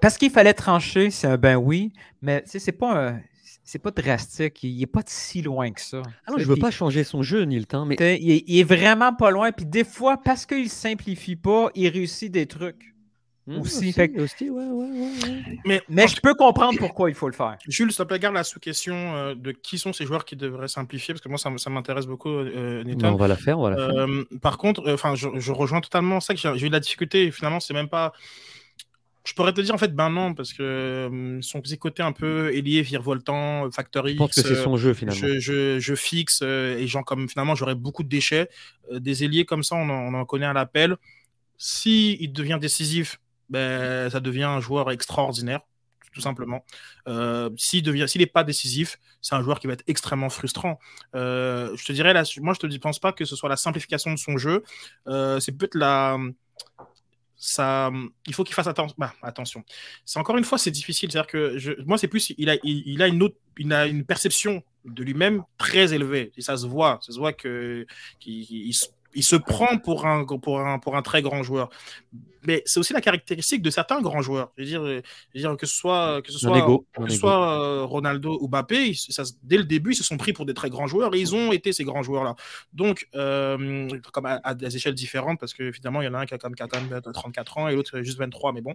parce 0.00 0.18
qu'il 0.18 0.30
fallait 0.30 0.54
trancher, 0.54 1.10
c'est 1.10 1.26
un 1.26 1.38
ben 1.38 1.56
oui, 1.56 1.92
mais 2.20 2.42
c'est 2.46 2.72
pas 2.72 3.08
un, 3.08 3.20
c'est 3.64 3.78
pas 3.78 3.90
drastique. 3.90 4.62
Il 4.62 4.78
n'est 4.78 4.86
pas 4.86 5.02
si 5.06 5.42
loin 5.42 5.70
que 5.70 5.80
ça. 5.80 6.02
Ah 6.26 6.32
non, 6.32 6.38
je 6.38 6.44
veux 6.44 6.56
pas 6.56 6.70
changer 6.70 7.04
son 7.04 7.22
jeu, 7.22 7.42
ni 7.42 7.58
le 7.58 7.64
temps, 7.64 7.84
mais. 7.84 7.96
Il 8.20 8.58
est, 8.58 8.64
vraiment 8.64 9.14
pas 9.14 9.30
loin. 9.30 9.52
Puis 9.52 9.66
des 9.66 9.84
fois, 9.84 10.16
parce 10.16 10.46
qu'il 10.46 10.70
simplifie 10.70 11.36
pas, 11.36 11.70
il 11.74 11.88
réussit 11.88 12.30
des 12.30 12.46
trucs. 12.46 12.94
Mmh, 13.48 13.60
aussi, 13.60 13.94
aussi, 14.18 14.50
ouais, 14.50 14.66
ouais, 14.66 14.90
Mais, 15.64 15.80
mais 15.88 16.06
je 16.06 16.20
peux 16.20 16.34
comprendre 16.34 16.78
pourquoi 16.78 17.08
il 17.08 17.14
faut 17.14 17.28
le 17.28 17.34
faire. 17.34 17.56
Jules, 17.66 17.90
s'il 17.90 17.98
te 17.98 18.02
plaît, 18.02 18.18
garde 18.18 18.34
la 18.34 18.44
sous-question 18.44 18.94
euh, 18.94 19.34
de 19.34 19.52
qui 19.52 19.78
sont 19.78 19.92
ces 19.92 20.04
joueurs 20.04 20.24
qui 20.24 20.36
devraient 20.36 20.68
simplifier, 20.68 21.14
parce 21.14 21.22
que 21.22 21.28
moi, 21.28 21.38
ça, 21.38 21.50
ça 21.56 21.70
m'intéresse 21.70 22.06
beaucoup, 22.06 22.28
euh, 22.28 22.84
On 23.02 23.16
va 23.16 23.28
la 23.28 23.36
faire, 23.36 23.58
on 23.58 23.62
va 23.62 23.70
la 23.70 23.76
faire. 23.76 23.96
Euh, 23.96 24.24
par 24.42 24.58
contre, 24.58 24.82
enfin, 24.92 25.14
je, 25.14 25.28
je, 25.36 25.52
rejoins 25.52 25.80
totalement 25.80 26.20
ça, 26.20 26.34
que 26.34 26.40
j'ai 26.40 26.66
eu 26.66 26.68
de 26.68 26.74
la 26.74 26.80
difficulté. 26.80 27.30
Finalement, 27.30 27.60
c'est 27.60 27.74
même 27.74 27.88
pas 27.88 28.12
je 29.28 29.34
pourrais 29.34 29.52
te 29.52 29.60
dire 29.60 29.74
en 29.74 29.78
fait, 29.78 29.94
ben 29.94 30.08
non, 30.08 30.32
parce 30.32 30.54
que 30.54 30.62
euh, 30.62 31.42
son 31.42 31.60
petit 31.60 31.76
côté 31.76 32.02
un 32.02 32.12
peu 32.12 32.50
ailier, 32.54 32.80
virevoltant, 32.80 33.70
factory. 33.70 34.14
Je 34.14 34.16
pense 34.16 34.34
que 34.34 34.40
c'est 34.40 34.54
son 34.54 34.78
jeu 34.78 34.94
finalement. 34.94 35.20
Je, 35.20 35.94
fixe 35.94 36.40
euh, 36.42 36.78
et 36.78 36.86
genre 36.86 37.04
comme 37.04 37.28
finalement 37.28 37.54
j'aurais 37.54 37.74
beaucoup 37.74 38.02
de 38.02 38.08
déchets. 38.08 38.48
Euh, 38.90 39.00
des 39.00 39.24
ailiers 39.24 39.44
comme 39.44 39.62
ça, 39.62 39.76
on 39.76 40.14
en, 40.14 40.24
connaît 40.24 40.46
à 40.46 40.54
l'appel. 40.54 40.96
Si 41.58 42.16
il 42.20 42.32
devient 42.32 42.56
décisif, 42.58 43.20
ben, 43.48 44.10
ça 44.10 44.20
devient 44.20 44.44
un 44.44 44.60
joueur 44.60 44.90
extraordinaire, 44.90 45.60
tout 46.12 46.20
simplement. 46.20 46.64
devient, 47.06 48.08
s'il 48.08 48.20
n'est 48.20 48.26
pas 48.26 48.44
décisif, 48.44 48.98
c'est 49.20 49.34
un 49.34 49.42
joueur 49.42 49.60
qui 49.60 49.66
va 49.66 49.72
être 49.72 49.84
extrêmement 49.86 50.30
frustrant. 50.30 50.78
je 51.14 51.84
te 51.84 51.92
dirais 51.92 52.12
là, 52.12 52.24
moi 52.40 52.54
je 52.54 52.66
te 52.66 52.78
pense 52.78 52.98
pas 52.98 53.12
que 53.12 53.24
ce 53.24 53.36
soit 53.36 53.48
la 53.48 53.56
simplification 53.56 54.12
de 54.12 54.18
son 54.18 54.36
jeu. 54.36 54.64
c'est 55.06 55.52
peut-être 55.52 55.74
la 55.74 56.18
ça, 57.38 57.92
il 58.26 58.34
faut 58.34 58.42
qu'il 58.42 58.54
fasse 58.54 58.66
bah, 58.98 59.14
attention. 59.22 59.64
C'est 60.04 60.18
encore 60.18 60.36
une 60.36 60.44
fois, 60.44 60.58
c'est 60.58 60.72
difficile. 60.72 61.10
C'est-à-dire 61.10 61.30
que 61.30 61.82
moi, 61.84 61.96
c'est 61.96 62.08
plus, 62.08 62.34
il 62.36 62.50
a, 62.50 62.56
il, 62.64 63.00
a 63.00 63.06
une 63.06 63.22
autre, 63.22 63.36
il 63.56 63.72
a 63.72 63.86
une 63.86 64.04
perception 64.04 64.62
de 64.84 65.04
lui-même 65.04 65.44
très 65.56 65.94
élevée. 65.94 66.32
Et 66.36 66.42
ça 66.42 66.56
se 66.56 66.66
voit, 66.66 66.98
ça 67.00 67.12
se 67.12 67.18
voit 67.18 67.32
que 67.32 67.86
qu'il 68.18 68.74
il 69.14 69.22
se 69.22 69.36
prend 69.36 69.78
pour 69.78 70.06
un, 70.06 70.24
pour 70.24 70.60
un, 70.60 70.78
pour 70.78 70.96
un 70.96 71.02
très 71.02 71.22
grand 71.22 71.42
joueur. 71.42 71.70
Mais 72.46 72.62
c'est 72.66 72.78
aussi 72.78 72.92
la 72.92 73.00
caractéristique 73.00 73.62
de 73.62 73.70
certains 73.70 74.00
grands 74.00 74.22
joueurs. 74.22 74.52
Je 74.56 74.62
veux 74.62 74.68
dire, 74.68 74.86
je 74.86 75.02
veux 75.34 75.40
dire 75.40 75.56
que 75.56 75.66
ce 75.66 75.74
soit, 75.74 76.22
que 76.22 76.30
ce 76.30 76.38
soit, 76.38 76.82
que 76.92 77.10
ce 77.10 77.18
soit 77.18 77.60
euh, 77.60 77.84
Ronaldo 77.84 78.38
ou 78.40 78.48
Mbappé, 78.48 78.94
ça, 78.94 79.24
dès 79.42 79.56
le 79.56 79.64
début, 79.64 79.92
ils 79.92 79.96
se 79.96 80.04
sont 80.04 80.16
pris 80.16 80.32
pour 80.32 80.46
des 80.46 80.54
très 80.54 80.70
grands 80.70 80.86
joueurs 80.86 81.14
et 81.14 81.20
ils 81.20 81.34
ont 81.34 81.52
été 81.52 81.72
ces 81.72 81.84
grands 81.84 82.02
joueurs-là. 82.02 82.36
Donc, 82.72 83.08
euh, 83.16 83.88
comme 84.12 84.26
à, 84.26 84.54
des 84.54 84.76
échelles 84.76 84.94
différentes, 84.94 85.40
parce 85.40 85.52
que 85.52 85.72
finalement, 85.72 86.00
il 86.00 86.06
y 86.06 86.08
en 86.08 86.14
a 86.14 86.20
un 86.20 86.26
qui 86.26 86.34
a, 86.34 86.38
quand 86.38 86.48
même 86.48 87.00
34 87.12 87.58
ans 87.58 87.68
et 87.68 87.74
l'autre 87.74 88.00
juste 88.02 88.18
23, 88.18 88.52
mais 88.52 88.60
bon, 88.60 88.74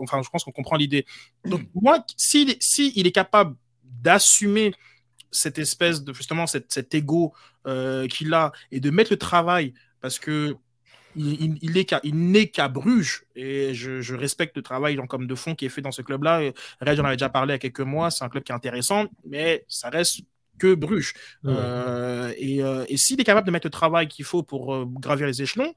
enfin, 0.00 0.22
je 0.22 0.30
pense 0.30 0.44
qu'on 0.44 0.52
comprend 0.52 0.76
l'idée. 0.76 1.04
Donc, 1.44 1.62
moi, 1.74 2.04
s'il 2.16 2.54
si 2.60 2.92
il 2.96 3.06
est 3.06 3.12
capable 3.12 3.56
d'assumer 3.84 4.72
cette 5.30 5.58
espèce 5.58 6.02
de 6.02 6.12
justement 6.12 6.46
cet, 6.46 6.72
cet 6.72 6.94
ego 6.94 7.32
euh, 7.66 8.06
qu'il 8.06 8.32
a 8.34 8.52
et 8.70 8.80
de 8.80 8.90
mettre 8.90 9.12
le 9.12 9.18
travail 9.18 9.74
parce 10.00 10.18
que 10.18 10.56
il, 11.16 11.58
il, 11.60 11.86
il 12.04 12.30
n'est 12.30 12.48
qu'à 12.48 12.68
Bruges 12.68 13.24
et 13.34 13.74
je, 13.74 14.00
je, 14.00 14.14
respecte 14.14 14.56
le 14.56 14.62
travail 14.62 14.96
comme 15.08 15.26
de 15.26 15.34
fond 15.34 15.56
qui 15.56 15.66
est 15.66 15.68
fait 15.68 15.82
dans 15.82 15.90
ce 15.90 16.02
club-là. 16.02 16.52
Red, 16.80 16.96
j'en 16.96 17.04
avais 17.04 17.16
déjà 17.16 17.28
parlé 17.28 17.52
il 17.52 17.54
y 17.54 17.56
a 17.56 17.58
quelques 17.58 17.80
mois. 17.80 18.12
C'est 18.12 18.22
un 18.22 18.28
club 18.28 18.44
qui 18.44 18.52
est 18.52 18.54
intéressant, 18.54 19.06
mais 19.26 19.64
ça 19.66 19.90
reste 19.90 20.20
que 20.60 20.74
Bruges. 20.74 21.14
Euh, 21.46 22.32
et, 22.36 22.62
euh, 22.62 22.84
et 22.88 22.96
s'il 22.96 23.20
est 23.20 23.24
capable 23.24 23.46
de 23.46 23.52
mettre 23.52 23.66
le 23.66 23.72
travail 23.72 24.06
qu'il 24.06 24.24
faut 24.24 24.44
pour 24.44 24.86
gravir 24.86 25.26
les 25.26 25.42
échelons, 25.42 25.74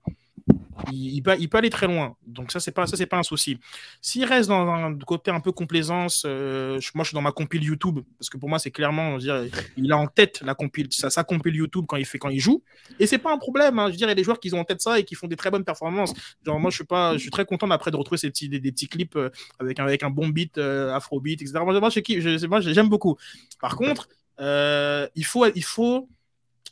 il, 0.91 1.21
peut, 1.21 1.35
il, 1.39 1.49
peut, 1.49 1.57
aller 1.57 1.69
très 1.69 1.87
loin. 1.87 2.15
Donc 2.25 2.51
ça, 2.51 2.59
c'est 2.59 2.71
pas 2.71 2.87
ça, 2.87 2.97
c'est 2.97 3.05
pas 3.05 3.17
un 3.17 3.23
souci. 3.23 3.59
S'il 4.01 4.25
reste 4.25 4.49
dans 4.49 4.67
un 4.67 4.97
côté 4.99 5.31
un 5.31 5.39
peu 5.39 5.51
complaisance, 5.51 6.23
euh, 6.25 6.79
moi, 6.95 7.03
je 7.03 7.09
suis 7.09 7.15
dans 7.15 7.21
ma 7.21 7.31
compile 7.31 7.63
YouTube 7.63 7.99
parce 8.17 8.29
que 8.29 8.37
pour 8.37 8.49
moi, 8.49 8.59
c'est 8.59 8.71
clairement, 8.71 9.17
dire, 9.17 9.45
il 9.77 9.91
a 9.91 9.97
en 9.97 10.07
tête 10.07 10.41
la 10.41 10.55
compile, 10.55 10.87
ça, 10.91 11.09
sa 11.09 11.23
compile 11.23 11.55
YouTube 11.55 11.85
quand 11.87 11.97
il 11.97 12.05
fait, 12.05 12.17
quand 12.17 12.29
il 12.29 12.39
joue. 12.39 12.63
Et 12.99 13.07
c'est 13.07 13.17
pas 13.17 13.33
un 13.33 13.37
problème. 13.37 13.79
Hein. 13.79 13.91
Je 13.91 14.05
a 14.05 14.15
des 14.15 14.23
joueurs 14.23 14.39
qui 14.39 14.53
ont 14.53 14.59
en 14.59 14.65
tête 14.65 14.81
ça 14.81 14.99
et 14.99 15.03
qui 15.03 15.15
font 15.15 15.27
des 15.27 15.35
très 15.35 15.51
bonnes 15.51 15.63
performances. 15.65 16.13
Genre 16.45 16.59
moi, 16.59 16.69
je 16.69 16.75
suis 16.75 16.85
pas, 16.85 17.13
je 17.13 17.19
suis 17.19 17.31
très 17.31 17.45
content 17.45 17.69
après 17.71 17.91
de 17.91 17.95
retrouver 17.95 18.17
ces 18.17 18.29
petits, 18.29 18.49
des, 18.49 18.59
petits 18.59 18.87
clips 18.87 19.15
euh, 19.15 19.29
avec 19.59 19.79
un, 19.79 19.85
avec 19.85 20.03
un 20.03 20.09
bon 20.09 20.27
beat, 20.27 20.57
euh, 20.57 20.93
afrobeat, 20.93 21.41
etc. 21.41 21.59
Moi, 21.63 21.79
moi 21.79 22.61
j'aime 22.61 22.89
beaucoup. 22.89 23.17
Par 23.59 23.75
contre, 23.75 24.07
il 24.39 25.25
faut, 25.25 25.45
il 25.53 25.63
faut 25.63 26.09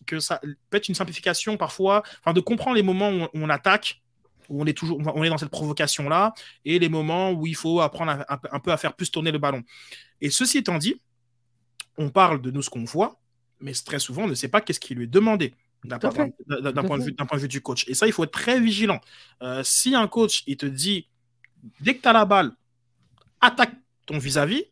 que 0.05 0.19
ça 0.19 0.39
peut 0.69 0.77
être 0.77 0.89
une 0.89 0.95
simplification 0.95 1.57
parfois, 1.57 2.03
enfin 2.19 2.33
de 2.33 2.41
comprendre 2.41 2.75
les 2.75 2.83
moments 2.83 3.11
où 3.11 3.27
on, 3.33 3.49
attaque, 3.49 4.01
où 4.49 4.61
on 4.61 4.65
est 4.65 4.77
toujours, 4.77 4.99
on 5.15 5.23
est 5.23 5.29
dans 5.29 5.37
cette 5.37 5.49
provocation 5.49 6.09
là, 6.09 6.33
et 6.65 6.79
les 6.79 6.89
moments 6.89 7.31
où 7.31 7.47
il 7.47 7.55
faut 7.55 7.81
apprendre 7.81 8.25
un, 8.27 8.59
peu 8.59 8.71
à 8.71 8.77
faire 8.77 8.93
plus 8.93 9.11
tourner 9.11 9.31
le 9.31 9.37
ballon. 9.37 9.63
Et 10.19 10.29
ceci 10.29 10.59
étant 10.59 10.77
dit, 10.77 11.01
on 11.97 12.09
parle 12.09 12.41
de 12.41 12.51
nous 12.51 12.61
ce 12.61 12.69
qu'on 12.69 12.83
voit, 12.83 13.19
mais 13.59 13.73
très 13.73 13.99
souvent 13.99 14.23
on 14.23 14.27
ne 14.27 14.35
sait 14.35 14.47
pas 14.49 14.61
qu'est-ce 14.61 14.79
qui 14.79 14.95
lui 14.95 15.05
est 15.05 15.07
demandé 15.07 15.53
d'un 15.83 15.97
point, 15.97 16.11
de 16.27 17.03
vue, 17.03 17.13
point 17.13 17.37
de 17.37 17.41
vue 17.41 17.47
du 17.47 17.61
coach. 17.61 17.87
Et 17.87 17.95
ça, 17.95 18.05
il 18.05 18.13
faut 18.13 18.23
être 18.23 18.31
très 18.31 18.59
vigilant. 18.59 19.01
Euh, 19.41 19.63
si 19.63 19.95
un 19.95 20.07
coach 20.07 20.43
il 20.45 20.55
te 20.55 20.67
dit 20.67 21.07
dès 21.79 21.95
que 21.95 22.01
tu 22.01 22.07
as 22.07 22.13
la 22.13 22.25
balle, 22.25 22.51
attaque 23.39 23.73
ton 24.05 24.17
vis-à-vis, 24.17 24.65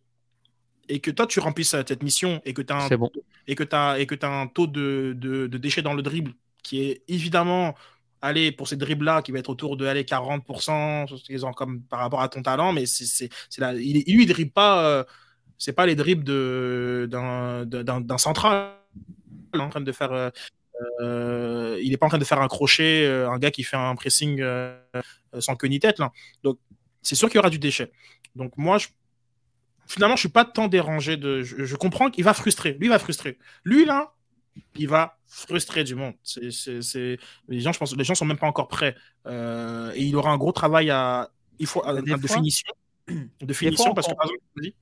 et 0.90 1.00
que 1.00 1.12
toi 1.12 1.28
tu 1.28 1.40
remplisses 1.40 1.70
cette 1.70 2.04
mission 2.04 2.42
et 2.44 2.54
que 2.54 2.62
tu 2.62 2.74
as, 2.74 2.86
un, 2.86 2.90
et 3.48 3.56
que 3.56 3.64
as, 3.76 4.00
et 4.00 4.06
que 4.06 4.16
as 4.26 4.28
un 4.28 4.48
taux 4.48 4.68
de, 4.68 5.16
de, 5.16 5.58
déchets 5.58 5.84
dans 5.84 5.94
le 5.94 6.02
dribble 6.02 6.34
qui 6.64 6.82
est 6.82 7.04
évidemment 7.08 7.76
allez 8.22 8.52
pour 8.52 8.68
ces 8.68 8.76
dribbles 8.76 9.06
là 9.06 9.22
qui 9.22 9.32
va 9.32 9.40
être 9.40 9.50
autour 9.50 9.78
de 9.78 9.86
aller 9.86 10.04
40% 10.04 11.54
comme 11.54 11.82
par 11.84 12.00
rapport 12.00 12.22
à 12.22 12.28
ton 12.28 12.42
talent 12.42 12.74
mais 12.74 12.86
c'est 12.86 13.30
là 13.60 13.74
il, 13.76 14.04
lui 14.14 14.24
il 14.24 14.28
dribble 14.28 14.52
pas 14.52 14.84
euh, 14.84 15.04
c'est 15.58 15.74
pas 15.74 15.86
les 15.86 15.96
dribbles 15.96 16.24
d'un 17.08 18.18
central. 18.18 18.76
En 19.54 19.70
train 19.70 19.82
de 19.82 19.92
faire 19.92 20.12
euh, 20.12 20.30
euh, 21.02 21.80
il 21.82 21.90
n'est 21.90 21.98
pas 21.98 22.06
en 22.06 22.10
train 22.10 22.18
de 22.20 22.24
faire 22.24 22.40
un 22.42 22.48
crochet 22.48 23.08
un 23.08 23.38
gars 23.38 23.52
qui 23.52 23.64
fait 23.64 23.78
un 23.78 23.96
pressing 23.96 24.44
sans 25.40 25.56
queue 25.56 25.68
ni 25.68 25.80
tête 25.80 26.00
là. 26.00 26.12
Donc 26.44 26.60
c'est 27.02 27.16
sûr 27.16 27.30
qu'il 27.30 27.38
y 27.38 27.40
aura 27.40 27.50
du 27.50 27.60
déchet. 27.60 27.92
Donc 28.36 28.54
moi 28.58 28.78
je 28.78 28.88
finalement, 29.90 30.16
je 30.16 30.22
suis 30.22 30.30
pas 30.30 30.46
tant 30.46 30.68
dérangé 30.68 31.18
de. 31.18 31.42
Je, 31.42 31.76
comprends 31.76 32.10
qu'il 32.10 32.24
va 32.24 32.34
frustrer. 32.34 32.74
Lui, 32.74 32.86
il 32.86 32.90
va 32.90 33.00
frustrer. 33.00 33.38
Lui, 33.66 33.86
là, 33.86 34.14
il 34.76 34.88
va 34.88 35.18
frustrer 35.28 35.84
du 35.84 35.96
monde. 35.96 36.14
C'est, 36.24 37.18
Les 37.48 37.60
gens, 37.60 37.74
je 37.74 37.80
pense, 37.80 37.96
les 37.96 38.04
gens 38.04 38.16
sont 38.16 38.26
même 38.26 38.38
pas 38.38 38.48
encore 38.48 38.68
prêts. 38.68 38.96
Euh, 39.26 39.92
et 39.96 40.04
il 40.04 40.16
aura 40.16 40.32
un 40.32 40.38
gros 40.38 40.52
travail 40.52 40.90
à, 40.92 41.30
il 41.58 41.68
faut, 41.68 41.84
de 41.84 42.28
finition. 42.28 42.72
De 43.42 43.54
finition, 43.54 43.96
parce 43.96 44.08
que, 44.08 44.14
par 44.14 44.28
exemple, 44.28 44.76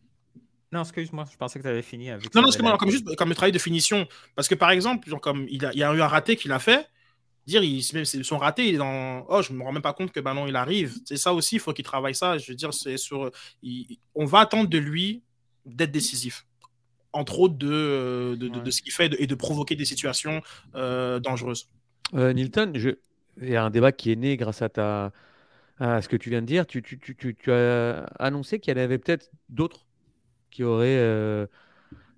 non, 0.74 0.82
excuse-moi, 0.82 1.24
je 1.32 1.38
pensais 1.38 1.60
que 1.60 1.64
tu 1.64 1.70
avais 1.70 1.82
fini. 1.82 2.10
Avec 2.10 2.36
non, 2.36 2.42
non, 2.42 2.50
excuse-moi, 2.50 2.78
comme, 2.78 2.92
juste, 2.92 3.16
comme 3.16 3.30
le 3.30 3.36
travail 3.36 3.54
de 3.54 3.60
finition. 3.60 4.06
Parce 4.36 4.50
que, 4.50 4.56
par 4.56 4.70
exemple, 4.72 5.10
genre, 5.10 5.22
comme 5.22 5.46
il, 5.50 5.66
a, 5.66 5.72
il 5.72 5.80
y 5.80 5.84
a 5.84 5.94
eu 5.94 6.02
un 6.02 6.08
raté 6.08 6.36
qu'il 6.36 6.52
a 6.52 6.60
fait, 6.60 6.90
dire 7.48 7.64
il, 7.64 7.82
son 8.24 8.38
raté 8.38 8.68
il 8.68 8.76
est 8.76 8.78
dans 8.78 9.26
oh 9.30 9.42
je 9.42 9.54
me 9.54 9.64
rends 9.64 9.72
même 9.72 9.82
pas 9.82 9.94
compte 9.94 10.12
que 10.12 10.20
ben 10.20 10.34
non 10.34 10.48
il 10.48 10.56
arrive. 10.56 10.98
C'est 11.06 11.18
ça 11.18 11.34
aussi 11.34 11.56
il 11.56 11.60
faut 11.60 11.74
qu'il 11.74 11.86
travaille 11.86 12.14
ça. 12.16 12.38
Je 12.38 12.52
veux 12.52 12.56
dire 12.56 12.74
c'est 12.74 12.98
sur 12.98 13.32
on 14.14 14.26
va 14.26 14.40
attendre 14.40 14.70
de 14.70 14.78
lui 14.78 15.24
d'être 15.66 15.92
décisif. 15.92 16.46
Entre 17.14 17.40
autres 17.40 17.56
de, 17.56 18.36
de, 18.38 18.48
de, 18.48 18.72
ce 18.72 18.82
qu'il 18.82 18.92
fait 18.92 19.16
et 19.18 19.26
de 19.26 19.36
provoquer 19.36 19.76
des 19.76 19.86
situations 19.86 20.42
euh, 20.76 21.20
dangereuses. 21.20 21.70
Euh, 22.14 22.32
Nilton 22.34 22.74
je... 22.76 22.92
il 23.42 23.50
y 23.50 23.56
a 23.56 23.64
un 23.64 23.70
débat 23.70 23.92
qui 23.92 24.12
est 24.12 24.16
né 24.16 24.38
grâce 24.38 24.62
à 24.62 24.70
ta 24.70 25.12
à 25.80 26.02
ce 26.02 26.10
que 26.10 26.18
tu 26.18 26.30
viens 26.30 26.42
de 26.42 26.48
dire. 26.48 26.66
Tu, 26.66 26.82
tu, 26.82 27.00
tu, 27.00 27.16
tu 27.16 27.52
as 27.52 28.04
annoncé 28.20 28.60
qu'il 28.60 28.76
y 28.76 28.80
en 28.80 28.84
avait 28.84 28.98
peut-être 28.98 29.32
d'autres 29.50 29.86
qui 30.52 30.64
auraient 30.64 30.98
euh, 30.98 31.46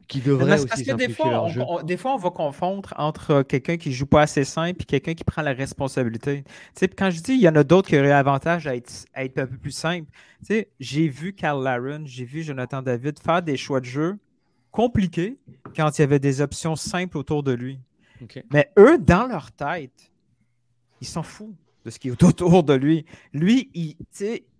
qui 0.09 0.19
devrait 0.21 0.55
aussi 0.55 0.65
parce 0.65 0.81
que 0.81 0.91
des 0.93 1.07
fois, 1.07 1.45
on, 1.45 1.83
des 1.83 1.95
fois, 1.95 2.15
on 2.15 2.17
va 2.17 2.31
confondre 2.31 2.93
entre 2.97 3.31
euh, 3.31 3.43
quelqu'un 3.43 3.77
qui 3.77 3.93
joue 3.93 4.07
pas 4.07 4.23
assez 4.23 4.43
simple 4.43 4.81
et 4.81 4.85
quelqu'un 4.85 5.13
qui 5.13 5.23
prend 5.23 5.43
la 5.43 5.53
responsabilité. 5.53 6.43
quand 6.97 7.11
je 7.11 7.21
dis 7.21 7.33
il 7.33 7.41
y 7.41 7.47
en 7.47 7.55
a 7.55 7.63
d'autres 7.63 7.87
qui 7.87 7.97
auraient 7.97 8.11
avantage 8.11 8.65
à 8.65 8.75
être, 8.75 8.91
à 9.13 9.23
être 9.23 9.37
un 9.37 9.45
peu 9.45 9.55
plus 9.55 9.71
simple, 9.71 10.09
j'ai 10.79 11.07
vu 11.07 11.33
Carl 11.33 11.63
Laren, 11.63 12.07
j'ai 12.07 12.25
vu 12.25 12.41
Jonathan 12.41 12.81
David 12.81 13.19
faire 13.19 13.43
des 13.43 13.55
choix 13.55 13.79
de 13.79 13.85
jeu 13.85 14.17
compliqués 14.71 15.37
quand 15.75 15.97
il 15.97 16.01
y 16.01 16.03
avait 16.03 16.19
des 16.19 16.41
options 16.41 16.75
simples 16.75 17.17
autour 17.17 17.43
de 17.43 17.51
lui. 17.51 17.79
Mais 18.51 18.71
eux, 18.77 18.97
dans 18.97 19.27
leur 19.27 19.51
tête, 19.51 20.11
ils 21.01 21.07
s'en 21.07 21.23
foutent 21.23 21.55
de 21.85 21.91
ce 21.91 21.99
qui 21.99 22.09
est 22.09 22.23
autour 22.23 22.63
de 22.63 22.73
lui. 22.73 23.05
Lui, 23.31 23.69
il, 23.75 23.95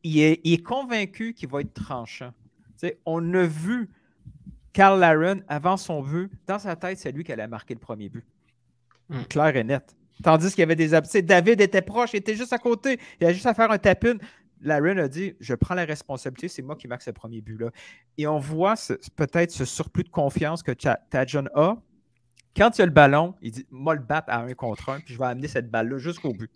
il, 0.03 0.19
est, 0.19 0.41
il 0.43 0.53
est 0.53 0.63
convaincu 0.63 1.33
qu'il 1.33 1.49
va 1.49 1.61
être 1.61 1.73
tranchant. 1.73 2.31
on 3.05 3.33
a 3.33 3.43
vu 3.43 3.89
Carl 4.73 4.99
Laren, 4.99 5.43
avant 5.47 5.77
son 5.77 6.01
but, 6.01 6.31
dans 6.47 6.59
sa 6.59 6.75
tête, 6.75 6.97
c'est 6.97 7.11
lui 7.11 7.23
qui 7.23 7.31
allait 7.31 7.47
marquer 7.47 7.73
le 7.73 7.79
premier 7.79 8.09
but. 8.09 8.25
Hmm. 9.09 9.23
Clair 9.23 9.55
et 9.55 9.63
net. 9.63 9.95
Tandis 10.23 10.49
qu'il 10.49 10.59
y 10.59 10.63
avait 10.63 10.75
des 10.75 10.93
absents. 10.93 11.19
David 11.23 11.61
était 11.61 11.81
proche, 11.81 12.13
il 12.13 12.17
était 12.17 12.35
juste 12.35 12.53
à 12.53 12.57
côté. 12.57 12.99
Il 13.19 13.27
a 13.27 13.33
juste 13.33 13.45
à 13.45 13.53
faire 13.53 13.71
un 13.71 13.77
tapin. 13.77 14.15
Laren 14.61 14.99
a 14.99 15.07
dit 15.07 15.35
Je 15.39 15.55
prends 15.55 15.75
la 15.75 15.85
responsabilité, 15.85 16.49
c'est 16.49 16.61
moi 16.61 16.75
qui 16.75 16.87
marque 16.87 17.01
ce 17.01 17.11
premier 17.11 17.41
but-là. 17.41 17.69
Et 18.17 18.27
on 18.27 18.39
voit 18.39 18.75
peut-être 19.15 19.51
ce 19.51 19.65
surplus 19.65 20.03
de 20.03 20.09
confiance 20.09 20.61
que 20.61 20.71
Tajon 20.71 21.45
a. 21.55 21.77
Quand 22.55 22.77
il 22.77 22.81
a 22.81 22.85
le 22.85 22.91
ballon, 22.91 23.35
il 23.41 23.51
dit 23.51 23.65
Moi, 23.71 23.95
le 23.95 24.01
battre 24.01 24.29
à 24.29 24.39
un 24.39 24.53
contre 24.53 24.89
un, 24.89 24.99
puis 24.99 25.13
je 25.13 25.19
vais 25.19 25.25
amener 25.25 25.47
cette 25.47 25.71
balle-là 25.71 25.97
jusqu'au 25.97 26.33
but. 26.33 26.51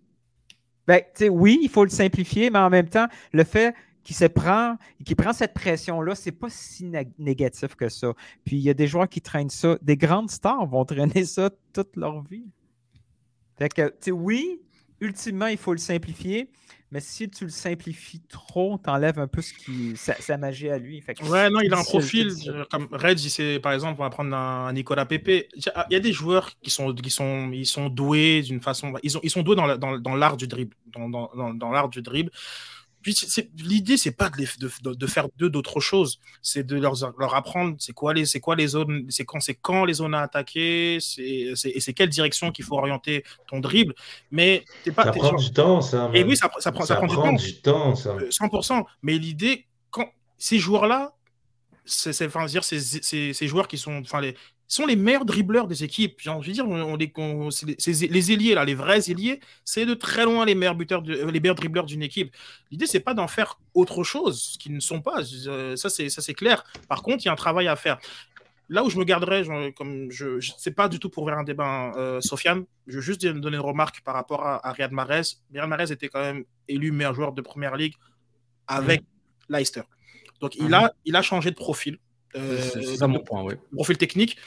Ben, 0.85 1.01
oui, 1.29 1.59
il 1.61 1.69
faut 1.69 1.85
le 1.85 1.89
simplifier, 1.89 2.49
mais 2.49 2.59
en 2.59 2.69
même 2.69 2.89
temps, 2.89 3.07
le 3.31 3.45
fait 3.45 3.73
qui 4.03 4.13
se 4.13 4.25
prend, 4.25 4.77
qui 5.05 5.15
prend 5.15 5.33
cette 5.33 5.53
pression-là, 5.53 6.15
c'est 6.15 6.31
pas 6.31 6.49
si 6.49 6.91
négatif 7.17 7.75
que 7.75 7.89
ça. 7.89 8.13
Puis 8.45 8.57
il 8.57 8.61
y 8.61 8.69
a 8.69 8.73
des 8.73 8.87
joueurs 8.87 9.07
qui 9.07 9.21
traînent 9.21 9.49
ça. 9.49 9.77
Des 9.81 9.97
grandes 9.97 10.29
stars 10.29 10.65
vont 10.67 10.85
traîner 10.85 11.25
ça 11.25 11.49
toute 11.73 11.95
leur 11.95 12.21
vie. 12.23 12.45
Fait 13.57 13.69
que, 13.69 13.87
tu 13.87 13.95
sais, 14.01 14.11
oui, 14.11 14.59
ultimement, 14.99 15.47
il 15.47 15.57
faut 15.57 15.73
le 15.73 15.79
simplifier, 15.79 16.49
mais 16.91 16.99
si 16.99 17.29
tu 17.29 17.45
le 17.45 17.49
simplifies 17.49 18.21
trop, 18.21 18.79
tu 18.83 18.89
enlèves 18.89 19.19
un 19.19 19.27
peu 19.27 19.41
ce 19.41 19.53
qui, 19.53 19.95
sa, 19.95 20.37
magie 20.37 20.69
à 20.69 20.77
lui. 20.77 21.01
Fait 21.01 21.19
ouais, 21.23 21.49
non, 21.49 21.59
il 21.61 21.73
a 21.73 21.79
un 21.79 21.83
profil. 21.83 22.31
Comme 22.69 22.87
Red, 22.91 23.17
c'est 23.19 23.59
par 23.59 23.73
exemple, 23.73 23.99
on 23.99 24.03
va 24.03 24.09
prendre 24.09 24.35
un, 24.35 24.71
Nicolas 24.73 25.05
Pepe. 25.05 25.49
Il 25.55 25.63
y 25.89 25.95
a 25.95 25.99
des 25.99 26.13
joueurs 26.13 26.51
qui 26.61 26.69
sont, 26.69 26.93
qui 26.93 27.09
sont, 27.09 27.51
ils 27.51 27.65
sont 27.65 27.89
doués 27.89 28.41
d'une 28.41 28.61
façon. 28.61 28.93
Ils, 29.01 29.17
ont, 29.17 29.21
ils 29.23 29.29
sont 29.29 29.41
doués 29.43 29.55
dans 29.55 29.65
l'art 29.65 29.79
dans, 29.79 29.97
dans 29.97 30.35
du 30.35 30.47
dribble. 30.47 30.75
Dans, 30.87 31.09
dans, 31.09 31.53
dans 31.53 31.71
l'art 31.71 31.89
du 31.89 32.01
dribble. 32.01 32.31
Puis 33.03 33.15
l'idée, 33.57 33.97
c'est 33.97 34.11
pas 34.11 34.29
de, 34.29 34.45
de, 34.59 34.93
de, 34.95 35.07
faire 35.07 35.27
d'eux 35.37 35.49
d'autres 35.49 35.79
choses, 35.79 36.19
c'est 36.41 36.63
de 36.63 36.77
leur, 36.77 36.93
leur 37.19 37.35
apprendre 37.35 37.75
c'est 37.77 37.93
quoi 37.93 38.13
les 38.13 38.25
c'est 38.25 38.39
quoi 38.39 38.55
les 38.55 38.67
zones, 38.67 39.05
c'est 39.09 39.25
quand 39.25 39.41
c'est 39.41 39.55
quand 39.55 39.85
les 39.85 39.93
zones 39.93 40.15
à 40.15 40.21
attaquer, 40.21 40.97
c'est 41.01 41.21
et 41.23 41.79
c'est 41.79 41.93
quelle 41.93 42.09
direction 42.09 42.51
qu'il 42.51 42.65
faut 42.65 42.77
orienter 42.77 43.23
ton 43.47 43.59
dribble. 43.59 43.93
Mais 44.31 44.63
pas. 44.95 45.03
Ça 45.03 45.11
prend 45.11 45.33
du 45.33 45.51
temps, 45.51 45.81
ça. 45.81 46.09
Et 46.13 46.23
oui, 46.23 46.37
ça, 46.37 46.49
ça 46.59 46.71
prend, 46.71 46.85
ça, 46.85 46.95
prend, 46.95 47.07
du 47.33 47.61
temps. 47.61 47.95
ça. 47.95 48.15
100%. 48.17 48.79
Euh, 48.79 48.83
Mais 49.01 49.17
l'idée, 49.17 49.67
quand 49.91 50.09
ces 50.37 50.59
joueurs-là, 50.59 51.13
c'est 51.85 52.25
enfin 52.25 52.45
dire 52.45 52.63
ces, 52.63 52.79
ces, 52.79 53.33
ces, 53.33 53.47
joueurs 53.47 53.67
qui 53.67 53.77
sont 53.77 53.99
enfin 53.99 54.21
les 54.21 54.35
sont 54.67 54.85
les 54.85 54.95
meilleurs 54.95 55.25
dribbleurs 55.25 55.67
des 55.67 55.83
équipes. 55.83 56.15
J'ai 56.19 56.29
envie 56.29 56.49
de 56.49 56.53
dire, 56.53 56.67
on, 56.67 56.97
les, 56.97 58.07
les, 58.07 58.31
ailiers, 58.31 58.55
là, 58.55 58.65
les 58.65 58.75
vrais 58.75 59.09
ailiers, 59.09 59.39
c'est 59.65 59.85
de 59.85 59.93
très 59.93 60.25
loin 60.25 60.45
les 60.45 60.55
meilleurs, 60.55 60.75
buteurs 60.75 61.01
de, 61.01 61.13
les 61.13 61.39
meilleurs 61.39 61.55
dribbleurs 61.55 61.85
d'une 61.85 62.03
équipe. 62.03 62.35
L'idée, 62.71 62.87
c'est 62.87 62.99
pas 62.99 63.13
d'en 63.13 63.27
faire 63.27 63.59
autre 63.73 64.03
chose, 64.03 64.57
qu'ils 64.59 64.73
ne 64.73 64.79
sont 64.79 65.01
pas. 65.01 65.21
Euh, 65.47 65.75
ça, 65.75 65.89
c'est 65.89 66.33
clair. 66.33 66.63
Par 66.87 67.03
contre, 67.03 67.23
il 67.23 67.27
y 67.27 67.29
a 67.29 67.33
un 67.33 67.35
travail 67.35 67.67
à 67.67 67.75
faire. 67.75 67.99
Là 68.69 68.83
où 68.83 68.89
je 68.89 68.97
me 68.97 69.03
garderais, 69.03 69.43
comme 69.75 70.09
je, 70.09 70.39
sais 70.57 70.71
pas 70.71 70.87
du 70.87 70.97
tout 70.97 71.09
pour 71.09 71.23
ouvrir 71.23 71.37
un 71.37 71.43
débat, 71.43 71.91
euh, 71.95 72.21
Sofiane, 72.21 72.65
je 72.87 72.95
veux 72.95 73.01
juste 73.01 73.25
donner 73.25 73.57
une 73.57 73.61
remarque 73.61 74.01
par 74.01 74.15
rapport 74.15 74.45
à, 74.45 74.71
Riyad 74.71 74.91
Mahrez. 74.91 75.21
Riyad 75.51 75.67
Mahrez 75.67 75.91
était 75.91 76.07
quand 76.07 76.21
même 76.21 76.45
élu 76.67 76.91
meilleur 76.91 77.13
joueur 77.13 77.33
de 77.33 77.41
première 77.41 77.75
ligue 77.75 77.95
avec. 78.67 79.03
Leicester. 79.49 79.81
Donc, 80.39 80.55
il, 80.55 80.69
mmh. 80.69 80.73
a, 80.73 80.91
il 81.05 81.15
a 81.15 81.21
changé 81.21 81.51
de 81.51 81.55
profil. 81.55 81.99
Euh, 82.35 82.59
c'est 82.61 82.97
ça 82.97 83.07
mon 83.07 83.19
point, 83.19 83.43
oui. 83.43 83.53
Profil 83.73 83.97
technique. 83.97 84.37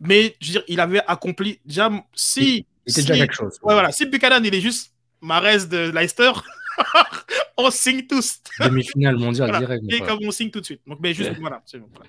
Mais 0.00 0.36
je 0.40 0.46
veux 0.46 0.52
dire, 0.52 0.64
il 0.68 0.80
avait 0.80 1.02
accompli 1.06 1.60
déjà. 1.64 1.90
Si. 2.14 2.66
Il 2.86 2.92
était 2.92 3.02
déjà 3.02 3.16
quelque 3.16 3.34
chose. 3.34 3.58
Ouais, 3.62 3.74
voilà. 3.74 3.90
Si 3.92 4.06
Buchanan, 4.06 4.44
il 4.44 4.54
est 4.54 4.60
juste 4.60 4.92
Marès 5.20 5.68
de 5.68 5.90
Leicester, 5.90 6.30
on 7.56 7.70
signe 7.70 8.06
tous. 8.06 8.40
Demi-finale 8.60 9.16
mondiale 9.16 9.58
direct. 9.58 9.84
Et 9.88 10.00
comme 10.00 10.18
on 10.24 10.30
signe 10.30 10.50
tout 10.50 10.60
de 10.60 10.64
suite. 10.64 10.82
Donc, 10.86 10.98
mais 11.00 11.14
juste, 11.14 11.32
voilà. 11.40 11.62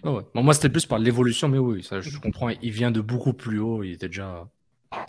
Bon, 0.04 0.24
moi, 0.36 0.54
c'était 0.54 0.70
plus 0.70 0.86
par 0.86 1.00
l'évolution, 1.00 1.48
mais 1.48 1.58
oui, 1.58 1.84
ça, 1.84 2.02
je 2.02 2.18
comprends. 2.20 2.50
Il 2.50 2.72
vient 2.72 2.92
de 2.92 3.02
beaucoup 3.02 3.34
plus 3.34 3.60
haut. 3.60 3.84
Il 3.84 3.94
était 3.94 4.08
déjà 4.08 4.48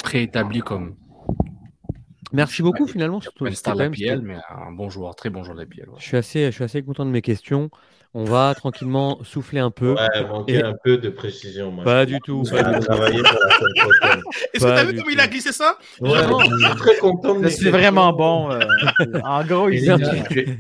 préétabli 0.03 0.61
comme. 0.61 0.97
Merci 2.33 2.63
beaucoup, 2.63 2.87
finalement. 2.87 3.21
Surtout, 3.21 3.47
un 3.47 3.53
star 3.53 3.75
de 3.75 3.85
la 3.85 3.91
PL, 3.91 4.21
mais 4.21 4.37
un 4.51 4.73
bon 4.73 4.91
joueur, 4.91 5.17
très 5.17 5.31
bon 5.31 5.43
joueur 5.45 5.57
de 5.57 5.63
la 5.63 5.67
PL. 5.67 5.89
Je, 5.99 6.05
suis 6.05 6.17
assez, 6.17 6.47
je 6.47 6.51
suis 6.51 6.65
assez 6.65 6.83
content 6.83 7.07
de 7.07 7.11
mes 7.11 7.23
questions. 7.23 7.71
On 8.21 8.25
va 8.25 8.53
tranquillement 8.57 9.23
souffler 9.23 9.61
un 9.61 9.71
peu. 9.71 9.95
Ouais, 9.95 10.27
manquer 10.29 10.61
un 10.61 10.75
peu 10.83 10.99
de 10.99 11.09
précision. 11.09 11.71
Moi. 11.71 11.85
Pas 11.85 12.05
du 12.05 12.19
tout. 12.19 12.43
Pas 12.51 12.63
du. 13.13 13.21
Est-ce 14.55 14.59
que 14.59 14.59
tu 14.59 14.67
as 14.67 14.85
vu 14.87 14.97
comment 14.97 15.11
il 15.11 15.21
a 15.21 15.29
glissé 15.29 15.53
ça? 15.53 15.79
Vraiment, 16.01 16.41
je 16.41 16.67
suis 16.67 16.77
très 16.79 16.97
content 16.97 17.39
de 17.39 17.49
C'est 17.49 17.71
vraiment 17.71 18.13
bon. 18.13 18.51
Euh, 18.51 18.59
en 19.23 19.45
gros, 19.45 19.69
il 19.69 19.85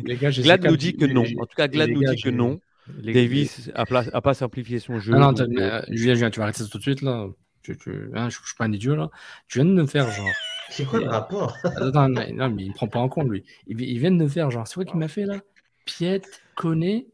les 0.04 0.16
gars, 0.16 0.30
Glad 0.30 0.66
nous 0.66 0.76
dit 0.76 0.96
que 0.96 1.06
non. 1.06 1.24
En 1.24 1.46
tout 1.46 1.56
cas, 1.56 1.66
Glad 1.66 1.90
nous 1.90 2.04
dit 2.04 2.22
que 2.22 2.30
non. 2.30 2.60
Davis 3.02 3.72
n'a 3.74 4.20
pas 4.20 4.34
simplifié 4.34 4.78
son 4.78 5.00
jeu. 5.00 5.14
Ah 5.16 5.18
non, 5.18 5.34
euh, 5.36 5.82
Julien, 5.88 6.30
tu 6.30 6.38
vas 6.38 6.44
arrêter 6.44 6.62
ça 6.62 6.68
tout 6.70 6.78
de 6.78 6.84
suite 6.84 7.02
là. 7.02 7.26
Tu, 7.64 7.76
tu, 7.76 7.90
hein, 8.14 8.28
je, 8.30 8.38
ne 8.38 8.46
suis 8.46 8.56
pas 8.56 8.66
un 8.66 8.72
idiot 8.72 8.94
là. 8.94 9.10
Tu 9.48 9.58
viens 9.58 9.64
de 9.64 9.72
me 9.72 9.84
faire 9.84 10.08
genre. 10.08 10.26
C'est 10.70 10.84
quoi 10.84 11.00
le 11.00 11.08
rapport? 11.08 11.56
Attends, 11.64 12.08
non, 12.08 12.50
mais 12.50 12.62
il 12.62 12.68
me 12.68 12.74
prend 12.74 12.86
pas 12.86 13.00
en 13.00 13.08
compte 13.08 13.28
lui. 13.28 13.42
Il, 13.66 13.98
vient 13.98 14.12
de 14.12 14.16
me 14.16 14.28
faire 14.28 14.48
genre. 14.52 14.68
C'est 14.68 14.74
quoi 14.74 14.84
qu'il 14.84 15.00
m'a 15.00 15.08
fait 15.08 15.26
là? 15.26 15.40
Piet, 15.86 16.22
connaît 16.54 17.08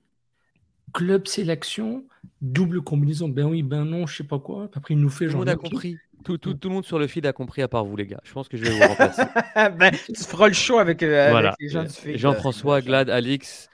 club 0.94 1.26
sélection, 1.26 2.04
double 2.40 2.80
combinaison, 2.80 3.28
ben 3.28 3.44
oui, 3.44 3.62
ben 3.62 3.84
non, 3.84 4.06
je 4.06 4.16
sais 4.16 4.24
pas 4.24 4.38
quoi. 4.38 4.70
Après, 4.74 4.94
il 4.94 5.00
nous 5.00 5.10
fait 5.10 5.26
Tout 5.26 5.32
le 5.32 5.38
monde 5.38 5.48
a 5.50 5.54
ok. 5.54 5.62
compris. 5.62 5.98
Tout, 6.24 6.38
tout, 6.38 6.54
tout 6.54 6.68
le 6.68 6.74
monde 6.74 6.86
sur 6.86 6.98
le 6.98 7.06
feed 7.06 7.26
a 7.26 7.34
compris 7.34 7.60
à 7.60 7.68
part 7.68 7.84
vous, 7.84 7.96
les 7.96 8.06
gars. 8.06 8.20
Je 8.24 8.32
pense 8.32 8.48
que 8.48 8.56
je 8.56 8.64
vais 8.64 8.70
vous 8.70 8.80
remplacer. 8.80 9.22
ben, 9.78 9.90
tu 9.92 10.22
feras 10.22 10.48
le 10.48 10.54
show 10.54 10.78
avec, 10.78 11.02
euh, 11.02 11.20
avec 11.20 11.32
voilà. 11.32 11.54
les 11.60 11.68
gens 11.68 11.82
du 11.82 11.90
feed. 11.90 12.16
Jean-François, 12.16 12.80
Glad, 12.80 13.10
Alix 13.10 13.68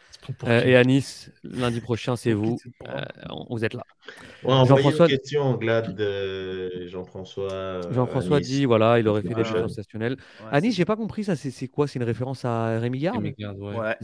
euh, 0.46 0.62
et 0.64 0.76
Anis. 0.76 1.30
Lundi 1.44 1.80
prochain, 1.80 2.16
c'est 2.16 2.32
vous. 2.32 2.58
Euh, 2.88 3.02
vous 3.48 3.64
êtes 3.64 3.74
là. 3.74 3.84
Ouais, 4.42 4.64
Jean-François 4.66 5.06
une 5.06 5.16
question, 5.18 5.54
Glad, 5.54 5.94
de 5.94 6.86
Jean-François. 6.88 7.52
euh, 7.52 7.92
Jean-François 7.92 8.40
dit 8.40 8.64
voilà, 8.64 8.98
il 8.98 9.06
aurait 9.08 9.22
fait 9.22 9.28
des 9.28 9.34
Ouais. 9.36 9.44
choses 9.44 9.68
sensationnelles. 9.68 10.16
Ouais, 10.40 10.46
Anis, 10.52 10.74
j'ai 10.74 10.84
pas 10.84 10.96
compris 10.96 11.24
ça. 11.24 11.36
C'est 11.36 11.50
c'est 11.50 11.68
quoi? 11.68 11.86
C'est 11.86 11.98
une 11.98 12.04
référence 12.04 12.44
à 12.44 12.78
Rémi 12.78 12.98
Garde 12.98 13.16
Rémi 13.22 13.34
ouais. 13.38 13.96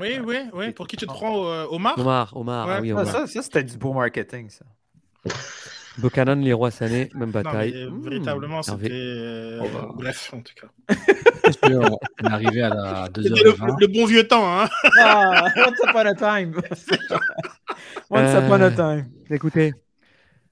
Oui, 0.00 0.18
oui, 0.24 0.36
oui. 0.52 0.72
Pour 0.72 0.86
qui 0.86 0.96
tu 0.96 1.06
te 1.06 1.12
prends, 1.12 1.36
Omar? 1.70 1.98
Omar, 1.98 2.36
Omar, 2.36 2.66
Ouais. 2.66 2.74
ah 2.76 2.80
oui, 2.80 2.90
Ah, 2.92 3.00
Omar. 3.00 3.06
ça, 3.06 3.26
ça 3.26 3.42
c'était 3.42 3.64
du 3.64 3.76
beau 3.76 3.92
marketing, 3.92 4.48
ça. 4.50 4.64
Buchanan, 6.00 6.40
Leroy 6.44 6.70
Sané, 6.70 7.08
même 7.14 7.26
Non, 7.30 7.42
bataille. 7.42 7.72
mais, 7.72 7.78
euh, 7.82 7.90
Mmh, 7.90 8.02
véritablement, 8.02 8.62
c'était. 8.62 8.88
euh, 8.90 9.60
Oh, 9.62 9.66
bah. 9.72 9.88
Bref, 9.94 10.30
en 10.34 10.40
tout 10.42 10.54
cas. 10.54 10.68
On 12.22 12.26
est 12.28 12.32
arrivé 12.32 12.62
à 12.62 12.68
la 12.70 13.08
C'était 13.16 13.28
le, 13.44 13.50
2h20. 13.52 13.80
le 13.80 13.86
bon 13.88 14.06
vieux 14.06 14.26
temps, 14.28 14.60
hein. 14.60 14.68
Ah, 14.98 15.46
once 15.56 15.78
upon 15.88 15.98
a 15.98 16.14
time. 16.14 16.54
once 18.10 18.34
upon 18.34 18.60
a 18.60 18.70
Euh, 18.70 18.70
time. 19.02 19.10
Écoutez, 19.30 19.72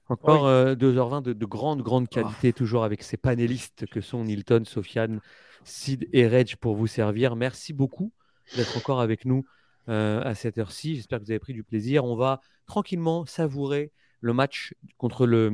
encore 0.07 0.47
euh, 0.47 0.75
2h20 0.75 1.21
de, 1.23 1.33
de 1.33 1.45
grande, 1.45 1.81
grande 1.81 2.07
qualité, 2.09 2.53
toujours 2.53 2.83
avec 2.83 3.03
ces 3.03 3.17
panélistes 3.17 3.85
que 3.91 4.01
sont 4.01 4.23
Nilton, 4.23 4.63
Sofiane, 4.65 5.19
Sid 5.63 6.07
et 6.13 6.27
Reg 6.27 6.55
pour 6.57 6.75
vous 6.75 6.87
servir. 6.87 7.35
Merci 7.35 7.73
beaucoup 7.73 8.11
d'être 8.55 8.75
encore 8.77 9.01
avec 9.01 9.25
nous 9.25 9.45
euh, 9.87 10.21
à 10.23 10.33
cette 10.35 10.57
heure-ci. 10.57 10.95
J'espère 10.95 11.19
que 11.19 11.25
vous 11.25 11.31
avez 11.31 11.39
pris 11.39 11.53
du 11.53 11.63
plaisir. 11.63 12.05
On 12.05 12.15
va 12.15 12.39
tranquillement 12.65 13.25
savourer 13.25 13.91
le 14.21 14.33
match 14.33 14.73
contre 14.97 15.25
le, 15.25 15.53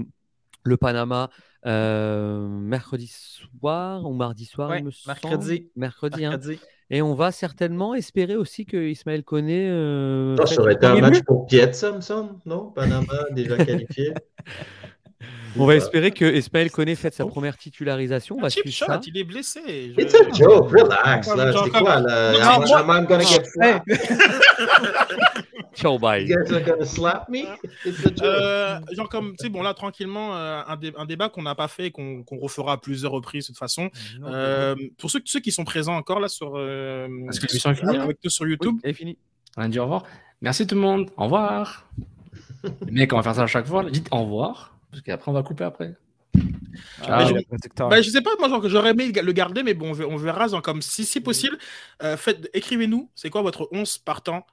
le 0.63 0.77
Panama 0.77 1.29
euh, 1.65 2.47
mercredi 2.47 3.07
soir 3.07 4.05
ou 4.05 4.13
mardi 4.13 4.45
soir, 4.45 4.69
Ouais, 4.69 4.79
il 4.79 4.85
me 4.85 4.91
semble. 4.91 5.17
mercredi. 5.23 5.69
Mercredi. 5.75 6.25
hein. 6.25 6.29
Mercredi. 6.31 6.59
Et 6.91 7.01
on 7.01 7.15
va 7.15 7.31
certainement 7.31 7.95
espérer 7.95 8.35
aussi 8.35 8.67
que 8.67 8.77
Ismaël 8.77 9.23
Koné. 9.23 9.67
euh, 9.69 10.35
ça 10.45 10.61
aurait 10.61 10.73
été 10.75 10.85
un 10.85 10.99
match 11.01 11.13
but. 11.15 11.25
pour 11.25 11.47
Piet, 11.47 11.73
ça 11.73 11.91
me 11.91 12.01
semble, 12.01 12.35
non? 12.45 12.69
Panama 12.69 13.13
déjà 13.31 13.57
qualifié. 13.57 14.13
On 15.57 15.65
va 15.65 15.75
espérer 15.77 16.11
que 16.11 16.25
Ismaël 16.25 16.69
Koné 16.69 16.93
fasse 16.95 17.15
sa 17.15 17.25
première 17.25 17.57
titularisation. 17.57 18.37
On 18.39 18.49
suivre 18.49 18.69
shot, 18.69 18.85
ça. 18.85 19.01
il 19.07 19.17
est 19.17 19.23
blessé. 19.23 19.93
It's 19.97 20.13
a 20.13 20.31
joke, 20.31 20.69
relax. 20.69 21.27
C'est 21.27 21.69
quoi 21.71 22.01
là? 22.01 22.33
Non, 22.33 22.39
Am, 22.39 22.63
moi- 22.67 22.79
am 22.79 23.03
I 23.03 23.07
gonna 23.07 23.23
get? 23.23 23.41
Ciao, 25.75 25.99
bye. 25.99 26.25
You 26.25 26.37
guys 26.37 26.51
are 26.53 26.61
gonna 26.63 26.85
slap 26.85 27.29
me? 27.29 27.39
It's 27.85 27.99
a 28.05 28.09
joke. 28.09 28.21
Euh, 28.23 28.79
genre 28.93 29.09
comme, 29.09 29.31
tu 29.37 29.43
sais, 29.43 29.49
bon 29.49 29.61
là, 29.61 29.73
tranquillement, 29.73 30.35
euh, 30.35 30.61
un, 30.67 30.75
dé- 30.77 30.93
un 30.97 31.05
débat 31.05 31.29
qu'on 31.29 31.41
n'a 31.43 31.53
pas 31.55 31.67
fait, 31.67 31.91
qu'on 31.91 32.23
qu'on 32.23 32.37
refera 32.39 32.73
à 32.73 32.77
plusieurs 32.77 33.11
reprises 33.11 33.43
de 33.45 33.47
toute 33.47 33.57
façon. 33.57 33.89
Euh, 34.23 34.75
pour 34.97 35.11
ceux, 35.11 35.21
ceux 35.25 35.39
qui 35.41 35.51
sont 35.51 35.65
présents 35.65 35.95
encore 35.95 36.19
là 36.19 36.27
sur, 36.29 36.53
euh, 36.55 37.07
Est-ce 37.29 37.39
que 37.39 37.47
finie, 37.47 37.93
là 37.97 38.03
avec 38.03 38.17
nous 38.23 38.29
sur 38.29 38.47
YouTube, 38.47 38.77
Elle 38.83 38.91
est 38.91 38.93
finie. 38.93 39.17
On 39.57 39.63
a 39.63 39.67
dit 39.67 39.79
au 39.79 39.83
revoir. 39.83 40.03
Merci 40.41 40.65
tout 40.67 40.75
le 40.75 40.81
monde. 40.81 41.09
Au 41.17 41.23
revoir. 41.25 41.87
Mec, 42.91 43.13
on 43.13 43.17
va 43.17 43.23
faire 43.23 43.35
ça 43.35 43.43
à 43.43 43.47
chaque 43.47 43.67
fois. 43.67 43.83
Dites 43.89 44.07
au 44.11 44.23
revoir. 44.23 44.77
Parce 44.91 45.01
qu'après, 45.03 45.29
on 45.29 45.33
va 45.33 45.43
couper 45.43 45.63
après. 45.65 45.93
Ah, 47.07 47.25
je-. 47.25 47.33
Ben, 47.89 48.01
je 48.01 48.09
sais 48.09 48.21
pas, 48.21 48.31
moi 48.39 48.49
genre, 48.49 48.61
que 48.61 48.67
j'aurais 48.67 48.89
aimé 48.91 49.11
le 49.13 49.31
garder, 49.31 49.63
mais 49.63 49.73
bon, 49.73 49.89
on 49.89 49.93
ver- 49.93 50.09
on 50.09 50.17
verra. 50.17 50.47
genre, 50.47 50.61
comme 50.61 50.81
si 50.81 51.05
c'est 51.05 51.21
possible, 51.21 51.57
euh, 52.03 52.17
faites, 52.17 52.49
écrivez-nous, 52.53 53.09
c'est 53.15 53.29
quoi 53.29 53.41
votre 53.41 53.69
11 53.71 53.97
partant 53.99 54.45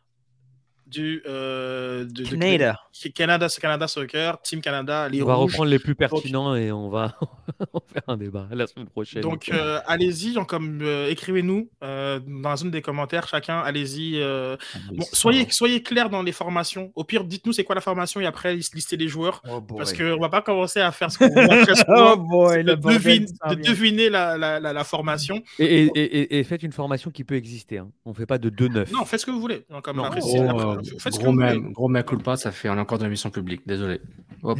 du 0.93 1.23
euh, 1.27 2.05
de, 2.05 2.25
Canada. 2.25 2.79
de- 3.05 3.09
Canada, 3.11 3.47
Canada 3.61 3.89
Soccer, 3.89 4.41
Team 4.43 4.61
Canada, 4.61 5.09
les 5.09 5.23
On 5.23 5.27
va 5.27 5.35
rouges. 5.35 5.53
reprendre 5.53 5.71
les 5.71 5.79
plus 5.79 5.95
pertinents 5.95 6.55
et 6.55 6.71
on 6.71 6.89
va 6.89 7.17
faire 7.93 8.03
un 8.09 8.17
débat 8.17 8.47
la 8.53 8.67
semaine 8.67 8.87
prochaine. 8.89 9.23
Donc 9.23 9.49
euh, 9.53 9.81
allez-y, 9.87 10.35
comme 10.47 10.81
euh, 10.83 11.09
écrivez-nous 11.11 11.69
euh, 11.83 12.21
dans 12.27 12.51
la 12.51 12.57
zone 12.57 12.71
des 12.71 12.83
commentaires, 12.83 13.27
chacun, 13.29 13.59
allez-y. 13.61 14.21
euh, 14.21 14.57
bon, 14.93 15.05
soyez 15.12 15.47
soyez 15.51 15.83
clair 15.83 16.11
dans 16.11 16.23
les 16.23 16.33
formations. 16.33 16.93
Au 16.95 17.05
pire, 17.05 17.25
dites-nous 17.25 17.53
c'est 17.53 17.65
quoi 17.65 17.75
la 17.75 17.81
formation 17.81 18.21
et 18.21 18.27
après 18.27 18.55
listez 18.55 18.97
les 18.97 19.09
joueurs. 19.09 19.43
Oh 19.49 19.61
boy. 19.61 19.79
Parce 19.79 19.93
qu'on 19.93 20.19
va 20.19 20.29
pas 20.29 20.43
commencer 20.43 20.81
à 20.81 20.93
faire 20.93 21.11
ce 21.11 21.19
qu'on 21.19 21.29
voit 21.29 21.47
très 21.65 21.75
souvent, 21.75 22.12
Oh 22.15 22.17
boy, 22.17 22.65
de, 22.65 22.75
devine- 22.75 23.27
de 23.51 23.55
deviner 23.55 24.11
la, 24.11 24.37
la, 24.37 24.61
la, 24.61 24.73
la 24.73 24.85
formation. 24.85 25.43
et, 25.59 25.65
et, 25.65 25.91
et- 25.95 26.19
et- 26.23 26.39
et 26.39 26.45
faites 26.45 26.62
une 26.62 26.73
formation 26.73 27.11
qui 27.11 27.25
peut 27.25 27.37
exister. 27.37 27.79
Hein. 27.79 27.89
On 28.05 28.15
fait 28.15 28.27
pas 28.27 28.39
de 28.39 28.51
2-9. 28.51 28.93
Non, 28.93 29.05
faites 29.05 29.21
ce 29.21 29.27
que 29.27 29.31
vous 29.31 29.41
voulez. 29.41 29.65
Genre, 29.71 29.83
Comme 29.83 29.97
Non, 29.97 30.05
après, 30.05 30.21
oh, 30.23 30.77
Gros, 30.91 30.99
faites 30.99 31.17
que 31.19 31.23
gros, 31.23 31.33
mea, 31.33 31.57
gros 31.57 31.89
mea 31.89 32.02
culpa, 32.02 32.36
ça 32.36 32.51
fait 32.52 32.69
on 32.69 32.77
est 32.77 32.81
encore 32.81 32.99
dans 32.99 33.05
l'émission 33.05 33.31
publique. 33.31 33.62
Désolé. 33.67 34.01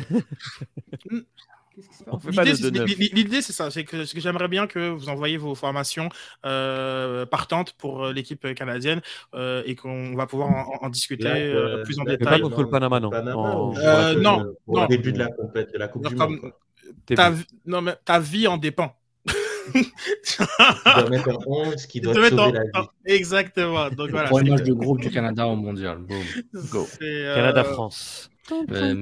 L'idée, 2.29 2.55
c'est- 2.55 2.71
2-9. 2.71 2.85
l'i- 2.99 3.11
L'idée, 3.15 3.41
c'est 3.41 3.55
ça. 3.55 3.71
C'est 3.71 3.85
que, 3.85 4.05
j'aimerais 4.05 4.49
bien 4.49 4.67
que 4.67 4.91
vous 4.91 5.09
envoyiez 5.09 5.39
vos 5.39 5.55
formations 5.55 6.11
euh, 6.45 7.25
partantes 7.25 7.73
pour 7.79 8.05
euh, 8.05 8.13
l'équipe 8.13 8.53
canadienne 8.55 9.01
euh, 9.35 9.63
et 9.65 9.75
qu'on 9.75 10.15
va 10.15 10.27
pouvoir 10.27 10.51
en, 10.51 10.85
en 10.87 10.89
discuter 10.91 11.25
Là, 11.25 11.37
euh, 11.37 11.83
plus 11.85 11.99
en 11.99 12.05
détail. 12.05 12.41
pas 12.41 12.41
contre 12.41 12.61
le 12.63 12.69
Panama, 12.69 13.01
non. 13.01 13.09
Panama, 13.11 13.37
En- 13.37 13.75
Euh, 13.77 14.15
non, 14.21 14.55
le 14.69 14.87
début 14.89 15.13
de 15.13 15.19
la 15.19 15.29
compète, 15.29 15.73
de 15.73 15.79
la 15.79 15.89
Coupe 15.89 16.07
du 16.09 16.15
Monde. 16.15 16.41
ta, 17.07 17.33
non, 17.65 17.81
mais 17.81 17.95
ta 18.05 18.21
vie 18.21 18.47
en 18.47 18.59
dépend. 18.59 18.95
Tu 19.73 20.43
dois 20.85 21.09
mettre 21.11 21.29
en 21.31 21.41
11 21.47 21.87
qui 21.87 22.01
doit 22.01 22.15
sauver 22.15 22.31
mettre 22.31 22.37
la 22.53 22.81
en- 22.81 22.83
vie. 22.83 22.89
Exactement. 23.07 23.91
Donc 23.91 24.11
voilà. 24.11 24.29
C'est- 24.33 24.51
match 24.51 24.63
de 24.63 24.73
groupe 24.73 25.01
du 25.01 25.11
Canada 25.11 25.47
au 25.47 25.57
mondial. 25.57 25.99
Boom. 25.99 26.23
Go. 26.71 26.87
c'est, 26.89 26.99
euh, 27.03 27.35
Canada-France. 27.35 28.31
Euh, 28.51 28.95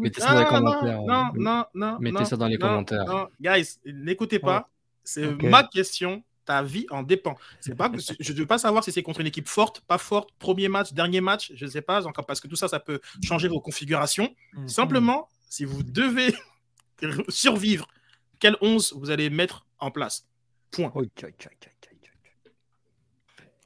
mettez 0.00 0.20
ça 0.20 0.32
dans 0.34 0.40
les 0.40 0.46
commentaires. 0.46 1.02
non, 1.02 1.24
non, 1.34 1.64
non. 1.74 1.96
Mettez 2.00 2.18
non, 2.18 2.24
ça 2.24 2.36
dans 2.36 2.46
les 2.46 2.56
non, 2.58 2.68
commentaires. 2.68 3.04
non. 3.04 3.26
Guys, 3.40 3.76
n'écoutez 3.86 4.38
pas. 4.38 4.68
C'est 5.04 5.26
Ok. 5.26 5.42
ma 5.44 5.62
question. 5.64 6.22
Ta 6.44 6.62
vie 6.62 6.86
en 6.90 7.02
dépend. 7.02 7.36
C'est 7.60 7.74
pas, 7.76 7.90
que- 7.90 7.98
je 8.20 8.32
ne 8.32 8.38
veux 8.38 8.46
pas 8.46 8.56
savoir 8.56 8.82
si 8.82 8.90
c'est 8.90 9.02
contre 9.02 9.20
une 9.20 9.26
équipe 9.26 9.46
forte, 9.46 9.82
pas 9.82 9.98
forte, 9.98 10.30
premier 10.38 10.68
match, 10.68 10.94
dernier 10.94 11.20
match, 11.20 11.52
je 11.54 11.66
ne 11.66 11.70
sais 11.70 11.82
pas 11.82 12.06
encore 12.06 12.24
parce 12.24 12.40
que 12.40 12.48
tout 12.48 12.56
ça, 12.56 12.68
ça 12.68 12.80
peut 12.80 13.00
changer 13.22 13.48
vos 13.48 13.60
configurations. 13.60 14.34
Mhm. 14.54 14.66
Simplement, 14.68 15.28
si 15.50 15.66
vous 15.66 15.82
devez 15.82 16.34
survivre, 17.28 17.86
quel 18.38 18.56
11 18.60 18.94
vous 18.96 19.10
allez 19.10 19.30
mettre 19.30 19.66
en 19.78 19.90
place 19.90 20.26
Point. 20.70 20.90
Oi, 20.94 21.02
oi, 21.02 21.08
oi, 21.22 21.28
oi, 21.28 21.50
oi, 21.50 21.50
oi. 21.66 22.50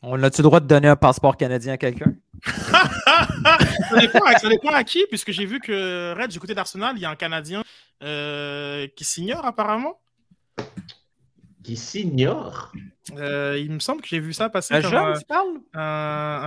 On 0.04 0.22
a-tu 0.22 0.38
le 0.40 0.44
droit 0.44 0.60
de 0.60 0.66
donner 0.66 0.88
un 0.88 0.96
passeport 0.96 1.36
canadien 1.36 1.74
à 1.74 1.76
quelqu'un? 1.76 2.14
ça, 2.44 4.00
dépend 4.00 4.24
à, 4.24 4.36
ça 4.38 4.48
dépend 4.48 4.70
à 4.70 4.82
qui, 4.82 5.04
puisque 5.08 5.30
j'ai 5.30 5.44
vu 5.46 5.60
que 5.60 6.12
Red, 6.20 6.30
du 6.30 6.40
côté 6.40 6.54
d'Arsenal, 6.54 6.94
il 6.96 7.02
y 7.02 7.04
a 7.04 7.10
un 7.10 7.14
Canadien 7.16 7.62
euh, 8.02 8.88
qui 8.96 9.04
s'ignore 9.04 9.44
apparemment. 9.46 10.00
Qui 11.62 11.76
s'ignore? 11.76 12.72
Euh, 13.16 13.56
il 13.60 13.70
me 13.70 13.78
semble 13.78 14.02
que 14.02 14.08
j'ai 14.08 14.18
vu 14.18 14.32
ça 14.32 14.48
passer. 14.48 14.74
Un 14.74 14.82
comme 14.82 14.90
jeune, 14.90 15.04
un- 15.04 15.18
tu 15.18 15.24
parles? 15.24 15.56
un, 15.74 15.80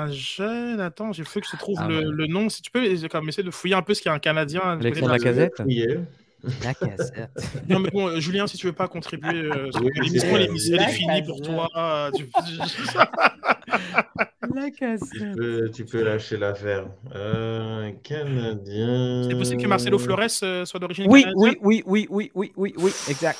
un 0.04 0.12
jeune. 0.12 0.82
Attends, 0.82 1.12
il 1.14 1.24
faut 1.24 1.40
que 1.40 1.48
je 1.50 1.56
trouve 1.56 1.78
Ah 1.80 1.88
le, 1.88 1.98
ouais. 2.00 2.04
le 2.06 2.28
nom. 2.28 2.50
Si 2.50 2.62
tu 2.62 2.72
peux 2.72 2.94
j'ai 2.96 3.08
comme 3.08 3.30
essayer 3.30 3.44
de 3.44 3.52
fouiller 3.52 3.76
un 3.76 3.82
peu 3.82 3.94
ce 3.94 4.02
qu'il 4.02 4.10
y 4.10 4.12
a 4.12 4.16
un 4.16 4.20
Canadien. 4.20 4.62
Alexandre. 4.62 5.12
Lacazette 5.12 5.62
La 6.64 6.74
cassette. 6.74 7.30
Non, 7.70 7.80
mais 7.80 7.90
bon, 7.90 8.08
euh, 8.08 8.20
Julien, 8.20 8.48
si 8.48 8.58
tu 8.58 8.68
veux 8.68 8.74
pas 8.74 8.88
contribuer, 8.88 9.34
euh, 9.34 9.70
Oui, 9.82 9.90
l'émission, 9.96 10.20
c'est 10.22 10.28
elle 10.28 10.42
est- 10.44 10.48
vrai. 10.48 10.58
elle 10.74 10.82
est 10.82 10.94
finie 10.94 11.22
pour 11.24 11.42
toi. 11.42 11.68
euh, 11.76 12.12
tu- 12.16 12.30
La 14.54 14.66
tu, 14.70 14.72
cassette. 14.78 15.36
peux, 15.36 15.70
tu 15.74 15.86
peux 15.86 16.04
lâcher 16.04 16.38
l'affaire. 16.38 16.86
Euh, 17.16 17.92
Canadien. 18.04 19.24
C'est 19.30 19.36
possible 19.38 19.62
que 19.62 19.68
Marcelo 19.68 19.98
Flores 20.00 20.22
euh, 20.44 20.66
soit 20.66 20.80
d'origine 20.80 21.08
Oui, 21.10 21.24
canadienne 21.24 21.56
oui, 21.62 21.84
oui, 21.86 22.08
oui, 22.08 22.08
oui, 22.10 22.32
oui, 22.36 22.54
oui, 22.56 22.74
oui, 22.78 22.92
exact. 23.10 23.40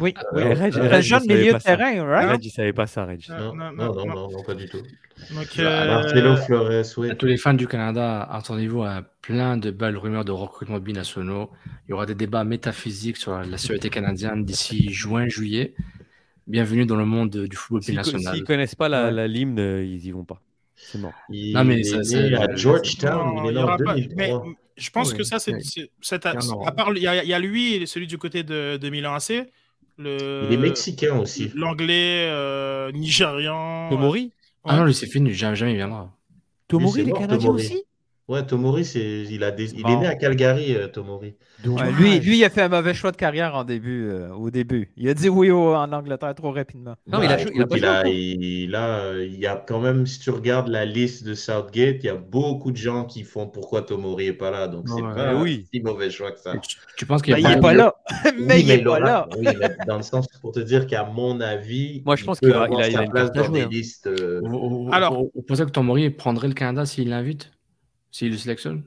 Oui, 0.00 0.14
oui. 0.32 0.42
Ouais, 0.42 0.54
Reg- 0.54 0.78
Un 0.78 1.00
jeune 1.00 1.20
savais 1.20 1.34
milieu 1.38 1.52
pas 1.52 1.58
de 1.58 1.62
ça. 1.62 1.76
terrain, 1.76 2.04
right? 2.04 2.30
Reg, 2.30 2.44
il 2.44 2.50
savait 2.50 2.72
pas 2.72 2.86
ça, 2.86 3.04
Reg. 3.04 3.24
Non, 3.28 3.54
Non, 3.54 3.54
non, 3.54 3.72
non, 3.72 3.72
non, 3.72 3.94
non. 4.06 4.14
non, 4.14 4.30
non, 4.30 4.42
pas 4.42 4.54
du 4.54 4.68
tout. 4.68 4.78
Donc, 4.78 5.46
Ah, 5.58 5.60
euh, 5.60 5.86
Marcelo 5.86 6.36
Flores, 6.36 6.84
oui. 6.96 7.10
À 7.10 7.14
tous 7.14 7.26
les 7.26 7.36
fans 7.36 7.54
du 7.54 7.66
Canada, 7.68 8.22
attendez-vous 8.30 8.82
à 8.82 9.02
plein 9.20 9.56
de 9.56 9.70
belles 9.70 9.96
rumeurs 9.98 10.24
de 10.24 10.32
recrutement 10.32 10.78
binationaux. 10.78 11.50
Il 11.86 11.90
y 11.90 11.92
aura 11.92 12.06
des 12.06 12.14
débats 12.14 12.42
métaphysiques 12.44 13.18
sur 13.18 13.38
la 13.38 13.58
sécurité 13.58 13.90
canadienne 13.90 14.44
d'ici 14.44 14.90
juin, 14.90 15.28
juillet. 15.28 15.74
Bienvenue 16.46 16.86
dans 16.86 16.96
le 16.96 17.04
monde 17.04 17.30
du 17.46 17.56
football 17.56 17.82
binational. 17.86 18.34
s'ils 18.34 18.44
connaissent 18.44 18.74
pas 18.74 18.88
la, 18.88 19.04
Ouais. 19.06 19.12
la 19.12 19.28
l'hymne, 19.28 19.60
euh, 19.60 19.84
ils 19.84 20.04
y 20.06 20.10
vont 20.10 20.24
pas. 20.24 20.40
C'est 20.74 20.98
mort. 20.98 21.12
Il 21.28 21.52
Non, 21.54 21.62
mais 21.64 21.80
est 21.80 21.84
ça, 21.84 21.98
né 21.98 22.04
c'est- 22.04 22.34
à 22.34 22.54
Georgetown, 22.56 23.36
non, 23.36 23.42
il 23.44 23.46
est 23.46 23.50
il 23.50 23.54
né 23.54 23.60
y 23.60 23.62
en 23.62 23.66
aura 23.66 23.76
pas- 23.76 23.94
2003. 23.94 24.16
mais 24.46 24.52
je 24.76 24.90
pense 24.90 25.12
Oui, 25.12 25.18
que 25.18 25.22
ça, 25.22 25.38
c'est. 25.38 25.52
oui. 25.52 25.90
À 26.66 26.72
part, 26.72 26.90
il 26.96 27.02
y, 27.02 27.06
a- 27.06 27.22
il 27.22 27.28
y 27.28 27.34
a 27.34 27.38
lui 27.38 27.74
et 27.74 27.86
celui 27.86 28.08
du 28.08 28.18
côté 28.18 28.42
de, 28.42 28.76
de 28.78 28.90
Milan 28.90 29.14
AC. 29.14 29.46
Le, 29.98 30.46
Il 30.48 30.54
est 30.54 30.56
mexicain 30.58 31.18
aussi. 31.18 31.50
L'anglais, 31.54 32.28
euh, 32.30 32.90
nigérian. 32.92 33.88
Tomori 33.90 34.32
Ah 34.64 34.76
non, 34.76 34.84
lui, 34.84 34.94
c'est 34.94 35.06
fini. 35.06 35.32
Jamais, 35.32 35.56
jamais 35.56 35.72
il 35.72 35.76
viendra. 35.76 36.16
Tomori, 36.68 37.02
il 37.02 37.08
est 37.08 37.12
canadien 37.12 37.50
aussi? 37.50 37.84
Ouais, 38.32 38.46
Tomori, 38.46 38.86
c'est, 38.86 39.24
il, 39.28 39.44
a 39.44 39.50
des... 39.50 39.74
il 39.74 39.86
est 39.86 39.96
né 39.96 40.06
à 40.06 40.14
Calgary, 40.14 40.74
euh, 40.74 40.88
Tomori. 40.88 41.34
lui, 41.98 42.18
lui, 42.18 42.38
il 42.38 42.44
a 42.44 42.48
fait 42.48 42.62
un 42.62 42.70
mauvais 42.70 42.94
choix 42.94 43.12
de 43.12 43.16
carrière 43.18 43.54
en 43.54 43.62
début, 43.62 44.08
euh, 44.08 44.32
au 44.32 44.50
début. 44.50 44.90
Il 44.96 45.06
a 45.10 45.12
dit 45.12 45.28
oui 45.28 45.52
en 45.52 45.92
Angleterre 45.92 46.34
trop 46.34 46.50
rapidement. 46.50 46.94
Non, 47.06 47.22
il 47.22 47.30
a, 47.30 47.38
il, 47.38 47.62
a, 47.62 47.66
il, 47.76 47.84
a, 47.84 48.08
il, 48.08 48.74
a, 48.74 49.12
il 49.18 49.38
y 49.38 49.46
a 49.46 49.56
quand 49.56 49.80
même, 49.80 50.06
si 50.06 50.18
tu 50.18 50.30
regardes 50.30 50.68
la 50.68 50.86
liste 50.86 51.24
de 51.24 51.34
Southgate, 51.34 51.96
il 52.02 52.06
y 52.06 52.08
a 52.08 52.14
beaucoup 52.14 52.72
de 52.72 52.78
gens 52.78 53.04
qui 53.04 53.22
font 53.22 53.46
pourquoi 53.46 53.82
Tomori 53.82 54.28
n'est 54.28 54.32
pas 54.32 54.50
là. 54.50 54.66
Donc, 54.66 54.88
c'est 54.88 55.02
pas 55.02 55.34
oui. 55.34 55.66
si 55.70 55.82
mauvais 55.82 56.08
choix 56.08 56.32
que 56.32 56.40
ça. 56.40 56.54
Tu, 56.96 57.04
penses 57.04 57.20
qu'il 57.20 57.34
n'est 57.34 57.60
pas, 57.60 57.74
là? 57.74 57.94
Mais 58.40 58.62
il 58.62 58.66
n'est 58.66 58.82
pas 58.82 58.98
là. 58.98 59.28
Oui, 59.36 59.44
dans 59.86 59.98
le 59.98 60.02
sens, 60.02 60.26
pour 60.40 60.52
te 60.52 60.60
dire 60.60 60.86
qu'à 60.86 61.04
mon 61.04 61.38
avis, 61.42 62.02
moi, 62.06 62.16
je 62.16 62.24
pense 62.24 62.40
qu'il 62.40 62.50
a, 62.54 62.66
il 62.70 62.80
a, 62.80 62.90
sa 62.90 63.02
place 63.02 63.30
dans 63.30 63.52
les 63.52 63.60
hein. 63.60 63.68
listes. 63.70 64.08
Alors, 64.90 65.22
vous 65.34 65.42
pensez 65.46 65.66
que 65.66 65.70
Tomori 65.70 66.08
prendrait 66.08 66.48
le 66.48 66.54
Canada 66.54 66.86
s'il 66.86 67.10
l'invite? 67.10 67.52
S'il 68.12 68.30
le 68.30 68.36
sélectionne 68.36 68.84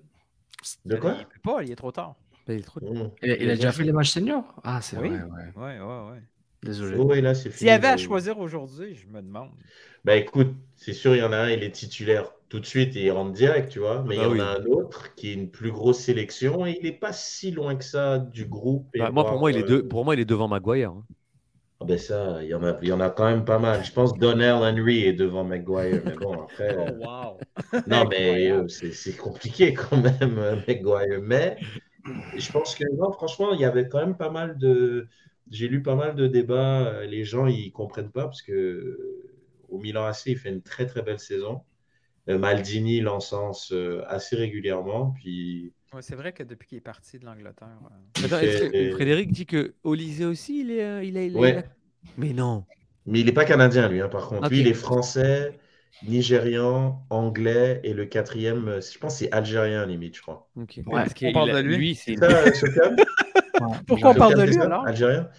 De 0.86 0.96
quoi? 0.96 1.18
Il 1.20 1.26
peut 1.26 1.40
pas, 1.44 1.64
il 1.64 1.72
est 1.72 1.76
trop 1.76 1.92
tard. 1.92 2.16
Il, 2.48 2.54
est 2.54 2.62
trop 2.62 2.80
tard. 2.80 2.94
Mmh. 2.94 3.12
il, 3.24 3.50
a 3.50 3.56
déjà 3.56 3.74
fait 3.74 3.84
les 3.84 3.92
matchs 3.92 4.12
seniors? 4.12 4.46
Ah, 4.64 4.80
c'est 4.82 4.98
oui. 4.98 5.10
vrai, 5.10 5.24
ouais. 5.24 5.52
Ouais, 5.58 5.80
ouais, 5.80 6.12
ouais. 6.12 6.22
Désolé. 6.64 7.34
S'il 7.36 7.68
y 7.68 7.70
avait 7.70 7.88
à 7.88 7.98
choisir 7.98 8.40
aujourd'hui, 8.40 8.96
je 8.96 9.08
me 9.08 9.22
demande. 9.22 9.52
Bah 10.04 10.16
écoute, 10.16 10.54
c'est 10.76 10.94
sûr, 10.94 11.16
il 11.16 11.20
y 11.20 11.24
en 11.24 11.32
a 11.32 11.38
un, 11.38 11.50
il 11.50 11.64
est 11.64 11.72
titulaire 11.72 12.32
tout 12.50 12.60
de 12.60 12.66
suite 12.66 12.96
et 12.96 13.06
il 13.06 13.12
rentre 13.12 13.34
direct, 13.34 13.72
tu 13.72 13.80
vois. 13.80 14.04
Mais 14.08 14.16
il 14.16 14.22
y 14.22 14.22
bah 14.22 14.30
en 14.30 14.40
a 14.40 14.60
un 14.60 14.66
autre 14.66 15.14
qui 15.16 15.30
est 15.30 15.34
une 15.34 15.50
plus 15.50 15.72
grosse 15.72 16.00
sélection 16.00 16.66
et 16.66 16.78
il 16.80 16.84
n'est 16.84 16.98
pas 16.98 17.14
si 17.14 17.52
loin 17.52 17.76
que 17.76 17.84
ça 17.84 18.18
du 18.18 18.46
groupe. 18.46 18.88
Bah, 18.98 19.12
moi, 19.12 19.26
pour 19.26 19.40
moi, 19.40 19.52
il 19.52 19.58
est 19.58 19.70
euh, 19.70 19.88
pour 19.88 20.06
moi, 20.06 20.16
il 20.16 20.20
est 20.20 20.26
devant 20.26 20.48
Maguire. 20.48 20.92
Hein. 20.92 21.04
Ah 21.82 21.86
ben 21.86 21.98
ça, 21.98 22.42
il 22.42 22.48
y, 22.48 22.54
en 22.54 22.64
a, 22.64 22.78
il 22.82 22.88
y 22.88 22.94
en 22.94 23.02
a 23.02 23.10
quand 23.10 23.26
même 23.26 23.44
pas 23.44 23.60
mal. 23.60 23.84
Je 23.84 23.92
pense 23.92 24.18
Donnell 24.18 24.54
Henry 24.54 25.04
est 25.04 25.14
devant 25.14 25.44
McGuire. 25.44 26.02
Mais 26.06 26.16
bon, 26.16 26.44
après. 26.44 26.76
Oh, 26.80 27.06
wow. 27.06 27.38
non, 27.88 28.06
mais 28.10 28.50
euh, 28.50 28.68
c'est 28.70 29.18
compliqué 29.18 29.74
quand 29.74 29.98
même, 29.98 30.38
euh, 30.40 30.56
McGuire. 30.68 31.22
Mais 31.22 31.58
je 32.38 32.50
pense 32.52 32.76
que, 32.76 32.86
non, 32.96 33.12
franchement, 33.12 33.54
il 33.54 33.60
y 33.60 33.66
avait 33.66 33.90
quand 33.90 34.00
même 34.00 34.16
pas 34.16 34.30
mal 34.30 34.58
de. 34.58 35.08
J'ai 35.52 35.68
lu 35.68 35.84
pas 35.84 35.96
mal 35.96 36.16
de 36.16 36.28
débats. 36.28 36.88
Euh, 36.88 37.06
les 37.06 37.26
gens, 37.26 37.46
ils 37.46 37.72
comprennent 37.74 38.12
pas 38.12 38.24
parce 38.24 38.42
que 38.42 38.98
au 39.68 39.78
Milan 39.78 40.06
AC, 40.06 40.28
il 40.28 40.38
fait 40.38 40.50
une 40.50 40.62
très, 40.62 40.86
très 40.86 41.02
belle 41.02 41.20
saison. 41.20 41.62
Maldini 42.28 43.02
l'encense 43.02 43.74
assez 44.08 44.38
régulièrement. 44.38 45.12
Puis. 45.12 45.75
C'est 46.02 46.16
vrai 46.16 46.34
que 46.34 46.44
depuis 46.44 46.68
qu'il 46.68 46.78
est 46.78 46.82
parti 46.82 47.20
de 47.20 47.26
l'Angleterre. 47.26 47.80
Frédéric 48.94 49.32
dit 49.32 49.46
que 49.46 49.74
Olysée 49.84 50.26
aussi, 50.26 50.62
il 50.62 50.72
est, 50.72 51.08
il 51.08 51.18
est, 51.18 51.66
Mais 52.18 52.34
non. 52.34 52.66
Mais 53.06 53.20
il 53.20 53.26
n'est 53.26 53.32
pas 53.32 53.46
canadien, 53.46 53.88
lui, 53.88 54.02
hein, 54.02 54.10
par 54.10 54.28
contre. 54.28 54.50
Lui, 54.50 54.62
il 54.62 54.68
est 54.68 54.74
français, 54.74 55.60
nigérian, 56.08 57.04
anglais, 57.10 57.80
et 57.84 57.94
le 57.94 58.06
quatrième, 58.06 58.68
euh, 58.68 58.82
je 58.82 58.98
pense 58.98 59.18
c'est 59.18 59.32
algérien, 59.32 59.86
limite, 59.86 60.18
je 60.18 60.22
crois. 60.22 60.50
Ok. 60.56 60.80
on 60.86 61.32
parle 61.34 61.54
de 61.54 61.60
lui. 61.60 61.78
lui 61.78 61.96
c'est 61.96 62.16
ça, 62.18 62.28
Pourquoi 63.88 64.12
on 64.12 64.16
parle 64.16 64.36
de 64.36 64.44
lui, 64.44 64.58
alors 64.58 64.86
Algérien? 64.86 65.30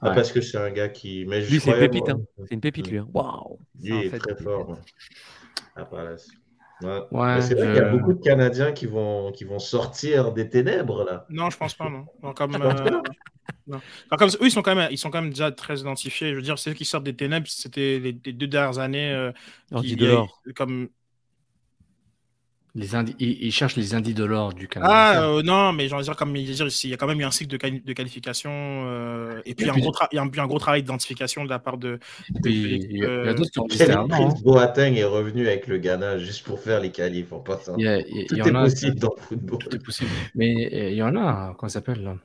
Ah, 0.00 0.12
Parce 0.12 0.30
que 0.30 0.40
c'est 0.40 0.58
un 0.58 0.70
gars 0.70 0.88
qui. 0.88 1.24
Mais 1.26 1.40
lui, 1.40 1.58
c'est 1.58 1.72
une 1.72 1.78
pépite. 1.78 2.08
Hein. 2.08 2.20
C'est 2.46 2.54
une 2.54 2.60
pépite, 2.60 2.88
lui. 2.88 2.98
Hein. 2.98 3.08
Waouh 3.12 3.58
Lui, 3.82 4.06
il 4.06 4.14
est 4.14 4.18
très 4.18 4.36
fort. 4.36 4.78
Ah, 5.74 5.88
Ouais. 6.80 7.40
c'est 7.42 7.54
vrai 7.54 7.66
qu'il 7.66 7.76
y 7.76 7.80
a 7.80 7.88
beaucoup 7.90 8.12
de 8.12 8.22
Canadiens 8.22 8.72
qui 8.72 8.86
vont, 8.86 9.32
qui 9.32 9.44
vont 9.44 9.58
sortir 9.58 10.32
des 10.32 10.48
ténèbres 10.48 11.04
là. 11.04 11.26
Non, 11.28 11.50
je 11.50 11.56
pense 11.56 11.74
pas, 11.74 11.90
non. 11.90 12.32
comme, 12.34 12.54
euh, 12.54 13.02
comme, 14.16 14.28
eux, 14.28 14.46
ils 14.46 14.50
sont, 14.50 14.62
quand 14.62 14.74
même, 14.74 14.88
ils 14.90 14.98
sont 14.98 15.10
quand 15.10 15.20
même 15.20 15.30
déjà 15.30 15.50
très 15.50 15.80
identifiés. 15.80 16.30
Je 16.30 16.36
veux 16.36 16.42
dire, 16.42 16.58
ceux 16.58 16.74
qui 16.74 16.84
sortent 16.84 17.04
des 17.04 17.16
ténèbres, 17.16 17.48
c'était 17.48 17.98
les, 17.98 18.12
deux 18.12 18.46
dernières 18.46 18.78
années. 18.78 19.12
Euh, 19.12 19.32
qui, 19.82 19.98
comme 20.54 20.88
les 22.78 22.88
ils, 23.18 23.52
cherchent 23.52 23.76
les 23.76 23.94
indices 23.94 24.14
de 24.14 24.24
l'or 24.24 24.54
du 24.54 24.68
Canada. 24.68 24.92
Ah 24.92 25.22
euh, 25.24 25.42
non, 25.42 25.72
mais 25.72 25.88
j'en 25.88 26.00
dire 26.00 26.14
comme 26.16 26.34
il 26.36 26.48
y 26.48 26.92
a 26.92 26.96
quand 26.96 27.06
même 27.06 27.20
eu 27.20 27.24
un 27.24 27.30
cycle 27.30 27.50
de, 27.50 27.78
de 27.84 27.92
qualification 27.92 28.50
euh, 28.52 29.40
et 29.44 29.54
puis, 29.54 29.68
un, 29.68 29.76
Gros 29.76 29.92
il 30.12 30.16
y 30.16 30.18
a 30.18 30.22
un, 30.22 30.46
gros 30.46 30.58
travail 30.58 30.82
d'identification 30.82 31.44
de 31.44 31.50
la 31.50 31.58
part 31.58 31.78
de. 31.78 31.98
il 32.44 32.96
y 32.96 33.04
a, 33.04 33.08
euh, 33.08 33.34
d'autres 33.34 33.50
qui 33.50 33.58
ont 33.58 33.66
dit 33.66 33.82
hein. 33.82 34.06
Boateng 34.42 34.94
est 34.94 35.04
revenu 35.04 35.46
avec 35.46 35.66
le 35.66 35.78
Ghana 35.78 36.18
juste 36.18 36.44
pour 36.44 36.60
faire 36.60 36.80
les 36.80 36.90
qualifs 36.90 37.32
en 37.32 37.40
passant. 37.40 37.74
Il 37.78 37.84
y 37.84 37.88
a, 37.88 37.98
il, 37.98 38.26
Tout 38.26 38.36
est 38.36 38.52
possible 38.52 38.98
dans 38.98 39.14
le 39.16 39.22
football. 39.22 39.58
Tout 39.58 39.74
est 39.74 39.84
possible. 39.84 40.10
Mais 40.34 40.90
il 40.90 40.94
y 40.94 41.02
en 41.02 41.16
a, 41.16 41.54
comment 41.58 41.68
ça 41.68 41.80
s'appelle 41.80 42.16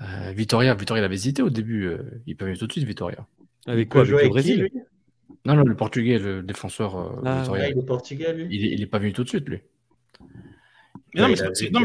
euh, 0.00 0.32
Vitoria, 0.32 0.74
Vitoria, 0.74 1.02
il 1.02 1.04
avait 1.04 1.14
hésité 1.14 1.42
au 1.42 1.50
début. 1.50 1.90
il 2.26 2.36
peut 2.36 2.46
venir 2.46 2.58
tout 2.58 2.66
de 2.66 2.72
suite, 2.72 2.84
Vitoria. 2.84 3.26
Avec 3.66 3.90
quoi 3.90 4.00
Avec 4.02 4.22
le 4.22 4.28
Brésil? 4.30 4.68
Non, 5.44 5.54
non, 5.54 5.62
le 5.62 5.76
Portugais, 5.76 6.18
le 6.18 6.42
défenseur. 6.42 7.20
Ah, 7.24 7.40
Vitoria. 7.40 7.68
il 7.68 7.78
est 7.78 7.82
portugais, 7.82 8.32
lui? 8.32 8.46
Il 8.50 8.80
n'est 8.80 8.86
pas 8.86 8.98
venu 8.98 9.12
tout 9.12 9.24
de 9.24 9.28
suite, 9.28 9.48
lui 9.48 9.60
non, 11.14 11.28
mais 11.28 11.36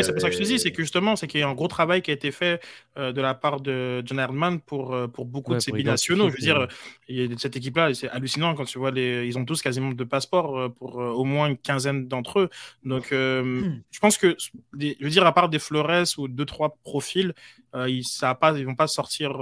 c'est 0.04 0.12
pour 0.12 0.22
ça 0.22 0.30
que 0.30 0.36
je 0.36 0.40
te 0.40 0.44
dis, 0.44 0.60
c'est 0.60 0.72
que 0.72 0.82
justement, 0.82 1.16
c'est 1.16 1.28
qu'il 1.28 1.40
y 1.40 1.44
a 1.44 1.48
un 1.48 1.54
gros 1.54 1.68
travail 1.68 2.02
qui 2.02 2.12
a 2.12 2.14
été 2.14 2.32
fait 2.32 2.62
euh, 2.98 3.12
de 3.12 3.22
la 3.22 3.34
part 3.34 3.62
de 3.62 4.04
John 4.06 4.20
Herdman 4.20 4.60
pour, 4.60 4.94
euh, 4.94 5.08
pour 5.08 5.26
beaucoup 5.26 5.54
de 5.54 5.60
ces 5.60 5.72
binationaux. 5.72 6.30
Je 6.30 6.34
veux 6.34 6.40
dire, 6.40 6.68
il 7.08 7.32
y 7.32 7.34
a 7.34 7.38
cette 7.38 7.56
équipe-là, 7.56 7.94
c'est 7.94 8.10
hallucinant 8.10 8.56
quand 8.56 8.66
tu 8.66 8.78
vois 8.78 8.92
les. 8.92 9.26
Ils 9.26 9.38
ont 9.38 9.46
tous 9.46 9.62
quasiment 9.62 9.92
deux 9.92 10.06
passeports 10.06 10.58
euh, 10.58 10.70
pour 10.70 10.96
au 10.96 11.24
moins 11.24 11.48
une 11.48 11.58
quinzaine 11.58 12.08
d'entre 12.08 12.42
eux. 12.42 12.50
Donc, 12.84 13.12
hmm. 13.12 13.82
je 13.92 14.00
pense 14.00 14.18
que, 14.18 14.36
je 14.78 15.04
veux 15.04 15.10
dire, 15.10 15.26
à 15.26 15.34
part 15.34 15.50
des 15.50 15.60
Flores 15.60 16.06
ou 16.18 16.28
deux, 16.28 16.46
trois 16.46 16.78
profils, 16.84 17.34
ils 17.74 17.98
ne 17.98 18.34
pas, 18.34 18.58
ils 18.58 18.66
vont 18.66 18.76
pas 18.76 18.88
sortir. 18.88 19.40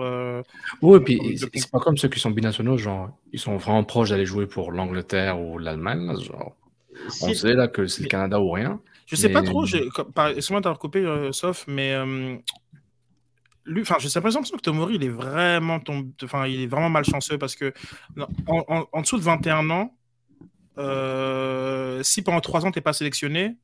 oui, 0.82 0.98
et 0.98 1.00
puis 1.02 1.38
c'est 1.38 1.72
pas 1.72 1.80
comme 1.80 1.98
ceux 1.98 2.10
qui 2.10 2.20
sont 2.20 2.32
binationaux, 2.32 2.78
genre, 2.78 3.10
ils 3.32 3.40
sont 3.40 3.58
vraiment 3.58 3.84
proches 3.84 4.10
d'aller 4.10 4.26
jouer 4.26 4.48
pour 4.48 4.72
l'Angleterre 4.72 5.40
ou 5.40 5.58
l'Allemagne. 5.58 6.18
Genre, 6.20 6.56
on 7.22 7.34
sait 7.34 7.54
là 7.54 7.68
que 7.68 7.86
c'est 7.88 8.04
le 8.04 8.10
Canada 8.10 8.40
ou 8.40 8.52
rien. 8.52 8.80
Je 9.06 9.16
sais 9.16 9.30
pas 9.30 9.42
trop, 9.42 9.66
excuse-moi 9.66 10.62
d'avoir 10.62 10.80
coupé, 10.80 11.00
euh, 11.00 11.32
sauf, 11.32 11.66
mais 11.68 11.94
euh, 11.94 12.38
lui, 13.66 13.84
j'ai 13.86 14.10
l'impression 14.16 14.42
que 14.42 14.62
Tomori, 14.62 14.96
il 14.96 15.04
est 15.04 15.10
vraiment 15.10 15.80
enfin, 16.24 16.48
il 16.48 16.62
est 16.62 16.68
vraiment 16.68 16.90
malchanceux 16.90 17.38
parce 17.38 17.56
que 17.56 17.74
en, 18.48 19.02
dessous 19.02 19.18
de 19.18 19.24
21 19.24 19.70
ans, 19.70 19.96
euh, 20.78 22.02
si 22.04 22.22
pendant 22.22 22.42
3 22.42 22.66
ans 22.66 22.72
tu 22.72 22.80
n'es 22.80 22.84
pas 22.84 22.94
sélectionné, 22.94 23.58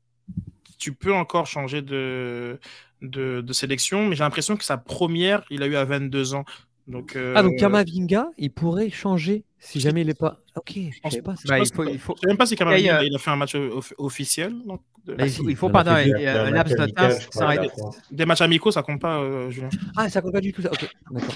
tu 0.78 0.94
peux 0.94 1.14
encore 1.14 1.48
changer 1.48 1.82
de, 1.82 2.60
de, 3.02 3.42
de 3.42 3.54
sélection, 3.54 4.08
mais 4.08 4.16
j'ai 4.16 4.24
l'impression 4.24 4.56
que 4.56 4.64
sa 4.64 4.78
première, 4.78 5.44
il 5.50 5.64
a 5.64 5.68
eu 5.68 5.76
à 5.76 5.86
22 5.86 6.36
ans. 6.36 6.46
Donc, 6.90 7.18
Ah, 7.36 7.44
donc 7.44 7.56
Kamavinga, 7.58 8.30
il 8.38 8.52
pourrait 8.52 8.90
changer 8.90 9.46
si 9.60 9.80
jamais 9.80 10.02
il 10.02 10.08
n'est 10.08 10.14
pas. 10.14 10.38
Ok, 10.56 10.74
je 11.04 11.10
sais 11.10 11.22
pas. 11.22 11.36
Bah, 11.46 11.60
il 11.60 11.72
faut, 11.72 11.84
il 11.84 12.00
faut... 12.00 12.16
sais 12.18 12.28
même 12.28 12.38
pas 12.38 12.46
si 12.46 12.56
Kamavinga 12.56 13.04
il 13.04 13.16
a 13.16 13.20
fait 13.20 13.30
un 13.30 13.36
match 13.36 13.56
officiel. 13.98 14.54
Donc, 14.66 14.82
bah, 15.06 15.26
il, 15.26 15.56
faut, 15.56 15.70
pendant 15.70 15.92
un, 15.92 16.04
un 16.04 16.52
laps 16.52 16.76
de 16.76 16.86
temps 16.88 17.10
sans 17.32 17.52
être... 17.52 17.74
Des 18.12 18.26
matchs 18.26 18.42
amicaux, 18.42 18.72
ça 18.72 18.82
compte 18.82 19.00
pas, 19.00 19.20
euh, 19.20 19.50
Julien. 19.50 19.70
Ah, 19.96 20.10
ça 20.10 20.22
compte 20.22 20.34
pas 20.34 20.42
du 20.42 20.52
tout. 20.52 20.62
Ça. 20.62 20.72
Ok, 20.72 20.90
d'accord. 21.12 21.36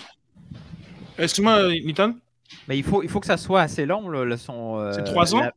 Excuse-moi, 1.17 1.69
Nitan. 1.85 2.15
Mais 2.67 2.77
il 2.77 2.83
faut, 2.83 3.03
il 3.03 3.09
faut 3.09 3.19
que 3.19 3.25
ça 3.25 3.37
soit 3.37 3.61
assez 3.61 3.85
long, 3.85 4.07
le, 4.09 4.37
son. 4.37 4.79
Euh, 4.79 4.91
C'est 4.91 5.03
trois 5.03 5.35
ans? 5.35 5.41
La... 5.41 5.53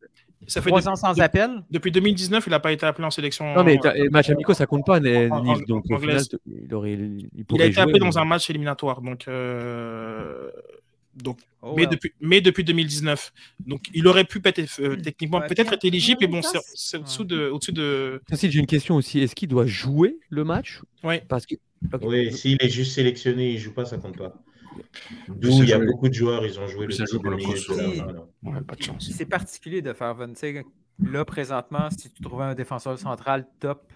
Ça 0.47 0.63
fait 0.63 0.71
trois 0.71 0.89
ans 0.89 0.97
sans 0.97 1.19
appel. 1.21 1.63
Depuis 1.71 1.91
2019, 1.91 2.45
il 2.47 2.51
n'a 2.51 2.61
pas 2.61 2.73
été 2.73 2.87
appelé 2.87 3.07
en 3.07 3.11
sélection. 3.11 3.55
Non, 3.55 3.65
mais 3.65 3.79
les 3.95 4.09
matchs 4.09 4.31
amicaux, 4.31 4.55
ça 4.55 4.67
compte 4.67 4.87
pas, 4.87 5.01
Nils. 5.01 5.65
Donc, 5.67 5.85
au 5.91 5.99
final, 5.99 6.23
il, 6.47 6.75
aurait, 6.75 6.93
il, 6.93 7.29
il 7.51 7.63
a 7.63 7.67
été 7.67 7.81
appelé 7.81 7.99
dans 7.99 8.19
un 8.19 8.25
match 8.25 8.49
éliminatoire. 8.51 9.01
Donc, 9.01 9.27
euh, 9.29 10.51
donc 11.15 11.39
oh, 11.63 11.75
mais, 11.77 11.87
depuis, 11.87 12.13
mais 12.21 12.41
depuis 12.41 12.65
2019. 12.65 13.33
Donc, 13.67 13.87
il 13.95 14.07
aurait 14.07 14.25
pu 14.25 14.41
être, 14.45 14.61
euh, 14.81 14.97
techniquement 14.97 15.41
peut-être 15.41 15.73
être 15.73 15.85
éligible, 15.85 16.19
mais 16.21 16.27
bon, 16.27 16.41
c'est 16.75 16.99
au-dessus 16.99 17.25
de. 17.25 17.51
Au 17.51 17.59
de... 17.59 18.21
j'ai 18.31 18.59
une 18.59 18.67
question 18.67 18.97
aussi. 18.97 19.21
Est-ce 19.21 19.35
qu'il 19.35 19.49
doit 19.49 19.67
jouer 19.67 20.19
le 20.29 20.45
match? 20.45 20.81
Oui. 21.03 21.21
Parce 21.29 21.47
que... 21.47 21.55
Oui, 22.03 22.33
s'il 22.33 22.57
est 22.61 22.69
juste 22.69 22.93
sélectionné, 22.93 23.51
il 23.51 23.55
ne 23.55 23.61
joue 23.61 23.73
pas, 23.73 23.85
ça 23.85 23.99
compte 23.99 24.17
pas. 24.17 24.35
D'où 25.29 25.63
il 25.63 25.69
y 25.69 25.73
a 25.73 25.79
beaucoup 25.79 26.09
de 26.09 26.15
joueurs, 26.15 26.45
ils 26.45 26.59
ont 26.59 26.67
joué 26.67 26.87
le 26.87 26.95
le 26.97 28.63
pas 28.63 28.75
de 28.75 28.83
chance. 28.83 29.11
C'est 29.13 29.27
particulier 29.27 29.83
de 29.83 29.93
faire 29.93 30.15
venir. 30.15 30.65
Là, 30.99 31.25
présentement, 31.25 31.91
si 31.91 32.11
tu 32.11 32.23
trouvais 32.23 32.45
un 32.45 32.55
défenseur 32.55 32.99
central 32.99 33.47
top, 33.61 33.93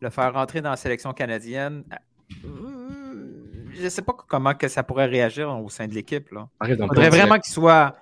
le 0.00 0.08
faire 0.08 0.32
rentrer 0.32 0.62
dans 0.62 0.70
la 0.70 0.76
sélection 0.76 1.12
canadienne, 1.12 1.84
je 2.42 3.82
ne 3.82 3.88
sais 3.88 4.02
pas 4.02 4.14
comment 4.26 4.54
que 4.54 4.68
ça 4.68 4.82
pourrait 4.82 5.06
réagir 5.06 5.50
au 5.50 5.68
sein 5.68 5.86
de 5.86 5.94
l'équipe. 5.94 6.28
Il 6.66 6.76
faudrait 6.76 7.10
vraiment 7.10 7.38
qu'il 7.38 7.52
soit. 7.52 7.96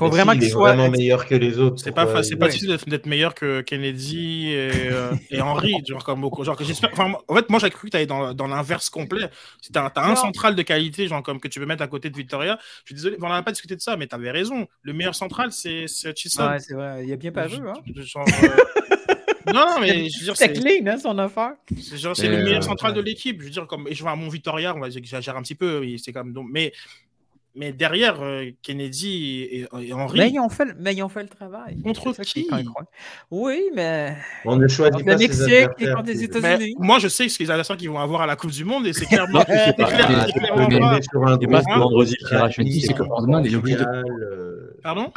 Faut 0.00 0.08
vraiment 0.08 0.32
qu'il 0.32 0.48
soit 0.48 0.72
vraiment 0.72 0.90
meilleur 0.90 1.26
que 1.26 1.34
les 1.34 1.58
autres. 1.58 1.80
C'est 1.82 1.92
pas, 1.92 2.06
pas 2.06 2.22
difficile 2.22 2.76
d'être 2.86 3.06
meilleur 3.06 3.34
que 3.34 3.60
Kennedy 3.60 4.48
et, 4.48 4.70
euh, 4.90 5.12
et 5.30 5.40
Henry. 5.42 5.74
Genre, 5.86 6.02
comme, 6.02 6.22
genre, 6.42 6.56
que 6.56 6.64
enfin, 6.92 7.12
en 7.28 7.34
fait, 7.34 7.50
moi, 7.50 7.58
j'ai 7.58 7.68
cru 7.68 7.88
que 7.88 7.90
tu 7.90 7.96
allais 7.98 8.06
dans, 8.06 8.32
dans 8.32 8.46
l'inverse 8.46 8.88
complet. 8.88 9.28
Si 9.60 9.72
tu 9.72 9.78
as, 9.78 9.92
un 9.96 10.16
central 10.16 10.56
de 10.56 10.62
qualité, 10.62 11.06
genre 11.06 11.22
comme 11.22 11.38
que 11.38 11.48
tu 11.48 11.60
peux 11.60 11.66
mettre 11.66 11.82
à 11.82 11.88
côté 11.88 12.08
de 12.08 12.16
Victoria, 12.16 12.58
je 12.84 12.88
suis 12.88 12.94
désolé, 12.94 13.16
on 13.20 13.28
n'a 13.28 13.42
pas 13.42 13.52
discuté 13.52 13.76
de 13.76 13.82
ça, 13.82 13.96
mais 13.96 14.06
tu 14.06 14.14
avais 14.14 14.30
raison. 14.30 14.66
Le 14.82 14.92
meilleur 14.94 15.14
central, 15.14 15.52
c'est 15.52 15.86
Chisholm. 16.16 16.52
Ouais, 16.52 16.58
c'est 16.58 16.74
vrai. 16.74 17.04
Il 17.04 17.12
a 17.12 17.16
bien 17.16 17.32
pas 17.32 17.46
joué. 17.46 17.68
Hein? 17.68 17.74
Genre, 17.96 18.26
non, 19.52 19.80
mais 19.80 20.08
je 20.08 20.18
veux 20.18 20.24
dire, 20.24 20.36
c'est 20.36 20.52
clean, 20.52 20.86
hein, 20.86 20.98
son 20.98 21.18
affaire. 21.18 21.52
C'est 21.78 22.28
le 22.28 22.42
meilleur 22.42 22.64
central 22.64 22.94
de 22.94 23.00
l'équipe. 23.00 23.40
Je 23.40 23.44
veux 23.44 23.50
dire, 23.50 23.66
comme, 23.66 23.86
et 23.88 23.94
je 23.94 24.02
vois 24.02 24.16
mon 24.16 24.28
Victoria, 24.28 24.74
on 24.74 24.80
va 24.80 24.88
dire 24.88 25.00
que 25.00 25.06
j'exagère 25.06 25.36
un 25.36 25.42
petit 25.42 25.54
peu, 25.54 25.84
c'est 25.98 26.12
comme, 26.12 26.32
donc, 26.32 26.48
mais 26.50 26.72
mais 27.54 27.72
derrière 27.72 28.22
euh, 28.22 28.50
Kennedy 28.62 29.48
et, 29.50 29.68
Henry. 29.92 30.18
Mais 30.18 30.30
ils, 30.30 30.40
ont 30.40 30.48
fait, 30.48 30.68
mais 30.78 30.94
ils 30.94 31.02
ont 31.02 31.08
fait 31.08 31.22
le 31.22 31.28
travail. 31.28 31.82
Contre 31.82 32.12
qui, 32.22 32.48
Oui, 33.30 33.70
mais. 33.74 34.16
On 34.44 34.56
ne 34.56 34.68
choisit 34.68 35.04
pas. 35.04 35.12
Le 35.12 35.18
Mexique 35.18 35.68
et 35.78 35.86
contre 35.92 36.06
les 36.06 36.22
États-Unis. 36.24 36.74
Moi, 36.78 36.98
je 36.98 37.08
sais 37.08 37.28
ce 37.28 37.36
qu'ils 37.36 37.50
adversaires 37.50 37.76
qu'ils 37.76 37.90
vont 37.90 37.98
avoir 37.98 38.22
à 38.22 38.26
la 38.26 38.36
Coupe 38.36 38.52
du 38.52 38.64
Monde 38.64 38.86
et 38.86 38.92
c'est 38.92 39.06
clairement. 39.06 39.42
c'est 39.46 39.74
clair, 39.74 40.26
sur 41.10 41.26
un 41.26 41.78
vendredi 41.78 42.16
c'est 42.80 42.94
que 42.94 43.02
Hardman 43.02 43.44
est 43.44 43.54
obligé 43.54 43.76
de. 43.76 44.76
Pardon? 44.82 45.12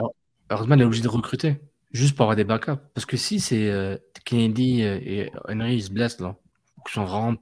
Hardman 0.50 0.82
est 0.82 0.86
obligé 0.86 1.04
de 1.04 1.08
recruter 1.08 1.56
juste 1.92 2.16
pour 2.16 2.24
avoir 2.24 2.36
des 2.36 2.44
backups. 2.44 2.82
Parce 2.94 3.06
que 3.06 3.18
si 3.18 3.40
c'est 3.40 3.70
euh, 3.70 3.98
Kennedy 4.26 4.82
et 4.82 5.32
Henry 5.48 5.76
ils 5.76 5.84
se 5.84 5.92
blessent 5.92 6.20
là, 6.20 6.36
qui 6.86 6.94
sont 6.94 7.06
vraiment 7.06 7.36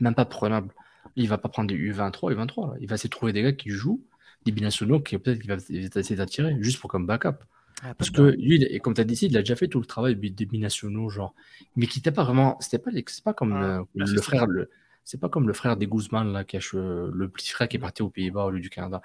même 0.00 0.14
pas 0.14 0.24
prenables, 0.24 0.72
il 1.16 1.28
va 1.28 1.38
pas 1.38 1.48
prendre 1.48 1.68
des 1.68 1.74
U23, 1.74 2.34
U23. 2.34 2.70
Là. 2.70 2.76
Il 2.80 2.88
va 2.88 2.96
de 2.96 3.08
trouver 3.08 3.32
des 3.32 3.42
gars 3.42 3.52
qui 3.52 3.70
jouent 3.70 4.00
des 4.48 4.52
binationaux 4.52 5.00
qui 5.00 5.16
peut-être 5.18 5.40
qu'il 5.40 5.50
va 5.50 5.56
essayer 5.56 6.16
d'attirer 6.16 6.56
juste 6.60 6.80
pour 6.80 6.90
comme 6.90 7.06
backup. 7.06 7.44
Ah, 7.82 7.94
Parce 7.94 8.10
que 8.10 8.22
lui, 8.22 8.62
et 8.62 8.80
comme 8.80 8.94
tu 8.94 9.00
as 9.00 9.04
dit, 9.04 9.14
il 9.14 9.36
a 9.36 9.40
déjà 9.40 9.54
fait 9.54 9.68
tout 9.68 9.78
le 9.78 9.86
travail 9.86 10.16
des 10.16 10.46
binationaux, 10.46 11.10
genre, 11.10 11.34
mais 11.76 11.86
qui 11.86 11.98
n'était 11.98 12.10
pas 12.10 12.24
vraiment, 12.24 12.56
c'était 12.60 12.78
pas, 12.78 12.90
c'est 13.06 13.22
pas 13.22 13.34
comme 13.34 13.52
ah, 13.52 13.84
le, 13.94 14.04
le 14.04 14.20
frère, 14.20 14.46
le, 14.46 14.68
c'est 15.04 15.20
pas 15.20 15.28
comme 15.28 15.46
le 15.46 15.54
frère 15.54 15.76
des 15.76 15.86
Guzman 15.86 16.32
là, 16.32 16.44
qui 16.44 16.56
a, 16.56 16.60
le 16.72 17.28
petit 17.28 17.50
frère 17.50 17.68
qui 17.68 17.76
est 17.76 17.80
parti 17.80 18.02
aux 18.02 18.10
Pays-Bas 18.10 18.46
au 18.46 18.50
lieu 18.50 18.60
du 18.60 18.68
Canada. 18.68 19.00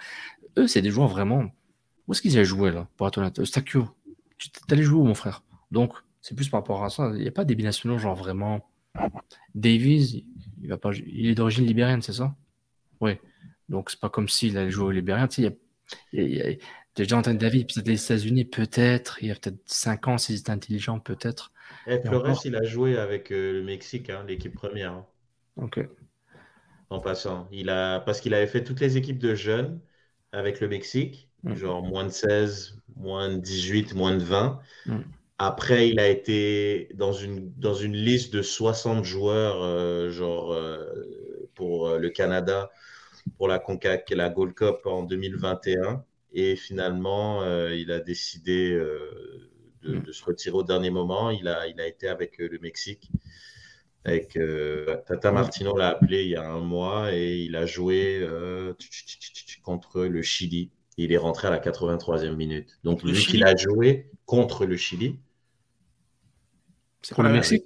Eux, 0.57 0.67
c'est 0.67 0.81
des 0.81 0.89
joueurs 0.89 1.07
vraiment. 1.07 1.51
Où 2.07 2.13
est-ce 2.13 2.21
qu'ils 2.21 2.33
allaient 2.35 2.45
jouer 2.45 2.71
là, 2.71 2.87
pour 2.97 3.07
être 3.07 3.19
honnête? 3.19 3.43
Stakio, 3.45 3.87
tu 4.37 4.49
allé 4.69 4.83
jouer 4.83 4.99
où, 4.99 5.05
mon 5.05 5.13
frère? 5.13 5.43
Donc, 5.71 5.93
c'est 6.21 6.35
plus 6.35 6.49
par 6.49 6.61
rapport 6.61 6.83
à 6.83 6.89
ça. 6.89 7.11
Il 7.13 7.21
n'y 7.21 7.27
a 7.27 7.31
pas 7.31 7.45
des 7.45 7.55
binationaux, 7.55 7.97
genre 7.97 8.15
vraiment. 8.15 8.69
Davies, 9.55 10.25
il, 10.61 10.67
va 10.67 10.77
pas, 10.77 10.91
il 10.93 11.27
est 11.27 11.35
d'origine 11.35 11.65
libérienne, 11.65 12.01
c'est 12.01 12.13
ça? 12.13 12.35
Oui. 12.99 13.17
Donc, 13.69 13.89
c'est 13.89 13.99
pas 13.99 14.09
comme 14.09 14.29
s'il 14.29 14.57
allait 14.57 14.71
jouer 14.71 14.85
au 14.85 14.91
Libérien. 14.91 15.27
Tu 15.27 15.43
sais, 15.43 15.57
il 16.11 16.35
y 16.35 16.41
a, 16.41 16.45
déjà 16.95 17.17
entendu 17.17 17.37
David, 17.37 17.67
peut-être 17.67 17.87
les 17.87 18.03
États-Unis, 18.03 18.45
peut-être. 18.45 19.17
Il 19.21 19.27
y 19.27 19.31
a 19.31 19.35
peut-être 19.35 19.59
5 19.65 20.07
ans, 20.07 20.17
s'il 20.17 20.37
était 20.37 20.51
intelligent, 20.51 20.99
peut-être. 20.99 21.51
Et 21.87 21.95
eh, 21.95 22.07
Flores, 22.07 22.41
il 22.45 22.55
a 22.55 22.63
joué 22.63 22.97
avec 22.97 23.31
euh, 23.31 23.53
le 23.53 23.63
Mexique, 23.63 24.09
hein, 24.09 24.23
l'équipe 24.27 24.53
première. 24.53 24.93
Hein. 24.93 25.05
Ok. 25.57 25.79
En 26.89 26.99
passant. 26.99 27.47
Il 27.51 27.69
a... 27.69 27.99
Parce 27.99 28.21
qu'il 28.21 28.33
avait 28.33 28.47
fait 28.47 28.63
toutes 28.63 28.79
les 28.79 28.97
équipes 28.97 29.19
de 29.19 29.35
jeunes 29.35 29.79
avec 30.31 30.59
le 30.59 30.67
Mexique, 30.67 31.29
mm. 31.43 31.55
genre 31.55 31.83
moins 31.83 32.05
de 32.05 32.09
16, 32.09 32.79
moins 32.95 33.29
de 33.29 33.37
18, 33.37 33.95
moins 33.95 34.15
de 34.15 34.23
20. 34.23 34.59
Mm. 34.85 34.97
Après, 35.39 35.89
il 35.89 35.99
a 35.99 36.07
été 36.07 36.89
dans 36.93 37.11
une, 37.11 37.51
dans 37.57 37.73
une 37.73 37.95
liste 37.95 38.33
de 38.33 38.41
60 38.41 39.03
joueurs, 39.03 39.61
euh, 39.63 40.09
genre 40.09 40.53
euh, 40.53 40.85
pour 41.55 41.97
le 41.97 42.09
Canada, 42.09 42.71
pour 43.37 43.47
la 43.47 43.59
CONCAC 43.59 44.11
et 44.11 44.15
la 44.15 44.29
Gold 44.29 44.53
Cup 44.53 44.85
en 44.85 45.03
2021. 45.03 46.03
Et 46.33 46.55
finalement, 46.55 47.43
euh, 47.43 47.75
il 47.75 47.91
a 47.91 47.99
décidé 47.99 48.71
euh, 48.71 49.49
mm. 49.83 49.99
de, 49.99 50.11
se 50.11 50.23
retirer 50.23 50.55
au 50.55 50.63
dernier 50.63 50.89
moment. 50.89 51.29
Il 51.29 51.47
a, 51.47 51.67
il 51.67 51.79
a 51.79 51.87
été 51.87 52.07
avec 52.07 52.39
euh, 52.39 52.47
le 52.51 52.59
Mexique. 52.59 53.11
Avec, 54.05 54.37
Tata 55.07 55.31
mm. 55.31 55.33
Martino 55.33 55.77
l'a 55.77 55.89
appelé 55.89 56.23
il 56.23 56.29
y 56.29 56.35
a 56.35 56.49
un 56.49 56.59
mois 56.59 57.13
et 57.13 57.37
il 57.37 57.55
a 57.55 57.65
joué 57.65 58.27
contre 59.61 60.03
le 60.03 60.21
Chili. 60.21 60.71
Il 60.97 61.11
est 61.11 61.17
rentré 61.17 61.47
à 61.47 61.51
la 61.51 61.59
83e 61.59 62.35
minute. 62.35 62.79
Donc, 62.83 63.03
lui 63.03 63.13
qui 63.13 63.43
a 63.43 63.55
joué 63.55 64.11
contre 64.25 64.65
le 64.65 64.75
Chili, 64.75 65.19
c'est 67.03 67.15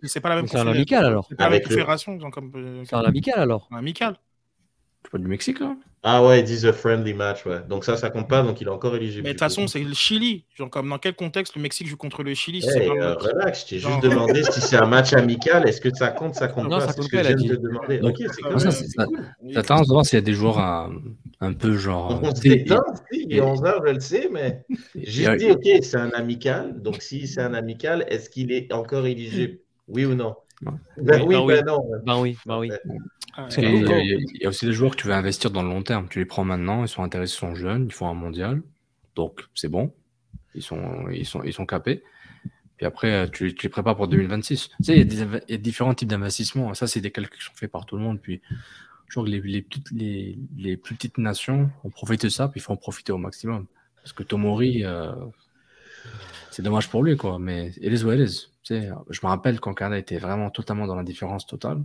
C'est 0.04 0.20
pas 0.20 0.30
la 0.30 0.36
même 0.36 0.48
C'est 0.48 0.58
un 0.58 0.68
amical 0.68 1.06
alors. 1.06 1.30
Avec 1.38 1.70
la 1.70 1.98
C'est 1.98 2.94
un 2.94 3.04
amical 3.04 3.40
alors. 3.40 3.68
Un 3.72 3.78
amical. 3.78 4.18
C'est 5.08 5.12
pas 5.12 5.20
du 5.20 5.28
Mexique, 5.30 5.62
là 5.62 5.74
Ah 6.04 6.22
ouais, 6.22 6.42
ils 6.42 6.44
disent 6.44 6.66
a 6.66 6.74
friendly 6.74 7.14
match, 7.14 7.46
ouais. 7.46 7.62
Donc 7.70 7.86
ça, 7.86 7.96
ça 7.96 8.10
compte 8.10 8.28
pas, 8.28 8.44
donc 8.44 8.60
il 8.60 8.68
est 8.68 8.70
encore 8.70 8.94
éligible. 8.94 9.24
Mais 9.24 9.30
de 9.30 9.34
toute 9.36 9.40
façon, 9.40 9.66
c'est 9.66 9.80
le 9.80 9.94
Chili. 9.94 10.44
Genre, 10.54 10.70
comme 10.70 10.90
dans 10.90 10.98
quel 10.98 11.16
contexte 11.16 11.56
le 11.56 11.62
Mexique 11.62 11.88
joue 11.88 11.96
contre 11.96 12.24
le 12.24 12.34
Chili 12.34 12.62
hey, 12.68 12.90
euh, 12.90 13.16
Relax, 13.16 13.62
je 13.62 13.70
t'ai 13.70 13.80
juste 13.80 14.04
demandé 14.04 14.44
si 14.44 14.60
c'est 14.60 14.76
un 14.76 14.86
match 14.86 15.14
amical. 15.14 15.66
Est-ce 15.66 15.80
que 15.80 15.96
ça 15.96 16.10
compte, 16.10 16.36
ça 16.36 16.50
compte 16.50 16.66
non, 16.66 16.80
pas? 16.80 16.88
ça 16.88 16.94
compte 16.94 17.10
pas, 17.10 17.20
elle 17.20 17.28
a 17.28 17.34
dit. 17.36 17.48
Demander. 17.48 18.02
Ok, 18.02 18.16
c'est 18.18 18.42
comme 18.42 18.60
ça. 18.60 19.06
T'as 19.54 19.64
tendance 19.64 19.88
de 19.88 19.94
voir 19.94 20.06
s'il 20.06 20.18
y 20.18 20.22
a 20.22 20.26
des 20.26 20.34
joueurs 20.34 20.60
un, 20.60 20.92
un 21.40 21.54
peu 21.54 21.78
genre. 21.78 22.20
On 22.22 22.36
se 22.36 22.42
détend, 22.42 22.84
il 23.14 23.34
est 23.34 23.40
11h, 23.40 23.76
je 23.88 23.94
le 23.94 24.00
sais, 24.02 24.30
mais 24.30 24.66
j'ai 24.96 25.38
dit, 25.38 25.52
ok, 25.52 25.84
c'est 25.84 25.96
un 25.96 26.10
amical. 26.10 26.82
Donc 26.82 27.02
si 27.02 27.28
c'est 27.28 27.42
un 27.42 27.54
amical, 27.54 28.06
est-ce 28.10 28.30
qu'il 28.30 28.52
est 28.52 28.74
encore 28.74 29.06
éligible? 29.06 29.60
Oui 29.88 30.04
ou 30.04 30.16
non? 30.16 30.36
Ben 30.62 31.22
oui, 31.24 31.36
ben 31.48 31.66
non. 31.66 31.84
Ben 32.06 32.20
oui, 32.20 32.38
ben 32.46 32.60
oui. 32.60 32.72
Il, 33.58 34.42
y 34.42 34.46
a, 34.46 34.50
aussi 34.50 34.66
des 34.66 34.74
joueurs 34.74 34.92
que 34.92 35.02
tu 35.02 35.08
veux 35.08 35.14
investir 35.14 35.52
dans 35.52 35.62
le 35.62 35.70
long 35.70 35.84
terme. 35.84 36.08
Tu 36.10 36.20
les 36.20 36.26
prends 36.26 36.44
maintenant, 36.44 36.84
ils 36.84 36.88
sont 36.88 37.04
intéressés, 37.04 37.36
ils 37.36 37.40
sont 37.40 37.56
jeunes, 37.56 37.86
ils 37.86 37.94
font 37.94 38.08
un 38.08 38.16
mondial. 38.16 38.62
Donc, 39.16 39.42
c'est 39.54 39.68
bon. 39.68 39.94
Ils 40.56 40.64
sont, 40.64 41.08
ils, 41.12 41.26
sont, 41.26 41.44
ils 41.44 41.54
sont 41.54 41.68
capés. 41.68 42.04
Puis 42.78 42.86
après, 42.86 43.30
tu, 43.30 43.54
tu 43.54 43.68
les 43.68 43.70
prépares 43.70 43.96
pour 43.96 44.08
2026. 44.08 44.70
Tu 44.70 44.84
sais, 44.84 45.00
il 45.00 45.14
y 45.14 45.22
a, 45.22 45.26
des, 45.40 45.58
différents 45.58 45.94
types 45.94 46.08
d'investissements. 46.08 46.74
Ça, 46.74 46.88
c'est 46.88 47.02
des 47.02 47.12
calculs 47.12 47.38
qui 47.38 47.46
sont 47.46 47.54
faits 47.54 47.72
par 47.72 47.86
tout 47.86 47.96
le 47.96 48.04
monde. 48.04 48.20
Puis, 48.20 48.42
je 49.08 49.14
crois 49.14 49.24
que 49.24 49.30
les, 49.30 49.42
les, 49.42 49.66
les, 49.92 50.38
les, 50.58 50.78
plus 50.78 50.96
petites 50.96 51.18
nations 51.20 51.70
ont 51.84 51.90
profité 51.90 52.28
de 52.28 52.32
ça, 52.32 52.48
puis 52.48 52.60
il 52.60 52.64
faut 52.64 52.74
en 52.74 52.78
profiter 52.78 53.12
au 53.12 53.18
maximum. 53.18 53.68
Parce 53.98 54.14
que 54.14 54.24
Tomori, 54.24 54.84
euh, 54.84 55.12
c'est 56.58 56.64
dommage 56.64 56.90
pour 56.90 57.04
lui, 57.04 57.16
quoi. 57.16 57.38
Mais 57.38 57.68
it 57.80 57.94
is 57.94 58.04
what 58.04 58.16
it 58.16 58.28
is. 58.28 58.48
Tu 58.64 58.74
sais, 58.74 58.90
je 59.12 59.20
me 59.22 59.28
rappelle 59.28 59.60
quand 59.60 59.76
Canada 59.76 60.00
était 60.00 60.18
vraiment 60.18 60.50
totalement 60.50 60.88
dans 60.88 60.96
la 60.96 61.04
différence 61.04 61.46
totale, 61.46 61.84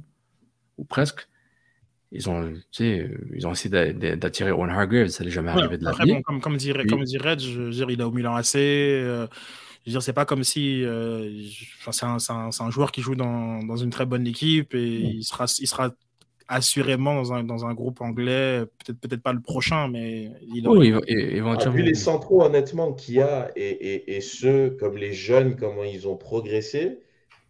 ou 0.78 0.84
presque 0.84 1.28
ils 2.10 2.30
ont, 2.30 2.50
ils 2.80 3.46
ont 3.46 3.52
essayé 3.52 3.92
d'attirer 3.92 4.50
Owen 4.50 4.70
Hargreaves, 4.70 5.08
ça 5.08 5.24
n'est 5.24 5.30
jamais 5.30 5.50
arrivé 5.50 5.76
de 5.76 5.84
la 5.84 5.92
vie. 5.92 6.14
Bon, 6.14 6.22
comme, 6.22 6.40
comme, 6.40 6.56
dirait, 6.56 6.86
comme 6.86 7.04
dirait 7.04 7.38
je 7.38 7.60
veux 7.60 7.70
dire, 7.70 7.90
il 7.90 8.00
est 8.00 8.04
au 8.04 8.12
Milan 8.12 8.34
AC. 8.34 8.56
Euh, 8.56 9.26
je 9.84 9.90
veux 9.90 9.92
dire, 9.92 10.02
c'est 10.02 10.14
pas 10.14 10.24
comme 10.24 10.42
si. 10.42 10.82
Euh, 10.82 11.30
c'est 11.90 12.06
un, 12.06 12.16
un, 12.30 12.48
un, 12.58 12.70
joueur 12.70 12.92
qui 12.92 13.02
joue 13.02 13.14
dans, 13.14 13.62
dans, 13.62 13.76
une 13.76 13.90
très 13.90 14.06
bonne 14.06 14.26
équipe 14.26 14.74
et 14.74 15.00
il, 15.00 15.22
sera, 15.22 15.44
il 15.58 15.66
sera 15.66 15.90
assurément 16.52 17.14
dans 17.14 17.32
un, 17.32 17.44
dans 17.44 17.64
un 17.64 17.74
groupe 17.74 18.00
anglais, 18.00 18.64
peut-être 18.84 19.00
peut-être 19.00 19.22
pas 19.22 19.32
le 19.32 19.40
prochain, 19.40 19.88
mais 19.88 20.30
il 20.54 20.68
oui, 20.68 20.94
éventuellement. 21.08 21.76
vu 21.76 21.82
les 21.82 21.94
centraux, 21.94 22.42
honnêtement, 22.44 22.92
qu'il 22.92 23.14
y 23.14 23.20
a 23.22 23.50
et, 23.56 23.62
et, 23.62 24.16
et, 24.16 24.20
ceux 24.20 24.70
comme 24.78 24.96
les 24.96 25.12
jeunes, 25.12 25.56
comment 25.56 25.84
ils 25.84 26.06
ont 26.06 26.16
progressé, 26.16 27.00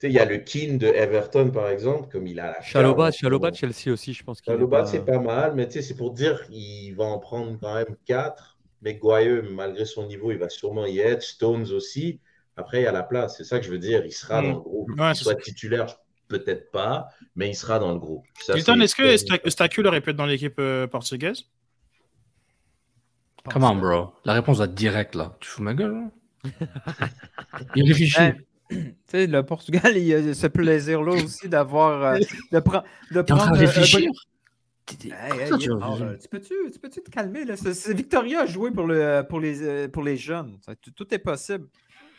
il 0.03 0.13
y 0.13 0.19
a 0.19 0.25
le 0.25 0.39
Keane 0.39 0.79
de 0.79 0.87
Everton, 0.87 1.51
par 1.51 1.69
exemple, 1.69 2.09
comme 2.11 2.27
il 2.27 2.41
a 2.41 2.53
la 2.53 2.63
Chaloba, 2.63 3.11
Chaloba 3.11 3.53
Chelsea 3.53 3.93
aussi, 3.93 4.13
je 4.13 4.25
pense. 4.25 4.39
Chaloba, 4.45 4.85
c'est 4.87 5.05
pas 5.05 5.19
mal, 5.19 5.55
mais 5.55 5.69
c'est 5.71 5.97
pour 5.97 6.13
dire 6.13 6.47
qu'il 6.47 6.95
va 6.97 7.05
en 7.05 7.19
prendre 7.19 7.59
quand 7.61 7.75
même 7.75 7.97
4. 8.07 8.59
Mais 8.83 8.95
Guayeux, 8.95 9.43
malgré 9.43 9.85
son 9.85 10.07
niveau, 10.07 10.33
il 10.33 10.39
va 10.39 10.49
sûrement 10.49 10.87
y 10.87 10.99
être. 10.99 11.23
Stones 11.23 11.71
aussi. 11.71 12.21
Après, 12.57 12.81
il 12.81 12.85
y 12.85 12.87
a 12.87 12.93
la 12.93 13.05
place. 13.05 13.37
C'est 13.37 13.45
ça 13.45 13.61
que 13.61 13.65
je 13.65 13.71
veux 13.71 13.79
dire. 13.79 14.05
Il 14.05 14.13
sera 14.13 14.43
mm. 14.43 14.45
dans 14.45 14.55
le 14.55 14.61
groupe. 14.61 14.91
soit 15.15 15.37
titulaire, 15.37 15.99
peut-être 16.39 16.71
pas, 16.71 17.09
mais 17.37 17.51
il 17.51 17.55
sera 17.55 17.79
dans 17.79 17.93
le 17.93 17.99
groupe. 17.99 18.25
Est-ce 18.49 18.95
que 18.95 19.51
Stacul 19.51 19.87
aurait 19.87 20.01
pu 20.01 20.11
être 20.11 20.17
dans 20.17 20.27
l'équipe 20.27 20.59
euh, 20.59 20.87
portugaise? 20.87 21.45
Come 23.51 23.65
on, 23.65 23.77
bro. 23.77 24.13
La 24.25 24.35
réponse 24.35 24.59
va 24.59 24.65
être 24.65 24.75
directe, 24.75 25.15
là. 25.15 25.37
Tu 25.41 25.49
fous 25.49 25.63
ma 25.63 25.75
gueule, 25.75 25.93
là 25.93 26.49
Il 27.77 27.87
réfléchit 27.87 28.33
tu 28.73 28.95
sais, 29.07 29.27
le 29.27 29.43
Portugal, 29.43 29.93
il 29.97 30.05
y 30.05 30.15
a 30.15 30.35
ce 30.35 30.47
plaisir-là 30.47 31.13
aussi 31.13 31.49
d'avoir. 31.49 32.15
Euh, 32.15 32.19
de, 32.51 32.59
prendre. 33.23 33.57
réfléchir? 33.57 34.11
tu 34.87 34.99
peux-tu 36.31 36.55
peux 36.81 36.89
te 36.89 37.11
calmer? 37.11 37.45
Là? 37.45 37.57
C'est 37.57 37.95
Victoria 37.95 38.43
a 38.43 38.47
joué 38.47 38.71
pour, 38.71 38.87
le, 38.87 39.23
pour, 39.29 39.41
les, 39.41 39.63
euh, 39.63 39.89
pour 39.89 40.03
les 40.03 40.17
jeunes. 40.17 40.59
Tout 40.97 41.13
est 41.13 41.19
possible. 41.19 41.67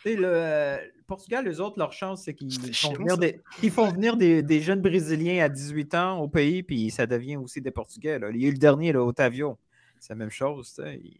Le, 0.05 0.77
Portugal, 1.07 1.45
les 1.45 1.59
autres, 1.59 1.77
leur 1.77 1.93
chance, 1.93 2.23
c'est 2.23 2.33
qu'ils 2.33 2.51
font 2.75 2.93
venir, 2.93 3.17
des, 3.17 3.41
ils 3.61 3.71
font 3.71 3.89
venir 3.89 4.17
des, 4.17 4.41
des, 4.41 4.61
jeunes 4.61 4.81
Brésiliens 4.81 5.43
à 5.43 5.49
18 5.49 5.95
ans 5.95 6.19
au 6.19 6.27
pays, 6.27 6.63
puis 6.63 6.89
ça 6.91 7.05
devient 7.05 7.37
aussi 7.37 7.61
des 7.61 7.71
Portugais. 7.71 8.19
Là. 8.19 8.29
Il 8.31 8.41
y 8.41 8.45
a 8.45 8.47
eu 8.49 8.51
le 8.51 8.57
dernier, 8.57 8.91
là, 8.91 9.03
Otavio. 9.03 9.57
C'est 9.99 10.13
la 10.13 10.17
même 10.17 10.29
chose. 10.29 10.81
Il... 11.01 11.17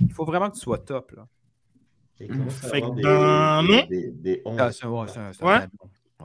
il 0.00 0.12
faut 0.12 0.24
vraiment 0.24 0.50
que 0.50 0.54
tu 0.54 0.60
sois 0.60 0.78
top. 0.78 1.12
Là. 1.12 1.26
Fait 2.18 2.80
que, 2.80 2.86
non. 2.86 3.86
Des, 3.88 4.42
ah, 4.46 4.70
ouais. 5.42 5.58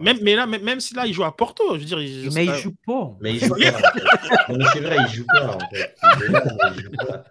Même, 0.02 0.18
mais 0.22 0.36
là, 0.36 0.46
même, 0.46 0.80
si 0.80 0.94
là, 0.94 1.06
il 1.06 1.14
joue 1.14 1.24
à 1.24 1.36
Porto, 1.36 1.76
je 1.76 1.80
veux 1.80 1.86
dire. 1.86 2.00
Il, 2.00 2.32
mais 2.34 2.46
il 2.46 2.54
joue 2.56 2.76
pas. 2.86 3.16
Mais 3.22 3.34
il 3.34 3.40
joue 3.40 3.50
pas. 3.50 4.70
c'est 4.74 4.80
vrai, 4.80 4.98
il 5.00 5.14
joue 5.14 5.26
pas, 5.26 5.56
en 5.56 5.60
fait. 5.60 5.96
Il 6.20 6.82
joue 6.82 6.92
pas. 6.92 7.24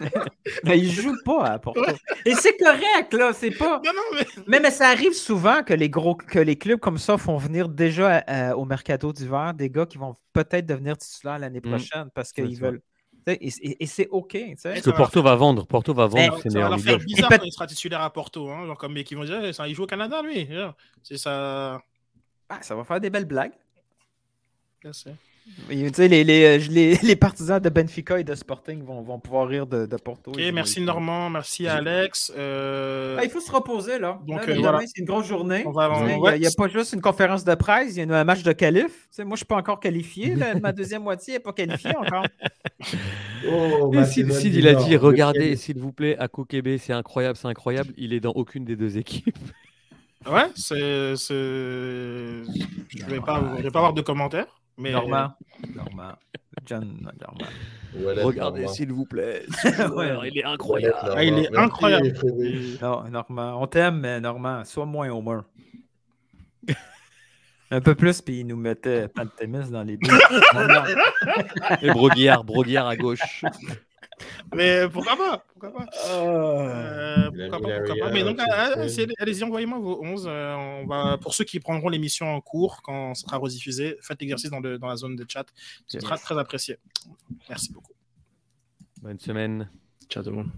mais 0.64 0.78
il 0.78 0.90
joue 0.90 1.14
pas 1.24 1.44
à 1.44 1.58
Porto. 1.58 1.82
Et 2.24 2.34
c'est 2.34 2.56
correct, 2.56 3.12
là. 3.12 3.32
C'est 3.32 3.50
pas. 3.50 3.80
Non, 3.84 3.92
non, 3.94 4.18
mais... 4.46 4.60
mais... 4.60 4.70
ça 4.70 4.88
arrive 4.88 5.12
souvent 5.12 5.62
que 5.62 5.74
les 5.74 5.90
gros 5.90 6.14
que 6.14 6.38
les 6.38 6.56
clubs 6.56 6.80
comme 6.80 6.98
ça 6.98 7.18
font 7.18 7.36
venir 7.36 7.68
déjà 7.68 8.24
euh, 8.28 8.52
au 8.54 8.64
mercato 8.64 9.12
d'hiver 9.12 9.54
des 9.54 9.70
gars 9.70 9.86
qui 9.86 9.98
vont 9.98 10.14
peut-être 10.32 10.66
devenir 10.66 10.96
titulaires 10.96 11.38
l'année 11.38 11.60
mm. 11.62 11.68
prochaine 11.68 12.08
parce 12.14 12.32
qu'ils 12.32 12.58
veulent. 12.58 12.80
Et, 13.40 13.86
c'est 13.86 14.08
OK. 14.08 14.36
Parce 14.62 14.80
que 14.80 14.90
Porto 14.90 15.22
va 15.22 15.34
vendre. 15.36 15.66
Porto 15.66 15.94
va 15.94 16.06
vendre. 16.06 16.40
Ça 16.40 16.60
va 16.60 16.68
leur 16.68 16.80
faire 16.80 16.98
bizarre 16.98 17.30
quand 17.30 17.44
il 17.44 17.52
sera 17.52 17.66
titulaire 17.66 18.00
à 18.00 18.12
Porto. 18.12 18.50
Hein, 18.50 18.66
genre 18.66 18.78
comme 18.78 18.94
qui 19.02 19.14
vont 19.14 19.24
dire 19.24 19.40
il 19.66 19.74
joue 19.74 19.84
au 19.84 19.86
Canada, 19.86 20.22
lui. 20.22 20.48
C'est 21.02 21.18
ça. 21.18 21.80
Ah, 22.48 22.62
ça 22.62 22.74
va 22.74 22.84
faire 22.84 23.00
des 23.00 23.10
belles 23.10 23.26
blagues. 23.26 23.52
Les, 25.68 26.08
les, 26.08 26.58
les, 26.58 26.94
les, 27.02 27.16
partisans 27.16 27.60
de 27.60 27.68
Benfica 27.68 28.18
et 28.18 28.24
de 28.24 28.34
Sporting 28.34 28.82
vont, 28.82 29.02
vont 29.02 29.18
pouvoir 29.18 29.48
rire 29.48 29.66
de, 29.66 29.86
de 29.86 29.96
Porto. 29.96 30.30
Ok, 30.30 30.40
merci 30.52 30.80
Normand, 30.80 31.30
merci 31.30 31.66
Alex. 31.66 32.32
Euh... 32.36 33.16
Ah, 33.18 33.24
il 33.24 33.30
faut 33.30 33.40
se 33.40 33.50
reposer 33.50 33.98
là. 33.98 34.20
Donc, 34.26 34.46
là, 34.46 34.54
euh, 34.54 34.60
voilà. 34.60 34.80
c'est 34.80 34.98
une 34.98 35.06
grosse 35.06 35.26
journée. 35.26 35.64
il 35.66 36.40
n'y 36.40 36.46
a, 36.46 36.50
pas 36.56 36.68
juste 36.68 36.92
une 36.92 37.00
conférence 37.00 37.44
de 37.44 37.54
presse, 37.54 37.96
il 37.96 38.08
y 38.08 38.12
a 38.12 38.18
un 38.18 38.24
match 38.24 38.42
de 38.42 38.52
qualif. 38.52 39.08
moi, 39.18 39.24
je 39.24 39.30
ne 39.30 39.36
suis 39.36 39.44
pas 39.44 39.56
encore 39.56 39.80
qualifié. 39.80 40.34
ma 40.60 40.72
deuxième 40.72 41.02
moitié 41.02 41.34
n'est 41.34 41.40
pas 41.40 41.52
qualifiée 41.52 41.96
encore. 41.96 42.24
oh, 43.50 43.92
il 43.92 44.68
a 44.68 44.74
dit 44.74 44.96
regardez, 44.96 45.56
s'il 45.56 45.78
vous 45.78 45.92
plaît, 45.92 46.16
à 46.18 46.28
Kokebe, 46.28 46.76
c'est 46.78 46.92
incroyable, 46.92 47.36
c'est 47.36 47.48
incroyable. 47.48 47.92
Il 47.96 48.12
est 48.12 48.20
dans 48.20 48.32
aucune 48.32 48.64
des 48.64 48.76
deux 48.76 48.98
équipes. 48.98 49.36
Ouais, 50.26 50.46
c'est. 50.56 51.14
Je 51.16 52.42
ne 52.42 53.08
vais, 53.08 53.20
pas, 53.20 53.40
vais 53.40 53.70
pas 53.70 53.78
avoir 53.78 53.92
de 53.92 54.02
commentaires. 54.02 54.58
Mais... 54.78 54.92
Norma. 54.92 55.36
Norma. 55.74 56.18
John 56.64 57.10
Norma. 57.20 57.46
Regardez, 58.24 58.68
s'il 58.68 58.92
vous 58.92 59.06
plaît. 59.06 59.44
il 59.64 60.38
est 60.38 60.44
incroyable. 60.44 60.96
Ah, 61.02 61.24
il 61.24 61.38
est 61.38 61.56
incroyable. 61.56 62.12
Non, 62.80 63.04
Norma. 63.10 63.56
On 63.56 63.66
t'aime, 63.66 64.00
mais 64.00 64.20
Norma, 64.20 64.64
sois 64.64 64.86
moins 64.86 65.10
au 65.10 65.20
moins. 65.20 65.44
Un 67.70 67.80
peu 67.82 67.94
plus, 67.94 68.22
puis 68.22 68.40
il 68.40 68.46
nous 68.46 68.56
mettait 68.56 69.08
Pantémis 69.08 69.70
dans 69.70 69.82
les 69.82 69.98
buts. 69.98 70.08
Et 71.82 71.90
Broguiard, 71.90 72.42
Broguiard 72.42 72.86
à 72.86 72.96
gauche. 72.96 73.44
Mais 74.54 74.88
pourquoi 74.88 75.16
pas 75.16 75.44
Pourquoi 75.52 75.72
pas, 75.72 75.86
euh, 76.08 77.30
pourquoi 77.30 77.60
pas, 77.60 77.78
pourquoi 77.78 77.96
pas 78.06 78.10
Mais 78.12 78.24
donc, 78.24 78.38
allez-y, 79.18 79.44
envoyez-moi 79.44 79.78
vos 79.78 80.02
11. 80.02 80.26
Euh, 80.26 80.54
on 80.54 80.86
va, 80.86 81.18
pour 81.18 81.34
ceux 81.34 81.44
qui 81.44 81.60
prendront 81.60 81.88
l'émission 81.88 82.34
en 82.34 82.40
cours, 82.40 82.82
quand 82.82 83.14
ça 83.14 83.26
sera 83.26 83.36
rediffusé, 83.36 83.96
faites 84.00 84.20
l'exercice 84.20 84.50
dans, 84.50 84.60
dans, 84.60 84.88
la 84.88 84.96
zone 84.96 85.16
de 85.16 85.24
chat. 85.28 85.46
C'est 85.86 85.98
très, 85.98 86.16
très 86.16 86.38
apprécié. 86.38 86.78
Merci 87.48 87.72
beaucoup. 87.72 87.92
Bonne 89.02 89.18
semaine. 89.18 89.70
Ciao 90.08 90.22
tout 90.22 90.30
le 90.30 90.36
monde. 90.36 90.50